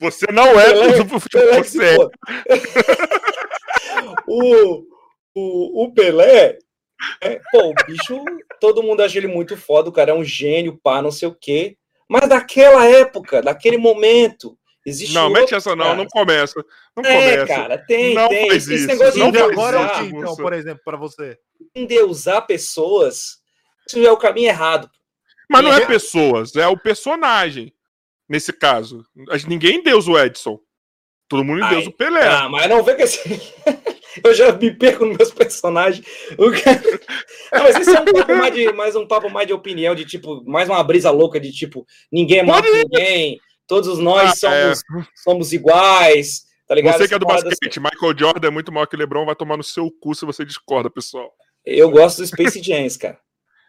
você 0.00 0.26
não 0.32 0.58
é 0.58 0.72
Pelé, 0.72 1.04
Pelé 1.30 1.62
você 1.62 1.84
é. 1.84 1.96
O, 4.26 4.84
o, 5.34 5.84
o 5.84 5.92
Pelé, 5.92 6.58
é, 7.20 7.40
pô, 7.50 7.70
o 7.70 7.74
bicho, 7.86 8.24
todo 8.60 8.82
mundo 8.82 9.02
acha 9.02 9.18
ele 9.18 9.26
muito 9.26 9.56
foda, 9.56 9.88
o 9.88 9.92
cara 9.92 10.10
é 10.10 10.14
um 10.14 10.24
gênio, 10.24 10.78
pá, 10.82 11.02
não 11.02 11.10
sei 11.10 11.28
o 11.28 11.34
quê. 11.34 11.76
Mas 12.08 12.28
daquela 12.28 12.84
época, 12.86 13.42
daquele 13.42 13.76
momento, 13.76 14.56
existe. 14.84 15.14
Não, 15.14 15.28
mete 15.28 15.54
essa 15.54 15.74
não, 15.74 15.96
não 15.96 16.06
começa. 16.06 16.64
Não 16.96 17.04
é, 17.04 17.36
começa. 17.36 17.46
cara, 17.46 17.78
tem, 17.78 18.14
não 18.14 18.28
tem. 18.28 18.48
Faz 18.48 18.68
Esse 18.68 18.86
negócio 18.86 19.18
não 19.18 19.30
de 19.30 19.38
agora 19.38 20.00
é 20.00 20.04
então, 20.04 20.36
por 20.36 20.52
exemplo, 20.52 20.82
para 20.84 20.96
você. 20.96 21.38
Endeusar 21.74 22.46
pessoas, 22.46 23.38
isso 23.86 23.98
é 23.98 24.10
o 24.10 24.16
caminho 24.16 24.48
errado. 24.48 24.90
Mas 25.50 25.62
não 25.62 25.72
é 25.72 25.84
pessoas, 25.84 26.54
é 26.56 26.66
o 26.66 26.78
personagem. 26.78 27.72
Nesse 28.28 28.52
caso. 28.52 29.04
Ninguém 29.46 29.82
deusa 29.82 30.10
o 30.10 30.18
Edson. 30.18 30.58
Todo 31.28 31.44
mundo 31.44 31.64
endeusa 31.64 31.88
o 31.88 31.92
Pelé. 31.92 32.26
Ah, 32.26 32.48
mas 32.48 32.68
não 32.68 32.82
vê 32.82 32.94
que 32.94 33.02
esse... 33.02 33.18
eu 34.24 34.34
já 34.34 34.52
me 34.52 34.70
perco 34.70 35.04
nos 35.04 35.16
meus 35.16 35.30
personagens. 35.32 36.06
Não, 36.38 37.62
mas 37.62 37.76
esse 37.76 37.96
é 37.96 38.00
um 38.00 38.04
papo 38.04 38.36
mais, 38.36 38.54
de, 38.54 38.72
mais 38.72 38.96
um 38.96 39.06
papo 39.06 39.30
mais 39.30 39.46
de 39.46 39.52
opinião, 39.52 39.94
de 39.94 40.04
tipo, 40.04 40.42
mais 40.48 40.68
uma 40.68 40.82
brisa 40.84 41.10
louca 41.10 41.40
de 41.40 41.52
tipo, 41.52 41.84
ninguém 42.12 42.38
é 42.38 42.44
ninguém, 42.44 43.40
todos 43.66 43.98
nós 43.98 44.44
ah, 44.44 44.54
é. 44.54 44.74
somos, 44.74 44.78
é. 44.78 45.08
somos 45.16 45.52
iguais. 45.52 46.46
Tá 46.66 46.74
ligado? 46.74 46.98
Você 46.98 47.08
que 47.08 47.14
é 47.14 47.18
do 47.18 47.26
basquete, 47.26 47.68
assim. 47.68 47.80
Michael 47.80 48.18
Jordan 48.18 48.48
é 48.48 48.50
muito 48.50 48.72
maior 48.72 48.86
que 48.86 48.96
o 48.96 48.98
LeBron, 48.98 49.24
vai 49.24 49.36
tomar 49.36 49.56
no 49.56 49.62
seu 49.62 49.88
cu 50.00 50.14
se 50.14 50.26
você 50.26 50.44
discorda, 50.44 50.90
pessoal. 50.90 51.32
Eu 51.64 51.90
gosto 51.90 52.18
do 52.18 52.26
Space 52.26 52.60
Jams, 52.60 52.96
cara. 52.96 53.18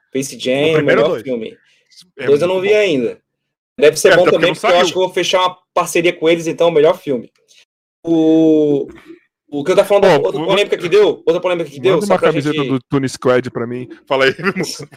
Space 0.10 0.40
Jam 0.40 0.78
é 0.78 0.80
o 0.80 0.84
melhor 0.84 1.10
dois. 1.10 1.22
filme. 1.22 1.56
É 2.18 2.26
dois 2.26 2.42
eu 2.42 2.48
não 2.48 2.60
vi 2.60 2.70
bom. 2.70 2.76
ainda. 2.76 3.22
Deve 3.80 3.98
ser 3.98 4.14
é, 4.14 4.16
bom 4.16 4.26
também, 4.26 4.54
porque, 4.54 4.62
porque 4.62 4.76
eu 4.76 4.80
acho 4.80 4.92
que 4.92 4.98
eu 4.98 5.04
vou 5.04 5.14
fechar 5.14 5.42
uma 5.42 5.58
parceria 5.74 6.12
com 6.12 6.28
eles, 6.28 6.48
então, 6.48 6.70
o 6.70 6.72
melhor 6.72 6.98
filme. 6.98 7.32
O, 8.10 8.88
o 9.50 9.66
que 9.66 9.72
eu 9.72 9.76
tava 9.76 9.86
falando, 9.86 10.06
oh, 10.06 10.28
outra 10.28 10.46
polêmica 10.46 10.78
que 10.78 10.88
deu, 10.88 11.22
outra 11.26 11.42
polêmica 11.42 11.70
que 11.70 11.78
deu. 11.78 11.96
Manda 11.96 12.06
uma 12.06 12.18
camiseta 12.18 12.56
gente... 12.56 12.70
do 12.70 12.80
Tune 12.90 13.10
Squad 13.10 13.52
pra 13.52 13.68
mim. 13.68 13.90
Fala 14.08 14.24
aí, 14.24 14.36
moça. 14.56 14.88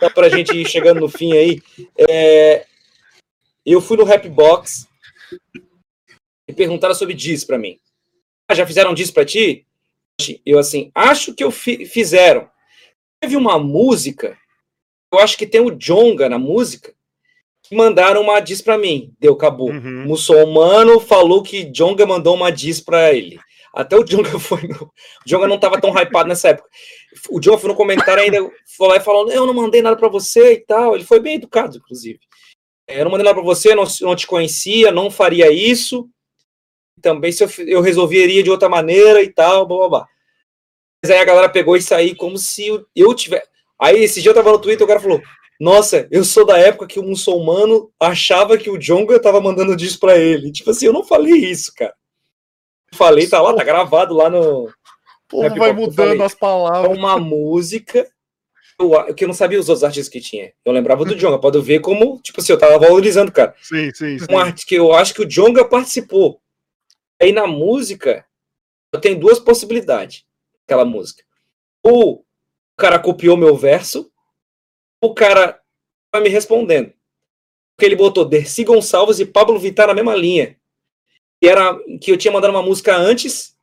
Só 0.00 0.10
pra 0.10 0.28
gente 0.28 0.56
ir 0.56 0.68
chegando 0.68 1.00
no 1.00 1.08
fim 1.08 1.32
aí. 1.32 1.60
É... 2.08 2.64
Eu 3.66 3.80
fui 3.80 3.96
no 3.96 4.04
Rap 4.04 4.28
Box 4.28 4.86
e 6.48 6.52
perguntaram 6.52 6.94
sobre 6.94 7.12
diz 7.12 7.44
pra 7.44 7.58
mim. 7.58 7.76
Ah, 8.48 8.54
já 8.54 8.64
fizeram 8.64 8.94
diz 8.94 9.10
pra 9.10 9.24
ti? 9.24 9.66
Eu 10.46 10.60
assim, 10.60 10.92
acho 10.94 11.34
que 11.34 11.42
eu 11.42 11.50
fi... 11.50 11.84
fizeram. 11.86 12.48
Teve 13.20 13.36
uma 13.36 13.58
música, 13.58 14.38
eu 15.12 15.18
acho 15.18 15.36
que 15.36 15.46
tem 15.46 15.60
o 15.60 15.72
Jonga 15.72 16.28
na 16.28 16.38
música, 16.38 16.94
mandaram 17.70 18.20
uma 18.22 18.40
diz 18.40 18.60
para 18.60 18.76
mim, 18.76 19.12
deu, 19.18 19.34
acabou. 19.34 19.70
Uhum. 19.70 20.04
Muçulmano 20.06 21.00
falou 21.00 21.42
que 21.42 21.64
Jonga 21.64 22.04
mandou 22.04 22.34
uma 22.34 22.50
diz 22.50 22.80
para 22.80 23.12
ele. 23.12 23.38
Até 23.72 23.96
o 23.96 24.04
Jonga 24.04 24.36
foi 24.38 24.62
no... 24.62 24.84
O 24.84 24.92
Jonga 25.24 25.46
não 25.46 25.58
tava 25.58 25.80
tão 25.80 25.90
hypado 25.90 26.28
nessa 26.28 26.48
época. 26.48 26.68
O 27.28 27.40
Jonga 27.40 27.58
foi 27.58 27.70
no 27.70 27.76
comentário 27.76 28.22
ainda, 28.22 28.38
foi 28.76 28.88
lá 28.88 28.96
e 28.96 29.00
falou, 29.00 29.30
eu 29.30 29.46
não 29.46 29.54
mandei 29.54 29.82
nada 29.82 29.96
para 29.96 30.08
você 30.08 30.54
e 30.54 30.60
tal. 30.60 30.94
Ele 30.94 31.04
foi 31.04 31.20
bem 31.20 31.36
educado, 31.36 31.76
inclusive. 31.76 32.18
É, 32.88 33.00
eu 33.00 33.04
não 33.04 33.12
mandei 33.12 33.24
nada 33.24 33.34
para 33.34 33.44
você, 33.44 33.74
não, 33.74 33.84
não 34.00 34.16
te 34.16 34.26
conhecia, 34.26 34.90
não 34.90 35.10
faria 35.10 35.50
isso. 35.52 36.08
Também 37.00 37.30
se 37.32 37.44
eu, 37.44 37.50
eu 37.66 37.80
resolveria 37.80 38.42
de 38.42 38.50
outra 38.50 38.68
maneira 38.68 39.22
e 39.22 39.32
tal, 39.32 39.66
blá, 39.66 39.78
blá, 39.78 39.88
blá. 39.88 40.08
Mas 41.02 41.10
aí 41.10 41.18
a 41.18 41.24
galera 41.24 41.48
pegou 41.48 41.76
isso 41.76 41.94
aí 41.94 42.14
como 42.14 42.36
se 42.36 42.68
eu 42.94 43.14
tivesse... 43.14 43.48
Aí 43.80 44.02
esse 44.02 44.20
dia 44.20 44.30
eu 44.30 44.34
tava 44.34 44.52
no 44.52 44.58
Twitter, 44.58 44.84
o 44.84 44.88
cara 44.88 45.00
falou, 45.00 45.22
nossa, 45.60 46.08
eu 46.10 46.24
sou 46.24 46.46
da 46.46 46.58
época 46.58 46.86
que 46.86 46.98
o 46.98 47.02
muçulmano 47.02 47.92
achava 48.00 48.56
que 48.56 48.70
o 48.70 48.78
Jonga 48.78 49.20
tava 49.20 49.42
mandando 49.42 49.76
disso 49.76 50.00
para 50.00 50.16
ele. 50.16 50.50
Tipo 50.50 50.70
assim, 50.70 50.86
eu 50.86 50.92
não 50.92 51.04
falei 51.04 51.34
isso, 51.34 51.70
cara. 51.76 51.94
Falei, 52.94 53.28
tá 53.28 53.42
lá, 53.42 53.54
tá 53.54 53.62
gravado 53.62 54.14
lá 54.14 54.30
no. 54.30 54.72
Pô, 55.28 55.48
vai 55.50 55.72
mudando 55.72 56.22
as 56.22 56.34
palavras. 56.34 56.90
É 56.90 56.98
uma 56.98 57.18
música 57.18 58.10
eu, 58.80 59.14
que 59.14 59.24
eu 59.24 59.28
não 59.28 59.34
sabia 59.34 59.60
os 59.60 59.68
outros 59.68 59.84
artistas 59.84 60.08
que 60.08 60.20
tinha. 60.20 60.52
Eu 60.64 60.72
lembrava 60.72 61.04
do 61.04 61.14
Jonga, 61.14 61.38
pode 61.38 61.60
ver 61.60 61.80
como, 61.80 62.18
tipo 62.22 62.40
assim, 62.40 62.52
eu 62.52 62.58
tava 62.58 62.78
valorizando, 62.78 63.30
cara. 63.30 63.54
Sim, 63.60 63.90
sim, 63.94 64.18
sim. 64.18 64.26
Um 64.30 64.38
arte 64.38 64.64
que 64.64 64.74
eu 64.74 64.92
acho 64.94 65.12
que 65.12 65.22
o 65.22 65.28
Jonga 65.28 65.64
participou. 65.68 66.40
Aí 67.20 67.32
na 67.32 67.46
música, 67.46 68.24
eu 68.92 69.00
tenho 69.00 69.20
duas 69.20 69.38
possibilidades. 69.38 70.24
Aquela 70.66 70.86
música. 70.86 71.22
Ou 71.82 72.20
o 72.20 72.24
cara 72.78 72.98
copiou 72.98 73.36
meu 73.36 73.54
verso, 73.56 74.09
o 75.00 75.14
cara 75.14 75.60
vai 76.12 76.22
me 76.22 76.28
respondendo. 76.28 76.92
Porque 77.74 77.86
ele 77.86 77.96
botou 77.96 78.24
Dercy 78.24 78.64
Gonçalves 78.64 79.18
e 79.20 79.26
Pablo 79.26 79.58
Vittar 79.58 79.86
na 79.86 79.94
mesma 79.94 80.14
linha. 80.14 80.56
Que, 81.40 81.48
era, 81.48 81.78
que 82.00 82.12
eu 82.12 82.18
tinha 82.18 82.32
mandado 82.32 82.50
uma 82.50 82.62
música 82.62 82.94
antes. 82.94 83.56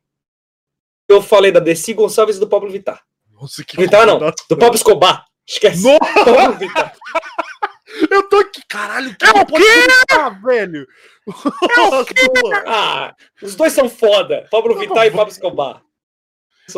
Eu 1.08 1.22
falei 1.22 1.52
da 1.52 1.60
Dercy 1.60 1.94
Gonçalves 1.94 2.36
e 2.36 2.40
do 2.40 2.48
Pablo 2.48 2.70
Vittar. 2.70 3.04
Nossa, 3.30 3.64
que 3.64 3.76
Vittar 3.76 4.06
não, 4.06 4.18
do 4.18 4.56
Pablo 4.56 4.74
Escobar. 4.74 5.24
Esquece. 5.46 5.84
Pablo 6.24 6.58
Vittar. 6.58 6.94
Eu 8.10 8.28
tô 8.28 8.36
aqui, 8.36 8.62
caralho, 8.68 9.16
que 9.16 9.24
é 9.24 9.30
o 9.30 9.46
quê? 9.46 10.44
velho? 10.44 10.86
É 11.26 11.80
o 11.80 12.04
quê? 12.04 12.14
Ah, 12.66 13.14
os 13.42 13.56
dois 13.56 13.72
são 13.72 13.88
foda. 13.88 14.46
Pablo 14.50 14.78
Vittar 14.78 15.06
e 15.06 15.10
Pablo 15.10 15.32
Escobar. 15.32 15.82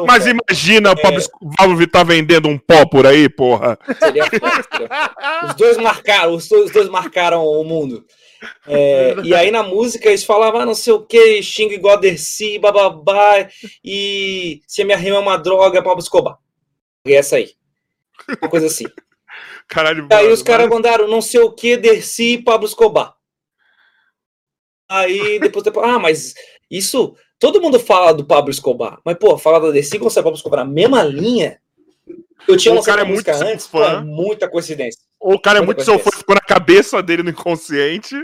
Mas 0.07 0.27
imagina 0.27 0.93
o 0.93 1.01
Pablo, 1.01 1.21
é... 1.21 1.77
Vittar 1.77 2.07
vendendo 2.07 2.49
um 2.49 2.59
pó 2.59 2.87
por 2.87 3.07
aí, 3.07 3.29
porra. 3.29 3.79
Seria 3.99 4.25
Os 5.47 5.55
dois 5.55 5.77
marcaram, 5.77 6.35
os 6.35 6.49
dois, 6.49 6.89
marcaram 6.89 7.45
o 7.45 7.65
mundo. 7.65 8.05
É, 8.67 9.17
e 9.23 9.35
aí 9.35 9.51
na 9.51 9.63
música 9.63 10.09
eles 10.09 10.25
falavam 10.25 10.63
ah, 10.63 10.67
não 10.67 10.75
sei 10.75 10.95
o 10.95 11.05
que, 11.05 11.43
xingo 11.43 11.75
igual 11.75 11.99
a 11.99 12.01
Dercy, 12.01 12.59
bababá, 12.59 13.47
e 13.85 14.63
se 14.67 14.81
a 14.81 14.85
minha 14.87 14.97
rima 14.97 15.17
é 15.17 15.21
uma 15.21 15.37
droga, 15.37 15.83
Pablo 15.83 16.03
Escobar. 16.03 16.39
E 17.05 17.13
essa 17.13 17.37
aí. 17.37 17.53
Uma 18.41 18.49
coisa 18.49 18.67
assim. 18.67 18.87
Caralho, 19.69 20.07
e 20.11 20.15
aí 20.15 20.23
mano, 20.23 20.35
os 20.35 20.43
caras 20.43 20.69
mandaram 20.69 21.07
não 21.07 21.21
sei 21.21 21.41
o 21.41 21.53
que, 21.53 21.77
Dercy 21.77 22.35
e 22.35 22.43
Pablo 22.43 22.67
Escobar. 22.67 23.15
Aí 24.89 25.39
depois, 25.39 25.65
depois, 25.65 25.89
ah, 25.89 25.99
mas 25.99 26.35
isso, 26.71 27.15
todo 27.39 27.61
mundo 27.61 27.81
fala 27.81 28.13
do 28.13 28.25
Pablo 28.25 28.51
Escobar, 28.51 29.01
mas 29.05 29.17
pô, 29.19 29.37
fala 29.37 29.73
da 29.73 29.99
com 29.99 30.07
o 30.07 30.15
Pablo 30.15 30.35
Escobar 30.35 30.65
na 30.65 30.71
mesma 30.71 31.03
linha. 31.03 31.59
Eu 32.49 32.57
tinha 32.57 32.75
lançado 32.75 32.97
cara 32.97 33.07
é 33.07 33.11
música 33.11 33.37
antes, 33.37 33.67
fã. 33.67 33.79
pô, 33.79 33.85
é 33.85 34.01
muita 34.01 34.49
coincidência. 34.49 35.01
Ou 35.19 35.35
o 35.35 35.41
cara 35.41 35.59
é 35.59 35.63
muito 35.63 35.85
fã, 35.85 35.99
ficou 35.99 36.35
na 36.35 36.41
cabeça 36.41 37.03
dele 37.03 37.23
no 37.23 37.31
inconsciente. 37.31 38.17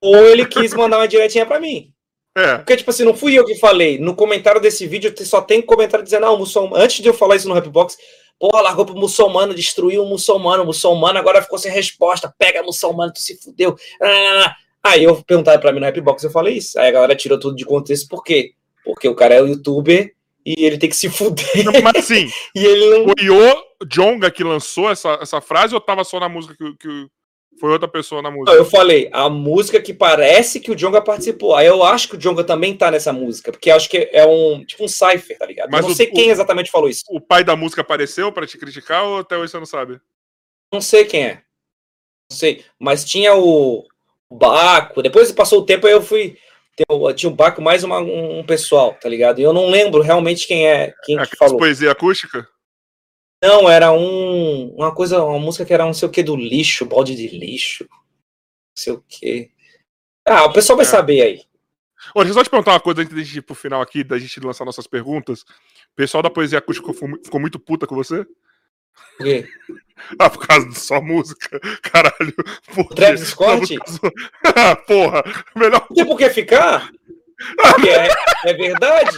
Ou 0.00 0.16
ele 0.26 0.46
quis 0.46 0.72
mandar 0.72 0.98
uma 0.98 1.08
diretinha 1.08 1.44
pra 1.44 1.60
mim. 1.60 1.92
É. 2.36 2.58
Porque, 2.58 2.76
tipo 2.76 2.90
assim, 2.90 3.04
não 3.04 3.14
fui 3.14 3.38
eu 3.38 3.44
que 3.44 3.56
falei. 3.56 3.98
No 3.98 4.14
comentário 4.14 4.60
desse 4.60 4.86
vídeo 4.86 5.12
só 5.24 5.42
tem 5.42 5.60
comentário 5.60 6.04
dizendo, 6.04 6.26
ah, 6.26 6.30
o 6.30 6.38
muçulmano. 6.38 6.82
Antes 6.82 7.02
de 7.02 7.08
eu 7.08 7.14
falar 7.14 7.36
isso 7.36 7.48
no 7.48 7.54
Rapbox, 7.54 7.96
porra, 8.38 8.62
largou 8.62 8.86
pro 8.86 8.94
muçulmano, 8.94 9.54
destruiu 9.54 10.02
o 10.02 10.08
muçulmano, 10.08 10.62
o 10.62 10.66
muçulmano 10.66 11.18
agora 11.18 11.42
ficou 11.42 11.58
sem 11.58 11.70
resposta. 11.70 12.32
Pega 12.38 12.62
muçulmano, 12.62 13.12
tu 13.12 13.20
se 13.20 13.36
fudeu. 13.42 13.76
Aí 14.82 15.04
eu 15.04 15.22
perguntaram 15.22 15.60
pra 15.60 15.72
mim 15.72 15.80
no 15.80 15.86
Rapbox, 15.86 16.22
eu 16.24 16.30
falei 16.30 16.56
isso. 16.56 16.78
Aí 16.78 16.88
a 16.88 16.92
galera 16.92 17.16
tirou 17.16 17.38
tudo 17.38 17.56
de 17.56 17.64
contexto, 17.64 18.08
por 18.08 18.24
quê? 18.24 18.54
Porque 18.84 19.08
o 19.08 19.14
cara 19.14 19.34
é 19.34 19.42
o 19.42 19.46
youtuber 19.46 20.14
e 20.44 20.64
ele 20.64 20.78
tem 20.78 20.88
que 20.88 20.96
se 20.96 21.08
fuder. 21.10 21.44
Mas 21.82 21.96
assim, 21.96 22.28
e 22.54 22.64
ele 22.64 22.90
não... 22.90 23.04
foi 23.04 23.30
o 23.30 23.86
Jonga 23.86 24.30
que 24.30 24.42
lançou 24.42 24.90
essa, 24.90 25.18
essa 25.20 25.40
frase 25.40 25.74
ou 25.74 25.80
tava 25.80 26.02
só 26.04 26.18
na 26.18 26.28
música 26.28 26.54
que, 26.56 26.76
que 26.76 27.06
foi 27.60 27.70
outra 27.70 27.86
pessoa 27.86 28.22
na 28.22 28.30
música? 28.30 28.56
Eu 28.56 28.64
falei, 28.64 29.10
a 29.12 29.28
música 29.28 29.82
que 29.82 29.92
parece 29.92 30.60
que 30.60 30.70
o 30.70 30.74
Jonga 30.74 31.02
participou. 31.02 31.54
Aí 31.54 31.66
eu 31.66 31.84
acho 31.84 32.08
que 32.08 32.16
o 32.16 32.18
Jonga 32.18 32.42
também 32.42 32.74
tá 32.74 32.90
nessa 32.90 33.12
música, 33.12 33.52
porque 33.52 33.70
acho 33.70 33.88
que 33.88 34.08
é 34.12 34.26
um 34.26 34.64
tipo 34.64 34.82
um 34.82 34.88
cipher, 34.88 35.38
tá 35.38 35.44
ligado? 35.44 35.68
Mas 35.70 35.80
eu 35.80 35.88
não 35.88 35.92
o, 35.92 35.96
sei 35.96 36.06
quem 36.06 36.30
exatamente 36.30 36.70
falou 36.70 36.88
isso. 36.88 37.04
O 37.10 37.20
pai 37.20 37.44
da 37.44 37.54
música 37.54 37.82
apareceu 37.82 38.32
para 38.32 38.46
te 38.46 38.56
criticar 38.56 39.04
ou 39.04 39.18
até 39.18 39.36
hoje 39.36 39.52
você 39.52 39.58
não 39.58 39.66
sabe? 39.66 40.00
Não 40.72 40.80
sei 40.80 41.04
quem 41.04 41.26
é. 41.26 41.42
Não 42.30 42.38
sei, 42.38 42.64
mas 42.78 43.04
tinha 43.04 43.34
o 43.34 43.84
Baco, 44.30 45.02
depois 45.02 45.32
passou 45.32 45.60
o 45.60 45.66
tempo 45.66 45.86
aí 45.86 45.92
eu 45.92 46.02
fui 46.02 46.36
tinha 47.14 47.30
o 47.30 47.34
Baco 47.34 47.60
mais 47.60 47.84
uma, 47.84 47.98
um 47.98 48.44
pessoal, 48.44 48.94
tá 48.94 49.08
ligado? 49.08 49.38
E 49.38 49.42
eu 49.42 49.52
não 49.52 49.68
lembro 49.68 50.02
realmente 50.02 50.46
quem 50.46 50.66
é 50.66 50.94
quem 51.04 51.18
é, 51.18 51.26
que 51.26 51.36
falou. 51.36 51.58
poesia 51.58 51.90
acústica? 51.90 52.48
Não, 53.42 53.68
era 53.68 53.90
um, 53.92 54.74
uma 54.74 54.94
coisa, 54.94 55.22
uma 55.22 55.38
música 55.38 55.64
que 55.64 55.72
era 55.72 55.84
não 55.84 55.94
sei 55.94 56.08
o 56.08 56.10
que 56.10 56.22
do 56.22 56.36
lixo, 56.36 56.84
balde 56.84 57.14
de 57.14 57.26
lixo. 57.28 57.86
Não 57.90 58.76
sei 58.76 58.92
o 58.92 59.04
que. 59.08 59.50
Ah, 60.26 60.44
o 60.44 60.52
pessoal 60.52 60.76
vai 60.76 60.86
é. 60.86 60.88
saber 60.88 61.22
aí. 61.22 61.42
Olha, 62.14 62.24
deixa 62.24 62.30
eu 62.30 62.34
só 62.34 62.44
te 62.44 62.50
perguntar 62.50 62.72
uma 62.72 62.80
coisa 62.80 63.02
antes 63.02 63.14
de 63.14 63.24
gente 63.24 63.38
ir 63.38 63.42
pro 63.42 63.54
final 63.54 63.80
aqui, 63.80 64.04
da 64.04 64.18
gente 64.18 64.40
lançar 64.40 64.64
nossas 64.64 64.86
perguntas. 64.86 65.42
O 65.42 65.96
pessoal 65.96 66.22
da 66.22 66.30
poesia 66.30 66.58
acústica 66.58 66.92
ficou 66.92 67.40
muito 67.40 67.58
puta 67.58 67.86
com 67.86 67.94
você? 67.94 68.26
Por 69.16 69.24
quê? 69.26 69.46
Ah, 70.18 70.30
por 70.30 70.46
causa 70.46 70.66
da 70.66 70.74
sua 70.74 71.00
música. 71.00 71.60
Caralho. 71.82 72.34
O 72.76 72.84
Travis 72.94 73.28
Scott? 73.28 73.76
ah, 74.56 74.76
porra. 74.76 75.22
Melhor. 75.54 75.86
Tem 75.94 76.06
por 76.06 76.16
que 76.16 76.30
ficar? 76.30 76.90
Porque 77.56 77.88
é, 77.88 78.08
é 78.44 78.54
verdade. 78.54 79.16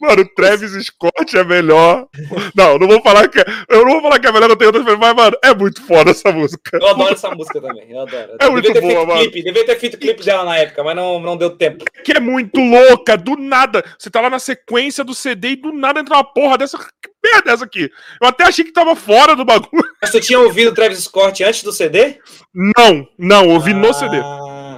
Mano, 0.00 0.22
o 0.22 0.28
Travis 0.34 0.72
Scott 0.86 1.36
é 1.36 1.44
melhor. 1.44 2.08
Não, 2.54 2.78
não 2.78 2.88
vou 2.88 3.02
falar 3.02 3.28
que 3.28 3.38
é. 3.38 3.44
Eu 3.68 3.84
não 3.84 3.92
vou 3.92 4.02
falar 4.02 4.18
que 4.18 4.26
é 4.26 4.32
melhor, 4.32 4.50
eu 4.50 4.56
tenho 4.56 4.74
outras 4.74 4.98
mas, 4.98 5.14
mano, 5.14 5.36
é 5.42 5.54
muito 5.54 5.82
foda 5.82 6.10
essa 6.10 6.32
música. 6.32 6.78
Eu 6.80 6.88
adoro 6.88 7.12
essa 7.12 7.30
música 7.30 7.60
também. 7.60 7.90
Eu 7.90 8.00
adoro. 8.00 8.36
É 8.40 8.48
muito 8.48 8.80
boa, 8.80 9.06
mano. 9.06 9.20
Clipe, 9.20 9.42
devia 9.42 9.66
ter 9.66 9.78
feito 9.78 9.98
clipe 9.98 10.24
dela 10.24 10.44
na 10.44 10.56
época, 10.58 10.82
mas 10.82 10.96
não, 10.96 11.20
não 11.20 11.36
deu 11.36 11.50
tempo. 11.50 11.84
Que 12.02 12.12
é 12.12 12.20
muito 12.20 12.60
louca, 12.60 13.16
do 13.16 13.36
nada. 13.36 13.84
Você 13.98 14.10
tá 14.10 14.20
lá 14.20 14.30
na 14.30 14.38
sequência 14.38 15.04
do 15.04 15.14
CD 15.14 15.50
e 15.50 15.56
do 15.56 15.72
nada 15.72 16.00
entra 16.00 16.16
uma 16.16 16.24
porra 16.24 16.58
dessa. 16.58 16.78
Que 16.78 17.10
merda 17.24 17.50
é 17.50 17.54
essa 17.54 17.64
aqui? 17.64 17.90
Eu 18.20 18.28
até 18.28 18.44
achei 18.44 18.64
que 18.64 18.72
tava 18.72 18.94
fora 18.94 19.34
do 19.34 19.44
bagulho. 19.44 19.84
Mas 20.00 20.10
tu 20.10 20.20
tinha 20.20 20.38
ouvido 20.38 20.70
o 20.70 20.74
Travis 20.74 20.98
Scott 21.04 21.42
antes 21.42 21.62
do 21.62 21.72
CD? 21.72 22.20
Não, 22.54 23.08
não, 23.18 23.48
ouvi 23.48 23.72
ah, 23.72 23.76
no 23.76 23.94
CD. 23.94 24.16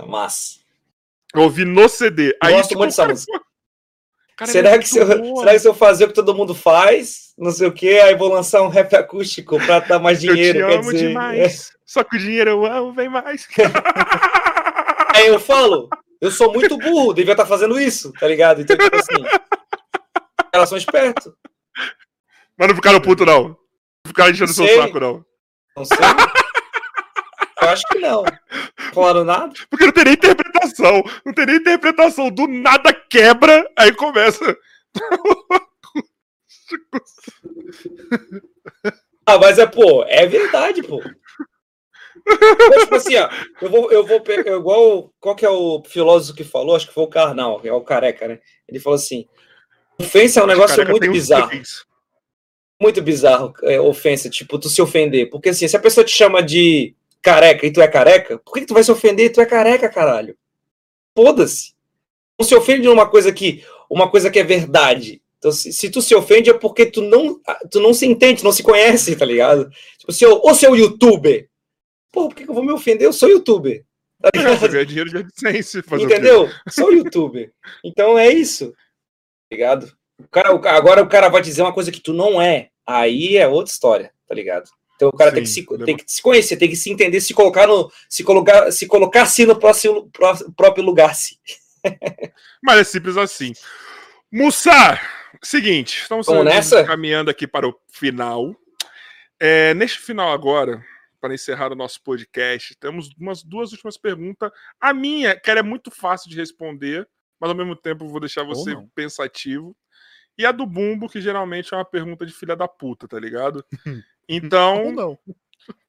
Mas. 0.08 0.60
Eu 1.34 1.42
ouvi 1.42 1.64
no 1.64 1.88
CD. 1.88 2.36
Aí, 2.42 2.54
Gosto 2.54 2.68
tipo, 2.68 2.78
muito 2.78 2.90
dessa 2.90 3.06
música. 3.06 3.40
Cara, 4.36 4.50
será, 4.50 4.70
é 4.70 4.78
que 4.78 4.88
se 4.88 4.98
eu, 4.98 5.06
será 5.36 5.52
que 5.52 5.58
se 5.58 5.68
eu 5.68 5.74
fazer 5.74 6.04
o 6.04 6.08
que 6.08 6.14
todo 6.14 6.34
mundo 6.34 6.54
faz, 6.54 7.32
não 7.38 7.50
sei 7.50 7.66
o 7.66 7.72
que, 7.72 7.98
aí 8.00 8.14
vou 8.14 8.28
lançar 8.28 8.60
um 8.60 8.68
rap 8.68 8.94
acústico 8.94 9.58
pra 9.64 9.78
dar 9.78 9.98
mais 9.98 10.20
dinheiro? 10.20 10.58
Eu 10.60 10.68
te 10.68 10.74
amo 10.74 10.92
dizer, 10.92 11.08
demais. 11.08 11.70
É. 11.72 11.76
Só 11.86 12.04
que 12.04 12.16
o 12.16 12.18
dinheiro 12.18 12.50
eu 12.50 12.66
amo, 12.66 12.92
vem 12.92 13.08
mais. 13.08 13.48
aí 15.14 15.26
eu 15.28 15.38
falo, 15.38 15.88
eu 16.20 16.30
sou 16.30 16.52
muito 16.52 16.76
burro, 16.76 17.14
devia 17.14 17.32
estar 17.32 17.44
tá 17.44 17.48
fazendo 17.48 17.80
isso, 17.80 18.12
tá 18.12 18.26
ligado? 18.26 18.60
Então, 18.60 18.76
tipo 18.76 18.96
assim, 18.96 19.24
elas 20.52 20.68
são 20.68 20.76
espertos. 20.76 21.32
Mas 22.58 22.68
não 22.68 22.74
ficaram 22.74 23.00
puto, 23.00 23.24
não. 23.24 23.48
Não 23.48 23.56
ficaram 24.06 24.30
enchendo 24.30 24.52
seu 24.52 24.66
saco, 24.66 25.00
não. 25.00 25.24
Não 25.76 25.84
sei. 25.84 25.98
Eu 27.60 27.68
acho 27.68 27.82
que 27.88 27.98
não. 27.98 28.24
Falaram 28.92 29.24
nada? 29.24 29.52
Porque 29.70 29.86
não 29.86 29.92
tem 29.92 30.04
nem 30.04 30.14
interpretação. 30.14 31.02
Não 31.24 31.32
tem 31.32 31.46
nem 31.46 31.56
interpretação. 31.56 32.30
Do 32.30 32.46
nada 32.46 32.92
quebra, 32.92 33.68
aí 33.76 33.92
começa. 33.92 34.56
ah, 39.26 39.38
mas 39.38 39.58
é, 39.58 39.66
pô, 39.66 40.04
é 40.04 40.26
verdade, 40.26 40.82
pô. 40.82 41.02
tipo 42.80 42.94
assim, 42.94 43.16
ó, 43.16 43.28
eu 43.60 43.70
vou, 43.70 43.92
eu 43.92 44.04
vou 44.06 44.20
pegar, 44.20 44.52
igual, 44.52 45.12
qual 45.20 45.36
que 45.36 45.46
é 45.46 45.50
o 45.50 45.82
filósofo 45.84 46.36
que 46.36 46.44
falou? 46.44 46.74
Acho 46.74 46.88
que 46.88 46.94
foi 46.94 47.04
o 47.04 47.08
Karnal, 47.08 47.60
que 47.60 47.68
é 47.68 47.72
o 47.72 47.84
Careca, 47.84 48.26
né? 48.28 48.40
Ele 48.68 48.80
falou 48.80 48.96
assim, 48.96 49.26
ofensa 49.98 50.40
é 50.40 50.42
um 50.42 50.46
negócio 50.46 50.84
muito 50.88 51.10
bizarro. 51.10 51.50
Muito 52.80 53.00
bizarro, 53.00 53.54
é, 53.62 53.80
ofensa, 53.80 54.28
tipo, 54.28 54.58
tu 54.58 54.68
se 54.68 54.82
ofender. 54.82 55.30
Porque 55.30 55.48
assim, 55.48 55.66
se 55.66 55.76
a 55.76 55.80
pessoa 55.80 56.04
te 56.04 56.10
chama 56.10 56.42
de 56.42 56.94
careca 57.22 57.66
e 57.66 57.72
tu 57.72 57.80
é 57.80 57.88
careca, 57.88 58.38
por 58.38 58.52
que, 58.52 58.60
que 58.60 58.66
tu 58.66 58.74
vai 58.74 58.84
se 58.84 58.92
ofender? 58.92 59.32
Tu 59.32 59.40
é 59.40 59.46
careca, 59.46 59.88
caralho. 59.88 60.36
Foda-se. 61.16 61.74
Não 62.38 62.46
se 62.46 62.54
ofende 62.54 62.86
numa 62.86 63.08
coisa 63.08 63.32
que 63.32 63.64
uma 63.90 64.10
coisa 64.10 64.30
que 64.30 64.38
é 64.38 64.44
verdade. 64.44 65.22
Então, 65.38 65.52
se, 65.52 65.72
se, 65.72 65.90
tu 65.90 66.02
se 66.02 66.14
ofende 66.14 66.50
é 66.50 66.54
porque 66.54 66.86
tu 66.86 67.02
não, 67.02 67.40
tu 67.70 67.80
não 67.80 67.94
se 67.94 68.06
entende, 68.06 68.44
não 68.44 68.52
se 68.52 68.62
conhece, 68.62 69.16
tá 69.16 69.24
ligado? 69.24 69.70
Tipo, 69.98 70.12
se 70.12 70.24
eu, 70.24 70.40
ou 70.42 70.54
se 70.54 70.66
eu 70.66 70.76
youtuber. 70.76 71.48
Pô, 72.12 72.28
por 72.28 72.34
que, 72.34 72.44
que 72.44 72.50
eu 72.50 72.54
vou 72.54 72.64
me 72.64 72.72
ofender? 72.72 73.06
Eu 73.06 73.12
sou 73.12 73.28
youtuber. 73.28 73.84
Tá 74.20 74.30
ligado? 74.36 74.76
É, 74.76 74.84
dinheiro 74.84 75.10
de 75.10 75.18
AdSense. 75.18 75.78
Entendeu? 75.78 76.48
Sou 76.68 76.92
youtuber. 76.92 77.52
Então 77.84 78.18
é 78.18 78.28
isso. 78.28 78.70
Tá 78.70 78.76
ligado? 79.52 79.92
O 80.18 80.28
cara, 80.28 80.54
o, 80.54 80.66
agora 80.68 81.02
o 81.02 81.08
cara 81.08 81.28
vai 81.28 81.42
dizer 81.42 81.62
uma 81.62 81.72
coisa 81.72 81.92
que 81.92 82.00
tu 82.00 82.12
não 82.12 82.40
é. 82.40 82.70
Aí 82.86 83.36
é 83.36 83.46
outra 83.46 83.72
história, 83.72 84.12
tá 84.26 84.34
ligado? 84.34 84.70
Então 84.94 85.10
o 85.10 85.16
cara 85.16 85.30
Sim, 85.30 85.34
tem, 85.34 85.44
que 85.44 85.50
se, 85.50 85.84
tem 85.84 85.96
que 85.96 86.04
se 86.06 86.22
conhecer, 86.22 86.56
tem 86.56 86.68
que 86.68 86.76
se 86.76 86.90
entender, 86.90 87.20
se 87.20 87.34
colocar 87.34 87.66
no. 87.66 87.90
se 88.08 88.24
colocar, 88.24 88.72
se 88.72 88.86
colocar 88.86 89.22
assim 89.22 89.44
no 89.44 89.58
próximo, 89.58 90.10
próprio 90.56 90.84
lugar. 90.84 91.14
-se. 91.14 91.38
Mas 92.62 92.78
é 92.78 92.84
simples 92.84 93.16
assim. 93.16 93.52
Mussar, 94.32 95.00
seguinte, 95.42 96.00
estamos 96.00 96.26
nessa? 96.44 96.82
caminhando 96.84 97.30
aqui 97.30 97.46
para 97.46 97.68
o 97.68 97.78
final. 97.88 98.56
É, 99.38 99.74
neste 99.74 99.98
final 99.98 100.32
agora, 100.32 100.82
para 101.20 101.34
encerrar 101.34 101.72
o 101.72 101.76
nosso 101.76 102.02
podcast, 102.02 102.74
temos 102.76 103.10
umas 103.18 103.42
duas 103.42 103.72
últimas 103.72 103.98
perguntas. 103.98 104.50
A 104.80 104.94
minha, 104.94 105.38
que 105.38 105.50
é 105.50 105.62
muito 105.62 105.90
fácil 105.90 106.30
de 106.30 106.36
responder, 106.36 107.06
mas 107.38 107.50
ao 107.50 107.56
mesmo 107.56 107.76
tempo 107.76 108.08
vou 108.08 108.20
deixar 108.20 108.44
você 108.44 108.74
pensativo. 108.94 109.76
E 110.38 110.44
a 110.44 110.52
do 110.52 110.66
Bumbo, 110.66 111.08
que 111.08 111.20
geralmente 111.20 111.72
é 111.72 111.76
uma 111.76 111.84
pergunta 111.84 112.26
de 112.26 112.32
filha 112.32 112.54
da 112.54 112.68
puta, 112.68 113.08
tá 113.08 113.18
ligado? 113.18 113.64
Então. 114.28 114.86
Ou 114.86 114.92
não. 114.92 115.18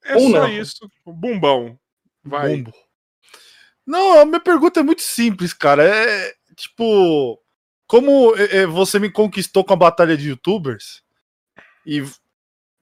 É 0.06 0.16
Ou 0.16 0.30
só 0.30 0.42
não. 0.42 0.48
isso. 0.48 0.92
Bumbão. 1.04 1.78
Vai. 2.24 2.58
Bumbo. 2.58 2.74
Não, 3.86 4.20
a 4.20 4.26
minha 4.26 4.40
pergunta 4.40 4.80
é 4.80 4.84
muito 4.84 5.02
simples, 5.02 5.54
cara. 5.54 5.84
É 5.84 6.36
tipo. 6.56 7.42
Como 7.88 8.36
é, 8.36 8.58
é, 8.58 8.68
você 8.68 9.00
me 9.00 9.10
conquistou 9.10 9.64
com 9.64 9.74
a 9.74 9.78
batalha 9.78 10.18
de 10.18 10.30
youtubers, 10.30 11.02
e 11.86 12.04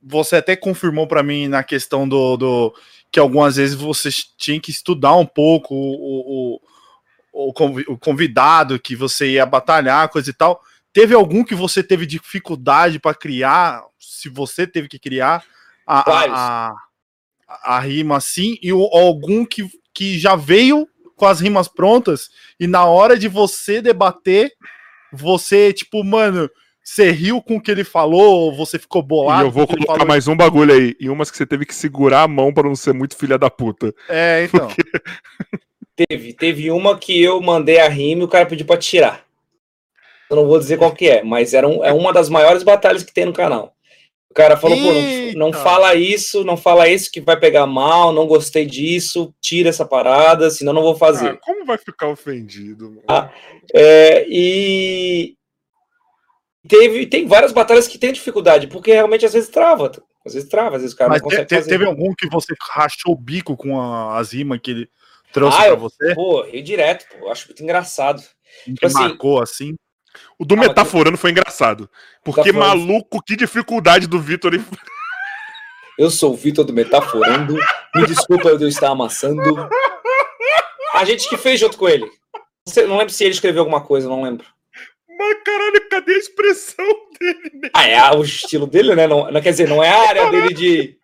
você 0.01 0.37
até 0.37 0.55
confirmou 0.55 1.07
para 1.07 1.21
mim 1.21 1.47
na 1.47 1.63
questão 1.63 2.09
do, 2.09 2.35
do, 2.35 2.75
que 3.11 3.19
algumas 3.19 3.55
vezes 3.55 3.75
você 3.75 4.09
tinha 4.35 4.59
que 4.59 4.71
estudar 4.71 5.15
um 5.15 5.25
pouco 5.25 5.75
o, 5.75 6.59
o, 7.31 7.53
o 7.87 7.97
convidado 7.97 8.79
que 8.79 8.95
você 8.95 9.33
ia 9.33 9.45
batalhar, 9.45 10.09
coisa 10.09 10.31
e 10.31 10.33
tal. 10.33 10.59
Teve 10.95 11.13
algum 11.13 11.43
que 11.43 11.53
você 11.53 11.83
teve 11.83 12.05
dificuldade 12.05 12.99
para 12.99 13.13
criar? 13.13 13.83
Se 13.99 14.29
você 14.29 14.65
teve 14.65 14.87
que 14.87 14.97
criar 14.97 15.43
a, 15.85 16.09
a, 16.09 16.73
a, 17.47 17.75
a, 17.75 17.79
rima 17.81 18.15
assim, 18.15 18.57
e 18.61 18.71
o, 18.71 18.81
algum 18.93 19.43
que, 19.43 19.67
que 19.93 20.17
já 20.17 20.37
veio 20.37 20.87
com 21.17 21.25
as 21.25 21.41
rimas 21.41 21.67
prontas, 21.67 22.29
e 22.57 22.65
na 22.65 22.85
hora 22.85 23.19
de 23.19 23.27
você 23.27 23.81
debater, 23.81 24.53
você, 25.11 25.73
tipo, 25.73 26.01
mano, 26.01 26.49
Você 26.81 27.11
riu 27.11 27.41
com 27.41 27.57
o 27.57 27.61
que 27.61 27.71
ele 27.71 27.83
falou 27.83 28.43
ou 28.43 28.55
você 28.55 28.79
ficou 28.79 29.01
bolado? 29.01 29.43
E 29.43 29.47
eu 29.47 29.51
vou 29.51 29.67
colocar 29.67 30.05
mais 30.05 30.27
um 30.27 30.37
bagulho 30.37 30.71
aí. 30.71 30.95
E 30.99 31.09
umas 31.09 31.31
que 31.31 31.35
você 31.35 31.45
teve 31.45 31.65
que 31.65 31.75
segurar 31.75 32.21
a 32.21 32.27
mão 32.27 32.53
para 32.53 32.69
não 32.69 32.75
ser 32.75 32.93
muito 32.93 33.17
filha 33.17 33.39
da 33.39 33.49
puta. 33.49 33.93
É, 34.07 34.45
então. 34.45 34.67
Porque... 34.67 34.83
Teve, 35.97 36.33
teve 36.33 36.69
uma 36.71 36.97
que 36.99 37.23
eu 37.23 37.41
mandei 37.41 37.79
a 37.79 37.87
rima 37.87 38.21
e 38.21 38.25
o 38.25 38.27
cara 38.27 38.45
pediu 38.45 38.65
pra 38.65 38.75
tirar. 38.75 39.24
Eu 40.29 40.35
não 40.35 40.47
vou 40.47 40.59
dizer 40.59 40.77
qual 40.77 40.91
que 40.93 41.07
é, 41.07 41.23
mas 41.23 41.53
era 41.53 41.67
um, 41.67 41.83
é 41.83 41.93
uma 41.93 42.11
das 42.11 42.29
maiores 42.29 42.63
batalhas 42.63 43.03
que 43.03 43.13
tem 43.13 43.25
no 43.25 43.33
canal. 43.33 43.75
O 44.29 44.33
cara 44.33 44.57
falou, 44.57 44.77
pô, 44.77 44.91
não, 44.91 45.47
não, 45.47 45.53
fala 45.53 45.95
isso, 45.95 46.43
não 46.43 46.57
fala 46.57 46.89
isso 46.89 47.09
que 47.09 47.21
vai 47.21 47.39
pegar 47.39 47.65
mal, 47.65 48.11
não 48.11 48.27
gostei 48.27 48.65
disso, 48.65 49.33
tira 49.39 49.69
essa 49.69 49.85
parada, 49.85 50.49
senão 50.49 50.73
não 50.73 50.81
vou 50.81 50.95
fazer. 50.95 51.29
Ah, 51.29 51.37
como 51.37 51.65
vai 51.65 51.77
ficar 51.77 52.09
ofendido? 52.09 53.01
Ah, 53.07 53.29
é, 53.73 54.25
e 54.27 55.37
teve, 56.67 57.05
tem 57.05 57.25
várias 57.27 57.53
batalhas 57.53 57.87
que 57.87 57.97
tem 57.97 58.11
dificuldade, 58.11 58.67
porque 58.67 58.91
realmente 58.91 59.25
às 59.25 59.31
vezes 59.31 59.47
trava. 59.47 59.91
Às 60.25 60.33
vezes 60.33 60.49
trava, 60.49 60.75
às 60.75 60.81
vezes 60.81 60.93
o 60.95 60.97
cara 60.97 61.11
Mas 61.11 61.21
não 61.21 61.29
consegue 61.29 61.47
te, 61.47 61.55
fazer. 61.55 61.69
Teve 61.69 61.85
algum 61.85 62.13
que 62.13 62.27
você 62.27 62.53
rachou 62.73 63.13
o 63.13 63.17
bico 63.17 63.55
com 63.55 63.79
a, 63.79 64.17
as 64.17 64.33
rimas 64.33 64.59
que 64.61 64.71
ele 64.71 64.89
trouxe 65.31 65.57
ah, 65.59 65.65
pra 65.67 65.75
você? 65.75 66.15
Pô, 66.15 66.43
eu 66.43 66.61
direto, 66.61 67.05
pô, 67.09 67.27
eu 67.27 67.31
acho 67.31 67.47
muito 67.47 67.63
engraçado. 67.63 68.21
Que 68.65 68.73
tipo 68.73 68.85
assim, 68.85 68.99
marcou 68.99 69.41
assim. 69.41 69.75
O 70.37 70.45
do 70.45 70.55
ah, 70.55 70.59
Metaforando 70.59 71.17
foi 71.17 71.31
engraçado. 71.31 71.89
Porque 72.23 72.51
maluco, 72.51 73.21
que 73.21 73.35
dificuldade 73.35 74.07
do 74.07 74.19
Vitor. 74.19 74.53
Eu 75.97 76.09
sou 76.09 76.33
o 76.33 76.35
Vitor 76.35 76.65
do 76.65 76.73
Metaforando. 76.73 77.55
Me 77.95 78.05
desculpa 78.05 78.49
eu 78.49 78.67
estar 78.67 78.89
amassando. 78.89 79.69
A 80.93 81.05
gente 81.05 81.29
que 81.29 81.37
fez 81.37 81.57
junto 81.57 81.77
com 81.77 81.87
ele. 81.87 82.05
Não 82.87 82.97
lembro 82.97 83.13
se 83.13 83.23
ele 83.23 83.33
escreveu 83.33 83.61
alguma 83.61 83.79
coisa, 83.79 84.09
não 84.09 84.21
lembro. 84.21 84.45
Mas 85.17 85.43
caralho, 85.43 85.89
cadê 85.89 86.13
a 86.13 86.17
expressão 86.17 86.85
dele? 87.19 87.51
Né? 87.53 87.69
Ah, 87.73 87.87
é 87.87 88.11
o 88.11 88.23
estilo 88.23 88.67
dele, 88.67 88.93
né? 88.95 89.07
Não, 89.07 89.31
não 89.31 89.41
quer 89.41 89.51
dizer, 89.51 89.69
não 89.69 89.81
é 89.81 89.89
a 89.89 90.09
área 90.09 90.29
dele 90.29 90.53
de. 90.53 90.97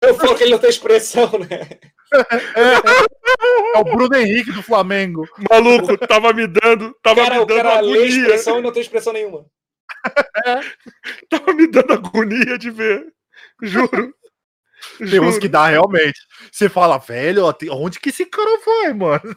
Eu 0.00 0.14
falo 0.14 0.36
que 0.36 0.44
ele 0.44 0.52
não 0.52 0.58
tem 0.58 0.70
expressão, 0.70 1.30
né? 1.38 1.68
É, 2.10 2.62
é 2.62 3.47
o 3.76 3.84
Bruno 3.84 4.16
Henrique 4.16 4.52
do 4.52 4.62
Flamengo. 4.62 5.28
Maluco, 5.50 5.96
tava 6.06 6.32
me 6.32 6.46
dando. 6.46 6.94
Tava 7.02 7.22
cara, 7.22 7.40
me 7.40 7.46
dando 7.46 7.56
cara 7.56 7.78
agonia. 7.78 8.00
lê 8.00 8.06
expressão 8.06 8.58
e 8.58 8.62
não 8.62 8.72
tem 8.72 8.82
expressão 8.82 9.12
nenhuma. 9.12 9.46
É. 10.46 10.60
Tava 11.28 11.52
me 11.52 11.66
dando 11.66 11.92
agonia 11.92 12.56
de 12.58 12.70
ver. 12.70 13.06
Juro. 13.62 14.14
Tem 14.98 15.20
uns 15.20 15.38
que 15.38 15.48
dá 15.48 15.66
realmente. 15.66 16.20
Você 16.52 16.68
fala, 16.68 16.98
velho, 16.98 17.44
onde 17.72 17.98
que 17.98 18.10
esse 18.10 18.24
cara 18.26 18.58
vai, 18.64 18.94
mano? 18.94 19.36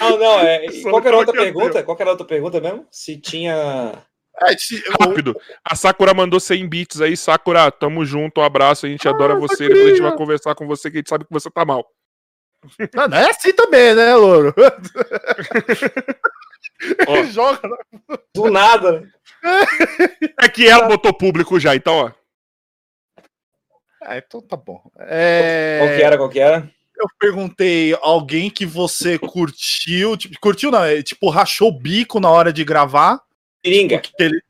Não, 0.00 0.18
não, 0.18 0.40
é. 0.40 0.66
Qual 0.82 1.04
era 1.04 1.16
a 1.16 1.18
outra 1.18 1.34
pergunta? 1.34 1.82
Qual 1.82 1.96
era 2.00 2.10
a 2.10 2.12
outra 2.12 2.26
pergunta 2.26 2.60
mesmo? 2.60 2.86
Se 2.90 3.20
tinha. 3.20 4.02
É, 4.42 4.56
se, 4.56 4.82
Rápido. 4.98 5.38
A 5.62 5.74
Sakura 5.74 6.14
mandou 6.14 6.40
100 6.40 6.68
bits 6.68 7.00
aí. 7.00 7.16
Sakura, 7.16 7.70
tamo 7.70 8.04
junto, 8.04 8.40
um 8.40 8.44
abraço. 8.44 8.86
A 8.86 8.88
gente 8.88 9.06
ah, 9.06 9.10
adora 9.10 9.38
você. 9.38 9.68
Depois 9.68 9.86
a 9.86 9.88
gente 9.90 10.02
vai 10.02 10.16
conversar 10.16 10.54
com 10.54 10.66
você, 10.66 10.90
que 10.90 10.96
a 10.96 11.00
gente 11.00 11.10
sabe 11.10 11.24
que 11.24 11.32
você 11.32 11.50
tá 11.50 11.64
mal. 11.64 11.86
Não, 12.94 13.08
não 13.08 13.16
é 13.16 13.30
assim 13.30 13.52
também, 13.54 13.94
né, 13.94 14.14
Louro? 14.14 14.54
Ele 17.08 17.30
joga. 17.30 17.60
Do 18.34 18.50
nada? 18.50 19.08
É 20.42 20.48
que 20.48 20.68
ela 20.68 20.86
botou 20.86 21.12
público 21.14 21.58
já, 21.58 21.74
então, 21.74 21.94
ó. 21.94 22.12
Ah, 24.02 24.18
então 24.18 24.40
tá 24.40 24.56
bom. 24.56 24.82
É... 24.98 25.78
Qual 25.80 25.96
que 25.96 26.02
era, 26.02 26.16
qual 26.16 26.30
que 26.30 26.40
era? 26.40 26.70
Eu 26.96 27.06
perguntei 27.18 27.96
alguém 28.02 28.50
que 28.50 28.66
você 28.66 29.18
curtiu, 29.18 30.16
tipo, 30.16 30.38
curtiu 30.38 30.70
não, 30.70 30.84
é, 30.84 31.02
tipo, 31.02 31.30
rachou 31.30 31.68
o 31.68 31.78
bico 31.78 32.20
na 32.20 32.30
hora 32.30 32.52
de 32.52 32.62
gravar. 32.64 33.22
Tiringa. 33.62 34.02
Ele... 34.18 34.42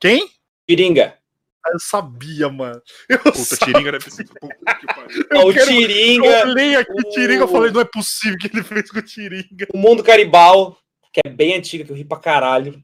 Quem? 0.00 0.28
Tiringa. 0.68 1.16
Ah, 1.64 1.70
eu 1.72 1.78
sabia, 1.80 2.48
mano. 2.48 2.80
Eu 3.08 3.18
Puta, 3.18 3.38
sabia. 3.38 3.74
Tiringa 3.74 3.92
deve 3.92 4.10
ser. 4.10 4.26
o 5.32 5.52
quero... 5.52 5.66
Tiringa. 5.66 6.26
Eu 6.26 6.48
olhei 6.48 6.76
aqui 6.76 6.92
o 6.92 7.10
Tiringa 7.10 7.44
e 7.44 7.48
falei, 7.48 7.70
não 7.72 7.80
é 7.80 7.84
possível 7.84 8.38
que 8.38 8.48
ele 8.52 8.62
fez 8.62 8.90
com 8.90 8.98
o 8.98 9.02
Tiringa. 9.02 9.66
O 9.72 9.78
Mundo 9.78 10.02
Caribal, 10.02 10.76
que 11.12 11.20
é 11.24 11.30
bem 11.30 11.56
antiga, 11.56 11.84
que 11.84 11.90
eu 11.90 11.96
ri 11.96 12.04
pra 12.04 12.18
caralho. 12.18 12.82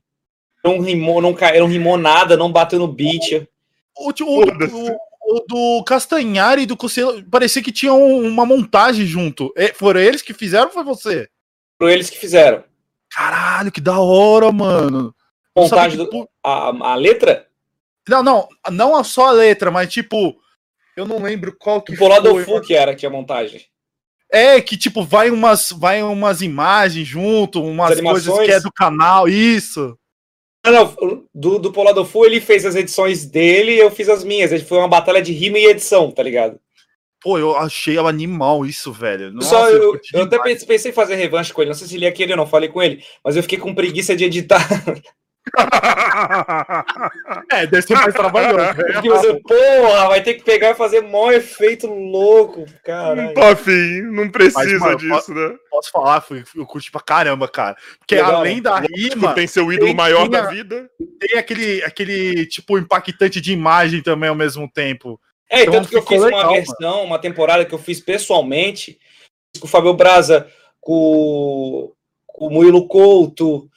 Não 0.64 0.80
rimou, 0.80 1.20
não, 1.20 1.36
não 1.58 1.66
rimou 1.66 1.96
nada, 1.96 2.36
não 2.36 2.50
bateu 2.50 2.78
no 2.78 2.88
beat. 2.88 3.46
O, 3.96 4.10
o, 4.10 4.44
o, 4.44 4.96
o 5.30 5.44
do 5.46 5.84
Castanhari 5.84 6.62
e 6.62 6.66
do 6.66 6.76
Cosselo, 6.76 7.22
parecia 7.24 7.62
que 7.62 7.72
tinha 7.72 7.92
uma 7.92 8.46
montagem 8.46 9.04
junto. 9.04 9.52
É, 9.56 9.72
foram 9.72 10.00
eles 10.00 10.22
que 10.22 10.32
fizeram 10.34 10.66
ou 10.66 10.72
foi 10.72 10.84
você? 10.84 11.28
Foram 11.78 11.92
eles 11.92 12.10
que 12.10 12.18
fizeram. 12.18 12.64
Caralho, 13.10 13.72
que 13.72 13.80
da 13.80 13.98
hora, 13.98 14.50
mano. 14.52 15.14
Montagem 15.56 15.98
do. 15.98 16.08
Que... 16.08 16.24
A, 16.44 16.92
a 16.92 16.94
letra? 16.94 17.46
Não, 18.10 18.22
não, 18.22 18.48
não 18.70 19.04
só 19.04 19.28
a 19.28 19.32
letra, 19.32 19.70
mas 19.70 19.92
tipo. 19.92 20.36
Eu 20.96 21.06
não 21.06 21.22
lembro 21.22 21.56
qual 21.56 21.80
que 21.80 21.92
o 21.92 21.96
foi. 21.96 22.42
O 22.42 22.44
Fu 22.44 22.60
que 22.60 22.74
era 22.74 22.94
que 22.94 23.06
a 23.06 23.10
montagem. 23.10 23.64
É, 24.32 24.60
que 24.60 24.76
tipo, 24.76 25.02
vai 25.02 25.30
umas, 25.30 25.70
vai 25.70 26.02
umas 26.02 26.42
imagens 26.42 27.06
junto, 27.06 27.62
umas 27.62 28.00
coisas 28.00 28.38
que 28.40 28.50
é 28.50 28.60
do 28.60 28.70
canal, 28.70 29.28
isso. 29.28 29.96
Não, 30.64 30.72
não, 30.72 31.24
do, 31.34 31.58
do 31.58 31.72
Polado 31.72 32.04
Fu 32.04 32.24
ele 32.24 32.40
fez 32.40 32.66
as 32.66 32.76
edições 32.76 33.24
dele 33.24 33.72
e 33.72 33.78
eu 33.78 33.90
fiz 33.90 34.08
as 34.08 34.22
minhas. 34.22 34.62
Foi 34.62 34.78
uma 34.78 34.88
batalha 34.88 35.22
de 35.22 35.32
rima 35.32 35.58
e 35.58 35.66
edição, 35.66 36.10
tá 36.10 36.22
ligado? 36.22 36.60
Pô, 37.20 37.38
eu 37.38 37.56
achei 37.56 37.98
animal 37.98 38.64
isso, 38.64 38.92
velho. 38.92 39.32
Nossa, 39.32 39.48
Só 39.48 39.68
eu, 39.68 39.94
eu, 39.94 40.00
eu 40.14 40.22
até 40.22 40.38
pensei 40.38 40.90
em 40.90 40.94
fazer 40.94 41.16
revanche 41.16 41.52
com 41.52 41.60
ele. 41.60 41.70
Não 41.70 41.76
sei 41.76 41.86
se 41.86 41.96
ele 41.96 42.06
ia 42.06 42.12
querer, 42.12 42.32
eu 42.32 42.36
não 42.36 42.46
falei 42.46 42.68
com 42.68 42.82
ele, 42.82 43.04
mas 43.22 43.36
eu 43.36 43.42
fiquei 43.42 43.58
com 43.58 43.74
preguiça 43.74 44.16
de 44.16 44.24
editar. 44.24 44.66
é, 47.50 47.66
deve 47.66 47.82
ser 47.82 47.94
mais 47.94 48.14
trabalhoso. 48.14 48.74
Porque 48.92 49.08
você, 49.08 49.40
porra, 49.40 50.08
vai 50.08 50.22
ter 50.22 50.34
que 50.34 50.44
pegar 50.44 50.70
e 50.70 50.74
fazer 50.74 51.00
mó 51.02 51.30
efeito 51.30 51.86
louco, 51.86 52.64
cara. 52.84 53.32
Pô, 53.34 53.56
fim, 53.56 54.02
não 54.02 54.30
precisa 54.30 54.58
Mas, 54.58 54.80
mano, 54.80 54.96
disso, 54.98 55.14
posso, 55.14 55.34
né? 55.34 55.56
Posso 55.70 55.90
falar, 55.90 56.24
eu 56.54 56.66
curti 56.66 56.90
pra 56.90 57.00
caramba, 57.00 57.48
cara. 57.48 57.76
Porque 57.98 58.16
Legal, 58.16 58.36
além 58.36 58.60
da 58.60 58.80
rima. 58.80 59.34
Tem 59.34 59.46
seu 59.46 59.72
ídolo 59.72 59.86
tem, 59.86 59.96
maior 59.96 60.22
tem, 60.22 60.30
da 60.30 60.42
vida. 60.46 60.90
Tem 61.18 61.38
aquele, 61.38 61.82
aquele, 61.84 62.46
tipo, 62.46 62.78
impactante 62.78 63.40
de 63.40 63.52
imagem 63.52 64.02
também 64.02 64.28
ao 64.28 64.34
mesmo 64.34 64.70
tempo. 64.70 65.20
É, 65.48 65.62
então, 65.62 65.74
tanto 65.74 65.88
que 65.88 65.96
eu 65.96 66.02
fiz 66.02 66.22
legal, 66.22 66.44
uma 66.44 66.52
versão, 66.52 66.90
mano. 66.96 67.04
uma 67.04 67.18
temporada 67.18 67.64
que 67.64 67.74
eu 67.74 67.78
fiz 67.78 68.00
pessoalmente, 68.00 68.98
com 69.58 69.66
o 69.66 69.70
Fábio 69.70 69.94
Braza, 69.94 70.46
com, 70.80 71.92
com 72.26 72.46
o 72.46 72.50
Murilo 72.50 72.86
Couto, 72.86 73.69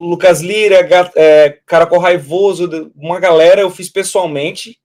Lucas 0.00 0.40
Lira, 0.40 0.88
é, 1.16 1.58
Caracol 1.66 1.98
Raivoso, 1.98 2.92
uma 2.94 3.18
galera 3.18 3.60
eu 3.60 3.70
fiz 3.70 3.88
pessoalmente. 3.88 4.78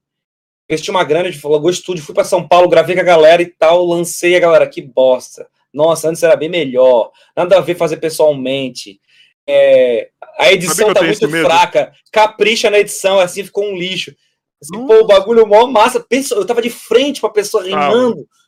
Investi 0.69 0.89
uma 0.89 1.03
grana 1.03 1.29
de 1.29 1.45
Lagoa 1.45 1.71
Estúdio, 1.71 2.03
fui 2.03 2.15
para 2.15 2.23
São 2.23 2.47
Paulo, 2.47 2.69
gravei 2.69 2.95
com 2.95 3.01
a 3.01 3.05
galera 3.05 3.41
e 3.41 3.45
tal, 3.47 3.85
lancei 3.85 4.35
a 4.35 4.39
galera, 4.39 4.67
que 4.67 4.81
bosta. 4.81 5.47
Nossa, 5.73 6.09
antes 6.09 6.23
era 6.23 6.35
bem 6.35 6.49
melhor. 6.49 7.11
Nada 7.35 7.57
a 7.57 7.61
ver 7.61 7.75
fazer 7.75 7.97
pessoalmente. 7.97 8.99
É, 9.45 10.09
a 10.39 10.51
edição 10.51 10.93
tá 10.93 11.01
muito 11.03 11.29
fraca. 11.29 11.91
Capricha 12.11 12.69
na 12.69 12.79
edição, 12.79 13.19
assim 13.19 13.43
ficou 13.43 13.65
um 13.65 13.75
lixo. 13.75 14.15
Assim, 14.61 14.85
pô, 14.87 15.01
o 15.01 15.07
bagulho 15.07 15.45
mó 15.45 15.65
massa. 15.67 16.05
Eu 16.31 16.45
tava 16.45 16.61
de 16.61 16.69
frente 16.69 17.19
pra 17.19 17.29
pessoa 17.29 17.63
rimando. 17.63 18.21
Ah, 18.21 18.42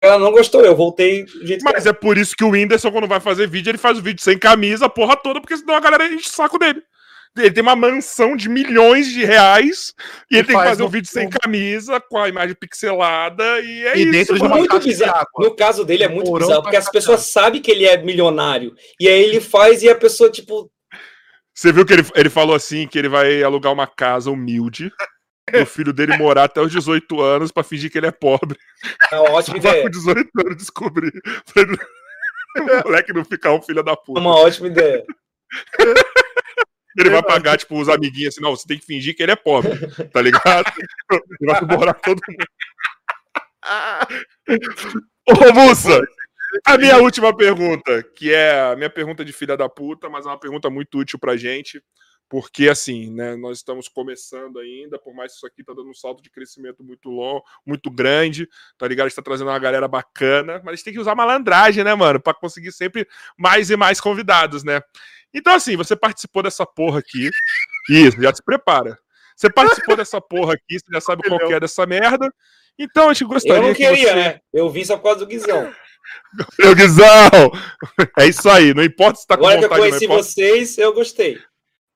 ela 0.00 0.18
não 0.18 0.30
gostou, 0.30 0.64
eu 0.64 0.76
voltei 0.76 1.24
do 1.24 1.46
jeito 1.46 1.64
Mas 1.64 1.82
que 1.82 1.88
é 1.88 1.92
por 1.92 2.18
isso 2.18 2.36
que 2.36 2.44
o 2.44 2.50
Whindersson, 2.50 2.90
quando 2.92 3.08
vai 3.08 3.20
fazer 3.20 3.48
vídeo, 3.48 3.70
ele 3.70 3.78
faz 3.78 3.98
o 3.98 4.02
vídeo 4.02 4.22
sem 4.22 4.38
camisa, 4.38 4.86
a 4.86 4.90
porra 4.90 5.16
toda, 5.16 5.40
porque 5.40 5.56
senão 5.56 5.74
a 5.74 5.80
galera 5.80 6.06
enche 6.12 6.28
o 6.28 6.32
saco 6.32 6.58
dele. 6.58 6.82
Ele 7.36 7.50
tem 7.50 7.62
uma 7.62 7.76
mansão 7.76 8.34
de 8.34 8.48
milhões 8.48 9.08
de 9.08 9.22
reais 9.22 9.92
e, 10.30 10.34
e 10.34 10.38
ele 10.38 10.46
tem 10.46 10.56
que 10.56 10.64
fazer 10.64 10.82
um 10.82 10.88
vídeo 10.88 11.10
sem 11.10 11.28
camisa, 11.28 12.00
com 12.00 12.16
a 12.18 12.28
imagem 12.28 12.56
pixelada, 12.58 13.60
e 13.60 13.86
é 13.86 13.98
e 13.98 14.02
isso. 14.02 14.12
Dentro 14.12 14.34
de 14.36 14.42
uma 14.42 14.56
muito 14.56 14.78
bizarro. 14.80 15.26
No 15.38 15.54
caso 15.54 15.84
dele 15.84 16.04
é 16.04 16.08
muito 16.08 16.32
bizarro, 16.32 16.62
porque 16.62 16.76
as 16.76 16.90
pessoas 16.90 17.26
sabem 17.26 17.60
que 17.60 17.70
ele 17.70 17.84
é 17.84 17.96
milionário. 18.02 18.74
E 18.98 19.06
aí 19.06 19.22
ele 19.22 19.40
faz 19.40 19.82
e 19.82 19.88
a 19.88 19.94
pessoa, 19.94 20.30
tipo. 20.30 20.70
Você 21.54 21.72
viu 21.72 21.84
que 21.84 21.92
ele, 21.92 22.06
ele 22.14 22.30
falou 22.30 22.54
assim 22.54 22.86
que 22.86 22.98
ele 22.98 23.08
vai 23.08 23.42
alugar 23.42 23.72
uma 23.72 23.86
casa 23.86 24.30
humilde 24.30 24.90
o 25.62 25.66
filho 25.66 25.92
dele 25.92 26.16
morar 26.16 26.44
até 26.44 26.60
os 26.60 26.70
18 26.70 27.20
anos 27.20 27.52
pra 27.52 27.62
fingir 27.62 27.90
que 27.90 27.98
ele 27.98 28.06
é 28.06 28.10
pobre. 28.10 28.58
É 29.10 29.18
uma 29.18 29.32
ótima 29.32 29.58
ideia. 29.58 29.82
Com 29.82 29.90
18 29.90 30.30
anos 30.40 30.56
descobrir. 30.56 31.12
o 32.56 32.84
moleque 32.84 33.12
não 33.12 33.24
ficar 33.24 33.52
um 33.52 33.62
filho 33.62 33.82
da 33.82 33.96
puta. 33.96 34.20
É 34.20 34.22
uma 34.22 34.34
ótima 34.36 34.68
ideia. 34.68 35.04
Ele 36.98 37.10
vai 37.10 37.22
pagar, 37.22 37.58
tipo, 37.58 37.78
os 37.78 37.88
amiguinhos 37.88 38.34
assim, 38.34 38.42
não, 38.42 38.56
você 38.56 38.66
tem 38.66 38.78
que 38.78 38.86
fingir 38.86 39.14
que 39.14 39.22
ele 39.22 39.32
é 39.32 39.36
pobre, 39.36 39.70
tá 40.12 40.22
ligado? 40.22 40.64
Ele 41.40 41.52
vai 41.52 41.76
morar 41.76 41.94
todo 41.94 42.20
mundo. 42.26 42.46
Ô, 45.28 45.52
Mussa, 45.52 46.00
a 46.64 46.78
minha 46.78 46.96
última 46.98 47.36
pergunta, 47.36 48.02
que 48.02 48.32
é 48.32 48.72
a 48.72 48.76
minha 48.76 48.88
pergunta 48.88 49.22
de 49.24 49.32
filha 49.32 49.56
da 49.56 49.68
puta, 49.68 50.08
mas 50.08 50.24
é 50.24 50.28
uma 50.30 50.40
pergunta 50.40 50.70
muito 50.70 50.98
útil 50.98 51.18
pra 51.18 51.36
gente 51.36 51.82
porque 52.28 52.68
assim, 52.68 53.10
né, 53.12 53.36
nós 53.36 53.58
estamos 53.58 53.88
começando 53.88 54.58
ainda, 54.58 54.98
por 54.98 55.14
mais 55.14 55.32
que 55.32 55.36
isso 55.36 55.46
aqui 55.46 55.60
está 55.60 55.72
dando 55.72 55.90
um 55.90 55.94
salto 55.94 56.22
de 56.22 56.30
crescimento 56.30 56.82
muito 56.82 57.08
longo, 57.08 57.42
muito 57.64 57.90
grande, 57.90 58.48
tá 58.76 58.86
ligado? 58.88 59.06
A 59.06 59.08
gente 59.08 59.16
tá 59.16 59.22
trazendo 59.22 59.48
uma 59.48 59.58
galera 59.58 59.86
bacana, 59.86 60.60
mas 60.64 60.72
a 60.72 60.76
gente 60.76 60.84
tem 60.84 60.92
que 60.94 61.00
usar 61.00 61.14
malandragem, 61.14 61.84
né, 61.84 61.94
mano, 61.94 62.20
para 62.20 62.34
conseguir 62.34 62.72
sempre 62.72 63.06
mais 63.38 63.70
e 63.70 63.76
mais 63.76 64.00
convidados, 64.00 64.64
né? 64.64 64.80
Então, 65.32 65.54
assim, 65.54 65.76
você 65.76 65.94
participou 65.94 66.42
dessa 66.42 66.64
porra 66.64 67.00
aqui. 67.00 67.30
Isso, 67.90 68.20
já 68.20 68.34
se 68.34 68.42
prepara. 68.42 68.98
Você 69.36 69.50
participou 69.50 69.96
dessa 69.96 70.20
porra 70.20 70.54
aqui, 70.54 70.78
você 70.78 70.92
já 70.92 71.00
sabe 71.00 71.28
qual 71.28 71.38
que 71.38 71.52
é 71.52 71.60
dessa 71.60 71.84
merda. 71.86 72.32
Então, 72.78 73.10
a 73.10 73.12
gente 73.12 73.26
gostaria 73.26 73.62
Eu 73.62 73.68
não 73.68 73.74
queria, 73.74 73.96
que 73.96 74.04
você... 74.04 74.14
né? 74.14 74.40
Eu 74.52 74.70
vim 74.70 74.84
só 74.84 74.96
por 74.96 75.04
causa 75.04 75.20
do 75.20 75.26
Guizão. 75.26 75.72
Meu 76.58 76.74
Guizão! 76.74 77.52
É 78.18 78.26
isso 78.26 78.48
aí, 78.48 78.72
não 78.72 78.82
importa 78.82 79.20
se 79.20 79.26
tá 79.26 79.34
Agora 79.34 79.54
com 79.54 79.58
que 79.60 79.64
eu 79.64 79.68
vontade, 79.68 79.88
conheci 79.88 80.04
importa... 80.04 80.22
vocês, 80.22 80.78
eu 80.78 80.92
gostei. 80.92 81.38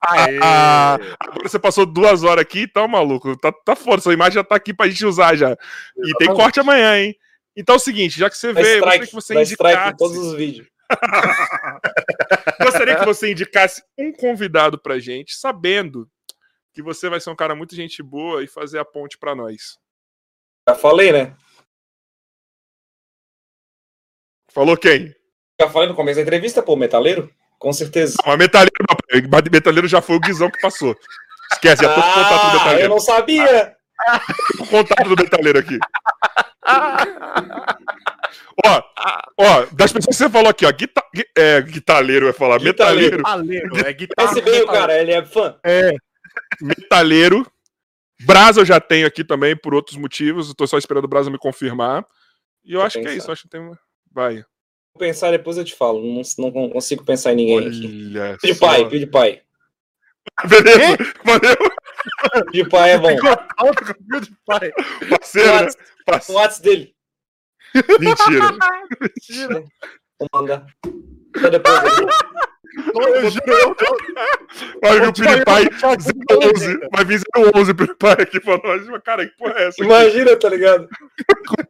Ah, 0.03 0.99
agora 1.19 1.49
você 1.49 1.59
passou 1.59 1.85
duas 1.85 2.23
horas 2.23 2.43
aqui, 2.43 2.63
então, 2.63 2.89
maluco, 2.89 3.37
tá, 3.37 3.53
tá 3.53 3.77
foda, 3.77 4.01
sua 4.01 4.15
imagem 4.15 4.35
já 4.35 4.45
tá 4.45 4.57
aqui 4.57 4.73
pra 4.73 4.89
gente 4.89 5.05
usar 5.05 5.37
já. 5.37 5.57
E 5.97 6.15
tem 6.15 6.29
corte 6.29 6.59
amanhã, 6.59 6.99
hein? 6.99 7.15
Então 7.55 7.75
é 7.75 7.77
o 7.77 7.81
seguinte, 7.81 8.19
já 8.19 8.31
que 8.31 8.37
você 8.37 8.53
Vai 8.53 8.63
veio, 8.63 8.77
eu 8.77 8.79
strike, 8.79 9.13
gostaria 9.13 9.45
que 9.45 9.55
você 9.55 9.55
indicasse... 9.75 9.97
todos 9.99 10.17
os 10.17 10.35
vídeos. 10.35 10.67
Gostaria 12.61 12.97
que 12.97 13.05
você 13.05 13.31
indicasse 13.31 13.83
um 13.97 14.13
convidado 14.13 14.77
pra 14.77 14.99
gente, 14.99 15.37
sabendo 15.37 16.11
que 16.73 16.83
você 16.83 17.09
vai 17.09 17.21
ser 17.21 17.31
um 17.31 17.37
cara 17.37 17.55
muito 17.55 17.75
gente 17.75 18.03
boa 18.03 18.43
e 18.43 18.49
fazer 18.49 18.79
a 18.79 18.85
ponte 18.85 19.17
pra 19.19 19.35
nós. 19.35 19.79
Já 20.69 20.75
falei, 20.75 21.13
né? 21.13 21.37
Falou 24.53 24.77
quem? 24.77 25.15
Já 25.61 25.71
falei 25.71 25.89
no 25.89 25.95
começo 25.95 26.17
da 26.17 26.23
entrevista, 26.23 26.63
pô, 26.63 26.75
metaleiro? 26.75 27.33
Com 27.61 27.73
certeza. 27.73 28.17
Não, 28.19 28.29
mas 28.31 28.39
metaleiro, 28.39 28.73
não, 28.89 28.97
mas 29.31 29.43
metaleiro 29.53 29.87
já 29.87 30.01
foi 30.01 30.17
o 30.17 30.21
Guizão 30.21 30.51
que 30.51 30.61
passou. 30.61 30.97
Esquece, 31.53 31.83
já 31.85 31.95
tô 31.95 32.01
com 32.01 32.09
o 32.09 32.15
contato 32.15 32.53
do 32.53 32.61
Ah, 32.69 32.81
eu 32.81 32.89
não 32.89 32.99
sabia! 32.99 33.77
Tô 34.53 34.59
com 34.59 34.65
o 34.65 34.69
contato 34.69 35.09
do 35.15 35.23
metaleiro 35.23 35.59
aqui. 35.59 35.79
ó, 38.67 38.83
ó, 39.39 39.67
das 39.73 39.93
pessoas 39.93 40.17
que 40.17 40.23
você 40.25 40.31
falou 40.31 40.49
aqui, 40.49 40.65
ó, 40.65 40.73
guita, 40.73 41.03
gui- 41.15 41.27
é, 41.37 41.61
guitarleiro 41.61 42.27
vai 42.27 42.33
falar, 42.33 42.61
metaleiro, 42.61 43.19
Metaleiro, 43.19 43.77
é 43.87 43.93
guitarra. 43.93 44.31
Esse 44.33 44.41
bem 44.43 44.63
o 44.63 44.67
cara, 44.67 44.99
ele 44.99 45.13
é 45.13 45.25
fã. 45.25 45.57
É, 45.65 45.91
metaleiro. 46.61 47.47
Brasa 48.23 48.61
eu 48.61 48.67
já 48.67 48.79
tenho 48.81 49.07
aqui 49.07 49.25
também, 49.25 49.57
por 49.57 49.75
outros 49.75 49.97
motivos. 49.97 50.49
Eu 50.49 50.55
tô 50.55 50.67
só 50.67 50.77
esperando 50.77 51.05
o 51.05 51.09
Brasa 51.09 51.31
me 51.31 51.39
confirmar. 51.39 52.05
E 52.65 52.73
eu 52.75 52.79
Vou 52.81 52.87
acho 52.87 52.99
que 52.99 53.01
é 53.01 53.05
pensar. 53.05 53.17
isso. 53.19 53.29
eu 53.29 53.33
Acho 53.33 53.43
que 53.45 53.49
tem. 53.49 53.61
uma- 53.61 53.79
Vai. 54.13 54.45
Vou 54.95 54.99
pensar 54.99 55.31
depois 55.31 55.57
eu 55.57 55.65
te 55.65 55.75
falo. 55.75 56.01
Não, 56.03 56.23
não 56.39 56.71
consigo 56.71 57.05
pensar 57.05 57.33
em 57.33 57.37
ninguém 57.37 57.69
aqui. 57.69 58.13
Olha. 58.17 58.39
PewDiePie, 58.39 58.57
só. 58.59 58.89
PewDiePie. 58.89 59.43
Beleza. 60.49 60.97
Valeu, 61.25 61.57
PewDiePie 62.53 62.77
é 62.77 62.99
bom. 62.99 63.09
o 63.15 63.75
PewDiePie. 63.75 64.37
parceiro. 65.09 65.65
né? 65.65 65.69
O 66.29 66.33
WhatsApp 66.33 66.63
dele. 66.63 66.95
Mentira. 68.01 68.51
Mentira. 69.01 69.65
Vou 70.19 70.29
mandar. 70.35 70.67
Só 71.41 71.49
depois. 71.51 71.81
Eu- 72.77 73.15
Eu 73.17 73.31
juro, 73.31 73.43
eu- 73.53 73.77
Vai 74.83 75.01
vir 75.01 75.09
o 75.09 75.45
falei, 75.45 75.69
011. 76.31 76.79
Vai 76.93 77.05
vir 77.05 77.21
011 77.37 77.75
PewDiePie 77.75 78.23
aqui 78.23 78.41
pra 78.41 78.59
nós. 78.63 79.03
Cara, 79.05 79.27
que 79.27 79.37
porra 79.37 79.55
é 79.57 79.69
essa? 79.69 79.83
aqui? 79.83 79.85
Imagina, 79.85 80.37
tá 80.37 80.49
ligado? 80.49 80.89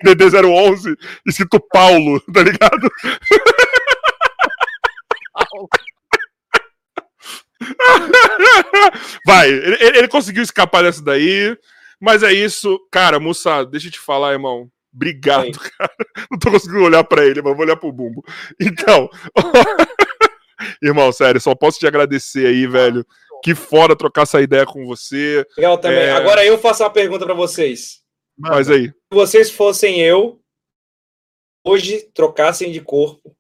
DD011 0.04 0.96
escrito 1.26 1.60
Paulo, 1.72 2.20
tá 2.32 2.42
ligado? 2.42 2.90
Vai, 9.26 9.48
ele, 9.48 9.76
ele- 9.98 10.08
conseguiu 10.08 10.42
escapar 10.42 10.82
dessa 10.82 11.02
daí. 11.02 11.56
Mas 12.00 12.22
é 12.22 12.32
isso, 12.32 12.78
cara, 12.90 13.20
moça, 13.20 13.62
deixa 13.64 13.88
eu 13.88 13.92
te 13.92 14.00
falar, 14.00 14.32
irmão. 14.32 14.68
Obrigado, 14.92 15.44
Oi. 15.44 15.52
cara. 15.78 15.92
Não 16.30 16.38
tô 16.38 16.50
conseguindo 16.50 16.82
olhar 16.82 17.04
pra 17.04 17.24
ele, 17.24 17.42
mas 17.42 17.54
vou 17.54 17.64
olhar 17.64 17.76
pro 17.76 17.92
bumbo. 17.92 18.24
Então, 18.60 19.08
irmão, 20.82 21.12
sério, 21.12 21.40
só 21.40 21.54
posso 21.54 21.78
te 21.78 21.86
agradecer 21.86 22.46
aí, 22.46 22.66
velho. 22.66 23.04
Que 23.42 23.54
foda 23.54 23.96
trocar 23.96 24.22
essa 24.22 24.40
ideia 24.40 24.66
com 24.66 24.84
você. 24.86 25.46
Legal 25.56 25.78
também. 25.78 25.98
É. 26.00 26.12
Agora 26.12 26.44
eu 26.44 26.58
faço 26.58 26.82
uma 26.82 26.90
pergunta 26.90 27.24
pra 27.24 27.34
vocês. 27.34 28.02
Mas 28.38 28.68
aí, 28.70 28.88
Se 28.88 28.94
vocês 29.12 29.50
fossem 29.50 30.00
eu, 30.00 30.40
hoje 31.64 32.02
trocassem 32.14 32.70
de 32.70 32.80
corpo, 32.80 33.30
o 33.30 33.34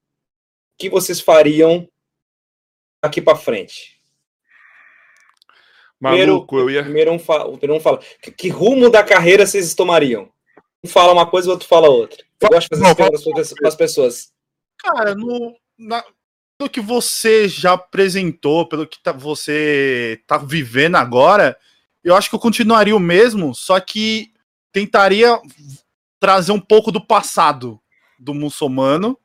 que 0.78 0.88
vocês 0.88 1.20
fariam 1.20 1.86
aqui 3.02 3.20
pra 3.20 3.36
frente? 3.36 4.00
maluco, 6.00 6.58
eu 6.58 6.70
ia. 6.70 6.82
Primeiro 6.82 7.12
um 7.12 7.18
fala. 7.18 7.46
o 7.46 7.58
primeiro 7.58 7.78
um 7.80 7.82
fala. 7.82 7.98
Que, 8.22 8.30
que 8.30 8.48
rumo 8.48 8.88
da 8.90 9.04
carreira 9.04 9.46
vocês 9.46 9.74
tomariam? 9.74 10.30
Um 10.82 10.88
fala 10.88 11.12
uma 11.12 11.28
coisa, 11.30 11.48
o 11.48 11.52
outro 11.52 11.68
fala 11.68 11.88
outra. 11.90 12.24
Eu 12.40 12.48
gosto 12.48 12.62
de 12.62 12.68
fazer 12.68 12.82
Não, 12.82 12.94
para 12.94 13.10
para 13.60 13.68
as 13.68 13.76
pessoas. 13.76 14.32
Cara, 14.78 15.14
no, 15.14 15.54
na- 15.78 16.04
pelo 16.60 16.68
que 16.68 16.80
você 16.82 17.48
já 17.48 17.72
apresentou, 17.72 18.68
pelo 18.68 18.86
que 18.86 19.02
tá- 19.02 19.12
você 19.12 20.20
tá 20.26 20.36
vivendo 20.36 20.96
agora, 20.96 21.56
eu 22.04 22.14
acho 22.14 22.28
que 22.28 22.34
eu 22.34 22.40
continuaria 22.40 22.94
o 22.94 23.00
mesmo, 23.00 23.54
só 23.54 23.80
que 23.80 24.30
tentaria 24.70 25.40
trazer 26.18 26.52
um 26.52 26.60
pouco 26.60 26.92
do 26.92 27.00
passado 27.00 27.80
do 28.18 28.34
muçulmano, 28.34 29.16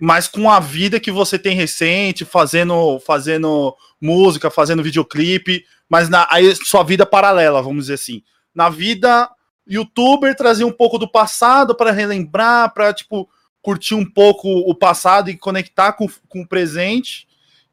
mas 0.00 0.26
com 0.26 0.50
a 0.50 0.58
vida 0.58 0.98
que 0.98 1.10
você 1.10 1.38
tem 1.38 1.54
recente, 1.54 2.24
fazendo, 2.24 2.98
fazendo 3.00 3.76
música, 4.00 4.50
fazendo 4.50 4.82
videoclipe, 4.82 5.66
mas 5.86 6.08
na 6.08 6.26
aí 6.30 6.54
sua 6.56 6.82
vida 6.82 7.04
paralela, 7.04 7.60
vamos 7.60 7.84
dizer 7.84 7.94
assim. 7.94 8.22
Na 8.54 8.70
vida 8.70 9.28
youtuber 9.66 10.34
trazer 10.34 10.64
um 10.64 10.72
pouco 10.72 10.96
do 10.96 11.10
passado 11.10 11.74
para 11.74 11.92
relembrar, 11.92 12.72
para 12.72 12.94
tipo 12.94 13.28
curtir 13.62 13.94
um 13.94 14.04
pouco 14.04 14.48
o 14.48 14.74
passado 14.74 15.30
e 15.30 15.36
conectar 15.36 15.92
com, 15.92 16.06
com 16.28 16.42
o 16.42 16.48
presente. 16.48 17.26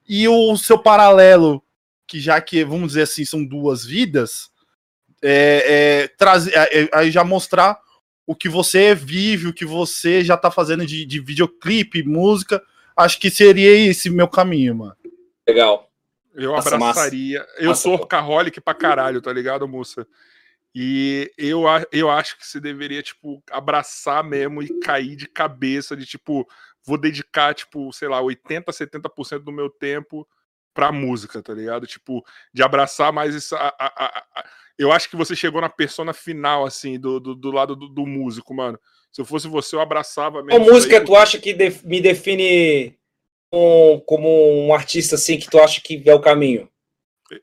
E 0.07 0.27
o 0.27 0.55
seu 0.57 0.77
paralelo, 0.77 1.63
que 2.07 2.19
já 2.19 2.39
que, 2.39 2.63
vamos 2.63 2.89
dizer 2.89 3.03
assim, 3.03 3.25
são 3.25 3.43
duas 3.43 3.83
vidas, 3.85 4.51
é, 5.21 6.03
é, 6.03 6.07
trazer, 6.09 6.53
é, 6.55 6.83
é, 6.83 6.89
aí 6.93 7.09
já 7.09 7.23
mostrar 7.23 7.79
o 8.27 8.35
que 8.35 8.49
você 8.49 8.93
vive, 8.93 9.47
o 9.47 9.53
que 9.53 9.65
você 9.65 10.23
já 10.23 10.35
tá 10.35 10.51
fazendo 10.51 10.85
de, 10.85 11.05
de 11.05 11.19
videoclipe, 11.19 12.03
música. 12.03 12.61
Acho 12.95 13.19
que 13.19 13.29
seria 13.29 13.89
esse 13.89 14.09
meu 14.09 14.27
caminho, 14.27 14.75
mano. 14.75 14.95
Legal. 15.47 15.89
Eu 16.33 16.51
Massa, 16.51 16.75
abraçaria. 16.75 17.45
Eu 17.57 17.69
Massa, 17.69 17.81
sou 17.81 17.93
workaholic 17.93 18.59
pra 18.59 18.73
caralho, 18.73 19.21
tá 19.21 19.31
ligado, 19.31 19.67
moça? 19.67 20.05
E 20.77 21.31
eu, 21.37 21.63
eu 21.89 22.09
acho 22.09 22.37
que 22.37 22.45
você 22.45 22.59
deveria, 22.59 23.01
tipo, 23.01 23.41
abraçar 23.49 24.21
mesmo 24.25 24.61
e 24.61 24.77
cair 24.81 25.15
de 25.15 25.25
cabeça, 25.25 25.95
de 25.95 26.05
tipo, 26.05 26.45
vou 26.85 26.97
dedicar, 26.97 27.53
tipo, 27.55 27.93
sei 27.93 28.09
lá, 28.09 28.19
80, 28.19 28.73
70% 28.73 29.39
do 29.39 29.53
meu 29.53 29.69
tempo 29.69 30.27
pra 30.73 30.91
música, 30.91 31.41
tá 31.41 31.53
ligado? 31.53 31.87
Tipo, 31.87 32.25
de 32.53 32.61
abraçar 32.61 33.13
mais 33.13 33.33
isso. 33.33 33.55
a- 33.55 33.73
a- 33.79 34.05
a- 34.35 34.45
Eu 34.77 34.91
acho 34.91 35.09
que 35.09 35.15
você 35.15 35.33
chegou 35.33 35.61
na 35.61 35.69
persona 35.69 36.11
final, 36.11 36.65
assim, 36.65 36.99
do, 36.99 37.17
do, 37.21 37.33
do 37.33 37.49
lado 37.51 37.73
do, 37.77 37.87
do 37.87 38.05
músico, 38.05 38.53
mano. 38.53 38.77
Se 39.09 39.21
eu 39.21 39.25
fosse 39.25 39.47
você, 39.47 39.77
eu 39.77 39.79
abraçava 39.79 40.43
mesmo. 40.43 40.59
Qual 40.65 40.73
música 40.73 40.97
aí, 40.97 41.05
tu 41.05 41.15
acha 41.15 41.39
que 41.39 41.53
me 41.85 42.01
define 42.01 42.93
um- 43.53 44.01
como 44.05 44.27
um 44.67 44.73
artista 44.73 45.15
assim 45.15 45.39
que 45.39 45.49
tu 45.49 45.57
acha 45.59 45.79
que 45.79 46.03
é 46.05 46.13
o 46.13 46.19
caminho? 46.19 46.69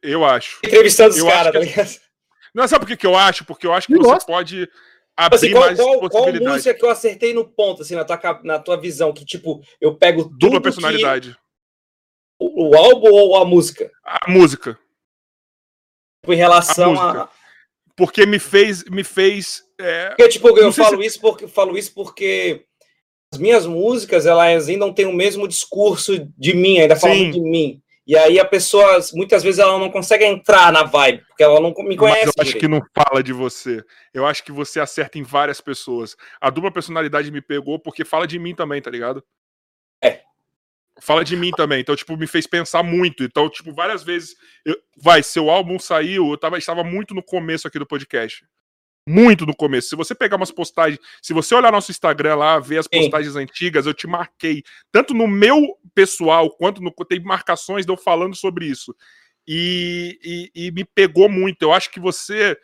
Eu 0.03 0.23
acho. 0.27 0.61
Entrevistando 0.63 1.15
os 1.15 1.23
caras, 1.23 1.53
tá 1.55 1.59
ligado? 1.61 2.12
Não, 2.55 2.69
sabe 2.69 2.85
por 2.85 2.89
que, 2.89 2.97
que 2.97 3.07
eu 3.07 3.17
acho? 3.17 3.45
Porque 3.45 3.67
eu 3.67 3.73
acho 3.73 3.87
que 3.87 3.95
Eu 3.95 3.99
você 3.99 4.11
gosto. 4.11 4.27
pode 4.27 4.67
Tipo 4.67 4.73
abrir 5.17 5.37
Assim, 5.37 5.51
qual, 5.53 5.63
mais 5.65 5.79
qual, 5.79 6.11
qual 6.11 6.33
música 6.33 6.75
que 6.75 6.85
eu 6.85 6.91
acertei 6.91 7.33
no 7.35 7.47
ponto, 7.47 7.83
assim, 7.83 7.95
na 7.95 8.05
tua, 8.05 8.41
na 8.45 8.59
tua 8.59 8.77
visão? 8.81 9.13
Que, 9.13 9.25
tipo, 9.25 9.63
eu 9.81 9.95
pego 9.95 10.25
tudo 10.25 10.39
Dupla 10.39 10.59
que- 10.59 10.65
personalidade. 10.65 11.37
o, 12.41 12.71
o 12.71 12.77
álbum 12.77 13.11
ou 13.11 13.37
a 13.37 13.45
música? 13.45 13.91
A 14.05 14.31
música. 14.31 14.79
Tipo, 16.23 16.33
em 16.33 16.37
relação 16.37 16.99
A 16.99 17.03
a... 17.03 17.13
música. 17.15 17.29
Porque 17.97 18.25
me 18.27 18.39
fez. 18.39 18.85
Me 18.85 19.05
fez 19.05 19.63
é, 19.79 20.09
Porque, 20.09 20.29
tipo, 20.29 20.49
eu 20.49 20.65
Não 20.65 20.73
falo 20.73 21.03
isso 21.03 21.21
porque 21.21 21.47
falo 21.47 21.77
isso 21.77 21.93
porque 21.93 22.65
as 23.33 23.39
minhas 23.39 23.67
músicas, 23.67 24.25
elas 24.27 24.69
ainda 24.69 24.87
não 24.87 24.93
têm 24.95 25.07
o 25.07 25.13
mesmo 25.13 25.47
discurso 25.49 26.19
de 26.39 26.55
mim, 26.55 26.79
ainda 26.79 26.97
falam 26.97 27.31
de 27.31 27.41
mim. 27.41 27.82
E 28.07 28.17
aí 28.17 28.39
a 28.41 28.45
pessoa, 28.45 28.99
muitas 29.15 29.43
vezes, 29.45 29.61
ela 29.61 29.79
não 29.79 29.89
consegue 29.91 30.25
entrar 30.25 30.73
na 30.73 30.83
vibe, 30.83 31.25
porque 31.29 31.43
ela 31.43 31.61
não 31.61 31.71
me 31.71 31.91
mas 31.91 31.97
conhece. 31.97 32.27
eu 32.27 32.33
acho 32.39 32.45
direito. 32.53 32.59
que 32.61 32.69
não 32.69 32.83
fala 32.95 33.23
de 33.23 33.33
você. 33.33 33.81
Eu 34.13 34.27
acho 34.27 34.43
que 34.43 34.51
você 34.51 34.81
acerta 34.81 35.19
em 35.19 35.23
várias 35.23 35.61
pessoas. 35.61 36.17
A 36.41 36.51
dupla 36.51 36.73
personalidade 36.73 37.31
me 37.31 37.41
pegou 37.41 37.79
porque 37.79 38.05
fala 38.05 38.27
de 38.27 38.39
mim 38.41 38.55
também, 38.57 38.83
tá 38.83 38.91
ligado? 38.91 39.23
É. 40.03 40.21
Fala 41.01 41.25
de 41.25 41.37
mim 41.37 41.51
também. 41.53 41.81
Então, 41.81 41.95
tipo, 41.97 42.17
me 42.17 42.27
fez 42.27 42.47
pensar 42.47 42.83
muito. 42.83 43.23
Então, 43.23 43.49
tipo, 43.49 43.73
várias 43.73 44.03
vezes. 44.03 44.35
eu- 44.65 44.77
vai, 44.97 45.23
seu 45.23 45.49
álbum 45.49 45.79
saiu, 45.79 46.31
eu 46.31 46.37
tava, 46.37 46.59
estava 46.59 46.83
muito 46.85 47.15
no 47.15 47.23
começo 47.23 47.67
aqui 47.69 47.79
do 47.79 47.87
podcast. 47.87 48.45
Muito 49.07 49.45
no 49.45 49.55
começo. 49.55 49.89
Se 49.89 49.97
você 49.97 50.15
pegar 50.15 50.37
umas 50.37 50.53
postagens, 50.53 51.01
se 51.21 51.33
você 51.33 51.55
olhar 51.55 51.73
nosso 51.73 51.91
Instagram 51.91 52.37
lá, 52.37 52.61
ver 52.61 52.79
as 52.79 52.87
Sim. 52.93 53.01
postagens 53.01 53.35
antigas, 53.35 53.85
eu 53.85 53.93
te 53.93 54.07
marquei. 54.07 54.63
Tanto 54.93 55.13
no 55.13 55.27
meu 55.27 55.77
pessoal, 55.95 56.51
quanto 56.51 56.81
no. 56.81 56.93
Tem 57.09 57.21
marcações 57.21 57.85
de 57.85 57.93
eu 57.93 57.97
falando 57.97 58.37
sobre 58.37 58.67
isso. 58.67 58.95
E, 59.47 60.51
e, 60.55 60.67
e 60.67 60.71
me 60.71 60.85
pegou 60.85 61.29
muito. 61.29 61.63
Eu 61.63 61.73
acho 61.73 61.91
que 61.91 61.99
você. 61.99 62.57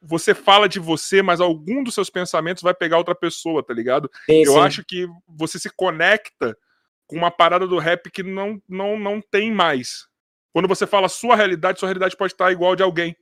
Você 0.00 0.32
fala 0.32 0.68
de 0.68 0.78
você, 0.78 1.22
mas 1.22 1.40
algum 1.40 1.82
dos 1.82 1.92
seus 1.92 2.08
pensamentos 2.08 2.62
vai 2.62 2.72
pegar 2.72 2.98
outra 2.98 3.16
pessoa, 3.16 3.64
tá 3.64 3.74
ligado? 3.74 4.08
Sim, 4.30 4.44
Eu 4.44 4.52
sim. 4.52 4.60
acho 4.60 4.84
que 4.84 5.08
você 5.26 5.58
se 5.58 5.68
conecta 5.74 6.56
com 7.04 7.16
uma 7.16 7.32
parada 7.32 7.66
do 7.66 7.78
rap 7.78 8.08
que 8.08 8.22
não, 8.22 8.62
não, 8.68 8.96
não 8.96 9.20
tem 9.20 9.50
mais. 9.50 10.06
Quando 10.52 10.68
você 10.68 10.86
fala 10.86 11.08
sua 11.08 11.34
realidade, 11.34 11.80
sua 11.80 11.88
realidade 11.88 12.16
pode 12.16 12.32
estar 12.32 12.52
igual 12.52 12.76
de 12.76 12.82
alguém. 12.84 13.16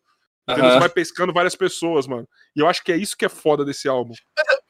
Uhum. 0.48 0.56
Você 0.56 0.78
vai 0.78 0.88
pescando 0.88 1.32
várias 1.32 1.56
pessoas, 1.56 2.06
mano. 2.06 2.28
E 2.54 2.60
eu 2.60 2.68
acho 2.68 2.82
que 2.84 2.92
é 2.92 2.96
isso 2.96 3.16
que 3.16 3.24
é 3.24 3.28
foda 3.28 3.64
desse 3.64 3.88
álbum. 3.88 4.14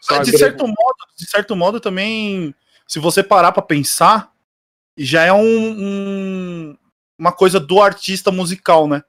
Sabe? 0.01 0.25
De 0.25 0.39
certo 0.39 0.67
modo, 0.67 0.97
de 1.17 1.29
certo 1.29 1.57
modo 1.57 1.81
também, 1.81 2.55
se 2.87 2.99
você 2.99 3.23
parar 3.23 3.53
para 3.53 3.63
pensar, 3.63 4.33
já 4.97 5.25
é 5.25 5.33
um, 5.33 5.41
um, 5.41 6.79
uma 7.19 7.33
coisa 7.33 7.61
do 7.61 7.81
artista 7.81 8.31
musical, 8.31 8.89
né? 8.89 9.03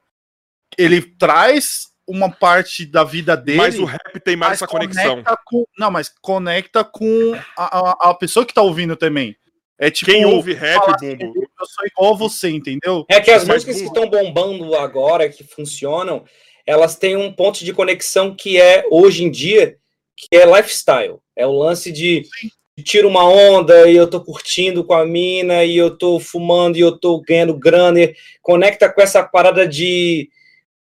Ele 0.78 1.02
traz 1.02 1.88
uma 2.06 2.30
parte 2.30 2.86
da 2.86 3.04
vida 3.04 3.36
dele. 3.36 3.58
Mas 3.58 3.80
o 3.80 3.86
rap 3.86 4.20
tem 4.20 4.36
mais 4.36 4.54
essa 4.54 4.68
conexão. 4.68 5.24
Com, 5.46 5.66
não, 5.78 5.92
mas 5.92 6.10
conecta 6.22 6.84
com 6.84 7.34
a, 7.58 7.80
a, 7.80 8.10
a 8.10 8.14
pessoa 8.14 8.46
que 8.46 8.54
tá 8.54 8.62
ouvindo 8.62 8.96
também. 8.96 9.36
É 9.80 9.92
tipo, 9.92 10.12
Quem 10.12 10.26
ouve 10.26 10.54
rap, 10.54 10.82
assim, 10.90 11.16
Bumbo? 11.16 11.48
Eu 11.60 11.66
sou 11.68 11.86
igual 11.86 12.18
você, 12.18 12.50
entendeu? 12.50 13.06
É 13.08 13.22
que 13.22 13.30
as 13.30 13.46
músicas 13.46 13.76
que 13.76 13.84
estão 13.84 14.10
bombando 14.10 14.74
agora, 14.76 15.30
que 15.30 15.44
funcionam, 15.44 16.26
elas 16.68 16.98
têm 16.98 17.16
um 17.16 17.32
ponto 17.32 17.64
de 17.64 17.74
conexão 17.74 18.36
que 18.36 18.60
é, 18.60 18.86
hoje 18.92 19.24
em 19.24 19.32
dia, 19.32 19.78
que 20.16 20.36
é 20.36 20.46
lifestyle. 20.46 21.18
É 21.36 21.48
o 21.48 21.52
lance 21.54 21.92
de 21.92 22.28
tiro 22.84 23.08
uma 23.08 23.28
onda 23.28 23.90
e 23.90 23.96
eu 23.96 24.08
tô 24.08 24.22
curtindo 24.22 24.84
com 24.84 24.94
a 24.94 25.06
mina 25.06 25.64
e 25.64 25.76
eu 25.78 25.98
tô 25.98 26.20
fumando 26.20 26.78
e 26.78 26.82
eu 26.82 26.98
tô 26.98 27.22
ganhando 27.22 27.58
grana. 27.58 28.02
E 28.02 28.16
conecta 28.42 28.92
com 28.92 29.02
essa 29.02 29.24
parada 29.24 29.66
de, 29.66 30.30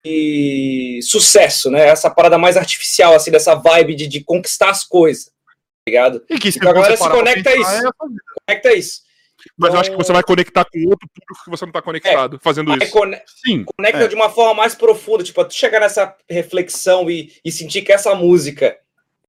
de, 0.05 1.01
sucesso, 1.02 1.70
né? 1.70 1.89
Essa 1.89 2.10
parada 2.10 2.36
mais 2.36 2.59
artificial, 2.59 3.15
assim, 3.15 3.31
dessa 3.31 3.55
vibe 3.55 3.94
de, 3.94 4.07
de 4.07 4.23
conquistar 4.23 4.70
as 4.70 4.84
coisas. 4.84 5.25
Tá 5.25 5.89
ligado? 5.89 6.23
E 6.28 6.39
que 6.39 6.51
então, 6.51 6.70
agora 6.70 6.97
se 6.97 7.09
conecta 7.09 7.51
a 7.51 7.57
isso. 7.57 7.70
É 7.70 7.91
conecta 8.47 8.68
a 8.68 8.75
isso. 8.75 9.01
Mas 9.57 9.69
então, 9.69 9.77
eu 9.77 9.81
acho 9.81 9.91
que 9.91 9.97
você 9.97 10.12
vai 10.12 10.23
conectar 10.23 10.65
com 10.65 10.79
outro 10.89 11.09
público 11.09 11.45
que 11.45 11.51
você 11.51 11.65
não 11.65 11.71
está 11.71 11.83
conectado 11.83 12.37
é, 12.37 12.39
fazendo 12.41 12.77
isso. 12.77 12.93
Cone 12.93 13.17
Sim. 13.45 13.65
Conecta 13.65 14.05
é. 14.05 14.09
de 14.09 14.15
uma 14.15 14.31
forma 14.31 14.55
mais 14.55 14.75
profunda, 14.75 15.25
tipo, 15.25 15.45
tu 15.45 15.55
chegar 15.55 15.81
nessa 15.81 16.17
reflexão 16.29 17.11
e, 17.11 17.33
e 17.45 17.51
sentir 17.51 17.83
que 17.83 17.93
essa 17.93 18.15
música 18.15 18.77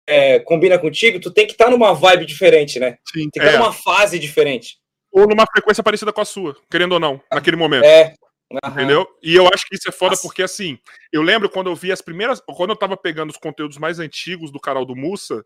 é, 0.05 0.39
combina 0.39 0.77
contigo, 0.77 1.19
tu 1.19 1.31
tem 1.31 1.45
que 1.45 1.53
estar 1.53 1.65
tá 1.65 1.71
numa 1.71 1.93
vibe 1.93 2.25
diferente, 2.25 2.79
né? 2.79 2.97
Sim, 3.05 3.29
tem 3.29 3.29
que 3.31 3.39
estar 3.39 3.51
tá 3.51 3.57
é. 3.57 3.59
numa 3.59 3.73
fase 3.73 4.19
diferente. 4.19 4.77
Ou 5.11 5.27
numa 5.27 5.45
frequência 5.45 5.83
parecida 5.83 6.11
com 6.11 6.21
a 6.21 6.25
sua, 6.25 6.55
querendo 6.69 6.93
ou 6.93 6.99
não, 6.99 7.21
naquele 7.31 7.55
momento. 7.57 7.85
É. 7.85 8.13
Uhum. 8.51 8.71
Entendeu? 8.71 9.07
E 9.21 9.35
eu 9.35 9.47
acho 9.47 9.65
que 9.67 9.75
isso 9.75 9.89
é 9.89 9.91
foda 9.91 10.11
Nossa. 10.11 10.21
porque, 10.21 10.43
assim, 10.43 10.77
eu 11.11 11.21
lembro 11.21 11.49
quando 11.49 11.69
eu 11.69 11.75
vi 11.75 11.91
as 11.91 12.01
primeiras. 12.01 12.39
Quando 12.39 12.69
eu 12.69 12.75
tava 12.75 12.95
pegando 12.95 13.31
os 13.31 13.37
conteúdos 13.37 13.77
mais 13.77 13.99
antigos 13.99 14.51
do 14.51 14.59
canal 14.59 14.85
do 14.85 14.95
Mussa, 14.95 15.43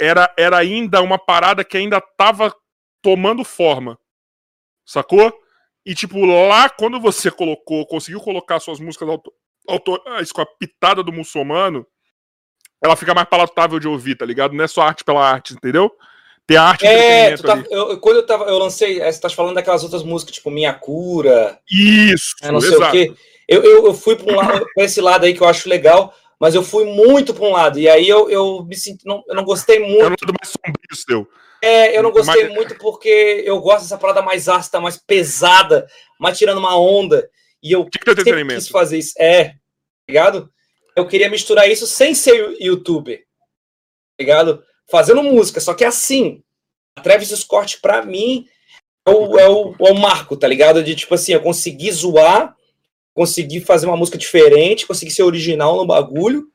era, 0.00 0.32
era 0.36 0.56
ainda 0.56 1.00
uma 1.00 1.18
parada 1.18 1.64
que 1.64 1.76
ainda 1.76 2.00
tava 2.00 2.52
tomando 3.02 3.44
forma. 3.44 3.98
Sacou? 4.84 5.32
E, 5.84 5.94
tipo, 5.94 6.24
lá, 6.24 6.68
quando 6.68 7.00
você 7.00 7.30
colocou, 7.30 7.86
conseguiu 7.86 8.20
colocar 8.20 8.60
suas 8.60 8.80
músicas 8.80 9.08
autorais 9.66 10.32
com 10.32 10.40
a 10.40 10.46
pitada 10.46 11.02
do 11.02 11.12
muçulmano, 11.12 11.86
ela 12.82 12.96
fica 12.96 13.14
mais 13.14 13.28
palatável 13.28 13.78
de 13.78 13.88
ouvir, 13.88 14.16
tá 14.16 14.24
ligado? 14.24 14.54
Não 14.54 14.64
é 14.64 14.68
só 14.68 14.82
arte 14.82 15.04
pela 15.04 15.26
arte, 15.26 15.54
entendeu? 15.54 15.90
Tem 16.46 16.56
a 16.56 16.62
arte 16.62 16.86
é, 16.86 17.36
tá, 17.36 17.62
eu, 17.70 17.98
quando 18.00 18.16
eu 18.16 18.26
tava, 18.26 18.44
eu 18.44 18.58
lancei, 18.58 19.00
é, 19.02 19.12
você 19.12 19.20
tá 19.20 19.28
falando 19.28 19.54
daquelas 19.54 19.82
outras 19.82 20.02
músicas, 20.02 20.36
tipo 20.36 20.50
Minha 20.50 20.72
Cura. 20.72 21.58
Isso, 21.70 22.34
é, 22.40 22.50
não 22.50 22.60
sei 22.60 22.74
exato. 22.74 22.88
o 22.88 22.92
quê. 22.92 23.14
Eu, 23.46 23.62
eu, 23.62 23.86
eu 23.86 23.94
fui 23.94 24.16
pra, 24.16 24.32
um 24.32 24.36
lado, 24.36 24.66
pra 24.74 24.84
esse 24.84 25.00
lado 25.00 25.24
aí 25.24 25.34
que 25.34 25.42
eu 25.42 25.48
acho 25.48 25.68
legal, 25.68 26.14
mas 26.40 26.54
eu 26.54 26.62
fui 26.62 26.84
muito 26.84 27.34
pra 27.34 27.44
um 27.44 27.52
lado. 27.52 27.78
E 27.78 27.88
aí 27.88 28.08
eu, 28.08 28.30
eu 28.30 28.64
me 28.64 28.76
sinto, 28.76 29.06
não, 29.06 29.22
eu 29.26 29.34
não 29.34 29.44
gostei 29.44 29.78
muito. 29.78 30.02
É 30.02 30.08
lado 30.08 30.34
mais 30.40 30.52
sombrio 30.52 30.96
seu. 30.96 31.28
É, 31.60 31.96
eu 31.96 32.02
não 32.02 32.12
gostei 32.12 32.44
mas... 32.44 32.54
muito 32.54 32.76
porque 32.76 33.42
eu 33.44 33.60
gosto 33.60 33.82
dessa 33.82 33.98
parada 33.98 34.22
mais 34.22 34.48
ácida, 34.48 34.80
mais 34.80 34.96
pesada, 34.96 35.88
mais 36.18 36.38
tirando 36.38 36.58
uma 36.58 36.78
onda. 36.78 37.28
E 37.62 37.72
eu 37.72 37.84
que 37.84 37.98
que 37.98 38.30
é 38.30 38.44
quis 38.44 38.68
fazer 38.68 38.98
isso. 38.98 39.14
É, 39.18 39.44
tá 39.44 39.54
ligado? 40.08 40.52
eu 40.98 41.06
queria 41.06 41.30
misturar 41.30 41.70
isso 41.70 41.86
sem 41.86 42.14
ser 42.14 42.56
youtuber, 42.60 43.20
tá 43.20 43.24
ligado? 44.20 44.64
Fazendo 44.90 45.22
música, 45.22 45.60
só 45.60 45.72
que 45.72 45.84
é 45.84 45.86
assim. 45.86 46.42
A 46.96 47.00
Travis 47.00 47.28
Scott, 47.28 47.80
pra 47.80 48.04
mim, 48.04 48.48
é 49.06 49.10
o, 49.10 49.38
é, 49.38 49.48
o, 49.48 49.74
é 49.78 49.92
o 49.92 49.98
marco, 49.98 50.36
tá 50.36 50.48
ligado? 50.48 50.82
De 50.82 50.96
tipo 50.96 51.14
assim, 51.14 51.32
eu 51.32 51.40
consegui 51.40 51.90
zoar, 51.92 52.56
consegui 53.18 53.60
fazer 53.60 53.86
uma 53.86 53.96
música 53.96 54.16
diferente, 54.16 54.86
consegui 54.86 55.10
ser 55.10 55.24
original 55.24 55.76
no 55.76 55.84
bagulho, 55.84 56.46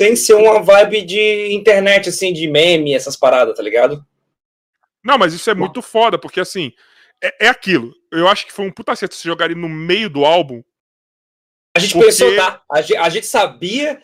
sem 0.00 0.16
ser 0.16 0.34
uma 0.34 0.60
vibe 0.60 1.02
de 1.02 1.52
internet, 1.52 2.08
assim, 2.08 2.32
de 2.32 2.48
meme, 2.48 2.94
essas 2.94 3.16
paradas, 3.16 3.56
tá 3.56 3.62
ligado? 3.62 4.04
Não, 5.04 5.16
mas 5.16 5.32
isso 5.32 5.48
é 5.48 5.54
muito 5.54 5.80
foda, 5.80 6.18
porque 6.18 6.40
assim, 6.40 6.72
é, 7.22 7.46
é 7.46 7.48
aquilo. 7.48 7.94
Eu 8.10 8.26
acho 8.26 8.44
que 8.44 8.52
foi 8.52 8.66
um 8.66 8.72
puta 8.72 8.96
certo 8.96 9.14
se 9.14 9.22
jogar 9.22 9.44
ele 9.44 9.54
no 9.54 9.68
meio 9.68 10.10
do 10.10 10.24
álbum, 10.24 10.64
a 11.76 11.78
gente 11.78 11.92
porque... 11.92 12.06
pensou, 12.06 12.34
tá? 12.34 12.60
A 12.72 12.82
gente, 12.82 12.96
a 12.96 13.08
gente 13.08 13.26
sabia 13.28 14.02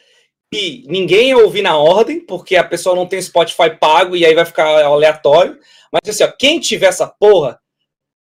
que 0.52 0.84
ninguém 0.86 1.30
ia 1.30 1.38
ouvir 1.38 1.62
na 1.62 1.76
ordem, 1.76 2.20
porque 2.20 2.54
a 2.54 2.62
pessoa 2.62 2.94
não 2.94 3.04
tem 3.04 3.20
Spotify 3.20 3.76
pago 3.80 4.14
e 4.14 4.24
aí 4.24 4.32
vai 4.32 4.44
ficar 4.44 4.84
aleatório. 4.84 5.58
Mas 5.92 6.08
assim, 6.08 6.22
ó, 6.22 6.32
quem 6.38 6.60
tiver 6.60 6.86
essa 6.86 7.08
porra, 7.08 7.60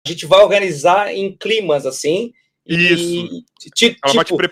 a 0.06 0.08
gente 0.08 0.24
vai 0.24 0.40
organizar 0.40 1.14
em 1.14 1.36
climas 1.36 1.84
assim. 1.84 2.32
Isso. 2.66 3.44
E, 3.64 3.70
tipo, 3.70 3.98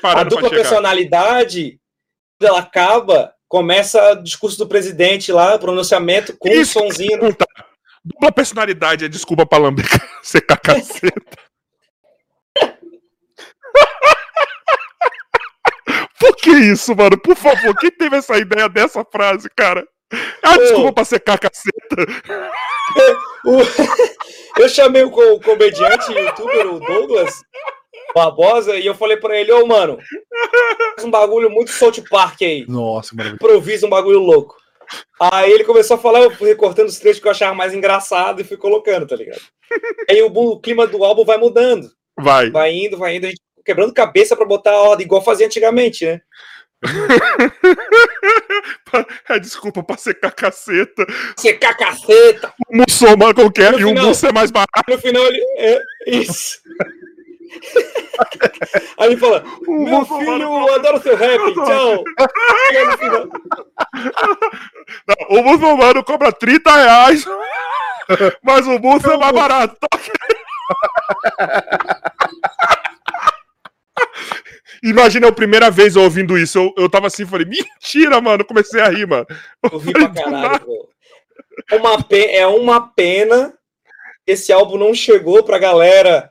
a 0.04 0.22
dupla 0.22 0.50
personalidade, 0.50 1.80
ela 2.40 2.60
acaba, 2.60 3.34
começa 3.48 4.12
o 4.12 4.22
discurso 4.22 4.56
do 4.58 4.68
presidente 4.68 5.32
lá, 5.32 5.58
pronunciamento 5.58 6.36
com 6.36 6.48
Isso, 6.48 6.78
um 6.78 6.82
sonzinho. 6.82 7.36
Dupla 8.04 8.30
personalidade 8.32 9.04
é 9.04 9.08
desculpa 9.08 9.44
pra 9.46 9.58
lamber, 9.58 9.86
secar 10.22 10.58
caceta. 10.58 11.20
Por 16.18 16.36
que 16.36 16.50
isso, 16.50 16.94
mano? 16.96 17.20
Por 17.20 17.36
favor, 17.36 17.76
quem 17.76 17.90
teve 17.90 18.16
essa 18.16 18.38
ideia 18.38 18.66
dessa 18.68 19.04
frase, 19.04 19.48
cara? 19.54 19.86
Ah, 20.42 20.56
desculpa 20.56 20.92
pra 20.92 21.04
secar 21.04 21.34
a 21.34 21.38
caceta. 21.38 21.96
eu 24.58 24.68
chamei 24.68 25.02
o 25.02 25.10
comediante 25.10 26.12
youtuber, 26.12 26.74
o 26.74 26.80
Douglas 26.80 27.42
Barbosa, 28.14 28.76
e 28.76 28.86
eu 28.86 28.94
falei 28.94 29.16
pra 29.16 29.38
ele, 29.38 29.50
ô, 29.50 29.62
oh, 29.62 29.66
mano, 29.66 29.98
faz 30.94 31.04
um 31.04 31.10
bagulho 31.10 31.50
muito 31.50 31.72
South 31.72 32.04
Park 32.08 32.42
aí. 32.42 32.64
Nossa, 32.68 33.14
mano. 33.14 33.34
Improvisa 33.34 33.86
um 33.86 33.90
bagulho 33.90 34.20
louco. 34.20 34.56
Aí 35.20 35.50
ele 35.50 35.64
começou 35.64 35.96
a 35.96 35.98
falar, 35.98 36.20
eu 36.20 36.30
fui 36.30 36.48
recortando 36.48 36.88
os 36.88 36.98
trechos 36.98 37.20
que 37.20 37.26
eu 37.26 37.32
achava 37.32 37.54
mais 37.54 37.74
engraçado 37.74 38.40
e 38.40 38.44
fui 38.44 38.56
colocando, 38.56 39.06
tá 39.06 39.16
ligado? 39.16 39.40
Aí 40.08 40.22
o, 40.22 40.28
o 40.28 40.60
clima 40.60 40.86
do 40.86 41.04
álbum 41.04 41.24
vai 41.24 41.38
mudando. 41.38 41.90
Vai. 42.16 42.50
Vai 42.50 42.72
indo, 42.72 42.96
vai 42.96 43.16
indo, 43.16 43.26
a 43.26 43.30
gente 43.30 43.40
quebrando 43.64 43.94
cabeça 43.94 44.36
para 44.36 44.44
botar 44.44 44.72
a 44.72 44.82
ordem, 44.82 45.06
igual 45.06 45.22
fazia 45.22 45.46
antigamente, 45.46 46.04
né? 46.04 46.20
é, 49.28 49.38
desculpa, 49.38 49.82
pra 49.82 49.96
secar 49.96 50.32
caceta. 50.32 51.06
Secar 51.36 51.76
caceta! 51.76 52.52
O 52.68 52.76
muçulmano 52.76 53.34
qualquer 53.34 53.72
no 53.72 53.78
e 53.78 53.84
final, 53.84 54.04
o 54.04 54.08
muço 54.08 54.26
é 54.26 54.32
mais 54.32 54.50
barato. 54.50 54.84
No 54.86 54.98
final 54.98 55.24
ele. 55.24 55.42
É, 55.56 55.80
isso. 56.06 56.58
Aí 58.98 59.08
ele 59.10 59.16
fala: 59.16 59.44
o 59.66 59.84
Meu 59.84 60.04
filho, 60.04 60.42
eu 60.42 60.74
adoro 60.74 61.02
seu 61.02 61.16
rap, 61.16 61.40
tchau. 61.54 62.04
Não, 65.06 65.16
o 65.38 65.42
muçulmano 65.42 66.04
cobra 66.04 66.32
30 66.32 66.76
reais, 66.76 67.24
mas 68.42 68.66
o 68.66 68.78
muço 68.78 69.10
é 69.10 69.16
mais 69.16 69.32
barato. 69.32 69.76
Imagina 74.82 75.28
a 75.28 75.32
primeira 75.32 75.70
vez 75.70 75.96
ouvindo 75.96 76.36
isso. 76.36 76.58
Eu, 76.58 76.74
eu 76.76 76.90
tava 76.90 77.06
assim, 77.06 77.24
falei, 77.24 77.46
mentira, 77.46 78.20
mano. 78.20 78.44
Comecei 78.44 78.80
a 78.80 78.88
rir, 78.88 79.06
mano. 79.06 79.26
Eu 79.70 79.78
ri 79.78 79.92
pra 79.92 80.08
caralho, 80.10 80.88
é 81.70 81.76
uma, 81.76 82.02
pena, 82.02 82.32
é 82.32 82.46
uma 82.46 82.88
pena 82.88 83.54
esse 84.26 84.52
álbum 84.52 84.78
não 84.78 84.94
chegou 84.94 85.42
pra 85.42 85.58
galera 85.58 86.30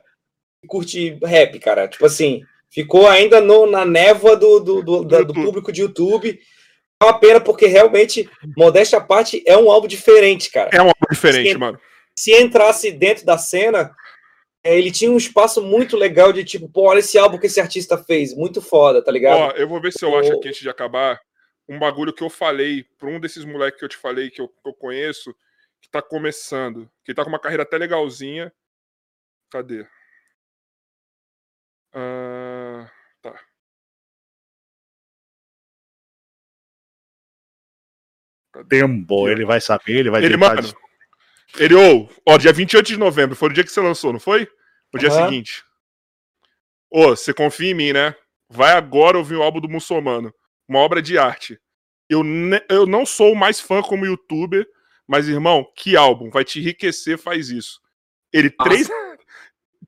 curte 0.64 1.18
rap, 1.22 1.58
cara. 1.58 1.88
Tipo 1.88 2.06
assim, 2.06 2.42
ficou 2.70 3.06
ainda 3.06 3.40
no, 3.40 3.66
na 3.66 3.84
névoa 3.84 4.36
do, 4.36 4.60
do, 4.60 4.82
do, 4.82 5.04
do, 5.04 5.24
do 5.24 5.34
público 5.34 5.72
de 5.72 5.82
YouTube. 5.82 6.40
É 7.00 7.04
uma 7.04 7.18
pena, 7.18 7.40
porque 7.40 7.66
realmente, 7.66 8.28
modéstia 8.56 8.98
à 8.98 9.00
parte, 9.00 9.42
é 9.46 9.56
um 9.56 9.70
álbum 9.70 9.86
diferente, 9.86 10.50
cara. 10.50 10.70
É 10.72 10.80
um 10.80 10.86
álbum 10.86 11.06
diferente, 11.10 11.52
se, 11.52 11.58
mano. 11.58 11.80
Se 12.16 12.32
entrasse 12.32 12.92
dentro 12.92 13.26
da 13.26 13.36
cena, 13.36 13.94
é, 14.62 14.78
ele 14.78 14.90
tinha 14.90 15.10
um 15.10 15.16
espaço 15.16 15.60
muito 15.62 15.96
legal 15.96 16.32
de 16.32 16.42
tipo, 16.42 16.68
pô, 16.68 16.88
olha 16.88 17.00
esse 17.00 17.18
álbum 17.18 17.38
que 17.38 17.46
esse 17.46 17.60
artista 17.60 17.98
fez, 17.98 18.34
muito 18.34 18.62
foda, 18.62 19.04
tá 19.04 19.12
ligado? 19.12 19.38
Ó, 19.38 19.50
eu 19.50 19.68
vou 19.68 19.80
ver 19.80 19.92
se 19.92 20.04
eu 20.04 20.18
acho 20.18 20.32
aqui 20.32 20.48
antes 20.48 20.60
de 20.60 20.70
acabar 20.70 21.20
um 21.68 21.78
bagulho 21.78 22.12
que 22.12 22.22
eu 22.22 22.30
falei 22.30 22.84
pra 22.98 23.08
um 23.08 23.20
desses 23.20 23.44
moleques 23.44 23.78
que 23.78 23.84
eu 23.84 23.88
te 23.88 23.96
falei, 23.96 24.30
que 24.30 24.40
eu, 24.40 24.48
que 24.48 24.68
eu 24.68 24.72
conheço, 24.74 25.34
que 25.82 25.88
tá 25.90 26.00
começando, 26.00 26.90
que 27.04 27.12
tá 27.12 27.22
com 27.22 27.28
uma 27.28 27.38
carreira 27.38 27.62
até 27.62 27.76
legalzinha. 27.76 28.52
Cadê? 29.50 29.86
Tempo, 38.68 39.28
ele 39.28 39.44
vai 39.44 39.60
saber, 39.60 39.98
ele 39.98 40.10
vai 40.10 40.24
ele, 40.24 40.36
mano, 40.36 40.62
Ele, 41.58 41.74
ô, 41.74 42.08
ó, 42.26 42.38
dia 42.38 42.52
28 42.52 42.86
de 42.86 42.96
novembro, 42.96 43.36
foi 43.36 43.48
o 43.48 43.52
dia 43.52 43.64
que 43.64 43.70
você 43.70 43.80
lançou, 43.80 44.12
não 44.12 44.20
foi? 44.20 44.48
O 44.92 44.98
dia 44.98 45.10
uhum. 45.10 45.24
seguinte. 45.24 45.64
Ô, 46.90 47.08
você 47.10 47.34
confia 47.34 47.70
em 47.70 47.74
mim, 47.74 47.92
né? 47.92 48.14
Vai 48.48 48.72
agora 48.72 49.18
ouvir 49.18 49.34
o 49.36 49.42
álbum 49.42 49.60
do 49.60 49.68
Muçulmano. 49.68 50.32
Uma 50.68 50.78
obra 50.78 51.02
de 51.02 51.18
arte. 51.18 51.58
Eu, 52.08 52.22
eu 52.68 52.86
não 52.86 53.04
sou 53.04 53.34
mais 53.34 53.60
fã 53.60 53.82
como 53.82 54.06
youtuber, 54.06 54.66
mas, 55.06 55.28
irmão, 55.28 55.66
que 55.76 55.96
álbum. 55.96 56.30
Vai 56.30 56.44
te 56.44 56.60
enriquecer, 56.60 57.18
faz 57.18 57.50
isso. 57.50 57.80
Ele, 58.32 58.50
três, 58.50 58.88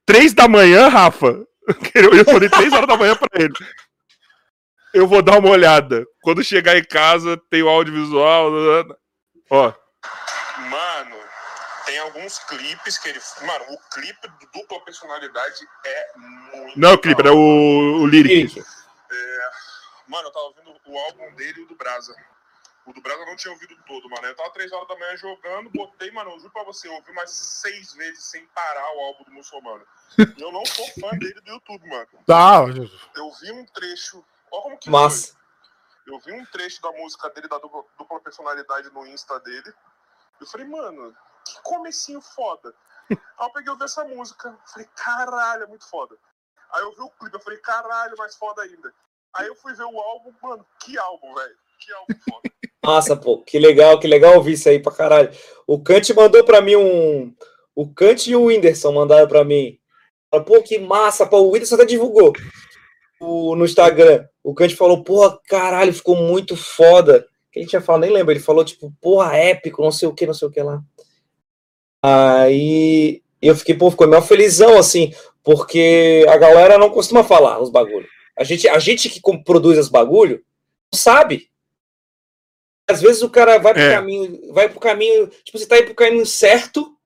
três 0.04 0.34
da 0.34 0.48
manhã, 0.48 0.88
Rafa. 0.88 1.46
Eu 1.94 2.24
falei 2.24 2.48
três 2.48 2.72
horas 2.72 2.86
da 2.86 2.96
manhã 2.96 3.16
pra 3.16 3.28
ele. 3.42 3.52
Eu 4.96 5.06
vou 5.06 5.20
dar 5.20 5.38
uma 5.38 5.50
olhada. 5.50 6.06
Quando 6.22 6.42
chegar 6.42 6.74
em 6.74 6.82
casa, 6.82 7.36
tem 7.50 7.62
o 7.62 7.68
audiovisual. 7.68 8.50
Ó. 9.50 9.74
Mano, 10.70 11.16
tem 11.84 11.98
alguns 11.98 12.38
clipes 12.38 12.96
que 12.96 13.10
ele. 13.10 13.20
Mano, 13.42 13.64
o 13.74 13.78
clipe 13.90 14.26
do 14.26 14.46
dupla 14.54 14.80
personalidade 14.86 15.68
é 15.84 16.12
muito. 16.16 16.80
Não 16.80 16.88
é 16.88 16.92
o 16.94 16.98
clipe, 16.98 17.28
é 17.28 17.30
o, 17.30 18.00
o 18.00 18.06
lyric. 18.06 18.58
É... 18.58 19.38
Mano, 20.08 20.28
eu 20.28 20.32
tava 20.32 20.46
ouvindo 20.46 20.74
o 20.86 20.98
álbum 20.98 21.30
dele 21.34 21.60
e 21.60 21.64
o 21.64 21.66
do 21.66 21.74
Brasa. 21.74 22.16
O 22.86 22.92
do 22.94 23.02
Brasa 23.02 23.20
eu 23.20 23.26
não 23.26 23.36
tinha 23.36 23.52
ouvido 23.52 23.76
todo, 23.86 24.08
mano. 24.08 24.26
Eu 24.26 24.34
tava 24.34 24.50
três 24.54 24.72
horas 24.72 24.88
da 24.88 24.96
manhã 24.96 25.14
jogando, 25.18 25.68
botei, 25.68 26.10
mano, 26.10 26.30
eu 26.30 26.38
juro 26.38 26.52
pra 26.54 26.64
você, 26.64 26.88
eu 26.88 26.94
ouvi 26.94 27.12
mais 27.12 27.30
seis 27.30 27.92
vezes 27.92 28.24
sem 28.24 28.46
parar 28.46 28.96
o 28.96 29.00
álbum 29.00 29.24
do 29.24 29.32
muçulmano. 29.32 29.84
E 30.16 30.40
eu 30.40 30.50
não 30.50 30.64
sou 30.64 30.86
fã 30.98 31.10
dele 31.18 31.38
do 31.42 31.50
YouTube, 31.50 31.86
mano. 31.86 32.08
Tá. 32.24 32.64
Eu 33.14 33.30
vi 33.42 33.52
um 33.52 33.66
trecho. 33.66 34.24
Olha 34.52 34.62
como 34.62 34.78
que 34.78 34.90
Massa. 34.90 35.32
Foi. 35.32 36.14
Eu 36.14 36.20
vi 36.20 36.32
um 36.32 36.44
trecho 36.46 36.80
da 36.80 36.92
música 36.92 37.28
dele, 37.30 37.48
da 37.48 37.58
dupla, 37.58 37.82
dupla 37.98 38.20
personalidade 38.20 38.92
no 38.92 39.06
Insta 39.06 39.40
dele. 39.40 39.72
Eu 40.40 40.46
falei, 40.46 40.66
mano, 40.66 41.14
que 41.44 41.60
comecinho 41.62 42.20
foda. 42.20 42.74
Aí 43.10 43.18
eu 43.46 43.50
peguei 43.50 43.72
eu 43.72 43.76
vi 43.76 43.84
essa 43.84 44.04
música, 44.04 44.56
falei, 44.72 44.88
caralho, 44.94 45.64
é 45.64 45.66
muito 45.66 45.88
foda. 45.88 46.16
Aí 46.72 46.82
eu 46.82 46.92
vi 46.92 47.00
o 47.00 47.10
clipe, 47.10 47.36
eu 47.36 47.40
falei, 47.40 47.58
caralho, 47.60 48.16
mais 48.16 48.36
foda 48.36 48.62
ainda. 48.62 48.92
Aí 49.34 49.46
eu 49.46 49.54
fui 49.56 49.74
ver 49.74 49.84
o 49.84 49.98
álbum, 49.98 50.32
mano, 50.42 50.66
que 50.80 50.98
álbum, 50.98 51.34
velho. 51.34 51.56
Que 51.80 51.92
álbum 51.92 52.14
foda. 52.28 52.50
Massa, 52.84 53.16
pô, 53.16 53.42
que 53.42 53.58
legal, 53.58 53.98
que 53.98 54.06
legal 54.06 54.36
ouvir 54.36 54.52
isso 54.52 54.68
aí 54.68 54.80
pra 54.80 54.92
caralho. 54.92 55.30
O 55.66 55.82
Kant 55.82 56.12
mandou 56.14 56.44
pra 56.44 56.60
mim 56.60 56.76
um. 56.76 57.34
O 57.74 57.92
Kant 57.92 58.30
e 58.30 58.36
o 58.36 58.44
Whindersson 58.44 58.92
mandaram 58.92 59.26
pra 59.26 59.44
mim. 59.44 59.78
Pô, 60.46 60.62
que 60.62 60.78
massa, 60.78 61.26
pô. 61.26 61.38
O 61.38 61.50
Whindersson 61.50 61.74
até 61.74 61.84
divulgou 61.84 62.32
o, 63.20 63.56
no 63.56 63.64
Instagram. 63.64 64.26
O 64.46 64.54
Kant 64.54 64.76
falou, 64.76 65.02
porra, 65.02 65.40
caralho, 65.48 65.92
ficou 65.92 66.14
muito 66.14 66.54
foda. 66.54 67.26
Que 67.50 67.58
ele 67.58 67.66
tinha 67.66 67.80
falado, 67.80 68.02
nem 68.02 68.12
lembro. 68.12 68.32
Ele 68.32 68.38
falou, 68.38 68.64
tipo, 68.64 68.92
porra, 69.00 69.36
épico, 69.36 69.82
não 69.82 69.90
sei 69.90 70.06
o 70.06 70.14
que, 70.14 70.24
não 70.24 70.32
sei 70.32 70.46
o 70.46 70.50
que 70.52 70.62
lá. 70.62 70.80
Aí 72.00 73.24
eu 73.42 73.56
fiquei, 73.56 73.74
pô, 73.74 73.90
ficou 73.90 74.06
meio 74.06 74.22
felizão, 74.22 74.78
assim, 74.78 75.12
porque 75.42 76.24
a 76.28 76.36
galera 76.36 76.78
não 76.78 76.90
costuma 76.90 77.24
falar 77.24 77.60
os 77.60 77.70
bagulhos. 77.70 78.08
A 78.38 78.44
gente, 78.44 78.68
a 78.68 78.78
gente 78.78 79.10
que 79.10 79.20
produz 79.42 79.78
os 79.78 79.88
bagulho 79.88 80.44
não 80.92 80.96
sabe. 80.96 81.50
Às 82.88 83.02
vezes 83.02 83.22
o 83.22 83.30
cara 83.30 83.58
vai 83.58 83.74
pro 83.74 83.82
é. 83.82 83.94
caminho, 83.96 84.52
vai 84.52 84.68
pro 84.68 84.78
caminho, 84.78 85.26
tipo, 85.42 85.58
você 85.58 85.66
tá 85.66 85.76
indo 85.76 85.86
pro 85.86 85.94
caminho 85.96 86.24
certo 86.24 86.96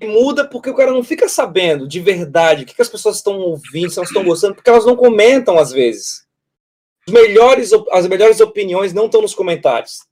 e 0.00 0.06
muda 0.08 0.48
porque 0.48 0.68
o 0.68 0.74
cara 0.74 0.90
não 0.90 1.04
fica 1.04 1.28
sabendo 1.28 1.86
de 1.86 2.00
verdade 2.00 2.64
o 2.64 2.66
que, 2.66 2.74
que 2.74 2.82
as 2.82 2.88
pessoas 2.88 3.18
estão 3.18 3.38
ouvindo, 3.38 3.88
se 3.88 4.00
elas 4.00 4.08
estão 4.08 4.24
gostando, 4.24 4.56
porque 4.56 4.68
elas 4.68 4.84
não 4.84 4.96
comentam 4.96 5.56
às 5.56 5.70
vezes. 5.70 6.25
Melhores, 7.08 7.70
as 7.92 8.06
melhores 8.06 8.40
opiniões 8.40 8.92
não 8.92 9.06
estão 9.06 9.22
nos 9.22 9.34
comentários, 9.34 9.98
tá 9.98 10.06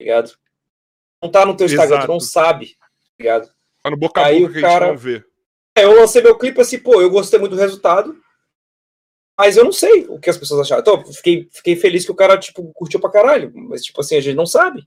ligado? 0.00 0.32
Não 1.22 1.30
tá 1.30 1.44
no 1.44 1.56
teu 1.56 1.66
Instagram, 1.66 1.96
Exato. 1.96 2.06
tu 2.06 2.12
não 2.12 2.20
sabe 2.20 2.76
ligado? 3.20 3.50
Tá 3.82 3.90
no 3.90 3.96
boca 3.96 4.20
a 4.20 4.26
Aí 4.26 4.40
boca 4.40 4.54
que 4.54 4.60
cara... 4.60 4.88
não 4.88 4.96
vê. 4.96 5.22
É, 5.76 5.84
eu 5.84 5.94
lancei 5.94 6.22
meu 6.22 6.36
clipe 6.36 6.60
assim, 6.60 6.78
pô, 6.78 7.00
eu 7.00 7.10
gostei 7.10 7.38
muito 7.38 7.54
do 7.54 7.60
resultado, 7.60 8.16
mas 9.38 9.56
eu 9.56 9.64
não 9.64 9.72
sei 9.72 10.06
o 10.08 10.18
que 10.18 10.28
as 10.28 10.36
pessoas 10.36 10.62
acharam. 10.62 10.80
Então, 10.80 11.12
fiquei, 11.12 11.48
fiquei 11.52 11.76
feliz 11.76 12.04
que 12.04 12.10
o 12.10 12.16
cara, 12.16 12.36
tipo, 12.36 12.72
curtiu 12.74 12.98
pra 12.98 13.10
caralho, 13.10 13.52
mas, 13.54 13.82
tipo 13.82 14.00
assim, 14.00 14.16
a 14.16 14.20
gente 14.20 14.34
não 14.34 14.46
sabe. 14.46 14.86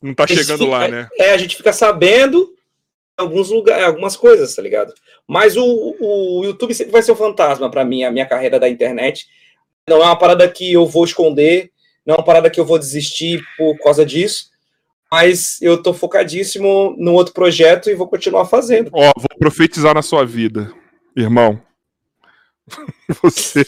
Não 0.00 0.14
tá 0.14 0.26
chegando 0.26 0.64
fica, 0.64 0.70
lá, 0.70 0.88
né? 0.88 1.08
É, 1.18 1.32
a 1.32 1.36
gente 1.36 1.56
fica 1.56 1.72
sabendo 1.72 2.56
alguns 3.16 3.50
lugares, 3.50 3.84
algumas 3.84 4.16
coisas, 4.16 4.54
tá 4.54 4.62
ligado? 4.62 4.94
Mas 5.28 5.56
o, 5.56 5.96
o 6.00 6.42
YouTube 6.44 6.74
sempre 6.74 6.90
vai 6.90 7.02
ser 7.02 7.12
um 7.12 7.16
fantasma 7.16 7.70
para 7.70 7.84
mim, 7.84 8.02
a 8.02 8.10
minha 8.10 8.26
carreira 8.26 8.58
da 8.58 8.68
internet. 8.68 9.28
Não 9.90 10.02
é 10.02 10.06
uma 10.06 10.18
parada 10.18 10.48
que 10.48 10.72
eu 10.72 10.86
vou 10.86 11.04
esconder, 11.04 11.70
não 12.06 12.14
é 12.14 12.18
uma 12.18 12.24
parada 12.24 12.48
que 12.48 12.58
eu 12.58 12.64
vou 12.64 12.78
desistir 12.78 13.42
por 13.58 13.76
causa 13.78 14.06
disso 14.06 14.50
mas 15.10 15.60
eu 15.60 15.82
tô 15.82 15.92
focadíssimo 15.92 16.94
no 16.96 17.12
outro 17.14 17.34
projeto 17.34 17.90
e 17.90 17.94
vou 17.94 18.06
continuar 18.06 18.44
fazendo. 18.44 18.90
Ó, 18.92 19.12
vou 19.16 19.38
profetizar 19.38 19.92
na 19.92 20.02
sua 20.02 20.24
vida, 20.24 20.72
irmão. 21.16 21.60
Você. 23.22 23.64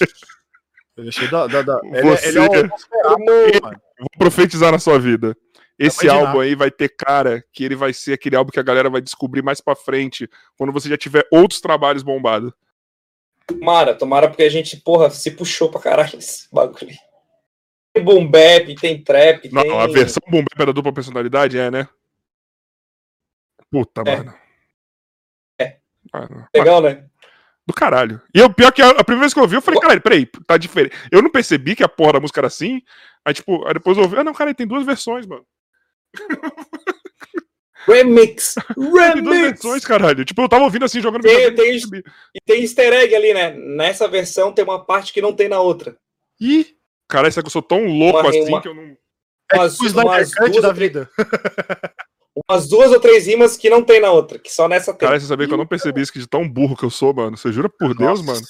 Da, 1.30 1.46
da, 1.48 1.62
da. 1.62 1.80
Você... 2.02 2.28
Ele, 2.28 2.38
é, 2.38 2.60
é 2.60 3.60
Vou 3.98 4.10
profetizar 4.18 4.70
na 4.70 4.78
sua 4.78 4.98
vida. 4.98 5.36
Esse 5.76 6.08
álbum 6.08 6.38
aí 6.38 6.54
vai 6.54 6.70
ter 6.70 6.90
cara 6.90 7.42
que 7.52 7.64
ele 7.64 7.74
vai 7.74 7.92
ser 7.92 8.12
aquele 8.12 8.36
álbum 8.36 8.52
que 8.52 8.60
a 8.60 8.62
galera 8.62 8.88
vai 8.88 9.00
descobrir 9.00 9.42
mais 9.42 9.60
pra 9.60 9.74
frente, 9.74 10.28
quando 10.56 10.72
você 10.72 10.88
já 10.88 10.96
tiver 10.96 11.26
outros 11.32 11.60
trabalhos 11.60 12.04
bombados. 12.04 12.52
Tomara, 13.46 13.94
tomara, 13.94 14.28
porque 14.28 14.42
a 14.42 14.48
gente, 14.48 14.76
porra, 14.76 15.10
se 15.10 15.30
puxou 15.30 15.70
pra 15.70 15.80
caralho 15.80 16.18
esse 16.18 16.48
bagulho. 16.52 16.96
Tem 17.92 18.02
boom 18.02 18.26
bap, 18.26 18.74
tem 18.80 19.02
trap, 19.02 19.50
Não, 19.52 19.62
tem... 19.62 19.80
a 19.80 19.86
versão 19.86 20.22
boom 20.28 20.42
bap 20.42 20.62
é 20.62 20.66
da 20.66 20.72
dupla 20.72 20.92
personalidade 20.92 21.58
é, 21.58 21.70
né? 21.70 21.88
Puta, 23.70 24.02
é. 24.06 24.16
mano. 24.16 24.34
É. 25.58 25.78
Mano, 26.12 26.48
Legal, 26.54 26.82
mano. 26.82 26.96
né? 26.96 27.08
Do 27.66 27.72
caralho. 27.72 28.20
E 28.34 28.42
o 28.42 28.52
pior 28.52 28.72
que 28.72 28.82
a, 28.82 28.90
a, 28.90 29.04
primeira 29.04 29.20
vez 29.20 29.32
que 29.32 29.38
eu 29.38 29.44
ouvi, 29.44 29.54
eu 29.54 29.62
falei, 29.62 29.80
caralho, 29.80 30.00
peraí, 30.00 30.26
tá 30.26 30.56
diferente. 30.56 30.96
Eu 31.10 31.22
não 31.22 31.30
percebi 31.30 31.76
que 31.76 31.84
a 31.84 31.88
porra 31.88 32.14
da 32.14 32.20
música 32.20 32.40
era 32.40 32.48
assim. 32.48 32.82
Aí, 33.24 33.32
tipo, 33.32 33.66
aí 33.66 33.74
depois 33.74 33.96
eu 33.96 34.02
ouvi, 34.02 34.16
ah, 34.16 34.24
não, 34.24 34.34
cara, 34.34 34.54
tem 34.54 34.66
duas 34.66 34.84
versões, 34.84 35.26
mano. 35.26 35.46
Remix! 37.86 38.54
Remix! 38.76 39.14
Tem 39.14 39.22
duas 39.22 39.40
versões, 39.40 39.84
caralho. 39.84 40.24
Tipo, 40.24 40.42
eu 40.42 40.48
tava 40.48 40.64
ouvindo 40.64 40.84
assim, 40.84 41.00
jogando 41.00 41.22
tem, 41.22 41.54
tem, 41.54 41.76
E 41.76 42.40
tem 42.44 42.62
easter 42.62 42.92
egg 42.92 43.14
ali, 43.14 43.34
né? 43.34 43.50
Nessa 43.50 44.08
versão 44.08 44.52
tem 44.52 44.64
uma 44.64 44.84
parte 44.84 45.12
que 45.12 45.20
não 45.20 45.32
tem 45.32 45.48
na 45.48 45.60
outra. 45.60 45.96
Ih! 46.40 46.76
Caralho, 47.08 47.32
será 47.32 47.42
que 47.42 47.48
eu 47.48 47.52
sou 47.52 47.62
tão 47.62 47.86
louco 47.86 48.20
uma, 48.20 48.30
assim 48.30 48.48
uma, 48.48 48.62
que 48.62 48.68
eu 48.68 48.74
não. 48.74 48.96
É 49.52 49.56
umas, 49.56 49.76
tipo 49.76 50.00
umas 50.00 50.30
duas 50.30 50.62
da 50.62 50.72
vida. 50.72 51.10
umas 52.48 52.68
duas 52.68 52.90
ou 52.90 53.00
três 53.00 53.26
rimas 53.26 53.56
que 53.56 53.68
não 53.68 53.82
tem 53.82 54.00
na 54.00 54.10
outra, 54.10 54.38
que 54.38 54.52
só 54.52 54.68
nessa 54.68 54.94
tem. 54.94 55.06
Cara, 55.06 55.20
você 55.20 55.26
sabia 55.26 55.46
que 55.46 55.52
eu 55.52 55.58
não 55.58 55.66
percebi 55.66 56.00
isso 56.00 56.12
que 56.12 56.18
de 56.18 56.26
tão 56.26 56.48
burro 56.48 56.76
que 56.76 56.84
eu 56.84 56.90
sou, 56.90 57.12
mano? 57.12 57.36
Você 57.36 57.52
jura 57.52 57.68
por 57.68 57.94
Deus, 57.94 58.20
Nossa. 58.20 58.40
mano? 58.40 58.46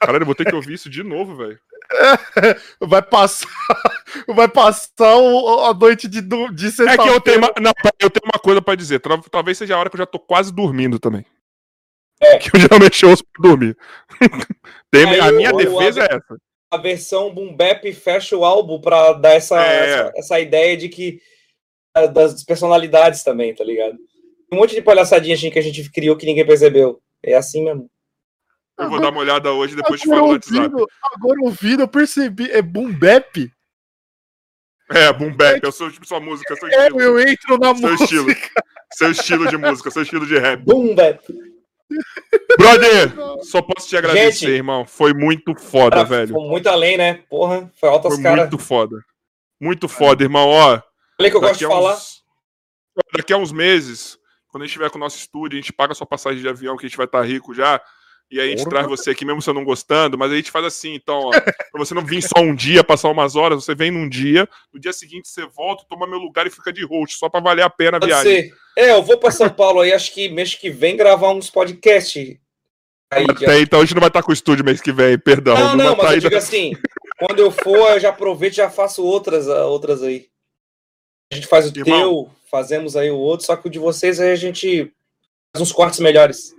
Caralho, 0.00 0.22
eu 0.22 0.26
vou 0.26 0.34
ter 0.34 0.46
que 0.46 0.54
ouvir 0.54 0.74
isso 0.74 0.88
de 0.88 1.02
novo, 1.02 1.36
velho. 1.36 1.58
vai 2.80 3.02
passar, 3.02 3.48
vai 4.28 4.48
passar 4.48 5.14
a 5.14 5.74
noite 5.74 6.06
de, 6.06 6.20
de 6.20 6.66
É 6.88 6.96
que 6.96 7.08
eu 7.08 7.20
tenho, 7.20 7.38
uma, 7.38 7.52
não, 7.60 7.72
eu 7.98 8.10
tenho 8.10 8.24
uma 8.24 8.40
coisa 8.40 8.60
para 8.60 8.74
dizer. 8.74 9.00
Talvez 9.30 9.58
seja 9.58 9.74
a 9.74 9.78
hora 9.78 9.88
que 9.88 9.96
eu 9.96 10.00
já 10.00 10.06
tô 10.06 10.18
quase 10.18 10.52
dormindo 10.52 10.98
também. 10.98 11.24
É. 12.20 12.38
Que 12.38 12.50
eu 12.54 12.60
geralmente 12.60 13.06
ouço 13.06 13.24
pra 13.24 13.48
dormir. 13.48 13.76
Tem, 14.90 15.06
Aí, 15.06 15.20
a 15.20 15.32
minha 15.32 15.52
defesa 15.52 16.02
é 16.02 16.16
essa 16.16 16.36
a 16.70 16.76
versão 16.76 17.32
Boom 17.32 17.54
Bap 17.54 17.90
fecha 17.92 18.36
o 18.36 18.44
álbum 18.44 18.80
para 18.80 19.14
dar 19.14 19.34
essa, 19.34 19.60
é. 19.64 19.84
essa, 19.84 20.12
essa, 20.16 20.40
ideia 20.40 20.76
de 20.76 20.88
que 20.88 21.20
é, 21.96 22.06
das 22.06 22.44
personalidades 22.44 23.22
também, 23.22 23.54
tá 23.54 23.64
ligado? 23.64 23.96
Um 24.52 24.56
monte 24.56 24.74
de 24.74 24.82
palhaçadinha 24.82 25.34
assim, 25.34 25.50
que 25.50 25.58
a 25.58 25.62
gente 25.62 25.90
criou 25.90 26.16
que 26.16 26.26
ninguém 26.26 26.46
percebeu. 26.46 27.00
É 27.22 27.34
assim 27.34 27.64
mesmo. 27.64 27.90
Eu 28.78 28.88
vou 28.88 29.00
dar 29.00 29.10
uma 29.10 29.20
olhada 29.20 29.52
hoje 29.52 29.74
depois 29.74 30.00
de 30.00 30.06
falar 30.06 30.20
no 30.20 30.28
WhatsApp. 30.28 30.74
Agora 31.14 31.40
ouvindo, 31.42 31.82
eu 31.82 31.88
percebi. 31.88 32.50
É 32.50 32.62
Boom 32.62 32.92
Bap? 32.92 33.52
É, 34.90 35.12
Boom 35.12 35.34
Bap, 35.34 35.60
eu 35.62 35.72
sou 35.72 35.90
tipo 35.90 36.06
sua 36.06 36.20
música, 36.20 36.54
seu 36.54 36.68
é, 36.68 36.70
estilo. 36.70 37.00
É, 37.00 37.04
eu 37.04 37.20
entro 37.20 37.58
na 37.58 37.74
seu 37.74 37.88
música. 37.90 38.04
Estilo, 38.04 38.28
seu 38.92 39.10
estilo 39.10 39.48
de 39.48 39.56
música, 39.56 39.90
seu 39.90 40.02
estilo 40.02 40.26
de 40.26 40.38
rap. 40.38 40.62
Boom 40.62 40.94
Bap. 40.94 41.20
Brother, 42.56 43.14
só 43.42 43.60
posso 43.60 43.88
te 43.88 43.96
agradecer, 43.96 44.46
Gente, 44.46 44.50
irmão. 44.52 44.86
Foi 44.86 45.12
muito 45.12 45.54
foda, 45.54 45.96
cara, 45.96 46.08
velho. 46.08 46.34
Foi 46.34 46.48
muito 46.48 46.68
além, 46.68 46.96
né? 46.96 47.14
Porra, 47.28 47.70
foi 47.80 47.88
altas 47.88 48.14
foi 48.14 48.22
cara. 48.22 48.42
Muito 48.42 48.58
foda. 48.58 48.96
Muito 49.60 49.88
foda, 49.88 50.22
irmão. 50.22 50.48
Ó. 50.48 50.80
Falei 51.16 51.30
que 51.30 51.36
eu 51.36 51.40
gosto 51.40 51.58
de 51.58 51.66
falar. 51.66 51.94
Uns... 51.94 52.22
Daqui 53.12 53.32
a 53.32 53.36
uns 53.36 53.52
meses, 53.52 54.18
quando 54.48 54.62
a 54.62 54.66
gente 54.66 54.70
estiver 54.70 54.90
com 54.90 54.98
o 54.98 55.00
nosso 55.00 55.18
estúdio, 55.18 55.58
a 55.58 55.60
gente 55.60 55.72
paga 55.72 55.92
a 55.92 55.96
sua 55.96 56.06
passagem 56.06 56.40
de 56.40 56.48
avião, 56.48 56.76
que 56.76 56.86
a 56.86 56.88
gente 56.88 56.96
vai 56.96 57.06
estar 57.06 57.20
tá 57.20 57.24
rico 57.24 57.52
já. 57.52 57.80
E 58.30 58.38
aí 58.38 58.48
a 58.48 58.50
gente 58.50 58.64
Porra. 58.64 58.70
traz 58.70 58.86
você 58.86 59.10
aqui, 59.10 59.24
mesmo 59.24 59.40
você 59.40 59.52
não 59.54 59.64
gostando, 59.64 60.18
mas 60.18 60.30
a 60.30 60.36
gente 60.36 60.50
faz 60.50 60.64
assim, 60.66 60.94
então, 60.94 61.18
ó, 61.24 61.30
pra 61.30 61.78
você 61.78 61.94
não 61.94 62.04
vir 62.04 62.22
só 62.22 62.40
um 62.40 62.54
dia, 62.54 62.84
passar 62.84 63.08
umas 63.08 63.36
horas, 63.36 63.64
você 63.64 63.74
vem 63.74 63.90
num 63.90 64.06
dia, 64.06 64.46
no 64.72 64.78
dia 64.78 64.92
seguinte 64.92 65.28
você 65.28 65.46
volta, 65.46 65.86
toma 65.88 66.06
meu 66.06 66.18
lugar 66.18 66.46
e 66.46 66.50
fica 66.50 66.70
de 66.70 66.84
host, 66.84 67.16
só 67.16 67.30
pra 67.30 67.40
valer 67.40 67.62
a 67.62 67.70
pena 67.70 67.96
a 67.96 68.00
Pode 68.00 68.12
viagem. 68.12 68.42
Ser. 68.42 68.54
É, 68.76 68.92
eu 68.92 69.02
vou 69.02 69.16
pra 69.16 69.30
São 69.30 69.48
Paulo 69.48 69.80
aí, 69.80 69.92
acho 69.92 70.12
que 70.12 70.28
mês 70.28 70.54
que 70.54 70.70
vem 70.70 70.96
gravar 70.96 71.30
uns 71.30 71.48
podcasts. 71.48 72.36
Aí, 73.10 73.24
Até 73.26 73.60
então 73.60 73.80
a 73.80 73.84
gente 73.84 73.94
não 73.94 74.00
vai 74.00 74.10
estar 74.10 74.22
com 74.22 74.30
o 74.30 74.34
estúdio 74.34 74.62
mês 74.62 74.82
que 74.82 74.92
vem, 74.92 75.18
perdão. 75.18 75.54
Não, 75.54 75.76
não, 75.76 75.84
não 75.86 75.96
mas 75.96 76.12
eu 76.12 76.20
digo 76.20 76.36
assim, 76.36 76.74
quando 77.18 77.38
eu 77.38 77.50
for, 77.50 77.92
eu 77.92 78.00
já 78.00 78.10
aproveito 78.10 78.52
e 78.52 78.56
já 78.56 78.68
faço 78.68 79.02
outras, 79.02 79.48
ah, 79.48 79.64
outras 79.64 80.02
aí. 80.02 80.26
A 81.32 81.34
gente 81.34 81.46
faz 81.46 81.64
o 81.64 81.78
Irmão, 81.78 81.84
teu, 81.84 82.30
fazemos 82.50 82.94
aí 82.94 83.10
o 83.10 83.16
outro, 83.16 83.46
só 83.46 83.56
que 83.56 83.66
o 83.66 83.70
de 83.70 83.78
vocês 83.78 84.20
aí 84.20 84.32
a 84.32 84.36
gente 84.36 84.92
faz 85.54 85.62
uns 85.62 85.72
cortes 85.72 86.00
melhores. 86.00 86.54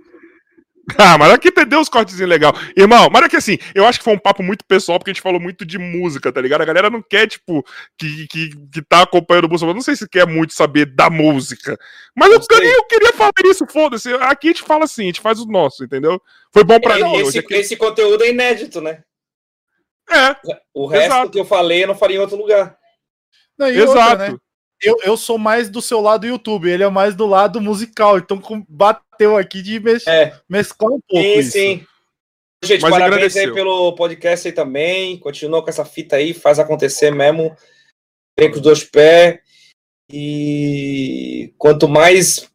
Ah, 0.98 1.16
mas 1.18 1.32
aqui 1.32 1.50
deu 1.64 1.80
os 1.80 1.88
cortezinhos 1.88 2.28
legal. 2.28 2.52
Irmão, 2.76 3.08
mas 3.10 3.24
é 3.24 3.28
que 3.28 3.36
assim, 3.36 3.58
eu 3.74 3.86
acho 3.86 3.98
que 3.98 4.04
foi 4.04 4.14
um 4.14 4.18
papo 4.18 4.42
muito 4.42 4.64
pessoal, 4.64 4.98
porque 4.98 5.10
a 5.10 5.14
gente 5.14 5.22
falou 5.22 5.40
muito 5.40 5.64
de 5.64 5.78
música, 5.78 6.32
tá 6.32 6.40
ligado? 6.40 6.62
A 6.62 6.64
galera 6.64 6.90
não 6.90 7.02
quer, 7.02 7.26
tipo, 7.26 7.64
que, 7.98 8.26
que, 8.28 8.50
que 8.72 8.82
tá 8.82 9.02
acompanhando 9.02 9.44
o 9.44 9.48
Bolsonaro. 9.48 9.74
Não 9.74 9.82
sei 9.82 9.96
se 9.96 10.08
quer 10.08 10.26
muito 10.26 10.52
saber 10.52 10.86
da 10.86 11.08
música. 11.08 11.78
Mas 12.14 12.32
eu, 12.32 12.40
queria, 12.40 12.76
eu 12.76 12.84
queria 12.84 13.12
falar 13.12 13.32
isso, 13.44 13.66
foda-se. 13.66 14.12
Aqui 14.14 14.48
a 14.48 14.52
gente 14.52 14.62
fala 14.62 14.84
assim, 14.84 15.04
a 15.04 15.06
gente 15.06 15.20
faz 15.20 15.40
o 15.40 15.46
nosso, 15.46 15.84
entendeu? 15.84 16.20
Foi 16.52 16.64
bom 16.64 16.80
pra 16.80 16.98
é, 16.98 17.02
mim. 17.02 17.14
Esse, 17.16 17.22
hoje 17.24 17.38
aqui. 17.38 17.54
esse 17.54 17.76
conteúdo 17.76 18.22
é 18.24 18.30
inédito, 18.30 18.80
né? 18.80 19.02
É. 20.10 20.36
O 20.74 20.86
resto 20.86 21.06
exato. 21.06 21.30
que 21.30 21.38
eu 21.38 21.44
falei 21.44 21.84
eu 21.84 21.88
não 21.88 21.94
faria 21.94 22.16
em 22.16 22.20
outro 22.20 22.36
lugar. 22.36 22.76
Não, 23.56 23.68
Exato. 23.68 23.90
Outra, 23.90 24.32
né? 24.32 24.38
eu, 24.82 24.96
eu 25.04 25.16
sou 25.16 25.38
mais 25.38 25.68
do 25.68 25.82
seu 25.82 26.00
lado 26.00 26.26
YouTube, 26.26 26.68
ele 26.68 26.82
é 26.82 26.88
mais 26.88 27.14
do 27.14 27.26
lado 27.26 27.60
musical, 27.60 28.18
então 28.18 28.40
bateu 29.20 29.36
aqui 29.36 29.60
de 29.60 29.78
mes 29.78 30.06
é. 30.06 30.34
mesclar 30.48 30.92
um 30.92 31.00
pouco. 31.00 31.22
Sim, 31.22 31.38
isso. 31.38 31.52
sim. 31.52 31.86
Gente, 32.62 32.82
Mas 32.82 32.90
parabéns 32.90 33.14
agradeceu. 33.14 33.48
aí 33.48 33.54
pelo 33.54 33.94
podcast 33.94 34.48
aí 34.48 34.52
também. 34.52 35.18
Continua 35.18 35.62
com 35.62 35.70
essa 35.70 35.84
fita 35.84 36.16
aí, 36.16 36.34
faz 36.34 36.58
acontecer 36.58 37.10
mesmo. 37.10 37.54
Vem 38.38 38.50
com 38.50 38.56
os 38.56 38.62
dois 38.62 38.84
pés. 38.84 39.40
E 40.12 41.54
quanto 41.56 41.88
mais 41.88 42.50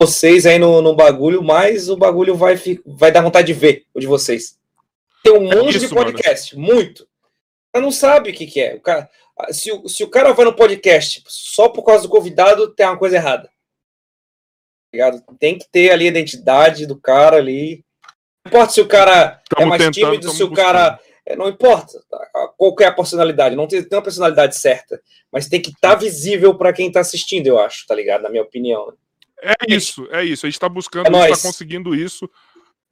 vocês 0.00 0.46
aí 0.46 0.58
no, 0.58 0.80
no 0.80 0.94
bagulho, 0.94 1.42
mais 1.42 1.88
o 1.88 1.96
bagulho 1.96 2.36
vai, 2.36 2.56
vai 2.86 3.10
dar 3.10 3.22
vontade 3.22 3.48
de 3.48 3.52
ver 3.52 3.86
o 3.94 4.00
de 4.00 4.06
vocês. 4.06 4.56
Tem 5.24 5.32
um 5.32 5.50
é 5.52 5.56
monte 5.56 5.76
isso, 5.76 5.88
de 5.88 5.94
podcast, 5.94 6.56
mano. 6.56 6.74
muito. 6.74 7.08
Mas 7.74 7.82
não 7.82 7.90
sabe 7.90 8.30
o 8.30 8.34
que, 8.34 8.46
que 8.46 8.60
é. 8.60 8.76
O 8.76 8.80
cara, 8.80 9.10
se, 9.50 9.72
o, 9.72 9.88
se 9.88 10.04
o 10.04 10.08
cara 10.08 10.32
vai 10.32 10.44
no 10.44 10.54
podcast 10.54 11.24
só 11.26 11.68
por 11.68 11.82
causa 11.82 12.04
do 12.04 12.08
convidado, 12.08 12.72
tem 12.74 12.86
uma 12.86 12.98
coisa 12.98 13.16
errada. 13.16 13.50
Ligado? 14.92 15.22
Tem 15.38 15.58
que 15.58 15.66
ter 15.70 15.90
ali 15.90 16.06
a 16.06 16.08
identidade 16.08 16.86
do 16.86 16.98
cara 16.98 17.36
ali. 17.36 17.84
Não 18.44 18.50
importa 18.50 18.72
se 18.72 18.80
o 18.80 18.86
cara 18.86 19.40
tamo 19.48 19.62
é 19.62 19.66
mais 19.66 19.82
tentando, 19.82 20.12
tímido, 20.12 20.30
se 20.30 20.42
o 20.42 20.52
cara. 20.52 20.98
É, 21.26 21.36
não 21.36 21.48
importa 21.48 22.00
tá? 22.10 22.52
qual 22.56 22.74
é 22.80 22.86
a 22.86 22.92
personalidade. 22.92 23.54
Não 23.54 23.66
tem, 23.66 23.82
tem 23.82 23.98
uma 23.98 24.04
personalidade 24.04 24.56
certa. 24.56 25.00
Mas 25.30 25.48
tem 25.48 25.60
que 25.60 25.70
estar 25.70 25.90
tá 25.90 25.94
visível 25.94 26.54
para 26.56 26.72
quem 26.72 26.88
está 26.88 27.00
assistindo, 27.00 27.46
eu 27.46 27.58
acho, 27.58 27.86
tá 27.86 27.94
ligado? 27.94 28.22
Na 28.22 28.30
minha 28.30 28.42
opinião. 28.42 28.94
É 29.42 29.54
isso, 29.68 30.08
é 30.10 30.24
isso. 30.24 30.46
A 30.46 30.48
gente 30.48 30.56
está 30.56 30.68
buscando, 30.68 31.06
é 31.06 31.10
a 31.10 31.26
gente 31.26 31.36
está 31.36 31.48
conseguindo 31.48 31.94
isso 31.94 32.28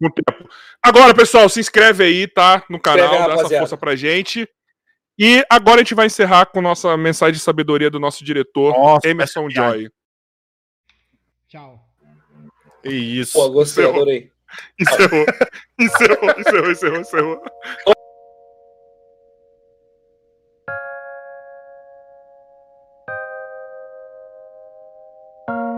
no 0.00 0.10
tempo. 0.12 0.48
Agora, 0.82 1.14
pessoal, 1.14 1.48
se 1.48 1.60
inscreve 1.60 2.04
aí, 2.04 2.28
tá? 2.28 2.62
No 2.68 2.78
canal, 2.78 3.28
dá 3.28 3.34
essa 3.34 3.58
força 3.58 3.76
pra 3.76 3.96
gente. 3.96 4.48
E 5.18 5.42
agora 5.48 5.76
a 5.76 5.82
gente 5.82 5.94
vai 5.94 6.06
encerrar 6.06 6.46
com 6.46 6.60
nossa 6.60 6.94
mensagem 6.96 7.34
de 7.34 7.40
sabedoria 7.40 7.90
do 7.90 7.98
nosso 7.98 8.22
diretor, 8.22 8.74
nossa, 8.74 9.08
Emerson 9.08 9.48
Joy. 9.48 9.88
Isso. 12.92 13.32
Pô, 13.32 13.50
gostei, 13.50 13.84
encerrou. 13.84 14.02
adorei. 14.02 14.30
Encerrou, 14.80 15.26
encerrou, 15.78 16.30
encerrou, 16.38 16.70
encerrou, 16.70 17.00
encerrou. 17.00 17.42